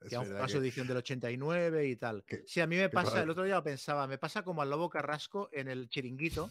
es 0.00 0.08
Que 0.08 0.16
aún 0.16 0.48
su 0.48 0.56
edición 0.58 0.86
del 0.86 0.96
89 0.96 1.86
y 1.86 1.96
tal. 1.96 2.24
que- 2.24 2.44
Sí, 2.46 2.60
a 2.62 2.66
mí 2.66 2.76
me 2.76 2.88
pasa, 2.88 3.22
el 3.22 3.28
otro 3.28 3.44
día 3.44 3.56
lo 3.56 3.62
pensaba, 3.62 4.06
me 4.06 4.16
pasa 4.16 4.42
como 4.42 4.62
al 4.62 4.70
lobo 4.70 4.88
Carrasco 4.88 5.50
en 5.52 5.68
el 5.68 5.88
chiringuito. 5.90 6.50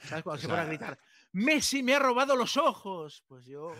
¿Sabes? 0.00 0.24
Cuando 0.24 0.38
O 0.38 0.42
se 0.42 0.48
pone 0.48 0.60
a 0.60 0.64
gritar, 0.64 0.98
¡Messi 1.36 1.82
me 1.82 1.94
ha 1.94 1.98
robado 1.98 2.34
los 2.34 2.56
ojos! 2.56 3.22
Pues 3.28 3.44
yo. 3.44 3.74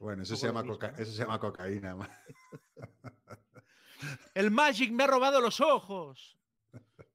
Bueno, 0.00 0.24
eso 0.24 0.34
se, 0.36 0.46
llama 0.48 0.64
coca- 0.64 0.94
eso 0.98 1.12
se 1.12 1.18
llama 1.18 1.38
cocaína. 1.38 1.96
¡El 4.34 4.50
Magic 4.50 4.90
me 4.92 5.04
ha 5.04 5.06
robado 5.06 5.40
los 5.40 5.60
ojos! 5.60 6.36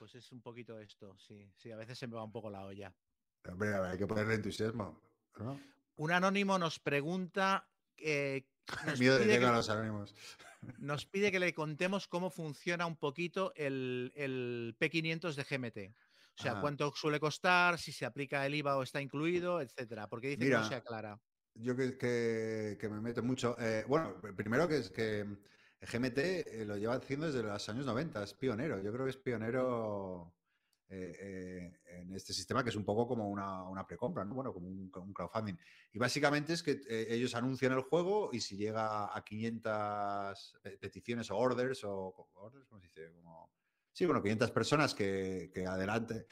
Pues 0.00 0.12
es 0.16 0.32
un 0.32 0.40
poquito 0.40 0.76
esto, 0.80 1.16
sí. 1.18 1.48
Sí, 1.54 1.70
a 1.70 1.76
veces 1.76 1.96
se 1.96 2.08
me 2.08 2.16
va 2.16 2.24
un 2.24 2.32
poco 2.32 2.50
la 2.50 2.64
olla. 2.64 2.92
Hombre, 3.48 3.72
a 3.74 3.80
ver, 3.80 3.90
hay 3.92 3.98
que 3.98 4.08
ponerle 4.08 4.34
entusiasmo. 4.34 5.00
¿no? 5.38 5.60
Un 5.96 6.10
anónimo 6.10 6.58
nos 6.58 6.80
pregunta. 6.80 7.68
eh, 7.96 8.44
nos, 8.86 8.98
Miedo 8.98 9.18
de 9.18 9.38
que, 9.38 9.44
a 9.46 9.52
los 9.52 9.70
anónimos. 9.70 10.14
nos 10.78 11.06
pide 11.06 11.30
que 11.30 11.38
le 11.38 11.54
contemos 11.54 12.08
cómo 12.08 12.28
funciona 12.30 12.86
un 12.86 12.96
poquito 12.96 13.52
el, 13.54 14.10
el 14.16 14.74
P500 14.80 15.34
de 15.34 15.44
GMT. 15.44 15.94
O 16.38 16.42
sea, 16.42 16.52
Ah. 16.52 16.60
cuánto 16.60 16.92
suele 16.94 17.18
costar, 17.18 17.78
si 17.78 17.90
se 17.92 18.06
aplica 18.06 18.46
el 18.46 18.54
IVA 18.54 18.76
o 18.76 18.82
está 18.84 19.00
incluido, 19.02 19.60
etcétera. 19.60 20.08
Porque 20.08 20.28
dice 20.28 20.38
que 20.44 20.50
no 20.50 20.56
Mira, 20.58 20.68
se 20.68 20.74
aclara. 20.76 21.20
Yo 21.54 21.74
que, 21.74 21.98
que- 21.98 22.78
que 22.80 22.88
me 22.88 23.00
meto 23.00 23.22
mucho. 23.24 23.56
eh, 23.58 23.84
bueno, 23.88 24.20
primero 24.36 24.68
que 24.68 24.78
es 24.78 24.90
que 24.90 25.24
GMT 25.80 26.18
eh, 26.18 26.64
lo 26.64 26.76
lleva 26.76 26.94
haciendo 26.94 27.26
desde 27.26 27.42
los 27.42 27.68
años 27.68 27.86
90, 27.86 28.22
es 28.22 28.34
pionero. 28.34 28.80
Yo 28.80 28.92
creo 28.92 29.04
que 29.04 29.10
es 29.10 29.16
pionero 29.16 30.34
eh, 30.90 31.12
eh, 31.20 31.80
en 32.00 32.14
este 32.14 32.32
sistema 32.32 32.62
que 32.62 32.70
es 32.70 32.76
un 32.76 32.84
poco 32.84 33.06
como 33.08 33.28
una, 33.28 33.64
una 33.64 33.84
precompra, 33.86 34.24
¿no? 34.24 34.34
Bueno, 34.34 34.52
como 34.54 34.68
un, 34.68 34.90
un 34.94 35.12
crowdfunding. 35.12 35.56
Y 35.92 35.98
básicamente 35.98 36.52
es 36.54 36.62
que 36.62 36.80
eh, 36.88 37.06
ellos 37.10 37.34
anuncian 37.34 37.72
el 37.72 37.80
juego 37.82 38.30
y 38.32 38.40
si 38.40 38.56
llega 38.56 39.14
a 39.14 39.22
500 39.24 40.58
pe- 40.62 40.78
peticiones 40.78 41.30
o 41.30 41.36
orders 41.36 41.82
o 41.84 42.28
orders, 42.34 42.64
¿cómo 42.66 42.80
se 42.80 42.86
dice? 42.86 43.12
Como, 43.12 43.52
sí, 43.98 44.06
bueno, 44.06 44.22
500 44.22 44.52
personas 44.52 44.94
que, 44.94 45.50
adelante. 45.66 46.28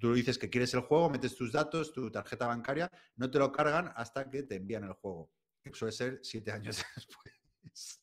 tú 0.00 0.12
dices 0.12 0.36
que 0.36 0.50
quieres 0.50 0.74
el 0.74 0.80
juego, 0.80 1.08
metes 1.08 1.36
tus 1.36 1.52
datos, 1.52 1.92
tu 1.92 2.10
tarjeta 2.10 2.48
bancaria, 2.48 2.90
no 3.14 3.30
te 3.30 3.38
lo 3.38 3.52
cargan 3.52 3.92
hasta 3.94 4.28
que 4.28 4.42
te 4.42 4.56
envían 4.56 4.82
el 4.82 4.94
juego, 4.94 5.30
que 5.62 5.72
suele 5.72 5.92
ser 5.92 6.18
siete 6.24 6.50
años 6.52 6.84
después. 6.96 8.02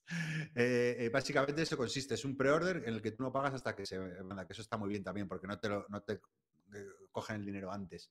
Eh, 0.56 0.96
eh, 1.00 1.10
básicamente 1.10 1.64
eso 1.64 1.76
consiste, 1.76 2.14
es 2.14 2.24
un 2.24 2.38
pre-order 2.38 2.78
en 2.86 2.94
el 2.94 3.02
que 3.02 3.12
tú 3.12 3.24
no 3.24 3.34
pagas 3.34 3.56
hasta 3.56 3.76
que 3.76 3.86
se 3.86 4.00
manda, 4.24 4.48
que 4.48 4.54
eso 4.54 4.62
está 4.62 4.78
muy 4.78 4.88
bien 4.88 5.04
también, 5.04 5.28
porque 5.28 5.48
no 5.48 5.60
te, 5.60 5.68
lo, 5.68 5.86
no 5.90 6.02
te 6.04 6.14
eh, 6.14 6.88
cogen 7.12 7.36
el 7.36 7.46
dinero 7.46 7.70
antes. 7.70 8.10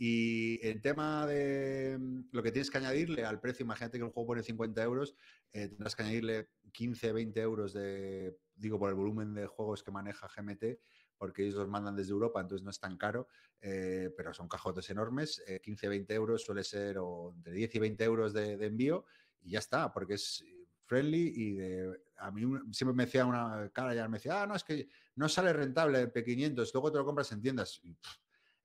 Y 0.00 0.64
el 0.64 0.80
tema 0.80 1.26
de 1.26 1.98
mm, 1.98 2.28
lo 2.32 2.42
que 2.42 2.52
tienes 2.52 2.70
que 2.70 2.78
añadirle 2.78 3.24
al 3.24 3.40
precio, 3.40 3.64
imagínate 3.64 3.98
que 3.98 4.04
el 4.04 4.10
juego 4.12 4.28
pone 4.28 4.42
50 4.44 4.80
euros, 4.82 5.16
eh, 5.52 5.66
tendrás 5.68 5.96
que 5.96 6.02
añadirle 6.04 6.50
15, 6.72 7.12
20 7.12 7.40
euros 7.40 7.72
de, 7.72 8.38
digo, 8.54 8.78
por 8.78 8.90
el 8.90 8.94
volumen 8.94 9.34
de 9.34 9.46
juegos 9.46 9.82
que 9.82 9.90
maneja 9.90 10.28
GMT, 10.28 10.78
porque 11.16 11.42
ellos 11.42 11.56
los 11.56 11.68
mandan 11.68 11.96
desde 11.96 12.12
Europa, 12.12 12.40
entonces 12.40 12.64
no 12.64 12.70
es 12.70 12.78
tan 12.78 12.96
caro, 12.96 13.26
eh, 13.60 14.10
pero 14.16 14.32
son 14.32 14.48
cajotes 14.48 14.88
enormes. 14.90 15.42
eh, 15.48 15.60
15, 15.60 15.88
20 15.88 16.14
euros 16.14 16.42
suele 16.44 16.62
ser 16.62 16.98
o 16.98 17.32
entre 17.34 17.52
10 17.54 17.74
y 17.74 17.78
20 17.80 18.04
euros 18.04 18.32
de, 18.32 18.52
envío 18.64 19.04
y 19.40 19.50
ya 19.50 19.58
está, 19.58 19.92
porque 19.92 20.14
es 20.14 20.44
friendly 20.84 21.32
y 21.34 21.52
de, 21.54 22.00
a 22.18 22.30
mí 22.30 22.44
un- 22.44 22.72
siempre 22.72 22.94
me 22.94 23.04
decía 23.04 23.26
una 23.26 23.68
cara 23.70 23.94
ya 23.94 24.08
me 24.08 24.18
decía, 24.18 24.42
ah, 24.42 24.46
no, 24.46 24.54
es 24.54 24.62
que 24.64 24.88
no 25.16 25.28
sale 25.28 25.52
rentable 25.52 26.00
el 26.00 26.12
P500, 26.12 26.72
luego 26.72 26.92
te 26.92 26.98
lo 26.98 27.04
compras 27.04 27.32
en 27.32 27.42
tiendas. 27.42 27.80
Y, 27.82 27.98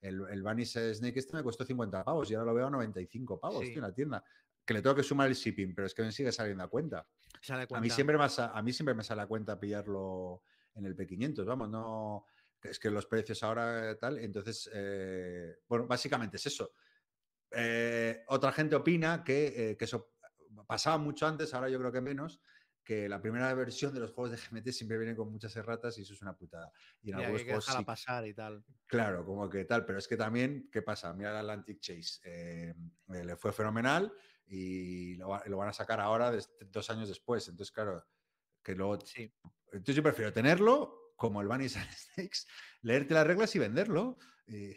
el, 0.04 0.22
el 0.30 0.42
Vanish 0.42 0.78
Snake 0.94 1.18
este 1.18 1.36
me 1.36 1.42
costó 1.42 1.64
50 1.64 2.04
pavos 2.04 2.30
y 2.30 2.34
ahora 2.34 2.46
lo 2.46 2.54
veo 2.54 2.66
a 2.66 2.70
95 2.70 3.40
pavos 3.40 3.60
Sí. 3.60 3.68
tío, 3.68 3.76
en 3.76 3.82
la 3.82 3.94
tienda. 3.94 4.24
Que 4.64 4.74
le 4.74 4.82
tengo 4.82 4.96
que 4.96 5.02
sumar 5.02 5.28
el 5.28 5.34
shipping, 5.34 5.74
pero 5.74 5.86
es 5.86 5.94
que 5.94 6.02
me 6.02 6.12
sigue 6.12 6.32
saliendo 6.32 6.62
a 6.64 6.68
cuenta. 6.68 7.06
Sale 7.40 7.66
A 7.70 7.80
mí, 7.80 7.90
siempre 7.90 8.16
me 8.16 8.24
a 8.24 8.62
mí 8.62 8.72
siempre 8.72 8.94
me 8.94 9.02
sale 9.02 9.22
a 9.22 9.26
cuenta 9.26 9.58
pillarlo 9.58 10.42
en 10.74 10.86
el 10.86 10.96
P500, 10.96 11.44
vamos, 11.44 11.68
no... 11.68 12.26
Es 12.62 12.78
que 12.78 12.90
los 12.90 13.04
precios 13.04 13.42
ahora 13.42 13.90
eh, 13.90 13.96
tal, 13.96 14.18
entonces, 14.18 14.70
eh, 14.72 15.58
bueno, 15.68 15.86
básicamente 15.86 16.38
es 16.38 16.46
eso. 16.46 16.72
Eh, 17.50 18.24
otra 18.28 18.52
gente 18.52 18.74
opina 18.74 19.22
que, 19.22 19.70
eh, 19.72 19.76
que 19.76 19.84
eso 19.84 20.14
pasaba 20.66 20.96
mucho 20.96 21.26
antes, 21.26 21.52
ahora 21.52 21.68
yo 21.68 21.78
creo 21.78 21.92
que 21.92 22.00
menos, 22.00 22.40
que 22.84 23.08
la 23.08 23.20
primera 23.20 23.52
versión 23.54 23.94
de 23.94 24.00
los 24.00 24.12
juegos 24.12 24.30
de 24.32 24.36
GMT 24.36 24.68
siempre 24.72 24.98
viene 24.98 25.16
con 25.16 25.30
muchas 25.32 25.56
erratas 25.56 25.96
y 25.98 26.02
eso 26.02 26.12
es 26.12 26.20
una 26.22 26.36
putada. 26.36 26.70
Y 27.02 27.10
en 27.10 27.16
que 27.16 27.24
algunos 27.24 27.42
que 27.42 27.48
juegos 27.48 27.64
sí, 27.64 27.84
pasar 27.84 28.26
y 28.26 28.34
tal. 28.34 28.64
Claro, 28.86 29.24
como 29.24 29.48
que 29.48 29.64
tal, 29.64 29.86
pero 29.86 29.98
es 29.98 30.06
que 30.06 30.16
también, 30.16 30.68
¿qué 30.70 30.82
pasa? 30.82 31.12
Mira 31.14 31.30
el 31.30 31.36
Atlantic 31.36 31.80
Chase, 31.80 32.20
eh, 32.24 32.74
le 33.08 33.36
fue 33.36 33.52
fenomenal 33.52 34.12
y 34.46 35.14
lo, 35.16 35.40
lo 35.46 35.56
van 35.56 35.70
a 35.70 35.72
sacar 35.72 35.98
ahora 36.00 36.30
dos 36.66 36.90
años 36.90 37.08
después. 37.08 37.48
Entonces, 37.48 37.72
claro, 37.72 38.06
que 38.62 38.74
luego... 38.74 39.00
Sí. 39.00 39.32
Entonces 39.72 39.96
yo 39.96 40.02
prefiero 40.02 40.32
tenerlo 40.32 41.14
como 41.16 41.40
el 41.40 41.48
Bunny 41.48 41.68
Snakes, 41.68 42.40
leerte 42.82 43.14
las 43.14 43.26
reglas 43.26 43.54
y 43.56 43.58
venderlo. 43.58 44.18
y- 44.46 44.76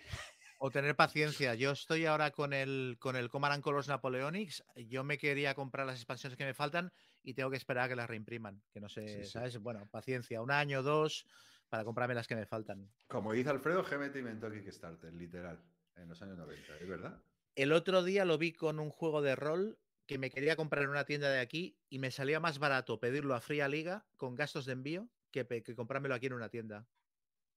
O 0.60 0.72
tener 0.72 0.96
paciencia. 0.96 1.54
Yo 1.56 1.72
estoy 1.72 2.06
ahora 2.06 2.32
con 2.32 2.54
el 2.54 2.98
con 3.00 3.16
el 3.16 3.30
Command 3.30 3.56
and 3.56 3.64
Colors 3.64 3.88
Napoleonics. 3.88 4.64
Yo 4.76 5.04
me 5.04 5.18
quería 5.20 5.54
comprar 5.54 5.86
las 5.86 5.98
expansiones 5.98 6.36
que 6.38 6.46
me 6.46 6.54
faltan 6.56 6.92
y 7.28 7.34
tengo 7.34 7.50
que 7.50 7.58
esperar 7.58 7.84
a 7.84 7.90
que 7.90 7.96
las 7.98 8.10
reimpriman. 8.10 8.64
Que 8.72 8.80
no 8.80 8.88
sé, 8.88 9.06
Sí, 9.06 9.26
sí. 9.26 9.32
¿sabes? 9.32 9.58
Bueno, 9.58 9.86
paciencia, 9.92 10.42
un 10.42 10.50
año, 10.50 10.82
dos, 10.82 11.28
para 11.68 11.84
comprarme 11.84 12.16
las 12.16 12.26
que 12.26 12.38
me 12.38 12.46
faltan. 12.46 12.90
Como 13.10 13.34
dice 13.34 13.50
Alfredo, 13.50 13.84
GMT 13.84 14.16
inventó 14.16 14.50
Kickstarter, 14.50 15.14
literal, 15.14 15.62
en 15.98 16.08
los 16.08 16.22
años 16.22 16.38
90, 16.38 16.78
¿es 16.78 16.88
verdad? 16.88 17.22
El 17.56 17.74
otro 17.74 18.02
día 18.02 18.24
lo 18.24 18.38
vi 18.38 18.54
con 18.54 18.80
un 18.80 18.90
juego 18.90 19.22
de 19.22 19.36
rol 19.36 19.78
que 20.06 20.18
me 20.18 20.30
quería 20.30 20.56
comprar 20.56 20.86
en 20.86 20.90
una 20.90 21.04
tienda 21.04 21.30
de 21.30 21.42
aquí 21.42 21.78
y 21.90 22.00
me 22.00 22.12
salía 22.12 22.40
más 22.40 22.60
barato 22.60 22.98
pedirlo 23.02 23.36
a 23.36 23.42
Fría 23.42 23.68
Liga 23.68 24.06
con 24.16 24.36
gastos 24.36 24.66
de 24.66 24.72
envío 24.72 25.10
que, 25.32 25.46
que 25.46 25.76
comprármelo 25.76 26.16
aquí 26.16 26.28
en 26.28 26.34
una 26.34 26.48
tienda. 26.48 26.88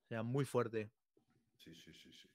O 0.06 0.08
sea, 0.08 0.24
muy 0.24 0.44
fuerte. 0.44 0.90
Sí, 1.58 1.72
sí, 1.76 1.92
sí, 1.94 2.12
sí. 2.12 2.28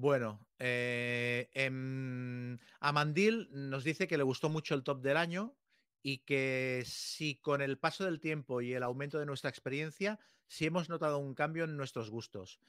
Bueno, 0.00 0.46
eh, 0.60 1.50
em, 1.54 2.37
Amandil 2.80 3.48
nos 3.50 3.84
dice 3.84 4.06
que 4.08 4.16
le 4.18 4.22
gustó 4.22 4.48
mucho 4.48 4.74
el 4.74 4.82
top 4.82 5.00
del 5.00 5.16
año 5.16 5.56
y 6.02 6.18
que 6.18 6.84
si 6.86 7.36
con 7.36 7.60
el 7.60 7.78
paso 7.78 8.04
del 8.04 8.20
tiempo 8.20 8.60
y 8.60 8.72
el 8.72 8.82
aumento 8.82 9.18
de 9.18 9.26
nuestra 9.26 9.50
experiencia, 9.50 10.18
si 10.46 10.66
hemos 10.66 10.88
notado 10.88 11.18
un 11.18 11.34
cambio 11.34 11.64
en 11.64 11.76
nuestros 11.76 12.10
gustos 12.10 12.60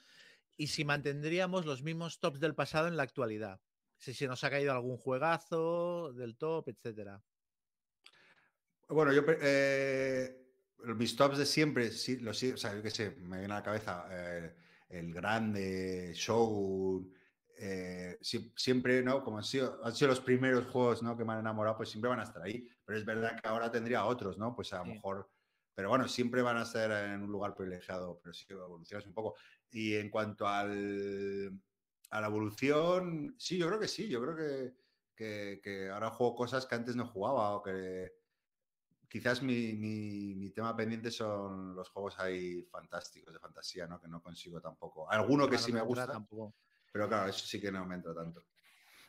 y 0.58 0.68
si 0.68 0.84
mantendríamos 0.84 1.66
los 1.66 1.84
mismos 1.84 2.20
tops 2.20 2.40
del 2.40 2.56
pasado 2.56 2.88
en 2.88 2.98
la 2.98 3.04
actualidad. 3.04 3.62
Si 3.98 4.14
se 4.14 4.28
nos 4.28 4.44
ha 4.44 4.50
caído 4.50 4.72
algún 4.72 4.98
juegazo 4.98 6.14
del 6.14 6.38
top, 6.38 6.70
etcétera. 6.70 7.22
Bueno, 8.90 9.14
yo, 9.14 9.24
eh, 9.28 10.50
mis 10.84 11.16
tops 11.16 11.38
de 11.38 11.46
siempre, 11.46 11.92
sí, 11.92 12.18
los, 12.18 12.42
o 12.44 12.58
sea, 12.58 12.76
yo 12.76 12.82
qué 12.82 12.90
sé, 12.90 13.12
me 13.22 13.40
viene 13.40 13.54
a 13.54 13.58
la 13.58 13.64
cabeza 13.64 14.08
eh, 14.12 14.56
el 14.90 15.14
grande, 15.14 16.12
Show, 16.14 17.10
eh, 17.62 18.18
sie- 18.22 18.54
siempre, 18.56 19.04
¿no? 19.04 19.24
Como 19.24 19.38
han 19.38 19.44
sido, 19.44 19.84
han 19.84 19.94
sido 19.94 20.10
los 20.10 20.22
primeros 20.22 20.66
juegos, 20.68 21.04
¿no? 21.04 21.18
Que 21.18 21.26
me 21.26 21.34
han 21.34 21.40
enamorado, 21.40 21.78
pues 21.78 21.90
siempre 21.90 22.10
van 22.10 22.20
a 22.22 22.24
estar 22.24 22.42
ahí. 22.42 22.68
Pero 22.86 22.98
es 22.98 23.06
verdad 23.06 23.40
que 23.40 23.48
ahora 23.48 23.70
tendría 23.72 24.06
otros, 24.06 24.38
¿no? 24.38 24.56
Pues 24.56 24.72
a 24.74 24.80
lo 24.80 24.86
Sí. 24.86 24.92
mejor, 24.92 25.30
pero 25.76 25.90
bueno, 25.90 26.08
siempre 26.08 26.42
van 26.42 26.58
a 26.58 26.64
estar 26.64 26.92
en 27.10 27.22
un 27.24 27.32
lugar 27.32 27.56
privilegiado, 27.56 28.20
pero 28.22 28.34
sí 28.34 28.46
que 28.46 28.54
evolucionas 28.54 29.06
un 29.06 29.14
poco. 29.14 29.36
Y 29.70 29.96
en 29.96 30.10
cuanto 30.10 30.48
al, 30.48 31.62
a 32.10 32.22
la 32.22 32.28
evolución, 32.28 33.36
sí, 33.38 33.58
yo 33.58 33.68
creo 33.68 33.80
que 33.80 33.88
sí, 33.88 34.08
yo 34.08 34.22
creo 34.22 34.36
que, 34.36 34.74
que, 35.16 35.60
que 35.62 35.90
ahora 35.90 36.10
juego 36.12 36.36
cosas 36.36 36.66
que 36.66 36.76
antes 36.76 36.96
no 36.96 37.06
jugaba 37.08 37.56
o 37.56 37.62
que 37.64 38.14
quizás 39.10 39.42
mi, 39.42 39.74
mi- 39.74 40.36
mi 40.36 40.52
tema 40.52 40.76
pendiente 40.76 41.12
son 41.12 41.76
los 41.76 41.90
juegos 41.90 42.20
ahí 42.20 42.64
fantásticos, 42.64 43.34
de 43.34 43.40
fantasía, 43.40 43.88
¿no? 43.88 44.00
Que 44.00 44.08
no 44.08 44.22
consigo 44.22 44.62
tampoco. 44.62 45.10
Alguno 45.12 45.48
que 45.50 45.58
sí 45.58 45.72
me 45.74 45.82
gusta, 45.82 46.08
tampoco. 46.12 46.56
Pero 46.92 47.08
claro, 47.08 47.30
eso 47.30 47.46
sí 47.46 47.60
que 47.60 47.72
no 47.72 47.86
me 47.86 47.96
entra 47.96 48.14
tanto. 48.14 48.44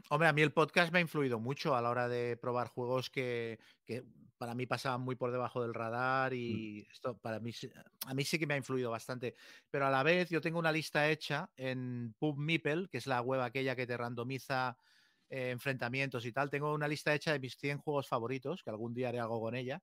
Hombre, 0.08 0.28
a 0.28 0.32
mí 0.32 0.42
el 0.42 0.52
podcast 0.52 0.92
me 0.92 0.98
ha 0.98 1.02
influido 1.02 1.38
mucho 1.38 1.74
a 1.76 1.82
la 1.82 1.90
hora 1.90 2.08
de 2.08 2.36
probar 2.36 2.68
juegos 2.68 3.10
que, 3.10 3.58
que 3.84 4.02
para 4.38 4.54
mí 4.54 4.64
pasaban 4.66 5.02
muy 5.02 5.14
por 5.14 5.30
debajo 5.30 5.60
del 5.62 5.74
radar 5.74 6.32
y 6.32 6.86
esto 6.90 7.18
para 7.18 7.38
mí 7.38 7.52
sí- 7.52 7.70
a 8.06 8.14
mí 8.14 8.24
sí 8.24 8.38
que 8.38 8.46
me 8.46 8.54
ha 8.54 8.56
influido 8.56 8.90
bastante. 8.90 9.34
Pero 9.70 9.86
a 9.86 9.90
la 9.90 10.02
vez 10.02 10.30
yo 10.30 10.40
tengo 10.40 10.58
una 10.58 10.72
lista 10.72 11.08
hecha 11.10 11.50
en 11.56 12.14
PubMeeple, 12.18 12.88
que 12.88 12.96
es 12.98 13.06
la 13.06 13.20
web 13.20 13.42
aquella 13.42 13.76
que 13.76 13.86
te 13.86 13.96
randomiza 13.96 14.78
eh, 15.28 15.50
enfrentamientos 15.50 16.24
y 16.24 16.32
tal. 16.32 16.48
Tengo 16.48 16.72
una 16.72 16.88
lista 16.88 17.14
hecha 17.14 17.32
de 17.32 17.38
mis 17.40 17.56
100 17.56 17.78
juegos 17.78 18.08
favoritos, 18.08 18.62
que 18.62 18.70
algún 18.70 18.94
día 18.94 19.10
haré 19.10 19.20
algo 19.20 19.38
con 19.40 19.54
ella. 19.54 19.82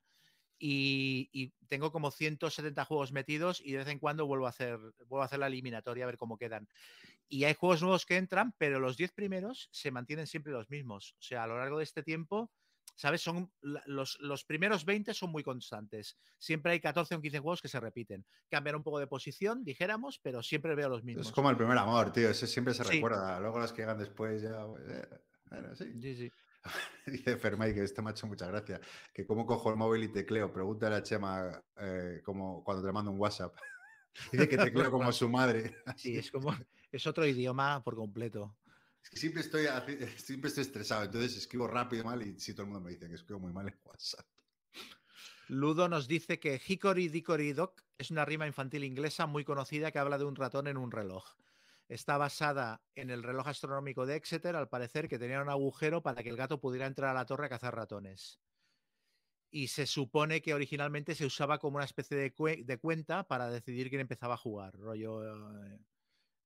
Y, 0.60 1.30
y 1.32 1.54
tengo 1.68 1.92
como 1.92 2.10
170 2.10 2.84
juegos 2.86 3.12
metidos 3.12 3.62
y 3.64 3.74
de 3.74 3.78
vez 3.80 3.88
en 3.90 4.00
cuando 4.00 4.26
vuelvo 4.26 4.48
a 4.48 4.50
hacer, 4.50 4.78
vuelvo 5.06 5.22
a 5.22 5.26
hacer 5.26 5.40
la 5.40 5.48
eliminatoria 5.48 6.04
a 6.04 6.08
ver 6.08 6.18
cómo 6.18 6.38
quedan 6.38 6.68
y 7.30 7.44
hay 7.44 7.54
juegos 7.54 7.82
nuevos 7.82 8.06
que 8.06 8.18
entran, 8.18 8.54
pero 8.58 8.80
los 8.80 8.98
10 8.98 9.12
primeros 9.12 9.70
se 9.72 9.92
mantienen 9.92 10.28
siempre 10.28 10.54
los 10.54 10.70
mismos. 10.70 11.14
O 11.20 11.22
sea, 11.22 11.44
a 11.44 11.48
lo 11.48 11.58
largo 11.58 11.78
de 11.78 11.84
este 11.84 12.02
tiempo, 12.04 12.52
¿sabes? 12.96 13.22
Son 13.22 13.52
los, 13.62 14.18
los 14.22 14.46
primeros 14.46 14.86
20 14.86 15.14
son 15.14 15.32
muy 15.32 15.44
constantes. 15.44 16.18
Siempre 16.40 16.72
hay 16.72 16.80
14 16.80 17.16
o 17.16 17.22
15 17.22 17.40
juegos 17.40 17.62
que 17.62 17.68
se 17.68 17.80
repiten. 17.80 18.26
Cambian 18.50 18.78
un 18.78 18.84
poco 18.84 19.00
de 19.00 19.08
posición, 19.08 19.64
dijéramos, 19.64 20.20
pero 20.20 20.42
siempre 20.42 20.76
veo 20.76 20.90
los 20.90 21.04
mismos. 21.04 21.28
Es 21.28 21.34
como 21.34 21.50
el 21.50 21.58
primer 21.58 21.78
amor, 21.78 22.14
tío, 22.14 22.30
ese 22.30 22.48
siempre 22.48 22.74
se 22.74 22.84
Sí. 22.86 22.92
recuerda. 22.94 23.40
Luego 23.40 23.60
los 23.60 23.74
que 23.74 23.82
llegan 23.82 23.98
después 23.98 24.42
ya... 24.42 24.66
pues, 24.66 24.88
eh, 24.88 25.08
bueno, 25.50 25.76
sí. 25.76 26.02
Sí, 26.02 26.16
sí. 26.16 26.32
Dice 27.06 27.38
Fermay 27.38 27.74
que 27.74 27.84
este 27.84 28.02
me 28.02 28.10
ha 28.10 28.12
hecho 28.12 28.28
mucha 28.28 28.48
gracia. 28.48 28.80
Que 29.14 29.26
cómo 29.26 29.46
cojo 29.46 29.70
el 29.70 29.78
móvil 29.78 30.04
y 30.04 30.08
tecleo. 30.10 30.52
Pregúntale 30.52 30.96
a 30.96 31.04
Chema 31.04 31.64
eh, 31.78 32.22
como 32.24 32.64
cuando 32.64 32.86
te 32.86 32.92
mando 32.92 33.12
un 33.12 33.20
WhatsApp. 33.20 33.56
Dice 34.32 34.48
que 34.48 34.58
tecleo 34.58 34.92
como 34.92 35.12
su 35.12 35.30
madre. 35.30 35.78
Sí, 35.98 36.18
es 36.18 36.32
como 36.32 36.56
es 36.92 37.08
otro 37.08 37.26
idioma 37.26 37.84
por 37.84 37.96
completo. 37.96 38.58
Es 39.04 39.10
que 39.10 39.18
siempre 39.18 39.42
estoy, 39.42 39.68
siempre 40.18 40.50
estoy 40.50 40.64
estresado, 40.64 41.04
entonces 41.06 41.38
escribo 41.38 41.68
rápido 41.68 42.04
y 42.04 42.06
mal 42.06 42.22
y 42.22 42.40
sí, 42.40 42.54
todo 42.54 42.64
el 42.64 42.72
mundo 42.72 42.82
me 42.82 42.92
dice 42.92 43.08
que 43.08 43.16
escribo 43.16 43.40
muy 43.40 43.54
mal 43.54 43.68
en 43.68 43.80
WhatsApp. 43.84 44.26
Ludo 45.50 45.88
nos 45.88 46.08
dice 46.08 46.40
que 46.40 46.62
Hickory 46.66 47.08
Dickory 47.08 47.54
Dock 47.54 47.82
es 47.98 48.12
una 48.12 48.26
rima 48.26 48.48
infantil 48.48 48.84
inglesa 48.84 49.28
muy 49.28 49.46
conocida 49.46 49.92
que 49.92 50.00
habla 50.00 50.18
de 50.18 50.26
un 50.26 50.36
ratón 50.36 50.68
en 50.68 50.76
un 50.76 50.92
reloj. 50.92 51.24
Está 51.90 52.18
basada 52.18 52.82
en 52.96 53.10
el 53.10 53.24
reloj 53.24 53.48
astronómico 53.48 54.06
de 54.06 54.16
Exeter, 54.18 54.56
al 54.56 54.68
parecer 54.68 55.08
que 55.08 55.18
tenía 55.20 55.42
un 55.42 55.50
agujero 55.50 56.02
para 56.04 56.22
que 56.22 56.30
el 56.30 56.36
gato 56.38 56.60
pudiera 56.60 56.86
entrar 56.86 57.12
a 57.12 57.14
la 57.14 57.26
torre 57.26 57.46
a 57.46 57.50
cazar 57.50 57.76
ratones. 57.76 58.42
Y 59.50 59.70
se 59.70 59.88
supone 59.88 60.42
que 60.42 60.54
originalmente 60.54 61.16
se 61.16 61.26
usaba 61.26 61.58
como 61.60 61.78
una 61.78 61.86
especie 61.86 62.18
de, 62.18 62.36
cue- 62.36 62.66
de 62.66 62.78
cuenta 62.78 63.24
para 63.24 63.50
decidir 63.50 63.88
quién 63.90 64.02
empezaba 64.02 64.34
a 64.34 64.38
jugar, 64.38 64.76
rollo, 64.76 65.24
eh, 65.66 65.80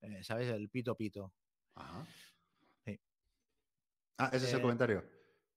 eh, 0.01 0.23
¿sabes? 0.23 0.47
El 0.49 0.69
pito 0.69 0.95
pito. 0.95 1.34
Ajá. 1.76 2.05
Sí. 2.85 2.99
Ah, 4.19 4.30
ese 4.34 4.45
es 4.45 4.53
el 4.53 4.59
Eh, 4.59 4.61
comentario. 4.61 5.03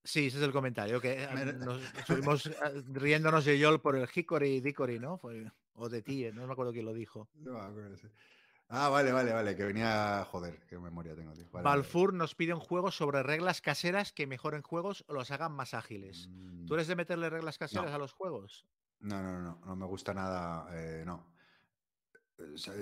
Sí, 0.02 0.27
ese 0.27 0.39
es 0.39 0.43
el 0.44 0.52
comentario, 0.52 1.01
que 1.01 1.27
nos 1.59 1.82
estuvimos 1.98 2.51
riéndonos 2.93 3.44
de 3.44 3.59
Yol 3.59 3.81
por 3.81 3.97
el 3.97 4.09
Hickory 4.15 4.61
Dickory, 4.61 4.98
¿no? 4.98 5.20
O 5.74 5.89
de 5.89 6.02
ti, 6.02 6.31
no 6.32 6.47
me 6.47 6.52
acuerdo 6.52 6.73
quién 6.73 6.85
lo 6.86 6.93
dijo. 6.94 7.28
No 7.35 7.52
me 7.55 7.61
acuerdo, 7.61 7.97
sí. 7.97 8.09
Ah, 8.77 8.89
vale, 8.89 9.13
vale, 9.13 9.33
vale, 9.33 9.55
que 9.57 9.65
venía, 9.65 10.25
joder, 10.31 10.61
qué 10.67 10.79
memoria 10.79 11.15
tengo, 11.15 11.33
tío. 11.33 11.45
Vale, 11.53 11.63
vale. 11.65 11.77
Balfour 11.77 12.13
nos 12.13 12.35
pide 12.35 12.53
un 12.55 12.61
juego 12.61 12.91
sobre 12.91 13.23
reglas 13.23 13.61
caseras 13.61 14.13
que 14.13 14.27
mejoren 14.27 14.63
juegos 14.63 15.05
o 15.07 15.15
los 15.15 15.31
hagan 15.31 15.53
más 15.53 15.75
ágiles. 15.75 16.29
Mm, 16.29 16.67
¿Tú 16.67 16.75
eres 16.75 16.89
de 16.89 16.97
meterle 16.97 17.31
reglas 17.31 17.57
caseras 17.57 17.91
No. 17.91 17.95
a 17.95 17.99
los 17.99 18.13
juegos? 18.13 18.67
No, 19.01 19.23
no, 19.23 19.41
no, 19.41 19.61
no 19.65 19.77
me 19.77 19.87
gusta 19.87 20.13
nada, 20.13 20.67
eh, 20.73 21.05
no. 21.07 21.33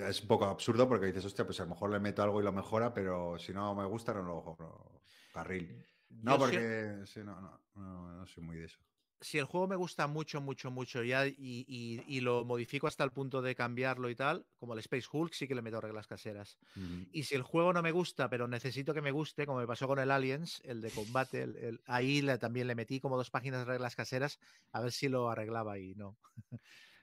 Es 0.06 0.22
un 0.22 0.28
poco 0.28 0.46
absurdo 0.46 0.88
porque 0.88 1.06
dices, 1.06 1.24
hostia, 1.26 1.44
pues 1.44 1.60
a 1.60 1.64
lo 1.64 1.70
mejor 1.70 1.90
le 1.90 2.00
meto 2.00 2.22
algo 2.22 2.40
y 2.40 2.44
lo 2.44 2.52
mejora, 2.52 2.94
pero 2.94 3.38
si 3.38 3.52
no 3.52 3.74
me 3.74 3.84
gusta, 3.84 4.14
no 4.14 4.22
lo 4.22 4.40
juego. 4.40 5.02
Carril. 5.34 5.84
No, 6.08 6.38
Yo 6.38 6.46
sie- 6.46 6.52
porque 6.56 7.06
sí, 7.06 7.20
no, 7.22 7.38
no, 7.40 7.60
no, 7.74 8.12
no 8.16 8.26
soy 8.26 8.42
muy 8.44 8.56
de 8.56 8.64
eso. 8.64 8.78
Si 9.22 9.38
el 9.38 9.44
juego 9.46 9.66
me 9.68 9.76
gusta 9.76 10.06
mucho, 10.06 10.40
mucho, 10.40 10.70
mucho 10.70 11.02
ya 11.04 11.26
y, 11.26 11.34
y- 11.38 12.04
y 12.06 12.20
lo 12.20 12.44
modifico 12.44 12.86
hasta 12.86 13.04
el 13.04 13.12
punto 13.12 13.42
de 13.42 13.54
cambiarlo 13.54 14.10
y 14.10 14.16
tal, 14.16 14.46
como 14.56 14.74
el 14.74 14.80
Space 14.80 15.06
Hulk, 15.10 15.32
sí 15.32 15.48
que 15.48 15.54
le 15.54 15.62
meto 15.62 15.80
reglas 15.80 16.06
caseras. 16.06 16.58
Y 17.10 17.24
si 17.24 17.34
el 17.34 17.42
juego 17.42 17.72
no 17.72 17.82
me 17.82 17.92
gusta, 17.92 18.28
pero 18.30 18.48
necesito 18.48 18.94
que 18.94 19.02
me 19.02 19.12
guste, 19.12 19.46
como 19.46 19.60
me 19.60 19.66
pasó 19.66 19.86
con 19.86 19.98
el 19.98 20.10
Aliens, 20.10 20.60
el 20.64 20.80
de 20.80 20.92
combate, 20.92 21.42
el- 21.42 21.56
el- 21.56 21.80
ahí 21.86 22.22
le- 22.22 22.38
también 22.38 22.66
le 22.66 22.74
metí 22.74 23.00
como 23.00 23.16
dos 23.16 23.30
páginas 23.30 23.60
de 23.60 23.72
reglas 23.72 23.96
caseras 23.96 24.38
a 24.72 24.80
ver 24.80 24.92
si 24.92 25.08
lo 25.08 25.28
arreglaba 25.30 25.78
y 25.78 25.94
no. 25.94 26.18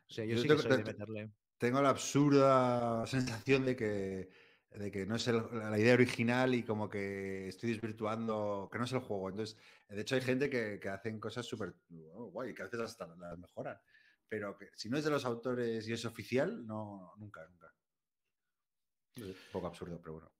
O 0.10 0.14
sea, 0.14 0.26
yo, 0.26 0.36
Yo 0.36 0.42
sí 0.42 0.48
que 0.48 0.58
soy 0.58 0.72
de 0.74 0.84
te- 0.84 0.94
te- 0.94 0.94
meterle. 0.94 1.32
Tengo 1.60 1.82
la 1.82 1.90
absurda 1.90 3.06
sensación 3.08 3.66
de 3.66 3.76
que, 3.76 4.30
de 4.72 4.92
que 4.92 5.06
no 5.06 5.16
es 5.16 5.28
el- 5.28 5.44
la 5.52 5.80
idea 5.80 5.94
original 5.94 6.54
y 6.54 6.64
como 6.64 6.90
que 6.90 7.48
estoy 7.48 7.72
desvirtuando, 7.74 8.70
que 8.72 8.78
no 8.78 8.86
es 8.86 8.92
el 8.94 9.00
juego. 9.00 9.30
Entonces, 9.30 9.58
de 9.88 10.02
hecho 10.02 10.16
hay 10.16 10.22
gente 10.22 10.50
que, 10.50 10.80
que 10.80 10.90
hacen 10.90 11.20
cosas 11.20 11.46
súper 11.46 11.74
oh, 12.14 12.26
guay, 12.32 12.54
que 12.54 12.62
a 12.62 12.66
veces 12.66 12.80
hasta 12.82 13.08
las 13.08 13.38
mejoran. 13.38 13.78
Pero 14.28 14.56
que 14.58 14.70
si 14.76 14.90
no 14.90 14.98
es 14.98 15.04
de 15.04 15.10
los 15.10 15.26
autores 15.26 15.88
y 15.88 15.94
es 15.94 16.06
oficial, 16.06 16.66
no, 16.68 17.14
nunca, 17.18 17.48
nunca. 17.48 17.74
Sé, 19.16 19.24
Un 19.26 19.36
poco 19.52 19.68
absurdo, 19.68 20.00
pero 20.00 20.14
bueno. 20.14 20.32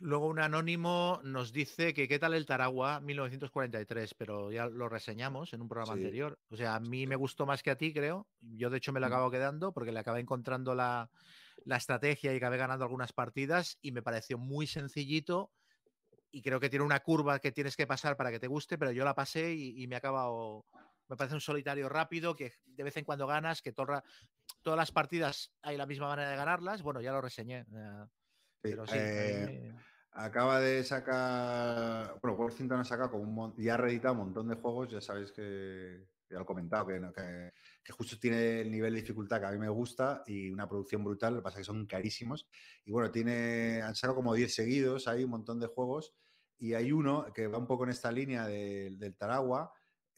Luego 0.00 0.26
un 0.26 0.40
anónimo 0.40 1.20
nos 1.24 1.52
dice 1.52 1.94
que 1.94 2.06
qué 2.08 2.18
tal 2.18 2.34
el 2.34 2.44
Taragua 2.44 3.00
1943, 3.00 4.12
pero 4.14 4.52
ya 4.52 4.66
lo 4.66 4.88
reseñamos 4.88 5.54
en 5.54 5.62
un 5.62 5.68
programa 5.68 5.94
Sí. 5.94 6.00
anterior. 6.00 6.38
O 6.50 6.56
sea, 6.56 6.74
a 6.74 6.80
mí 6.80 7.06
me 7.06 7.16
gustó 7.16 7.46
más 7.46 7.62
que 7.62 7.70
a 7.70 7.78
ti, 7.78 7.94
creo. 7.94 8.26
Yo 8.40 8.68
de 8.68 8.76
hecho 8.78 8.92
me 8.92 9.00
lo 9.00 9.06
Mm. 9.06 9.12
acabo 9.12 9.30
quedando 9.30 9.72
porque 9.72 9.92
le 9.92 10.00
acabé 10.00 10.20
encontrando 10.20 10.74
la, 10.74 11.10
la 11.64 11.76
estrategia 11.76 12.32
y 12.32 12.36
acabé 12.36 12.56
ganando 12.56 12.84
algunas 12.84 13.12
partidas 13.12 13.78
y 13.80 13.92
me 13.92 14.02
pareció 14.02 14.38
muy 14.38 14.66
sencillito 14.66 15.50
y 16.30 16.42
creo 16.42 16.60
que 16.60 16.68
tiene 16.68 16.84
una 16.84 17.00
curva 17.00 17.38
que 17.38 17.52
tienes 17.52 17.76
que 17.76 17.86
pasar 17.86 18.16
para 18.16 18.30
que 18.30 18.40
te 18.40 18.48
guste, 18.48 18.76
pero 18.76 18.90
yo 18.90 19.04
la 19.04 19.14
pasé 19.14 19.54
y, 19.54 19.82
y 19.82 19.86
me 19.86 19.94
ha 19.94 19.98
acabado... 19.98 20.64
Me 21.06 21.16
parece 21.16 21.34
un 21.34 21.40
solitario 21.40 21.88
rápido 21.88 22.34
que 22.34 22.52
de 22.64 22.82
vez 22.82 22.96
en 22.96 23.04
cuando 23.04 23.26
ganas, 23.26 23.60
que 23.60 23.72
todo 23.72 23.86
ra- 23.86 24.04
todas 24.62 24.78
las 24.78 24.90
partidas 24.90 25.52
hay 25.62 25.76
la 25.76 25.84
misma 25.86 26.08
manera 26.08 26.30
de 26.30 26.36
ganarlas. 26.36 26.82
Bueno, 26.82 27.02
ya 27.02 27.12
lo 27.12 27.20
reseñé. 27.20 27.58
eh, 27.60 28.04
pero 28.62 28.86
sí, 28.86 28.96
eh, 28.98 29.74
Acaba 30.12 30.60
de 30.60 30.82
sacar. 30.82 32.18
Bueno, 32.22 32.36
Worthington 32.38 32.80
ha 32.80 32.84
sacado 32.84 33.10
como 33.10 33.24
un 33.24 33.34
mon- 33.34 33.54
y 33.58 33.68
ha 33.68 33.76
reeditado 33.76 34.14
un 34.14 34.20
montón 34.20 34.48
de 34.48 34.54
juegos. 34.54 34.90
Ya 34.90 35.00
sabéis 35.00 35.30
que 35.32 36.06
ya 36.34 36.38
lo 36.38 36.44
he 36.44 36.46
comentado, 36.46 36.86
que, 36.86 37.00
que- 37.14 37.52
que 37.82 37.92
justo 37.92 38.18
tiene 38.18 38.60
el 38.62 38.70
nivel 38.70 38.94
de 38.94 39.00
dificultad 39.00 39.40
que 39.40 39.46
a 39.46 39.50
mí 39.52 39.58
me 39.58 39.68
gusta 39.68 40.22
y 40.26 40.50
una 40.50 40.68
producción 40.68 41.04
brutal. 41.04 41.34
Lo 41.34 41.40
que 41.40 41.44
pasa 41.44 41.58
es 41.60 41.66
que 41.66 41.72
son 41.72 41.86
carísimos. 41.86 42.46
Y 42.84 42.92
bueno, 42.92 43.10
tiene, 43.10 43.82
han 43.82 43.94
sacado 43.94 44.16
como 44.16 44.34
10 44.34 44.54
seguidos, 44.54 45.08
hay 45.08 45.24
un 45.24 45.30
montón 45.30 45.60
de 45.60 45.66
juegos. 45.68 46.14
Y 46.58 46.74
hay 46.74 46.92
uno 46.92 47.26
que 47.34 47.46
va 47.48 47.58
un 47.58 47.66
poco 47.66 47.84
en 47.84 47.90
esta 47.90 48.10
línea 48.12 48.46
del- 48.46 48.98
del 48.98 49.16
Taragua, 49.16 49.72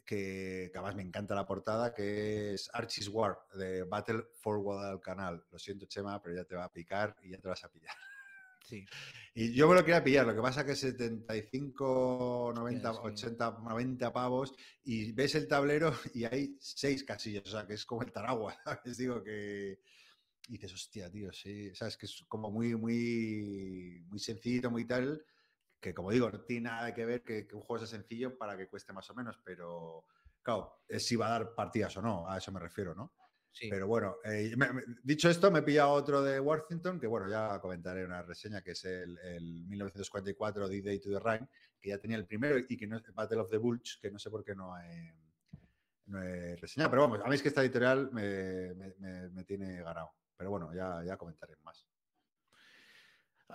que, 0.04 0.70
que 0.72 0.78
además 0.78 0.94
me 0.96 1.02
encanta 1.02 1.34
la 1.34 1.46
portada, 1.46 1.92
que 1.92 2.54
es 2.54 2.70
Archie's 2.72 3.08
War, 3.08 3.38
de 3.54 3.82
Battle 3.84 4.24
for 4.40 4.60
Guadalcanal. 4.60 5.44
Lo 5.50 5.58
siento, 5.58 5.86
Chema, 5.86 6.22
pero 6.22 6.36
ya 6.36 6.44
te 6.44 6.54
va 6.56 6.64
a 6.64 6.72
picar 6.72 7.16
y 7.22 7.30
ya 7.30 7.38
te 7.40 7.48
vas 7.48 7.64
a 7.64 7.68
pillar. 7.70 7.94
Sí. 8.66 8.84
Y 9.34 9.52
yo 9.52 9.68
me 9.68 9.74
lo 9.74 9.84
quería 9.84 10.02
pillar, 10.02 10.26
lo 10.26 10.34
que 10.34 10.40
pasa 10.40 10.64
que 10.64 10.74
75, 10.74 12.52
90, 12.54 12.92
sí. 12.92 12.98
80, 13.02 13.58
90 13.62 14.12
pavos 14.12 14.54
y 14.84 15.12
ves 15.12 15.34
el 15.34 15.46
tablero 15.46 15.92
y 16.14 16.24
hay 16.24 16.56
seis 16.60 17.04
casillas, 17.04 17.46
o 17.46 17.50
sea, 17.50 17.66
que 17.66 17.74
es 17.74 17.84
como 17.84 18.02
el 18.02 18.12
Taragua, 18.12 18.56
¿sabes? 18.64 18.96
Digo 18.96 19.22
que... 19.22 19.80
Y 20.48 20.52
dices, 20.52 20.74
hostia, 20.74 21.10
tío, 21.10 21.32
sí, 21.32 21.74
sabes 21.74 21.96
que 21.96 22.06
es 22.06 22.24
como 22.28 22.52
muy, 22.52 22.76
muy, 22.76 24.04
muy 24.08 24.20
sencillito, 24.20 24.70
muy 24.70 24.86
tal, 24.86 25.24
que 25.80 25.92
como 25.92 26.12
digo, 26.12 26.30
no 26.30 26.40
tiene 26.44 26.68
nada 26.68 26.94
que 26.94 27.04
ver 27.04 27.24
que, 27.24 27.48
que 27.48 27.56
un 27.56 27.62
juego 27.62 27.84
sea 27.84 27.98
sencillo 27.98 28.38
para 28.38 28.56
que 28.56 28.68
cueste 28.68 28.92
más 28.92 29.10
o 29.10 29.14
menos, 29.14 29.40
pero 29.44 30.06
claro, 30.42 30.84
es 30.86 31.04
si 31.04 31.16
va 31.16 31.26
a 31.26 31.30
dar 31.30 31.54
partidas 31.56 31.96
o 31.96 32.02
no, 32.02 32.30
a 32.30 32.38
eso 32.38 32.52
me 32.52 32.60
refiero, 32.60 32.94
¿no? 32.94 33.15
Sí. 33.56 33.68
Pero 33.70 33.86
bueno, 33.86 34.16
eh, 34.24 34.52
me- 34.56 34.72
me- 34.72 34.82
dicho 35.02 35.30
esto, 35.30 35.50
me 35.50 35.60
he 35.60 35.62
pillado 35.62 35.90
otro 35.92 36.22
de 36.22 36.38
Worthington, 36.38 37.00
que 37.00 37.06
bueno, 37.06 37.28
ya 37.28 37.58
comentaré 37.60 38.04
una 38.04 38.22
reseña, 38.22 38.60
que 38.62 38.72
es 38.72 38.84
el, 38.84 39.18
el 39.18 39.64
1944 39.66 40.68
The 40.68 40.82
Day 40.82 40.98
to 41.00 41.10
the 41.10 41.18
Rhine, 41.20 41.48
que 41.80 41.88
ya 41.90 41.98
tenía 41.98 42.16
el 42.18 42.26
primero 42.26 42.58
y 42.58 42.76
que 42.76 42.86
no 42.86 42.98
es 42.98 43.14
Battle 43.14 43.38
of 43.38 43.50
the 43.50 43.56
Bulge, 43.56 43.98
que 44.00 44.10
no 44.10 44.18
sé 44.18 44.30
por 44.30 44.44
qué 44.44 44.54
no 44.54 44.78
he, 44.78 45.14
no 46.06 46.22
he 46.22 46.56
reseñado. 46.56 46.90
Pero 46.90 47.02
vamos, 47.02 47.20
a 47.24 47.28
mí 47.28 47.34
es 47.34 47.42
que 47.42 47.48
esta 47.48 47.62
editorial 47.62 48.10
me, 48.12 49.44
tiene 49.44 49.82
ganado. 49.82 50.12
Pero 50.36 50.50
bueno, 50.50 50.74
ya, 50.74 51.02
ya 51.04 51.16
comentaré 51.16 51.56
más. 51.62 51.86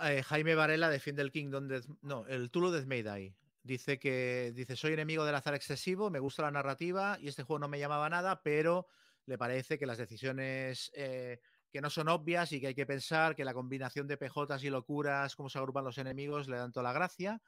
Eh, 0.02 0.22
Jaime 0.22 0.54
Varela 0.54 0.88
defiende 0.88 1.22
el 1.22 1.30
Kingdom 1.30 1.68
Death, 1.68 1.84
no, 2.00 2.26
el 2.26 2.50
Tulu 2.50 2.70
Death 2.70 2.86
Mayday. 2.86 3.36
Dice 3.62 3.98
que 4.00 4.52
dice 4.54 4.74
soy 4.74 4.94
enemigo 4.94 5.24
del 5.24 5.36
azar 5.36 5.54
excesivo, 5.54 6.10
me 6.10 6.18
gusta 6.18 6.42
la 6.42 6.50
narrativa 6.50 7.16
y 7.20 7.28
este 7.28 7.44
juego 7.44 7.60
no 7.60 7.68
me 7.68 7.78
llamaba 7.78 8.08
nada, 8.08 8.42
pero 8.42 8.88
le 9.26 9.38
parece 9.38 9.78
que 9.78 9.86
las 9.86 9.98
decisiones 9.98 10.90
eh, 10.94 11.40
que 11.70 11.80
no 11.80 11.88
son 11.90 12.08
obvias 12.08 12.52
y 12.52 12.60
que 12.60 12.68
hay 12.68 12.74
que 12.74 12.86
pensar 12.86 13.34
que 13.34 13.44
la 13.44 13.54
combinación 13.54 14.06
de 14.06 14.18
PJs 14.18 14.62
y 14.64 14.70
locuras, 14.70 15.34
cómo 15.36 15.48
se 15.48 15.58
agrupan 15.58 15.84
los 15.84 15.98
enemigos, 15.98 16.48
le 16.48 16.58
dan 16.58 16.72
toda 16.72 16.84
la 16.84 16.92
gracia. 16.92 17.40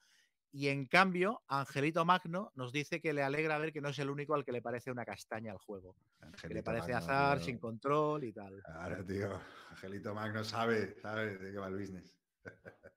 Y 0.50 0.68
en 0.68 0.86
cambio, 0.86 1.42
Angelito 1.48 2.04
Magno 2.04 2.52
nos 2.54 2.72
dice 2.72 3.00
que 3.00 3.12
le 3.12 3.24
alegra 3.24 3.58
ver 3.58 3.72
que 3.72 3.80
no 3.80 3.88
es 3.88 3.98
el 3.98 4.08
único 4.08 4.34
al 4.34 4.44
que 4.44 4.52
le 4.52 4.62
parece 4.62 4.92
una 4.92 5.04
castaña 5.04 5.50
al 5.50 5.58
juego. 5.58 5.96
Que 6.40 6.54
le 6.54 6.62
parece 6.62 6.92
Magno, 6.92 6.98
azar, 6.98 7.38
tío. 7.38 7.46
sin 7.46 7.58
control 7.58 8.24
y 8.24 8.32
tal. 8.32 8.62
Claro, 8.62 9.04
tío. 9.04 9.40
Angelito 9.70 10.14
Magno 10.14 10.44
sabe, 10.44 10.94
sabe 11.00 11.36
de 11.38 11.52
qué 11.52 11.58
va 11.58 11.68
el 11.68 11.76
business. 11.76 12.16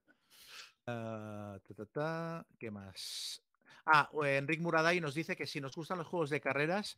Ah, 0.90 1.60
ta, 1.68 1.74
ta, 1.74 1.86
ta, 1.86 2.48
¿Qué 2.58 2.72
más? 2.72 3.44
Ah, 3.86 4.10
Enric 4.24 4.62
Muraday 4.62 5.02
nos 5.02 5.16
dice 5.16 5.36
que 5.36 5.46
si 5.46 5.60
nos 5.60 5.76
gustan 5.76 5.98
los 5.98 6.08
juegos 6.08 6.30
de 6.30 6.40
carreras, 6.40 6.96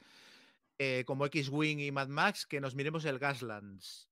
eh, 0.80 1.04
como 1.06 1.26
X-Wing 1.28 1.80
y 1.80 1.92
Mad 1.92 2.08
Max, 2.08 2.48
que 2.48 2.60
nos 2.60 2.74
miremos 2.74 3.06
el 3.06 3.20
Gaslands. 3.20 4.10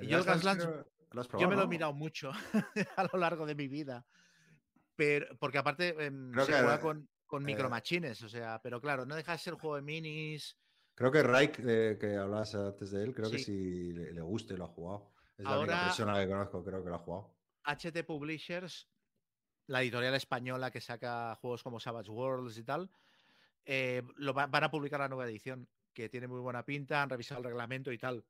Y 0.00 0.08
yo 0.08 0.18
el 0.18 0.24
Gaslands- 0.24 0.64
creo- 0.66 0.92
¿lo 1.12 1.20
has 1.20 1.28
Yo 1.38 1.48
me 1.48 1.56
lo 1.56 1.62
he 1.62 1.66
mirado 1.68 1.92
mucho 1.94 2.30
a 2.96 3.04
lo 3.12 3.18
largo 3.18 3.46
de 3.46 3.54
mi 3.54 3.68
vida. 3.68 4.04
Pero, 4.96 5.26
porque 5.38 5.58
aparte 5.58 5.88
em, 6.04 6.30
Creo 6.32 6.44
se 6.44 6.52
que, 6.52 6.58
juega 6.58 6.80
con, 6.80 7.08
con 7.26 7.42
eh, 7.42 7.46
micromachines, 7.46 8.22
o 8.22 8.28
sea, 8.28 8.60
pero 8.62 8.80
claro, 8.80 9.06
no 9.06 9.14
deja 9.14 9.32
de 9.32 9.38
ser 9.38 9.54
juego 9.54 9.76
de 9.76 9.82
minis. 9.82 10.58
Creo 10.94 11.10
que 11.10 11.22
Raik, 11.22 11.58
eh, 11.66 11.96
que 11.98 12.16
hablabas 12.16 12.54
antes 12.54 12.90
de 12.90 13.02
él, 13.04 13.14
creo 13.14 13.30
que 13.30 13.38
Sí. 13.38 13.44
sí 13.44 13.92
le, 13.92 14.12
le 14.12 14.20
gusta 14.20 14.52
y 14.54 14.56
lo 14.58 14.64
ha 14.64 14.68
jugado. 14.68 15.12
Es 15.38 15.44
la 15.44 15.58
única 15.58 15.84
persona 15.84 16.20
que 16.20 16.28
conozco, 16.28 16.62
creo 16.62 16.82
que 16.84 16.90
lo 16.90 16.96
ha 16.96 16.98
jugado. 16.98 17.34
HT 17.64 18.04
Publishers, 18.04 18.88
la 19.68 19.82
editorial 19.82 20.14
española 20.14 20.70
que 20.70 20.80
saca 20.80 21.34
juegos 21.40 21.62
como 21.62 21.80
Savage 21.80 22.10
Worlds 22.10 22.58
y 22.58 22.64
tal, 22.64 22.90
eh, 23.64 24.02
lo 24.16 24.34
va- 24.34 24.46
van 24.46 24.64
a 24.64 24.70
publicar 24.70 25.00
la 25.00 25.08
nueva 25.08 25.24
edición, 25.24 25.66
que 25.92 26.08
tiene 26.08 26.26
muy 26.26 26.40
buena 26.40 26.64
pinta, 26.64 27.02
han 27.02 27.10
revisado 27.10 27.40
el 27.40 27.46
reglamento 27.46 27.92
y 27.92 27.98
tal. 27.98 28.24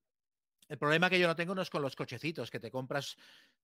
El 0.68 0.78
problema 0.78 1.10
que 1.10 1.18
yo 1.18 1.26
no 1.26 1.36
tengo 1.36 1.54
no 1.54 1.62
es 1.62 1.70
con 1.70 1.82
los 1.82 1.96
cochecitos, 1.96 2.50
que 2.50 2.60
te 2.60 2.70
compras 2.70 3.16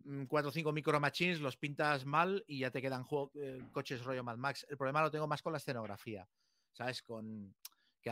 mm, 0.04 0.24
cuatro 0.24 0.50
o 0.50 0.52
cinco 0.52 0.72
micro 0.72 0.98
machines, 1.00 1.40
los 1.40 1.56
pintas 1.56 2.04
mal 2.04 2.44
y 2.46 2.60
ya 2.60 2.70
te 2.70 2.82
quedan 2.82 3.06
eh, 3.34 3.62
coches 3.72 4.02
rollo 4.04 4.24
Mad 4.24 4.36
Max. 4.36 4.66
El 4.68 4.76
problema 4.76 5.02
lo 5.02 5.10
tengo 5.10 5.26
más 5.26 5.40
con 5.40 5.52
la 5.52 5.58
escenografía, 5.58 6.28
¿sabes? 6.72 7.02
Con 7.02 7.54
que 8.00 8.10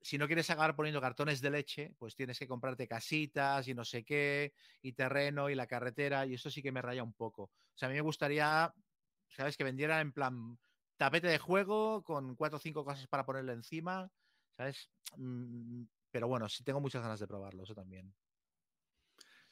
si 0.00 0.18
no 0.18 0.26
quieres 0.26 0.48
acabar 0.50 0.74
poniendo 0.74 1.00
cartones 1.00 1.40
de 1.40 1.50
leche, 1.50 1.94
pues 1.98 2.16
tienes 2.16 2.38
que 2.38 2.48
comprarte 2.48 2.88
casitas 2.88 3.68
y 3.68 3.74
no 3.74 3.84
sé 3.84 4.04
qué, 4.04 4.52
y 4.82 4.92
terreno 4.92 5.50
y 5.50 5.54
la 5.54 5.66
carretera, 5.66 6.26
y 6.26 6.34
eso 6.34 6.50
sí 6.50 6.62
que 6.62 6.72
me 6.72 6.82
raya 6.82 7.02
un 7.02 7.12
poco. 7.12 7.44
O 7.44 7.50
sea, 7.74 7.88
a 7.88 7.90
mí 7.90 7.94
me 7.94 8.00
gustaría, 8.00 8.72
¿sabes? 9.28 9.56
Que 9.56 9.64
vendieran 9.64 10.00
en 10.00 10.12
plan 10.12 10.58
tapete 10.96 11.28
de 11.28 11.38
juego 11.38 12.02
con 12.02 12.34
cuatro 12.36 12.56
o 12.56 12.60
cinco 12.60 12.84
cosas 12.84 13.06
para 13.06 13.24
ponerle 13.24 13.52
encima, 13.52 14.10
¿sabes? 14.60 14.90
Mm, 15.16 15.84
Pero 16.12 16.28
bueno, 16.28 16.48
sí 16.48 16.62
tengo 16.64 16.80
muchas 16.80 17.02
ganas 17.02 17.20
de 17.20 17.26
probarlo, 17.26 17.62
eso 17.62 17.74
también. 17.74 18.12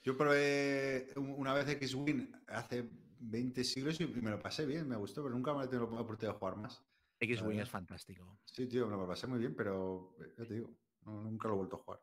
Yo 0.03 0.17
probé 0.19 1.13
un- 1.17 1.31
una 1.31 1.55
vez 1.55 1.69
X-Wing 1.69 2.33
hace 2.49 2.91
20 3.21 3.65
siglos 3.65 4.01
y 4.01 4.07
me 4.07 4.31
lo 4.31 4.39
pasé 4.41 4.67
bien, 4.67 4.89
me 4.89 4.97
gustó, 4.97 5.23
pero 5.23 5.35
nunca 5.35 5.55
me 5.55 5.65
he 5.65 5.69
tenido 5.69 5.89
la 5.91 6.01
oportunidad 6.01 6.35
de 6.35 6.39
jugar 6.39 6.57
más. 6.57 6.85
X-Wing 7.21 7.61
es 7.61 7.71
fantástico. 7.71 8.39
Sí, 8.45 8.67
tío, 8.67 8.87
me 8.87 8.97
lo 8.97 9.07
pasé 9.07 9.27
muy 9.27 9.39
bien, 9.39 9.55
pero 9.55 10.15
eh, 10.21 10.35
ya 10.37 10.45
te 10.45 10.55
digo, 10.55 10.71
nunca 11.07 11.49
lo 11.49 11.55
he 11.55 11.57
vuelto 11.59 11.77
a 11.77 11.79
jugar. 11.79 12.01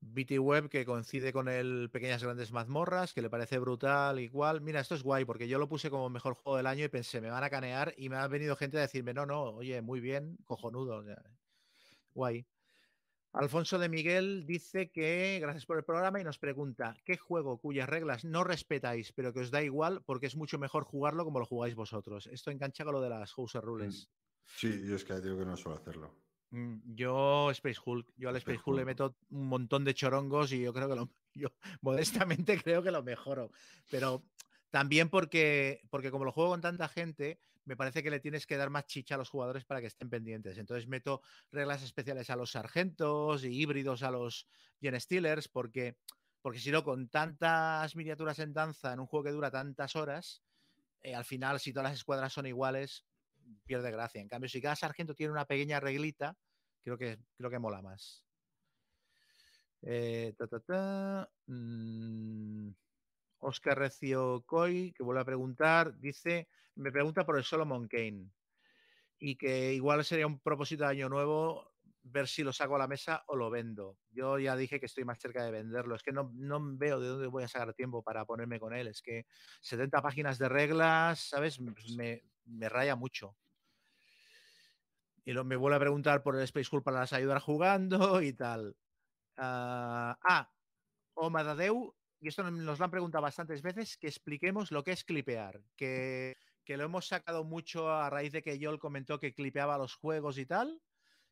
BT 0.00 0.38
Web 0.40 0.68
que 0.68 0.84
coincide 0.84 1.32
con 1.32 1.48
el 1.48 1.88
Pequeñas 1.90 2.22
Grandes 2.24 2.50
Mazmorras, 2.50 3.14
que 3.14 3.22
le 3.22 3.30
parece 3.30 3.58
brutal, 3.58 4.18
igual. 4.18 4.60
Mira, 4.60 4.80
esto 4.80 4.96
es 4.96 5.02
guay, 5.04 5.24
porque 5.24 5.46
yo 5.46 5.58
lo 5.60 5.68
puse 5.68 5.90
como 5.90 6.10
mejor 6.10 6.34
juego 6.34 6.56
del 6.56 6.66
año 6.66 6.84
y 6.84 6.88
pensé, 6.88 7.20
me 7.20 7.30
van 7.30 7.44
a 7.44 7.50
canear 7.50 7.94
y 7.96 8.08
me 8.08 8.16
ha 8.16 8.26
venido 8.26 8.56
gente 8.56 8.78
a 8.78 8.82
decirme, 8.82 9.14
no, 9.14 9.26
no, 9.26 9.44
oye, 9.44 9.80
muy 9.80 10.00
bien, 10.00 10.36
cojonudo. 10.44 11.04
Guay. 12.14 12.46
Alfonso 13.32 13.78
de 13.78 13.88
Miguel 13.88 14.44
dice 14.46 14.90
que 14.90 15.38
gracias 15.40 15.64
por 15.64 15.78
el 15.78 15.84
programa 15.84 16.20
y 16.20 16.24
nos 16.24 16.38
pregunta, 16.38 16.94
¿qué 17.04 17.16
juego 17.16 17.58
cuyas 17.58 17.88
reglas 17.88 18.24
no 18.24 18.44
respetáis, 18.44 19.12
pero 19.12 19.32
que 19.32 19.40
os 19.40 19.50
da 19.50 19.62
igual 19.62 20.02
porque 20.04 20.26
es 20.26 20.36
mucho 20.36 20.58
mejor 20.58 20.84
jugarlo 20.84 21.24
como 21.24 21.38
lo 21.38 21.46
jugáis 21.46 21.74
vosotros? 21.74 22.26
Esto 22.26 22.50
engancha 22.50 22.84
con 22.84 22.92
lo 22.92 23.00
de 23.00 23.08
las 23.08 23.32
Houser 23.32 23.62
Rules. 23.62 24.10
Sí, 24.44 24.86
yo 24.86 24.96
es 24.96 25.04
que 25.04 25.18
digo 25.20 25.38
que 25.38 25.46
no 25.46 25.56
suelo 25.56 25.78
hacerlo. 25.78 26.14
Mm, 26.50 26.94
Yo 26.94 27.50
Space 27.52 27.80
Hulk, 27.82 28.12
yo 28.16 28.28
al 28.28 28.36
Space 28.36 28.60
Hulk 28.62 28.78
le 28.78 28.84
meto 28.84 29.16
un 29.30 29.48
montón 29.48 29.84
de 29.84 29.94
chorongos 29.94 30.52
y 30.52 30.60
yo 30.60 30.74
creo 30.74 30.88
que 30.90 30.96
lo, 30.96 31.08
yo 31.32 31.48
modestamente 31.80 32.56
creo 32.62 32.82
que 32.82 32.90
lo 32.90 33.02
mejoro. 33.02 33.50
Pero 33.90 34.22
También 34.72 35.10
porque, 35.10 35.82
porque 35.90 36.10
como 36.10 36.24
lo 36.24 36.32
juego 36.32 36.50
con 36.50 36.60
tanta 36.62 36.88
gente, 36.88 37.38
me 37.64 37.76
parece 37.76 38.02
que 38.02 38.10
le 38.10 38.20
tienes 38.20 38.46
que 38.46 38.56
dar 38.56 38.70
más 38.70 38.86
chicha 38.86 39.14
a 39.14 39.18
los 39.18 39.30
jugadores 39.30 39.64
para 39.64 39.80
que 39.80 39.86
estén 39.86 40.10
pendientes. 40.10 40.58
Entonces 40.58 40.88
meto 40.88 41.22
reglas 41.50 41.82
especiales 41.82 42.30
a 42.30 42.36
los 42.36 42.52
sargentos 42.52 43.44
y 43.44 43.60
híbridos 43.60 44.02
a 44.02 44.10
los 44.10 44.48
Gen 44.80 45.00
Stealers, 45.00 45.48
porque, 45.48 45.96
porque 46.40 46.58
si 46.58 46.70
no, 46.70 46.82
con 46.84 47.08
tantas 47.08 47.94
miniaturas 47.96 48.38
en 48.38 48.52
danza 48.52 48.92
en 48.92 49.00
un 49.00 49.06
juego 49.06 49.24
que 49.24 49.30
dura 49.30 49.50
tantas 49.50 49.96
horas, 49.96 50.42
eh, 51.02 51.14
al 51.14 51.24
final, 51.24 51.58
si 51.60 51.72
todas 51.72 51.90
las 51.90 51.98
escuadras 51.98 52.32
son 52.32 52.46
iguales, 52.46 53.04
pierde 53.64 53.90
gracia. 53.90 54.20
En 54.20 54.28
cambio, 54.28 54.48
si 54.48 54.60
cada 54.60 54.76
sargento 54.76 55.14
tiene 55.14 55.32
una 55.32 55.46
pequeña 55.46 55.80
reglita, 55.80 56.36
creo 56.82 56.96
que, 56.96 57.18
creo 57.36 57.50
que 57.50 57.58
mola 57.58 57.82
más. 57.82 58.24
Eh, 59.82 60.34
mm, 61.46 62.70
Oscar 63.42 63.78
Recio 63.78 64.44
Coy, 64.46 64.92
que 64.92 65.02
vuelve 65.02 65.20
a 65.20 65.24
preguntar, 65.24 65.98
dice, 65.98 66.48
me 66.76 66.92
pregunta 66.92 67.26
por 67.26 67.36
el 67.36 67.44
Solomon 67.44 67.88
Kane 67.88 68.30
y 69.18 69.36
que 69.36 69.72
igual 69.74 70.04
sería 70.04 70.26
un 70.26 70.40
propósito 70.40 70.84
de 70.84 70.90
año 70.90 71.08
nuevo 71.08 71.72
ver 72.04 72.26
si 72.26 72.42
lo 72.42 72.52
saco 72.52 72.74
a 72.74 72.78
la 72.78 72.88
mesa 72.88 73.22
o 73.28 73.36
lo 73.36 73.50
vendo. 73.50 73.98
Yo 74.10 74.38
ya 74.38 74.56
dije 74.56 74.80
que 74.80 74.86
estoy 74.86 75.04
más 75.04 75.20
cerca 75.20 75.44
de 75.44 75.52
venderlo. 75.52 75.94
Es 75.94 76.02
que 76.02 76.12
no, 76.12 76.32
no 76.34 76.60
veo 76.76 76.98
de 76.98 77.08
dónde 77.08 77.26
voy 77.28 77.44
a 77.44 77.48
sacar 77.48 77.74
tiempo 77.74 78.02
para 78.02 78.24
ponerme 78.24 78.58
con 78.58 78.74
él. 78.74 78.88
Es 78.88 79.02
que 79.02 79.26
70 79.60 80.02
páginas 80.02 80.38
de 80.38 80.48
reglas, 80.48 81.20
¿sabes? 81.20 81.60
Me, 81.60 82.22
me 82.46 82.68
raya 82.68 82.96
mucho. 82.96 83.36
Y 85.24 85.32
lo, 85.32 85.44
me 85.44 85.56
vuelve 85.56 85.76
a 85.76 85.80
preguntar 85.80 86.22
por 86.22 86.34
el 86.34 86.42
Space 86.42 86.68
Hulk 86.70 86.84
para 86.84 87.00
las 87.00 87.12
ayudar 87.12 87.40
jugando 87.40 88.20
y 88.22 88.32
tal. 88.32 88.76
Ah, 89.36 90.18
ah, 90.24 90.52
o 91.14 91.30
Madadeu, 91.30 91.94
y 92.22 92.28
esto 92.28 92.48
nos 92.50 92.78
lo 92.78 92.84
han 92.84 92.90
preguntado 92.90 93.20
bastantes 93.22 93.60
veces, 93.62 93.96
que 93.98 94.06
expliquemos 94.06 94.70
lo 94.70 94.82
que 94.84 94.92
es 94.92 95.04
clipear, 95.04 95.60
que, 95.76 96.36
que 96.64 96.76
lo 96.76 96.84
hemos 96.84 97.06
sacado 97.08 97.44
mucho 97.44 97.90
a 97.92 98.08
raíz 98.08 98.32
de 98.32 98.42
que 98.42 98.58
Joel 98.62 98.78
comentó 98.78 99.18
que 99.18 99.34
clipeaba 99.34 99.76
los 99.76 99.94
juegos 99.96 100.38
y 100.38 100.46
tal, 100.46 100.80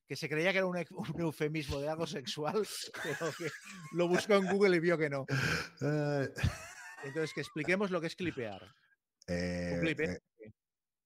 que 0.07 0.17
se 0.17 0.29
creía 0.29 0.51
que 0.51 0.59
era 0.59 0.67
un, 0.67 0.77
un 0.77 1.21
eufemismo 1.21 1.79
de 1.81 1.89
algo 1.89 2.07
sexual, 2.07 2.67
pero 3.05 3.33
que 3.39 3.49
lo 3.93 4.09
buscó 4.09 4.35
en 4.35 4.47
Google 4.51 4.77
y 4.77 4.81
vio 4.81 4.99
que 4.99 5.09
no. 5.09 5.25
Eh, 5.81 6.29
Entonces, 7.05 7.33
que 7.33 7.41
expliquemos 7.41 7.91
lo 7.93 8.01
que 8.01 8.09
es 8.09 8.17
clipear. 8.17 8.61
eh, 9.29 9.71
Un 9.75 9.81
clipe. 9.81 10.05
eh, 10.05 10.51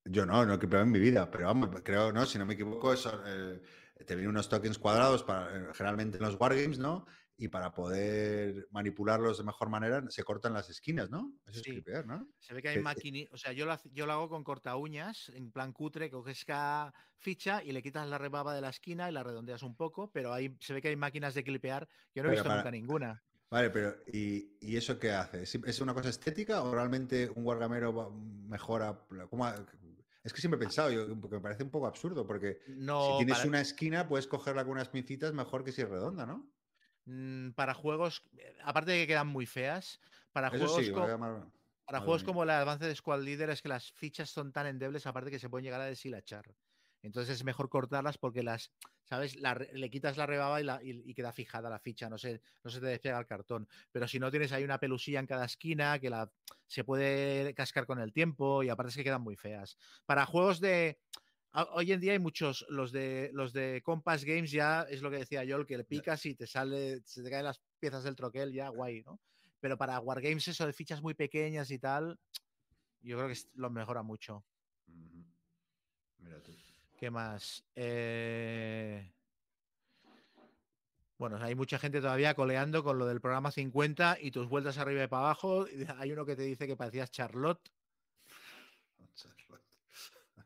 yo 0.06 0.24
no, 0.26 0.44
no 0.46 0.54
he 0.54 0.58
clipeado 0.58 0.84
en 0.84 0.90
mi 0.90 0.98
vida, 0.98 1.30
pero 1.30 1.46
vamos, 1.46 1.70
creo, 1.82 2.12
no, 2.12 2.24
si 2.26 2.38
no 2.38 2.46
me 2.46 2.54
equivoco, 2.54 2.92
eso, 2.92 3.22
eh, 3.26 3.60
te 4.06 4.14
vienen 4.14 4.30
unos 4.30 4.48
tokens 4.48 4.78
cuadrados 4.78 5.22
para, 5.22 5.54
eh, 5.54 5.68
generalmente 5.74 6.16
en 6.18 6.22
los 6.24 6.36
wargames, 6.40 6.78
¿no? 6.78 7.06
Y 7.36 7.48
para 7.48 7.72
poder 7.74 8.68
manipularlos 8.70 9.38
de 9.38 9.44
mejor 9.44 9.68
manera 9.68 10.04
se 10.08 10.22
cortan 10.22 10.52
las 10.52 10.70
esquinas, 10.70 11.10
¿no? 11.10 11.32
Eso 11.46 11.54
Sí. 11.54 11.70
es 11.70 11.72
clipear, 11.74 12.06
¿no? 12.06 12.28
Se 12.38 12.54
ve 12.54 12.62
que 12.62 12.68
hay 12.68 12.76
Que- 12.76 12.82
maquini, 12.82 13.26
o 13.32 13.36
sea, 13.36 13.52
yo 13.52 13.66
lo, 13.66 13.72
hace- 13.72 13.90
yo 13.92 14.06
lo 14.06 14.12
hago 14.12 14.28
con 14.28 14.44
corta 14.44 14.76
uñas, 14.76 15.30
en 15.34 15.50
plan 15.50 15.72
cutre, 15.72 16.10
coges 16.10 16.44
cada 16.44 16.94
ficha 17.16 17.62
y 17.64 17.72
le 17.72 17.82
quitas 17.82 18.08
la 18.08 18.18
rebaba 18.18 18.54
de 18.54 18.60
la 18.60 18.68
esquina 18.68 19.08
y 19.08 19.12
la 19.12 19.24
redondeas 19.24 19.62
un 19.64 19.74
poco, 19.74 20.12
pero 20.12 20.32
ahí 20.32 20.56
se 20.60 20.74
ve 20.74 20.80
que 20.82 20.88
hay 20.88 20.96
máquinas 20.96 21.34
de 21.34 21.42
clipear. 21.42 21.88
Yo 22.14 22.22
no 22.22 22.28
he 22.28 22.32
Pero 22.32 22.42
visto 22.42 22.48
para- 22.48 22.56
nunca 22.60 22.70
ninguna. 22.70 23.22
Vale, 23.50 23.70
pero 23.70 23.96
¿y, 24.12 24.56
y 24.60 24.76
eso 24.76 24.98
qué 24.98 25.10
hace? 25.12 25.42
¿Es, 25.42 25.80
una 25.80 25.94
cosa 25.94 26.08
estética 26.10 26.62
o 26.62 26.72
realmente 26.72 27.30
un 27.34 27.44
wargamero 27.44 27.92
va- 27.94 28.10
mejora? 28.10 29.06
la- 29.10 29.26
¿cómo 29.26 29.44
ha- 29.44 29.54
es 30.22 30.32
que 30.32 30.40
siempre 30.40 30.56
he 30.56 30.60
pensado, 30.60 30.90
yo, 30.90 31.20
porque 31.20 31.36
me 31.36 31.42
parece 31.42 31.62
un 31.64 31.70
poco 31.70 31.86
absurdo, 31.86 32.26
porque 32.26 32.60
No, 32.68 33.10
si 33.12 33.16
tienes 33.18 33.36
para, 33.38 33.48
una 33.48 33.60
esquina 33.60 34.08
puedes 34.08 34.26
cogerla 34.26 34.62
con 34.64 34.72
unas 34.72 34.88
pincitas 34.88 35.32
mejor 35.34 35.62
que 35.64 35.72
si 35.72 35.82
es 35.82 35.88
redonda, 35.88 36.24
¿no? 36.26 36.50
Mm, 37.04 37.50
para 37.52 37.74
juegos, 37.74 38.22
eh, 38.38 38.56
aparte 38.62 38.92
de 38.92 38.98
que 39.02 39.06
quedan 39.08 39.28
muy 39.28 39.46
feas, 39.46 40.00
para 40.32 40.48
Eso 40.48 40.58
juegos, 40.58 40.86
sí, 40.86 40.92
co- 40.92 41.00
voy 41.00 41.08
a 41.10 41.12
llamar- 41.12 41.50
para 41.86 42.00
juegos 42.00 42.24
como 42.24 42.42
el 42.44 42.50
avance 42.50 42.86
de 42.86 42.94
Squad 42.96 43.22
Leader 43.22 43.50
es 43.50 43.60
que 43.60 43.68
las 43.68 43.92
fichas 43.92 44.30
son 44.30 44.52
tan 44.52 44.66
endebles, 44.66 45.06
aparte 45.06 45.30
que 45.30 45.38
se 45.38 45.50
pueden 45.50 45.64
llegar 45.64 45.80
a 45.82 45.84
deshilachar. 45.86 46.56
Entonces 47.02 47.36
es 47.36 47.44
mejor 47.44 47.68
cortarlas 47.68 48.16
porque 48.16 48.42
las, 48.42 48.72
¿sabes? 49.04 49.36
La 49.36 49.54
le 49.54 49.90
quitas 49.90 50.16
la 50.16 50.24
rebaba 50.24 50.58
y, 50.62 50.64
la, 50.64 50.80
y, 50.82 51.02
y 51.04 51.12
queda 51.12 51.32
fijada 51.34 51.68
la 51.68 51.78
ficha, 51.78 52.08
no 52.08 52.16
se, 52.16 52.40
no 52.62 52.70
se 52.70 52.80
te 52.80 52.86
despega 52.86 53.18
el 53.18 53.26
cartón. 53.26 53.68
Pero 53.92 54.08
si 54.08 54.18
no 54.18 54.30
tienes 54.30 54.52
ahí 54.52 54.64
una 54.64 54.78
pelusilla 54.80 55.20
en 55.20 55.26
cada 55.26 55.44
esquina 55.44 55.98
que 55.98 56.08
la, 56.08 56.32
se 56.66 56.82
puede 56.84 57.52
cascar 57.52 57.84
con 57.84 58.00
el 58.00 58.14
tiempo 58.14 58.62
y 58.62 58.70
aparte 58.70 58.88
es 58.90 58.96
que 58.96 59.04
quedan 59.04 59.20
muy 59.20 59.36
feas. 59.36 59.76
Para 60.06 60.24
juegos 60.24 60.60
de... 60.60 60.98
a- 61.54 61.68
Hoy 61.72 61.92
en 61.92 62.00
día 62.00 62.12
hay 62.12 62.18
muchos, 62.18 62.66
los 62.68 62.92
de 62.92 63.30
los 63.32 63.52
de 63.52 63.80
Compass 63.82 64.24
Games 64.24 64.50
ya 64.50 64.82
es 64.82 65.00
lo 65.02 65.10
que 65.10 65.18
decía 65.18 65.44
yo, 65.44 65.56
el 65.56 65.66
que 65.66 65.78
le 65.78 65.84
picas 65.84 66.26
y 66.26 66.34
te 66.34 66.46
sale, 66.46 67.00
se 67.04 67.22
te 67.22 67.30
caen 67.30 67.44
las 67.44 67.60
piezas 67.78 68.04
del 68.04 68.16
troquel, 68.16 68.52
ya 68.52 68.68
guay, 68.68 69.02
¿no? 69.04 69.20
Pero 69.60 69.78
para 69.78 69.98
Wargames 70.00 70.46
eso 70.48 70.66
de 70.66 70.72
fichas 70.72 71.00
muy 71.00 71.14
pequeñas 71.14 71.70
y 71.70 71.78
tal, 71.78 72.18
yo 73.00 73.16
creo 73.16 73.28
que 73.28 73.38
lo 73.54 73.70
mejora 73.70 74.02
mucho. 74.02 74.44
Mira 76.18 76.42
tú. 76.42 76.52
¿Qué 76.98 77.10
más? 77.10 77.64
Eh, 77.74 79.10
Bueno, 81.16 81.36
hay 81.40 81.54
mucha 81.54 81.78
gente 81.78 82.00
todavía 82.00 82.34
coleando 82.34 82.82
con 82.82 82.98
lo 82.98 83.06
del 83.06 83.20
programa 83.20 83.50
50 83.52 84.18
y 84.20 84.30
tus 84.32 84.48
vueltas 84.48 84.78
arriba 84.78 85.04
y 85.04 85.06
para 85.06 85.22
abajo. 85.26 85.64
Hay 85.98 86.12
uno 86.12 86.26
que 86.26 86.34
te 86.36 86.42
dice 86.42 86.66
que 86.66 86.76
parecías 86.76 87.10
Charlotte. 87.10 87.70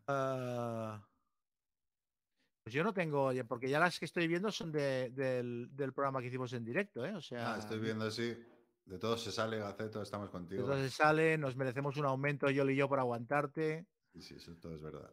Ah, 0.08 1.04
Pues 2.64 2.74
yo 2.74 2.84
no 2.84 2.92
tengo, 2.92 3.30
porque 3.48 3.68
ya 3.70 3.78
las 3.80 3.98
que 3.98 4.04
estoy 4.04 4.28
viendo 4.28 4.50
son 4.50 4.72
de- 4.72 5.10
del, 5.10 5.68
del 5.72 5.92
programa 5.92 6.20
que 6.20 6.26
hicimos 6.26 6.52
en 6.52 6.64
directo, 6.64 7.04
¿eh? 7.04 7.14
O 7.14 7.20
sea, 7.20 7.54
Ah, 7.54 7.58
estoy 7.58 7.78
viendo 7.78 8.04
así. 8.04 8.36
De 8.84 8.98
todos 8.98 9.22
se 9.22 9.32
sale, 9.32 9.58
Gaceto, 9.58 10.02
estamos 10.02 10.30
contigo. 10.30 10.62
entonces 10.62 10.94
sale, 10.94 11.36
nos 11.38 11.56
merecemos 11.56 11.96
un 11.98 12.06
aumento 12.06 12.50
yo 12.50 12.68
y 12.68 12.76
yo 12.76 12.88
por 12.88 12.98
aguantarte. 12.98 13.86
Sí, 14.14 14.22
sí, 14.22 14.34
eso 14.36 14.56
todo 14.56 14.74
es 14.74 14.82
verdad. 14.82 15.10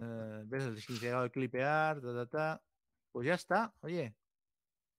eh, 0.00 0.42
¿Ves 0.46 0.64
el 0.64 0.80
significado 0.80 1.24
de 1.24 1.30
clipear? 1.30 2.00
Ta, 2.00 2.14
ta, 2.14 2.26
ta. 2.26 2.62
Pues 3.12 3.26
ya 3.26 3.34
está, 3.34 3.74
oye. 3.80 4.16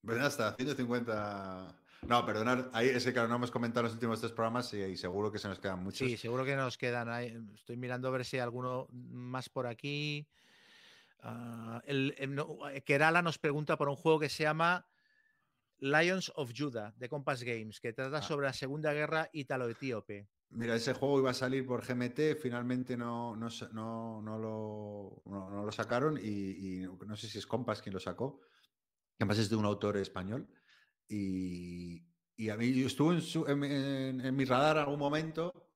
Pues 0.02 0.18
ya 0.18 0.28
está, 0.28 0.56
150. 0.56 1.76
No, 2.04 2.26
perdonad, 2.26 2.70
ahí 2.74 2.88
es 2.90 3.04
que 3.04 3.12
claro, 3.12 3.28
no 3.28 3.36
hemos 3.36 3.52
comentado 3.52 3.84
los 3.84 3.94
últimos 3.94 4.20
tres 4.20 4.32
programas 4.32 4.74
y, 4.74 4.82
y 4.82 4.98
seguro 4.98 5.32
que 5.32 5.40
se 5.40 5.48
nos 5.48 5.60
quedan 5.60 5.84
muchos. 5.84 6.08
Sí, 6.08 6.16
seguro 6.16 6.46
que 6.46 6.56
nos 6.56 6.78
quedan. 6.78 7.10
ahí. 7.10 7.38
Estoy 7.56 7.76
mirando 7.78 8.08
a 8.08 8.12
ver 8.12 8.24
si 8.24 8.38
hay 8.38 8.42
alguno 8.42 8.88
más 8.92 9.50
por 9.50 9.68
aquí. 9.68 10.28
Ah, 11.22 11.82
el, 11.86 12.14
el- 12.18 12.36
no, 12.36 12.58
Kerala 12.86 13.22
nos 13.22 13.40
pregunta 13.40 13.78
por 13.78 13.90
un 13.90 13.96
juego 13.96 14.20
que 14.20 14.30
se 14.30 14.44
llama 14.44 14.88
Lions 15.80 16.32
of 16.36 16.52
Judah 16.56 16.94
de 16.98 17.10
Compass 17.10 17.44
Games, 17.44 17.80
que 17.80 17.94
trata 17.94 18.18
Ah. 18.18 18.22
sobre 18.22 18.46
la 18.46 18.54
Segunda 18.54 18.94
Guerra 18.94 19.30
Ítalo-Etíope. 19.34 20.28
Mira, 20.50 20.76
ese 20.76 20.94
juego 20.94 21.20
iba 21.20 21.32
a 21.32 21.34
salir 21.34 21.66
por 21.66 21.84
GMT, 21.86 22.36
finalmente 22.42 22.96
no, 22.96 23.36
no, 23.36 23.50
no, 23.74 24.22
no 24.22 24.38
lo, 24.40 25.22
lo 25.66 25.72
sacaron 25.74 26.18
y, 26.18 26.84
y 26.84 26.88
no 27.06 27.18
sé 27.18 27.28
si 27.28 27.38
es 27.38 27.46
Compass 27.46 27.82
quien 27.82 27.94
lo 27.94 28.00
sacó. 28.00 28.40
que 29.18 29.24
Además 29.24 29.40
es 29.40 29.50
de 29.50 29.58
un 29.58 29.66
autor 29.66 29.98
español. 29.98 30.48
Y, 31.08 32.06
y 32.36 32.50
a 32.50 32.58
mí 32.58 32.72
en, 33.14 33.22
su- 33.22 33.46
en, 33.48 33.60
mi- 33.60 33.68
radar 34.46 34.78
algún 34.78 35.00
momento, 35.00 35.72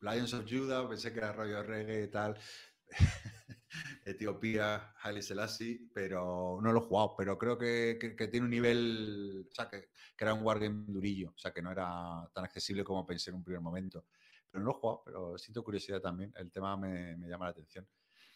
Lions 0.00 0.34
of 0.34 0.46
Judah, 0.48 0.88
pensé 0.88 1.12
que 1.12 1.18
era 1.18 1.32
rollo 1.32 1.62
reggae 1.62 2.04
y 2.04 2.10
tal. 2.10 2.38
Etiopía, 4.04 4.94
Haile 5.02 5.22
Selassie, 5.22 5.90
pero 5.94 6.58
no 6.62 6.72
lo 6.72 6.80
he 6.80 6.82
jugado, 6.84 7.14
pero 7.16 7.38
creo 7.38 7.56
que, 7.58 7.98
que- 8.00 8.16
tiene 8.28 8.44
un 8.46 8.50
nivel, 8.50 9.46
o 9.50 9.54
sea, 9.54 9.68
que, 9.68 9.90
que 10.16 10.24
era 10.24 10.34
un 10.34 10.42
wargame 10.44 10.84
durillo, 10.88 11.30
o 11.30 11.38
sea, 11.38 11.52
que 11.52 11.62
no 11.62 11.70
era 11.72 12.28
tan 12.34 12.44
accesible 12.44 12.84
como 12.84 13.06
pensé 13.06 13.30
en 13.30 13.36
un 13.36 13.44
primer 13.44 13.60
momento. 13.62 14.06
Pero 14.50 14.64
no 14.64 14.70
lo 14.70 14.76
he 14.76 14.80
jugado, 14.80 15.02
pero 15.04 15.38
siento 15.38 15.62
curiosidad 15.62 16.00
también, 16.00 16.32
el 16.36 16.50
tema 16.50 16.76
me, 16.76 17.16
me 17.16 17.28
llama 17.28 17.44
la 17.46 17.50
atención. 17.52 17.86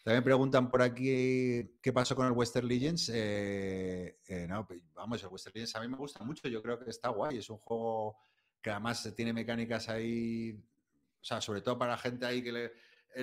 También 0.04 0.22
preguntan 0.22 0.70
por 0.70 0.82
aquí 0.82 1.78
qué 1.80 1.90
pasó 1.90 2.14
con 2.14 2.26
el 2.26 2.32
Western 2.32 2.68
Legends. 2.68 3.08
Eh, 3.08 4.18
eh, 4.28 4.48
pues, 4.68 4.82
vamos, 4.92 5.22
el 5.22 5.30
Western 5.30 5.54
Legends 5.54 5.74
a 5.76 5.80
mí 5.80 5.88
me 5.88 5.96
gusta 5.96 6.22
mucho, 6.22 6.46
yo 6.46 6.62
creo 6.62 6.78
que 6.78 6.90
está 6.90 7.08
guay, 7.08 7.38
es 7.38 7.48
un 7.48 7.56
juego 7.56 8.18
que 8.60 8.70
además 8.70 9.10
tiene 9.16 9.32
mecánicas 9.32 9.88
ahí, 9.88 10.52
o 10.52 11.24
sea, 11.24 11.40
sobre 11.40 11.62
todo 11.62 11.78
para 11.78 11.96
gente 11.96 12.26
ahí 12.26 12.42
que 12.42 12.52
le, 12.52 12.72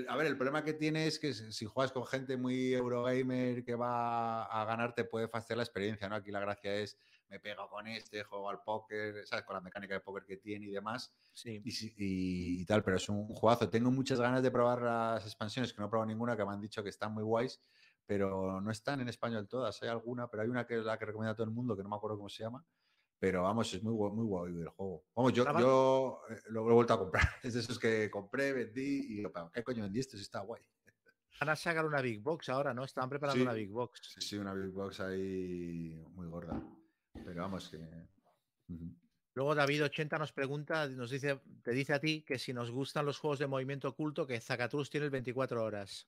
a 0.08 0.16
ver, 0.16 0.26
el 0.26 0.36
problema 0.36 0.64
que 0.64 0.74
tiene 0.74 1.06
es 1.06 1.20
que 1.20 1.36
si 1.36 1.52
si 1.52 1.66
juegas 1.66 1.92
con 1.92 2.04
gente 2.08 2.36
muy 2.36 2.74
Eurogamer 2.74 3.64
que 3.64 3.76
va 3.76 4.46
a 4.46 4.66
ganar, 4.66 4.96
te 4.96 5.04
puede 5.04 5.28
fastidiar 5.28 5.58
la 5.58 5.64
experiencia, 5.64 6.10
¿no? 6.10 6.16
Aquí 6.16 6.32
la 6.32 6.40
gracia 6.40 6.74
es, 6.74 6.98
me 7.32 7.40
pego 7.40 7.68
con 7.70 7.88
este, 7.88 8.24
juego 8.24 8.50
al 8.50 8.62
póker, 8.62 9.26
¿sabes? 9.26 9.46
Con 9.46 9.56
la 9.56 9.62
mecánica 9.62 9.94
de 9.96 10.02
póker 10.02 10.26
que 10.26 10.38
tiene 10.38 10.68
y 10.68 10.70
demás, 10.72 11.12
Sí. 11.32 11.62
y, 11.64 11.72
si- 11.72 11.94
y- 11.98 12.62
y 12.62 12.66
tal, 12.66 12.84
pero 12.84 12.98
es 12.98 13.08
un 13.10 13.26
juegazo. 13.30 13.70
Tengo 13.70 13.90
muchas 13.90 14.20
ganas 14.20 14.44
de 14.44 14.52
probar 14.52 14.82
las 14.82 15.26
expansiones, 15.26 15.72
que 15.74 15.80
no 15.80 15.88
he 15.88 15.90
probado 15.90 16.08
ninguna, 16.10 16.36
que 16.36 16.46
me 16.46 16.52
han 16.52 16.62
dicho 16.62 16.84
que 16.84 16.90
están 16.90 17.14
muy 17.14 17.24
guays, 17.24 17.60
pero 18.06 18.60
no 18.62 18.70
están 18.70 19.00
en 19.00 19.08
español 19.08 19.48
todas. 19.48 19.82
Hay 19.82 19.88
alguna, 19.90 20.28
pero 20.30 20.44
hay 20.44 20.50
una 20.50 20.68
que 20.68 20.78
es 20.78 20.84
la 20.84 21.00
que 21.00 21.06
recomienda 21.06 21.32
a 21.32 21.36
todo 21.36 21.46
el 21.46 21.52
mundo, 21.52 21.76
que 21.78 21.84
no 21.84 21.90
me 21.90 21.96
acuerdo 21.96 22.18
cómo 22.18 22.30
se 22.30 22.44
llama. 22.44 22.64
Pero 23.18 23.44
vamos, 23.44 23.74
es 23.74 23.82
muy, 23.82 23.94
guay- 23.94 24.12
muy 24.14 24.26
guay 24.26 24.52
el 24.60 24.68
juego. 24.70 25.06
Vamos, 25.16 25.32
yo, 25.32 25.46
yo 25.60 26.22
eh, 26.30 26.36
lo, 26.50 26.64
lo 26.66 26.72
he 26.72 26.74
vuelto 26.74 26.94
a 26.96 27.00
comprar. 27.00 27.24
Es 27.44 27.54
de 27.54 27.62
esos 27.62 27.80
que 27.80 28.10
compré, 28.12 28.52
vendí 28.52 29.06
y 29.14 29.16
digo, 29.18 29.32
"¿Pero 29.32 29.50
¿qué 29.54 29.64
coño 29.64 29.84
vendí 29.84 30.00
esto? 30.00 30.18
Si 30.18 30.24
está 30.24 30.42
guay. 30.42 30.62
Van 31.40 31.50
a 31.50 31.56
sacar 31.56 31.86
una 31.86 32.02
Big 32.02 32.22
Box 32.22 32.50
ahora, 32.50 32.74
¿no? 32.74 32.84
Estaban 32.84 33.10
preparando 33.10 33.38
Sí. 33.38 33.42
una 33.44 33.54
Big 33.54 33.70
Box. 33.72 34.16
Sí, 34.20 34.38
una 34.38 34.54
Big 34.54 34.72
Box 34.72 35.00
ahí 35.00 36.04
muy 36.14 36.28
gorda. 36.28 36.62
Pero 37.14 37.42
vamos, 37.42 37.70
que. 37.70 37.80
Luego 39.34 39.56
David80 39.56 40.20
nos 40.20 40.34
pregunta, 40.34 40.88
nos 40.90 41.10
dice, 41.10 41.40
te 41.64 41.72
dice 41.72 41.94
a 41.94 42.00
ti 42.00 42.22
que 42.22 42.38
si 42.38 42.54
nos 42.54 42.70
gustan 42.72 43.06
los 43.06 43.18
juegos 43.18 43.40
de 43.40 43.48
movimiento 43.48 43.88
oculto, 43.90 44.28
que 44.28 44.40
Zacatrus 44.42 44.90
tiene 44.90 45.06
el 45.06 45.12
24 45.12 45.64
horas. 45.64 46.08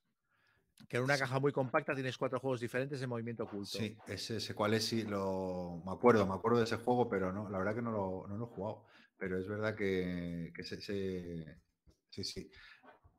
Que 0.88 0.98
en 0.98 1.04
una 1.04 1.16
caja 1.16 1.38
muy 1.38 1.52
compacta 1.52 1.94
tienes 1.94 2.18
cuatro 2.18 2.38
juegos 2.40 2.60
diferentes 2.60 3.00
de 3.00 3.06
movimiento 3.06 3.44
oculto. 3.44 3.78
Sí, 3.78 3.96
ese, 4.06 4.36
ese 4.36 4.54
cuál 4.54 4.74
es, 4.74 4.84
sí, 4.84 5.04
lo, 5.04 5.80
me 5.84 5.92
acuerdo, 5.92 6.26
me 6.26 6.34
acuerdo 6.34 6.58
de 6.58 6.64
ese 6.64 6.76
juego, 6.76 7.08
pero 7.08 7.32
no, 7.32 7.48
la 7.48 7.58
verdad 7.58 7.74
que 7.74 7.82
no 7.82 7.92
lo, 7.92 8.26
no 8.28 8.36
lo 8.36 8.44
he 8.44 8.48
jugado. 8.48 8.84
Pero 9.16 9.38
es 9.38 9.46
verdad 9.48 9.74
que, 9.74 10.52
que 10.54 10.62
ese, 10.62 10.74
ese- 10.76 11.62
sí, 12.10 12.24
sí, 12.24 12.50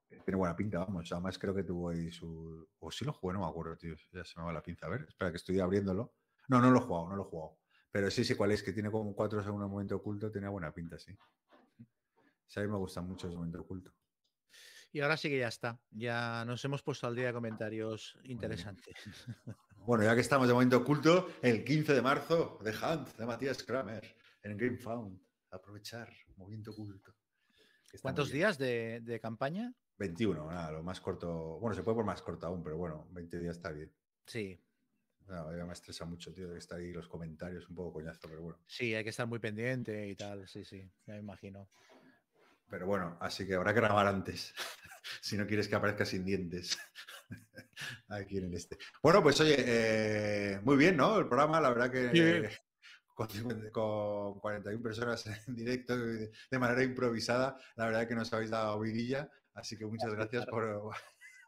tiene 0.07 0.37
buena 0.37 0.55
pinta, 0.55 0.79
vamos. 0.79 1.11
Además 1.11 1.39
creo 1.39 1.55
que 1.55 1.63
tuvo 1.63 1.89
ahí 1.89 2.11
su... 2.11 2.67
O 2.79 2.91
sí 2.91 3.05
lo 3.05 3.13
jugué, 3.13 3.33
no 3.33 3.39
me 3.39 3.47
acuerdo, 3.47 3.75
tío. 3.77 3.95
Ya 4.11 4.23
se 4.23 4.39
me 4.39 4.45
va 4.45 4.53
la 4.53 4.61
pinza. 4.61 4.85
A 4.85 4.89
ver, 4.89 5.05
espera 5.07 5.31
que 5.31 5.37
estoy 5.37 5.59
abriéndolo. 5.59 6.13
No, 6.47 6.61
no 6.61 6.69
lo 6.69 6.79
he 6.79 6.81
jugado, 6.83 7.09
no 7.09 7.15
lo 7.15 7.23
he 7.23 7.25
jugado. 7.25 7.57
Pero 7.95 8.11
sí 8.11 8.25
sé 8.25 8.35
cuál 8.35 8.51
es, 8.51 8.61
que 8.61 8.73
tiene 8.73 8.91
como 8.91 9.15
cuatro 9.15 9.41
segundos 9.41 9.69
de 9.69 9.71
movimiento 9.71 9.95
oculto, 9.95 10.29
tenía 10.29 10.49
buena 10.49 10.73
pinta, 10.73 10.99
sí. 10.99 11.17
Sí, 12.45 12.59
a 12.59 12.63
mí 12.63 12.67
me 12.67 12.75
gusta 12.75 12.99
mucho 12.99 13.29
ese 13.29 13.37
momento 13.37 13.61
oculto. 13.61 13.93
Y 14.91 14.99
ahora 14.99 15.15
sí 15.15 15.29
que 15.29 15.39
ya 15.39 15.47
está. 15.47 15.79
Ya 15.91 16.43
nos 16.43 16.65
hemos 16.65 16.83
puesto 16.83 17.07
al 17.07 17.15
día 17.15 17.27
de 17.27 17.33
comentarios 17.33 18.19
interesantes. 18.25 18.95
Bueno, 19.85 20.03
ya 20.03 20.13
que 20.13 20.21
estamos 20.21 20.47
de 20.47 20.53
momento 20.53 20.77
oculto, 20.77 21.29
el 21.41 21.63
15 21.63 21.93
de 21.93 22.01
marzo, 22.01 22.59
The 22.63 22.71
Hunt 22.71 23.15
de 23.15 23.25
Matías 23.25 23.63
Kramer 23.63 24.15
en 24.41 24.57
Game 24.57 24.77
Found. 24.79 25.21
Aprovechar, 25.51 26.11
movimiento 26.35 26.71
oculto. 26.71 27.15
¿Cuántos 28.01 28.29
días 28.29 28.57
de, 28.57 28.99
de 29.03 29.19
campaña? 29.21 29.73
21, 29.99 30.51
nada, 30.51 30.71
lo 30.71 30.83
más 30.83 30.99
corto. 30.99 31.59
Bueno, 31.59 31.75
se 31.75 31.83
puede 31.83 31.95
por 31.95 32.05
más 32.05 32.21
corto 32.21 32.47
aún, 32.47 32.61
pero 32.61 32.77
bueno, 32.77 33.07
20 33.11 33.39
días 33.39 33.55
está 33.55 33.71
bien. 33.71 33.93
Sí, 34.25 34.59
No, 35.27 35.57
ya 35.57 35.65
me 35.65 35.73
estresa 35.73 36.05
mucho, 36.05 36.31
tío, 36.31 36.51
que 36.51 36.59
está 36.59 36.75
ahí 36.75 36.91
los 36.91 37.07
comentarios, 37.07 37.67
un 37.69 37.75
poco 37.75 37.93
coñazo, 37.93 38.27
pero 38.29 38.41
bueno. 38.41 38.59
sí, 38.67 38.93
hay 38.93 39.03
que 39.03 39.09
estar 39.09 39.27
muy 39.27 39.39
pendiente 39.39 40.07
y 40.07 40.15
tal. 40.15 40.47
Sí, 40.47 40.63
sí, 40.63 40.87
ya 41.05 41.13
me 41.13 41.19
imagino. 41.19 41.67
Pero 42.69 42.85
bueno, 42.85 43.17
así 43.19 43.45
que 43.45 43.55
habrá 43.55 43.73
que 43.73 43.79
grabar 43.79 44.07
antes, 44.07 44.53
si 45.21 45.37
no 45.37 45.47
quieres 45.47 45.67
que 45.67 45.75
aparezca 45.75 46.05
sin 46.05 46.25
dientes. 46.25 46.77
Aquí 48.07 48.37
en 48.37 48.45
el 48.45 48.53
este. 48.53 48.77
Bueno, 49.01 49.23
pues 49.23 49.39
oye, 49.41 49.55
eh, 49.57 50.59
muy 50.63 50.77
bien, 50.77 50.97
¿no? 50.97 51.17
El 51.17 51.27
programa, 51.27 51.59
la 51.59 51.69
verdad 51.69 51.91
que 51.91 52.11
eh, 52.13 52.49
con, 53.15 53.29
50 53.29 53.71
con 53.71 54.39
41 54.39 54.83
personas 54.83 55.25
en 55.47 55.55
directo 55.55 55.97
de 55.97 56.59
manera 56.59 56.83
improvisada, 56.83 57.57
la 57.75 57.85
verdad 57.85 58.07
que 58.07 58.15
nos 58.15 58.31
habéis 58.33 58.51
dado 58.51 58.79
vidilla, 58.79 59.29
así 59.53 59.77
que 59.77 59.85
muchas 59.85 60.13
gracias 60.13 60.45
por, 60.45 60.93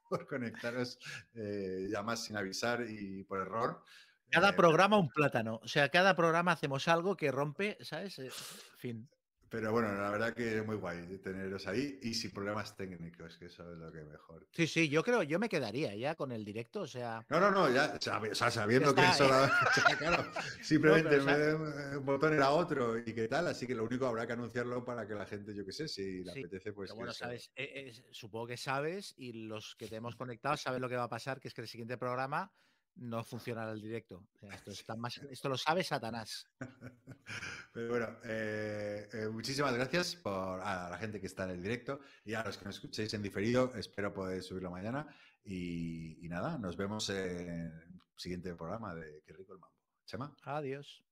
por 0.10 0.28
conectaros 0.28 1.00
eh, 1.34 1.88
ya 1.92 2.04
más 2.04 2.24
sin 2.26 2.38
avisar 2.38 2.86
y 2.90 3.24
por 3.24 3.40
error. 3.42 3.84
Cada 4.30 4.52
Eh, 4.52 4.56
programa 4.56 4.98
un 4.98 5.10
plátano. 5.10 5.60
O 5.64 5.68
sea, 5.68 5.90
cada 5.90 6.16
programa 6.16 6.52
hacemos 6.54 6.88
algo 6.88 7.16
que 7.16 7.32
rompe, 7.32 7.78
¿sabes? 7.82 8.20
Eh, 8.20 8.30
fin. 8.78 9.10
Pero 9.50 9.72
bueno, 9.72 9.94
la 9.94 10.10
verdad 10.12 10.34
que 10.34 10.58
es 10.58 10.66
muy 10.66 10.76
guay 10.78 11.18
teneros 11.20 11.68
ahí 11.68 12.00
y 12.02 12.14
sin 12.14 12.32
problemas 12.32 12.76
técnicos, 12.76 13.38
que 13.38 13.46
eso 13.48 13.72
es 13.72 13.78
lo 13.78 13.92
que 13.92 14.04
mejor. 14.04 14.48
Sí, 14.52 14.68
sí, 14.68 14.90
yo 14.90 15.04
creo, 15.04 15.24
yo 15.24 15.40
me 15.40 15.48
quedaría 15.50 15.96
ya 15.96 16.16
con 16.16 16.32
el 16.32 16.44
directo. 16.44 16.82
O 16.82 16.88
sea, 16.88 17.28
No, 17.30 17.42
no, 17.42 17.52
no, 17.52 17.70
ya 17.70 17.96
o 17.98 18.36
sea, 18.36 18.50
sabiendo 18.52 18.96
que 18.96 19.10
eso, 19.10 19.28
eh. 19.28 19.28
la- 19.28 19.50
claro, 19.98 20.32
simplemente 20.62 21.20
de 21.20 21.98
un 21.98 22.06
botón 22.06 22.34
era 22.34 22.52
otro 22.52 22.98
y 22.98 23.14
qué 23.14 23.28
tal, 23.28 23.48
así 23.48 23.68
que 23.68 23.76
lo 23.76 23.84
único 23.84 24.06
habrá 24.06 24.26
que 24.26 24.32
anunciarlo 24.34 24.86
para 24.86 25.06
que 25.06 25.14
la 25.14 25.26
gente, 25.26 25.54
yo 25.54 25.66
qué 25.66 25.74
sé, 25.74 25.90
si 25.90 26.24
le 26.24 26.32
Sí, 26.32 26.32
apetece, 26.32 26.72
pues 26.72 26.94
pero 26.94 26.96
bueno, 26.96 27.14
sabes, 27.14 27.52
eh, 27.56 27.90
eh, 27.90 28.04
supongo 28.12 28.48
que 28.48 28.58
sabes 28.58 29.14
y 29.18 29.34
los 29.48 29.76
que 29.76 29.88
te 29.88 29.96
hemos 29.98 30.16
conectado 30.16 30.58
saben 30.58 30.82
lo 30.82 30.90
que 30.90 30.96
va 30.96 31.04
a 31.04 31.10
pasar, 31.10 31.40
que 31.40 31.48
es 31.48 31.54
que 31.54 31.62
el 31.62 31.68
siguiente 31.68 31.98
programa 31.98 32.54
no 32.98 33.24
funcionará 33.24 33.72
el 33.72 33.82
directo. 33.82 34.28
O 34.34 34.38
sea, 34.38 34.54
esto, 34.54 34.72
está 34.72 34.96
más, 34.96 35.18
esto 35.30 35.50
lo 35.50 35.58
sabe 35.58 35.84
Satanás. 35.84 36.46
Pero 37.74 37.90
bueno, 37.90 38.18
eh, 38.24 39.08
eh, 39.14 39.28
muchísimas 39.30 39.74
gracias 39.74 40.16
por, 40.16 40.62
a 40.62 40.90
la 40.90 40.98
gente 40.98 41.20
que 41.20 41.28
está 41.28 41.44
en 41.46 41.52
el 41.52 41.62
directo 41.62 42.00
y 42.26 42.34
a 42.34 42.44
los 42.44 42.58
que 42.58 42.66
nos 42.66 42.76
escuchéis 42.76 43.14
en 43.14 43.22
diferido. 43.22 43.74
Espero 43.76 44.14
poder 44.14 44.42
subirlo 44.44 44.72
mañana. 44.72 45.08
Y, 45.44 46.26
y 46.26 46.30
nada, 46.30 46.58
nos 46.58 46.76
vemos 46.76 47.10
en 47.10 47.50
el 47.50 48.02
siguiente 48.16 48.54
programa 48.56 48.96
de 48.96 49.22
Qué 49.26 49.34
rico 49.34 49.54
el 49.54 49.60
mambo. 49.60 49.76
Chema. 50.06 50.36
Adiós. 50.44 51.04